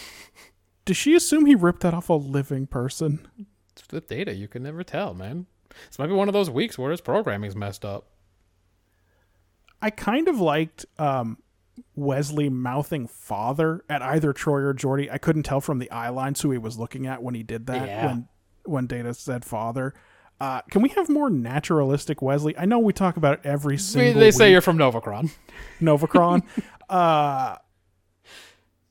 Does 0.85 0.97
she 0.97 1.15
assume 1.15 1.47
he 1.47 1.55
ripped 1.55 1.81
that 1.81 1.94
off 1.94 2.09
a 2.09 2.15
living 2.15 2.67
person? 2.67 3.27
It's 3.70 3.85
with 3.91 4.09
Data, 4.09 4.35
you 4.35 4.49
can 4.49 4.62
never 4.62 4.83
tell, 4.83 5.15
man. 5.15 5.47
This 5.89 5.99
might 5.99 6.09
be 6.09 6.12
one 6.12 6.28
of 6.28 6.35
those 6.35 6.51
weeks 6.51 6.77
where 6.77 6.91
his 6.91 7.01
programming's 7.01 7.57
messed 7.57 7.85
up. 7.85 8.09
I 9.81 9.91
kind 9.91 10.28
of 10.28 10.39
liked 10.39 10.85
um, 10.99 11.39
Wesley 11.94 12.49
mouthing 12.49 13.07
father 13.07 13.85
at 13.89 14.02
either 14.02 14.33
Troi 14.33 14.62
or 14.62 14.75
Geordi. 14.75 15.11
I 15.11 15.19
couldn't 15.19 15.44
tell 15.44 15.61
from 15.61 15.78
the 15.78 15.91
eye 15.91 16.11
lines 16.11 16.41
who 16.41 16.51
he 16.51 16.59
was 16.59 16.78
looking 16.78 17.07
at 17.07 17.23
when 17.23 17.35
he 17.35 17.43
did 17.43 17.67
that. 17.67 17.89
Yeah. 17.89 18.07
When 18.07 18.28
when 18.65 18.86
Data 18.86 19.15
said 19.15 19.44
father. 19.44 19.94
Uh, 20.41 20.60
can 20.70 20.82
we 20.82 20.89
have 20.91 21.08
more 21.08 21.31
naturalistic 21.31 22.20
Wesley? 22.20 22.57
I 22.58 22.65
know 22.65 22.78
we 22.81 22.92
talk 22.92 23.16
about 23.16 23.34
it 23.34 23.41
every 23.44 23.78
single. 23.78 24.20
they 24.20 24.32
say 24.32 24.47
week, 24.47 24.52
you're 24.52 24.60
from 24.60 24.76
Novacron. 24.76 25.31
Novacron. 25.81 26.42
uh, 26.89 27.57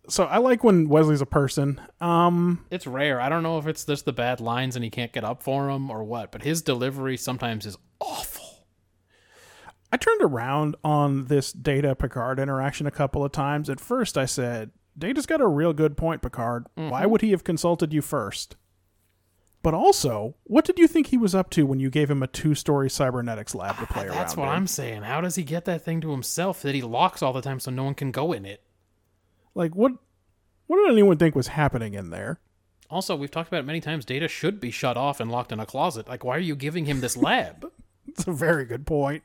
so 0.07 0.23
I 0.25 0.37
like 0.37 0.63
when 0.63 0.87
Wesley's 0.87 1.21
a 1.21 1.25
person. 1.25 1.81
Um, 1.99 2.65
It's 2.71 2.87
rare. 2.87 3.19
I 3.19 3.29
don't 3.29 3.43
know 3.43 3.57
if 3.57 3.67
it's 3.67 3.83
just 3.85 4.05
the 4.05 4.13
bad 4.13 4.39
lines 4.39 4.75
and 4.75 4.83
he 4.83 4.89
can't 4.89 5.11
get 5.11 5.23
up 5.23 5.43
for 5.43 5.67
them 5.67 5.89
or 5.91 6.03
what, 6.03 6.31
but 6.31 6.43
his 6.43 6.61
delivery 6.61 7.17
sometimes 7.17 7.65
is 7.65 7.77
awful. 7.99 8.65
I 9.91 9.97
turned 9.97 10.21
around 10.21 10.77
on 10.85 11.25
this 11.25 11.51
Data 11.51 11.95
Picard 11.95 12.39
interaction 12.39 12.87
a 12.87 12.91
couple 12.91 13.25
of 13.25 13.33
times. 13.33 13.69
At 13.69 13.81
first, 13.81 14.17
I 14.17 14.25
said, 14.25 14.71
Data's 14.97 15.25
got 15.25 15.41
a 15.41 15.47
real 15.47 15.73
good 15.73 15.97
point, 15.97 16.21
Picard. 16.21 16.67
Why 16.75 17.05
would 17.05 17.21
he 17.21 17.31
have 17.31 17.43
consulted 17.43 17.91
you 17.93 18.01
first? 18.01 18.55
But 19.63 19.73
also, 19.75 20.35
what 20.43 20.65
did 20.65 20.79
you 20.79 20.87
think 20.87 21.07
he 21.07 21.17
was 21.17 21.35
up 21.35 21.49
to 21.51 21.65
when 21.65 21.79
you 21.79 21.89
gave 21.89 22.09
him 22.09 22.23
a 22.23 22.27
two 22.27 22.55
story 22.55 22.89
cybernetics 22.89 23.53
lab 23.53 23.77
to 23.77 23.83
ah, 23.83 23.93
play 23.93 24.07
around 24.07 24.15
That's 24.15 24.35
what 24.35 24.47
in? 24.47 24.53
I'm 24.55 24.67
saying. 24.67 25.03
How 25.03 25.21
does 25.21 25.35
he 25.35 25.43
get 25.43 25.65
that 25.65 25.83
thing 25.83 26.01
to 26.01 26.11
himself 26.11 26.61
that 26.63 26.73
he 26.73 26.81
locks 26.81 27.21
all 27.21 27.33
the 27.33 27.41
time 27.41 27.59
so 27.59 27.69
no 27.69 27.83
one 27.83 27.93
can 27.93 28.11
go 28.11 28.31
in 28.31 28.45
it? 28.45 28.63
Like, 29.53 29.75
what, 29.75 29.91
what 30.67 30.77
did 30.77 30.91
anyone 30.91 31.17
think 31.17 31.35
was 31.35 31.47
happening 31.47 31.93
in 31.93 32.09
there? 32.09 32.39
Also, 32.89 33.15
we've 33.15 33.31
talked 33.31 33.49
about 33.49 33.59
it 33.59 33.65
many 33.67 33.81
times. 33.81 34.03
Data 34.03 34.27
should 34.27 34.59
be 34.59 34.71
shut 34.71 34.97
off 34.97 35.19
and 35.19 35.31
locked 35.31 35.51
in 35.51 35.59
a 35.59 35.65
closet. 35.65 36.09
Like, 36.09 36.23
why 36.23 36.35
are 36.35 36.39
you 36.39 36.55
giving 36.55 36.85
him 36.85 37.01
this 37.01 37.17
lab? 37.17 37.71
It's 38.07 38.27
a 38.27 38.31
very 38.33 38.65
good 38.65 38.87
point. 38.87 39.23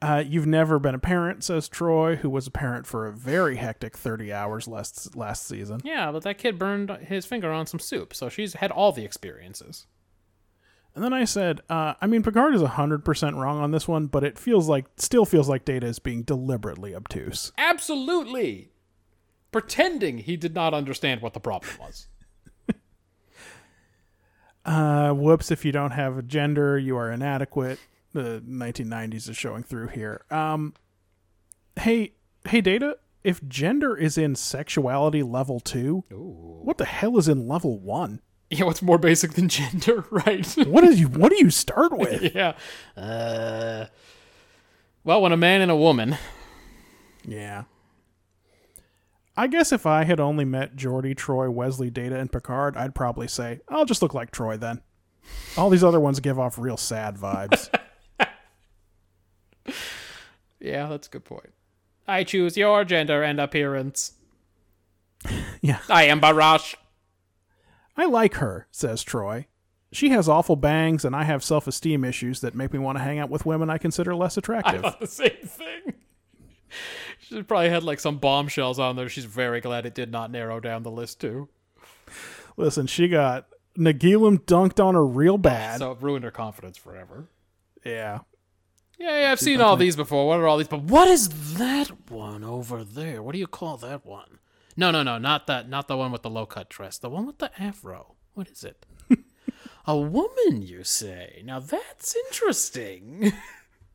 Uh, 0.00 0.22
you've 0.24 0.46
never 0.46 0.78
been 0.78 0.94
a 0.94 0.98
parent, 0.98 1.42
says 1.42 1.68
Troi, 1.68 2.16
who 2.18 2.30
was 2.30 2.46
a 2.46 2.52
parent 2.52 2.86
for 2.86 3.06
a 3.06 3.12
very 3.12 3.56
hectic 3.56 3.96
30 3.96 4.32
hours 4.32 4.68
last, 4.68 5.16
last 5.16 5.46
season. 5.46 5.80
yeah, 5.82 6.12
but 6.12 6.22
that 6.22 6.38
kid 6.38 6.58
burned 6.58 6.90
his 7.02 7.26
finger 7.26 7.50
on 7.50 7.66
some 7.66 7.80
soup, 7.80 8.14
so 8.14 8.28
she's 8.28 8.54
had 8.54 8.70
all 8.70 8.92
the 8.92 9.04
experiences. 9.04 9.86
And 10.94 11.04
then 11.04 11.12
I 11.12 11.24
said, 11.24 11.60
uh, 11.68 11.94
I 12.00 12.06
mean, 12.06 12.22
Picard 12.22 12.54
is 12.54 12.62
100% 12.62 13.36
wrong 13.36 13.60
on 13.60 13.70
this 13.72 13.86
one, 13.86 14.06
but 14.06 14.24
it 14.24 14.38
feels 14.38 14.68
like, 14.68 14.86
still 14.96 15.24
feels 15.24 15.48
like 15.48 15.64
Data 15.64 15.86
is 15.86 15.98
being 15.98 16.22
deliberately 16.22 16.94
obtuse. 16.94 17.52
Absolutely. 17.58 18.70
Pretending 19.52 20.18
he 20.18 20.36
did 20.36 20.54
not 20.54 20.74
understand 20.74 21.22
what 21.22 21.34
the 21.34 21.40
problem 21.40 21.72
was. 21.80 22.06
Uh, 24.64 25.12
whoops, 25.12 25.50
if 25.50 25.64
you 25.64 25.72
don't 25.72 25.92
have 25.92 26.18
a 26.18 26.22
gender, 26.22 26.78
you 26.78 26.94
are 26.94 27.10
inadequate. 27.10 27.78
The 28.18 28.42
1990s 28.44 29.28
is 29.28 29.36
showing 29.36 29.62
through 29.62 29.88
here. 29.88 30.24
Um, 30.28 30.74
hey, 31.78 32.14
hey, 32.48 32.60
Data, 32.60 32.98
if 33.22 33.46
gender 33.46 33.96
is 33.96 34.18
in 34.18 34.34
sexuality 34.34 35.22
level 35.22 35.60
two, 35.60 36.02
what 36.10 36.78
the 36.78 36.84
hell 36.84 37.16
is 37.16 37.28
in 37.28 37.46
level 37.46 37.78
one? 37.78 38.20
Yeah, 38.50 38.64
what's 38.64 38.82
more 38.82 38.98
basic 38.98 39.34
than 39.34 39.48
gender, 39.48 40.04
right? 40.10 40.44
What 40.66 40.82
is 40.82 40.98
you? 40.98 41.06
What 41.06 41.30
do 41.30 41.38
you 41.38 41.48
start 41.50 41.92
with? 41.96 42.34
yeah. 42.34 42.54
Uh, 42.96 43.86
well, 45.04 45.22
when 45.22 45.30
a 45.30 45.36
man 45.36 45.60
and 45.60 45.70
a 45.70 45.76
woman. 45.76 46.18
Yeah. 47.24 47.64
I 49.36 49.46
guess 49.46 49.70
if 49.70 49.86
I 49.86 50.02
had 50.02 50.18
only 50.18 50.44
met 50.44 50.74
Geordi, 50.74 51.14
Troi, 51.14 51.48
Wesley, 51.52 51.88
Data, 51.90 52.18
and 52.18 52.32
Picard, 52.32 52.76
I'd 52.76 52.96
probably 52.96 53.28
say, 53.28 53.60
I'll 53.68 53.84
just 53.84 54.02
look 54.02 54.12
like 54.12 54.32
Troi 54.32 54.58
then. 54.58 54.80
All 55.56 55.70
these 55.70 55.84
other 55.84 56.00
ones 56.00 56.18
give 56.18 56.36
off 56.40 56.58
real 56.58 56.76
sad 56.76 57.16
vibes. 57.16 57.70
Yeah, 60.60 60.88
that's 60.88 61.06
a 61.06 61.10
good 61.10 61.24
point. 61.24 61.52
I 62.06 62.24
choose 62.24 62.56
your 62.56 62.84
gender 62.84 63.22
and 63.22 63.40
appearance. 63.40 64.12
yeah. 65.60 65.80
I 65.88 66.04
am 66.04 66.20
Barash. 66.20 66.74
I 67.96 68.06
like 68.06 68.34
her, 68.34 68.66
says 68.70 69.04
Troi. 69.04 69.46
She 69.90 70.10
has 70.10 70.28
awful 70.28 70.56
bangs, 70.56 71.04
and 71.04 71.16
I 71.16 71.24
have 71.24 71.42
self 71.42 71.66
esteem 71.66 72.04
issues 72.04 72.40
that 72.40 72.54
make 72.54 72.72
me 72.72 72.78
want 72.78 72.98
to 72.98 73.04
hang 73.04 73.18
out 73.18 73.30
with 73.30 73.46
women 73.46 73.70
I 73.70 73.78
consider 73.78 74.14
less 74.14 74.36
attractive. 74.36 74.84
I 74.84 74.90
thought 74.90 75.00
the 75.00 75.06
same 75.06 75.30
thing. 75.44 75.94
She 77.20 77.42
probably 77.42 77.68
had 77.68 77.82
like 77.82 78.00
some 78.00 78.18
bombshells 78.18 78.78
on 78.78 78.96
there. 78.96 79.08
She's 79.08 79.26
very 79.26 79.60
glad 79.60 79.84
it 79.84 79.94
did 79.94 80.10
not 80.10 80.30
narrow 80.30 80.60
down 80.60 80.82
the 80.82 80.90
list 80.90 81.20
too. 81.20 81.48
Listen, 82.56 82.86
she 82.86 83.08
got 83.08 83.46
Nagilum 83.76 84.38
dunked 84.44 84.82
on 84.82 84.94
her 84.94 85.06
real 85.06 85.34
oh, 85.34 85.38
bad. 85.38 85.78
So 85.80 85.92
it 85.92 85.98
ruined 86.00 86.24
her 86.24 86.30
confidence 86.30 86.78
forever. 86.78 87.28
yeah. 87.84 88.20
Yeah, 88.98 89.20
yeah, 89.20 89.32
I've 89.32 89.40
seen 89.40 89.60
all 89.60 89.76
these 89.76 89.94
before. 89.94 90.26
What 90.26 90.40
are 90.40 90.48
all 90.48 90.58
these? 90.58 90.68
But 90.68 90.82
what 90.82 91.06
is 91.08 91.56
that 91.58 92.10
one 92.10 92.42
over 92.42 92.82
there? 92.82 93.22
What 93.22 93.32
do 93.32 93.38
you 93.38 93.46
call 93.46 93.76
that 93.78 94.04
one? 94.04 94.38
No, 94.76 94.90
no, 94.90 95.02
no, 95.02 95.18
not 95.18 95.46
that. 95.46 95.68
Not 95.68 95.86
the 95.88 95.96
one 95.96 96.10
with 96.10 96.22
the 96.22 96.30
low 96.30 96.46
cut 96.46 96.68
dress. 96.68 96.98
The 96.98 97.08
one 97.08 97.26
with 97.26 97.38
the 97.38 97.50
afro. 97.62 98.14
What 98.34 98.48
is 98.48 98.64
it? 98.64 98.86
A 99.86 99.96
woman, 99.96 100.62
you 100.62 100.82
say? 100.84 101.42
Now 101.44 101.60
that's 101.60 102.16
interesting. 102.26 103.32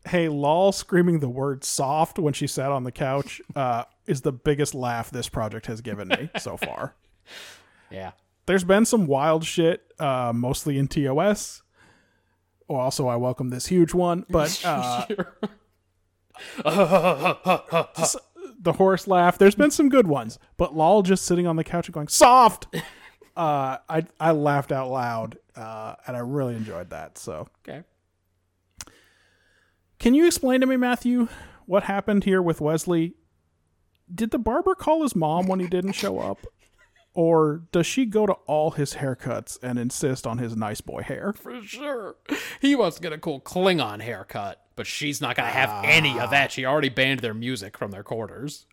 Hey, 0.05 0.27
Lal 0.27 0.73
screaming 0.73 1.21
the 1.21 1.29
word 1.29 1.63
soft 1.63 2.19
when 2.19 2.33
she 2.33 2.45
sat 2.45 2.73
on 2.73 2.83
the 2.83 2.91
couch 2.91 3.41
uh, 3.55 3.85
is 4.05 4.19
the 4.19 4.33
biggest 4.33 4.75
laugh 4.75 5.09
this 5.09 5.29
project 5.29 5.67
has 5.67 5.79
given 5.79 6.09
me 6.09 6.29
so 6.37 6.57
far. 6.57 6.93
yeah. 7.89 8.11
There's 8.45 8.65
been 8.65 8.83
some 8.83 9.07
wild 9.07 9.45
shit, 9.45 9.93
uh, 9.99 10.33
mostly 10.35 10.77
in 10.77 10.89
TOS. 10.89 11.61
Oh, 12.69 12.75
also, 12.75 13.07
I 13.07 13.15
welcome 13.15 13.49
this 13.49 13.67
huge 13.67 13.93
one, 13.93 14.25
but 14.29 14.61
uh, 14.65 15.05
the 18.59 18.73
horse 18.73 19.07
laugh. 19.07 19.37
There's 19.37 19.55
been 19.55 19.71
some 19.71 19.89
good 19.89 20.07
ones, 20.07 20.39
but 20.57 20.75
Lal 20.75 21.01
just 21.01 21.25
sitting 21.25 21.47
on 21.47 21.55
the 21.55 21.63
couch 21.63 21.87
and 21.87 21.93
going 21.93 22.07
soft. 22.07 22.67
Uh, 23.35 23.77
I 23.89 24.05
I 24.19 24.29
laughed 24.29 24.71
out 24.71 24.91
loud, 24.91 25.39
uh, 25.55 25.95
and 26.05 26.15
I 26.15 26.19
really 26.19 26.55
enjoyed 26.55 26.91
that. 26.91 27.17
So, 27.17 27.47
okay. 27.67 27.81
can 29.97 30.13
you 30.13 30.27
explain 30.27 30.61
to 30.61 30.67
me, 30.67 30.77
Matthew, 30.77 31.29
what 31.65 31.81
happened 31.81 32.25
here 32.25 32.43
with 32.43 32.61
Wesley? 32.61 33.15
Did 34.13 34.29
the 34.29 34.37
barber 34.37 34.75
call 34.75 35.01
his 35.01 35.15
mom 35.15 35.47
when 35.47 35.59
he 35.59 35.65
didn't 35.65 35.93
show 35.93 36.19
up? 36.19 36.45
Or 37.15 37.61
does 37.71 37.85
she 37.85 38.05
go 38.05 38.25
to 38.25 38.33
all 38.47 38.71
his 38.71 38.95
haircuts 38.95 39.59
and 39.61 39.77
insist 39.77 40.25
on 40.25 40.39
his 40.39 40.55
nice 40.55 40.81
boy 40.81 41.03
hair? 41.03 41.33
For 41.33 41.61
sure. 41.61 42.15
He 42.59 42.75
wants 42.75 42.95
to 42.97 43.03
get 43.03 43.13
a 43.13 43.19
cool 43.19 43.39
Klingon 43.39 44.01
haircut, 44.01 44.63
but 44.75 44.87
she's 44.87 45.21
not 45.21 45.35
going 45.35 45.47
to 45.47 45.53
have 45.53 45.85
any 45.85 46.19
of 46.19 46.31
that. 46.31 46.51
She 46.51 46.65
already 46.65 46.89
banned 46.89 47.19
their 47.19 47.35
music 47.35 47.77
from 47.77 47.91
their 47.91 48.03
quarters. 48.03 48.65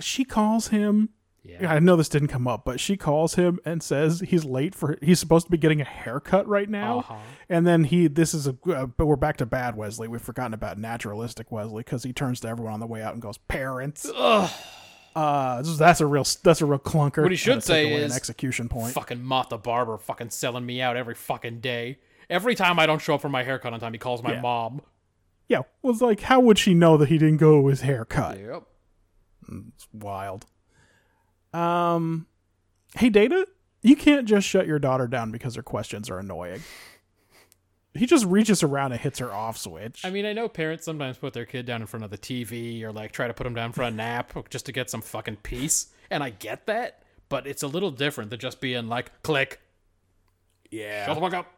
She 0.00 0.24
calls 0.24 0.68
him. 0.68 1.08
Yeah. 1.44 1.72
I 1.74 1.80
know 1.80 1.96
this 1.96 2.08
didn't 2.08 2.28
come 2.28 2.46
up, 2.46 2.64
but 2.64 2.78
she 2.78 2.96
calls 2.96 3.34
him 3.34 3.58
and 3.64 3.82
says 3.82 4.20
he's 4.28 4.44
late 4.44 4.76
for. 4.76 4.96
He's 5.02 5.18
supposed 5.18 5.46
to 5.46 5.50
be 5.50 5.58
getting 5.58 5.80
a 5.80 5.84
haircut 5.84 6.46
right 6.46 6.68
now, 6.68 7.00
Uh-huh. 7.00 7.16
and 7.48 7.66
then 7.66 7.82
he. 7.82 8.06
This 8.06 8.32
is 8.32 8.46
a. 8.46 8.56
Uh, 8.64 8.86
but 8.86 9.06
we're 9.06 9.16
back 9.16 9.38
to 9.38 9.46
bad 9.46 9.74
Wesley. 9.76 10.06
We've 10.06 10.22
forgotten 10.22 10.54
about 10.54 10.78
naturalistic 10.78 11.50
Wesley 11.50 11.80
because 11.82 12.04
he 12.04 12.12
turns 12.12 12.38
to 12.40 12.48
everyone 12.48 12.74
on 12.74 12.78
the 12.78 12.86
way 12.86 13.02
out 13.02 13.14
and 13.14 13.20
goes, 13.20 13.38
"Parents." 13.38 14.08
Uh, 15.14 15.62
that's 15.62 16.00
a 16.00 16.06
real. 16.06 16.24
That's 16.42 16.60
a 16.62 16.66
real 16.66 16.78
clunker. 16.78 17.22
What 17.22 17.30
he 17.30 17.36
should 17.36 17.62
say 17.62 17.92
is, 17.92 18.14
execution 18.16 18.68
point. 18.68 18.94
Fucking 18.94 19.22
Martha 19.22 19.58
Barber 19.58 19.98
fucking 19.98 20.30
selling 20.30 20.64
me 20.64 20.80
out 20.80 20.96
every 20.96 21.14
fucking 21.14 21.60
day. 21.60 21.98
Every 22.30 22.54
time 22.54 22.78
I 22.78 22.86
don't 22.86 23.00
show 23.00 23.16
up 23.16 23.20
for 23.20 23.28
my 23.28 23.42
haircut 23.42 23.72
on 23.74 23.80
time, 23.80 23.92
he 23.92 23.98
calls 23.98 24.22
my 24.22 24.32
Yeah. 24.34 24.40
mom. 24.40 24.80
Yeah, 25.48 25.62
well, 25.82 25.94
like, 26.00 26.20
how 26.20 26.40
would 26.40 26.58
she 26.58 26.72
know 26.72 26.96
that 26.96 27.08
he 27.10 27.18
didn't 27.18 27.36
go 27.38 27.60
to 27.60 27.66
his 27.66 27.82
haircut? 27.82 28.38
Yep. 28.40 28.62
It's 29.74 29.86
wild. 29.92 30.46
Um, 31.52 32.26
hey, 32.96 33.10
Data, 33.10 33.46
you 33.82 33.96
can't 33.96 34.26
just 34.26 34.46
shut 34.46 34.66
your 34.66 34.78
daughter 34.78 35.06
down 35.06 35.30
because 35.30 35.56
her 35.56 35.62
questions 35.62 36.08
are 36.08 36.18
annoying. 36.18 36.62
He 37.94 38.06
just 38.06 38.24
reaches 38.24 38.62
around 38.62 38.92
and 38.92 39.00
hits 39.00 39.18
her 39.18 39.32
off 39.32 39.58
switch. 39.58 40.02
I 40.04 40.10
mean, 40.10 40.24
I 40.24 40.32
know 40.32 40.48
parents 40.48 40.84
sometimes 40.84 41.18
put 41.18 41.34
their 41.34 41.44
kid 41.44 41.66
down 41.66 41.82
in 41.82 41.86
front 41.86 42.04
of 42.04 42.10
the 42.10 42.16
TV 42.16 42.82
or 42.82 42.92
like 42.92 43.12
try 43.12 43.26
to 43.26 43.34
put 43.34 43.46
him 43.46 43.54
down 43.54 43.72
for 43.72 43.82
a 43.82 43.90
nap 43.90 44.32
just 44.48 44.66
to 44.66 44.72
get 44.72 44.88
some 44.88 45.02
fucking 45.02 45.36
peace, 45.42 45.88
and 46.10 46.22
I 46.22 46.30
get 46.30 46.66
that, 46.66 47.02
but 47.28 47.46
it's 47.46 47.62
a 47.62 47.66
little 47.66 47.90
different 47.90 48.30
than 48.30 48.38
just 48.38 48.60
being 48.60 48.88
like, 48.88 49.22
click, 49.22 49.60
yeah. 50.70 51.04
shut 51.04 51.16
the 51.16 51.20
fuck 51.20 51.34
up. 51.34 51.52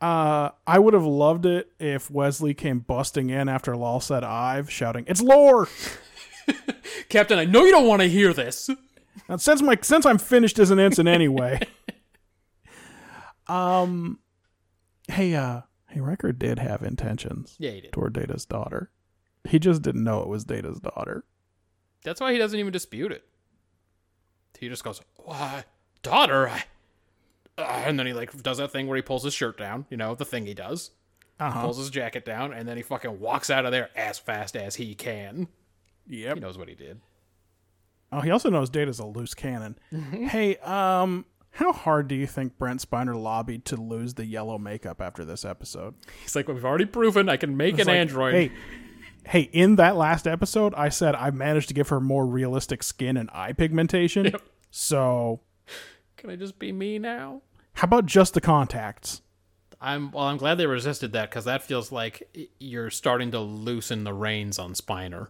Uh, 0.00 0.50
I 0.66 0.78
would 0.78 0.94
have 0.94 1.06
loved 1.06 1.46
it 1.46 1.72
if 1.80 2.10
Wesley 2.10 2.52
came 2.52 2.80
busting 2.80 3.30
in 3.30 3.48
after 3.48 3.76
Lal 3.76 4.00
said 4.00 4.22
I've, 4.22 4.70
shouting, 4.70 5.04
"It's 5.08 5.22
lore!" 5.22 5.68
Captain, 7.08 7.38
I 7.38 7.44
know 7.44 7.64
you 7.64 7.72
don't 7.72 7.88
want 7.88 8.02
to 8.02 8.08
hear 8.08 8.34
this. 8.34 8.68
Now, 9.28 9.36
since 9.36 9.62
my 9.62 9.78
since 9.80 10.04
I'm 10.04 10.18
finished 10.18 10.58
as 10.58 10.70
an 10.70 10.78
ensign 10.78 11.08
anyway. 11.08 11.60
um, 13.48 14.18
hey, 15.08 15.34
uh, 15.34 15.62
hey, 15.88 16.00
Record 16.00 16.38
did 16.38 16.58
have 16.58 16.82
intentions 16.82 17.56
Yeah, 17.58 17.70
he 17.72 17.80
did. 17.82 17.92
toward 17.92 18.12
Data's 18.12 18.44
daughter. 18.44 18.90
He 19.44 19.58
just 19.58 19.82
didn't 19.82 20.04
know 20.04 20.22
it 20.22 20.28
was 20.28 20.44
Data's 20.44 20.80
daughter. 20.80 21.24
That's 22.02 22.20
why 22.20 22.32
he 22.32 22.38
doesn't 22.38 22.58
even 22.58 22.72
dispute 22.72 23.12
it. 23.12 23.24
He 24.58 24.68
just 24.68 24.84
goes, 24.84 25.00
"Why, 25.16 25.64
daughter?" 26.02 26.48
I... 26.48 26.64
Uh, 27.56 27.62
and 27.86 27.98
then 27.98 28.06
he 28.06 28.12
like 28.12 28.42
does 28.42 28.58
that 28.58 28.72
thing 28.72 28.86
where 28.86 28.96
he 28.96 29.02
pulls 29.02 29.22
his 29.22 29.34
shirt 29.34 29.58
down. 29.58 29.86
You 29.90 29.96
know, 29.96 30.14
the 30.14 30.24
thing 30.24 30.46
he 30.46 30.54
does. 30.54 30.90
Uh-huh. 31.40 31.62
Pulls 31.62 31.78
his 31.78 31.90
jacket 31.90 32.24
down, 32.24 32.52
and 32.52 32.68
then 32.68 32.76
he 32.76 32.82
fucking 32.82 33.18
walks 33.20 33.50
out 33.50 33.64
of 33.66 33.72
there 33.72 33.90
as 33.96 34.18
fast 34.18 34.56
as 34.56 34.76
he 34.76 34.94
can. 34.94 35.48
Yep. 36.08 36.34
He 36.36 36.40
knows 36.40 36.56
what 36.56 36.68
he 36.68 36.74
did. 36.74 37.00
Oh, 38.12 38.20
he 38.20 38.30
also 38.30 38.50
knows 38.50 38.70
Data's 38.70 39.00
a 39.00 39.06
loose 39.06 39.34
cannon. 39.34 39.76
Hey, 40.12 40.56
um, 40.58 41.24
how 41.54 41.72
hard 41.72 42.08
do 42.08 42.14
you 42.14 42.26
think 42.26 42.58
Brent 42.58 42.80
Spiner 42.88 43.20
lobbied 43.20 43.64
to 43.66 43.76
lose 43.76 44.14
the 44.14 44.26
yellow 44.26 44.58
makeup 44.58 45.00
after 45.00 45.24
this 45.24 45.44
episode? 45.44 45.94
He's 46.22 46.34
like, 46.36 46.48
well, 46.48 46.54
"We've 46.54 46.64
already 46.64 46.84
proven 46.86 47.28
I 47.28 47.36
can 47.36 47.56
make 47.56 47.74
It's 47.74 47.82
an 47.82 47.88
like, 47.88 47.96
android." 47.96 48.34
Hey, 48.34 48.52
hey, 49.26 49.40
in 49.52 49.76
that 49.76 49.96
last 49.96 50.26
episode, 50.26 50.74
I 50.74 50.88
said 50.88 51.14
I 51.14 51.30
managed 51.30 51.68
to 51.68 51.74
give 51.74 51.88
her 51.90 52.00
more 52.00 52.26
realistic 52.26 52.82
skin 52.82 53.16
and 53.16 53.30
eye 53.32 53.52
pigmentation. 53.52 54.24
Yep. 54.26 54.42
So, 54.70 55.40
Can 56.16 56.30
I 56.30 56.36
just 56.36 56.58
be 56.58 56.72
me 56.72 56.98
now? 56.98 57.42
how 57.74 57.86
about 57.86 58.06
just 58.06 58.34
the 58.34 58.40
contacts? 58.40 59.22
I'm 59.80 60.10
well. 60.12 60.24
I'm 60.24 60.36
glad 60.38 60.56
they 60.58 60.66
resisted 60.66 61.12
that 61.12 61.30
because 61.30 61.44
that 61.44 61.62
feels 61.62 61.92
like 61.92 62.28
you're 62.58 62.90
starting 62.90 63.30
to 63.32 63.40
loosen 63.40 64.02
the 64.04 64.12
reins 64.14 64.58
on 64.58 64.72
Spiner. 64.72 65.28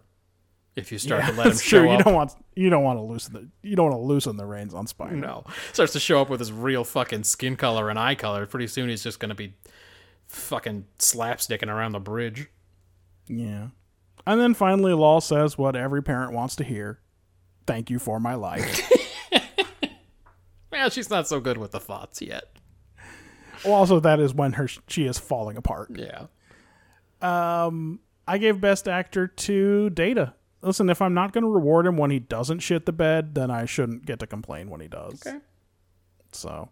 If 0.75 0.91
you 0.91 0.97
start 0.97 1.23
to 1.25 1.31
let 1.31 1.47
him 1.47 1.57
show 1.57 1.81
true. 1.81 1.91
You 1.91 1.97
don't 2.03 2.13
want 2.13 2.33
you 2.55 2.69
don't 2.69 2.83
want 2.83 2.99
to 2.99 3.03
loosen 3.03 3.33
the 3.33 3.49
you 3.67 3.75
don't 3.75 3.91
want 3.91 4.01
to 4.01 4.05
loosen 4.05 4.37
the 4.37 4.45
reins 4.45 4.73
on 4.73 4.87
Spiner. 4.87 5.13
no, 5.13 5.45
starts 5.73 5.93
to 5.93 5.99
show 5.99 6.21
up 6.21 6.29
with 6.29 6.39
his 6.39 6.51
real 6.51 6.83
fucking 6.83 7.23
skin 7.23 7.55
color 7.55 7.89
and 7.89 7.97
eye 7.97 8.15
color. 8.15 8.45
Pretty 8.45 8.67
soon 8.67 8.89
he's 8.89 9.03
just 9.03 9.19
gonna 9.19 9.35
be 9.35 9.53
fucking 10.27 10.85
slapsticking 10.99 11.69
around 11.69 11.93
the 11.93 11.99
bridge. 11.99 12.49
Yeah. 13.27 13.67
And 14.27 14.41
then 14.41 14.53
finally, 14.53 14.93
Lal 14.93 15.21
says 15.21 15.57
what 15.57 15.75
every 15.75 16.03
parent 16.03 16.33
wants 16.33 16.55
to 16.57 16.63
hear: 16.63 16.99
"Thank 17.65 17.89
you 17.89 17.99
for 17.99 18.19
my 18.19 18.35
life." 18.35 18.91
Well, 20.71 20.89
she's 20.89 21.09
not 21.09 21.25
so 21.25 21.39
good 21.39 21.57
with 21.57 21.71
the 21.71 21.79
thoughts 21.79 22.21
yet. 22.21 22.43
well, 23.63 23.75
also, 23.75 24.01
that 24.01 24.19
is 24.19 24.33
when 24.33 24.53
her 24.53 24.67
she 24.87 25.05
is 25.05 25.17
falling 25.17 25.55
apart. 25.55 25.89
Yeah. 25.95 26.25
Um, 27.21 28.01
I 28.27 28.37
gave 28.37 28.59
Best 28.59 28.87
Actor 28.87 29.27
to 29.27 29.89
Data. 29.91 30.33
Listen, 30.65 30.89
if 30.89 31.01
I'm 31.01 31.13
not 31.13 31.31
going 31.31 31.43
to 31.43 31.49
reward 31.49 31.85
him 31.85 31.95
when 31.97 32.11
he 32.11 32.19
doesn't 32.19 32.59
shit 32.59 32.85
the 32.85 32.91
bed, 32.91 33.35
then 33.35 33.51
I 33.51 33.65
shouldn't 33.65 34.05
get 34.05 34.19
to 34.19 34.27
complain 34.27 34.69
when 34.69 34.81
he 34.81 34.87
does. 34.87 35.25
Okay. 35.25 35.37
So, 36.31 36.69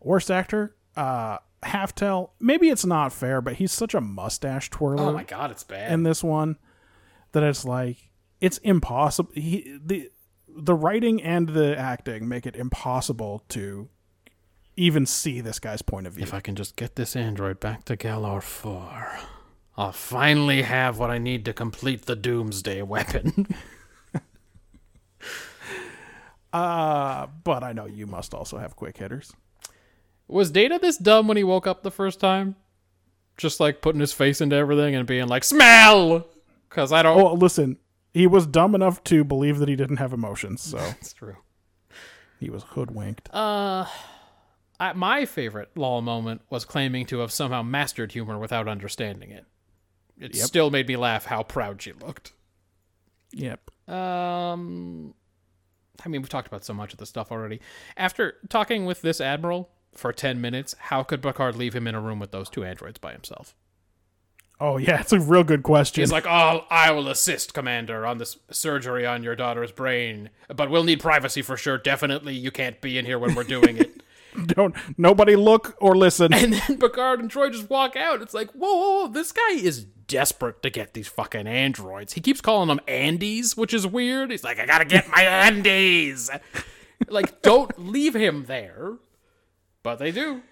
worst 0.00 0.30
actor, 0.30 0.74
uh, 0.96 1.38
Haftel. 1.62 2.30
Maybe 2.40 2.68
it's 2.68 2.84
not 2.84 3.12
fair, 3.12 3.40
but 3.40 3.54
he's 3.54 3.72
such 3.72 3.94
a 3.94 4.00
mustache 4.00 4.70
twirler 4.70 5.04
Oh 5.04 5.12
my 5.12 5.24
god, 5.24 5.50
it's 5.50 5.64
bad. 5.64 5.92
in 5.92 6.02
this 6.02 6.22
one 6.22 6.56
that 7.32 7.42
it's 7.42 7.64
like 7.64 8.10
it's 8.40 8.58
impossible. 8.58 9.30
He 9.34 9.78
the 9.84 10.10
the 10.48 10.74
writing 10.74 11.22
and 11.22 11.48
the 11.48 11.76
acting 11.78 12.28
make 12.28 12.46
it 12.46 12.54
impossible 12.56 13.44
to 13.50 13.88
even 14.76 15.06
see 15.06 15.40
this 15.40 15.58
guy's 15.58 15.82
point 15.82 16.06
of 16.06 16.14
view. 16.14 16.22
If 16.22 16.34
I 16.34 16.40
can 16.40 16.54
just 16.54 16.76
get 16.76 16.96
this 16.96 17.16
android 17.16 17.60
back 17.60 17.84
to 17.86 17.96
Galor 17.96 18.42
4, 18.42 19.18
I'll 19.76 19.92
finally 19.92 20.62
have 20.62 20.98
what 20.98 21.10
I 21.10 21.18
need 21.18 21.44
to 21.46 21.52
complete 21.52 22.06
the 22.06 22.16
Doomsday 22.16 22.82
weapon. 22.82 23.46
Uh, 26.52 27.26
but 27.42 27.64
I 27.64 27.72
know 27.72 27.86
you 27.86 28.06
must 28.06 28.32
also 28.32 28.58
have 28.58 28.76
quick 28.76 28.96
hitters. 28.96 29.32
Was 30.28 30.52
Data 30.52 30.78
this 30.80 30.96
dumb 30.96 31.26
when 31.26 31.36
he 31.36 31.42
woke 31.42 31.66
up 31.66 31.82
the 31.82 31.90
first 31.90 32.20
time? 32.20 32.54
Just 33.36 33.58
like 33.58 33.82
putting 33.82 34.00
his 34.00 34.12
face 34.12 34.40
into 34.40 34.54
everything 34.54 34.94
and 34.94 35.04
being 35.04 35.26
like, 35.26 35.42
smell! 35.42 36.28
Because 36.68 36.92
I 36.92 37.02
don't. 37.02 37.20
Oh, 37.20 37.32
listen, 37.34 37.78
he 38.12 38.28
was 38.28 38.46
dumb 38.46 38.76
enough 38.76 39.02
to 39.04 39.24
believe 39.24 39.58
that 39.58 39.68
he 39.68 39.74
didn't 39.74 39.96
have 39.96 40.12
emotions, 40.12 40.62
so 40.62 40.76
That's 40.78 41.12
true. 41.12 41.38
he 42.38 42.50
was 42.50 42.62
hoodwinked. 42.62 43.28
Uh, 43.34 43.86
I, 44.78 44.92
my 44.92 45.24
favorite 45.26 45.76
Lal 45.76 46.02
moment 46.02 46.42
was 46.50 46.64
claiming 46.64 47.04
to 47.06 47.18
have 47.18 47.32
somehow 47.32 47.62
mastered 47.62 48.12
humor 48.12 48.38
without 48.38 48.68
understanding 48.68 49.32
it. 49.32 49.44
It 50.18 50.36
still 50.36 50.70
made 50.70 50.86
me 50.86 50.96
laugh 50.96 51.26
how 51.26 51.42
proud 51.42 51.82
she 51.82 51.92
looked. 51.92 52.32
Yep. 53.32 53.70
Um, 53.88 55.14
I 56.04 56.08
mean, 56.08 56.22
we've 56.22 56.28
talked 56.28 56.46
about 56.46 56.64
so 56.64 56.74
much 56.74 56.92
of 56.92 56.98
this 56.98 57.08
stuff 57.08 57.32
already. 57.32 57.60
After 57.96 58.36
talking 58.48 58.84
with 58.84 59.02
this 59.02 59.20
admiral 59.20 59.70
for 59.92 60.12
10 60.12 60.40
minutes, 60.40 60.74
how 60.78 61.02
could 61.02 61.22
Picard 61.22 61.56
leave 61.56 61.74
him 61.74 61.86
in 61.86 61.94
a 61.94 62.00
room 62.00 62.18
with 62.18 62.30
those 62.30 62.48
two 62.48 62.64
androids 62.64 62.98
by 62.98 63.12
himself? 63.12 63.54
Oh 64.60 64.76
yeah, 64.76 65.00
it's 65.00 65.12
a 65.12 65.18
real 65.18 65.42
good 65.42 65.64
question. 65.64 66.02
He's 66.02 66.12
like, 66.12 66.26
oh, 66.26 66.64
I 66.70 66.92
will 66.92 67.08
assist, 67.08 67.54
Commander, 67.54 68.06
on 68.06 68.18
this 68.18 68.38
surgery 68.50 69.04
on 69.04 69.24
your 69.24 69.34
daughter's 69.34 69.72
brain, 69.72 70.30
but 70.48 70.70
we'll 70.70 70.84
need 70.84 71.00
privacy 71.00 71.42
for 71.42 71.56
sure. 71.56 71.76
Definitely, 71.76 72.34
you 72.34 72.52
can't 72.52 72.80
be 72.80 72.96
in 72.96 73.04
here 73.04 73.18
when 73.18 73.34
we're 73.34 73.42
doing 73.42 73.78
it. 73.78 74.02
Don't 74.46 74.74
nobody 74.96 75.34
look 75.34 75.76
or 75.80 75.96
listen. 75.96 76.32
And 76.32 76.52
then 76.52 76.78
Picard 76.78 77.20
and 77.20 77.30
Troi 77.30 77.50
just 77.50 77.68
walk 77.68 77.96
out. 77.96 78.22
It's 78.22 78.34
like, 78.34 78.50
whoa, 78.52 78.74
whoa, 78.74 79.00
whoa, 79.02 79.08
this 79.08 79.32
guy 79.32 79.52
is 79.52 79.86
desperate 80.06 80.62
to 80.62 80.70
get 80.70 80.94
these 80.94 81.08
fucking 81.08 81.46
androids. 81.46 82.12
He 82.14 82.20
keeps 82.20 82.40
calling 82.40 82.68
them 82.68 82.80
Andes, 82.88 83.56
which 83.56 83.72
is 83.74 83.86
weird. 83.86 84.30
He's 84.30 84.44
like, 84.44 84.58
I 84.58 84.66
gotta 84.66 84.84
get 84.84 85.08
my 85.08 85.22
Andes. 85.22 86.30
like, 87.08 87.42
don't 87.42 87.78
leave 87.78 88.14
him 88.14 88.44
there. 88.46 88.94
But 89.82 89.96
they 89.98 90.10
do. 90.12 90.42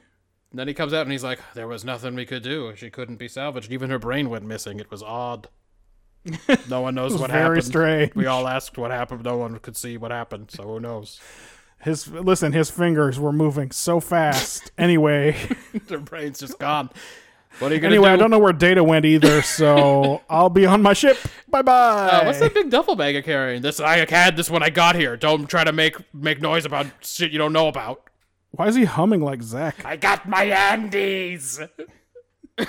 And 0.51 0.59
then 0.59 0.69
he 0.69 0.75
comes 0.75 0.93
out 0.93 1.03
and 1.03 1.13
he's 1.13 1.25
like, 1.25 1.41
there 1.55 1.67
was 1.67 1.85
nothing 1.85 2.15
we 2.15 2.27
could 2.27 2.43
do. 2.43 2.75
She 2.77 2.91
couldn't 2.91 3.17
be 3.17 3.29
salvaged. 3.29 3.73
Even 3.73 3.89
her 3.91 3.99
brain 3.99 4.29
went 4.29 4.45
missing. 4.45 4.79
It 4.81 4.91
was 4.91 5.03
odd. 5.03 5.49
No 6.69 6.83
one 6.83 6.95
knows 6.95 7.15
what 7.19 7.31
very 7.31 7.43
happened. 7.57 7.65
strange. 7.65 8.15
We 8.15 8.27
all 8.27 8.47
asked 8.47 8.77
what 8.77 8.91
happened. 8.91 9.25
No 9.25 9.39
one 9.39 9.59
could 9.61 9.77
see 9.77 9.97
what 9.97 10.11
happened. 10.11 10.51
So 10.51 10.65
who 10.65 10.81
knows? 10.81 11.21
His 11.81 12.07
listen, 12.07 12.53
his 12.53 12.71
fingers 12.71 13.19
were 13.19 13.33
moving 13.33 13.71
so 13.73 13.99
fast. 13.99 14.71
Anyway, 14.79 15.35
Their 15.89 15.99
brain's 15.99 16.39
just 16.39 16.59
gone. 16.59 16.91
What 17.59 17.71
are 17.71 17.75
you 17.75 17.81
gonna 17.81 17.95
anyway, 17.95 18.09
do? 18.09 18.15
I 18.15 18.17
don't 18.17 18.31
know 18.31 18.39
where 18.39 18.53
Data 18.53 18.83
went 18.83 19.05
either, 19.05 19.43
so 19.43 20.23
I'll 20.31 20.51
be 20.51 20.67
on 20.67 20.83
my 20.83 20.95
ship. 20.95 21.19
Bye 21.49 21.63
bye. 21.63 22.09
Uh, 22.09 22.25
what's 22.25 22.41
that 22.41 22.55
big 22.55 22.71
duffel 22.71 22.97
bag 22.97 23.15
you're 23.15 23.23
carrying? 23.23 23.63
This 23.63 23.79
I 23.79 24.07
had 24.11 24.37
this 24.37 24.51
when 24.51 24.63
I 24.63 24.71
got 24.71 24.97
here. 24.97 25.17
Don't 25.17 25.47
try 25.47 25.63
to 25.65 25.73
make 25.73 25.97
make 26.15 26.41
noise 26.41 26.65
about 26.65 26.87
shit 27.03 27.31
you 27.31 27.39
don't 27.39 27.53
know 27.53 27.69
about. 27.69 28.09
Why 28.53 28.69
is 28.69 28.75
he 28.75 28.85
humming 28.85 29.23
like 29.23 29.43
Zach? 29.43 29.85
I 29.85 29.97
got 29.97 30.29
my 30.29 30.45
Andes. 30.45 31.59
uh, 32.59 32.67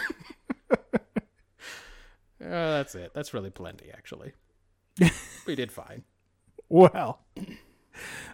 that's 2.39 2.95
it. 2.95 3.13
That's 3.13 3.33
really 3.33 3.49
plenty, 3.49 3.91
actually. 3.91 4.31
we 5.45 5.55
did 5.55 5.71
fine. 5.71 6.03
Well, 6.69 7.19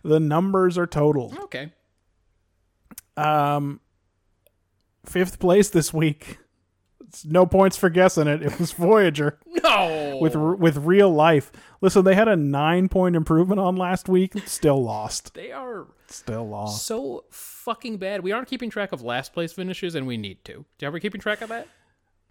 the 0.03 0.19
numbers 0.19 0.77
are 0.77 0.85
totaled. 0.85 1.37
Okay. 1.39 1.73
Um, 3.17 3.81
fifth 5.09 5.39
place 5.39 5.69
this 5.69 5.93
week. 5.93 6.37
It's 7.07 7.25
no 7.25 7.45
points 7.47 7.75
for 7.75 7.89
guessing 7.89 8.27
it. 8.27 8.43
It 8.43 8.59
was 8.59 8.71
Voyager 8.71 9.39
No. 9.63 10.19
with 10.21 10.35
with 10.35 10.77
real 10.77 11.09
life. 11.11 11.51
Listen, 11.81 12.03
they 12.05 12.13
had 12.13 12.27
a 12.27 12.35
nine 12.35 12.87
point 12.89 13.15
improvement 13.15 13.59
on 13.59 13.75
last 13.75 14.07
week. 14.07 14.33
Still 14.47 14.83
lost. 14.83 15.33
they 15.33 15.51
are 15.51 15.87
Still 16.07 16.47
lost. 16.47 16.85
so 16.85 17.23
fucking 17.31 17.97
bad. 17.97 18.21
We 18.21 18.31
aren't 18.31 18.47
keeping 18.47 18.69
track 18.69 18.91
of 18.91 19.01
last 19.01 19.33
place 19.33 19.51
finishes, 19.53 19.95
and 19.95 20.05
we 20.05 20.17
need 20.17 20.43
to. 20.45 20.65
Are 20.83 20.91
we 20.91 20.99
keeping 20.99 21.19
track 21.21 21.41
of 21.41 21.49
that? 21.49 21.67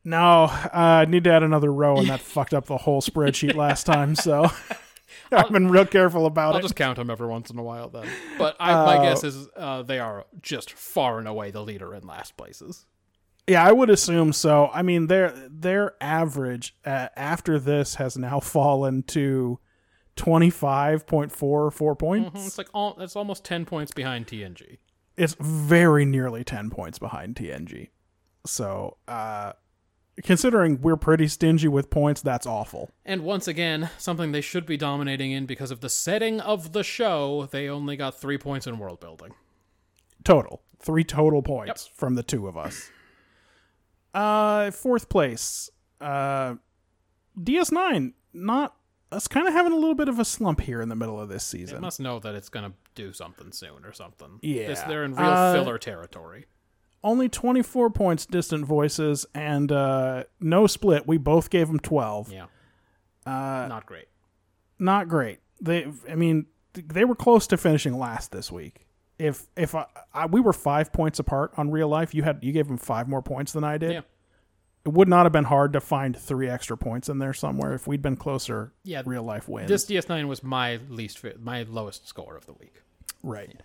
No, 0.05 0.44
uh, 0.44 0.68
I 0.73 1.05
need 1.07 1.24
to 1.24 1.32
add 1.32 1.42
another 1.42 1.73
row, 1.73 1.97
and 1.98 2.08
that 2.08 2.20
fucked 2.34 2.55
up 2.55 2.66
the 2.66 2.76
whole 2.78 3.02
spreadsheet 3.02 3.55
last 3.57 3.84
time. 3.84 4.15
So 4.15 4.50
I've 5.32 5.50
been 5.50 5.68
real 5.68 5.86
careful 5.86 6.26
about 6.26 6.50
it. 6.50 6.52
I'll 6.52 6.58
it. 6.58 6.62
just 6.62 6.76
count 6.76 6.96
them 6.96 7.10
every 7.10 7.26
once 7.26 7.50
in 7.50 7.58
a 7.58 7.62
while 7.62 7.88
then. 7.88 8.08
But 8.38 8.56
I, 8.60 8.72
my 8.84 9.04
guess 9.04 9.24
is 9.24 9.48
uh, 9.56 9.82
they 9.82 9.98
are 9.98 10.26
just 10.42 10.72
far 10.72 11.18
and 11.18 11.26
away 11.26 11.50
the 11.50 11.62
leader 11.62 11.94
in 11.94 12.06
last 12.06 12.36
places. 12.36 12.86
Yeah, 13.46 13.64
I 13.64 13.72
would 13.72 13.88
assume 13.90 14.32
so. 14.32 14.70
I 14.72 14.82
mean, 14.82 15.06
their 15.06 15.30
their 15.50 15.94
average 16.02 16.76
uh, 16.84 17.08
after 17.16 17.58
this 17.58 17.94
has 17.96 18.16
now 18.18 18.40
fallen 18.56 19.02
to 19.04 19.58
twenty 20.16 20.50
five 20.50 21.06
point 21.06 21.32
four 21.32 21.70
four 21.70 21.96
points. 21.96 22.38
Mm, 22.38 22.46
It's 22.46 22.58
like 22.58 22.68
all, 22.74 22.94
that's 22.98 23.16
almost 23.16 23.44
ten 23.44 23.64
points 23.64 23.90
behind 23.92 24.26
TNG. 24.26 24.78
It's 25.16 25.34
very 25.40 26.04
nearly 26.04 26.44
ten 26.44 26.68
points 26.70 26.98
behind 26.98 27.36
TNG. 27.36 27.88
So, 28.46 28.98
uh, 29.08 29.52
considering 30.22 30.80
we're 30.80 30.97
pretty 30.97 31.28
stingy 31.28 31.68
with 31.68 31.90
points, 31.90 32.22
that's 32.22 32.47
awful. 32.47 32.90
And 33.05 33.22
once 33.22 33.47
again, 33.48 33.90
something 33.98 34.32
they 34.32 34.40
should 34.40 34.66
be 34.66 34.76
dominating 34.76 35.32
in 35.32 35.47
because 35.47 35.70
of 35.70 35.80
the 35.80 35.88
setting 35.88 36.40
of 36.40 36.72
the 36.72 36.82
show. 36.84 37.48
They 37.50 37.68
only 37.68 37.97
got 37.97 38.18
three 38.20 38.38
points 38.38 38.66
in 38.66 38.78
world 38.78 39.00
building. 39.00 39.34
Total 40.24 40.62
three 40.80 41.05
total 41.05 41.42
points 41.42 41.86
from 41.94 42.14
the 42.14 42.22
two 42.22 42.47
of 42.47 42.56
us. 42.56 42.90
Uh, 44.14 44.70
fourth 44.70 45.08
place. 45.08 45.70
Uh, 46.00 46.55
DS9 47.40 48.12
not. 48.32 48.74
Us 49.10 49.26
kind 49.26 49.48
of 49.48 49.55
having 49.55 49.72
a 49.72 49.76
little 49.76 49.94
bit 49.94 50.08
of 50.10 50.18
a 50.18 50.24
slump 50.24 50.60
here 50.60 50.82
in 50.82 50.90
the 50.90 50.94
middle 50.94 51.18
of 51.18 51.30
this 51.30 51.42
season. 51.42 51.76
They 51.76 51.80
must 51.80 51.98
know 51.98 52.18
that 52.18 52.34
it's 52.34 52.50
gonna 52.50 52.74
do 52.94 53.14
something 53.14 53.52
soon 53.52 53.86
or 53.86 53.92
something. 53.94 54.38
Yeah. 54.42 54.66
This- 54.66 54.82
they're 54.82 55.02
in 55.05 55.14
real 55.14 55.24
Uh, 55.30 55.55
filler 55.55 55.78
territory. 55.78 56.44
Only 57.04 57.28
24 57.28 57.90
points 57.90 58.26
distant 58.26 58.64
voices 58.66 59.24
and 59.34 59.70
uh 59.70 60.24
no 60.40 60.66
split 60.66 61.06
we 61.06 61.16
both 61.16 61.48
gave 61.50 61.68
them 61.68 61.78
12 61.78 62.32
Yeah. 62.32 62.46
Uh, 63.26 63.66
Not 63.68 63.86
great. 63.86 64.06
not 64.78 65.08
great 65.08 65.38
they 65.60 65.86
i 66.10 66.14
mean 66.14 66.46
they 66.74 67.04
were 67.04 67.14
close 67.14 67.46
to 67.48 67.56
finishing 67.56 67.98
last 67.98 68.32
this 68.32 68.50
week 68.50 68.86
if 69.18 69.46
if 69.56 69.74
I, 69.74 69.86
I 70.14 70.26
we 70.26 70.40
were 70.40 70.52
five 70.52 70.92
points 70.92 71.18
apart 71.18 71.52
on 71.56 71.70
real 71.70 71.88
life 71.88 72.14
you 72.14 72.22
had 72.22 72.38
you 72.42 72.52
gave 72.52 72.68
them 72.68 72.78
five 72.78 73.08
more 73.08 73.22
points 73.22 73.52
than 73.52 73.64
i 73.64 73.76
did 73.78 73.92
Yeah. 73.92 74.00
it 74.84 74.90
would 74.92 75.08
not 75.08 75.24
have 75.26 75.32
been 75.32 75.44
hard 75.44 75.72
to 75.74 75.80
find 75.80 76.16
three 76.16 76.48
extra 76.48 76.76
points 76.76 77.08
in 77.08 77.18
there 77.18 77.34
somewhere 77.34 77.74
if 77.74 77.86
we'd 77.86 78.02
been 78.02 78.16
closer 78.16 78.72
Yeah, 78.84 79.02
real 79.04 79.22
life 79.24 79.48
wins 79.48 79.68
This 79.68 79.84
DS9 79.86 80.26
was 80.28 80.42
my 80.42 80.78
least 80.88 81.24
my 81.40 81.62
lowest 81.64 82.06
score 82.08 82.36
of 82.36 82.46
the 82.46 82.52
week. 82.54 82.74
Right. 83.22 83.60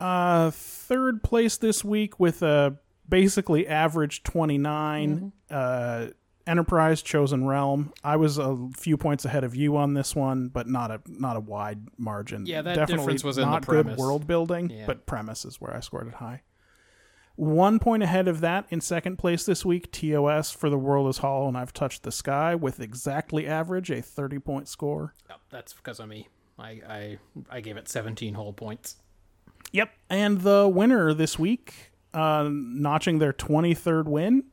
Uh, 0.00 0.50
third 0.50 1.22
place 1.22 1.56
this 1.56 1.84
week 1.84 2.20
with 2.20 2.42
a 2.42 2.76
basically 3.08 3.66
average 3.66 4.22
29. 4.22 5.32
Uh, 5.50 6.06
Enterprise 6.46 7.02
Chosen 7.02 7.44
Realm. 7.46 7.92
I 8.04 8.14
was 8.16 8.38
a 8.38 8.68
few 8.76 8.96
points 8.96 9.24
ahead 9.24 9.42
of 9.42 9.56
you 9.56 9.76
on 9.76 9.94
this 9.94 10.14
one, 10.14 10.46
but 10.46 10.68
not 10.68 10.92
a 10.92 11.00
not 11.08 11.36
a 11.36 11.40
wide 11.40 11.88
margin. 11.98 12.46
Yeah, 12.46 12.62
that 12.62 12.76
Definitely 12.76 13.02
difference 13.02 13.24
was 13.24 13.38
in 13.38 13.44
the 13.46 13.50
not 13.50 13.66
good 13.66 13.96
world 13.96 14.28
building, 14.28 14.70
Yeah. 14.70 14.86
but 14.86 15.06
premise 15.06 15.44
is 15.44 15.60
where 15.60 15.74
I 15.74 15.80
scored 15.80 16.06
it 16.06 16.14
high. 16.14 16.42
One 17.34 17.80
point 17.80 18.02
ahead 18.04 18.28
of 18.28 18.40
that 18.42 18.66
in 18.70 18.80
second 18.80 19.16
place 19.18 19.44
this 19.44 19.64
week, 19.64 19.90
TOS 19.92 20.52
for 20.52 20.70
The 20.70 20.78
World 20.78 21.08
is 21.08 21.18
Hollow 21.18 21.48
and 21.48 21.58
I've 21.58 21.72
Touched 21.72 22.02
the 22.04 22.12
Sky 22.12 22.54
with 22.54 22.80
exactly 22.80 23.46
average, 23.46 23.90
a 23.90 24.00
30 24.00 24.38
point 24.38 24.68
score. 24.68 25.14
Yep, 25.28 25.40
that's 25.50 25.72
because 25.74 25.98
of 25.98 26.08
me. 26.08 26.28
I, 26.58 26.70
I 26.88 27.18
I 27.50 27.60
gave 27.60 27.76
it 27.76 27.88
17 27.88 28.34
whole 28.34 28.52
points. 28.52 28.96
Yep. 29.72 29.90
And 30.08 30.40
the 30.40 30.70
winner 30.72 31.12
this 31.14 31.38
week, 31.38 31.92
uh, 32.14 32.48
notching 32.50 33.18
their 33.18 33.32
23rd 33.32 34.06
win, 34.06 34.44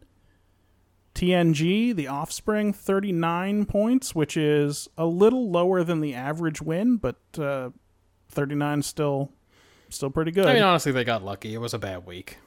TNG, 1.15 1.95
the 1.95 2.07
offspring, 2.07 2.73
39 2.73 3.65
points, 3.65 4.15
which 4.15 4.35
is 4.35 4.87
a 4.97 5.05
little 5.05 5.51
lower 5.51 5.83
than 5.83 6.01
the 6.01 6.13
average 6.13 6.61
win, 6.61 6.97
but 6.97 7.17
uh, 7.37 7.69
39 8.29 8.79
is 8.79 8.85
still 8.85 9.31
still 9.89 10.09
pretty 10.09 10.31
good. 10.31 10.47
I 10.47 10.53
mean, 10.53 10.63
honestly, 10.63 10.91
they 10.91 11.03
got 11.03 11.23
lucky. 11.23 11.53
It 11.53 11.59
was 11.59 11.73
a 11.73 11.79
bad 11.79 12.05
week. 12.05 12.37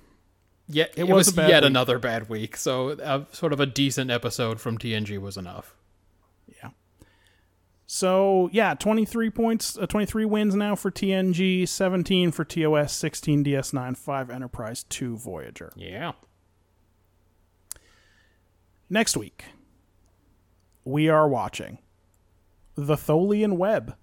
Yet 0.69 0.93
it, 0.97 1.05
was 1.05 1.29
was, 1.29 1.37
yet 1.37 1.63
week. 1.63 1.71
another 1.71 2.01
bad 2.01 2.29
week. 2.29 2.57
So, 2.57 2.91
uh, 2.91 3.25
sort 3.31 3.53
of 3.53 3.61
a 3.61 3.67
decent 3.67 4.11
episode 4.11 4.61
from 4.61 4.79
TNG 4.79 5.19
was 5.21 5.37
enough. 5.37 5.76
So, 7.87 8.51
yeah, 8.53 8.75
23 8.75 9.31
points, 9.31 9.79
uh, 9.79 9.87
23 9.87 10.25
wins 10.25 10.55
now 10.57 10.75
for 10.75 10.91
TNG, 10.91 11.69
17 11.69 12.33
for 12.33 12.45
TOS, 12.45 12.93
16 12.93 13.45
DS9, 13.45 13.97
5 13.97 14.31
Enterprise, 14.31 14.85
2 14.89 15.17
Voyager. 15.17 15.73
Yeah. 15.77 16.13
Next 18.91 19.17
week, 19.17 19.45
we 20.85 21.09
are 21.09 21.29
watching 21.29 21.79
The 22.75 22.97
Tholian 22.97 23.57
Web. 23.57 23.97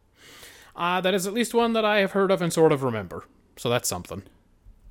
Uh, 0.75 1.01
that 1.01 1.13
is 1.13 1.27
at 1.27 1.33
least 1.33 1.53
one 1.53 1.73
that 1.73 1.85
I 1.85 1.99
have 1.99 2.11
heard 2.11 2.31
of 2.31 2.41
and 2.41 2.51
sort 2.51 2.71
of 2.71 2.83
remember. 2.83 3.25
So 3.57 3.69
that's 3.69 3.87
something. 3.87 4.23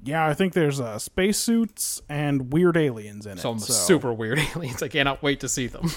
Yeah, 0.05 0.27
I 0.27 0.35
think 0.35 0.53
there's 0.53 0.81
uh, 0.81 0.99
spacesuits 0.99 2.03
and 2.09 2.53
weird 2.53 2.77
aliens 2.77 3.25
in 3.25 3.39
it. 3.39 3.41
Some 3.41 3.59
so, 3.59 3.73
super 3.73 4.13
weird 4.13 4.39
aliens. 4.55 4.83
I 4.83 4.89
cannot 4.89 5.23
wait 5.23 5.41
to 5.41 5.49
see 5.49 5.67
them. 5.67 5.91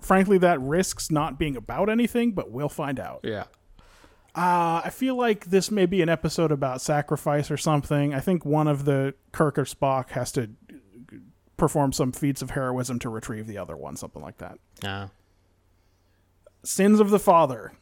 Frankly, 0.00 0.38
that 0.38 0.60
risks 0.60 1.10
not 1.10 1.38
being 1.38 1.56
about 1.56 1.88
anything, 1.88 2.32
but 2.32 2.50
we'll 2.50 2.68
find 2.68 2.98
out. 2.98 3.20
yeah. 3.22 3.44
Uh, 4.32 4.80
I 4.84 4.90
feel 4.90 5.16
like 5.16 5.46
this 5.46 5.72
may 5.72 5.86
be 5.86 6.02
an 6.02 6.08
episode 6.08 6.52
about 6.52 6.80
sacrifice 6.80 7.50
or 7.50 7.56
something. 7.56 8.14
I 8.14 8.20
think 8.20 8.44
one 8.44 8.68
of 8.68 8.84
the 8.84 9.14
Kirk 9.32 9.58
or 9.58 9.64
Spock 9.64 10.10
has 10.10 10.30
to 10.32 10.50
perform 11.56 11.92
some 11.92 12.12
feats 12.12 12.40
of 12.40 12.50
heroism 12.50 13.00
to 13.00 13.08
retrieve 13.08 13.48
the 13.48 13.58
other 13.58 13.76
one, 13.76 13.96
something 13.96 14.22
like 14.22 14.38
that. 14.38 14.58
Uh, 14.84 15.08
Sins 16.62 17.00
of 17.00 17.10
the 17.10 17.18
Father. 17.18 17.72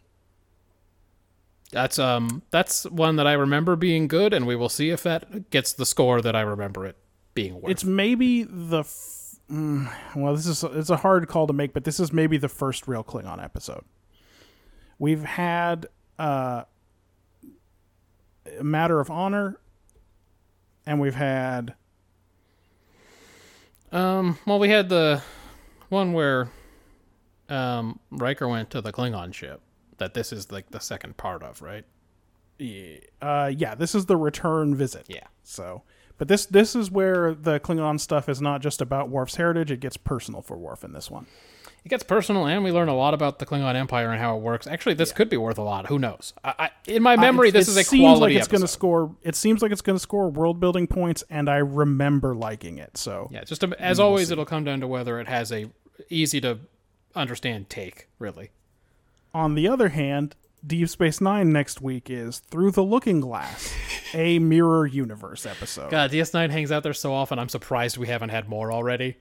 that's 1.71 1.99
um 1.99 2.43
that's 2.51 2.85
one 2.87 3.17
that 3.17 3.27
I 3.27 3.35
remember 3.35 3.77
being 3.77 4.09
good, 4.09 4.33
and 4.33 4.47
we 4.47 4.57
will 4.57 4.71
see 4.71 4.89
if 4.89 5.03
that 5.03 5.51
gets 5.51 5.75
the 5.75 5.85
score 5.85 6.23
that 6.23 6.35
I 6.35 6.41
remember 6.41 6.87
it 6.87 6.97
being 7.35 7.61
worth. 7.61 7.71
It's 7.71 7.85
maybe 7.85 8.43
the. 8.45 8.81
F- 8.81 9.15
mm, 9.51 9.91
well, 10.15 10.35
this 10.35 10.47
is 10.47 10.63
it's 10.65 10.91
a 10.91 10.97
hard 10.99 11.29
call 11.29 11.47
to 11.47 11.53
make, 11.53 11.73
but 11.73 11.85
this 11.85 11.99
is 12.01 12.13
maybe 12.13 12.37
the 12.39 12.49
first 12.49 12.87
real 12.89 13.05
Klingon 13.05 13.43
episode. 13.43 13.85
We've 14.99 15.23
had 15.25 15.87
uh, 16.19 16.65
a 18.59 18.65
matter 18.65 19.01
of 19.01 19.11
honor, 19.11 19.59
and 20.87 21.01
we've 21.01 21.15
had 21.15 21.75
Um, 23.93 24.39
well, 24.47 24.59
we 24.59 24.69
had 24.69 24.89
the 24.89 25.23
one 25.89 26.13
where 26.13 26.51
um, 27.49 28.01
Riker 28.11 28.49
went 28.49 28.71
to 28.71 28.81
the 28.81 28.93
Klingon 28.93 29.33
ship. 29.33 29.61
That 29.99 30.15
this 30.15 30.33
is 30.33 30.53
like 30.53 30.71
the 30.71 30.79
second 30.81 31.17
part 31.17 31.43
of, 31.43 31.61
right? 31.61 31.85
Uh, 33.21 33.51
yeah, 33.57 33.75
this 33.75 33.95
is 33.95 34.07
the 34.07 34.17
return 34.17 34.75
visit. 34.75 35.07
Yeah. 35.09 35.27
So, 35.43 35.83
but 36.19 36.29
this 36.29 36.45
this 36.47 36.77
is 36.77 36.91
where 36.91 37.35
the 37.35 37.59
Klingon 37.61 37.99
stuff 37.99 38.29
is 38.29 38.41
not 38.41 38.61
just 38.61 38.81
about 38.81 39.09
Worf's 39.09 39.37
heritage; 39.37 39.71
it 39.71 39.81
gets 39.81 39.97
personal 39.97 40.43
for 40.43 40.57
Worf 40.57 40.85
in 40.85 40.93
this 40.93 41.11
one. 41.11 41.27
It 41.85 41.89
gets 41.91 42.03
personal, 42.03 42.45
and 42.47 42.65
we 42.65 42.73
learn 42.73 42.89
a 42.89 42.95
lot 42.97 43.15
about 43.15 43.39
the 43.39 43.47
Klingon 43.47 43.75
Empire 43.77 44.11
and 44.11 44.21
how 44.21 44.37
it 44.37 44.41
works. 44.43 44.67
Actually, 44.67 44.97
this 44.97 45.13
could 45.13 45.31
be 45.31 45.37
worth 45.37 45.59
a 45.59 45.63
lot. 45.63 45.87
Who 45.87 45.99
knows? 45.99 46.35
I, 46.45 46.55
I, 46.59 46.71
in 46.89 47.03
my 47.03 47.17
memory, 47.17 47.49
it- 47.49 47.53
this 47.53 47.69
is 47.69 47.77
a 47.77 47.85
seems 47.85 48.03
quality 48.03 48.35
like 48.35 48.41
it's 48.41 48.49
going 48.49 48.61
to 48.63 48.69
score. 48.69 49.15
It 49.23 49.37
seems 49.37 49.63
like 49.63 49.71
it's 49.71 49.81
going 49.81 49.95
to 49.97 50.01
score 50.01 50.29
world 50.29 50.59
building 50.61 50.87
points, 50.89 51.23
and 51.31 51.49
I 51.49 51.59
remember 51.59 52.35
liking 52.35 52.79
it. 52.79 52.97
So 52.99 53.29
Yeah, 53.31 53.45
just 53.45 53.63
a, 53.63 53.75
as 53.81 54.01
always, 54.01 54.31
it'll 54.31 54.45
come 54.45 54.65
down 54.65 54.81
to 54.81 54.89
whether 54.89 55.21
it 55.21 55.29
has 55.29 55.53
a 55.53 55.71
easy 56.11 56.41
to 56.43 56.59
understand 57.15 57.71
take. 57.71 58.09
Really, 58.19 58.51
On 59.33 59.55
the 59.55 59.69
other 59.69 59.91
hand, 59.91 60.35
Deep 60.67 60.89
Space 60.89 61.21
Nine 61.21 61.53
next 61.53 61.81
week 61.81 62.11
is 62.11 62.41
Through 62.41 62.73
the 62.73 62.83
Looking 62.83 63.21
Glass, 63.21 63.73
a 64.13 64.39
mirror 64.39 64.87
universe 64.87 65.47
episode. 65.47 65.91
God, 65.91 66.11
DS9 66.11 66.51
hangs 66.51 66.73
out 66.73 66.83
there 66.83 66.93
so 66.95 67.13
often. 67.15 67.39
I'm 67.39 67.49
surprised 67.49 67.97
we 67.97 68.09
haven't 68.09 68.31
had 68.31 68.49
more 68.49 68.73
already. 68.73 69.17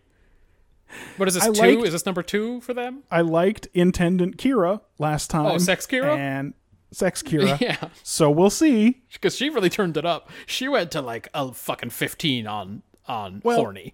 What 1.17 1.27
is 1.27 1.35
this 1.35 1.43
I 1.43 1.51
two? 1.51 1.61
liked- 1.77 1.85
is 1.88 1.93
this 1.93 2.06
number 2.06 2.24
two 2.24 2.61
for 2.61 2.74
them? 2.74 3.03
I 3.11 3.22
liked 3.22 3.67
Intendant 3.74 4.38
Kira 4.38 4.82
last 4.98 5.30
time. 5.30 5.45
Oh, 5.45 5.57
Sex 5.57 5.85
Kira? 5.85 6.17
And 6.17 6.53
Sex 6.91 7.22
Kira. 7.22 7.59
Yeah, 7.61 7.90
So 8.03 8.32
we'll 8.32 8.49
see. 8.49 9.01
because 9.14 9.35
she 9.35 9.49
really 9.49 9.69
turned 9.69 9.98
it 9.98 10.06
up. 10.06 10.30
She 10.45 10.67
went 10.67 10.91
to 10.91 11.01
like 11.01 11.27
a 11.33 11.53
fucking 11.53 11.90
15 11.91 12.48
on 12.48 12.82
on 13.07 13.41
Well, 13.43 13.57
horny. 13.57 13.93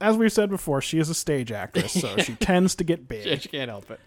As 0.00 0.16
we've 0.16 0.32
said 0.32 0.48
before, 0.48 0.80
she 0.80 0.98
is 1.00 1.08
a 1.10 1.14
stage 1.14 1.50
actress, 1.50 1.92
so 1.92 2.16
she 2.18 2.34
tends 2.36 2.74
to 2.76 2.84
get 2.84 3.08
big. 3.08 3.40
she 3.40 3.48
can't 3.48 3.68
help 3.68 3.90
it. 3.90 3.98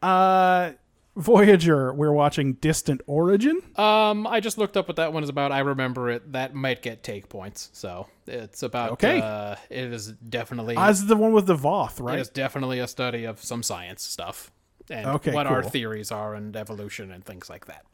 Uh, 0.00 0.72
Voyager, 1.18 1.92
we're 1.92 2.12
watching 2.12 2.54
Distant 2.54 3.00
Origin. 3.08 3.60
Um, 3.76 4.24
I 4.26 4.38
just 4.38 4.56
looked 4.56 4.76
up 4.76 4.86
what 4.86 4.96
that 4.96 5.12
one 5.12 5.24
is 5.24 5.28
about. 5.28 5.50
I 5.50 5.58
remember 5.58 6.08
it. 6.10 6.32
That 6.32 6.54
might 6.54 6.80
get 6.80 7.02
take 7.02 7.28
points. 7.28 7.70
So 7.72 8.06
it's 8.28 8.62
about. 8.62 8.92
Okay. 8.92 9.20
Uh, 9.20 9.56
it 9.68 9.92
is 9.92 10.12
definitely. 10.12 10.76
As 10.78 11.06
the 11.06 11.16
one 11.16 11.32
with 11.32 11.46
the 11.46 11.56
Voth, 11.56 12.00
right? 12.00 12.18
It 12.18 12.20
is 12.22 12.28
definitely 12.28 12.78
a 12.78 12.86
study 12.86 13.24
of 13.24 13.42
some 13.42 13.64
science 13.64 14.02
stuff 14.04 14.52
and 14.88 15.06
Okay, 15.06 15.32
what 15.32 15.46
our 15.48 15.62
theories 15.64 16.12
are 16.12 16.34
and 16.34 16.54
evolution 16.56 17.10
and 17.10 17.24
things 17.24 17.50
like 17.50 17.66
that. 17.66 17.84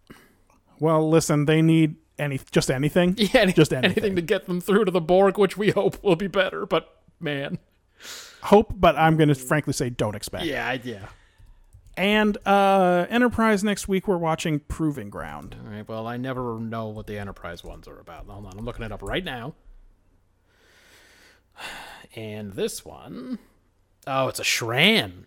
Well, 0.79 1.09
listen, 1.09 1.47
they 1.47 1.63
need 1.63 1.97
any 2.19 2.39
just 2.51 2.71
anything. 2.71 3.15
Yeah, 3.19 3.41
any- 3.41 3.53
just 3.55 3.73
anything. 3.73 3.93
anything 3.93 4.17
to 4.17 4.23
get 4.23 4.47
them 4.47 4.61
through 4.61 4.85
to 4.85 4.91
the 4.91 5.01
Borg, 5.01 5.39
which 5.39 5.57
we 5.57 5.71
hope 5.71 6.03
will 6.05 6.17
be 6.17 6.27
better. 6.29 6.67
But 6.67 6.95
man, 7.21 7.59
Hope, 8.43 8.75
but 8.79 8.97
I'm 8.97 9.17
going 9.17 9.31
to 9.31 9.35
frankly 9.35 9.73
say 9.73 9.89
don't 9.89 10.15
expect. 10.15 10.45
yeah, 10.45 10.77
yeah. 10.85 11.07
And 11.97 12.37
uh, 12.47 13.07
Enterprise 13.09 13.63
next 13.63 13.87
week, 13.87 14.09
we're 14.09 14.17
watching 14.17 14.61
Proving 14.61 15.11
Ground. 15.11 15.57
All 15.65 15.71
right. 15.71 15.89
Well, 15.89 16.07
I 16.07 16.17
never 16.17 16.59
know 16.59 16.89
what 16.89 17.07
the 17.07 17.19
Enterprise 17.19 17.63
ones 17.63 17.87
are 17.87 17.99
about. 18.01 18.27
Hold 18.27 18.47
on, 18.47 18.59
I'm 18.59 18.65
looking 18.65 18.85
it 18.85 18.93
up 18.93 19.03
right 19.03 19.25
now. 19.25 19.55
And 22.17 22.53
this 22.53 22.85
one, 22.85 23.39
oh, 24.07 24.29
it's 24.29 24.41
a 24.41 24.45
Shran. 24.45 25.25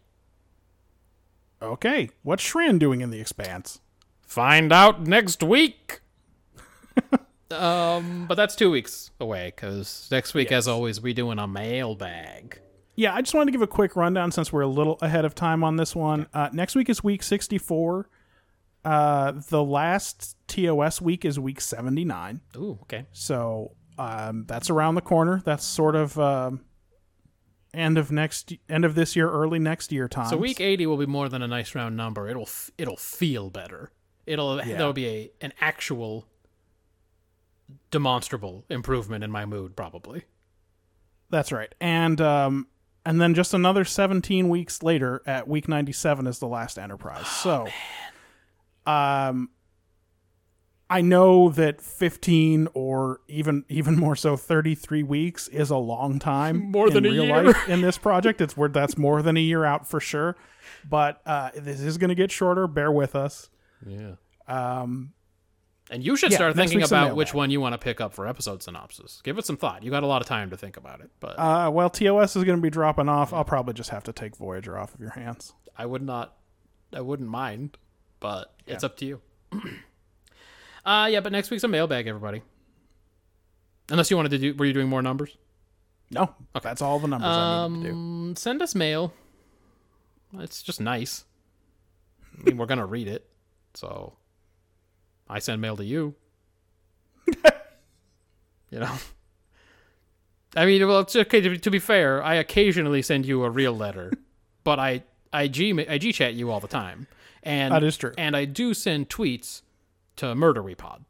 Okay, 1.62 2.10
what's 2.24 2.44
Shran 2.44 2.80
doing 2.80 3.02
in 3.02 3.10
the 3.10 3.20
Expanse? 3.20 3.80
Find 4.22 4.72
out 4.72 5.08
next 5.08 5.42
week. 5.42 6.02
um, 7.52 8.26
but 8.28 8.36
that's 8.36 8.56
two 8.56 8.70
weeks 8.70 9.12
away 9.20 9.54
because 9.56 10.08
next 10.12 10.34
week, 10.34 10.52
as 10.52 10.68
always, 10.68 11.02
we 11.02 11.14
doing 11.14 11.40
a 11.40 11.48
mailbag. 11.48 12.60
Yeah, 12.98 13.14
I 13.14 13.22
just 13.22 13.36
wanted 13.36 13.46
to 13.46 13.52
give 13.52 13.62
a 13.62 13.68
quick 13.68 13.96
rundown 13.96 14.32
since 14.32 14.52
we're 14.52 14.62
a 14.62 14.68
little 14.68 14.98
ahead 15.04 15.24
of 15.24 15.36
time 15.36 15.64
on 15.64 15.76
this 15.76 15.96
one. 15.96 16.26
Uh, 16.34 16.50
next 16.52 16.76
week 16.76 16.90
is 16.90 17.04
week 17.04 17.22
64. 17.22 18.10
Uh, 18.84 19.34
the 19.50 19.64
last 19.64 20.36
TOS 20.48 21.00
week 21.00 21.24
is 21.24 21.40
week 21.40 21.62
79. 21.62 22.42
Ooh, 22.56 22.80
okay. 22.82 23.06
So 23.12 23.76
um, 24.00 24.46
that's 24.48 24.72
around 24.72 24.96
the 24.96 25.02
corner. 25.02 25.44
That's 25.46 25.64
sort 25.64 25.96
of 25.96 26.18
um, 26.18 26.62
end 27.72 28.00
of 28.00 28.12
next 28.12 28.54
end 28.68 28.84
of 28.84 28.96
this 28.96 29.16
year, 29.16 29.30
early 29.30 29.60
next 29.60 29.92
year 29.92 30.08
time. 30.08 30.30
So 30.30 30.38
week 30.38 30.60
80 30.60 30.88
will 30.88 30.98
be 30.98 31.06
more 31.06 31.30
than 31.30 31.44
a 31.44 31.48
nice 31.48 31.76
round 31.76 31.96
number. 31.96 32.28
It'll 32.28 32.44
f- 32.44 32.72
it'll 32.80 32.98
feel 32.98 33.52
better. 33.52 33.92
It'll 34.26 34.56
there'll 34.58 34.94
be 34.94 35.08
a 35.08 35.32
an 35.42 35.54
actual 35.62 36.28
demonstrable 37.92 38.66
improvement 38.70 39.24
in 39.24 39.30
my 39.30 39.46
mood 39.46 39.76
probably. 39.76 40.24
That's 41.30 41.52
right. 41.52 41.74
And 41.80 42.20
um, 42.22 42.68
and 43.08 43.22
then 43.22 43.34
just 43.34 43.54
another 43.54 43.86
17 43.86 44.50
weeks 44.50 44.84
later, 44.84 45.22
at 45.26 45.48
week 45.48 45.68
97 45.68 46.28
is 46.28 46.40
the 46.40 46.48
last 46.48 46.78
Enterprise. 46.78 47.26
so, 47.28 47.68
um, 48.86 49.50
I 50.90 51.02
know 51.02 51.50
that 51.50 51.82
15 51.82 52.70
or 52.74 53.20
even 53.28 53.66
even 53.68 53.96
more 53.98 54.16
so 54.16 54.38
33 54.38 55.04
weeks 55.04 55.48
is 55.50 55.70
a 55.70 55.78
long 55.78 56.18
time 56.20 56.72
More 56.72 56.88
in 56.88 56.94
than 56.94 57.06
a 57.06 57.10
real 57.10 57.26
year. 57.26 57.44
life 57.44 57.70
in 57.70 57.82
this 57.82 57.98
project. 57.98 58.40
It's 58.42 58.56
where 58.56 58.70
that's 58.70 58.98
more 58.98 59.22
than 59.22 59.36
a 59.36 59.42
year 59.42 59.66
out 59.66 59.88
for 59.88 60.00
sure. 60.00 60.38
But 60.90 61.22
uh, 61.26 61.52
this 61.56 61.82
is 61.82 61.98
going 61.98 62.10
to 62.10 62.16
get 62.16 62.32
shorter. 62.32 62.68
Bear 62.68 62.92
with 62.92 63.16
us. 63.16 63.50
Yeah. 63.86 64.14
Um, 64.48 65.14
And 65.90 66.04
you 66.04 66.18
should 66.18 66.32
Yeah, 66.32 66.38
start 66.38 66.56
thinking 66.56 66.84
about 66.84 67.16
which 67.16 67.34
one 67.34 67.50
you 67.50 67.62
want 67.62 67.74
to 67.74 67.78
pick 67.78 68.02
up 68.02 68.14
for 68.14 68.28
episode 68.28 68.62
synopsis. 68.62 69.22
Give 69.24 69.38
it 69.38 69.46
some 69.46 69.56
thought. 69.56 69.84
You 69.84 69.92
got 69.92 70.04
a 70.04 70.08
lot 70.08 70.22
of 70.22 70.28
time 70.28 70.50
to 70.50 70.58
think 70.58 70.76
about 70.76 71.00
it, 71.00 71.10
but 71.20 71.40
uh, 71.40 71.70
well, 71.72 71.90
TOS 71.90 72.36
is 72.36 72.44
going 72.44 72.58
to 72.58 72.62
be 72.62 72.70
dropping 72.70 73.08
off. 73.08 73.32
I'll 73.34 73.46
probably 73.46 73.74
just 73.74 73.92
have 73.92 74.04
to 74.04 74.14
take 74.14 74.36
Voyager 74.36 74.78
off 74.78 74.94
of 74.94 75.00
your 75.00 75.12
hands. 75.12 75.54
I 75.78 75.86
would 75.86 76.02
not 76.02 76.36
I 76.94 77.02
wouldn't 77.02 77.30
mind, 77.30 77.78
but 78.20 78.54
it's 78.66 78.84
up 78.84 78.98
to 78.98 79.06
you. 79.06 79.22
uh 80.86 81.08
yeah, 81.10 81.20
but 81.22 81.32
next 81.32 81.50
week's 81.50 81.64
a 81.64 81.68
mailbag 81.68 82.08
everybody. 82.08 82.42
Unless 83.90 84.12
you 84.12 84.18
wanted 84.18 84.30
to 84.30 84.38
do 84.38 84.56
were 84.56 84.66
you 84.66 84.74
doing 84.74 84.90
more 84.90 85.02
numbers? 85.02 85.38
No, 86.10 86.24
okay. 86.24 86.64
that's 86.64 86.82
all 86.82 87.00
the 87.00 87.08
numbers 87.08 87.28
I 87.30 87.68
need 87.68 87.84
to 87.84 87.90
do. 87.90 87.94
Um, 87.94 88.36
send 88.38 88.62
us 88.62 88.76
mail. 88.76 89.14
It's 90.40 90.62
just 90.64 90.80
nice. 90.80 91.26
I 92.38 92.44
mean, 92.44 92.58
we're 92.58 92.66
gonna 92.66 92.86
read 92.86 93.08
it, 93.08 93.28
so 93.74 94.18
I 95.30 95.40
send 95.40 95.62
mail 95.62 95.78
to 95.78 95.86
you. 95.86 96.16
you 98.70 98.80
know. 98.80 98.94
I 100.56 100.66
mean, 100.66 100.88
well, 100.88 101.02
it's 101.02 101.16
okay 101.16 101.42
to, 101.42 101.58
to 101.58 101.72
be 101.72 101.80
fair. 101.80 102.24
I 102.24 102.36
occasionally 102.36 103.02
send 103.02 103.26
you 103.26 103.44
a 103.44 103.50
real 103.50 103.74
letter, 103.74 104.12
but 104.64 104.80
I 104.80 105.04
I 105.32 105.48
G 105.48 105.86
I 105.88 105.98
G 105.98 106.12
chat 106.12 106.34
you 106.34 106.50
all 106.52 106.60
the 106.60 106.68
time, 106.68 107.08
and 107.44 107.74
That 107.74 107.84
is 107.84 107.98
true. 107.98 108.14
And 108.18 108.36
I 108.36 108.46
do 108.46 108.74
send 108.74 109.10
tweets 109.10 109.62
to 110.18 110.34
Murder 110.36 110.64
Repod. 110.64 111.02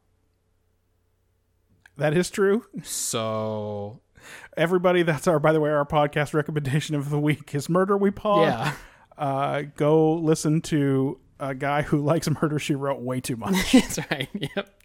That 1.96 2.16
is 2.16 2.30
true. 2.30 2.64
So 2.82 4.00
Everybody, 4.56 5.02
that's 5.02 5.26
our, 5.26 5.38
by 5.38 5.52
the 5.52 5.60
way, 5.60 5.70
our 5.70 5.84
podcast 5.84 6.34
recommendation 6.34 6.94
of 6.94 7.10
the 7.10 7.18
week 7.18 7.54
is 7.54 7.68
Murder 7.68 7.96
We 7.96 8.10
Paw. 8.10 8.42
yeah. 8.42 8.72
Uh, 9.16 9.62
go 9.74 10.14
listen 10.14 10.60
to 10.62 11.18
a 11.40 11.54
guy 11.54 11.82
who 11.82 11.98
likes 11.98 12.28
Murder 12.42 12.58
She 12.58 12.74
Wrote 12.74 13.00
way 13.00 13.20
too 13.20 13.36
much. 13.44 13.72
That's 13.72 13.98
right. 14.10 14.28
Yep. 14.32 14.82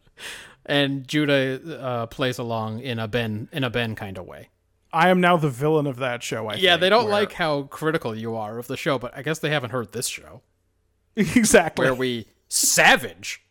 And 0.65 1.07
Judah 1.07 1.79
uh, 1.81 2.05
plays 2.07 2.37
along 2.37 2.79
in 2.81 2.99
a 2.99 3.07
Ben 3.07 3.49
in 3.51 3.63
a 3.63 3.69
Ben 3.69 3.95
kind 3.95 4.17
of 4.17 4.25
way. 4.25 4.49
I 4.93 5.09
am 5.09 5.19
now 5.19 5.37
the 5.37 5.49
villain 5.49 5.87
of 5.87 5.97
that 5.97 6.21
show. 6.21 6.47
I 6.47 6.53
Yeah, 6.53 6.71
think, 6.73 6.81
they 6.81 6.89
don't 6.89 7.05
where- 7.05 7.13
like 7.13 7.33
how 7.33 7.63
critical 7.63 8.15
you 8.15 8.35
are 8.35 8.59
of 8.59 8.67
the 8.67 8.77
show, 8.77 8.99
but 8.99 9.15
I 9.17 9.23
guess 9.23 9.39
they 9.39 9.49
haven't 9.49 9.71
heard 9.71 9.91
this 9.91 10.07
show 10.07 10.41
exactly. 11.15 11.83
where 11.85 11.93
we 11.95 12.27
savage 12.47 13.43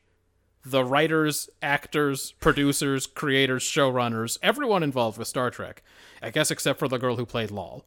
the 0.64 0.84
writers, 0.84 1.50
actors, 1.60 2.32
producers, 2.38 3.08
creators, 3.08 3.64
showrunners, 3.64 4.38
everyone 4.42 4.84
involved 4.84 5.18
with 5.18 5.26
Star 5.26 5.50
Trek. 5.50 5.82
I 6.22 6.30
guess 6.30 6.52
except 6.52 6.78
for 6.78 6.86
the 6.86 6.98
girl 6.98 7.16
who 7.16 7.26
played 7.26 7.50
Lal. 7.50 7.84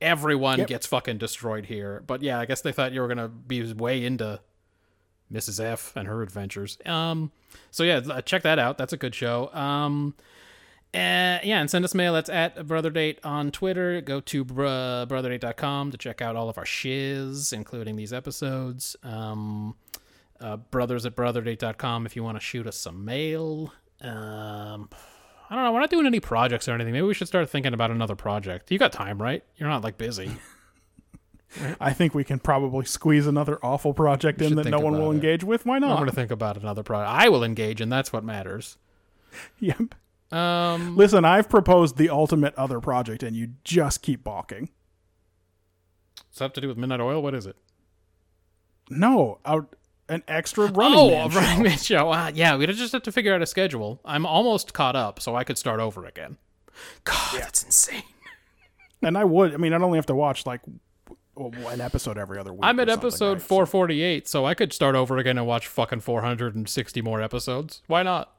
Everyone 0.00 0.58
Yep. 0.60 0.68
gets 0.68 0.86
fucking 0.86 1.18
destroyed 1.18 1.66
here. 1.66 2.02
But 2.06 2.22
yeah, 2.22 2.40
I 2.40 2.46
guess 2.46 2.62
they 2.62 2.72
thought 2.72 2.92
you 2.92 3.02
were 3.02 3.08
gonna 3.08 3.28
be 3.28 3.70
way 3.74 4.02
into 4.04 4.40
Mrs. 5.34 5.62
F 5.62 5.92
and 5.96 6.06
her 6.08 6.22
adventures. 6.22 6.78
Um, 6.86 7.32
so 7.70 7.82
yeah, 7.82 8.20
check 8.22 8.42
that 8.42 8.58
out. 8.58 8.78
That's 8.78 8.92
a 8.92 8.96
good 8.96 9.14
show. 9.14 9.52
Um, 9.52 10.14
uh, 10.94 11.42
yeah, 11.42 11.60
and 11.60 11.68
send 11.68 11.84
us 11.84 11.92
mail. 11.92 12.12
That's 12.12 12.30
at 12.30 12.56
brotherdate 12.66 13.18
on 13.24 13.50
Twitter. 13.50 14.00
Go 14.00 14.20
to 14.20 14.44
br- 14.44 14.62
brotherdate.com 14.62 15.90
to 15.90 15.98
check 15.98 16.22
out 16.22 16.36
all 16.36 16.48
of 16.48 16.56
our 16.56 16.64
shiz, 16.64 17.52
including 17.52 17.96
these 17.96 18.12
episodes. 18.12 18.94
Um, 19.02 19.74
uh, 20.40 20.56
brothers 20.56 21.04
at 21.04 21.16
brotherdate.com 21.16 22.06
if 22.06 22.14
you 22.14 22.22
want 22.22 22.36
to 22.36 22.40
shoot 22.40 22.66
us 22.66 22.76
some 22.76 23.04
mail. 23.04 23.72
Um, 24.00 24.88
I 25.50 25.56
don't 25.56 25.64
know. 25.64 25.72
We're 25.72 25.80
not 25.80 25.90
doing 25.90 26.06
any 26.06 26.20
projects 26.20 26.68
or 26.68 26.72
anything. 26.74 26.92
Maybe 26.92 27.06
we 27.06 27.14
should 27.14 27.28
start 27.28 27.50
thinking 27.50 27.74
about 27.74 27.90
another 27.90 28.14
project. 28.14 28.70
You 28.70 28.78
got 28.78 28.92
time, 28.92 29.20
right? 29.20 29.42
You're 29.56 29.68
not 29.68 29.82
like 29.82 29.98
busy. 29.98 30.30
I 31.80 31.92
think 31.92 32.14
we 32.14 32.24
can 32.24 32.38
probably 32.38 32.84
squeeze 32.84 33.26
another 33.26 33.58
awful 33.62 33.94
project 33.94 34.42
in 34.42 34.56
that 34.56 34.66
no 34.66 34.80
one 34.80 34.94
will 34.94 35.10
it. 35.10 35.14
engage 35.14 35.44
with. 35.44 35.66
Why 35.66 35.78
not? 35.78 35.90
I'm 35.90 35.96
going 35.96 36.08
to 36.08 36.14
think 36.14 36.30
about 36.30 36.56
another 36.56 36.82
project. 36.82 37.10
I 37.10 37.28
will 37.28 37.44
engage, 37.44 37.80
and 37.80 37.92
that's 37.92 38.12
what 38.12 38.24
matters. 38.24 38.76
Yep. 39.60 39.94
Um, 40.32 40.96
Listen, 40.96 41.24
I've 41.24 41.48
proposed 41.48 41.96
the 41.96 42.10
ultimate 42.10 42.54
other 42.56 42.80
project, 42.80 43.22
and 43.22 43.36
you 43.36 43.50
just 43.62 44.02
keep 44.02 44.24
balking. 44.24 44.70
does 46.30 46.38
that 46.38 46.44
have 46.44 46.52
to 46.54 46.60
do 46.60 46.68
with 46.68 46.76
Midnight 46.76 47.00
Oil? 47.00 47.22
What 47.22 47.34
is 47.34 47.46
it? 47.46 47.56
No, 48.90 49.38
out 49.44 49.76
an 50.08 50.22
extra 50.28 50.66
running 50.66 50.98
oh, 50.98 51.10
man 51.10 51.30
show. 51.30 51.40
running 51.40 51.62
man 51.62 51.78
show. 51.78 52.10
Uh, 52.10 52.32
yeah, 52.34 52.56
we 52.56 52.66
just 52.66 52.92
have 52.92 53.02
to 53.04 53.12
figure 53.12 53.34
out 53.34 53.42
a 53.42 53.46
schedule. 53.46 54.00
I'm 54.04 54.26
almost 54.26 54.74
caught 54.74 54.96
up, 54.96 55.20
so 55.20 55.34
I 55.36 55.44
could 55.44 55.58
start 55.58 55.80
over 55.80 56.04
again. 56.04 56.36
God, 57.04 57.40
that's 57.40 57.62
insane. 57.62 58.02
And 59.02 59.18
I 59.18 59.24
would. 59.24 59.52
I 59.52 59.58
mean, 59.58 59.74
I'd 59.74 59.82
only 59.82 59.98
have 59.98 60.06
to 60.06 60.14
watch 60.14 60.46
like 60.46 60.62
an 61.36 61.80
episode 61.80 62.18
every 62.18 62.38
other 62.38 62.52
week. 62.52 62.60
I'm 62.62 62.78
at 62.80 62.88
episode 62.88 63.34
right? 63.34 63.42
448, 63.42 64.28
so 64.28 64.44
I 64.44 64.54
could 64.54 64.72
start 64.72 64.94
over 64.94 65.18
again 65.18 65.38
and 65.38 65.46
watch 65.46 65.66
fucking 65.66 66.00
460 66.00 67.02
more 67.02 67.20
episodes. 67.20 67.82
Why 67.86 68.02
not? 68.02 68.32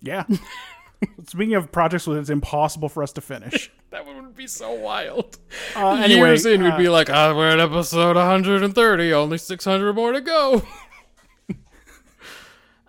Yeah. 0.00 0.24
Speaking 1.26 1.54
of 1.54 1.72
projects 1.72 2.04
that 2.04 2.12
it's 2.12 2.30
impossible 2.30 2.88
for 2.88 3.02
us 3.02 3.12
to 3.12 3.20
finish. 3.20 3.70
That 3.90 4.06
would 4.06 4.36
be 4.36 4.46
so 4.46 4.72
wild. 4.72 5.36
Uh, 5.74 5.94
anyway, 5.94 6.28
Years 6.28 6.46
in, 6.46 6.62
we'd 6.62 6.70
uh, 6.70 6.78
be 6.78 6.88
like, 6.88 7.10
oh, 7.10 7.36
we're 7.36 7.48
at 7.48 7.58
episode 7.58 8.14
130, 8.14 9.12
only 9.12 9.36
600 9.36 9.92
more 9.94 10.12
to 10.12 10.20
go. 10.20 10.62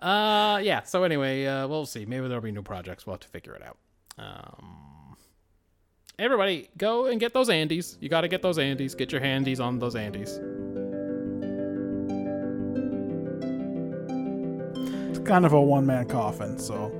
uh, 0.00 0.60
yeah. 0.62 0.84
So 0.84 1.02
anyway, 1.02 1.44
uh, 1.44 1.66
we'll 1.66 1.86
see. 1.86 2.06
Maybe 2.06 2.28
there'll 2.28 2.40
be 2.40 2.52
new 2.52 2.62
projects. 2.62 3.04
We'll 3.04 3.14
have 3.14 3.20
to 3.22 3.28
figure 3.28 3.52
it 3.56 3.64
out. 3.64 3.78
Um, 4.16 4.91
everybody, 6.18 6.68
go 6.76 7.06
and 7.06 7.18
get 7.20 7.32
those 7.32 7.48
Andes. 7.50 7.96
You 8.00 8.08
got 8.08 8.22
to 8.22 8.28
get 8.28 8.42
those 8.42 8.58
Andes. 8.58 8.94
Get 8.94 9.12
your 9.12 9.20
handies 9.20 9.60
on 9.60 9.78
those 9.78 9.96
Andes. 9.96 10.40
It's 15.10 15.18
kind 15.28 15.44
of 15.46 15.52
a 15.52 15.60
one 15.60 15.86
man 15.86 16.06
coffin, 16.08 16.58
so 16.58 16.90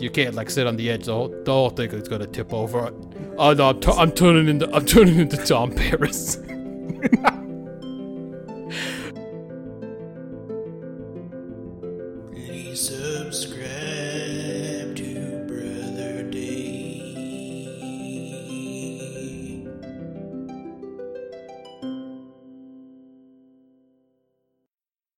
You 0.00 0.10
can't 0.10 0.34
like 0.34 0.50
sit 0.50 0.66
on 0.66 0.76
the 0.76 0.90
edge. 0.90 1.04
The 1.06 1.12
whole, 1.12 1.28
the 1.28 1.52
whole 1.52 1.70
thing 1.70 1.90
is 1.92 2.08
gonna 2.08 2.26
tip 2.26 2.52
over. 2.52 2.92
Oh 3.38 3.52
no, 3.52 3.68
I'm, 3.70 3.80
tu- 3.80 3.92
I'm 3.92 4.10
turning 4.12 4.48
into 4.48 4.68
I'm 4.74 4.84
turning 4.84 5.18
into 5.18 5.36
Tom 5.36 5.72
Paris. 5.74 6.38